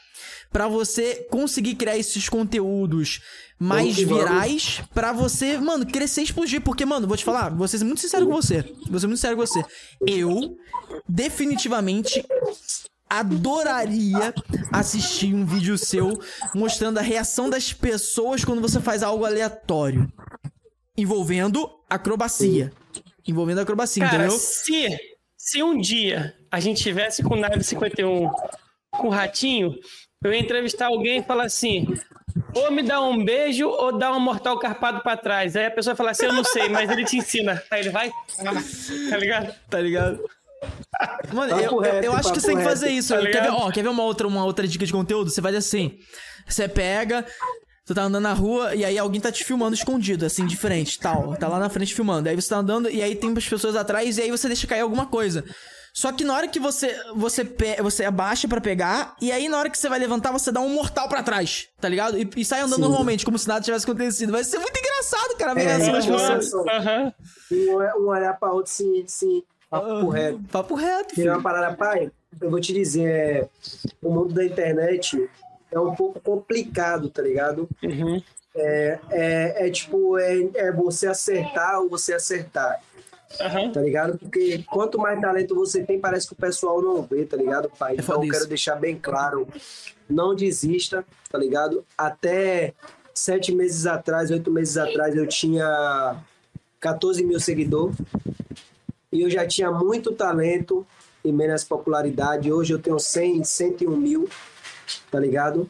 pra 0.52 0.68
você 0.68 1.28
conseguir 1.30 1.76
criar 1.76 1.98
esses 1.98 2.28
conteúdos 2.28 3.22
mais 3.60 3.84
Vamos 3.84 3.96
que 3.98 4.06
vamos. 4.06 4.24
virais 4.24 4.82
pra 4.94 5.12
você, 5.12 5.58
mano, 5.58 5.86
crescer 5.86 6.22
e 6.22 6.24
explodir. 6.26 6.62
Porque, 6.62 6.86
mano, 6.86 7.08
vou 7.08 7.18
te 7.18 7.24
falar, 7.24 7.50
vou 7.50 7.68
ser 7.68 7.84
muito 7.84 8.02
sincero 8.02 8.26
com 8.26 8.34
você. 8.34 8.64
Vou 8.90 9.00
ser 9.00 9.08
muito 9.08 9.18
sincero 9.18 9.36
com 9.36 9.46
você. 9.46 9.64
Eu, 10.06 10.56
definitivamente, 11.08 12.24
adoraria 13.10 14.34
assistir 14.72 15.34
um 15.34 15.46
vídeo 15.46 15.78
seu 15.78 16.20
mostrando 16.54 16.98
a 16.98 17.02
reação 17.02 17.50
das 17.50 17.74
pessoas 17.74 18.44
quando 18.44 18.62
você 18.62 18.80
faz 18.80 19.02
algo 19.02 19.26
aleatório. 19.26 20.12
Envolvendo 20.98 21.70
acrobacia. 21.90 22.72
Envolvendo 23.28 23.60
acrobacia, 23.60 24.04
Cara, 24.04 24.18
entendeu? 24.26 24.38
se, 24.38 24.98
se 25.38 25.64
um 25.64 25.78
dia 25.80 26.34
a 26.52 26.60
gente 26.60 26.82
tivesse 26.82 27.22
com 27.24 27.36
o 27.36 27.40
Nave 27.40 27.64
51 27.64 28.30
com 28.92 29.08
o 29.08 29.12
Ratinho, 29.12 29.76
eu 30.24 30.34
ia 30.34 30.40
entrevistar 30.40 30.88
alguém 30.88 31.20
e 31.20 31.24
falar 31.24 31.46
assim: 31.46 31.86
ou 32.54 32.72
me 32.72 32.84
dá 32.84 33.02
um 33.02 33.24
beijo 33.24 33.68
ou 33.68 33.98
dá 33.98 34.12
um 34.12 34.20
mortal 34.20 34.58
carpado 34.60 35.02
pra 35.02 35.18
trás. 35.18 35.56
Aí 35.56 35.66
a 35.66 35.72
pessoa 35.72 35.96
fala 35.96 36.12
assim: 36.12 36.26
eu 36.26 36.34
não 36.34 36.44
sei, 36.44 36.70
mas 36.70 36.90
ele 36.90 37.06
te 37.06 37.18
ensina. 37.18 37.62
Aí 37.70 37.82
ele 37.82 37.90
vai, 37.90 38.12
tá 39.10 39.18
ligado? 39.18 39.56
Tá 39.70 39.80
ligado? 39.80 40.24
Mano, 41.34 41.50
Papo 41.50 41.64
eu, 41.64 41.80
reto, 41.80 42.06
eu 42.06 42.14
acho 42.14 42.34
que 42.34 42.40
você 42.40 42.48
tem 42.48 42.58
que 42.58 42.64
fazer 42.64 42.88
reto. 42.88 42.98
isso. 42.98 43.14
Tá 43.14 43.22
quer, 43.22 43.42
ver, 43.44 43.50
ó, 43.50 43.72
quer 43.72 43.84
ver 43.84 43.90
uma 43.90 44.04
outra, 44.04 44.28
uma 44.28 44.44
outra 44.44 44.68
dica 44.68 44.86
de 44.86 44.92
conteúdo? 44.92 45.30
Você 45.30 45.42
faz 45.42 45.56
assim: 45.56 45.98
você 46.48 46.68
pega. 46.68 47.26
Tu 47.86 47.96
tá 47.96 48.04
andando 48.04 48.24
na 48.24 48.34
rua 48.34 48.76
e 48.76 48.84
aí 48.84 48.98
alguém 48.98 49.22
tá 49.22 49.32
te 49.32 49.46
filmando 49.46 49.74
escondido, 49.74 50.26
assim, 50.26 50.46
de 50.46 50.58
frente, 50.58 51.00
tal. 51.00 51.38
Tá 51.38 51.48
lá 51.48 51.58
na 51.58 51.70
frente 51.70 51.96
filmando. 51.96 52.28
Aí 52.28 52.36
você 52.36 52.50
tá 52.50 52.58
andando 52.58 52.90
e 52.90 53.02
aí 53.02 53.16
tem 53.16 53.34
as 53.38 53.48
pessoas 53.48 53.78
atrás 53.78 54.18
e 54.18 54.24
aí 54.24 54.30
você 54.30 54.48
deixa 54.48 54.68
cair 54.68 54.82
alguma 54.82 55.06
coisa. 55.06 55.46
Só 55.98 56.12
que 56.12 56.24
na 56.24 56.36
hora 56.36 56.48
que 56.48 56.60
você 56.60 56.96
você 57.16 57.44
pe- 57.44 57.82
você 57.82 58.06
abaixa 58.06 58.48
pra 58.48 58.62
pegar 58.62 59.16
e 59.20 59.32
aí 59.32 59.50
na 59.50 59.58
hora 59.58 59.68
que 59.68 59.76
você 59.76 59.90
vai 59.90 59.98
levantar 59.98 60.32
você 60.32 60.52
dá 60.52 60.60
um 60.62 60.70
mortal 60.70 61.10
pra 61.10 61.24
trás, 61.24 61.70
tá 61.82 61.90
ligado? 61.90 62.20
E, 62.20 62.30
e 62.38 62.46
sai 62.46 62.60
andando 62.60 62.76
Sim. 62.76 62.82
normalmente, 62.82 63.26
como 63.26 63.36
se 63.40 63.48
nada 63.48 63.62
tivesse 63.66 63.84
acontecido. 63.84 64.32
Vai 64.32 64.44
ser 64.44 64.60
muito 64.60 64.78
engraçado, 64.78 65.36
cara, 65.40 65.56
ver 65.56 65.66
É, 65.68 65.72
assim 65.74 65.90
é, 65.90 66.36
pessoas. 66.36 66.76
Um, 67.52 68.04
um 68.04 68.08
olhar 68.10 68.38
pra 68.40 68.52
outro, 68.52 68.72
sim, 68.72 69.04
sim. 69.08 69.42
Papo 69.72 70.08
reto. 70.10 70.40
Papo 70.52 70.76
reto, 70.76 71.16
Tem 71.16 71.26
uma 71.26 71.32
filho. 71.34 71.44
parada, 71.44 71.76
pai, 71.76 72.12
eu 72.40 72.52
vou 72.52 72.60
te 72.62 72.74
dizer, 72.74 73.10
é, 73.10 73.48
o 74.00 74.12
mundo 74.14 74.36
da 74.36 74.46
internet 74.46 75.28
é 75.72 75.80
um 75.80 75.96
pouco 75.96 76.20
complicado, 76.20 77.10
tá 77.10 77.24
ligado? 77.24 77.68
Uhum. 77.82 78.22
É, 78.56 79.00
é, 79.10 79.68
é 79.68 79.72
tipo, 79.72 80.16
é, 80.20 80.42
é 80.56 80.72
você 80.72 81.08
acertar 81.08 81.80
ou 81.80 81.90
você 81.90 82.14
acertar, 82.14 82.80
Aham. 83.42 83.72
tá 83.72 83.82
ligado? 83.82 84.18
Porque 84.18 84.64
quanto 84.68 84.98
mais 84.98 85.20
talento 85.20 85.54
você 85.54 85.84
tem, 85.84 86.00
parece 86.00 86.28
que 86.28 86.34
o 86.34 86.38
pessoal 86.38 86.82
não 86.82 87.02
vê, 87.04 87.26
tá 87.26 87.38
ligado, 87.38 87.70
pai? 87.78 87.94
Então 87.94 88.06
foda 88.06 88.26
eu 88.26 88.32
quero 88.32 88.48
deixar 88.48 88.76
bem 88.76 88.98
claro, 88.98 89.48
não 90.10 90.34
desista, 90.34 91.06
tá 91.30 91.38
ligado? 91.38 91.84
Até 91.98 92.74
sete 93.14 93.54
meses 93.54 93.86
atrás, 93.86 94.32
oito 94.32 94.52
meses 94.52 94.78
atrás, 94.78 95.16
eu 95.16 95.28
tinha 95.28 96.16
14 96.80 97.24
mil 97.24 97.40
seguidores 97.40 97.98
e 99.12 99.22
eu 99.22 99.30
já 99.30 99.46
tinha 99.48 99.72
muito 99.72 100.14
talento 100.14 100.86
e 101.24 101.32
menos 101.32 101.64
popularidade. 101.64 102.52
Hoje 102.52 102.74
eu 102.74 102.80
tenho 102.80 103.00
100, 103.00 103.44
101 103.44 103.98
mil, 103.98 104.30
tá 105.12 105.20
ligado? 105.20 105.70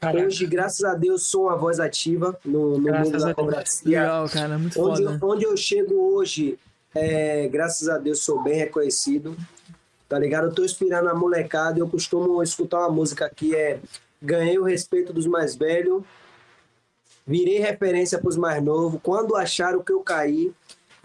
Caraca. 0.00 0.26
Hoje, 0.26 0.46
graças 0.46 0.84
a 0.84 0.94
Deus, 0.94 1.26
sou 1.26 1.44
uma 1.44 1.56
voz 1.56 1.80
ativa 1.80 2.38
no, 2.44 2.78
no 2.78 2.84
Graças 2.84 3.12
mundo 3.12 3.24
da 3.24 3.34
cobracia. 3.34 4.00
Legal, 4.00 4.28
cara, 4.28 4.58
muito 4.58 4.80
Onde, 4.80 5.04
foda. 5.04 5.18
onde 5.22 5.44
eu 5.44 5.56
chego 5.56 6.14
hoje, 6.14 6.58
é, 6.94 7.48
graças 7.48 7.88
a 7.88 7.98
Deus, 7.98 8.22
sou 8.22 8.42
bem 8.42 8.54
reconhecido. 8.54 9.36
Tá 10.08 10.18
ligado? 10.18 10.46
Eu 10.46 10.54
tô 10.54 10.64
inspirando 10.64 11.08
a 11.08 11.14
molecada. 11.14 11.78
Eu 11.78 11.88
costumo 11.88 12.42
escutar 12.42 12.78
uma 12.78 12.90
música 12.90 13.30
que 13.34 13.54
é 13.54 13.78
Ganhei 14.20 14.58
o 14.58 14.64
respeito 14.64 15.12
dos 15.12 15.26
mais 15.26 15.54
velhos, 15.54 16.02
virei 17.26 17.58
referência 17.58 18.18
pros 18.18 18.36
mais 18.36 18.62
novos. 18.62 19.00
Quando 19.02 19.36
acharam 19.36 19.82
que 19.82 19.92
eu 19.92 20.00
caí, 20.00 20.52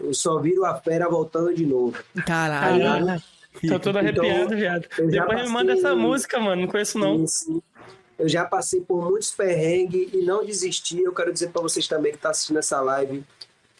eu 0.00 0.12
só 0.12 0.40
viro 0.40 0.64
a 0.64 0.74
fera 0.74 1.08
voltando 1.08 1.54
de 1.54 1.64
novo. 1.64 1.96
Caralho. 2.26 2.82
Caralho. 2.82 3.22
Tô 3.68 3.78
todo 3.78 3.98
arrepiado, 3.98 4.56
viado. 4.56 4.88
eu 4.98 5.12
já 5.12 5.24
Depois 5.24 5.44
me 5.44 5.48
manda 5.48 5.72
essa 5.74 5.94
música, 5.94 6.40
mano. 6.40 6.62
Não 6.62 6.68
conheço, 6.68 6.98
não. 6.98 7.18
Sim, 7.18 7.26
sim. 7.26 7.62
Eu 8.18 8.28
já 8.28 8.44
passei 8.44 8.80
por 8.80 9.02
muitos 9.10 9.30
perrengues 9.32 10.08
e 10.12 10.18
não 10.18 10.44
desisti. 10.44 11.00
Eu 11.02 11.12
quero 11.12 11.32
dizer 11.32 11.50
para 11.50 11.62
vocês 11.62 11.86
também 11.88 12.12
que 12.12 12.18
estão 12.18 12.30
assistindo 12.30 12.58
essa 12.58 12.80
live, 12.80 13.24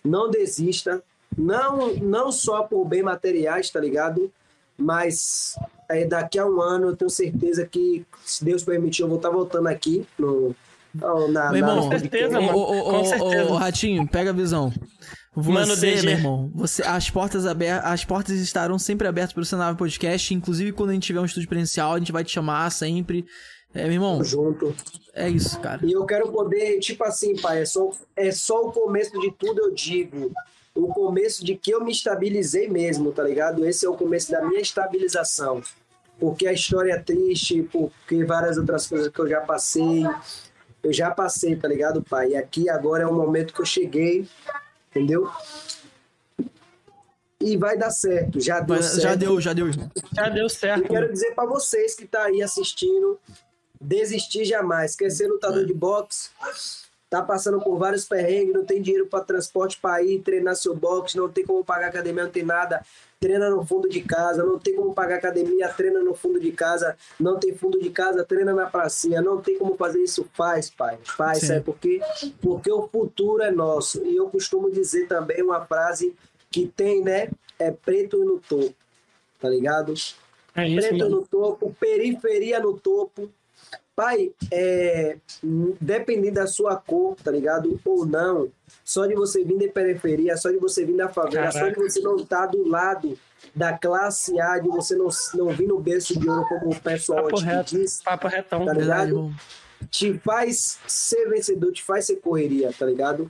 não 0.05 0.31
desista. 0.31 1.03
Não, 1.37 1.95
não 1.97 2.31
só 2.31 2.63
por 2.63 2.85
bem 2.85 3.03
materiais, 3.03 3.69
tá 3.71 3.81
ligado? 3.81 4.31
Mas 4.79 5.57
é, 5.89 6.05
daqui 6.05 6.39
a 6.39 6.47
um 6.47 6.61
ano 6.61 6.89
eu 6.89 6.97
tenho 6.97 7.11
certeza 7.11 7.67
que, 7.67 8.05
se 8.25 8.45
Deus 8.45 8.63
permitir, 8.65 9.03
eu 9.03 9.09
vou 9.09 9.17
estar 9.17 9.31
voltando 9.31 9.67
aqui 9.69 10.07
no, 10.19 10.55
no- 10.95 11.29
na, 11.29 11.49
Meu 11.51 11.59
irmão, 11.59 11.77
na- 11.77 11.83
Com 11.93 11.99
certeza, 11.99 12.41
mano. 12.41 12.57
ô, 12.59 13.01
ô, 13.01 13.05
certeza. 13.05 13.53
ô, 13.53 13.57
Ratinho, 13.57 14.07
pega 14.09 14.31
a 14.31 14.33
visão. 14.33 14.73
Você, 15.37 15.51
Mano, 15.51 15.77
DG. 15.77 16.03
meu 16.07 16.13
irmão, 16.17 16.51
você, 16.55 16.83
as 16.85 17.11
portas 17.11 17.45
abertas, 17.45 17.91
as 17.91 18.05
portas 18.05 18.37
estarão 18.39 18.79
sempre 18.79 19.09
abertas 19.09 19.33
pro 19.33 19.45
Senave 19.45 19.77
Podcast, 19.77 20.33
inclusive 20.33 20.71
quando 20.71 20.91
a 20.91 20.93
gente 20.93 21.07
tiver 21.07 21.19
um 21.19 21.25
estúdio 21.25 21.49
presencial, 21.49 21.95
a 21.95 21.99
gente 21.99 22.13
vai 22.13 22.23
te 22.23 22.31
chamar 22.31 22.71
sempre. 22.71 23.25
É, 23.75 23.83
meu 23.85 23.93
irmão, 23.93 24.23
junto. 24.23 24.75
é 25.13 25.29
isso, 25.29 25.59
cara. 25.61 25.85
E 25.85 25.93
eu 25.93 26.05
quero 26.07 26.31
poder, 26.31 26.79
tipo 26.79 27.03
assim, 27.05 27.35
pai, 27.37 27.63
é 27.63 27.65
só, 27.67 27.91
é 28.15 28.31
só 28.31 28.63
o 28.69 28.73
começo 28.73 29.19
de 29.21 29.31
tudo, 29.33 29.61
eu 29.61 29.75
digo. 29.75 30.33
O 30.75 30.89
começo 30.89 31.45
de 31.45 31.57
que 31.57 31.71
eu 31.73 31.85
me 31.85 31.93
estabilizei 31.93 32.69
mesmo, 32.69 33.13
tá 33.13 33.23
ligado? 33.23 33.65
Esse 33.67 33.87
é 33.87 33.89
o 33.89 33.97
começo 33.97 34.31
da 34.33 34.43
minha 34.43 34.61
estabilização. 34.61 35.63
Porque 36.19 36.47
a 36.47 36.53
história 36.53 36.93
é 36.93 36.99
triste, 36.99 37.63
porque 37.73 38.25
várias 38.25 38.57
outras 38.59 38.87
coisas 38.87 39.09
que 39.09 39.19
eu 39.21 39.29
já 39.29 39.41
passei. 39.41 40.05
Eu 40.83 40.93
já 40.93 41.11
passei, 41.11 41.57
tá 41.57 41.67
ligado, 41.67 42.03
pai? 42.03 42.31
E 42.31 42.37
aqui 42.37 42.69
agora 42.69 43.03
é 43.05 43.07
o 43.07 43.13
momento 43.15 43.53
que 43.55 43.61
eu 43.61 43.65
cheguei, 43.67 44.29
entendeu? 44.91 45.29
E 47.41 47.57
vai 47.57 47.77
dar 47.77 47.91
certo, 47.91 48.41
já 48.41 48.61
deu 48.61 48.77
Vai- 48.77 48.83
certo. 48.83 49.01
já 49.03 49.15
deu, 49.15 49.41
já 49.41 49.53
deu. 49.53 49.67
Já 50.15 50.29
deu 50.29 50.47
E 50.47 50.51
certo. 50.51 50.89
quero 50.89 51.13
dizer 51.13 51.35
para 51.35 51.47
vocês 51.47 51.95
que 51.95 52.07
tá 52.07 52.25
aí 52.25 52.43
assistindo, 52.43 53.19
desistir 53.85 54.45
jamais. 54.45 54.97
Quer 54.97 55.11
ser 55.11 55.29
lutador 55.29 55.65
de 55.65 55.75
boxe? 55.75 56.31
Tá 57.09 57.23
passando 57.23 57.61
por 57.61 57.79
vários 57.79 58.05
perrengues, 58.07 58.55
não 58.55 58.65
tem 58.65 58.83
dinheiro 58.83 59.07
para 59.07 59.23
transporte 59.23 59.79
para 59.81 60.03
ir 60.03 60.21
treinar 60.21 60.57
seu 60.57 60.75
boxe, 60.75 61.17
não 61.17 61.29
tem 61.29 61.45
como 61.45 61.65
pagar 61.65 61.89
academia, 61.89 62.25
não 62.25 62.31
tem 62.31 62.43
nada. 62.43 62.85
Treina 63.21 63.49
no 63.49 63.65
fundo 63.65 63.89
de 63.89 64.01
casa, 64.01 64.43
não 64.43 64.59
tem 64.59 64.75
como 64.75 64.93
pagar 64.93 65.17
academia, 65.17 65.69
treina 65.69 66.01
no 66.01 66.13
fundo 66.15 66.41
de 66.41 66.51
casa, 66.51 66.97
não 67.21 67.39
tem 67.39 67.55
fundo 67.55 67.79
de 67.79 67.89
casa, 67.91 68.25
treina 68.25 68.53
na 68.53 68.67
pracinha, 68.67 69.23
não 69.23 69.41
tem 69.41 69.57
como 69.57 69.77
fazer 69.77 70.03
isso, 70.03 70.29
faz, 70.35 70.69
pai. 70.71 70.99
Faz, 71.05 71.39
Sim. 71.39 71.47
sabe 71.47 71.61
por 71.61 71.79
quê? 71.79 72.01
Porque 72.43 72.73
o 72.73 72.89
futuro 72.89 73.43
é 73.43 73.51
nosso. 73.51 74.05
E 74.05 74.17
eu 74.17 74.29
costumo 74.29 74.71
dizer 74.71 75.07
também 75.07 75.41
uma 75.41 75.65
frase 75.65 76.17
que 76.51 76.67
tem, 76.67 77.03
né? 77.03 77.31
É 77.59 77.71
preto 77.71 78.19
no 78.25 78.41
topo, 78.41 78.75
tá 79.41 79.49
ligado? 79.49 79.95
É 80.57 80.69
isso, 80.69 80.89
preto 80.89 81.05
mano. 81.05 81.17
no 81.21 81.27
topo, 81.27 81.77
periferia 81.79 82.59
no 82.59 82.77
topo. 82.77 83.31
Pai, 83.97 84.33
é, 84.51 85.19
dependendo 85.81 86.35
da 86.35 86.47
sua 86.49 86.75
cor, 86.77 87.15
tá 87.23 87.31
ligado? 87.31 87.81
Ou 87.85 88.05
não, 88.05 88.51
só 88.85 89.07
de 89.07 89.15
você 89.15 89.45
vir 89.45 89.57
da 89.59 89.73
periferia, 89.73 90.37
só 90.37 90.51
de 90.51 90.59
você 90.59 90.85
vir 90.85 90.97
da 90.97 91.09
favela, 91.09 91.53
só 91.53 91.59
de 91.69 91.75
Caraca. 91.75 91.81
você 91.81 92.01
não 92.01 92.17
estar 92.17 92.47
do 92.47 92.67
lado 92.69 93.17
da 93.55 93.77
classe 93.79 94.41
A, 94.41 94.59
de 94.59 94.69
você 94.69 94.97
não, 94.97 95.09
não 95.35 95.49
vir 95.51 95.69
no 95.69 95.79
berço 95.79 96.19
de 96.19 96.29
ouro, 96.29 96.45
como 96.49 96.73
o 96.73 96.81
pessoal 96.81 97.25
Papo 97.25 97.37
te 97.37 97.45
reto. 97.45 97.77
diz, 97.77 98.03
Papo 98.03 98.27
retão. 98.27 98.65
Tá 98.67 98.73
ligado? 98.73 99.33
te 99.91 100.19
faz 100.19 100.79
ser 100.89 101.29
vencedor, 101.29 101.71
te 101.73 101.83
faz 101.85 102.07
ser 102.07 102.17
correria, 102.17 102.73
tá 102.77 102.87
ligado? 102.87 103.29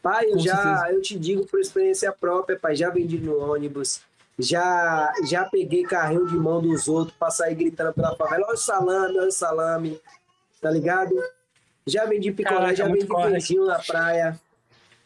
Pai, 0.00 0.26
eu 0.26 0.32
Com 0.34 0.38
já, 0.38 0.56
certeza. 0.56 0.92
eu 0.92 1.02
te 1.02 1.18
digo 1.18 1.44
por 1.46 1.58
experiência 1.58 2.12
própria, 2.12 2.56
pai, 2.58 2.76
já 2.76 2.88
vendi 2.88 3.18
no 3.18 3.38
ônibus, 3.38 4.00
já, 4.38 5.12
já 5.26 5.44
peguei 5.44 5.82
carrinho 5.82 6.26
de 6.26 6.36
mão 6.36 6.60
dos 6.60 6.86
outros 6.88 7.16
pra 7.18 7.30
sair 7.30 7.54
gritando 7.54 7.92
pela 7.92 8.14
favela, 8.16 8.44
olha 8.46 8.54
o 8.54 8.56
salame, 8.56 9.18
olha 9.18 9.28
o 9.28 9.32
salame, 9.32 10.00
tá 10.60 10.70
ligado? 10.70 11.14
Já 11.86 12.04
vendi 12.04 12.30
picolé, 12.30 12.56
Caraca, 12.58 12.76
já 12.76 12.86
vendi 12.86 13.06
corre. 13.06 13.30
beijinho 13.30 13.66
na 13.66 13.78
praia. 13.78 14.38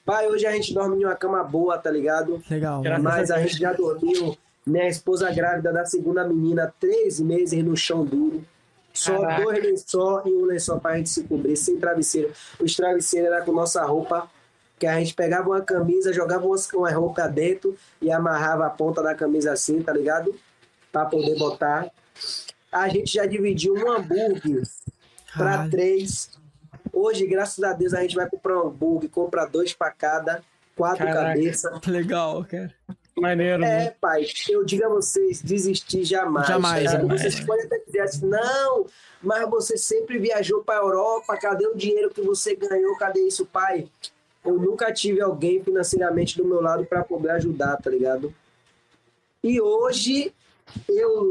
Pai, 0.04 0.26
hoje 0.28 0.44
a 0.46 0.52
gente 0.52 0.74
dorme 0.74 1.00
em 1.00 1.04
uma 1.04 1.14
cama 1.14 1.42
boa, 1.44 1.78
tá 1.78 1.90
ligado? 1.90 2.42
Legal. 2.50 2.82
Mas 3.00 3.30
a 3.30 3.38
gente 3.38 3.56
já 3.56 3.72
dormiu, 3.72 4.36
minha 4.66 4.88
esposa 4.88 5.30
grávida 5.32 5.72
da 5.72 5.84
segunda 5.84 6.24
menina, 6.24 6.74
três 6.80 7.20
meses 7.20 7.64
no 7.64 7.76
chão 7.76 8.04
duro. 8.04 8.44
Só 8.92 9.18
Caraca. 9.20 9.42
dois 9.44 9.62
lençol 9.64 10.22
e 10.26 10.32
um 10.34 10.44
lençol 10.44 10.78
pra 10.80 10.96
gente 10.96 11.08
se 11.08 11.22
cobrir, 11.24 11.56
sem 11.56 11.78
travesseiro. 11.78 12.32
Os 12.60 12.74
travesseiros 12.76 13.32
eram 13.32 13.44
com 13.46 13.52
nossa 13.52 13.82
roupa, 13.84 14.28
que 14.82 14.86
a 14.88 14.98
gente 14.98 15.14
pegava 15.14 15.48
uma 15.48 15.60
camisa, 15.60 16.12
jogava 16.12 16.44
umas- 16.44 16.68
uma 16.72 16.90
roupa 16.90 17.28
dentro 17.28 17.76
e 18.00 18.10
amarrava 18.10 18.66
a 18.66 18.70
ponta 18.70 19.00
da 19.00 19.14
camisa 19.14 19.52
assim, 19.52 19.80
tá 19.80 19.92
ligado? 19.92 20.34
Pra 20.90 21.04
poder 21.04 21.38
botar. 21.38 21.88
A 22.72 22.88
gente 22.88 23.12
já 23.14 23.24
dividiu 23.24 23.74
um 23.74 23.92
hambúrguer 23.92 24.62
pra 25.36 25.44
Caralho. 25.44 25.70
três. 25.70 26.30
Hoje, 26.92 27.24
graças 27.28 27.62
a 27.62 27.72
Deus, 27.72 27.94
a 27.94 28.00
gente 28.02 28.16
vai 28.16 28.28
comprar 28.28 28.58
um 28.60 28.66
hambúrguer, 28.66 29.08
compra 29.08 29.44
dois 29.46 29.72
pra 29.72 29.88
cada, 29.92 30.42
quatro 30.76 31.06
cabeças. 31.06 31.70
Legal, 31.86 32.44
cara. 32.44 32.74
Maneiro, 33.16 33.62
É, 33.62 33.84
mano. 33.84 33.92
pai, 34.00 34.26
eu 34.48 34.64
digo 34.64 34.84
a 34.84 34.88
vocês, 34.88 35.40
desistir 35.40 36.02
jamais. 36.02 36.48
Jamais, 36.48 36.84
tá? 36.90 36.98
jamais. 36.98 37.20
Vocês 37.22 37.38
podem 37.40 37.66
até 37.66 37.78
dizer 37.86 38.00
assim, 38.00 38.26
não, 38.26 38.86
mas 39.22 39.48
você 39.48 39.76
sempre 39.76 40.18
viajou 40.18 40.64
para 40.64 40.80
Europa, 40.80 41.36
cadê 41.36 41.68
o 41.68 41.76
dinheiro 41.76 42.10
que 42.10 42.20
você 42.22 42.56
ganhou? 42.56 42.96
Cadê 42.96 43.20
isso, 43.20 43.46
pai? 43.46 43.86
Eu 44.44 44.58
nunca 44.58 44.92
tive 44.92 45.20
alguém 45.20 45.62
financeiramente 45.62 46.36
do 46.36 46.44
meu 46.44 46.60
lado 46.60 46.84
para 46.84 47.04
poder 47.04 47.30
ajudar, 47.30 47.76
tá 47.76 47.88
ligado? 47.88 48.34
E 49.42 49.60
hoje 49.60 50.32
eu, 50.88 51.30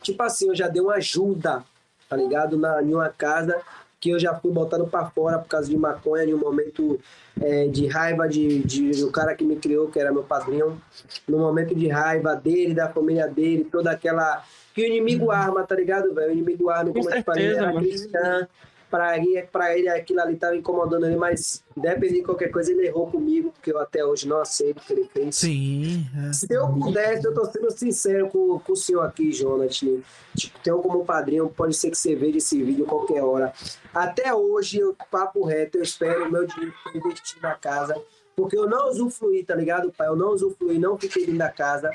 tipo 0.00 0.22
assim, 0.22 0.48
eu 0.48 0.54
já 0.54 0.68
dei 0.68 0.82
uma 0.82 0.94
ajuda, 0.94 1.64
tá 2.08 2.16
ligado? 2.16 2.56
Na, 2.56 2.82
em 2.82 2.94
uma 2.94 3.08
casa 3.08 3.60
que 4.02 4.10
eu 4.10 4.18
já 4.18 4.34
fui 4.34 4.50
botando 4.50 4.84
para 4.88 5.08
fora 5.10 5.38
por 5.38 5.46
causa 5.46 5.68
de 5.68 5.76
maconha, 5.76 6.24
em 6.24 6.34
um 6.34 6.38
momento 6.38 6.98
é, 7.40 7.68
de 7.68 7.86
raiva 7.86 8.28
de, 8.28 8.58
de 8.64 8.90
do 9.00 9.12
cara 9.12 9.32
que 9.36 9.44
me 9.44 9.54
criou, 9.54 9.88
que 9.88 10.00
era 10.00 10.12
meu 10.12 10.24
padrinho, 10.24 10.82
no 11.28 11.38
momento 11.38 11.72
de 11.72 11.86
raiva 11.86 12.34
dele, 12.34 12.74
da 12.74 12.88
família 12.88 13.28
dele, 13.28 13.64
toda 13.64 13.92
aquela. 13.92 14.44
Que 14.74 14.82
o 14.82 14.86
inimigo 14.86 15.30
arma, 15.30 15.64
tá 15.64 15.76
ligado, 15.76 16.12
velho? 16.12 16.30
O 16.30 16.32
inimigo 16.32 16.68
arma, 16.68 16.92
como 16.92 17.04
Com 17.04 17.10
eu 17.10 17.16
te 17.16 17.22
falei, 17.22 17.44
certeza, 17.44 17.68
era 17.68 17.78
cristã. 17.78 18.48
Pra 18.92 19.16
ele, 19.16 19.40
pra 19.50 19.74
ele 19.74 19.88
aquilo 19.88 20.20
ali 20.20 20.36
tava 20.36 20.54
incomodando 20.54 21.06
ele, 21.06 21.16
mas 21.16 21.64
dependendo 21.74 22.18
de 22.18 22.22
qualquer 22.24 22.50
coisa, 22.50 22.72
ele 22.72 22.88
errou 22.88 23.10
comigo, 23.10 23.50
porque 23.50 23.72
eu 23.72 23.78
até 23.78 24.04
hoje 24.04 24.28
não 24.28 24.36
aceito 24.36 24.80
o 24.80 24.84
que 24.84 24.92
ele 24.92 25.08
fez. 25.10 25.34
Sim. 25.34 26.04
é. 26.28 26.32
Se 26.34 26.46
eu 26.50 26.68
pudesse, 26.68 27.26
eu 27.26 27.32
tô 27.32 27.42
sendo 27.46 27.70
sincero 27.70 28.28
com, 28.28 28.58
com 28.58 28.72
o 28.74 28.76
senhor 28.76 29.00
aqui, 29.00 29.32
Jonathan. 29.32 30.02
Tipo, 30.36 30.58
tem 30.62 30.74
um 30.74 30.82
como 30.82 31.06
padrinho, 31.06 31.48
pode 31.48 31.74
ser 31.74 31.90
que 31.90 31.96
você 31.96 32.14
veja 32.14 32.36
esse 32.36 32.62
vídeo 32.62 32.84
qualquer 32.84 33.22
hora. 33.22 33.54
Até 33.94 34.34
hoje, 34.34 34.80
eu, 34.80 34.94
papo 35.10 35.42
reto, 35.42 35.78
eu 35.78 35.82
espero 35.82 36.28
o 36.28 36.30
meu 36.30 36.46
dinheiro 36.46 36.74
investir 36.94 37.40
na 37.40 37.54
casa. 37.54 37.98
Porque 38.36 38.58
eu 38.58 38.68
não 38.68 38.90
usufruí, 38.90 39.42
tá 39.42 39.54
ligado, 39.54 39.90
pai? 39.90 40.08
Eu 40.08 40.16
não 40.16 40.32
usufruí, 40.32 40.78
não 40.78 40.98
fiquei 40.98 41.24
dentro 41.24 41.38
da 41.38 41.48
casa. 41.48 41.90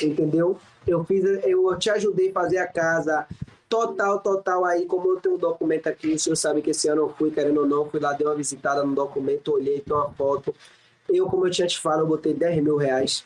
Entendeu? 0.00 0.58
Eu 0.86 1.04
fiz, 1.04 1.22
eu 1.44 1.78
te 1.78 1.90
ajudei 1.90 2.30
a 2.30 2.32
fazer 2.32 2.56
a 2.56 2.66
casa 2.66 3.26
total, 3.68 4.20
total 4.20 4.64
aí, 4.64 4.86
como 4.86 5.10
eu 5.12 5.20
tenho 5.20 5.34
um 5.34 5.38
documento 5.38 5.86
aqui, 5.88 6.12
o 6.12 6.18
senhor 6.18 6.36
sabe 6.36 6.62
que 6.62 6.70
esse 6.70 6.88
ano 6.88 7.02
eu 7.02 7.08
fui, 7.10 7.30
querendo 7.30 7.60
ou 7.60 7.66
não, 7.66 7.88
fui 7.88 8.00
lá, 8.00 8.12
dei 8.12 8.26
uma 8.26 8.34
visitada 8.34 8.84
no 8.84 8.94
documento, 8.94 9.52
olhei, 9.52 9.80
tem 9.80 9.94
uma 9.94 10.10
foto. 10.12 10.54
Eu, 11.08 11.26
como 11.26 11.46
eu 11.46 11.50
tinha 11.50 11.66
te 11.66 11.78
falado, 11.78 12.00
eu 12.00 12.06
botei 12.06 12.32
10 12.32 12.62
mil 12.62 12.76
reais. 12.76 13.24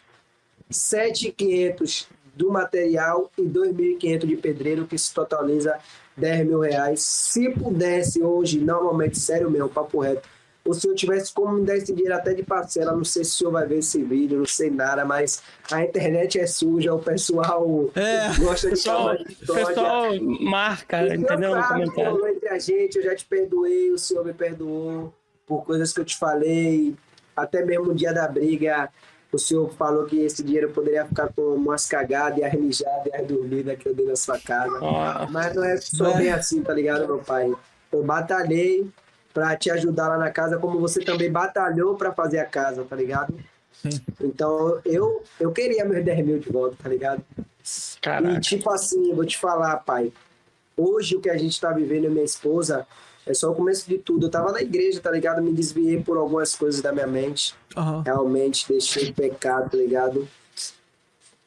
7,500 0.71 2.09
do 2.35 2.51
material 2.51 3.31
e 3.37 3.43
2.500 3.43 4.27
de 4.27 4.37
pedreiro, 4.37 4.87
que 4.87 4.97
se 4.97 5.13
totaliza 5.13 5.79
10 6.17 6.47
mil 6.47 6.61
reais. 6.61 7.03
Se 7.03 7.51
pudesse 7.51 8.23
hoje, 8.23 8.59
normalmente, 8.59 9.19
sério 9.19 9.51
mesmo, 9.51 9.69
papo 9.69 10.01
reto, 10.01 10.29
o 10.69 10.75
senhor 10.75 10.95
tivesse 10.95 11.33
como 11.33 11.55
me 11.55 11.65
dar 11.65 11.77
esse 11.77 11.93
dinheiro 11.93 12.15
até 12.15 12.35
de 12.35 12.43
parcela, 12.43 12.93
não 12.93 13.05
sei 13.05 13.25
se 13.25 13.31
o 13.31 13.35
senhor 13.35 13.51
vai 13.53 13.67
ver 13.67 13.79
esse 13.79 14.03
vídeo, 14.03 14.39
não 14.39 14.47
sei 14.47 14.71
nada, 14.71 15.05
mas 15.05 15.43
a 15.73 15.83
internet 15.83 16.39
é 16.39 16.47
suja, 16.47 16.93
o 16.95 16.99
pessoal 16.99 17.91
É. 17.95 18.29
gosta 18.39 18.69
de 18.69 18.75
Pessoal, 18.77 18.99
chamar 18.99 19.17
de 19.17 19.33
história. 19.33 19.67
pessoal 19.67 20.21
marca, 20.41 21.03
O 21.03 21.07
entendeu? 21.15 21.57
No 21.57 21.63
sabe 21.63 21.73
comentário. 21.85 22.11
rolou 22.13 22.29
entre 22.29 22.49
a 22.49 22.59
gente, 22.59 22.97
eu 22.99 23.03
já 23.05 23.15
te 23.17 23.25
perdoei, 23.25 23.91
o 23.93 23.99
senhor 23.99 24.25
me 24.25 24.33
perdoou 24.35 25.13
por 25.47 25.65
coisas 25.65 25.93
que 25.93 26.01
eu 26.01 26.05
te 26.05 26.17
falei. 26.17 26.95
Até 27.35 27.65
mesmo 27.65 27.87
no 27.87 27.95
dia 27.95 28.13
da 28.13 28.27
briga, 28.29 28.91
o 29.33 29.39
senhor 29.39 29.71
falou 29.75 30.05
que 30.07 30.19
esse 30.21 30.43
dinheiro 30.43 30.71
poderia 30.71 31.07
ficar 31.07 31.33
com 31.33 31.43
umas 31.55 31.87
cagadas 31.87 32.39
e 32.39 32.45
as 32.45 32.53
mijadas 32.55 33.07
e 33.07 33.15
as 33.17 33.27
dormidas 33.27 33.79
que 33.79 33.89
eu 33.89 33.95
dei 33.95 34.07
na 34.07 34.17
sua 34.17 34.39
casa. 34.39 34.77
Ó, 34.83 35.27
Mas 35.31 35.55
não 35.55 35.65
é 35.65 35.77
só 35.79 36.13
bem 36.17 36.31
assim, 36.31 36.63
tá 36.63 36.75
ligado, 36.75 37.07
meu 37.07 37.19
pai? 37.19 37.55
Eu 37.93 38.03
batalhei 38.03 38.87
pra 39.39 39.57
te 39.57 39.71
ajudar 39.71 40.09
lá 40.09 40.19
na 40.19 40.31
casa, 40.31 40.59
como 40.59 40.81
você 40.81 41.01
também 41.01 41.31
batalhou 41.31 41.95
pra 41.95 42.13
fazer 42.13 42.41
a 42.41 42.45
casa, 42.45 42.85
tá 42.85 42.97
ligado? 42.97 43.35
Então, 44.21 44.81
eu, 44.85 45.23
eu 45.39 45.53
queria 45.53 45.85
meus 45.85 46.05
10 46.05 46.27
mil 46.27 46.39
de 46.41 46.51
volta, 46.51 46.77
tá 46.83 46.89
ligado? 46.89 47.23
E 47.39 48.01
caraca. 48.01 48.41
tipo 48.41 48.69
assim, 48.71 49.11
eu 49.11 49.15
vou 49.15 49.25
te 49.25 49.39
falar, 49.39 49.77
pai. 49.77 50.13
Hoje 50.77 51.15
o 51.15 51.21
que 51.21 51.31
a 51.31 51.37
gente 51.37 51.61
tá 51.61 51.71
vivendo, 51.71 52.07
e 52.07 52.09
minha 52.09 52.25
esposa, 52.25 52.85
é 53.25 53.33
só 53.33 53.53
o 53.53 53.55
começo 53.55 53.89
de 53.89 53.97
tudo. 53.99 54.27
Eu 54.27 54.31
tava 54.31 54.51
na 54.51 54.61
igreja, 54.61 55.01
tá 55.01 55.13
ligado? 55.13 55.41
Me 55.41 55.53
desviei 55.53 56.03
por 56.03 56.17
algumas 56.17 56.57
coisas 56.57 56.81
da 56.81 56.93
minha 56.93 57.07
mente. 57.07 57.55
Aham. 57.77 58.03
Realmente 58.05 58.67
deixei 58.69 59.11
o 59.11 59.15
pecado, 59.15 59.71
tá 59.71 59.77
ligado? 59.77 60.27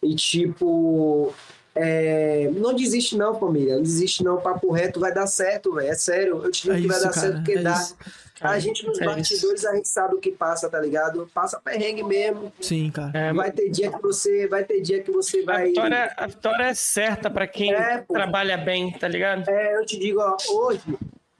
E 0.02 0.16
tipo. 0.16 1.34
É, 1.76 2.50
Não 2.54 2.74
desiste 2.74 3.18
não, 3.18 3.40
família. 3.40 3.76
Não 3.76 3.84
desiste 3.84 4.24
não. 4.24 4.38
Papo 4.42 4.72
reto 4.72 5.00
vai 5.00 5.14
dar 5.14 5.28
certo, 5.28 5.74
velho. 5.76 5.90
É 5.90 5.96
sério. 5.96 6.42
Eu 6.44 6.52
te 6.52 6.64
digo 6.64 6.76
É 6.76 6.82
que 6.82 6.88
vai 6.88 6.98
isso, 6.98 7.06
dar 7.06 7.14
cara, 7.14 7.28
certo 7.28 7.36
porque 7.38 7.52
é 7.54 7.62
dá. 7.62 7.74
isso. 7.74 7.96
A 8.42 8.58
gente 8.58 8.84
nos 8.88 9.00
É 9.00 9.06
isso. 9.06 9.16
bastidores, 9.16 9.66
a 9.66 9.76
gente 9.76 9.88
sabe 9.88 10.16
o 10.16 10.20
que 10.20 10.32
passa, 10.32 10.68
tá 10.68 10.80
ligado? 10.80 11.30
Passa 11.32 11.60
perrengue 11.64 12.02
mesmo. 12.04 12.52
Sim, 12.60 12.90
cara. 12.90 13.12
É, 13.14 13.32
Vai 13.32 13.52
ter 13.52 13.70
dia 13.70 13.92
que 13.92 14.02
você. 14.02 14.48
Vai 14.48 14.64
ter 14.64 14.82
dia 14.82 15.04
que 15.04 15.12
você 15.12 15.42
a, 15.42 15.46
vai. 15.46 15.68
vitória, 15.68 16.12
a 16.18 16.26
vitória 16.26 16.64
é 16.64 16.74
certa 16.74 17.30
pra 17.30 17.46
quem 17.46 17.72
É, 17.72 18.04
trabalha 18.12 18.58
bem, 18.58 18.92
tá 18.94 19.08
ligado? 19.08 19.48
É, 19.48 19.78
eu 19.78 19.86
te 19.86 20.00
digo, 20.00 20.20
ó, 20.22 20.36
hoje, 20.50 20.82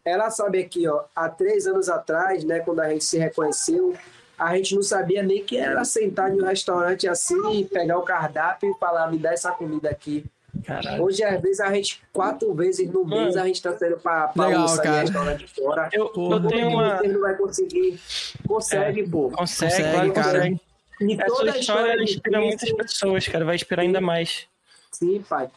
ela 0.06 0.30
sabe 0.30 0.60
aqui, 0.60 0.88
ó, 0.88 1.02
há 1.16 1.28
três 1.28 1.66
anos 1.66 1.90
atrás, 1.90 2.44
né, 2.44 2.60
quando 2.60 2.82
a 2.82 2.90
gente 2.90 3.04
se 3.04 3.18
reconheceu, 3.18 3.96
a 4.42 4.56
gente 4.56 4.74
não 4.76 4.82
sabia 4.82 5.22
nem 5.22 5.44
que 5.44 5.56
era 5.56 5.86
sentar 5.86 6.34
em 6.34 6.42
um 6.42 6.46
restaurante 6.46 7.08
assim, 7.08 7.64
pegar 7.66 8.00
o 8.00 8.02
cardápio 8.02 8.72
e 8.72 8.80
falar, 8.80 9.12
me 9.12 9.20
dá 9.20 9.32
essa 9.32 9.52
comida 9.52 9.90
aqui. 9.90 10.26
Caralho. 10.66 11.04
Hoje, 11.04 11.24
às 11.24 11.40
vezes, 11.40 11.60
a 11.60 11.72
gente, 11.74 12.02
quatro 12.12 12.52
vezes 12.54 12.90
no 12.92 13.06
mês, 13.06 13.38
a 13.38 13.46
gente 13.46 13.62
tá 13.62 13.78
saindo 13.78 13.98
pra, 13.98 14.28
pra 14.30 14.48
Legal, 14.48 14.62
almoçar 14.64 14.84
cara. 14.84 14.98
em 14.98 15.02
restaurante 15.02 15.48
fora. 15.48 15.90
Eu, 15.94 16.12
eu 16.16 16.48
tenho 16.48 16.70
uma. 16.70 16.98
Você 16.98 17.08
não 17.08 17.22
vai 17.22 17.36
conseguir. 17.36 18.00
Consegue, 18.48 19.08
pô. 19.08 19.30
Consegue, 19.30 19.72
Consegue, 19.72 20.12
cara. 20.12 20.40
consegue. 20.40 20.62
E 21.02 21.14
Essa 21.14 21.26
toda 21.26 21.58
história 21.58 21.98
de 21.98 22.04
inspira 22.04 22.42
muitas 22.42 22.72
pessoas, 22.74 23.28
cara. 23.28 23.46
Vai 23.46 23.56
inspirar 23.56 23.84
ainda 23.84 24.02
mais. 24.02 24.48
Sim, 24.92 25.24
pai. 25.28 25.50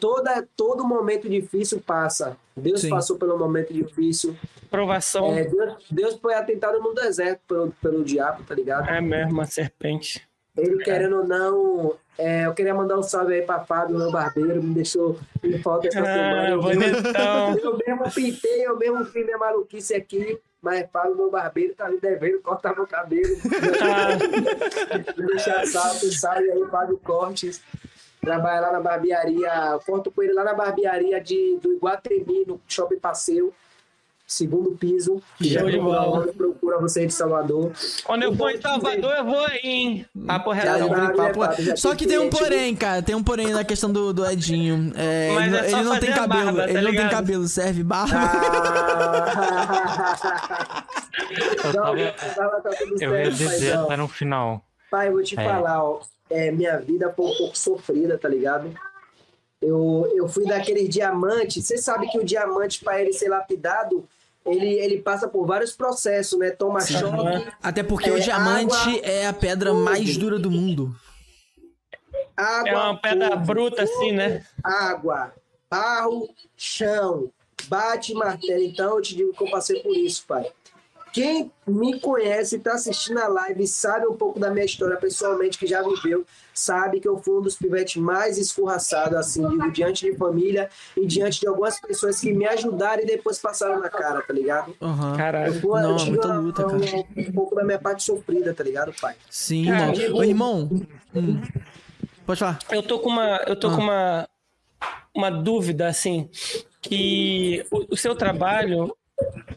Toda, 0.00 0.48
todo 0.56 0.84
momento 0.84 1.28
difícil 1.28 1.80
passa. 1.84 2.36
Deus 2.56 2.80
Sim. 2.80 2.88
passou 2.88 3.16
pelo 3.18 3.38
momento 3.38 3.72
difícil. 3.72 4.34
Provação 4.70 5.32
É, 5.36 5.44
Deus, 5.44 5.74
Deus 5.90 6.14
foi 6.20 6.34
atentado 6.34 6.80
no 6.80 6.94
deserto 6.94 7.40
pelo, 7.46 7.70
pelo 7.82 8.02
diabo, 8.04 8.42
tá 8.44 8.54
ligado? 8.54 8.88
é 8.88 9.00
mesmo, 9.00 9.32
uma 9.32 9.44
serpente. 9.44 10.26
Ele 10.56 10.82
querendo 10.82 11.18
ou 11.18 11.24
não. 11.26 11.94
é, 12.18 12.46
eu 12.46 12.52
queria 12.54 12.74
mandar 12.74 12.98
um 12.98 13.02
salve 13.02 13.34
aí 13.34 13.42
pra 13.42 13.60
Fábio, 13.60 13.96
meu 13.96 14.10
barbeiro, 14.10 14.62
me 14.62 14.74
deixou 14.74 15.18
em 15.42 15.58
falta 15.62 15.88
essa 15.88 15.96
semana. 15.98 16.42
Ah, 16.42 16.50
Eu 16.50 16.62
mesmo, 16.62 16.92
bonitão. 17.02 17.58
eu 17.62 17.78
mesmo 17.86 18.10
pintei, 18.14 18.66
eu 18.66 18.76
mesmo 18.76 19.04
fiz 19.06 19.24
minha 19.24 19.38
maluquice 19.38 19.94
aqui, 19.94 20.38
mas 20.60 20.88
Fábio, 20.92 21.16
meu 21.16 21.30
barbeiro, 21.30 21.74
tá 21.74 21.88
me 21.88 21.98
devendo 21.98 22.40
cortar 22.40 22.74
meu 22.74 22.86
cabelo. 22.86 23.36
Ah, 23.82 25.12
deixar 25.16 25.66
salve, 25.66 26.12
salve 26.12 26.50
aí, 26.50 26.64
Fábio 26.70 26.98
Cortes. 26.98 27.62
Trabalha 28.20 28.60
lá 28.60 28.72
na 28.72 28.80
barbearia, 28.80 29.78
corto 29.86 30.10
com 30.10 30.22
ele 30.22 30.32
lá 30.34 30.44
na 30.44 30.52
barbearia 30.54 31.18
de, 31.20 31.58
do 31.62 31.72
Iguatemi, 31.72 32.44
no 32.46 32.60
Shopping 32.68 32.98
Passeio. 32.98 33.52
segundo 34.26 34.72
piso. 34.72 35.22
Show 35.42 35.70
de 35.70 35.78
bola. 35.78 36.26
Procura 36.32 36.78
você 36.78 37.06
de 37.06 37.12
Salvador. 37.14 37.72
Quando 38.04 38.22
eu 38.24 38.34
for 38.36 38.50
em 38.50 38.60
Salvador, 38.60 39.12
eu 39.16 39.24
vou 39.24 39.44
aí, 39.46 39.60
hein? 39.64 40.06
Papo 40.26 40.52
real. 40.52 40.76
Só 41.76 41.94
que 41.96 42.06
tem 42.06 42.18
um 42.18 42.28
cliente. 42.30 42.38
porém, 42.38 42.76
cara. 42.76 43.02
Tem 43.02 43.14
um 43.16 43.24
porém 43.24 43.48
na 43.52 43.64
questão 43.64 43.90
do, 43.90 44.12
do 44.12 44.24
Edinho. 44.24 44.92
É, 44.96 45.32
Mas 45.34 45.46
ele, 45.46 45.56
é 45.56 45.72
ele 45.72 45.82
não 45.82 45.98
tem 45.98 46.12
cabelo. 46.12 46.44
barba, 46.44 46.62
tá 46.62 46.68
ele 46.68 46.74
não 46.74 46.82
tem 46.84 46.90
ligado? 46.92 47.10
cabelo. 47.10 47.48
Serve 47.48 47.82
barba. 47.82 48.14
Ah. 48.14 49.30
Eu, 51.30 51.72
tava, 51.72 52.12
tava- 52.34 52.60
tá 52.60 52.70
tudo 52.78 53.02
eu 53.02 53.10
ia 53.16 53.24
certo, 53.24 53.36
dizer 53.36 53.72
até 53.76 53.96
no 53.96 54.08
final. 54.08 54.64
Pai, 54.90 55.08
eu 55.08 55.12
vou 55.12 55.22
te 55.22 55.38
É. 55.38 55.44
falar, 55.44 55.84
ó. 55.84 56.00
É, 56.30 56.50
minha 56.50 56.78
vida 56.78 57.12
foi 57.12 57.26
um 57.26 57.36
pouco 57.36 57.58
sofrida, 57.58 58.16
tá 58.16 58.28
ligado? 58.28 58.72
Eu, 59.60 60.10
eu 60.14 60.28
fui 60.28 60.46
daqueles 60.46 60.88
diamantes. 60.88 61.66
Você 61.66 61.76
sabe 61.76 62.08
que 62.08 62.18
o 62.18 62.24
diamante, 62.24 62.82
para 62.82 63.00
ele 63.00 63.12
ser 63.12 63.28
lapidado, 63.28 64.08
ele, 64.46 64.74
ele 64.74 65.02
passa 65.02 65.28
por 65.28 65.44
vários 65.46 65.72
processos, 65.72 66.38
né? 66.38 66.50
Toma 66.50 66.80
choque, 66.80 67.52
Até 67.62 67.82
porque 67.82 68.08
É, 68.08 68.12
o 68.12 68.20
diamante 68.20 68.74
água, 68.74 69.00
é 69.02 69.26
a 69.26 69.32
pedra 69.32 69.70
fogo. 69.70 69.82
mais 69.84 70.16
dura 70.16 70.38
do 70.38 70.50
mundo. 70.50 70.94
água. 72.36 72.68
É 72.70 72.74
uma 72.76 72.96
pedra 72.96 73.30
fogo, 73.32 73.44
bruta, 73.44 73.82
assim, 73.82 74.12
né? 74.12 74.46
Água, 74.64 75.32
barro, 75.70 76.28
chão, 76.56 77.30
bate 77.66 78.12
e 78.12 78.14
martelo. 78.14 78.62
Então 78.62 78.96
eu 78.96 79.02
te 79.02 79.14
digo 79.14 79.32
que 79.34 79.44
eu 79.44 79.50
passei 79.50 79.80
por 79.82 79.94
isso, 79.94 80.24
pai. 80.26 80.50
Quem 81.12 81.50
me 81.66 81.98
conhece, 81.98 82.56
está 82.56 82.74
assistindo 82.74 83.18
a 83.18 83.26
live, 83.26 83.66
sabe 83.66 84.06
um 84.06 84.14
pouco 84.14 84.38
da 84.38 84.50
minha 84.50 84.64
história 84.64 84.96
pessoalmente, 84.96 85.58
que 85.58 85.66
já 85.66 85.82
viveu, 85.82 86.24
sabe 86.54 87.00
que 87.00 87.08
eu 87.08 87.18
fui 87.18 87.38
um 87.38 87.42
dos 87.42 87.56
pivetes 87.56 88.00
mais 88.00 88.38
escorraçados, 88.38 89.16
assim, 89.18 89.46
digo, 89.48 89.70
diante 89.72 90.08
de 90.10 90.16
família 90.16 90.70
e 90.96 91.04
diante 91.06 91.40
de 91.40 91.48
algumas 91.48 91.80
pessoas 91.80 92.20
que 92.20 92.32
me 92.32 92.46
ajudaram 92.46 93.02
e 93.02 93.06
depois 93.06 93.38
passaram 93.38 93.80
na 93.80 93.88
cara, 93.90 94.22
tá 94.22 94.32
ligado? 94.32 94.74
Eu, 94.80 95.16
Caralho. 95.16 95.60
fui, 95.60 95.80
eu 95.80 95.88
Não, 95.88 95.96
tive 95.96 96.10
muita 96.12 96.28
uma- 96.28 96.38
luta, 96.38 96.66
um, 96.66 96.80
cara. 96.80 97.04
um 97.16 97.32
pouco 97.32 97.54
da 97.56 97.64
minha 97.64 97.78
parte 97.78 98.04
sofrida, 98.04 98.54
tá 98.54 98.62
ligado, 98.62 98.92
pai? 99.00 99.16
Sim, 99.28 99.66
Cara, 99.66 99.92
irmão. 99.96 100.18
Ô, 100.18 100.24
irmão. 100.24 100.70
hum. 101.14 101.40
Pode 102.24 102.38
falar. 102.38 102.58
Eu 102.70 102.82
tô 102.84 103.00
com 103.00 103.08
uma, 103.08 103.36
eu 103.48 103.56
tô 103.58 103.66
Ah. 103.68 103.74
com 103.74 103.82
uma, 103.82 104.28
uma 105.12 105.30
dúvida, 105.30 105.88
assim, 105.88 106.30
que 106.80 107.66
o, 107.70 107.94
o 107.94 107.96
seu 107.96 108.14
trabalho, 108.14 108.96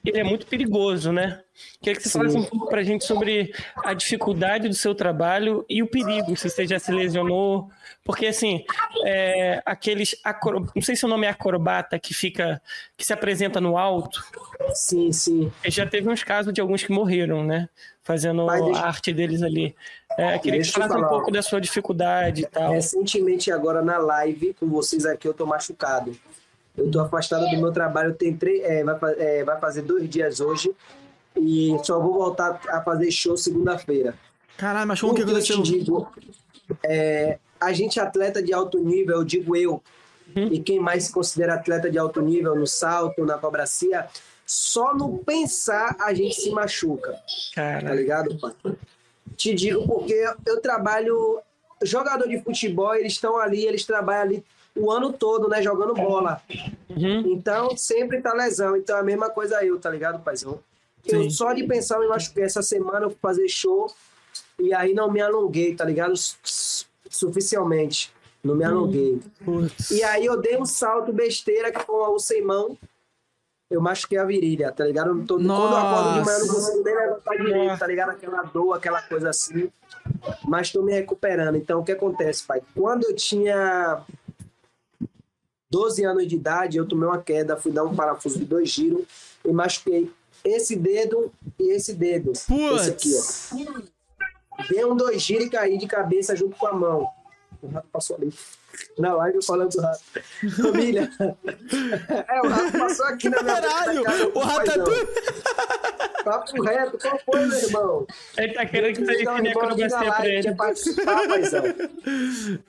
ele 0.05 0.19
é 0.19 0.23
muito 0.23 0.45
perigoso, 0.47 1.11
né? 1.11 1.41
Queria 1.81 1.95
que 1.99 2.03
você 2.03 2.09
falasse 2.17 2.35
um 2.37 2.43
pouco 2.43 2.67
pra 2.67 2.83
gente 2.83 3.05
sobre 3.05 3.53
a 3.83 3.93
dificuldade 3.93 4.67
do 4.67 4.73
seu 4.75 4.93
trabalho 4.95 5.65
e 5.69 5.81
o 5.83 5.87
perigo, 5.87 6.35
se 6.35 6.49
você 6.49 6.65
já 6.67 6.79
se 6.79 6.91
lesionou. 6.91 7.69
Porque, 8.03 8.25
assim, 8.25 8.65
é, 9.05 9.61
aqueles, 9.65 10.13
acro... 10.23 10.67
não 10.75 10.81
sei 10.81 10.95
se 10.95 11.05
o 11.05 11.07
nome 11.07 11.25
é 11.25 11.29
acrobata, 11.29 11.97
que 11.97 12.13
fica, 12.13 12.61
que 12.97 13.05
se 13.05 13.13
apresenta 13.13 13.61
no 13.61 13.77
alto, 13.77 14.21
Sim, 14.73 15.11
sim. 15.13 15.51
já 15.67 15.85
teve 15.85 16.09
uns 16.09 16.21
casos 16.23 16.53
de 16.53 16.59
alguns 16.59 16.83
que 16.83 16.91
morreram, 16.91 17.45
né? 17.45 17.69
Fazendo 18.03 18.45
deixa- 18.47 18.79
a 18.81 18.87
arte 18.87 19.13
deles 19.13 19.41
ali. 19.41 19.73
É, 20.17 20.37
queria 20.37 20.59
que 20.59 20.63
Deixa 20.63 20.71
você 20.73 20.79
eu 20.79 20.87
falasse 20.89 21.05
um 21.05 21.07
pouco 21.09 21.31
da 21.31 21.41
sua 21.41 21.61
dificuldade 21.61 22.41
e 22.41 22.45
tal. 22.45 22.73
Recentemente, 22.73 23.49
agora 23.51 23.81
na 23.81 23.97
live 23.97 24.53
com 24.59 24.67
vocês 24.67 25.05
aqui, 25.05 25.25
eu 25.27 25.33
tô 25.33 25.45
machucado. 25.45 26.13
Eu 26.75 26.89
tô 26.89 26.99
afastado 26.99 27.47
do 27.49 27.57
meu 27.57 27.71
trabalho, 27.71 28.13
tem 28.13 28.35
três, 28.35 28.61
é, 28.63 28.83
vai, 28.83 29.13
é, 29.17 29.43
vai 29.43 29.59
fazer 29.59 29.83
dois 29.83 30.09
dias 30.09 30.39
hoje 30.39 30.73
e 31.35 31.77
só 31.83 31.99
vou 31.99 32.13
voltar 32.13 32.59
a 32.69 32.81
fazer 32.81 33.11
show 33.11 33.37
segunda-feira. 33.37 34.15
Caralho, 34.57 34.87
mas 34.87 35.01
como 35.01 35.13
que 35.13 35.23
que 35.23 35.31
eu 35.31 35.41
te 35.41 35.53
aconteceu? 35.53 35.61
digo? 35.61 36.11
É, 36.83 37.37
a 37.59 37.73
gente 37.73 37.99
é 37.99 38.03
atleta 38.03 38.41
de 38.41 38.53
alto 38.53 38.79
nível, 38.79 39.17
eu 39.17 39.23
digo 39.23 39.55
eu, 39.55 39.81
e 40.35 40.59
quem 40.59 40.79
mais 40.79 41.05
se 41.05 41.13
considera 41.13 41.55
atleta 41.55 41.89
de 41.89 41.97
alto 41.97 42.21
nível 42.21 42.55
no 42.55 42.65
salto, 42.65 43.25
na 43.25 43.37
cobracia, 43.37 44.07
só 44.45 44.95
no 44.95 45.19
pensar 45.19 45.95
a 45.99 46.13
gente 46.13 46.35
se 46.35 46.51
machuca 46.51 47.11
tá 47.11 47.19
Cara, 47.55 47.95
ligado, 47.95 48.37
pai? 48.39 48.53
Te 49.35 49.53
digo 49.53 49.85
porque 49.87 50.13
eu 50.45 50.61
trabalho. 50.61 51.39
Jogador 51.81 52.29
de 52.29 52.39
futebol, 52.41 52.95
eles 52.95 53.13
estão 53.13 53.37
ali, 53.37 53.65
eles 53.65 53.83
trabalham 53.85 54.21
ali 54.21 54.45
o 54.75 54.91
ano 54.91 55.13
todo, 55.13 55.47
né? 55.47 55.61
Jogando 55.61 55.93
bola. 55.93 56.41
Uhum. 56.89 57.21
Então, 57.27 57.75
sempre 57.77 58.21
tá 58.21 58.33
lesão. 58.33 58.75
Então, 58.75 58.97
é 58.97 58.99
a 58.99 59.03
mesma 59.03 59.29
coisa 59.29 59.63
eu, 59.63 59.79
tá 59.79 59.89
ligado, 59.89 60.23
paizão? 60.23 60.59
Eu 61.05 61.29
só 61.29 61.51
de 61.53 61.63
pensar 61.65 61.95
eu 61.95 62.01
me 62.01 62.07
machuquei. 62.07 62.43
Essa 62.43 62.61
semana 62.61 63.05
eu 63.05 63.09
fui 63.09 63.19
fazer 63.21 63.47
show 63.49 63.91
e 64.59 64.73
aí 64.73 64.93
não 64.93 65.11
me 65.11 65.21
alonguei, 65.21 65.75
tá 65.75 65.83
ligado? 65.85 66.15
Su- 66.15 66.85
Suficialmente. 67.09 68.11
Não 68.43 68.55
me 68.55 68.63
alonguei. 68.65 69.21
Putz. 69.45 69.91
E 69.91 70.03
aí 70.03 70.25
eu 70.25 70.37
dei 70.39 70.57
um 70.57 70.65
salto 70.65 71.13
besteira 71.13 71.71
que 71.71 71.79
foi 71.85 71.95
o 71.95 72.19
sem 72.19 72.41
mão. 72.41 72.77
Eu 73.69 73.81
machuquei 73.81 74.17
a 74.17 74.25
virilha, 74.25 74.71
tá 74.71 74.83
ligado? 74.85 75.09
Eu 75.09 75.15
não 75.15 75.25
tô- 75.25 75.35
Quando 75.35 75.49
eu 75.49 75.77
acordo 75.77 76.13
de 76.19 76.25
manhã, 76.25 76.37
eu 76.39 76.45
não 76.47 76.53
consigo 76.53 76.83
nem 76.83 76.95
levantar 76.95 77.35
direito, 77.37 77.79
tá 77.79 77.87
ligado? 77.87 78.09
Aquela 78.11 78.43
dor, 78.43 78.73
aquela 78.73 79.01
coisa 79.01 79.29
assim. 79.29 79.71
Mas 80.47 80.71
tô 80.71 80.81
me 80.81 80.91
recuperando. 80.93 81.55
Então, 81.55 81.79
o 81.79 81.83
que 81.83 81.91
acontece, 81.91 82.43
pai? 82.45 82.61
Quando 82.75 83.03
eu 83.05 83.15
tinha 83.15 84.01
12 85.73 86.05
anos 86.05 86.27
de 86.27 86.35
idade, 86.35 86.77
eu 86.77 86.87
tomei 86.87 87.09
uma 87.09 87.17
queda, 87.17 87.57
fui 87.57 87.71
dar 87.71 87.83
um 87.83 87.95
parafuso 87.95 88.37
de 88.37 88.45
dois 88.45 88.69
giros 88.69 89.05
e 89.43 89.51
machuquei 89.51 90.11
esse 90.45 90.75
dedo 90.75 91.33
e 91.59 91.71
esse 91.71 91.93
dedo. 91.93 92.31
Esse 92.31 92.89
aqui, 92.91 93.09
Putz. 93.09 93.49
ó. 93.53 94.63
Dei 94.69 94.85
um 94.85 94.95
dois 94.95 95.19
giros 95.19 95.47
e 95.47 95.49
caí 95.49 95.79
de 95.79 95.87
cabeça 95.87 96.35
junto 96.35 96.55
com 96.57 96.67
a 96.67 96.73
mão. 96.73 97.07
O 97.59 97.67
rato 97.69 97.87
passou 97.91 98.15
ali. 98.17 98.31
Na 98.99 99.15
live 99.15 99.43
falando 99.43 99.71
do 99.71 99.81
rato. 99.81 100.01
Família. 100.61 101.09
É, 102.27 102.41
o 102.41 102.47
rato 102.49 102.77
passou 102.77 103.05
aqui 103.07 103.29
na 103.29 103.41
minha 103.41 103.61
Caralho, 103.61 104.03
o 104.35 104.39
rato 104.39 104.71
é 104.71 106.23
Papo 106.23 106.61
reto, 106.61 106.97
qual 106.99 107.19
foi, 107.25 107.45
meu 107.47 107.57
irmão? 107.59 108.07
ele 108.37 108.53
tá 108.53 108.65
querendo 108.65 108.95
que 108.95 109.05
você 109.05 109.13
ensine 109.23 109.29
aqui 109.31 109.41
na 109.41 109.49
acrobacia 109.51 110.13
pra 110.13 110.27
ele. 110.29 110.43
quer 110.43 110.55
participar, 110.55 111.27
paizão. 111.27 111.61
Tá 111.63 111.69
Então, 111.73 111.99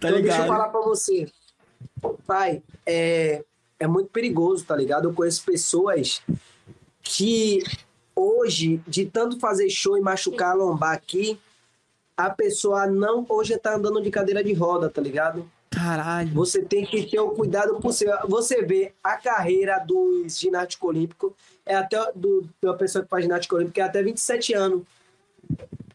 deixa 0.01 0.09
eu 0.09 0.17
ligado? 0.17 0.47
falar 0.49 0.69
pra 0.71 0.81
você. 0.81 1.29
Pai, 2.27 2.63
é, 2.87 3.45
é 3.79 3.87
muito 3.87 4.11
perigoso, 4.11 4.65
tá 4.65 4.77
ligado? 4.77 5.09
Eu 5.09 5.15
conheço 5.15 5.45
pessoas 5.45 6.23
que 7.03 7.63
hoje, 8.15 8.81
de 8.87 9.07
tanto 9.07 9.39
fazer 9.39 9.69
show 9.69 9.97
e 9.97 10.01
machucar 10.01 10.53
a 10.53 10.55
lombar 10.55 10.93
aqui, 10.93 11.39
a 12.17 12.31
pessoa 12.31 12.87
não 12.87 13.27
hoje 13.29 13.57
tá 13.59 13.75
andando 13.75 14.01
de 14.01 14.11
cadeira 14.11 14.43
de 14.43 14.53
roda, 14.53 14.89
tá 14.89 15.01
ligado? 15.01 15.51
Caralho. 15.71 16.33
Você 16.35 16.63
tem 16.63 16.87
que 16.87 17.05
ter 17.05 17.19
o 17.19 17.31
cuidado 17.31 17.75
possível. 17.81 18.17
Você 18.29 18.63
vê 18.63 18.93
a 19.03 19.17
carreira 19.17 19.79
dos 19.81 20.39
ginásticos 20.39 20.89
olímpicos, 20.89 21.33
é 21.67 21.75
até 21.75 22.13
do, 22.15 22.49
uma 22.63 22.77
pessoa 22.77 23.03
que 23.03 23.11
faz 23.11 23.25
ginástica 23.25 23.57
olímpica, 23.57 23.81
é 23.81 23.85
até 23.85 24.03
27 24.03 24.55
anos. 24.55 24.83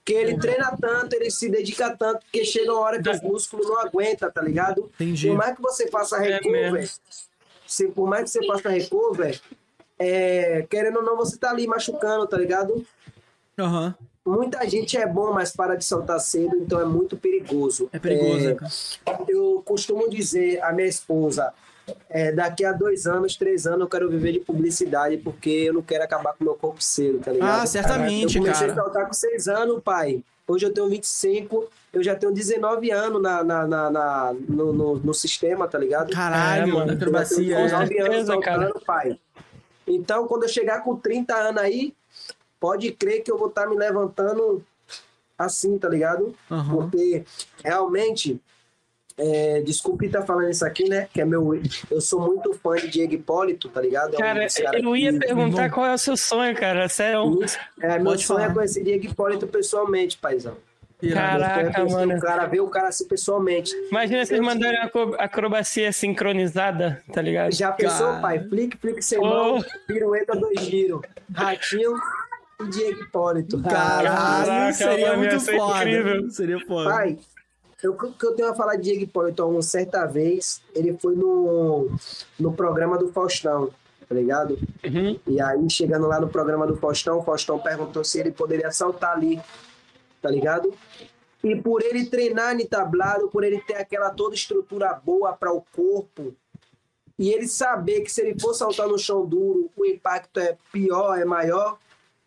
Porque 0.09 0.13
ele 0.13 0.39
treina 0.39 0.75
tanto, 0.79 1.13
ele 1.13 1.29
se 1.29 1.49
dedica 1.49 1.95
tanto, 1.95 2.25
que 2.31 2.43
chega 2.43 2.71
uma 2.73 2.81
hora 2.81 3.01
que 3.01 3.09
os 3.09 3.21
músculos 3.21 3.67
não 3.67 3.79
aguentam, 3.79 4.31
tá 4.31 4.41
ligado? 4.41 4.89
Entendi. 4.95 5.27
Por 5.27 5.37
mais 5.37 5.55
que 5.55 5.61
você 5.61 5.87
faça 5.87 6.17
É 6.17 6.35
recover, 6.37 6.71
mesmo. 6.73 6.97
se, 7.67 7.87
por 7.89 8.07
mais 8.09 8.23
que 8.23 8.29
você 8.39 8.47
faça 8.47 8.69
recover, 8.69 9.39
é, 9.99 10.65
querendo 10.67 10.97
ou 10.97 11.03
não, 11.03 11.15
você 11.15 11.37
tá 11.37 11.51
ali 11.51 11.67
machucando, 11.67 12.25
tá 12.25 12.37
ligado? 12.37 12.83
Aham. 13.57 13.93
Muita 14.25 14.67
gente 14.67 14.97
é 14.97 15.05
bom, 15.07 15.31
mas 15.31 15.51
para 15.55 15.75
de 15.75 15.85
soltar 15.85 16.19
cedo, 16.19 16.55
então 16.57 16.79
é 16.79 16.85
muito 16.85 17.15
perigoso. 17.15 17.87
É 17.93 17.99
perigoso, 17.99 18.45
É, 18.45 18.53
né, 18.53 18.55
cara? 18.55 18.71
eu 19.27 19.61
costumo 19.65 20.09
dizer 20.09 20.59
à 20.63 20.71
minha 20.71 20.87
esposa, 20.87 21.53
é, 22.09 22.31
daqui 22.31 22.63
a 22.65 22.71
dois 22.71 23.05
anos, 23.05 23.35
três 23.35 23.65
anos, 23.67 23.81
eu 23.81 23.87
quero 23.87 24.09
viver 24.09 24.33
de 24.33 24.39
publicidade, 24.39 25.17
porque 25.17 25.49
eu 25.49 25.73
não 25.73 25.81
quero 25.81 26.03
acabar 26.03 26.33
com 26.33 26.43
meu 26.43 26.55
corpo 26.55 26.81
cedo, 26.81 27.19
tá 27.19 27.31
ligado? 27.31 27.61
Ah, 27.61 27.65
certamente, 27.65 28.37
eu 28.37 28.43
comecei 28.43 28.67
cara. 28.67 28.79
a 28.81 28.83
saltar 28.83 29.07
com 29.07 29.13
seis 29.13 29.47
anos, 29.47 29.81
pai. 29.83 30.23
Hoje 30.47 30.65
eu 30.65 30.73
tenho 30.73 30.89
25, 30.89 31.69
eu 31.93 32.01
já 32.03 32.15
tenho 32.15 32.33
19 32.33 32.89
anos 32.89 33.21
na, 33.21 33.43
na, 33.43 33.67
na, 33.67 33.89
na- 33.91 34.35
no, 34.47 34.73
no, 34.73 34.95
no 34.95 35.13
sistema, 35.13 35.67
tá 35.67 35.77
ligado? 35.77 36.11
Caralho, 36.11 36.71
É, 36.71 36.73
mano. 36.73 36.91
acrobacia. 36.91 37.59
Eu 37.59 37.67
tenho 37.69 37.81
é. 37.81 37.85
19 37.85 37.99
anos 37.99 38.15
certeza, 38.15 38.39
cara. 38.39 38.61
saltando, 38.63 38.85
pai. 38.85 39.19
Então, 39.87 40.25
quando 40.27 40.43
eu 40.43 40.49
chegar 40.49 40.83
com 40.83 40.95
30 40.95 41.35
anos 41.35 41.61
aí, 41.61 41.93
pode 42.59 42.91
crer 42.91 43.21
que 43.21 43.31
eu 43.31 43.37
vou 43.37 43.47
estar 43.49 43.67
me 43.67 43.75
levantando 43.75 44.63
assim, 45.37 45.77
tá 45.77 45.87
ligado? 45.87 46.35
Aham. 46.51 46.75
Porque 46.75 47.23
realmente, 47.63 48.41
é, 49.19 49.61
desculpe 49.61 50.05
estar 50.05 50.21
falando 50.23 50.49
isso 50.49 50.65
aqui, 50.65 50.87
né? 50.87 51.07
Que 51.13 51.21
é 51.21 51.25
meu. 51.25 51.59
Eu 51.91 51.99
sou 52.01 52.21
muito 52.21 52.53
fã 52.53 52.75
de 52.75 52.87
Diego 52.87 53.13
Hipólito, 53.13 53.67
tá 53.69 53.81
ligado? 53.81 54.13
É 54.13 54.15
um 54.15 54.19
Cara, 54.19 54.47
eu 54.81 54.95
ia 54.95 55.11
que- 55.13 55.19
perguntar 55.19 55.69
qual 55.69 55.85
é 55.85 55.93
o 55.93 55.97
seu 55.97 56.15
sonho, 56.15 56.55
cara. 56.55 56.87
Sério. 56.87 57.37
É, 57.81 57.97
meu 57.97 58.05
Pode 58.11 58.23
sonho 58.23 58.39
falar. 58.39 58.51
é 58.51 58.53
conhecer 58.53 58.83
Diego 58.83 59.05
Hipólito 59.05 59.45
pessoalmente, 59.45 60.17
paizão. 60.17 60.55
É 61.01 61.13
Caraca, 61.13 61.85
mano. 61.85 62.17
O 62.17 62.19
cara, 62.19 62.45
ver 62.45 62.59
o 62.59 62.67
cara 62.67 62.89
assim 62.89 63.07
pessoalmente. 63.07 63.71
Imagina 63.89 64.25
vocês 64.25 64.39
mandarem 64.41 64.79
acro- 64.79 65.15
acrobacia 65.17 65.91
sincronizada, 65.93 67.01
tá 67.13 67.21
ligado? 67.21 67.53
Já 67.53 67.71
pensou, 67.71 68.07
Cara. 68.07 68.19
pai? 68.21 68.39
Flick, 68.49 68.77
flick 68.77 69.01
sem 69.01 69.17
Oh. 69.19 69.25
mão, 69.25 69.65
pirueta, 69.87 70.35
dois 70.37 70.59
giros. 70.61 71.01
Ratinho 71.33 71.93
e 72.61 72.67
Diego 72.69 73.01
Hipólito. 73.03 73.61
Caralho, 73.61 74.07
Caraca, 74.45 74.73
seria 74.73 75.07
mano, 75.15 75.19
muito 75.19 75.39
foda. 75.39 75.77
incrível. 75.79 76.29
Seria 76.31 76.59
foda. 76.65 76.89
Pai, 76.89 77.17
o 77.87 77.95
que 77.95 78.25
eu 78.25 78.33
tenho 78.33 78.49
a 78.49 78.55
falar 78.55 78.75
de 78.75 78.83
Diego 78.83 79.03
Hipólito, 79.03 79.45
uma 79.45 79.61
certa 79.61 80.05
vez, 80.05 80.61
ele 80.75 80.97
foi 80.97 81.15
no, 81.15 81.89
no 82.37 82.53
programa 82.53 82.97
do 82.97 83.11
Faustão. 83.11 83.71
tá 84.09 84.15
ligado? 84.15 84.57
Uhum. 84.83 85.19
E 85.27 85.39
aí, 85.39 85.69
chegando 85.69 86.07
lá 86.07 86.19
no 86.19 86.27
programa 86.27 86.65
do 86.65 86.75
Faustão, 86.75 87.19
o 87.19 87.23
Faustão 87.23 87.59
perguntou 87.59 88.03
se 88.03 88.19
ele 88.19 88.31
poderia 88.31 88.71
saltar 88.71 89.15
ali, 89.15 89.39
tá 90.19 90.31
ligado? 90.31 90.73
E 91.43 91.55
por 91.55 91.83
ele 91.83 92.07
treinar 92.07 92.55
no 92.55 92.65
tablado, 92.67 93.29
por 93.29 93.43
ele 93.43 93.61
ter 93.61 93.75
aquela 93.75 94.09
toda 94.09 94.33
estrutura 94.33 94.93
boa 94.93 95.31
para 95.33 95.53
o 95.53 95.63
corpo, 95.73 96.33
e 97.19 97.29
ele 97.31 97.47
saber 97.47 98.01
que 98.01 98.11
se 98.11 98.21
ele 98.21 98.39
for 98.39 98.53
saltar 98.53 98.87
no 98.87 98.97
chão 98.97 99.25
duro, 99.25 99.69
o 99.77 99.85
impacto 99.85 100.39
é 100.39 100.57
pior, 100.71 101.19
é 101.19 101.23
maior, 101.23 101.77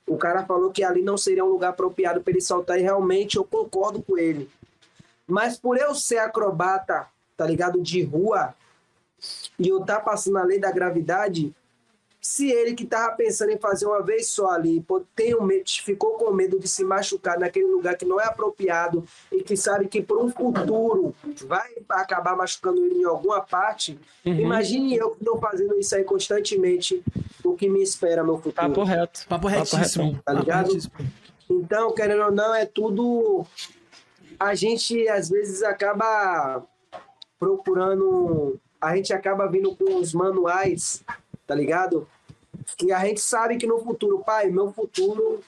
o 0.06 0.16
cara 0.16 0.44
falou 0.46 0.70
que 0.70 0.84
ali 0.84 1.02
não 1.02 1.16
seria 1.18 1.44
um 1.44 1.48
lugar 1.48 1.70
apropriado 1.70 2.20
para 2.20 2.30
ele 2.30 2.40
saltar, 2.40 2.78
e 2.78 2.82
realmente 2.82 3.36
eu 3.36 3.44
concordo 3.44 4.00
com 4.02 4.16
ele. 4.16 4.48
Mas 5.32 5.58
por 5.58 5.78
eu 5.78 5.94
ser 5.94 6.18
acrobata, 6.18 7.06
tá 7.38 7.46
ligado? 7.46 7.80
De 7.80 8.02
rua, 8.02 8.54
e 9.58 9.66
eu 9.66 9.80
tá 9.80 9.98
passando 9.98 10.36
a 10.36 10.44
lei 10.44 10.58
da 10.58 10.70
gravidade, 10.70 11.54
se 12.20 12.50
ele 12.50 12.74
que 12.74 12.84
tava 12.84 13.16
pensando 13.16 13.50
em 13.50 13.58
fazer 13.58 13.86
uma 13.86 14.02
vez 14.02 14.28
só 14.28 14.50
ali, 14.50 14.82
pô, 14.82 15.02
tem 15.16 15.34
um 15.34 15.42
medo, 15.42 15.64
ficou 15.68 16.18
com 16.18 16.30
medo 16.32 16.58
de 16.60 16.68
se 16.68 16.84
machucar 16.84 17.38
naquele 17.38 17.64
lugar 17.64 17.96
que 17.96 18.04
não 18.04 18.20
é 18.20 18.26
apropriado 18.26 19.04
e 19.32 19.42
que 19.42 19.56
sabe 19.56 19.88
que 19.88 20.02
por 20.02 20.18
um 20.18 20.28
futuro 20.28 21.14
vai 21.46 21.72
acabar 21.88 22.36
machucando 22.36 22.84
ele 22.84 22.96
em 22.96 23.04
alguma 23.04 23.40
parte, 23.40 23.98
imagine 24.24 24.94
eu 24.94 25.12
que 25.12 25.22
estou 25.22 25.40
fazendo 25.40 25.74
isso 25.78 25.96
aí 25.96 26.04
constantemente, 26.04 27.02
o 27.42 27.56
que 27.56 27.70
me 27.70 27.82
espera 27.82 28.22
meu 28.22 28.36
futuro. 28.36 28.54
Papo 28.54 28.84
reto. 28.84 29.26
Papo 29.26 29.48
retíssimo. 29.48 30.12
Tá 30.12 30.32
Papo 30.32 30.40
ligado? 30.40 30.66
retíssimo. 30.66 30.92
Então, 31.48 31.92
querendo 31.94 32.24
ou 32.24 32.30
não, 32.30 32.54
é 32.54 32.66
tudo. 32.66 33.46
A 34.42 34.56
gente 34.56 35.08
às 35.08 35.28
vezes 35.28 35.62
acaba 35.62 36.64
procurando. 37.38 38.58
A 38.80 38.96
gente 38.96 39.12
acaba 39.12 39.46
vindo 39.46 39.74
com 39.76 39.96
os 40.00 40.12
manuais, 40.12 41.04
tá 41.46 41.54
ligado? 41.54 42.08
Que 42.76 42.90
a 42.92 42.98
gente 43.04 43.20
sabe 43.20 43.56
que 43.56 43.66
no 43.68 43.78
futuro, 43.78 44.18
pai, 44.24 44.50
meu 44.50 44.72
futuro. 44.72 45.40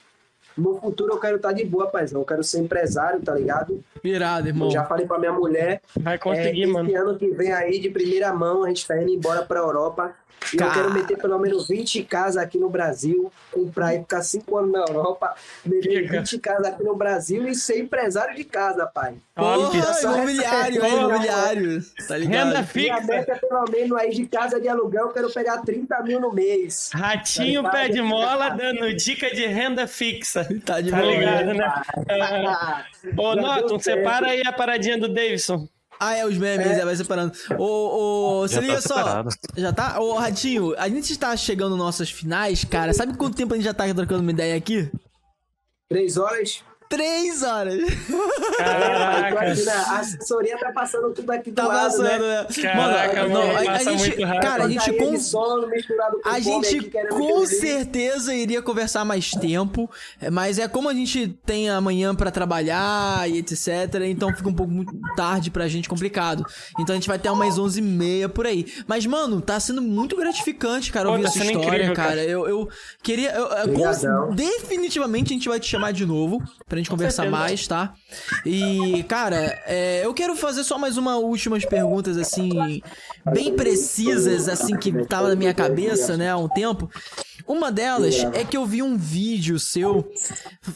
No 0.56 0.78
futuro 0.80 1.12
eu 1.14 1.18
quero 1.18 1.36
estar 1.38 1.50
de 1.52 1.64
boa, 1.64 1.88
paizão. 1.88 2.20
Eu 2.20 2.24
quero 2.24 2.44
ser 2.44 2.60
empresário, 2.60 3.20
tá 3.20 3.34
ligado? 3.34 3.82
Irado, 4.04 4.46
irmão. 4.46 4.68
Eu 4.68 4.72
já 4.72 4.84
falei 4.84 5.04
pra 5.04 5.18
minha 5.18 5.32
mulher. 5.32 5.82
Vai 5.98 6.14
É, 6.14 6.18
conseguir, 6.18 6.62
esse 6.62 6.72
mano. 6.72 6.96
ano 6.96 7.18
que 7.18 7.26
vem 7.32 7.52
aí, 7.52 7.80
de 7.80 7.90
primeira 7.90 8.32
mão, 8.32 8.62
a 8.62 8.68
gente 8.68 8.86
tá 8.86 8.96
indo 9.02 9.10
embora 9.10 9.44
pra 9.44 9.58
Europa. 9.58 10.14
E 10.52 10.56
Cara. 10.56 10.70
eu 10.70 10.74
quero 10.74 10.94
meter 10.94 11.16
pelo 11.16 11.38
menos 11.38 11.68
20 11.68 12.02
casas 12.04 12.36
aqui 12.36 12.58
no 12.58 12.68
Brasil, 12.68 13.32
comprar 13.50 13.94
e 13.94 14.00
ficar 14.00 14.22
5 14.22 14.56
anos 14.58 14.72
na 14.72 14.80
Europa, 14.80 15.34
meter 15.64 16.02
Fica. 16.02 16.18
20 16.18 16.38
casas 16.38 16.66
aqui 16.66 16.82
no 16.84 16.94
Brasil 16.94 17.48
e 17.48 17.54
ser 17.54 17.80
empresário 17.80 18.34
de 18.36 18.44
casa, 18.44 18.86
pai. 18.86 19.14
Óbvio. 19.36 19.80
Porra, 19.80 19.94
Só 19.94 20.14
imobiliário, 20.16 20.84
é 20.84 20.88
imobiliário. 20.90 21.82
Tá 22.06 22.16
ligado? 22.16 22.46
Renda 22.48 22.62
fixa. 22.64 23.00
meta 23.00 23.32
é 23.32 23.34
pelo 23.36 23.64
menos 23.70 23.98
aí 23.98 24.10
de 24.10 24.26
casa 24.26 24.60
de 24.60 24.68
aluguel, 24.68 25.06
eu 25.06 25.12
quero 25.12 25.32
pegar 25.32 25.58
30 25.58 26.02
mil 26.02 26.20
no 26.20 26.32
mês. 26.32 26.90
Ratinho 26.92 27.62
Tá 27.62 27.70
pé 27.70 27.88
de 27.88 28.02
mola 28.02 28.50
dando 28.50 28.94
dica 28.94 29.34
de 29.34 29.46
renda 29.46 29.86
fixa. 29.86 30.46
Tá 30.64 30.80
de 30.80 30.90
Tá 30.90 31.02
ligado, 31.02 31.52
né? 31.54 31.84
Ô, 33.16 33.34
Norton, 33.34 33.66
deu 33.66 33.80
separa 33.80 34.28
aí 34.28 34.42
a 34.46 34.52
paradinha 34.52 34.98
do 34.98 35.08
Davidson. 35.08 35.68
Ah, 35.98 36.14
é, 36.16 36.26
os 36.26 36.36
memes, 36.36 36.66
é, 36.66 36.84
vai 36.84 36.96
separando. 36.96 37.32
Ô, 37.58 38.40
ô, 38.42 38.48
se 38.48 38.54
Já 38.54 38.60
liga 38.60 38.74
tá 38.74 38.80
só. 38.80 38.96
separado. 38.96 39.28
Já 39.56 39.72
tá? 39.72 40.00
Ô, 40.00 40.14
Ratinho, 40.14 40.74
a 40.78 40.88
gente 40.88 41.12
está 41.12 41.36
chegando 41.36 41.70
nas 41.70 41.78
nossas 41.78 42.10
finais, 42.10 42.64
cara. 42.64 42.92
Sabe 42.92 43.16
quanto 43.16 43.36
tempo 43.36 43.54
a 43.54 43.56
gente 43.56 43.64
já 43.64 43.74
tá 43.74 43.92
trocando 43.94 44.20
uma 44.22 44.30
ideia 44.30 44.56
aqui? 44.56 44.90
Três 45.88 46.16
horas. 46.16 46.62
Três 46.94 47.42
horas. 47.42 47.80
Caraca. 48.56 49.30
Imagina, 49.44 49.72
a 49.72 49.98
assessoria 50.00 50.58
tá 50.58 50.72
passando 50.72 51.12
tudo 51.12 51.30
aqui 51.30 51.50
do 51.50 51.56
Tá 51.56 51.66
lado, 51.66 51.84
passando, 51.90 52.04
né? 52.08 52.18
né? 52.18 52.46
Caraca, 52.62 53.22
Mano, 53.28 53.34
não, 53.34 53.56
a, 53.70 53.78
gente, 53.78 54.08
muito 54.08 54.24
rápido. 54.24 54.42
cara, 54.42 54.64
a 54.64 54.68
gente 54.68 54.92
com 54.92 55.18
sono 55.18 55.66
misturado 55.68 56.20
com 56.22 56.28
A 56.28 56.40
gente 56.40 56.76
aqui, 56.78 56.90
com 57.08 57.46
certeza 57.46 58.34
iria 58.34 58.62
conversar 58.62 59.04
mais 59.04 59.30
tempo, 59.32 59.90
é, 60.20 60.30
mas 60.30 60.58
é 60.58 60.68
como 60.68 60.88
a 60.88 60.94
gente 60.94 61.28
tem 61.44 61.68
amanhã 61.70 62.14
pra 62.14 62.30
trabalhar 62.30 63.28
e 63.28 63.38
etc, 63.38 63.94
então 64.06 64.34
fica 64.34 64.48
um 64.48 64.54
pouco 64.54 64.72
muito 64.72 64.92
tarde 65.16 65.50
pra 65.50 65.66
gente, 65.68 65.88
complicado. 65.88 66.44
Então 66.78 66.94
a 66.94 66.96
gente 66.96 67.08
vai 67.08 67.16
até 67.16 67.30
umas 67.30 67.58
11h30 67.58 68.28
por 68.28 68.46
aí. 68.46 68.66
Mas, 68.86 69.04
mano, 69.06 69.40
tá 69.40 69.58
sendo 69.58 69.82
muito 69.82 70.16
gratificante, 70.16 70.92
cara, 70.92 71.06
Pô, 71.06 71.12
ouvir 71.12 71.24
tá 71.24 71.28
essa 71.30 71.44
história, 71.44 71.66
incrível, 71.66 71.94
cara. 71.94 72.08
cara. 72.10 72.22
Eu, 72.24 72.48
eu 72.48 72.68
queria... 73.02 73.32
eu- 73.34 74.32
definitivamente 74.34 75.32
a 75.32 75.34
gente 75.34 75.48
vai 75.48 75.58
te 75.60 75.66
chamar 75.66 75.92
de 75.92 76.04
novo 76.06 76.42
pra 76.68 76.78
gente 76.78 76.83
conversar 76.90 77.24
certeza. 77.24 77.42
mais, 77.42 77.66
tá? 77.66 77.94
E, 78.44 79.04
cara, 79.04 79.62
é, 79.66 80.04
eu 80.04 80.12
quero 80.14 80.36
fazer 80.36 80.64
só 80.64 80.78
mais 80.78 80.96
uma 80.96 81.16
últimas 81.16 81.64
perguntas, 81.64 82.16
assim, 82.16 82.82
bem 83.32 83.54
precisas, 83.54 84.48
assim, 84.48 84.76
que 84.76 84.92
tava 85.06 85.28
na 85.28 85.34
minha 85.34 85.54
cabeça, 85.54 86.16
né, 86.16 86.30
há 86.30 86.36
um 86.36 86.48
tempo. 86.48 86.90
Uma 87.46 87.70
delas 87.70 88.24
é 88.32 88.42
que 88.42 88.56
eu 88.56 88.64
vi 88.64 88.82
um 88.82 88.96
vídeo 88.96 89.58
seu 89.58 90.10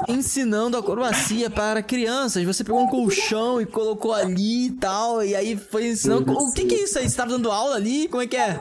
ensinando 0.06 0.76
a 0.76 0.80
acrobacia 0.80 1.48
para 1.48 1.82
crianças. 1.82 2.44
Você 2.44 2.62
pegou 2.62 2.82
um 2.82 2.88
colchão 2.88 3.60
e 3.60 3.64
colocou 3.64 4.12
ali 4.12 4.66
e 4.66 4.70
tal, 4.72 5.24
e 5.24 5.34
aí 5.34 5.56
foi 5.56 5.88
ensinando. 5.88 6.30
O 6.32 6.52
que, 6.52 6.66
que 6.66 6.74
é 6.74 6.82
isso 6.82 6.98
aí? 6.98 7.08
Você 7.08 7.16
tava 7.16 7.30
dando 7.30 7.50
aula 7.50 7.76
ali? 7.76 8.06
Como 8.08 8.22
é 8.22 8.26
que 8.26 8.36
é? 8.36 8.60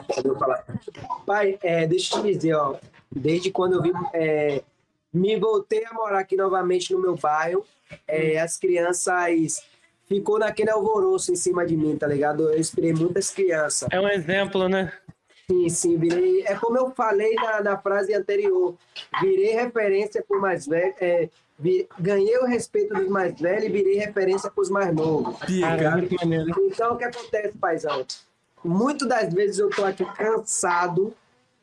Pai, 1.26 1.58
é, 1.62 1.86
deixa 1.86 2.16
eu 2.16 2.22
te 2.22 2.32
dizer, 2.32 2.54
ó. 2.54 2.76
Desde 3.14 3.50
quando 3.50 3.74
eu 3.74 3.82
vim, 3.82 3.92
é, 4.14 4.62
me 5.18 5.36
voltei 5.38 5.84
a 5.84 5.92
morar 5.92 6.20
aqui 6.20 6.36
novamente 6.36 6.92
no 6.92 7.00
meu 7.00 7.16
bairro, 7.16 7.64
é, 8.06 8.38
as 8.40 8.56
crianças 8.56 9.62
ficou 10.06 10.38
naquele 10.38 10.70
alvoroço 10.70 11.32
em 11.32 11.36
cima 11.36 11.66
de 11.66 11.76
mim, 11.76 11.96
tá 11.96 12.06
ligado? 12.06 12.50
Eu 12.50 12.58
inspirei 12.58 12.92
muitas 12.92 13.30
crianças. 13.30 13.88
É 13.90 14.00
um 14.00 14.08
exemplo, 14.08 14.68
né? 14.68 14.92
Sim, 15.50 15.68
sim, 15.68 15.96
virei. 15.96 16.42
É 16.46 16.54
como 16.54 16.76
eu 16.76 16.90
falei 16.90 17.34
na, 17.34 17.62
na 17.62 17.78
frase 17.78 18.14
anterior, 18.14 18.74
virei 19.20 19.52
referência 19.54 20.22
por 20.26 20.38
mais 20.40 20.66
velho. 20.66 20.94
É, 21.00 21.28
vi- 21.58 21.88
ganhei 21.98 22.36
o 22.38 22.44
respeito 22.46 22.94
dos 22.94 23.08
mais 23.08 23.38
velhos 23.40 23.64
e 23.64 23.68
virei 23.70 23.96
referência 23.96 24.50
para 24.50 24.60
os 24.62 24.68
mais 24.70 24.94
novos. 24.94 25.36
Maneiro. 25.60 26.54
Então, 26.66 26.94
o 26.94 26.98
que 26.98 27.04
acontece, 27.04 27.56
paizão? 27.56 28.04
Muitas 28.62 29.08
das 29.08 29.32
vezes 29.32 29.58
eu 29.58 29.70
tô 29.70 29.84
aqui 29.84 30.04
cansado 30.16 31.14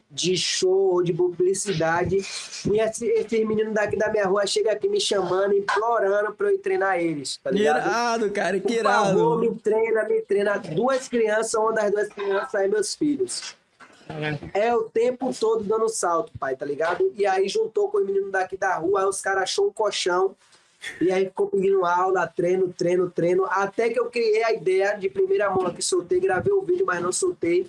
de 0.10 0.38
show, 0.38 1.04
de 1.04 1.12
publicidade, 1.12 2.18
e 2.18 2.80
esse, 2.80 3.06
esse 3.06 3.44
menino 3.44 3.74
daqui 3.74 3.98
da 3.98 4.10
minha 4.12 4.26
rua 4.26 4.46
chega 4.46 4.72
aqui 4.72 4.88
me 4.88 5.02
chamando, 5.02 5.54
implorando 5.54 6.34
pra 6.34 6.50
eu 6.50 6.56
ir 6.56 6.60
treinar 6.60 7.00
eles, 7.00 7.38
tá 7.38 7.52
ligado? 7.52 7.86
Irado, 7.86 8.32
cara, 8.32 8.60
que 8.60 8.76
Por 8.76 8.84
favor, 8.84 9.44
irado. 9.44 9.52
me 9.52 9.60
treina, 9.60 10.04
me 10.04 10.22
treina. 10.22 10.58
Duas 10.58 11.08
crianças, 11.08 11.54
uma 11.56 11.74
das 11.74 11.92
duas 11.92 12.08
crianças 12.10 12.56
aí, 12.56 12.68
meus 12.70 12.96
filhos. 12.96 13.56
É 14.54 14.74
o 14.76 14.84
tempo 14.84 15.34
todo 15.34 15.64
dando 15.64 15.90
salto, 15.90 16.32
pai, 16.40 16.56
tá 16.56 16.66
ligado? 16.66 17.12
E 17.16 17.26
aí 17.26 17.50
juntou 17.50 17.90
com 17.90 17.98
o 17.98 18.06
menino 18.06 18.30
daqui 18.30 18.56
da 18.56 18.76
rua, 18.76 19.02
aí 19.02 19.06
os 19.08 19.20
caras 19.20 19.44
achou 19.44 19.68
um 19.68 19.74
colchão. 19.74 20.36
E 21.02 21.12
aí 21.12 21.26
ficou 21.26 21.48
pedindo 21.48 21.84
aula, 21.84 22.28
treino, 22.28 22.72
treino, 22.72 23.10
treino. 23.10 23.46
Até 23.46 23.90
que 23.90 24.00
eu 24.00 24.06
criei 24.06 24.44
a 24.44 24.54
ideia 24.54 24.94
de 24.94 25.10
primeira 25.10 25.50
mão 25.50 25.66
aqui, 25.66 25.82
soltei, 25.82 26.20
gravei 26.20 26.54
o 26.54 26.62
vídeo, 26.62 26.86
mas 26.86 27.02
não 27.02 27.12
soltei. 27.12 27.68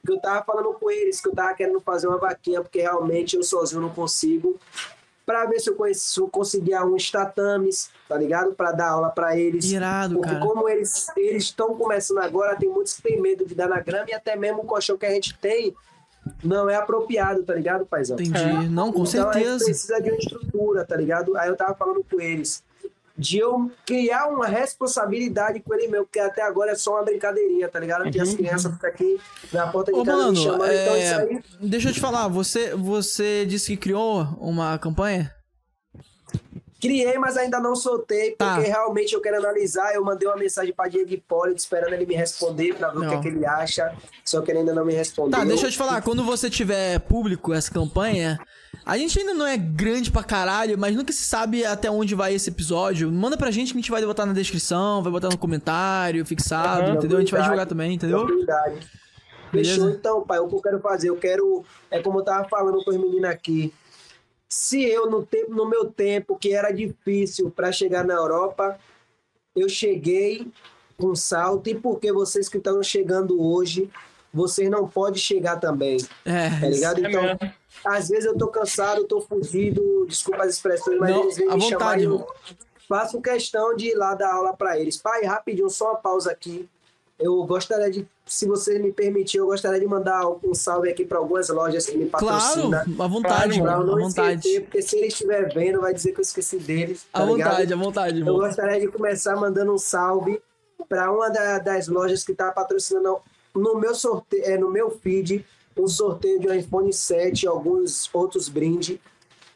Porque 0.00 0.12
eu 0.16 0.20
tava 0.20 0.44
falando 0.44 0.72
com 0.74 0.90
eles 0.90 1.20
que 1.20 1.28
eu 1.28 1.34
tava 1.34 1.54
querendo 1.54 1.80
fazer 1.80 2.08
uma 2.08 2.18
vaquinha, 2.18 2.62
porque 2.62 2.80
realmente 2.80 3.36
eu 3.36 3.42
sozinho 3.42 3.82
não 3.82 3.90
consigo. 3.90 4.58
Pra 5.26 5.44
ver 5.46 5.60
se 5.60 5.70
eu, 5.70 5.76
conheci, 5.76 6.00
se 6.00 6.18
eu 6.20 6.28
conseguia 6.28 6.84
uns 6.84 7.08
tatames, 7.10 7.90
tá 8.08 8.16
ligado? 8.16 8.52
Pra 8.52 8.72
dar 8.72 8.88
aula 8.88 9.10
pra 9.10 9.38
eles. 9.38 9.64
Irado, 9.66 10.14
Porque 10.16 10.32
cara. 10.32 10.44
como 10.44 10.68
eles 10.68 11.06
eles 11.16 11.44
estão 11.44 11.76
começando 11.76 12.18
agora, 12.18 12.56
tem 12.56 12.68
muitos 12.68 12.94
que 12.94 13.02
têm 13.02 13.20
medo 13.20 13.46
de 13.46 13.54
dar 13.54 13.68
na 13.68 13.78
grama 13.78 14.06
e 14.08 14.14
até 14.14 14.34
mesmo 14.34 14.62
o 14.62 14.64
colchão 14.64 14.96
que 14.96 15.06
a 15.06 15.10
gente 15.10 15.38
tem 15.38 15.74
não 16.42 16.68
é 16.68 16.74
apropriado, 16.74 17.44
tá 17.44 17.54
ligado, 17.54 17.86
paizão? 17.86 18.16
Entendi. 18.18 18.68
Não, 18.68 18.90
com 18.92 19.04
então 19.04 19.28
a 19.28 19.32
gente 19.32 19.44
certeza. 19.44 19.64
precisa 19.64 20.00
de 20.00 20.10
uma 20.10 20.18
estrutura, 20.18 20.84
tá 20.84 20.96
ligado? 20.96 21.36
Aí 21.36 21.48
eu 21.48 21.56
tava 21.56 21.74
falando 21.74 22.04
com 22.10 22.20
eles 22.20 22.64
de 23.20 23.38
eu 23.38 23.70
criar 23.86 24.28
uma 24.28 24.46
responsabilidade 24.46 25.60
com 25.60 25.74
ele 25.74 25.88
meu, 25.88 26.04
porque 26.04 26.18
até 26.18 26.42
agora 26.42 26.72
é 26.72 26.74
só 26.74 26.94
uma 26.94 27.04
brincadeirinha, 27.04 27.68
tá 27.68 27.78
ligado? 27.78 28.02
Porque 28.04 28.18
as 28.20 28.34
crianças 28.34 28.72
ficam 28.72 28.88
aqui 28.90 29.20
na 29.52 29.66
porta 29.68 29.92
de 29.92 29.98
Uhum, 29.98 30.02
Ô, 30.02 30.06
casa 30.06 30.18
me 30.18 30.24
mano, 30.24 30.36
chamando, 30.36 30.72
então 30.72 30.94
é, 30.94 31.04
isso 31.04 31.14
aí 31.20 31.42
deixa 31.60 31.88
eu 31.90 31.92
te 31.92 32.00
falar, 32.00 32.26
você, 32.28 32.74
você 32.74 33.44
disse 33.44 33.68
que 33.72 33.76
criou 33.76 34.22
uma 34.40 34.78
campanha? 34.78 35.32
Criei, 36.80 37.18
mas 37.18 37.36
ainda 37.36 37.60
não 37.60 37.76
soltei, 37.76 38.30
Tá. 38.30 38.54
porque 38.54 38.68
realmente 38.70 39.12
eu 39.14 39.20
quero 39.20 39.36
analisar. 39.36 39.94
Eu 39.94 40.02
mandei 40.02 40.26
uma 40.26 40.36
mensagem 40.38 40.72
pra 40.72 40.88
Diego 40.88 41.12
Hipólito, 41.12 41.58
esperando 41.58 41.92
ele 41.92 42.06
me 42.06 42.14
responder 42.14 42.74
pra 42.74 42.88
ver 42.88 42.96
o 42.96 43.00
que, 43.00 43.06
Não. 43.06 43.18
é 43.18 43.20
que 43.20 43.28
ele 43.28 43.44
acha. 43.44 43.94
Só 44.24 44.40
que 44.40 44.50
ele 44.50 44.60
ainda 44.60 44.72
não 44.72 44.86
me 44.86 44.94
respondeu. 44.94 45.38
Tá, 45.38 45.44
deixa 45.44 45.66
eu 45.66 45.70
te 45.70 45.76
falar, 45.76 46.00
quando 46.00 46.24
você 46.24 46.48
tiver 46.48 46.98
público 47.00 47.52
essa 47.52 47.70
campanha, 47.70 48.38
a 48.84 48.96
gente 48.98 49.18
ainda 49.18 49.34
não 49.34 49.46
é 49.46 49.56
grande 49.56 50.10
pra 50.10 50.22
caralho, 50.22 50.76
mas 50.78 50.94
nunca 50.96 51.12
se 51.12 51.24
sabe 51.24 51.64
até 51.64 51.90
onde 51.90 52.14
vai 52.14 52.34
esse 52.34 52.50
episódio. 52.50 53.10
Manda 53.10 53.36
pra 53.36 53.50
gente 53.50 53.72
que 53.72 53.78
a 53.78 53.80
gente 53.80 53.90
vai 53.90 54.04
botar 54.04 54.26
na 54.26 54.32
descrição, 54.32 55.02
vai 55.02 55.12
botar 55.12 55.28
no 55.28 55.38
comentário, 55.38 56.24
fixado, 56.26 56.82
Aham. 56.82 56.94
entendeu? 56.94 57.18
A 57.18 57.20
gente 57.20 57.30
vai 57.32 57.40
Verdade. 57.40 57.44
divulgar 57.44 57.66
também, 57.66 57.94
entendeu? 57.94 58.26
Beleza? 59.52 59.74
Fechou 59.74 59.90
então, 59.90 60.22
pai. 60.22 60.38
O 60.38 60.48
que 60.48 60.54
eu 60.54 60.62
quero 60.62 60.80
fazer? 60.80 61.10
Eu 61.10 61.16
quero. 61.16 61.64
É 61.90 62.00
como 62.00 62.20
eu 62.20 62.24
tava 62.24 62.48
falando 62.48 62.82
com 62.84 62.90
os 62.90 62.96
meninos 62.96 63.28
aqui. 63.30 63.72
Se 64.48 64.82
eu, 64.82 65.10
no, 65.10 65.24
tempo, 65.24 65.52
no 65.52 65.68
meu 65.68 65.86
tempo, 65.86 66.36
que 66.36 66.52
era 66.52 66.70
difícil 66.72 67.50
para 67.50 67.70
chegar 67.70 68.04
na 68.04 68.14
Europa, 68.14 68.78
eu 69.54 69.68
cheguei 69.68 70.46
com 70.96 71.14
salto, 71.14 71.68
e 71.70 71.74
porque 71.74 72.12
vocês 72.12 72.48
que 72.48 72.58
estão 72.58 72.82
chegando 72.82 73.40
hoje 73.40 73.88
vocês 74.32 74.70
não 74.70 74.86
podem 74.86 75.18
chegar 75.20 75.56
também, 75.56 75.96
É, 76.24 76.50
tá 76.60 76.68
ligado? 76.68 77.04
É 77.04 77.08
Então, 77.08 77.22
mesmo. 77.22 77.38
Às 77.84 78.08
vezes 78.08 78.24
eu 78.26 78.36
tô 78.36 78.48
cansado, 78.48 79.04
tô 79.04 79.20
fudido, 79.20 80.06
desculpa 80.08 80.44
as 80.44 80.54
expressões, 80.54 80.98
mas 80.98 81.10
Não, 81.10 81.22
eles 81.22 81.36
vêm 81.36 81.48
à 81.50 81.54
me 81.54 81.60
chamar 81.62 82.00
e 82.00 82.04
eu 82.04 82.26
faço 82.88 83.20
questão 83.20 83.74
de 83.76 83.88
ir 83.90 83.94
lá 83.94 84.14
dar 84.14 84.32
aula 84.34 84.52
pra 84.54 84.78
eles. 84.78 84.96
Pai, 84.96 85.22
rapidinho, 85.24 85.70
só 85.70 85.90
uma 85.92 85.96
pausa 85.96 86.30
aqui. 86.30 86.68
Eu 87.18 87.44
gostaria 87.44 87.90
de, 87.90 88.06
se 88.24 88.46
você 88.46 88.78
me 88.78 88.92
permitir, 88.92 89.36
eu 89.38 89.46
gostaria 89.46 89.78
de 89.78 89.84
mandar 89.86 90.26
um 90.42 90.54
salve 90.54 90.88
aqui 90.90 91.04
para 91.04 91.18
algumas 91.18 91.50
lojas 91.50 91.84
que 91.84 91.96
me 91.96 92.06
claro, 92.08 92.26
patrocinam. 92.26 92.80
à 93.04 93.06
vontade, 93.06 93.58
Claro, 93.60 93.62
Pra 93.62 93.76
mano, 93.78 93.86
não 93.86 93.98
à 93.98 94.00
vontade. 94.08 94.38
esquecer, 94.38 94.60
porque 94.62 94.80
se 94.82 94.96
ele 94.96 95.06
estiver 95.08 95.52
vendo, 95.52 95.82
vai 95.82 95.92
dizer 95.92 96.12
que 96.12 96.20
eu 96.20 96.22
esqueci 96.22 96.58
deles. 96.58 97.06
À 97.12 97.18
Tá 97.20 97.24
ligado? 97.26 97.50
vontade, 97.50 97.72
à 97.72 97.76
vontade, 97.76 98.12
Eu 98.20 98.26
irmão. 98.26 98.36
gostaria 98.38 98.80
de 98.80 98.88
começar 98.88 99.36
mandando 99.36 99.70
um 99.74 99.76
salve 99.78 100.40
para 100.88 101.12
uma 101.12 101.28
da- 101.28 101.58
das 101.58 101.88
lojas 101.88 102.24
que 102.24 102.32
está 102.32 102.50
patrocinando 102.50 103.18
no 103.54 103.78
meu 103.78 103.94
sorteio, 103.94 104.42
é, 104.46 104.56
no 104.56 104.70
meu 104.70 104.90
feed, 104.90 105.44
um 105.80 105.88
sorteio 105.88 106.40
de 106.40 106.48
um 106.48 106.54
iPhone 106.54 106.92
7 106.92 107.42
e 107.42 107.48
alguns 107.48 108.08
outros 108.12 108.48
brindes. 108.48 108.98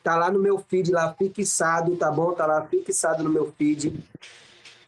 Tá 0.02 0.16
lá 0.16 0.30
no 0.30 0.38
meu 0.38 0.58
feed, 0.58 0.90
lá 0.90 1.14
fixado, 1.14 1.96
tá 1.96 2.10
bom? 2.10 2.32
Tá 2.32 2.46
lá 2.46 2.62
fixado 2.66 3.22
no 3.22 3.30
meu 3.30 3.52
feed. 3.56 4.04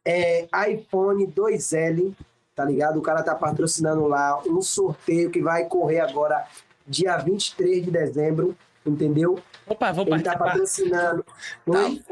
É 0.04 0.46
iPhone 0.70 1.26
2L, 1.26 2.14
tá 2.54 2.64
ligado? 2.64 2.98
O 2.98 3.02
cara 3.02 3.22
tá 3.22 3.34
patrocinando 3.34 4.06
lá 4.06 4.42
um 4.46 4.60
sorteio 4.60 5.30
que 5.30 5.40
vai 5.40 5.64
correr 5.66 6.00
agora 6.00 6.46
dia 6.86 7.16
23 7.16 7.84
de 7.84 7.90
dezembro, 7.90 8.56
entendeu? 8.90 9.38
Opa, 9.66 9.92
vou 9.92 10.06
Ele 10.06 10.22
tá 10.22 10.36
participar. 10.36 10.44
patrocinando. 10.52 11.26
Oi? 11.66 12.02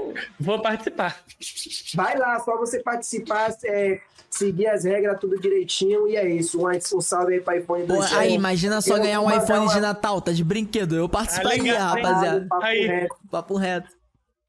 Vou 0.40 0.60
participar. 0.60 1.22
Vai 1.94 2.18
lá, 2.18 2.40
só 2.40 2.56
você 2.56 2.80
participar, 2.82 3.54
é, 3.64 4.00
seguir 4.28 4.66
as 4.66 4.84
regras 4.84 5.18
tudo 5.20 5.40
direitinho 5.40 6.08
e 6.08 6.16
é 6.16 6.28
isso. 6.28 6.60
Um, 6.60 6.68
um 6.68 7.00
salve 7.00 7.34
aí 7.34 7.40
para 7.40 7.58
iPhone 7.58 7.86
Pô, 7.86 7.94
2 7.94 8.12
aí, 8.14 8.34
imagina 8.34 8.80
só 8.80 8.96
Eu 8.96 9.02
ganhar 9.02 9.20
um 9.20 9.30
iPhone 9.30 9.68
de 9.68 9.74
uma- 9.74 9.80
Natal, 9.80 10.20
tá 10.20 10.32
de 10.32 10.42
brinquedo. 10.42 10.96
Eu 10.96 11.08
participaria, 11.08 11.72
hein? 11.74 11.78
rapaziada. 11.78 12.46
Papo 12.48 12.64
Aí. 12.64 12.86
reto. 12.86 13.16
Papo 13.30 13.56
reto. 13.56 13.88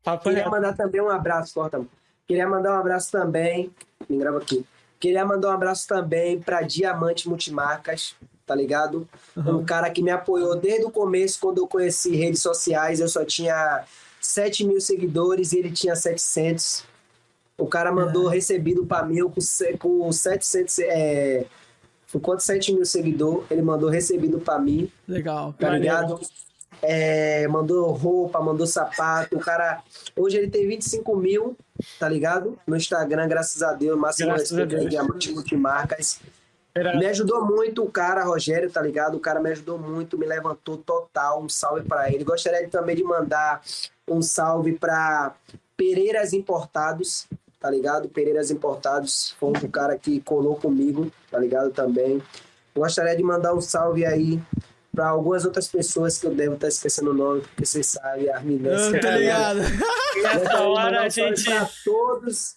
Papo 0.04 0.24
Queria 0.24 0.40
reto. 0.40 0.52
mandar 0.52 0.74
também 0.74 1.02
um 1.02 1.10
abraço, 1.10 1.54
corta. 1.54 1.86
Queria 2.28 2.48
mandar 2.48 2.76
um 2.76 2.80
abraço 2.80 3.12
também. 3.12 3.72
Me 4.10 4.18
grava 4.18 4.38
aqui. 4.40 4.66
Queria 5.00 5.24
mandar 5.26 5.50
um 5.50 5.52
abraço 5.52 5.88
também 5.88 6.40
para 6.40 6.62
Diamante 6.62 7.30
Multimarcas, 7.30 8.16
tá 8.46 8.54
ligado? 8.54 9.08
Um 9.36 9.66
cara 9.66 9.90
que 9.90 10.02
me 10.02 10.12
apoiou 10.12 10.56
desde 10.56 10.86
o 10.86 10.92
começo, 10.92 11.40
quando 11.40 11.58
eu 11.60 11.68
conheci 11.68 12.16
redes 12.16 12.42
sociais. 12.42 13.00
Eu 13.00 13.08
só 13.08 13.26
tinha 13.26 13.84
7 14.22 14.66
mil 14.66 14.80
seguidores 14.80 15.52
e 15.54 15.60
ele 15.60 15.72
tinha 15.72 15.96
700. 15.96 16.84
O 17.58 17.68
cara 17.68 17.92
mandou 17.92 18.28
recebido 18.28 18.86
para 18.86 19.06
mim 19.06 19.20
com, 19.30 19.42
com 19.80 20.12
700. 20.12 20.80
É, 20.80 21.46
com 22.12 22.20
quanto 22.20 22.44
7 22.44 22.74
mil 22.74 22.86
seguidores, 22.86 23.46
ele 23.52 23.62
mandou 23.62 23.90
recebido 23.90 24.40
para 24.40 24.58
mim 24.60 24.90
Legal. 25.08 25.54
tá 25.54 25.72
Maneiro. 25.72 25.84
ligado? 25.84 26.20
É, 26.82 27.48
mandou 27.48 27.92
roupa, 27.92 28.40
mandou 28.42 28.68
sapato. 28.68 29.36
O 29.36 29.40
cara, 29.40 29.82
hoje 30.16 30.38
ele 30.38 30.50
tem 30.50 30.68
25 30.68 31.16
mil, 31.16 31.58
tá 32.00 32.08
ligado? 32.08 32.58
No 32.68 32.76
Instagram, 32.76 33.28
graças 33.28 33.62
a 33.64 33.74
Deus. 33.74 33.98
Máximo 33.98 34.30
Graças 34.30 34.58
a 34.58 34.66
Deus. 34.66 34.90
Diamante 34.90 35.32
Multimarcas. 35.32 36.22
Era- 36.76 36.98
Me 36.98 37.06
ajudou 37.06 37.46
muito 37.46 37.84
o 37.84 37.90
cara, 37.90 38.24
Rogério, 38.26 38.70
tá 38.70 38.82
ligado? 38.82 39.16
O 39.16 39.20
cara 39.20 39.40
me 39.40 39.50
ajudou 39.52 39.80
muito, 39.80 40.18
me 40.18 40.26
levantou 40.26 40.78
total. 40.78 41.42
Um 41.42 41.48
salve 41.48 41.84
pra 41.88 42.12
ele. 42.12 42.24
Gostaria 42.26 42.68
também 42.68 42.96
de 42.98 43.04
mandar 43.04 43.62
um 44.08 44.22
salve 44.22 44.74
pra 44.74 45.34
Pereiras 45.78 46.34
Importados, 46.34 47.28
tá 47.62 47.70
ligado? 47.70 48.10
Pereiras 48.10 48.52
Importados 48.52 49.34
foi 49.40 49.50
um 49.52 49.70
cara 49.70 49.98
que 49.98 50.20
colou 50.22 50.56
comigo, 50.58 51.10
tá 51.32 51.40
ligado? 51.40 51.72
Também. 51.72 52.22
Gostaria 52.76 53.16
de 53.16 53.24
mandar 53.24 53.54
um 53.54 53.62
salve 53.62 54.06
aí 54.06 54.42
pra 54.94 55.08
algumas 55.10 55.46
outras 55.46 55.68
pessoas 55.70 56.18
que 56.18 56.28
eu 56.28 56.36
devo 56.36 56.56
estar 56.56 56.68
esquecendo 56.68 57.12
o 57.12 57.14
nome, 57.14 57.42
porque 57.42 57.66
vocês 57.66 57.88
sabem, 57.88 58.30
a 58.30 58.36
Arminês. 58.36 58.82
Eu 58.94 59.00
tô 59.00 59.10
ligado. 59.12 59.60
Nessa 60.24 60.62
hora 60.64 61.02
a 61.04 61.10
gente. 61.10 61.44
Para 61.46 61.70
todos, 61.86 62.56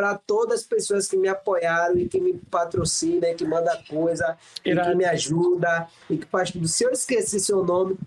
para 0.00 0.14
todas 0.14 0.60
as 0.60 0.66
pessoas 0.66 1.06
que 1.06 1.14
me 1.14 1.28
apoiaram 1.28 1.98
e 1.98 2.08
que 2.08 2.18
me 2.18 2.32
patrocinam, 2.32 3.28
e 3.28 3.34
que 3.34 3.44
manda 3.44 3.78
coisa, 3.86 4.34
e 4.64 4.74
que 4.74 4.94
me 4.94 5.04
ajuda, 5.04 5.86
e 6.08 6.16
que 6.16 6.24
faz 6.24 6.50
tudo. 6.50 6.66
Se 6.66 6.84
eu 6.84 6.90
esquecer 6.90 7.38
seu 7.38 7.62
nome, 7.62 7.98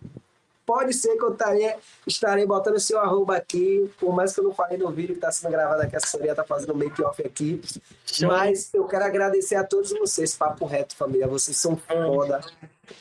pode 0.65 0.91
ser 0.91 1.15
que 1.15 1.23
eu 1.23 1.33
estarei, 1.33 1.75
estarei 2.07 2.47
botando 2.47 2.79
seu 2.79 2.99
arroba 2.99 3.37
aqui, 3.37 3.87
por 3.99 4.11
mais 4.11 4.33
que 4.33 4.39
eu 4.39 4.45
não 4.45 4.55
falei 4.55 4.75
no 4.75 4.89
vídeo 4.89 5.09
que 5.09 5.19
está 5.19 5.31
sendo 5.31 5.51
gravado 5.51 5.83
aqui, 5.83 5.93
a 5.95 5.99
assessoria 5.99 6.33
tá 6.33 6.43
fazendo 6.43 6.73
make-off 6.73 7.21
aqui. 7.21 7.61
Show. 8.07 8.27
Mas 8.27 8.73
eu 8.73 8.85
quero 8.85 9.05
agradecer 9.05 9.53
a 9.53 9.63
todos 9.63 9.91
vocês, 9.91 10.35
Papo 10.35 10.65
Reto, 10.65 10.95
família. 10.95 11.27
Vocês 11.27 11.57
são 11.57 11.77
foda. 11.77 12.41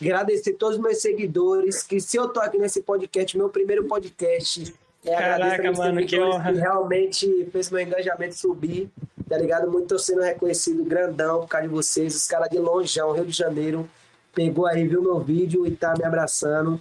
Agradecer 0.02 0.52
todos 0.52 0.76
os 0.76 0.82
meus 0.82 1.00
seguidores, 1.00 1.82
que 1.82 1.98
se 1.98 2.18
eu 2.18 2.28
tô 2.28 2.40
aqui 2.40 2.58
nesse 2.58 2.82
podcast, 2.82 3.38
meu 3.38 3.48
primeiro 3.48 3.86
podcast, 3.86 4.74
é 5.04 5.16
Caraca, 5.16 5.72
mano, 5.72 6.04
que 6.06 6.18
honra. 6.20 6.52
que 6.52 6.58
realmente 6.58 7.48
fez 7.52 7.70
meu 7.70 7.80
engajamento 7.80 8.34
subir, 8.36 8.90
tá 9.28 9.36
ligado? 9.38 9.70
Muito 9.70 9.88
tô 9.88 9.98
sendo 9.98 10.22
reconhecido 10.22 10.84
grandão 10.84 11.40
por 11.40 11.48
causa 11.48 11.66
de 11.68 11.72
vocês. 11.74 12.14
Os 12.14 12.26
caras 12.26 12.48
de 12.48 12.58
longeão, 12.58 13.12
Rio 13.12 13.24
de 13.24 13.32
Janeiro, 13.32 13.88
pegou 14.34 14.66
aí, 14.66 14.86
viu 14.86 15.02
meu 15.02 15.18
vídeo 15.20 15.66
e 15.66 15.70
tá 15.72 15.94
me 15.98 16.04
abraçando. 16.04 16.80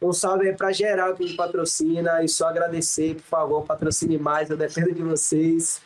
Um 0.00 0.12
salve 0.12 0.48
aí 0.48 0.56
pra 0.56 0.72
geral 0.72 1.14
que 1.14 1.22
me 1.22 1.36
patrocina 1.36 2.24
e 2.24 2.28
só 2.28 2.48
agradecer, 2.48 3.14
por 3.16 3.22
favor, 3.22 3.62
patrocine 3.64 4.18
mais, 4.18 4.50
eu 4.50 4.56
dependo 4.56 4.92
de 4.94 5.02
vocês. 5.02 5.80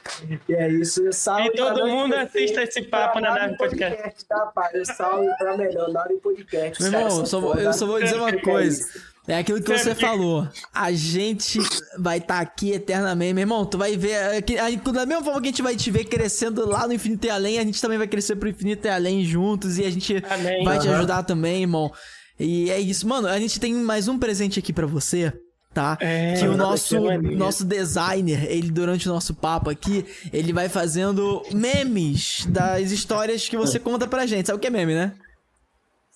E 0.49 0.55
é 0.55 0.71
isso. 0.71 1.13
Salve 1.13 1.49
E 1.49 1.53
todo 1.53 1.87
mundo 1.87 2.15
assista 2.15 2.63
esse 2.63 2.83
papo 2.83 3.21
na 3.21 3.31
Nave 3.31 3.41
Nave 3.47 3.57
Podcast. 3.59 4.25
Tá, 4.25 4.47
pai? 4.55 4.71
Eu 4.75 4.87
salve 4.87 5.29
pra 5.37 5.57
melhor, 5.57 5.91
Nave 5.93 6.15
Podcast. 6.19 6.83
Meu 6.85 6.93
irmão, 7.01 7.27
só 7.27 7.41
vou- 7.41 7.55
eu 7.57 7.73
só 7.75 7.85
vou 7.87 8.01
dizer 8.01 8.17
uma 8.17 8.31
É 8.31 8.41
coisa. 8.41 8.87
É 9.29 9.39
aquilo 9.39 9.61
que 9.61 9.77
você 9.77 9.95
falou. 9.95 10.47
A 10.73 10.93
gente 10.93 11.59
vai 11.99 12.19
estar 12.19 12.39
aqui 12.41 12.71
eternamente. 12.71 13.35
Meu 13.35 13.43
irmão, 13.43 13.65
tu 13.67 13.77
vai 13.77 13.97
ver. 13.97 14.11
é, 14.13 14.41
Da 14.41 15.05
mesma 15.07 15.25
forma 15.25 15.41
que 15.41 15.49
a 15.49 15.51
gente 15.51 15.63
vai 15.63 15.75
te 15.75 15.91
ver 15.91 16.05
crescendo 16.05 16.65
lá 16.69 16.87
no 16.87 16.93
Infinito 16.93 17.27
e 17.27 17.31
Além, 17.31 17.59
a 17.59 17.65
gente 17.65 17.81
também 17.81 17.99
vai 17.99 18.07
crescer 18.07 18.37
pro 18.37 18.49
Infinito 18.49 18.87
e 18.87 18.91
Além 18.91 19.25
juntos. 19.25 19.79
E 19.79 19.85
a 19.85 19.91
gente 19.91 20.23
Amém. 20.31 20.63
vai 20.65 20.79
te 20.79 20.87
Aham. 20.89 20.99
ajudar 20.99 21.23
também, 21.25 21.63
irmão. 21.63 21.91
E 22.39 22.71
é 22.71 22.79
isso. 22.79 23.07
Mano, 23.09 23.27
a 23.27 23.39
gente 23.41 23.59
tem 23.59 23.75
mais 23.75 24.07
um 24.09 24.19
presente 24.19 24.59
aqui 24.59 24.73
pra 24.73 24.87
você. 24.87 25.33
Tá? 25.75 25.99
É, 26.01 26.33
que 26.39 26.47
o 26.49 26.57
nosso, 26.57 26.97
é 27.11 27.19
nosso 27.19 27.63
designer, 27.63 28.51
ele 28.51 28.71
durante 28.71 29.07
o 29.07 29.13
nosso 29.13 29.35
papo 29.35 29.69
aqui, 29.69 30.07
ele 30.33 30.51
vai 30.51 30.71
fazendo 30.71 31.43
memes 31.53 32.47
das 32.49 32.91
histórias 32.91 33.47
que 33.47 33.59
você 33.59 33.79
conta 33.79 34.07
pra 34.07 34.25
gente. 34.25 34.47
Sabe 34.47 34.57
o 34.57 34.61
que 34.61 34.69
é 34.69 34.71
meme, 34.71 34.95
né? 34.95 35.13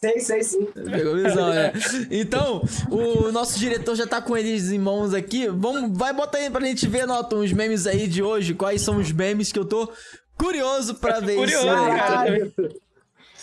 Sei, 0.02 0.18
sei 0.20 0.42
sim. 0.42 0.64
Pegou 0.66 1.14
visão, 1.14 1.50
né? 1.50 1.72
Então, 2.10 2.62
o 2.90 3.30
nosso 3.30 3.58
diretor 3.58 3.94
já 3.94 4.06
tá 4.06 4.20
com 4.22 4.34
eles 4.36 4.70
em 4.70 4.78
mãos 4.78 5.12
aqui. 5.12 5.46
Vamos, 5.48 5.96
vai 5.96 6.12
botar 6.14 6.38
aí 6.38 6.48
pra 6.48 6.64
gente 6.64 6.88
ver, 6.88 7.06
Nota, 7.06 7.36
uns 7.36 7.52
memes 7.52 7.86
aí 7.86 8.06
de 8.06 8.22
hoje. 8.22 8.54
Quais 8.54 8.80
são 8.80 8.96
os 8.96 9.12
memes 9.12 9.52
que 9.52 9.58
eu 9.58 9.64
tô 9.66 9.90
curioso 10.38 10.94
pra 10.94 11.20
ver 11.20 11.36
curioso, 11.36 11.66
isso 11.66 11.68
aí. 11.68 11.76
cara. 11.76 11.98
Caralho. 11.98 12.52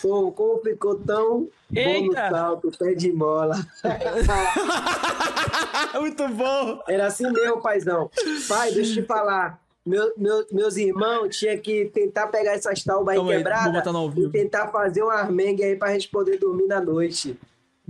Pô, 0.02 0.32
como 0.32 0.60
ficou 0.62 0.96
tão 0.96 1.48
bom 1.70 1.70
no 1.70 1.78
Eita. 1.78 2.30
salto, 2.30 2.72
pé 2.76 2.94
de 2.94 3.12
mola. 3.12 3.64
Muito 6.00 6.26
bom. 6.28 6.82
Era 6.88 7.06
assim 7.06 7.30
mesmo, 7.30 7.60
paizão. 7.60 8.10
Pai, 8.48 8.72
deixa 8.72 8.98
eu 8.98 9.02
te 9.02 9.06
falar. 9.06 9.60
Meu, 9.88 10.12
meu- 10.16 10.46
meus 10.52 10.76
irmãos 10.76 11.36
tinham 11.36 11.56
que 11.58 11.86
tentar 11.86 12.26
pegar 12.28 12.52
essas 12.52 12.82
taubas 12.84 13.14
aí 13.14 13.18
quebradas 13.38 13.72
e 14.20 14.30
tentar 14.30 14.68
fazer 14.68 15.02
um 15.02 15.10
armengue 15.10 15.64
aí 15.64 15.76
pra 15.76 15.92
gente 15.92 16.08
poder 16.08 16.38
dormir 16.38 16.66
na 16.66 16.80
noite. 16.80 17.38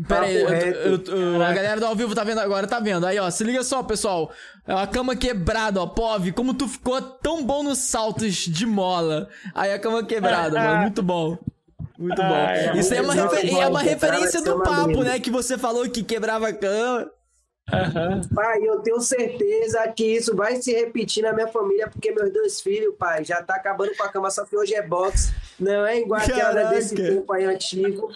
Pera 0.06 0.26
aí, 0.26 0.36
eu- 0.36 0.48
eu- 0.48 1.32
eu- 1.34 1.42
a 1.42 1.52
galera 1.52 1.80
do 1.80 1.86
ao 1.86 1.96
vivo 1.96 2.14
tá 2.14 2.22
vendo 2.22 2.38
agora, 2.38 2.68
tá 2.68 2.78
vendo? 2.78 3.04
Aí, 3.04 3.18
ó, 3.18 3.28
se 3.30 3.42
liga 3.42 3.64
só, 3.64 3.82
pessoal. 3.82 4.30
É 4.64 4.72
uma 4.72 4.86
cama 4.86 5.16
quebrada, 5.16 5.82
ó. 5.82 5.86
Pove, 5.88 6.30
como 6.30 6.54
tu 6.54 6.68
ficou 6.68 7.00
tão 7.00 7.44
bom 7.44 7.64
nos 7.64 7.78
saltos 7.78 8.34
de 8.36 8.64
mola. 8.64 9.28
Aí 9.52 9.72
a 9.72 9.78
cama 9.78 10.04
quebrada, 10.04 10.56
mano. 10.56 10.82
Muito 10.82 11.02
bom. 11.02 11.36
Muito 11.98 12.14
bom. 12.16 12.32
Ai, 12.32 12.78
Isso 12.78 12.92
aí 12.92 13.00
é 13.00 13.02
uma, 13.02 13.12
refer- 13.12 13.52
é 13.58 13.66
uma 13.66 13.80
referência 13.82 14.40
do 14.40 14.62
papo, 14.62 15.02
né? 15.02 15.18
Que 15.18 15.30
você 15.32 15.58
falou 15.58 15.88
que 15.90 16.04
quebrava 16.04 16.46
a 16.46 16.52
cama. 16.52 17.10
Aham. 17.72 18.20
Pai, 18.34 18.58
eu 18.62 18.80
tenho 18.80 19.00
certeza 19.00 19.86
que 19.88 20.04
isso 20.16 20.34
vai 20.34 20.56
se 20.56 20.72
repetir 20.72 21.22
na 21.22 21.32
minha 21.32 21.48
família, 21.48 21.88
porque 21.88 22.10
meus 22.12 22.32
dois 22.32 22.60
filhos, 22.60 22.94
pai, 22.98 23.24
já 23.24 23.42
tá 23.42 23.54
acabando 23.56 23.94
com 23.96 24.02
a 24.04 24.08
cama, 24.08 24.30
só 24.30 24.44
que 24.44 24.56
hoje 24.56 24.74
é 24.74 24.82
boxe, 24.82 25.32
não 25.60 25.84
é 25.86 25.98
igual 26.00 26.20
aquela 26.20 26.54
Caraca. 26.54 26.68
desse 26.70 26.94
tempo 26.94 27.30
aí 27.32 27.44
antigo. 27.44 28.10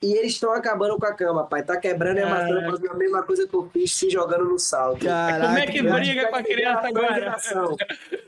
E 0.00 0.12
eles 0.14 0.32
estão 0.34 0.52
acabando 0.52 0.96
com 0.96 1.06
a 1.06 1.12
cama, 1.12 1.44
pai. 1.44 1.62
Tá 1.64 1.76
quebrando 1.76 2.18
e 2.18 2.22
amassando, 2.22 2.54
Caraca. 2.54 2.70
fazendo 2.70 2.90
a 2.92 2.94
mesma 2.94 3.22
coisa 3.24 3.48
que 3.48 3.54
eu 3.54 3.68
fiz, 3.72 3.92
se 3.94 4.08
jogando 4.08 4.44
no 4.44 4.56
salto. 4.58 5.04
Caraca. 5.04 5.46
Como 5.46 5.58
é 5.58 5.66
que 5.66 5.82
briga 5.82 6.28
com 6.28 6.36
a 6.36 6.42
criança 6.44 6.86
agora? 6.88 7.14
Geração. 7.14 7.76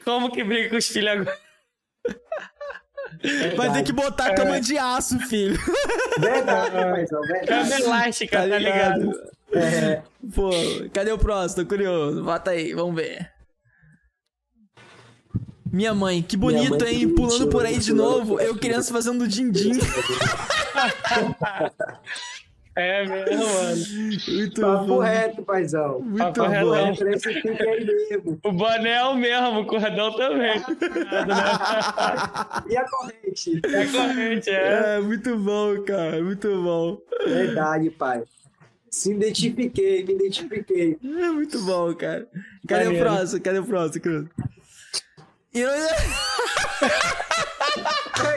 Como 0.05 0.33
que 0.33 0.43
briga 0.43 0.69
com 0.71 0.77
os 0.77 0.89
filhos 0.89 1.11
agora? 1.13 1.39
Vai 3.57 3.73
ter 3.73 3.83
que 3.85 3.93
botar 3.93 4.27
a 4.29 4.35
cama 4.35 4.61
de 4.61 4.77
aço, 4.79 5.19
filho. 5.29 5.57
Verdade, 6.19 6.71
paizão, 6.73 7.21
Cama 7.23 7.33
verdade. 7.65 7.83
elástica, 7.83 8.37
Tá 8.39 8.49
tá 8.49 8.59
ligado? 8.59 9.31
É, 9.53 10.03
Pô, 10.35 10.51
cadê 10.93 11.11
o 11.13 11.19
próximo? 11.19 11.63
Tô 11.63 11.69
curioso. 11.69 12.23
Bota 12.23 12.51
aí, 12.51 12.73
vamos 12.73 12.95
ver. 12.95 13.31
Minha 15.73 15.95
mãe, 15.95 16.21
que 16.23 16.37
bonito, 16.37 16.81
mãe, 16.81 16.95
hein? 16.95 17.09
que 17.09 17.15
Pulando 17.15 17.49
por 17.49 17.65
aí 17.65 17.79
de 17.79 17.93
novo. 17.93 18.41
Eu 18.41 18.57
criança 18.57 18.93
fazendo 18.93 19.27
din-din. 19.29 19.79
É 22.77 23.05
mesmo, 23.05 23.45
mano. 23.45 23.77
Muito 24.29 24.61
Papo 24.61 24.85
bom. 24.87 24.99
reto, 25.01 25.43
paizão. 25.43 26.01
Muito 26.01 26.19
Papo 26.19 26.41
bom. 26.41 26.49
reto. 26.49 27.05
O 28.45 28.53
é 28.87 29.05
o 29.05 29.15
mesmo, 29.17 29.61
o 29.61 29.67
cordão 29.67 30.13
também. 30.17 30.63
E 32.69 32.77
a 32.77 32.89
corrente? 32.89 33.61
É 33.65 33.87
corrente, 33.87 34.51
é. 34.51 34.97
É, 34.97 35.01
muito 35.01 35.37
bom, 35.37 35.83
cara. 35.83 36.23
Muito 36.23 36.49
bom. 36.63 36.99
Verdade, 37.27 37.91
pai. 37.91 38.23
Se 38.91 39.13
identifiquei, 39.13 40.05
me 40.05 40.15
identifiquei. 40.15 40.99
É 41.03 41.31
muito 41.31 41.61
bom, 41.63 41.95
cara. 41.95 42.27
Cadê 42.67 42.89
o 42.89 42.99
próximo? 42.99 43.41
Cadê 43.41 43.59
o 43.61 43.65
próximo, 43.65 44.03
Cruz? 44.03 44.27
E 45.55 45.61
eu- 45.61 45.71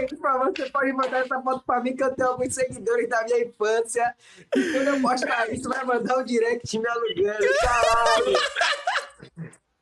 por 0.10 0.18
favor, 0.20 0.52
você 0.56 0.70
pode 0.70 0.94
mandar 0.94 1.20
essa 1.26 1.42
foto 1.42 1.64
pra 1.66 1.82
mim 1.82 1.96
que 1.96 2.04
eu 2.04 2.12
tenho 2.14 2.30
alguns 2.30 2.54
seguidores 2.54 3.10
da 3.10 3.24
minha 3.24 3.44
infância. 3.46 4.14
E 4.56 4.72
quando 4.72 4.88
eu 4.88 5.02
postar 5.02 5.52
isso, 5.52 5.68
vai 5.70 5.84
mandar 5.86 6.18
um 6.20 6.24
direct 6.24 6.78
me 6.80 6.88
alugando. 6.88 7.48
Caralho, 7.62 8.38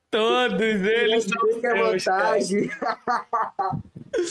Todos 0.09 0.61
eles 0.61 1.23
são 1.25 1.59
que 1.59 1.65
é 1.67 1.73
vantagem. 1.83 2.69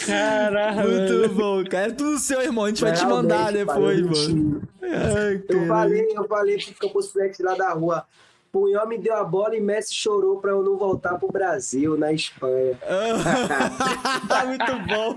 Caralho. 0.06 0.90
Muito 0.90 1.28
bom, 1.34 1.64
cara. 1.64 1.86
É 1.88 1.92
tudo 1.92 2.18
seu, 2.18 2.42
irmão. 2.42 2.64
A 2.66 2.68
gente 2.68 2.82
vai 2.82 2.92
te 2.92 2.98
Realmente, 3.04 3.22
mandar 3.30 3.52
depois, 3.52 3.98
eu 3.98 4.06
mano. 4.06 4.68
Ai, 4.92 5.42
Eu 5.48 5.66
falei, 5.66 6.06
eu 6.14 6.28
falei 6.28 6.58
pro 6.90 7.02
Flex 7.02 7.38
lá 7.40 7.54
da 7.54 7.72
rua. 7.72 8.06
Punhol 8.52 8.88
me 8.88 8.98
deu 8.98 9.14
a 9.14 9.22
bola 9.22 9.54
e 9.54 9.60
Messi 9.60 9.94
chorou 9.94 10.40
pra 10.40 10.50
eu 10.50 10.62
não 10.62 10.76
voltar 10.76 11.18
pro 11.18 11.28
Brasil, 11.30 11.96
na 11.96 12.12
Espanha. 12.12 12.76
Ah, 12.82 14.44
muito 14.46 14.78
bom. 14.88 15.14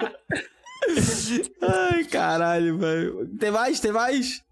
Ai, 1.61 2.03
caralho, 2.03 2.77
velho. 2.77 3.27
Tem 3.40 3.50
mais? 3.50 3.80
Tem 3.80 3.92
mais? 3.92 4.43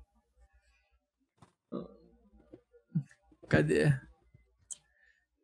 Cadê? 3.48 3.94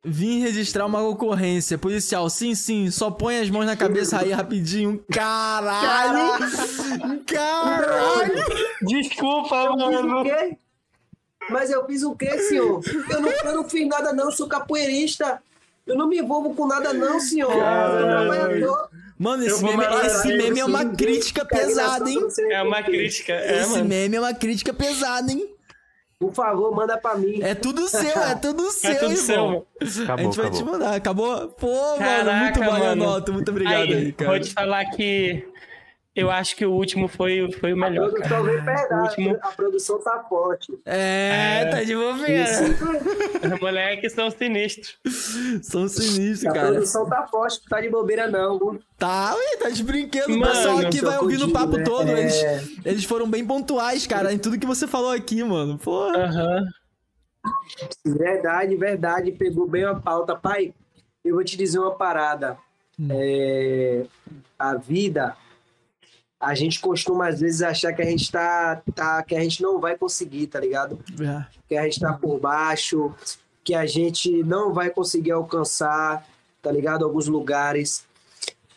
Vim 0.06 0.40
registrar 0.42 0.86
uma 0.86 1.02
ocorrência. 1.02 1.78
Policial, 1.78 2.30
sim, 2.30 2.56
sim. 2.56 2.90
Só 2.92 3.12
põe 3.12 3.40
as 3.40 3.50
mãos 3.50 3.66
na 3.66 3.76
cabeça 3.76 4.20
aí 4.20 4.32
rapidinho. 4.32 5.04
Caralho! 5.12 6.46
Caralho! 7.26 8.34
Desculpa, 8.84 9.56
Eu 9.56 9.74
fiz 9.74 10.00
o 10.00 10.08
mano. 10.08 10.24
quê? 10.24 10.58
Mas 11.50 11.70
eu 11.72 11.86
fiz 11.86 12.04
o 12.04 12.16
quê, 12.16 12.38
senhor? 12.40 12.82
Eu 13.10 13.22
não, 13.22 13.32
eu 13.32 13.56
não 13.56 13.64
fiz 13.70 13.88
nada, 13.88 14.14
não. 14.14 14.32
Sou 14.32 14.48
capoeirista. 14.48 15.42
Eu 15.86 15.96
não 15.96 16.08
me 16.08 16.18
envolvo 16.20 16.54
com 16.54 16.68
nada, 16.68 16.94
não, 16.94 17.20
senhor. 17.20 17.52
Eu 17.52 18.00
sou 18.00 18.08
trabalhador. 18.10 18.90
Mano, 19.18 19.44
esse 19.46 19.64
meme, 19.64 19.84
esse 20.06 20.28
meme 20.38 20.60
é 20.60 20.66
uma 20.66 20.86
crítica 20.86 21.44
pesada, 21.44 22.08
hein? 22.10 22.20
É 22.52 22.62
uma 22.62 22.84
crítica, 22.84 23.34
é, 23.34 23.62
Esse 23.62 23.72
mano. 23.72 23.86
meme 23.86 24.16
é 24.16 24.20
uma 24.20 24.34
crítica 24.34 24.72
pesada, 24.74 25.32
hein? 25.32 25.50
Por 26.20 26.34
favor, 26.34 26.76
manda 26.76 26.98
pra 26.98 27.16
mim. 27.16 27.42
É 27.44 27.54
tudo 27.54 27.88
seu, 27.88 28.20
é 28.22 28.34
tudo 28.36 28.70
seu, 28.72 28.92
É 28.92 28.96
tudo 28.96 29.16
seu, 29.16 29.36
irmão. 29.36 29.50
mano. 29.50 29.66
a 29.82 30.04
Acabou, 30.04 30.26
gente 30.26 30.36
vai 30.42 30.50
te 30.50 30.56
acabou. 30.58 30.74
mandar. 30.74 30.96
Acabou? 30.96 31.48
Pô, 31.50 31.68
mano, 31.68 31.98
Caraca, 32.00 32.42
muito 32.44 32.60
valeu, 32.60 32.86
mano. 32.86 33.06
Noto. 33.06 33.34
Muito 33.34 33.52
obrigado 33.52 33.76
aí, 33.84 33.94
Aí, 33.94 34.12
cara. 34.14 34.32
vou 34.32 34.40
te 34.40 34.52
falar 34.52 34.86
que 34.86 35.48
eu 36.22 36.32
acho 36.32 36.56
que 36.56 36.66
o 36.66 36.72
último 36.72 37.08
foi, 37.08 37.52
foi 37.60 37.74
o 37.74 37.84
A 37.84 37.90
melhor, 37.90 38.10
produção 38.10 38.30
cara. 38.30 38.44
vem 38.44 38.66
pesada. 38.66 39.02
último- 39.04 39.38
A 39.42 39.48
produção 39.50 40.00
tá 40.00 40.26
forte. 40.28 40.80
É, 40.86 41.66
tá 41.72 41.84
de 41.84 41.96
bobeira. 41.96 42.46
Os 43.54 43.60
moleques 43.62 44.14
são 44.14 44.30
sinistros. 44.32 44.98
São 45.64 45.88
sinistros, 45.88 46.46
A 46.46 46.54
cara. 46.54 46.68
produção 46.74 47.06
tá 47.08 47.28
forte, 47.28 47.60
não 47.62 47.68
tá 47.70 47.82
de 47.82 47.90
bobeira, 47.90 48.28
não. 48.28 48.58
viu? 48.58 48.80
Tá, 48.98 49.36
ué, 49.36 49.58
tá 49.58 49.70
de 49.70 49.84
brinquedo. 49.84 50.32
O 50.36 50.42
pessoal 50.42 50.78
aqui 50.80 51.02
vai 51.02 51.18
ouvindo 51.20 51.46
o 51.48 51.52
papo 51.54 51.78
né? 51.78 51.84
todo. 51.84 52.10
É. 52.10 52.20
Eles, 52.20 52.78
eles 52.86 53.04
foram 53.06 53.30
bem 53.30 53.46
pontuais, 53.46 54.06
cara, 54.08 54.34
em 54.34 54.38
tudo 54.40 54.58
que 54.60 54.66
você 54.66 54.88
falou 54.88 55.12
aqui, 55.12 55.44
mano. 55.44 55.78
Pô. 55.78 56.04
Aham. 56.10 56.66
Verdade, 58.06 58.76
verdade. 58.76 59.32
Pegou 59.32 59.68
bem 59.68 59.84
a 59.86 59.96
pauta. 59.96 60.36
Pai, 60.36 60.74
eu 61.24 61.36
vou 61.36 61.44
te 61.44 61.56
dizer 61.58 61.80
uma 61.80 61.92
parada. 61.96 62.58
É, 63.12 64.06
a 64.58 64.74
vida, 64.76 65.36
a 66.40 66.54
gente 66.54 66.80
costuma 66.80 67.28
às 67.28 67.40
vezes 67.40 67.62
achar 67.62 67.94
que 67.94 68.02
a 68.02 68.06
gente 68.06 68.32
tá, 68.32 68.82
tá, 68.94 69.24
que 69.24 69.36
a 69.36 69.40
gente 69.42 69.62
não 69.62 69.80
vai 69.80 69.98
conseguir, 69.98 70.48
tá 70.48 70.60
ligado? 70.60 71.00
É. 71.20 71.46
Que 71.68 71.76
a 71.76 71.84
gente 71.84 72.00
tá 72.00 72.14
por 72.14 72.40
baixo, 72.40 73.14
que 73.64 73.74
a 73.74 73.86
gente 73.86 74.44
não 74.44 74.74
vai 74.74 74.90
conseguir 74.90 75.32
alcançar, 75.32 76.26
tá 76.62 76.72
ligado? 76.72 77.04
Alguns 77.04 77.28
lugares. 77.28 78.06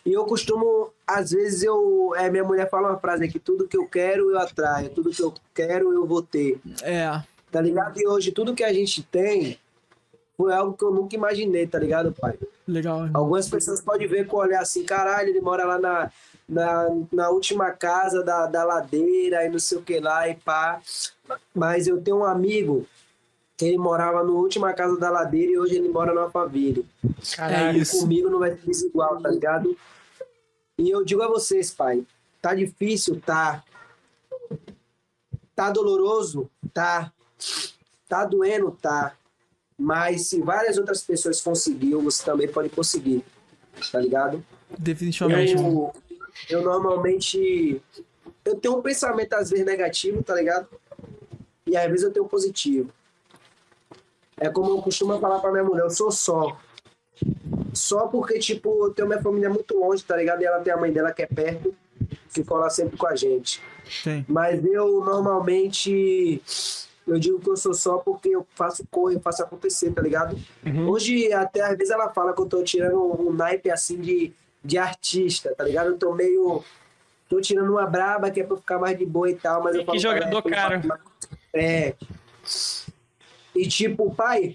E 0.05 0.13
eu 0.13 0.25
costumo, 0.25 0.91
às 1.07 1.31
vezes 1.31 1.63
eu, 1.63 2.15
é, 2.17 2.31
minha 2.31 2.43
mulher 2.43 2.69
fala 2.71 2.89
uma 2.89 2.99
frase 2.99 3.25
aqui, 3.25 3.39
tudo 3.39 3.69
que 3.69 3.77
eu 3.77 3.87
quero 3.87 4.31
eu 4.31 4.39
atraio, 4.39 4.89
tudo 4.89 5.11
que 5.11 5.23
eu 5.23 5.33
quero 5.55 5.93
eu 5.93 6.07
vou 6.07 6.23
ter 6.23 6.59
É. 6.83 7.23
tá 7.53 7.61
ligado? 7.61 8.01
E 8.01 8.09
hoje 8.09 8.33
tudo 8.33 8.55
que 8.55 8.65
a 8.65 8.73
gente 8.73 9.03
tem 9.03 9.59
foi 10.37 10.55
algo 10.55 10.75
que 10.75 10.83
eu 10.83 10.91
nunca 10.91 11.15
imaginei, 11.15 11.67
tá 11.67 11.79
ligado, 11.79 12.13
pai? 12.13 12.39
Legal. 12.67 13.05
irmão. 13.05 13.23
Algumas 13.23 13.47
pessoas 13.51 13.83
podem 13.83 14.09
ver 14.09 14.27
com 14.27 14.39
o 14.39 14.41
olhar 14.41 14.63
assim, 14.63 14.83
caralho, 14.85 15.29
ele 15.29 15.41
mora 15.43 15.67
lá 15.67 15.79
na, 15.79 16.11
na, 16.51 16.89
na 17.13 17.31
última 17.31 17.71
casa 17.71 18.25
da, 18.25 18.47
da 18.47 18.65
ladeira 18.65 19.47
e 19.47 19.49
não 19.49 19.61
sei 19.61 19.79
o 19.79 19.83
que 19.83 20.01
lá 20.01 20.29
e 20.29 20.35
pá. 20.35 20.83
Mas 21.55 21.87
eu 21.87 22.03
tenho 22.03 22.19
um 22.19 22.25
amigo 22.25 22.85
que 23.57 23.67
ele 23.67 23.79
morava 23.79 24.25
na 24.25 24.33
última 24.33 24.73
casa 24.73 24.99
da 24.99 25.11
ladeira 25.11 25.53
e 25.53 25.59
hoje 25.59 25.77
ele 25.77 25.89
mora 25.89 26.29
família. 26.31 26.83
É 27.05 27.37
Caralho. 27.37 27.79
E 27.79 27.83
isso. 27.83 28.01
comigo 28.01 28.29
não 28.29 28.41
vai 28.41 28.51
ser 28.51 28.67
desigual, 28.67 29.21
tá 29.21 29.29
ligado? 29.31 29.77
E 30.77 30.91
eu 30.91 31.05
digo 31.05 31.23
a 31.23 31.29
vocês, 31.29 31.71
pai, 31.71 32.05
tá 32.43 32.55
difícil, 32.55 33.21
tá. 33.21 33.63
Tá 35.55 35.71
doloroso, 35.71 36.51
tá. 36.75 37.13
Tá 38.09 38.25
doendo, 38.25 38.77
tá. 38.83 39.15
Mas 39.79 40.27
se 40.27 40.41
várias 40.41 40.79
outras 40.79 41.03
pessoas 41.03 41.41
conseguiram, 41.41 42.03
você 42.03 42.25
também 42.25 42.49
pode 42.49 42.71
conseguir, 42.71 43.25
tá 43.93 44.01
ligado? 44.01 44.45
Definitivamente. 44.79 45.55
Eu, 45.55 45.93
eu 46.49 46.63
normalmente 46.63 47.81
eu 48.45 48.57
tenho 48.57 48.79
um 48.79 48.83
pensamento 48.83 49.35
às 49.35 49.51
vezes 49.51 49.65
negativo, 49.65 50.23
tá 50.23 50.35
ligado? 50.35 50.69
E 51.67 51.77
às 51.77 51.89
vezes 51.89 52.05
eu 52.05 52.13
tenho 52.13 52.25
um 52.25 52.29
positivo. 52.29 52.91
É 54.39 54.49
como 54.49 54.71
eu 54.71 54.83
costumo 54.83 55.19
falar 55.21 55.39
pra 55.41 55.53
minha 55.53 55.65
mulher, 55.65 55.83
eu 55.83 55.91
sou 55.91 56.11
só. 56.11 56.57
Só 57.75 58.07
porque, 58.09 58.39
tipo, 58.39 58.87
eu 58.87 58.95
tenho 58.95 59.07
minha 59.07 59.23
família 59.23 59.51
muito 59.51 59.79
longe, 59.79 60.03
tá 60.03 60.17
ligado? 60.17 60.43
E 60.43 60.47
ela 60.47 60.61
tem 60.61 60.73
a 60.73 60.77
mãe 60.77 60.91
dela 60.91 61.13
que 61.13 61.23
é 61.23 61.27
perto, 61.27 61.75
que 62.33 62.43
cola 62.43 62.71
sempre 62.71 62.97
com 62.97 63.07
a 63.07 63.15
gente. 63.15 63.63
Tem. 64.03 64.25
Mas 64.29 64.65
eu 64.65 65.05
normalmente 65.05 66.43
eu 67.07 67.19
digo 67.19 67.41
que 67.41 67.51
eu 67.51 67.57
sou 67.57 67.75
só 67.75 67.99
porque 67.99 68.29
eu 68.29 68.47
faço 68.55 68.85
correr, 68.91 69.17
eu 69.17 69.21
faço 69.21 69.43
acontecer, 69.43 69.93
tá 69.93 70.01
ligado? 70.01 70.39
Hoje, 70.89 71.33
até 71.33 71.61
às 71.61 71.77
vezes 71.77 71.93
ela 71.93 72.09
fala 72.11 72.33
que 72.33 72.41
eu 72.41 72.47
tô 72.47 72.63
tirando 72.63 72.99
um 73.21 73.33
naipe 73.33 73.71
assim 73.71 74.01
de, 74.01 74.33
de 74.65 74.79
artista, 74.79 75.55
tá 75.55 75.65
ligado? 75.65 75.89
Eu 75.91 75.99
tô 75.99 76.15
meio. 76.15 76.63
Tô 77.29 77.41
tirando 77.41 77.71
uma 77.71 77.87
braba 77.87 78.31
que 78.31 78.41
é 78.41 78.45
pra 78.45 78.57
ficar 78.57 78.79
mais 78.79 78.99
de 78.99 79.07
boa 79.07 79.31
e 79.31 79.35
tal, 79.37 79.63
mas 79.63 79.75
eu 79.75 79.81
Que 79.81 79.87
falo. 79.87 79.99
ela, 79.99 80.03
jogador 80.15 80.37
eu 80.45 80.51
caro. 80.51 80.83
faço 80.83 81.01
É. 81.55 81.95
E 83.55 83.67
tipo, 83.69 84.13
pai, 84.15 84.55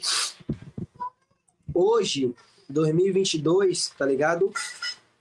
hoje, 1.74 2.34
2022, 2.70 3.90
tá 3.98 4.06
ligado? 4.06 4.52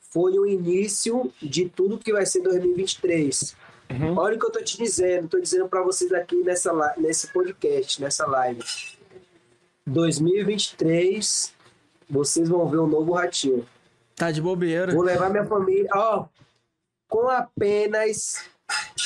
Foi 0.01 0.39
o 0.39 0.47
início 0.47 1.33
de 1.43 1.69
tudo 1.69 1.99
que 1.99 2.13
vai 2.13 2.25
ser 2.27 2.41
2023. 2.43 3.57
Uhum. 3.91 4.17
Olha 4.19 4.37
o 4.37 4.39
que 4.39 4.47
eu 4.47 4.51
tô 4.51 4.63
te 4.63 4.77
dizendo, 4.79 5.29
tô 5.29 5.39
dizendo 5.41 5.69
pra 5.69 5.83
vocês 5.83 6.13
aqui 6.13 6.37
nessa, 6.37 6.73
nesse 6.97 7.29
podcast, 7.29 8.01
nessa 8.01 8.27
live. 8.27 8.63
2023, 9.87 11.53
vocês 12.09 12.49
vão 12.49 12.67
ver 12.69 12.79
um 12.79 12.87
novo 12.87 13.13
ratinho. 13.13 13.67
Tá 14.17 14.31
de 14.31 14.41
bobeira. 14.41 14.93
Vou 14.93 15.03
levar 15.03 15.31
minha 15.31 15.45
família, 15.45 15.91
ó, 15.95 16.27
com 17.09 17.29
apenas 17.29 18.45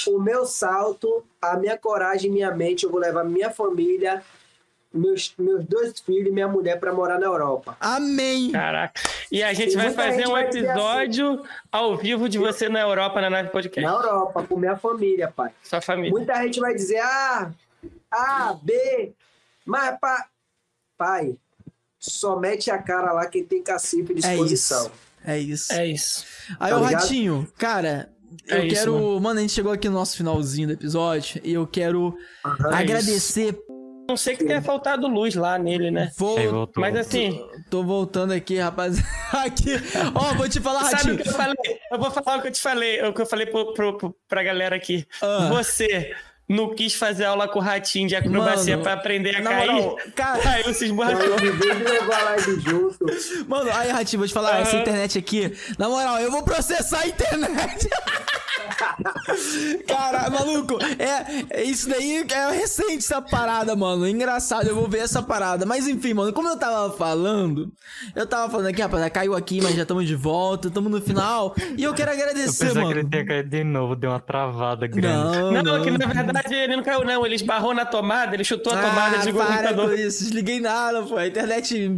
o 0.07 0.19
meu 0.19 0.47
salto, 0.47 1.25
a 1.41 1.57
minha 1.57 1.77
coragem 1.77 2.31
e 2.31 2.35
minha 2.35 2.51
mente, 2.55 2.85
eu 2.85 2.91
vou 2.91 3.01
levar 3.01 3.25
minha 3.25 3.51
família, 3.51 4.23
meus, 4.93 5.35
meus 5.39 5.65
dois 5.65 5.99
filhos 6.01 6.29
e 6.29 6.33
minha 6.33 6.49
mulher 6.49 6.79
pra 6.79 6.93
morar 6.93 7.19
na 7.19 7.27
Europa. 7.27 7.77
Amém. 7.81 8.53
Caraca. 8.53 9.01
E 9.31 9.43
a 9.43 9.53
gente 9.53 9.73
E 9.73 9.77
vai 9.77 9.91
fazer 9.91 10.19
gente 10.19 10.29
um 10.29 10.33
vai 10.33 10.45
episódio 10.45 11.43
ao 11.71 11.97
vivo 11.97 12.29
de 12.29 12.39
você 12.39 12.69
na 12.69 12.81
Europa, 12.81 13.21
na 13.21 13.29
Nave 13.31 13.51
Podcast. 13.51 13.87
Na 13.87 13.97
Europa, 13.97 14.43
com 14.45 14.57
minha 14.57 14.77
família, 14.77 15.33
pai. 15.35 15.51
Sua 15.63 15.81
família. 15.81 16.11
Muita 16.11 16.35
gente 16.43 16.61
vai 16.61 16.75
dizer 16.75 17.01
A, 17.01 17.51
A, 18.11 18.57
B, 18.63 19.13
mas 19.65 19.99
pá. 19.99 20.27
Pai, 20.97 21.37
só 21.99 22.39
mete 22.39 22.71
a 22.71 22.79
cara 22.79 23.13
lá 23.13 23.27
quem 23.27 23.45
tem 23.45 23.63
cacife 23.63 24.15
de 24.15 24.25
É 24.25 24.31
disposição. 24.31 24.85
isso. 24.87 24.93
É 25.25 25.39
isso. 25.39 25.73
É 25.73 25.87
isso. 25.87 26.25
Aí, 26.61 26.71
Tá 26.71 26.77
ligado? 26.79 26.93
Ratinho, 27.03 27.53
cara, 27.59 28.09
eu 28.47 28.57
É 28.59 28.67
isso, 28.67 28.77
quero. 28.77 29.21
mano. 29.21 29.39
a 29.39 29.43
gente 29.43 29.53
chegou 29.53 29.73
aqui 29.73 29.89
no 29.89 29.95
nosso 29.95 30.17
finalzinho 30.17 30.69
do 30.69 30.73
episódio 30.75 31.41
e 31.45 31.53
eu 31.53 31.67
quero 31.67 32.17
Aham. 32.45 32.75
agradecer 32.75 33.59
não 34.09 34.17
sei 34.17 34.35
que 34.39 34.43
tenha 34.47 34.63
faltado 34.63 35.07
luz 35.07 35.35
lá 35.35 35.59
nele, 35.59 35.91
né? 35.91 36.11
Vou... 36.17 36.71
Mas 36.77 36.97
assim, 36.97 37.47
Tô 37.69 37.83
voltando 37.85 38.33
aqui, 38.33 38.57
rapaz. 38.57 38.97
aqui. 39.45 39.73
Ó, 40.15 40.33
vou 40.35 40.49
te 40.49 40.59
falar, 40.61 40.85
sabe 40.85 40.95
Ratinho. 40.95 41.15
o 41.17 41.19
que 41.19 41.29
eu 41.29 41.33
falei? 41.35 41.57
Eu 41.93 41.99
vou 41.99 42.11
falar 42.11 42.39
o 42.39 42.41
que 42.41 42.49
eu 42.49 42.53
te 42.53 42.63
falei, 42.63 43.03
o 43.03 43.13
que 43.13 43.21
eu 43.21 43.27
falei 43.27 43.45
pro, 43.45 43.75
pro, 43.75 43.99
pro- 43.99 44.17
pra 44.27 44.43
galera 44.43 44.75
aqui. 44.77 45.07
Ah. 45.21 45.51
Você 45.51 46.17
não 46.49 46.75
quis 46.75 46.95
fazer 46.95 47.25
aula 47.27 47.47
com 47.49 47.59
o 47.59 47.63
ratinho 47.63 48.09
de 48.09 48.17
acrobacia 48.17 48.73
Mano, 48.75 48.83
pra 48.83 48.93
aprender 48.95 49.37
a 49.37 49.43
cair. 49.43 49.71
moral, 49.71 49.97
cara- 50.15 50.39
Caiu, 50.41 50.73
se 50.75 50.85
esborrachou. 50.87 51.37
Mano, 53.47 53.71
aí, 53.75 53.91
Ratinho, 53.91 54.21
vou 54.21 54.29
te 54.29 54.33
falar, 54.35 54.61
essa 54.61 54.73
Aham. 54.73 54.81
internet 54.83 55.19
aqui, 55.19 55.53
na 55.79 55.89
moral, 55.89 56.19
eu 56.19 56.31
vou 56.31 56.43
processar 56.43 57.01
a 57.01 57.07
internet. 57.09 57.89
Cara, 59.87 60.29
maluco, 60.31 60.79
é, 60.99 61.61
é 61.61 61.65
isso 61.65 61.89
daí 61.89 62.25
é 62.31 62.51
recente 62.51 62.99
essa 62.99 63.21
parada, 63.21 63.75
mano. 63.75 64.07
Engraçado, 64.07 64.69
eu 64.69 64.75
vou 64.75 64.89
ver 64.89 64.99
essa 64.99 65.23
parada. 65.23 65.65
Mas 65.65 65.87
enfim, 65.89 66.13
mano, 66.15 66.33
como 66.33 66.49
eu 66.49 66.57
tava 66.59 66.93
falando, 66.97 67.73
eu 68.15 68.27
tava 68.27 68.51
falando 68.51 68.67
aqui, 68.67 68.81
rapaz, 68.83 69.09
caiu 69.11 69.35
aqui, 69.35 69.61
mas 69.63 69.75
já 69.75 69.83
estamos 69.83 70.07
de 70.07 70.15
volta, 70.15 70.69
estamos 70.69 70.91
no 70.91 71.01
final. 71.01 71.55
E 71.77 71.85
eu 71.85 71.95
quero 71.95 72.11
Eu 72.11 72.17
agradecer, 72.19 72.69
que 72.71 72.75
mano. 72.75 72.91
ele 72.91 73.05
tinha 73.09 73.25
caído 73.25 73.49
de 73.49 73.65
novo, 73.65 73.97
deu 73.97 74.11
uma 74.11 74.21
travada 74.21 74.87
grande. 74.87 75.39
Não, 75.39 75.53
Não, 75.53 75.63
não. 75.63 75.77
é 75.77 75.85
que 75.85 75.91
na 75.91 76.07
verdade 76.07 76.38
ele 76.51 76.77
não 76.77 76.83
caiu, 76.83 77.05
não. 77.05 77.25
Ele 77.25 77.35
esbarrou 77.35 77.75
na 77.75 77.85
tomada, 77.85 78.35
ele 78.35 78.45
chutou 78.45 78.73
a 78.73 78.77
tomada, 78.77 79.17
ah, 79.17 79.19
desligou 79.19 79.43
o 79.43 79.47
para 79.47 79.57
computador. 79.57 79.89
com 79.89 79.95
isso, 79.95 80.25
desliguei 80.25 80.61
nada, 80.61 81.03
pô. 81.03 81.17
A 81.17 81.27
internet 81.27 81.89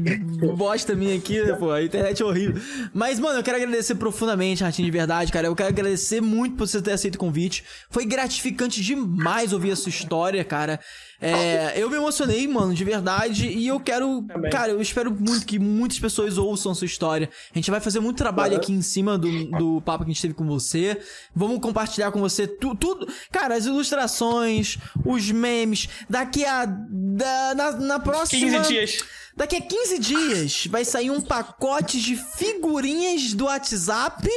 bosta 0.56 0.94
minha 0.94 1.16
aqui, 1.16 1.42
né, 1.42 1.52
pô. 1.54 1.70
A 1.70 1.82
internet 1.82 2.22
é 2.22 2.24
horrível. 2.24 2.60
Mas, 2.92 3.18
mano, 3.18 3.38
eu 3.38 3.42
quero 3.42 3.56
agradecer 3.56 3.94
profundamente, 3.94 4.62
Ratinho, 4.62 4.86
de 4.86 4.92
verdade, 4.92 5.32
cara. 5.32 5.46
Eu 5.46 5.56
quero 5.56 5.68
agradecer 5.68 6.20
muito 6.20 6.56
por 6.56 6.66
você 6.66 6.80
ter 6.80 6.92
aceito 6.92 7.16
o 7.16 7.18
convite. 7.18 7.64
Foi 7.90 8.04
gratificante 8.04 8.82
demais 8.82 9.52
ouvir 9.52 9.72
a 9.72 9.76
sua 9.76 9.90
história, 9.90 10.44
cara. 10.44 10.80
É, 11.20 11.74
eu 11.76 11.90
me 11.90 11.96
emocionei, 11.96 12.48
mano, 12.48 12.72
de 12.72 12.82
verdade. 12.84 13.46
E 13.48 13.66
eu 13.66 13.78
quero. 13.78 14.22
Também. 14.22 14.50
Cara, 14.50 14.72
eu 14.72 14.80
espero 14.80 15.10
muito 15.10 15.44
que 15.46 15.58
muitas 15.58 15.98
pessoas 15.98 16.38
ouçam 16.38 16.72
a 16.72 16.74
sua 16.74 16.86
história. 16.86 17.28
A 17.54 17.58
gente 17.58 17.70
vai 17.70 17.80
fazer 17.80 18.00
muito 18.00 18.16
trabalho 18.16 18.56
aqui 18.56 18.72
em 18.72 18.80
cima 18.82 19.18
do, 19.18 19.30
do 19.50 19.82
papo 19.82 20.04
que 20.04 20.10
a 20.10 20.14
gente 20.14 20.22
teve 20.22 20.34
com 20.34 20.46
você. 20.46 20.98
Vamos 21.34 21.60
compartilhar 21.60 22.10
com 22.10 22.20
você 22.20 22.46
tu- 22.46 22.74
tudo. 22.74 23.06
Cara, 23.30 23.54
as 23.54 23.66
ilustrações, 23.66 24.78
os 25.04 25.30
memes. 25.30 25.88
Daqui 26.08 26.44
a. 26.44 26.64
Da, 26.66 27.54
na, 27.54 27.72
na 27.72 27.98
próxima. 28.00 28.58
15 28.62 28.68
dias. 28.68 28.98
Daqui 29.36 29.56
a 29.56 29.60
15 29.60 29.98
dias 29.98 30.66
vai 30.66 30.84
sair 30.84 31.10
um 31.10 31.20
pacote 31.20 32.00
de 32.00 32.16
figurinhas 32.16 33.32
do 33.32 33.44
WhatsApp 33.44 34.28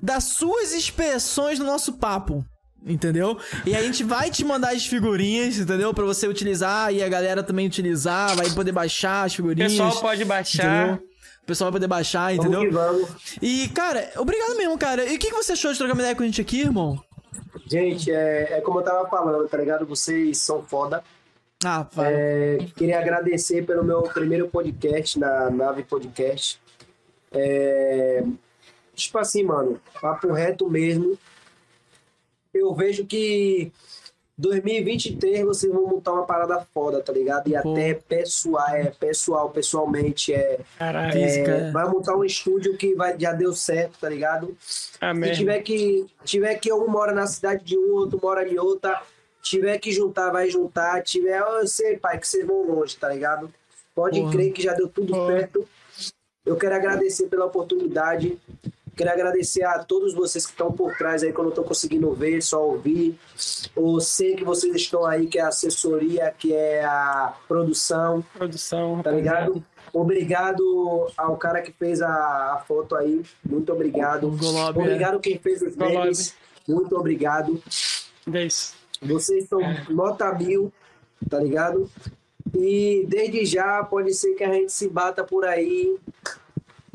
das 0.00 0.24
suas 0.24 0.72
expressões 0.72 1.58
no 1.58 1.64
nosso 1.66 1.94
papo. 1.94 2.44
Entendeu? 2.84 3.36
E 3.64 3.74
a 3.74 3.82
gente 3.82 4.04
vai 4.04 4.30
te 4.30 4.44
mandar 4.44 4.72
as 4.72 4.86
figurinhas, 4.86 5.58
entendeu? 5.58 5.92
Pra 5.92 6.04
você 6.04 6.28
utilizar 6.28 6.92
e 6.94 7.02
a 7.02 7.08
galera 7.08 7.42
também 7.42 7.66
utilizar, 7.66 8.36
vai 8.36 8.48
poder 8.50 8.72
baixar 8.72 9.24
as 9.24 9.32
O 9.32 9.36
figurinhas. 9.36 9.72
pessoal 9.72 10.00
pode 10.00 10.24
baixar. 10.24 10.88
Entendeu? 10.88 11.06
O 11.42 11.46
pessoal 11.46 11.70
vai 11.70 11.78
poder 11.80 11.88
baixar, 11.88 12.34
vamos 12.34 12.44
entendeu? 12.44 12.60
que 12.60 12.70
vamos. 12.70 13.10
E, 13.42 13.68
cara, 13.68 14.10
obrigado 14.16 14.56
mesmo, 14.56 14.76
cara. 14.78 15.04
E 15.04 15.16
o 15.16 15.18
que, 15.18 15.28
que 15.28 15.34
você 15.34 15.52
achou 15.52 15.72
de 15.72 15.78
trocar 15.78 15.94
uma 15.94 16.02
ideia 16.02 16.14
com 16.14 16.22
a 16.22 16.26
gente 16.26 16.40
aqui, 16.40 16.60
irmão? 16.60 17.00
Gente, 17.68 18.10
é, 18.10 18.58
é 18.58 18.60
como 18.60 18.80
eu 18.80 18.84
tava 18.84 19.08
falando, 19.08 19.48
tá 19.48 19.56
ligado? 19.56 19.84
Vocês 19.86 20.38
são 20.38 20.62
foda. 20.62 21.02
Ah. 21.64 21.86
É, 21.98 22.58
queria 22.76 22.98
agradecer 23.00 23.64
pelo 23.64 23.82
meu 23.82 24.02
primeiro 24.02 24.48
podcast 24.48 25.18
na 25.18 25.50
Nave 25.50 25.82
Podcast. 25.82 26.60
É, 27.32 28.22
tipo 28.94 29.18
assim, 29.18 29.42
mano, 29.42 29.80
papo 30.00 30.32
reto 30.32 30.68
mesmo. 30.68 31.18
Eu 32.58 32.74
vejo 32.74 33.06
que 33.06 33.72
2023 34.38 35.44
vocês 35.44 35.72
vão 35.72 35.86
montar 35.86 36.12
uma 36.12 36.26
parada 36.26 36.66
foda, 36.74 37.00
tá 37.00 37.12
ligado? 37.12 37.48
E 37.48 37.52
Pô. 37.62 37.72
até 37.72 37.94
pessoal, 37.94 38.68
é, 38.68 38.84
pessoal, 38.90 39.50
pessoalmente, 39.50 40.32
é, 40.34 40.60
Caralho. 40.78 41.12
Física, 41.12 41.50
é, 41.50 41.68
é. 41.68 41.70
vai 41.70 41.88
montar 41.88 42.14
um 42.16 42.24
estúdio 42.24 42.76
que 42.76 42.94
vai, 42.94 43.18
já 43.18 43.32
deu 43.32 43.54
certo, 43.54 43.98
tá 43.98 44.08
ligado? 44.08 44.56
Amém. 45.00 45.32
Se 45.32 45.40
tiver 45.40 45.60
que, 45.60 46.06
tiver 46.24 46.54
que 46.56 46.70
um 46.72 46.86
mora 46.86 47.12
na 47.12 47.26
cidade 47.26 47.64
de 47.64 47.78
um, 47.78 47.94
outro 47.94 48.20
mora 48.22 48.46
em 48.46 48.58
outra, 48.58 49.02
tiver 49.42 49.78
que 49.78 49.90
juntar, 49.90 50.30
vai 50.30 50.50
juntar. 50.50 51.02
Tiver, 51.02 51.40
eu 51.40 51.66
sei, 51.66 51.96
pai, 51.96 52.18
que 52.18 52.28
vocês 52.28 52.46
vão 52.46 52.62
longe, 52.62 52.94
tá 52.96 53.08
ligado? 53.08 53.52
Pode 53.94 54.20
Porra. 54.20 54.32
crer 54.32 54.52
que 54.52 54.62
já 54.62 54.74
deu 54.74 54.88
tudo 54.88 55.14
Porra. 55.14 55.32
certo. 55.32 55.66
Eu 56.44 56.56
quero 56.56 56.74
agradecer 56.74 57.26
pela 57.28 57.46
oportunidade. 57.46 58.38
Quero 58.96 59.10
agradecer 59.10 59.62
a 59.62 59.78
todos 59.84 60.14
vocês 60.14 60.46
que 60.46 60.52
estão 60.52 60.72
por 60.72 60.96
trás 60.96 61.22
aí, 61.22 61.30
que 61.30 61.38
eu 61.38 61.44
não 61.44 61.50
estou 61.50 61.64
conseguindo 61.64 62.10
ver, 62.14 62.42
só 62.42 62.66
ouvir. 62.66 63.18
Eu 63.76 64.00
sei 64.00 64.34
que 64.34 64.42
vocês 64.42 64.74
estão 64.74 65.04
aí, 65.04 65.26
que 65.26 65.38
é 65.38 65.42
a 65.42 65.48
assessoria, 65.48 66.34
que 66.36 66.54
é 66.54 66.82
a 66.82 67.34
produção, 67.46 68.24
Produção, 68.32 69.02
tá 69.02 69.10
ligado? 69.10 69.62
Obrigado 69.92 71.08
ao 71.14 71.36
cara 71.36 71.60
que 71.60 71.72
fez 71.72 72.00
a, 72.00 72.08
a 72.54 72.64
foto 72.66 72.96
aí. 72.96 73.22
Muito 73.44 73.70
obrigado. 73.70 74.30
Golob, 74.30 74.78
é. 74.78 74.82
obrigado 74.82 75.20
quem 75.20 75.38
fez 75.38 75.60
os 75.60 75.76
memes. 75.76 76.34
Muito 76.66 76.96
obrigado. 76.96 77.62
É 78.32 78.44
isso. 78.44 78.74
Vocês 79.02 79.46
são 79.46 79.60
nota 79.90 80.32
mil, 80.32 80.72
tá 81.28 81.38
ligado? 81.38 81.90
E 82.54 83.04
desde 83.06 83.44
já 83.44 83.84
pode 83.84 84.14
ser 84.14 84.34
que 84.34 84.44
a 84.44 84.52
gente 84.52 84.72
se 84.72 84.88
bata 84.88 85.22
por 85.22 85.44
aí. 85.44 85.98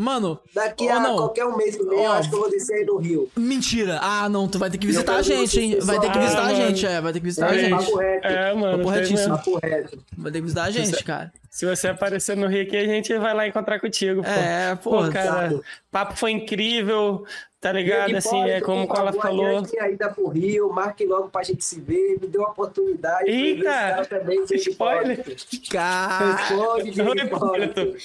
Mano, 0.01 0.39
Daqui 0.53 0.89
a 0.89 0.99
não. 0.99 1.15
qualquer 1.15 1.45
um 1.45 1.55
mês 1.55 1.75
e 1.75 1.83
meio, 1.83 2.01
eu 2.01 2.11
acho 2.13 2.27
que 2.29 2.35
eu 2.35 2.39
vou 2.39 2.49
descer 2.49 2.73
aí 2.77 2.85
no 2.85 2.97
Rio. 2.97 3.29
mentira. 3.37 3.99
Ah, 4.01 4.27
não, 4.27 4.47
tu 4.47 4.57
vai 4.57 4.69
ter 4.71 4.77
que 4.79 4.87
visitar 4.87 5.17
a 5.17 5.21
gente, 5.21 5.59
hein? 5.59 5.77
Vai 5.81 5.99
ter 5.99 6.11
que 6.11 6.17
visitar 6.17 6.45
a 6.45 6.53
gente, 6.55 6.85
é. 6.87 6.99
Vai 7.01 7.13
ter 7.13 7.19
que 7.19 7.25
visitar 7.25 7.49
a 7.51 7.55
É, 7.55 7.59
gente. 7.59 7.69
papo 7.85 7.97
reto. 7.97 8.27
É, 8.27 8.53
mano. 8.53 8.77
Papo 8.79 8.91
tem 8.91 8.99
retíssimo. 9.01 9.17
mesmo. 9.19 9.37
Papo 9.37 9.59
reto. 9.61 9.99
Vai 10.17 10.31
ter 10.31 10.37
que 10.39 10.41
visitar 10.43 10.63
a 10.63 10.71
gente, 10.71 11.03
cara. 11.03 11.31
Se 11.51 11.65
você 11.65 11.87
aparecer 11.89 12.35
no 12.35 12.47
Rio 12.47 12.63
aqui, 12.63 12.77
a 12.77 12.85
gente 12.85 13.15
vai 13.17 13.33
lá 13.35 13.47
encontrar 13.47 13.79
contigo, 13.79 14.23
pô. 14.23 14.29
É, 14.29 14.75
pô. 14.75 14.89
Pô, 15.03 15.11
cara, 15.11 15.53
o 15.53 15.63
papo 15.91 16.17
foi 16.17 16.31
incrível, 16.31 17.23
tá 17.59 17.71
ligado? 17.73 18.15
Assim, 18.15 18.41
é 18.49 18.59
como 18.61 18.83
o 18.83 18.87
Cola 18.87 19.11
falou. 19.13 19.45
adiante 19.57 19.77
A 19.79 19.89
ida 19.89 20.09
pro 20.09 20.29
Rio, 20.29 20.71
marque 20.71 21.05
logo 21.05 21.29
pra 21.29 21.43
gente 21.43 21.63
se 21.63 21.79
ver, 21.79 22.17
me 22.21 22.27
deu 22.27 22.41
uma 22.41 22.49
oportunidade. 22.51 23.29
Eita! 23.29 24.05
também, 24.09 24.43
Spoiler! 24.51 25.23
Cara. 25.69 26.35
Responde. 26.37 27.01
Hipólito. 27.21 27.95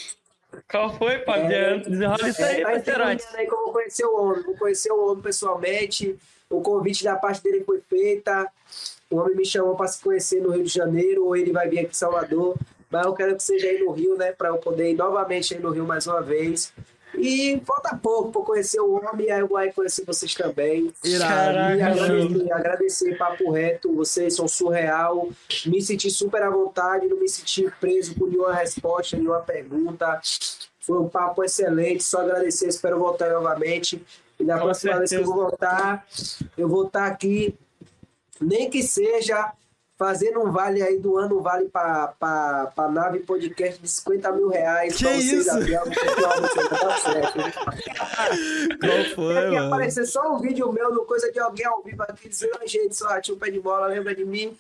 Qual 0.69 0.97
foi, 0.97 1.19
Pablo? 1.19 1.51
É. 1.51 1.79
Desenrola 1.79 2.29
isso 2.29 2.45
aí, 2.45 2.63
É, 2.63 2.79
tá 2.81 3.39
aí 3.39 3.47
como 3.47 3.73
conhecer 3.73 4.05
o 4.05 4.17
homem. 4.21 4.43
Vou 4.43 4.57
conhecer 4.57 4.93
o 4.93 5.07
homem 5.11 5.23
pessoalmente. 5.23 6.17
O 6.49 6.61
convite 6.61 7.05
da 7.05 7.17
parte 7.17 7.43
dele 7.43 7.65
foi 7.65 7.81
feita. 7.81 8.51
O 9.11 9.17
homem 9.17 9.37
me 9.37 9.45
chamou 9.45 9.77
para 9.77 9.89
se 9.89 10.03
conhecer 10.03 10.41
no 10.41 10.51
Rio 10.51 10.65
de 10.65 10.73
Janeiro, 10.73 11.25
ou 11.27 11.37
ele 11.37 11.53
vai 11.53 11.69
vir 11.69 11.81
aqui 11.81 11.91
em 11.91 11.95
Salvador. 11.95 12.57
Mas 12.91 13.05
eu 13.05 13.15
quero 13.15 13.37
que 13.37 13.43
seja 13.43 13.67
aí 13.67 13.79
no 13.81 13.93
Rio, 13.93 14.17
né? 14.17 14.33
Para 14.33 14.49
eu 14.49 14.59
poder 14.59 14.91
ir 14.91 14.97
novamente 14.97 15.55
aí 15.55 15.61
no 15.61 15.71
Rio 15.71 15.85
mais 15.85 16.07
uma 16.07 16.23
vez. 16.23 16.73
E 17.19 17.61
falta 17.65 17.97
pouco 17.97 18.31
para 18.33 18.43
conhecer 18.43 18.81
o 18.81 18.93
homem, 18.93 19.31
aí 19.31 19.41
eu 19.41 19.49
vou 19.49 19.59
conhecer 19.73 20.05
vocês 20.05 20.35
também. 20.35 20.93
E 21.05 21.19
Caraca, 21.19 21.95
Júlio. 21.95 22.25
agradecer, 22.25 22.53
agradecer 22.53 23.19
Papo 23.19 23.51
Reto, 23.51 23.93
vocês 23.95 24.35
são 24.37 24.47
surreal. 24.47 25.29
Me 25.67 25.81
senti 25.83 26.11
super 26.11 26.43
à 26.43 26.51
vontade, 26.51 27.07
não 27.09 27.19
me 27.19 27.29
senti 27.29 27.71
preso 27.81 28.15
por 28.15 28.29
nenhuma 28.29 28.53
resposta, 28.55 29.17
nenhuma 29.17 29.41
pergunta. 29.41 30.21
Foi 30.81 30.99
um 30.99 31.09
papo 31.09 31.43
excelente, 31.43 32.05
só 32.05 32.21
agradecer, 32.21 32.69
espero 32.69 32.99
voltar 32.99 33.31
novamente. 33.31 34.05
E 34.39 34.45
na 34.45 34.59
Com 34.59 34.65
próxima 34.65 34.99
vez 34.99 35.11
que 35.11 35.17
eu 35.17 35.21
certeza. 35.21 35.35
vou 35.35 35.49
voltar, 35.51 36.07
eu 36.57 36.69
vou 36.69 36.87
estar 36.87 37.07
aqui, 37.07 37.55
nem 38.41 38.69
que 38.71 38.83
seja 38.83 39.53
fazendo 39.99 40.41
um 40.41 40.51
vale 40.53 40.83
aí 40.83 40.99
do 40.99 41.17
ano, 41.17 41.39
um 41.39 41.43
vale 41.43 41.69
para 41.69 42.13
a 42.77 42.89
nave 42.89 43.21
podcast 43.21 43.81
de 43.81 43.89
50 43.89 44.33
mil 44.33 44.49
reais. 44.49 44.97
Que 44.97 45.05
pra 45.05 45.15
isso? 45.17 45.51
certo. 46.99 47.39
Qual 48.81 49.05
foi, 49.15 49.35
Tem 49.35 49.45
que 49.51 49.57
mano? 49.57 49.67
aparecer 49.67 50.07
só 50.07 50.33
um 50.35 50.39
vídeo 50.39 50.71
meu, 50.73 50.93
no 50.93 51.05
coisa 51.05 51.31
de 51.33 51.39
alguém 51.41 51.67
ao 51.67 51.83
vivo 51.83 52.03
aqui, 52.03 52.29
dizendo, 52.29 52.59
"Oi, 52.61 52.67
gente, 52.69 52.97
sou 52.97 53.09
Ratinho 53.09 53.39
Pé 53.39 53.51
de 53.51 53.61
Bola, 53.61 53.87
lembra 53.87 54.15
de 54.15 54.25
mim? 54.25 54.57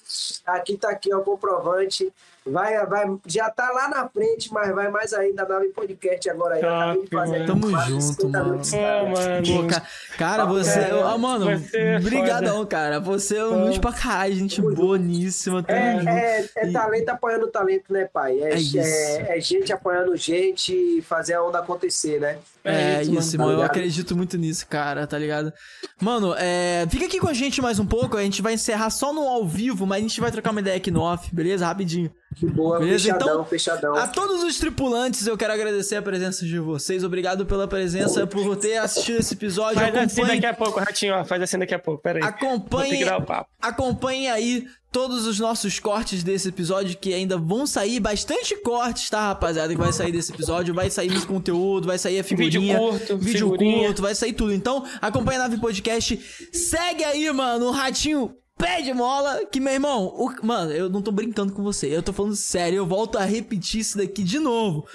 Aqui 0.46 0.76
tá 0.76 0.90
aqui, 0.90 1.12
ó, 1.14 1.20
comprovante. 1.20 2.12
Vai, 2.46 2.86
vai, 2.86 3.04
já 3.26 3.50
tá 3.50 3.70
lá 3.72 3.88
na 3.88 4.08
frente, 4.08 4.52
mas 4.52 4.72
vai 4.74 4.88
mais 4.88 5.12
ainda 5.12 5.42
na 5.42 5.54
nave 5.56 5.68
podcast 5.68 6.30
agora. 6.30 6.54
aí. 6.54 6.60
Top, 6.96 7.08
fazer 7.10 7.38
mano. 7.38 7.46
Tamo 7.46 7.80
junto, 7.80 8.02
50 8.02 8.44
mano. 8.44 8.62
cara. 8.70 9.02
mano. 9.04 9.68
Cara, 10.16 10.44
você. 10.46 10.80
Cara, 10.80 11.04
ah, 11.08 11.18
mano, 11.18 11.58
você 11.58 11.76
é 11.78 11.98
brigadão, 11.98 12.64
cara. 12.66 13.00
Você 13.00 13.36
é 13.36 13.44
um 13.44 13.64
luz 13.66 13.78
pra 13.78 13.92
caralho, 13.92 14.34
gente 14.34 14.60
boníssima. 14.60 15.62
Tamo 15.62 15.98
junto. 15.98 16.08
É, 16.08 16.40
é, 16.40 16.48
é 16.56 16.68
E- 16.68 16.72
talento 16.72 17.08
apoiando 17.08 17.48
talento, 17.48 17.92
né, 17.92 18.08
pai? 18.12 18.38
É, 18.40 18.52
É 18.52 18.54
isso. 18.54 18.78
é- 18.78 19.36
é 19.36 19.40
gente 19.40 19.72
apoiando 19.72 20.16
gente 20.16 20.72
e 20.72 21.02
fazer 21.02 21.34
a 21.34 21.42
onda 21.42 21.58
acontecer, 21.58 22.20
né? 22.20 22.38
É, 22.68 23.02
isso, 23.02 23.10
mano. 23.10 23.20
isso, 23.20 23.32
tá 23.32 23.38
mano. 23.38 23.50
Eu 23.50 23.56
ligado? 23.56 23.70
acredito 23.70 24.16
muito 24.16 24.36
nisso, 24.36 24.66
cara, 24.66 25.06
tá 25.06 25.18
ligado? 25.18 25.52
Mano, 26.00 26.34
é, 26.36 26.86
fica 26.90 27.06
aqui 27.06 27.18
com 27.18 27.28
a 27.28 27.32
gente 27.32 27.62
mais 27.62 27.78
um 27.78 27.86
pouco. 27.86 28.16
A 28.16 28.22
gente 28.22 28.42
vai 28.42 28.54
encerrar 28.54 28.90
só 28.90 29.12
no 29.12 29.22
ao 29.22 29.46
vivo, 29.46 29.86
mas 29.86 29.98
a 29.98 30.02
gente 30.02 30.20
vai 30.20 30.30
trocar 30.30 30.50
uma 30.50 30.60
ideia 30.60 30.76
aqui 30.76 30.90
no 30.90 31.00
off, 31.00 31.34
beleza? 31.34 31.66
Rapidinho. 31.66 32.10
Que 32.34 32.44
boa, 32.44 32.78
Beleza, 32.78 33.04
fechadão, 33.04 33.28
então, 33.28 33.44
fechadão. 33.46 33.94
A 33.94 34.06
todos 34.08 34.42
os 34.42 34.58
tripulantes, 34.58 35.26
eu 35.26 35.38
quero 35.38 35.54
agradecer 35.54 35.96
a 35.96 36.02
presença 36.02 36.44
de 36.44 36.58
vocês. 36.58 37.02
Obrigado 37.02 37.46
pela 37.46 37.66
presença, 37.66 38.26
por 38.26 38.54
ter 38.56 38.76
assistido 38.76 39.20
esse 39.20 39.32
episódio. 39.32 39.80
Faz 39.80 39.94
assim 39.94 40.20
Acompanhe, 40.20 40.40
daqui 40.40 40.46
a 40.46 40.54
pouco, 40.54 40.78
Ratinho, 40.78 41.14
ó. 41.14 41.24
Faz 41.24 41.42
assim 41.42 41.58
daqui 41.58 41.74
a 41.74 41.78
pouco, 41.78 42.02
pera 42.02 42.18
aí. 42.18 42.22
Vou 42.22 42.32
ter 42.32 42.96
que 42.98 43.04
acompanhe, 43.04 43.44
acompanhe 43.62 44.28
aí 44.28 44.66
todos 44.96 45.26
os 45.26 45.38
nossos 45.38 45.78
cortes 45.78 46.22
desse 46.22 46.48
episódio 46.48 46.96
que 46.96 47.12
ainda 47.12 47.36
vão 47.36 47.66
sair, 47.66 48.00
bastante 48.00 48.56
cortes, 48.62 49.10
tá, 49.10 49.28
rapaziada? 49.28 49.74
Que 49.74 49.78
vai 49.78 49.92
sair 49.92 50.10
desse 50.10 50.32
episódio, 50.32 50.72
vai 50.72 50.88
sair 50.88 51.10
muito 51.10 51.26
conteúdo, 51.26 51.86
vai 51.86 51.98
sair 51.98 52.18
a 52.18 52.24
figurinha, 52.24 52.78
Vídeo 52.78 52.78
curto, 52.90 53.18
vídeo 53.18 53.40
figurinha. 53.40 53.86
curto, 53.88 54.00
vai 54.00 54.14
sair 54.14 54.32
tudo. 54.32 54.54
Então, 54.54 54.82
acompanha 55.02 55.40
a 55.40 55.42
Nave 55.42 55.60
Podcast, 55.60 56.18
segue 56.50 57.04
aí, 57.04 57.30
mano, 57.30 57.66
o 57.66 57.70
ratinho 57.72 58.32
pé 58.56 58.80
de 58.80 58.94
mola, 58.94 59.44
que 59.44 59.60
meu 59.60 59.74
irmão, 59.74 60.06
o- 60.16 60.32
mano, 60.46 60.72
eu 60.72 60.88
não 60.88 61.02
tô 61.02 61.12
brincando 61.12 61.52
com 61.52 61.62
você, 61.62 61.94
eu 61.94 62.02
tô 62.02 62.10
falando 62.14 62.34
sério, 62.34 62.78
eu 62.78 62.86
volto 62.86 63.18
a 63.18 63.24
repetir 63.26 63.80
isso 63.82 63.98
daqui 63.98 64.22
de 64.24 64.38
novo. 64.38 64.86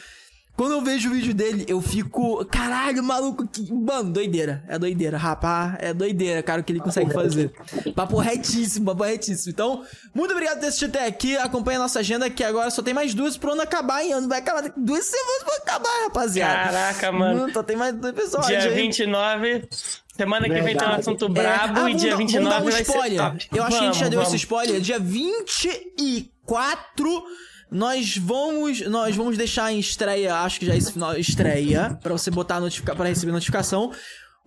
Quando 0.61 0.73
eu 0.73 0.81
vejo 0.83 1.09
o 1.09 1.13
vídeo 1.13 1.33
dele, 1.33 1.65
eu 1.67 1.81
fico. 1.81 2.45
Caralho, 2.45 3.01
maluco. 3.01 3.47
Que... 3.47 3.73
Mano, 3.73 4.11
doideira. 4.11 4.63
É 4.67 4.77
doideira, 4.77 5.17
rapaz. 5.17 5.73
É 5.79 5.91
doideira, 5.91 6.43
cara, 6.43 6.61
o 6.61 6.63
que 6.63 6.71
ele 6.71 6.79
consegue 6.79 7.11
fazer. 7.11 7.51
Papo 7.95 8.19
retíssimo, 8.19 8.85
papo 8.85 9.01
retíssimo. 9.01 9.51
Então, 9.51 9.83
muito 10.13 10.29
obrigado 10.33 10.57
por 10.57 10.61
ter 10.61 10.67
assistido 10.67 10.95
até 10.95 11.07
aqui. 11.07 11.35
Acompanha 11.35 11.79
a 11.79 11.81
nossa 11.81 11.97
agenda, 11.97 12.29
que 12.29 12.43
agora 12.43 12.69
só 12.69 12.83
tem 12.83 12.93
mais 12.93 13.15
duas 13.15 13.37
pro 13.37 13.53
ano 13.53 13.63
acabar, 13.63 14.03
hein? 14.03 14.13
Ano 14.13 14.29
vai 14.29 14.37
acabar 14.37 14.71
duas 14.77 15.03
semanas 15.03 15.43
pra 15.45 15.55
acabar, 15.55 16.03
rapaziada. 16.03 16.71
Caraca, 16.71 17.11
mano. 17.11 17.47
Hum, 17.47 17.53
Só 17.53 17.63
tem 17.63 17.75
mais 17.75 17.95
dois 17.95 18.13
episódios. 18.15 18.61
Dia 18.61 18.69
hein? 18.69 18.75
29. 18.85 19.67
Semana 20.15 20.47
que 20.47 20.61
vem 20.61 20.77
tem 20.77 20.87
um 20.87 20.91
assunto 20.91 21.25
É, 21.25 21.29
brabo 21.29 21.79
ah, 21.79 21.89
e 21.89 21.95
dia 21.95 22.11
dar- 22.11 22.17
29 22.17 22.45
vamos 22.45 22.53
dar 22.53 22.61
um 22.61 22.71
vai 22.71 22.81
spoiler. 22.83 23.09
ser 23.09 23.17
top. 23.17 23.47
Eu 23.51 23.63
acho 23.63 23.77
que 23.79 23.83
a 23.83 23.87
gente 23.87 23.95
já 23.95 23.99
Vamos, 24.01 24.09
deu 24.11 24.19
vamos. 24.19 24.33
esse 24.35 24.43
spoiler. 24.43 24.79
Dia 24.79 24.99
24, 24.99 27.23
nós 27.71 28.17
vamos, 28.17 28.81
nós 28.87 29.15
vamos 29.15 29.37
deixar 29.37 29.71
em 29.71 29.79
estreia, 29.79 30.35
acho 30.35 30.59
que 30.59 30.65
já 30.65 30.73
é 30.73 30.77
esse 30.77 30.91
final, 30.91 31.17
estreia, 31.17 31.97
pra 32.03 32.11
você 32.11 32.29
botar 32.29 32.59
notificar 32.59 32.95
para 32.95 33.07
receber 33.07 33.31
notificação. 33.31 33.91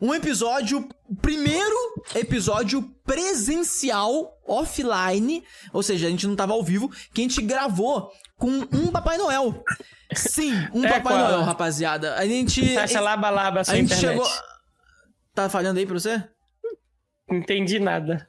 Um 0.03 0.13
episódio, 0.13 0.87
primeiro 1.23 1.75
episódio 2.15 2.83
presencial, 3.07 4.37
offline, 4.47 5.43
ou 5.73 5.83
seja, 5.83 6.07
a 6.07 6.11
gente 6.11 6.27
não 6.27 6.37
tava 6.37 6.53
ao 6.53 6.63
vivo, 6.63 6.91
que 7.15 7.21
a 7.21 7.25
gente 7.25 7.41
gravou 7.41 8.11
com 8.37 8.51
um 8.51 8.89
Papai 8.91 9.17
Noel. 9.17 9.63
Sim, 10.15 10.53
um 10.75 10.85
É, 10.85 10.89
Papai 11.01 11.15
qual? 11.17 11.29
Noel, 11.29 11.43
rapaziada. 11.43 12.15
A 12.17 12.27
gente. 12.27 12.75
Taxa 12.75 13.01
laba 13.01 13.31
laba 13.31 13.61
a 13.61 13.63
a 13.63 13.65
gente 13.77 13.87
internet. 13.95 14.01
chegou. 14.01 14.29
Tá 15.33 15.49
falhando 15.49 15.79
aí 15.79 15.87
pra 15.87 15.99
você? 15.99 16.23
Não 17.31 17.39
entendi 17.39 17.79
nada. 17.79 18.29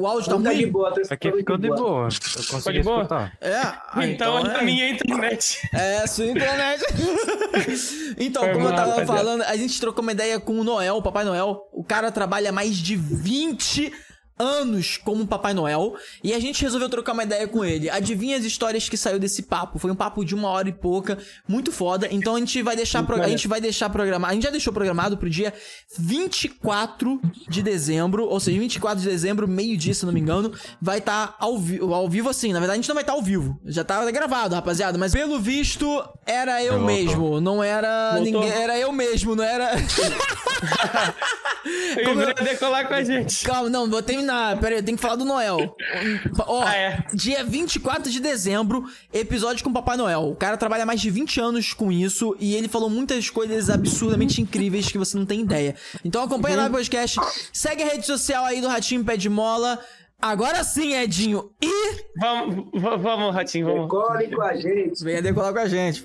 O 0.00 0.06
áudio 0.06 0.30
tá 0.30 0.42
Tá 0.42 0.54
de 0.54 0.66
boa, 0.66 0.92
tô 0.92 1.02
Aqui 1.12 1.30
ficou 1.32 1.58
de 1.58 1.68
boa. 1.68 2.08
Eu 2.08 2.44
consegui 2.50 2.78
de 2.78 2.84
boa? 2.84 3.02
escutar. 3.02 3.32
É, 3.38 3.54
ah, 3.54 4.06
então, 4.06 4.38
é 4.38 4.40
é. 4.40 4.44
da 4.44 4.62
minha 4.62 4.88
internet. 4.88 5.68
É, 5.74 6.06
sua 6.06 6.24
internet. 6.24 6.82
então, 8.18 8.42
Foi 8.42 8.52
como 8.54 8.64
eu 8.64 8.70
mal, 8.70 8.76
tava 8.76 8.90
rapaziada. 8.92 9.18
falando, 9.18 9.42
a 9.42 9.56
gente 9.56 9.78
trocou 9.78 10.02
uma 10.02 10.12
ideia 10.12 10.40
com 10.40 10.58
o 10.58 10.64
Noel, 10.64 10.96
o 10.96 11.02
Papai 11.02 11.24
Noel. 11.24 11.68
O 11.70 11.84
cara 11.84 12.10
trabalha 12.10 12.50
mais 12.50 12.76
de 12.76 12.96
20 12.96 13.92
anos 14.40 14.96
como 14.96 15.26
Papai 15.26 15.52
Noel. 15.54 15.94
E 16.24 16.32
a 16.32 16.40
gente 16.40 16.62
resolveu 16.62 16.88
trocar 16.88 17.12
uma 17.12 17.22
ideia 17.24 17.46
com 17.46 17.64
ele. 17.64 17.90
Adivinha 17.90 18.36
as 18.36 18.44
histórias 18.44 18.88
que 18.88 18.96
saiu 18.96 19.18
desse 19.18 19.42
papo? 19.42 19.78
Foi 19.78 19.90
um 19.90 19.94
papo 19.94 20.24
de 20.24 20.34
uma 20.34 20.48
hora 20.48 20.68
e 20.68 20.72
pouca, 20.72 21.18
muito 21.46 21.70
foda. 21.70 22.08
Então 22.10 22.34
a 22.34 22.38
gente 22.38 22.62
vai 22.62 22.74
deixar, 22.74 23.02
pro- 23.02 23.20
a 23.22 23.28
gente 23.28 23.46
vai 23.46 23.60
deixar 23.60 23.90
programado. 23.90 24.32
A 24.32 24.34
gente 24.34 24.44
já 24.44 24.50
deixou 24.50 24.72
programado 24.72 25.16
pro 25.18 25.28
dia 25.28 25.52
24 25.98 27.20
de 27.48 27.62
dezembro, 27.62 28.26
ou 28.26 28.40
seja, 28.40 28.58
24 28.58 29.02
de 29.02 29.08
dezembro, 29.08 29.46
meio-dia, 29.46 29.94
se 29.94 30.06
não 30.06 30.12
me 30.12 30.20
engano, 30.20 30.52
vai 30.80 30.98
estar 30.98 31.36
ao, 31.38 31.58
vi 31.58 31.78
ao 31.80 32.08
vivo 32.08 32.28
assim. 32.28 32.52
Na 32.52 32.58
verdade, 32.60 32.78
a 32.78 32.82
gente 32.82 32.88
não 32.88 32.94
vai 32.94 33.02
estar 33.02 33.12
ao 33.12 33.22
vivo. 33.22 33.60
Já 33.66 33.84
tá 33.84 34.10
gravado, 34.10 34.54
rapaziada. 34.54 34.96
Mas 34.98 35.12
pelo 35.12 35.38
visto, 35.38 35.86
era 36.26 36.62
eu 36.64 36.80
mesmo. 36.80 37.40
Não 37.40 37.62
era 37.62 38.12
Voltou. 38.14 38.24
ninguém. 38.24 38.50
Era 38.50 38.78
eu 38.78 38.90
mesmo, 38.92 39.36
não 39.36 39.44
era. 39.44 39.70
Como 42.04 42.22
eu- 42.22 42.34
decolar 42.34 42.88
com 42.88 42.94
a 42.94 43.04
gente. 43.04 43.44
Calma, 43.44 43.68
não, 43.68 43.88
vou 43.88 44.02
terminar. 44.02 44.29
Pera 44.60 44.74
aí, 44.74 44.80
eu 44.80 44.84
tenho 44.84 44.96
que 44.96 45.02
falar 45.02 45.16
do 45.16 45.24
Noel. 45.24 45.74
Ó, 46.46 46.62
Ah, 46.62 46.74
é. 46.76 47.04
dia 47.14 47.42
24 47.44 48.10
de 48.10 48.20
dezembro, 48.20 48.84
episódio 49.12 49.62
com 49.64 49.70
o 49.70 49.72
Papai 49.72 49.96
Noel. 49.96 50.22
O 50.30 50.36
cara 50.36 50.56
trabalha 50.56 50.86
mais 50.86 51.00
de 51.00 51.10
20 51.10 51.40
anos 51.40 51.72
com 51.72 51.90
isso 51.92 52.36
e 52.38 52.54
ele 52.54 52.68
falou 52.68 52.88
muitas 52.90 53.28
coisas 53.30 53.68
absurdamente 53.70 54.40
incríveis 54.40 54.88
que 54.90 54.98
você 54.98 55.16
não 55.16 55.26
tem 55.26 55.40
ideia. 55.40 55.74
Então 56.04 56.22
acompanha 56.22 56.56
lá 56.56 56.66
o 56.66 56.70
podcast, 56.70 57.18
segue 57.52 57.82
a 57.82 57.86
rede 57.86 58.06
social 58.06 58.44
aí 58.44 58.60
do 58.60 58.68
Ratinho 58.68 59.04
Pé 59.04 59.16
de 59.16 59.28
Mola. 59.28 59.78
Agora 60.22 60.62
sim, 60.64 60.94
Edinho. 60.94 61.50
E 61.62 62.02
Vamos, 62.18 62.66
vamos, 63.00 63.34
Ratinho, 63.34 63.66
vamos. 63.66 63.82
Decore 63.88 64.30
com 64.36 64.42
a 64.42 64.54
gente. 64.56 65.02
venha 65.02 65.22
decolar 65.22 65.52
com 65.52 65.60
a 65.60 65.66
gente. 65.68 66.02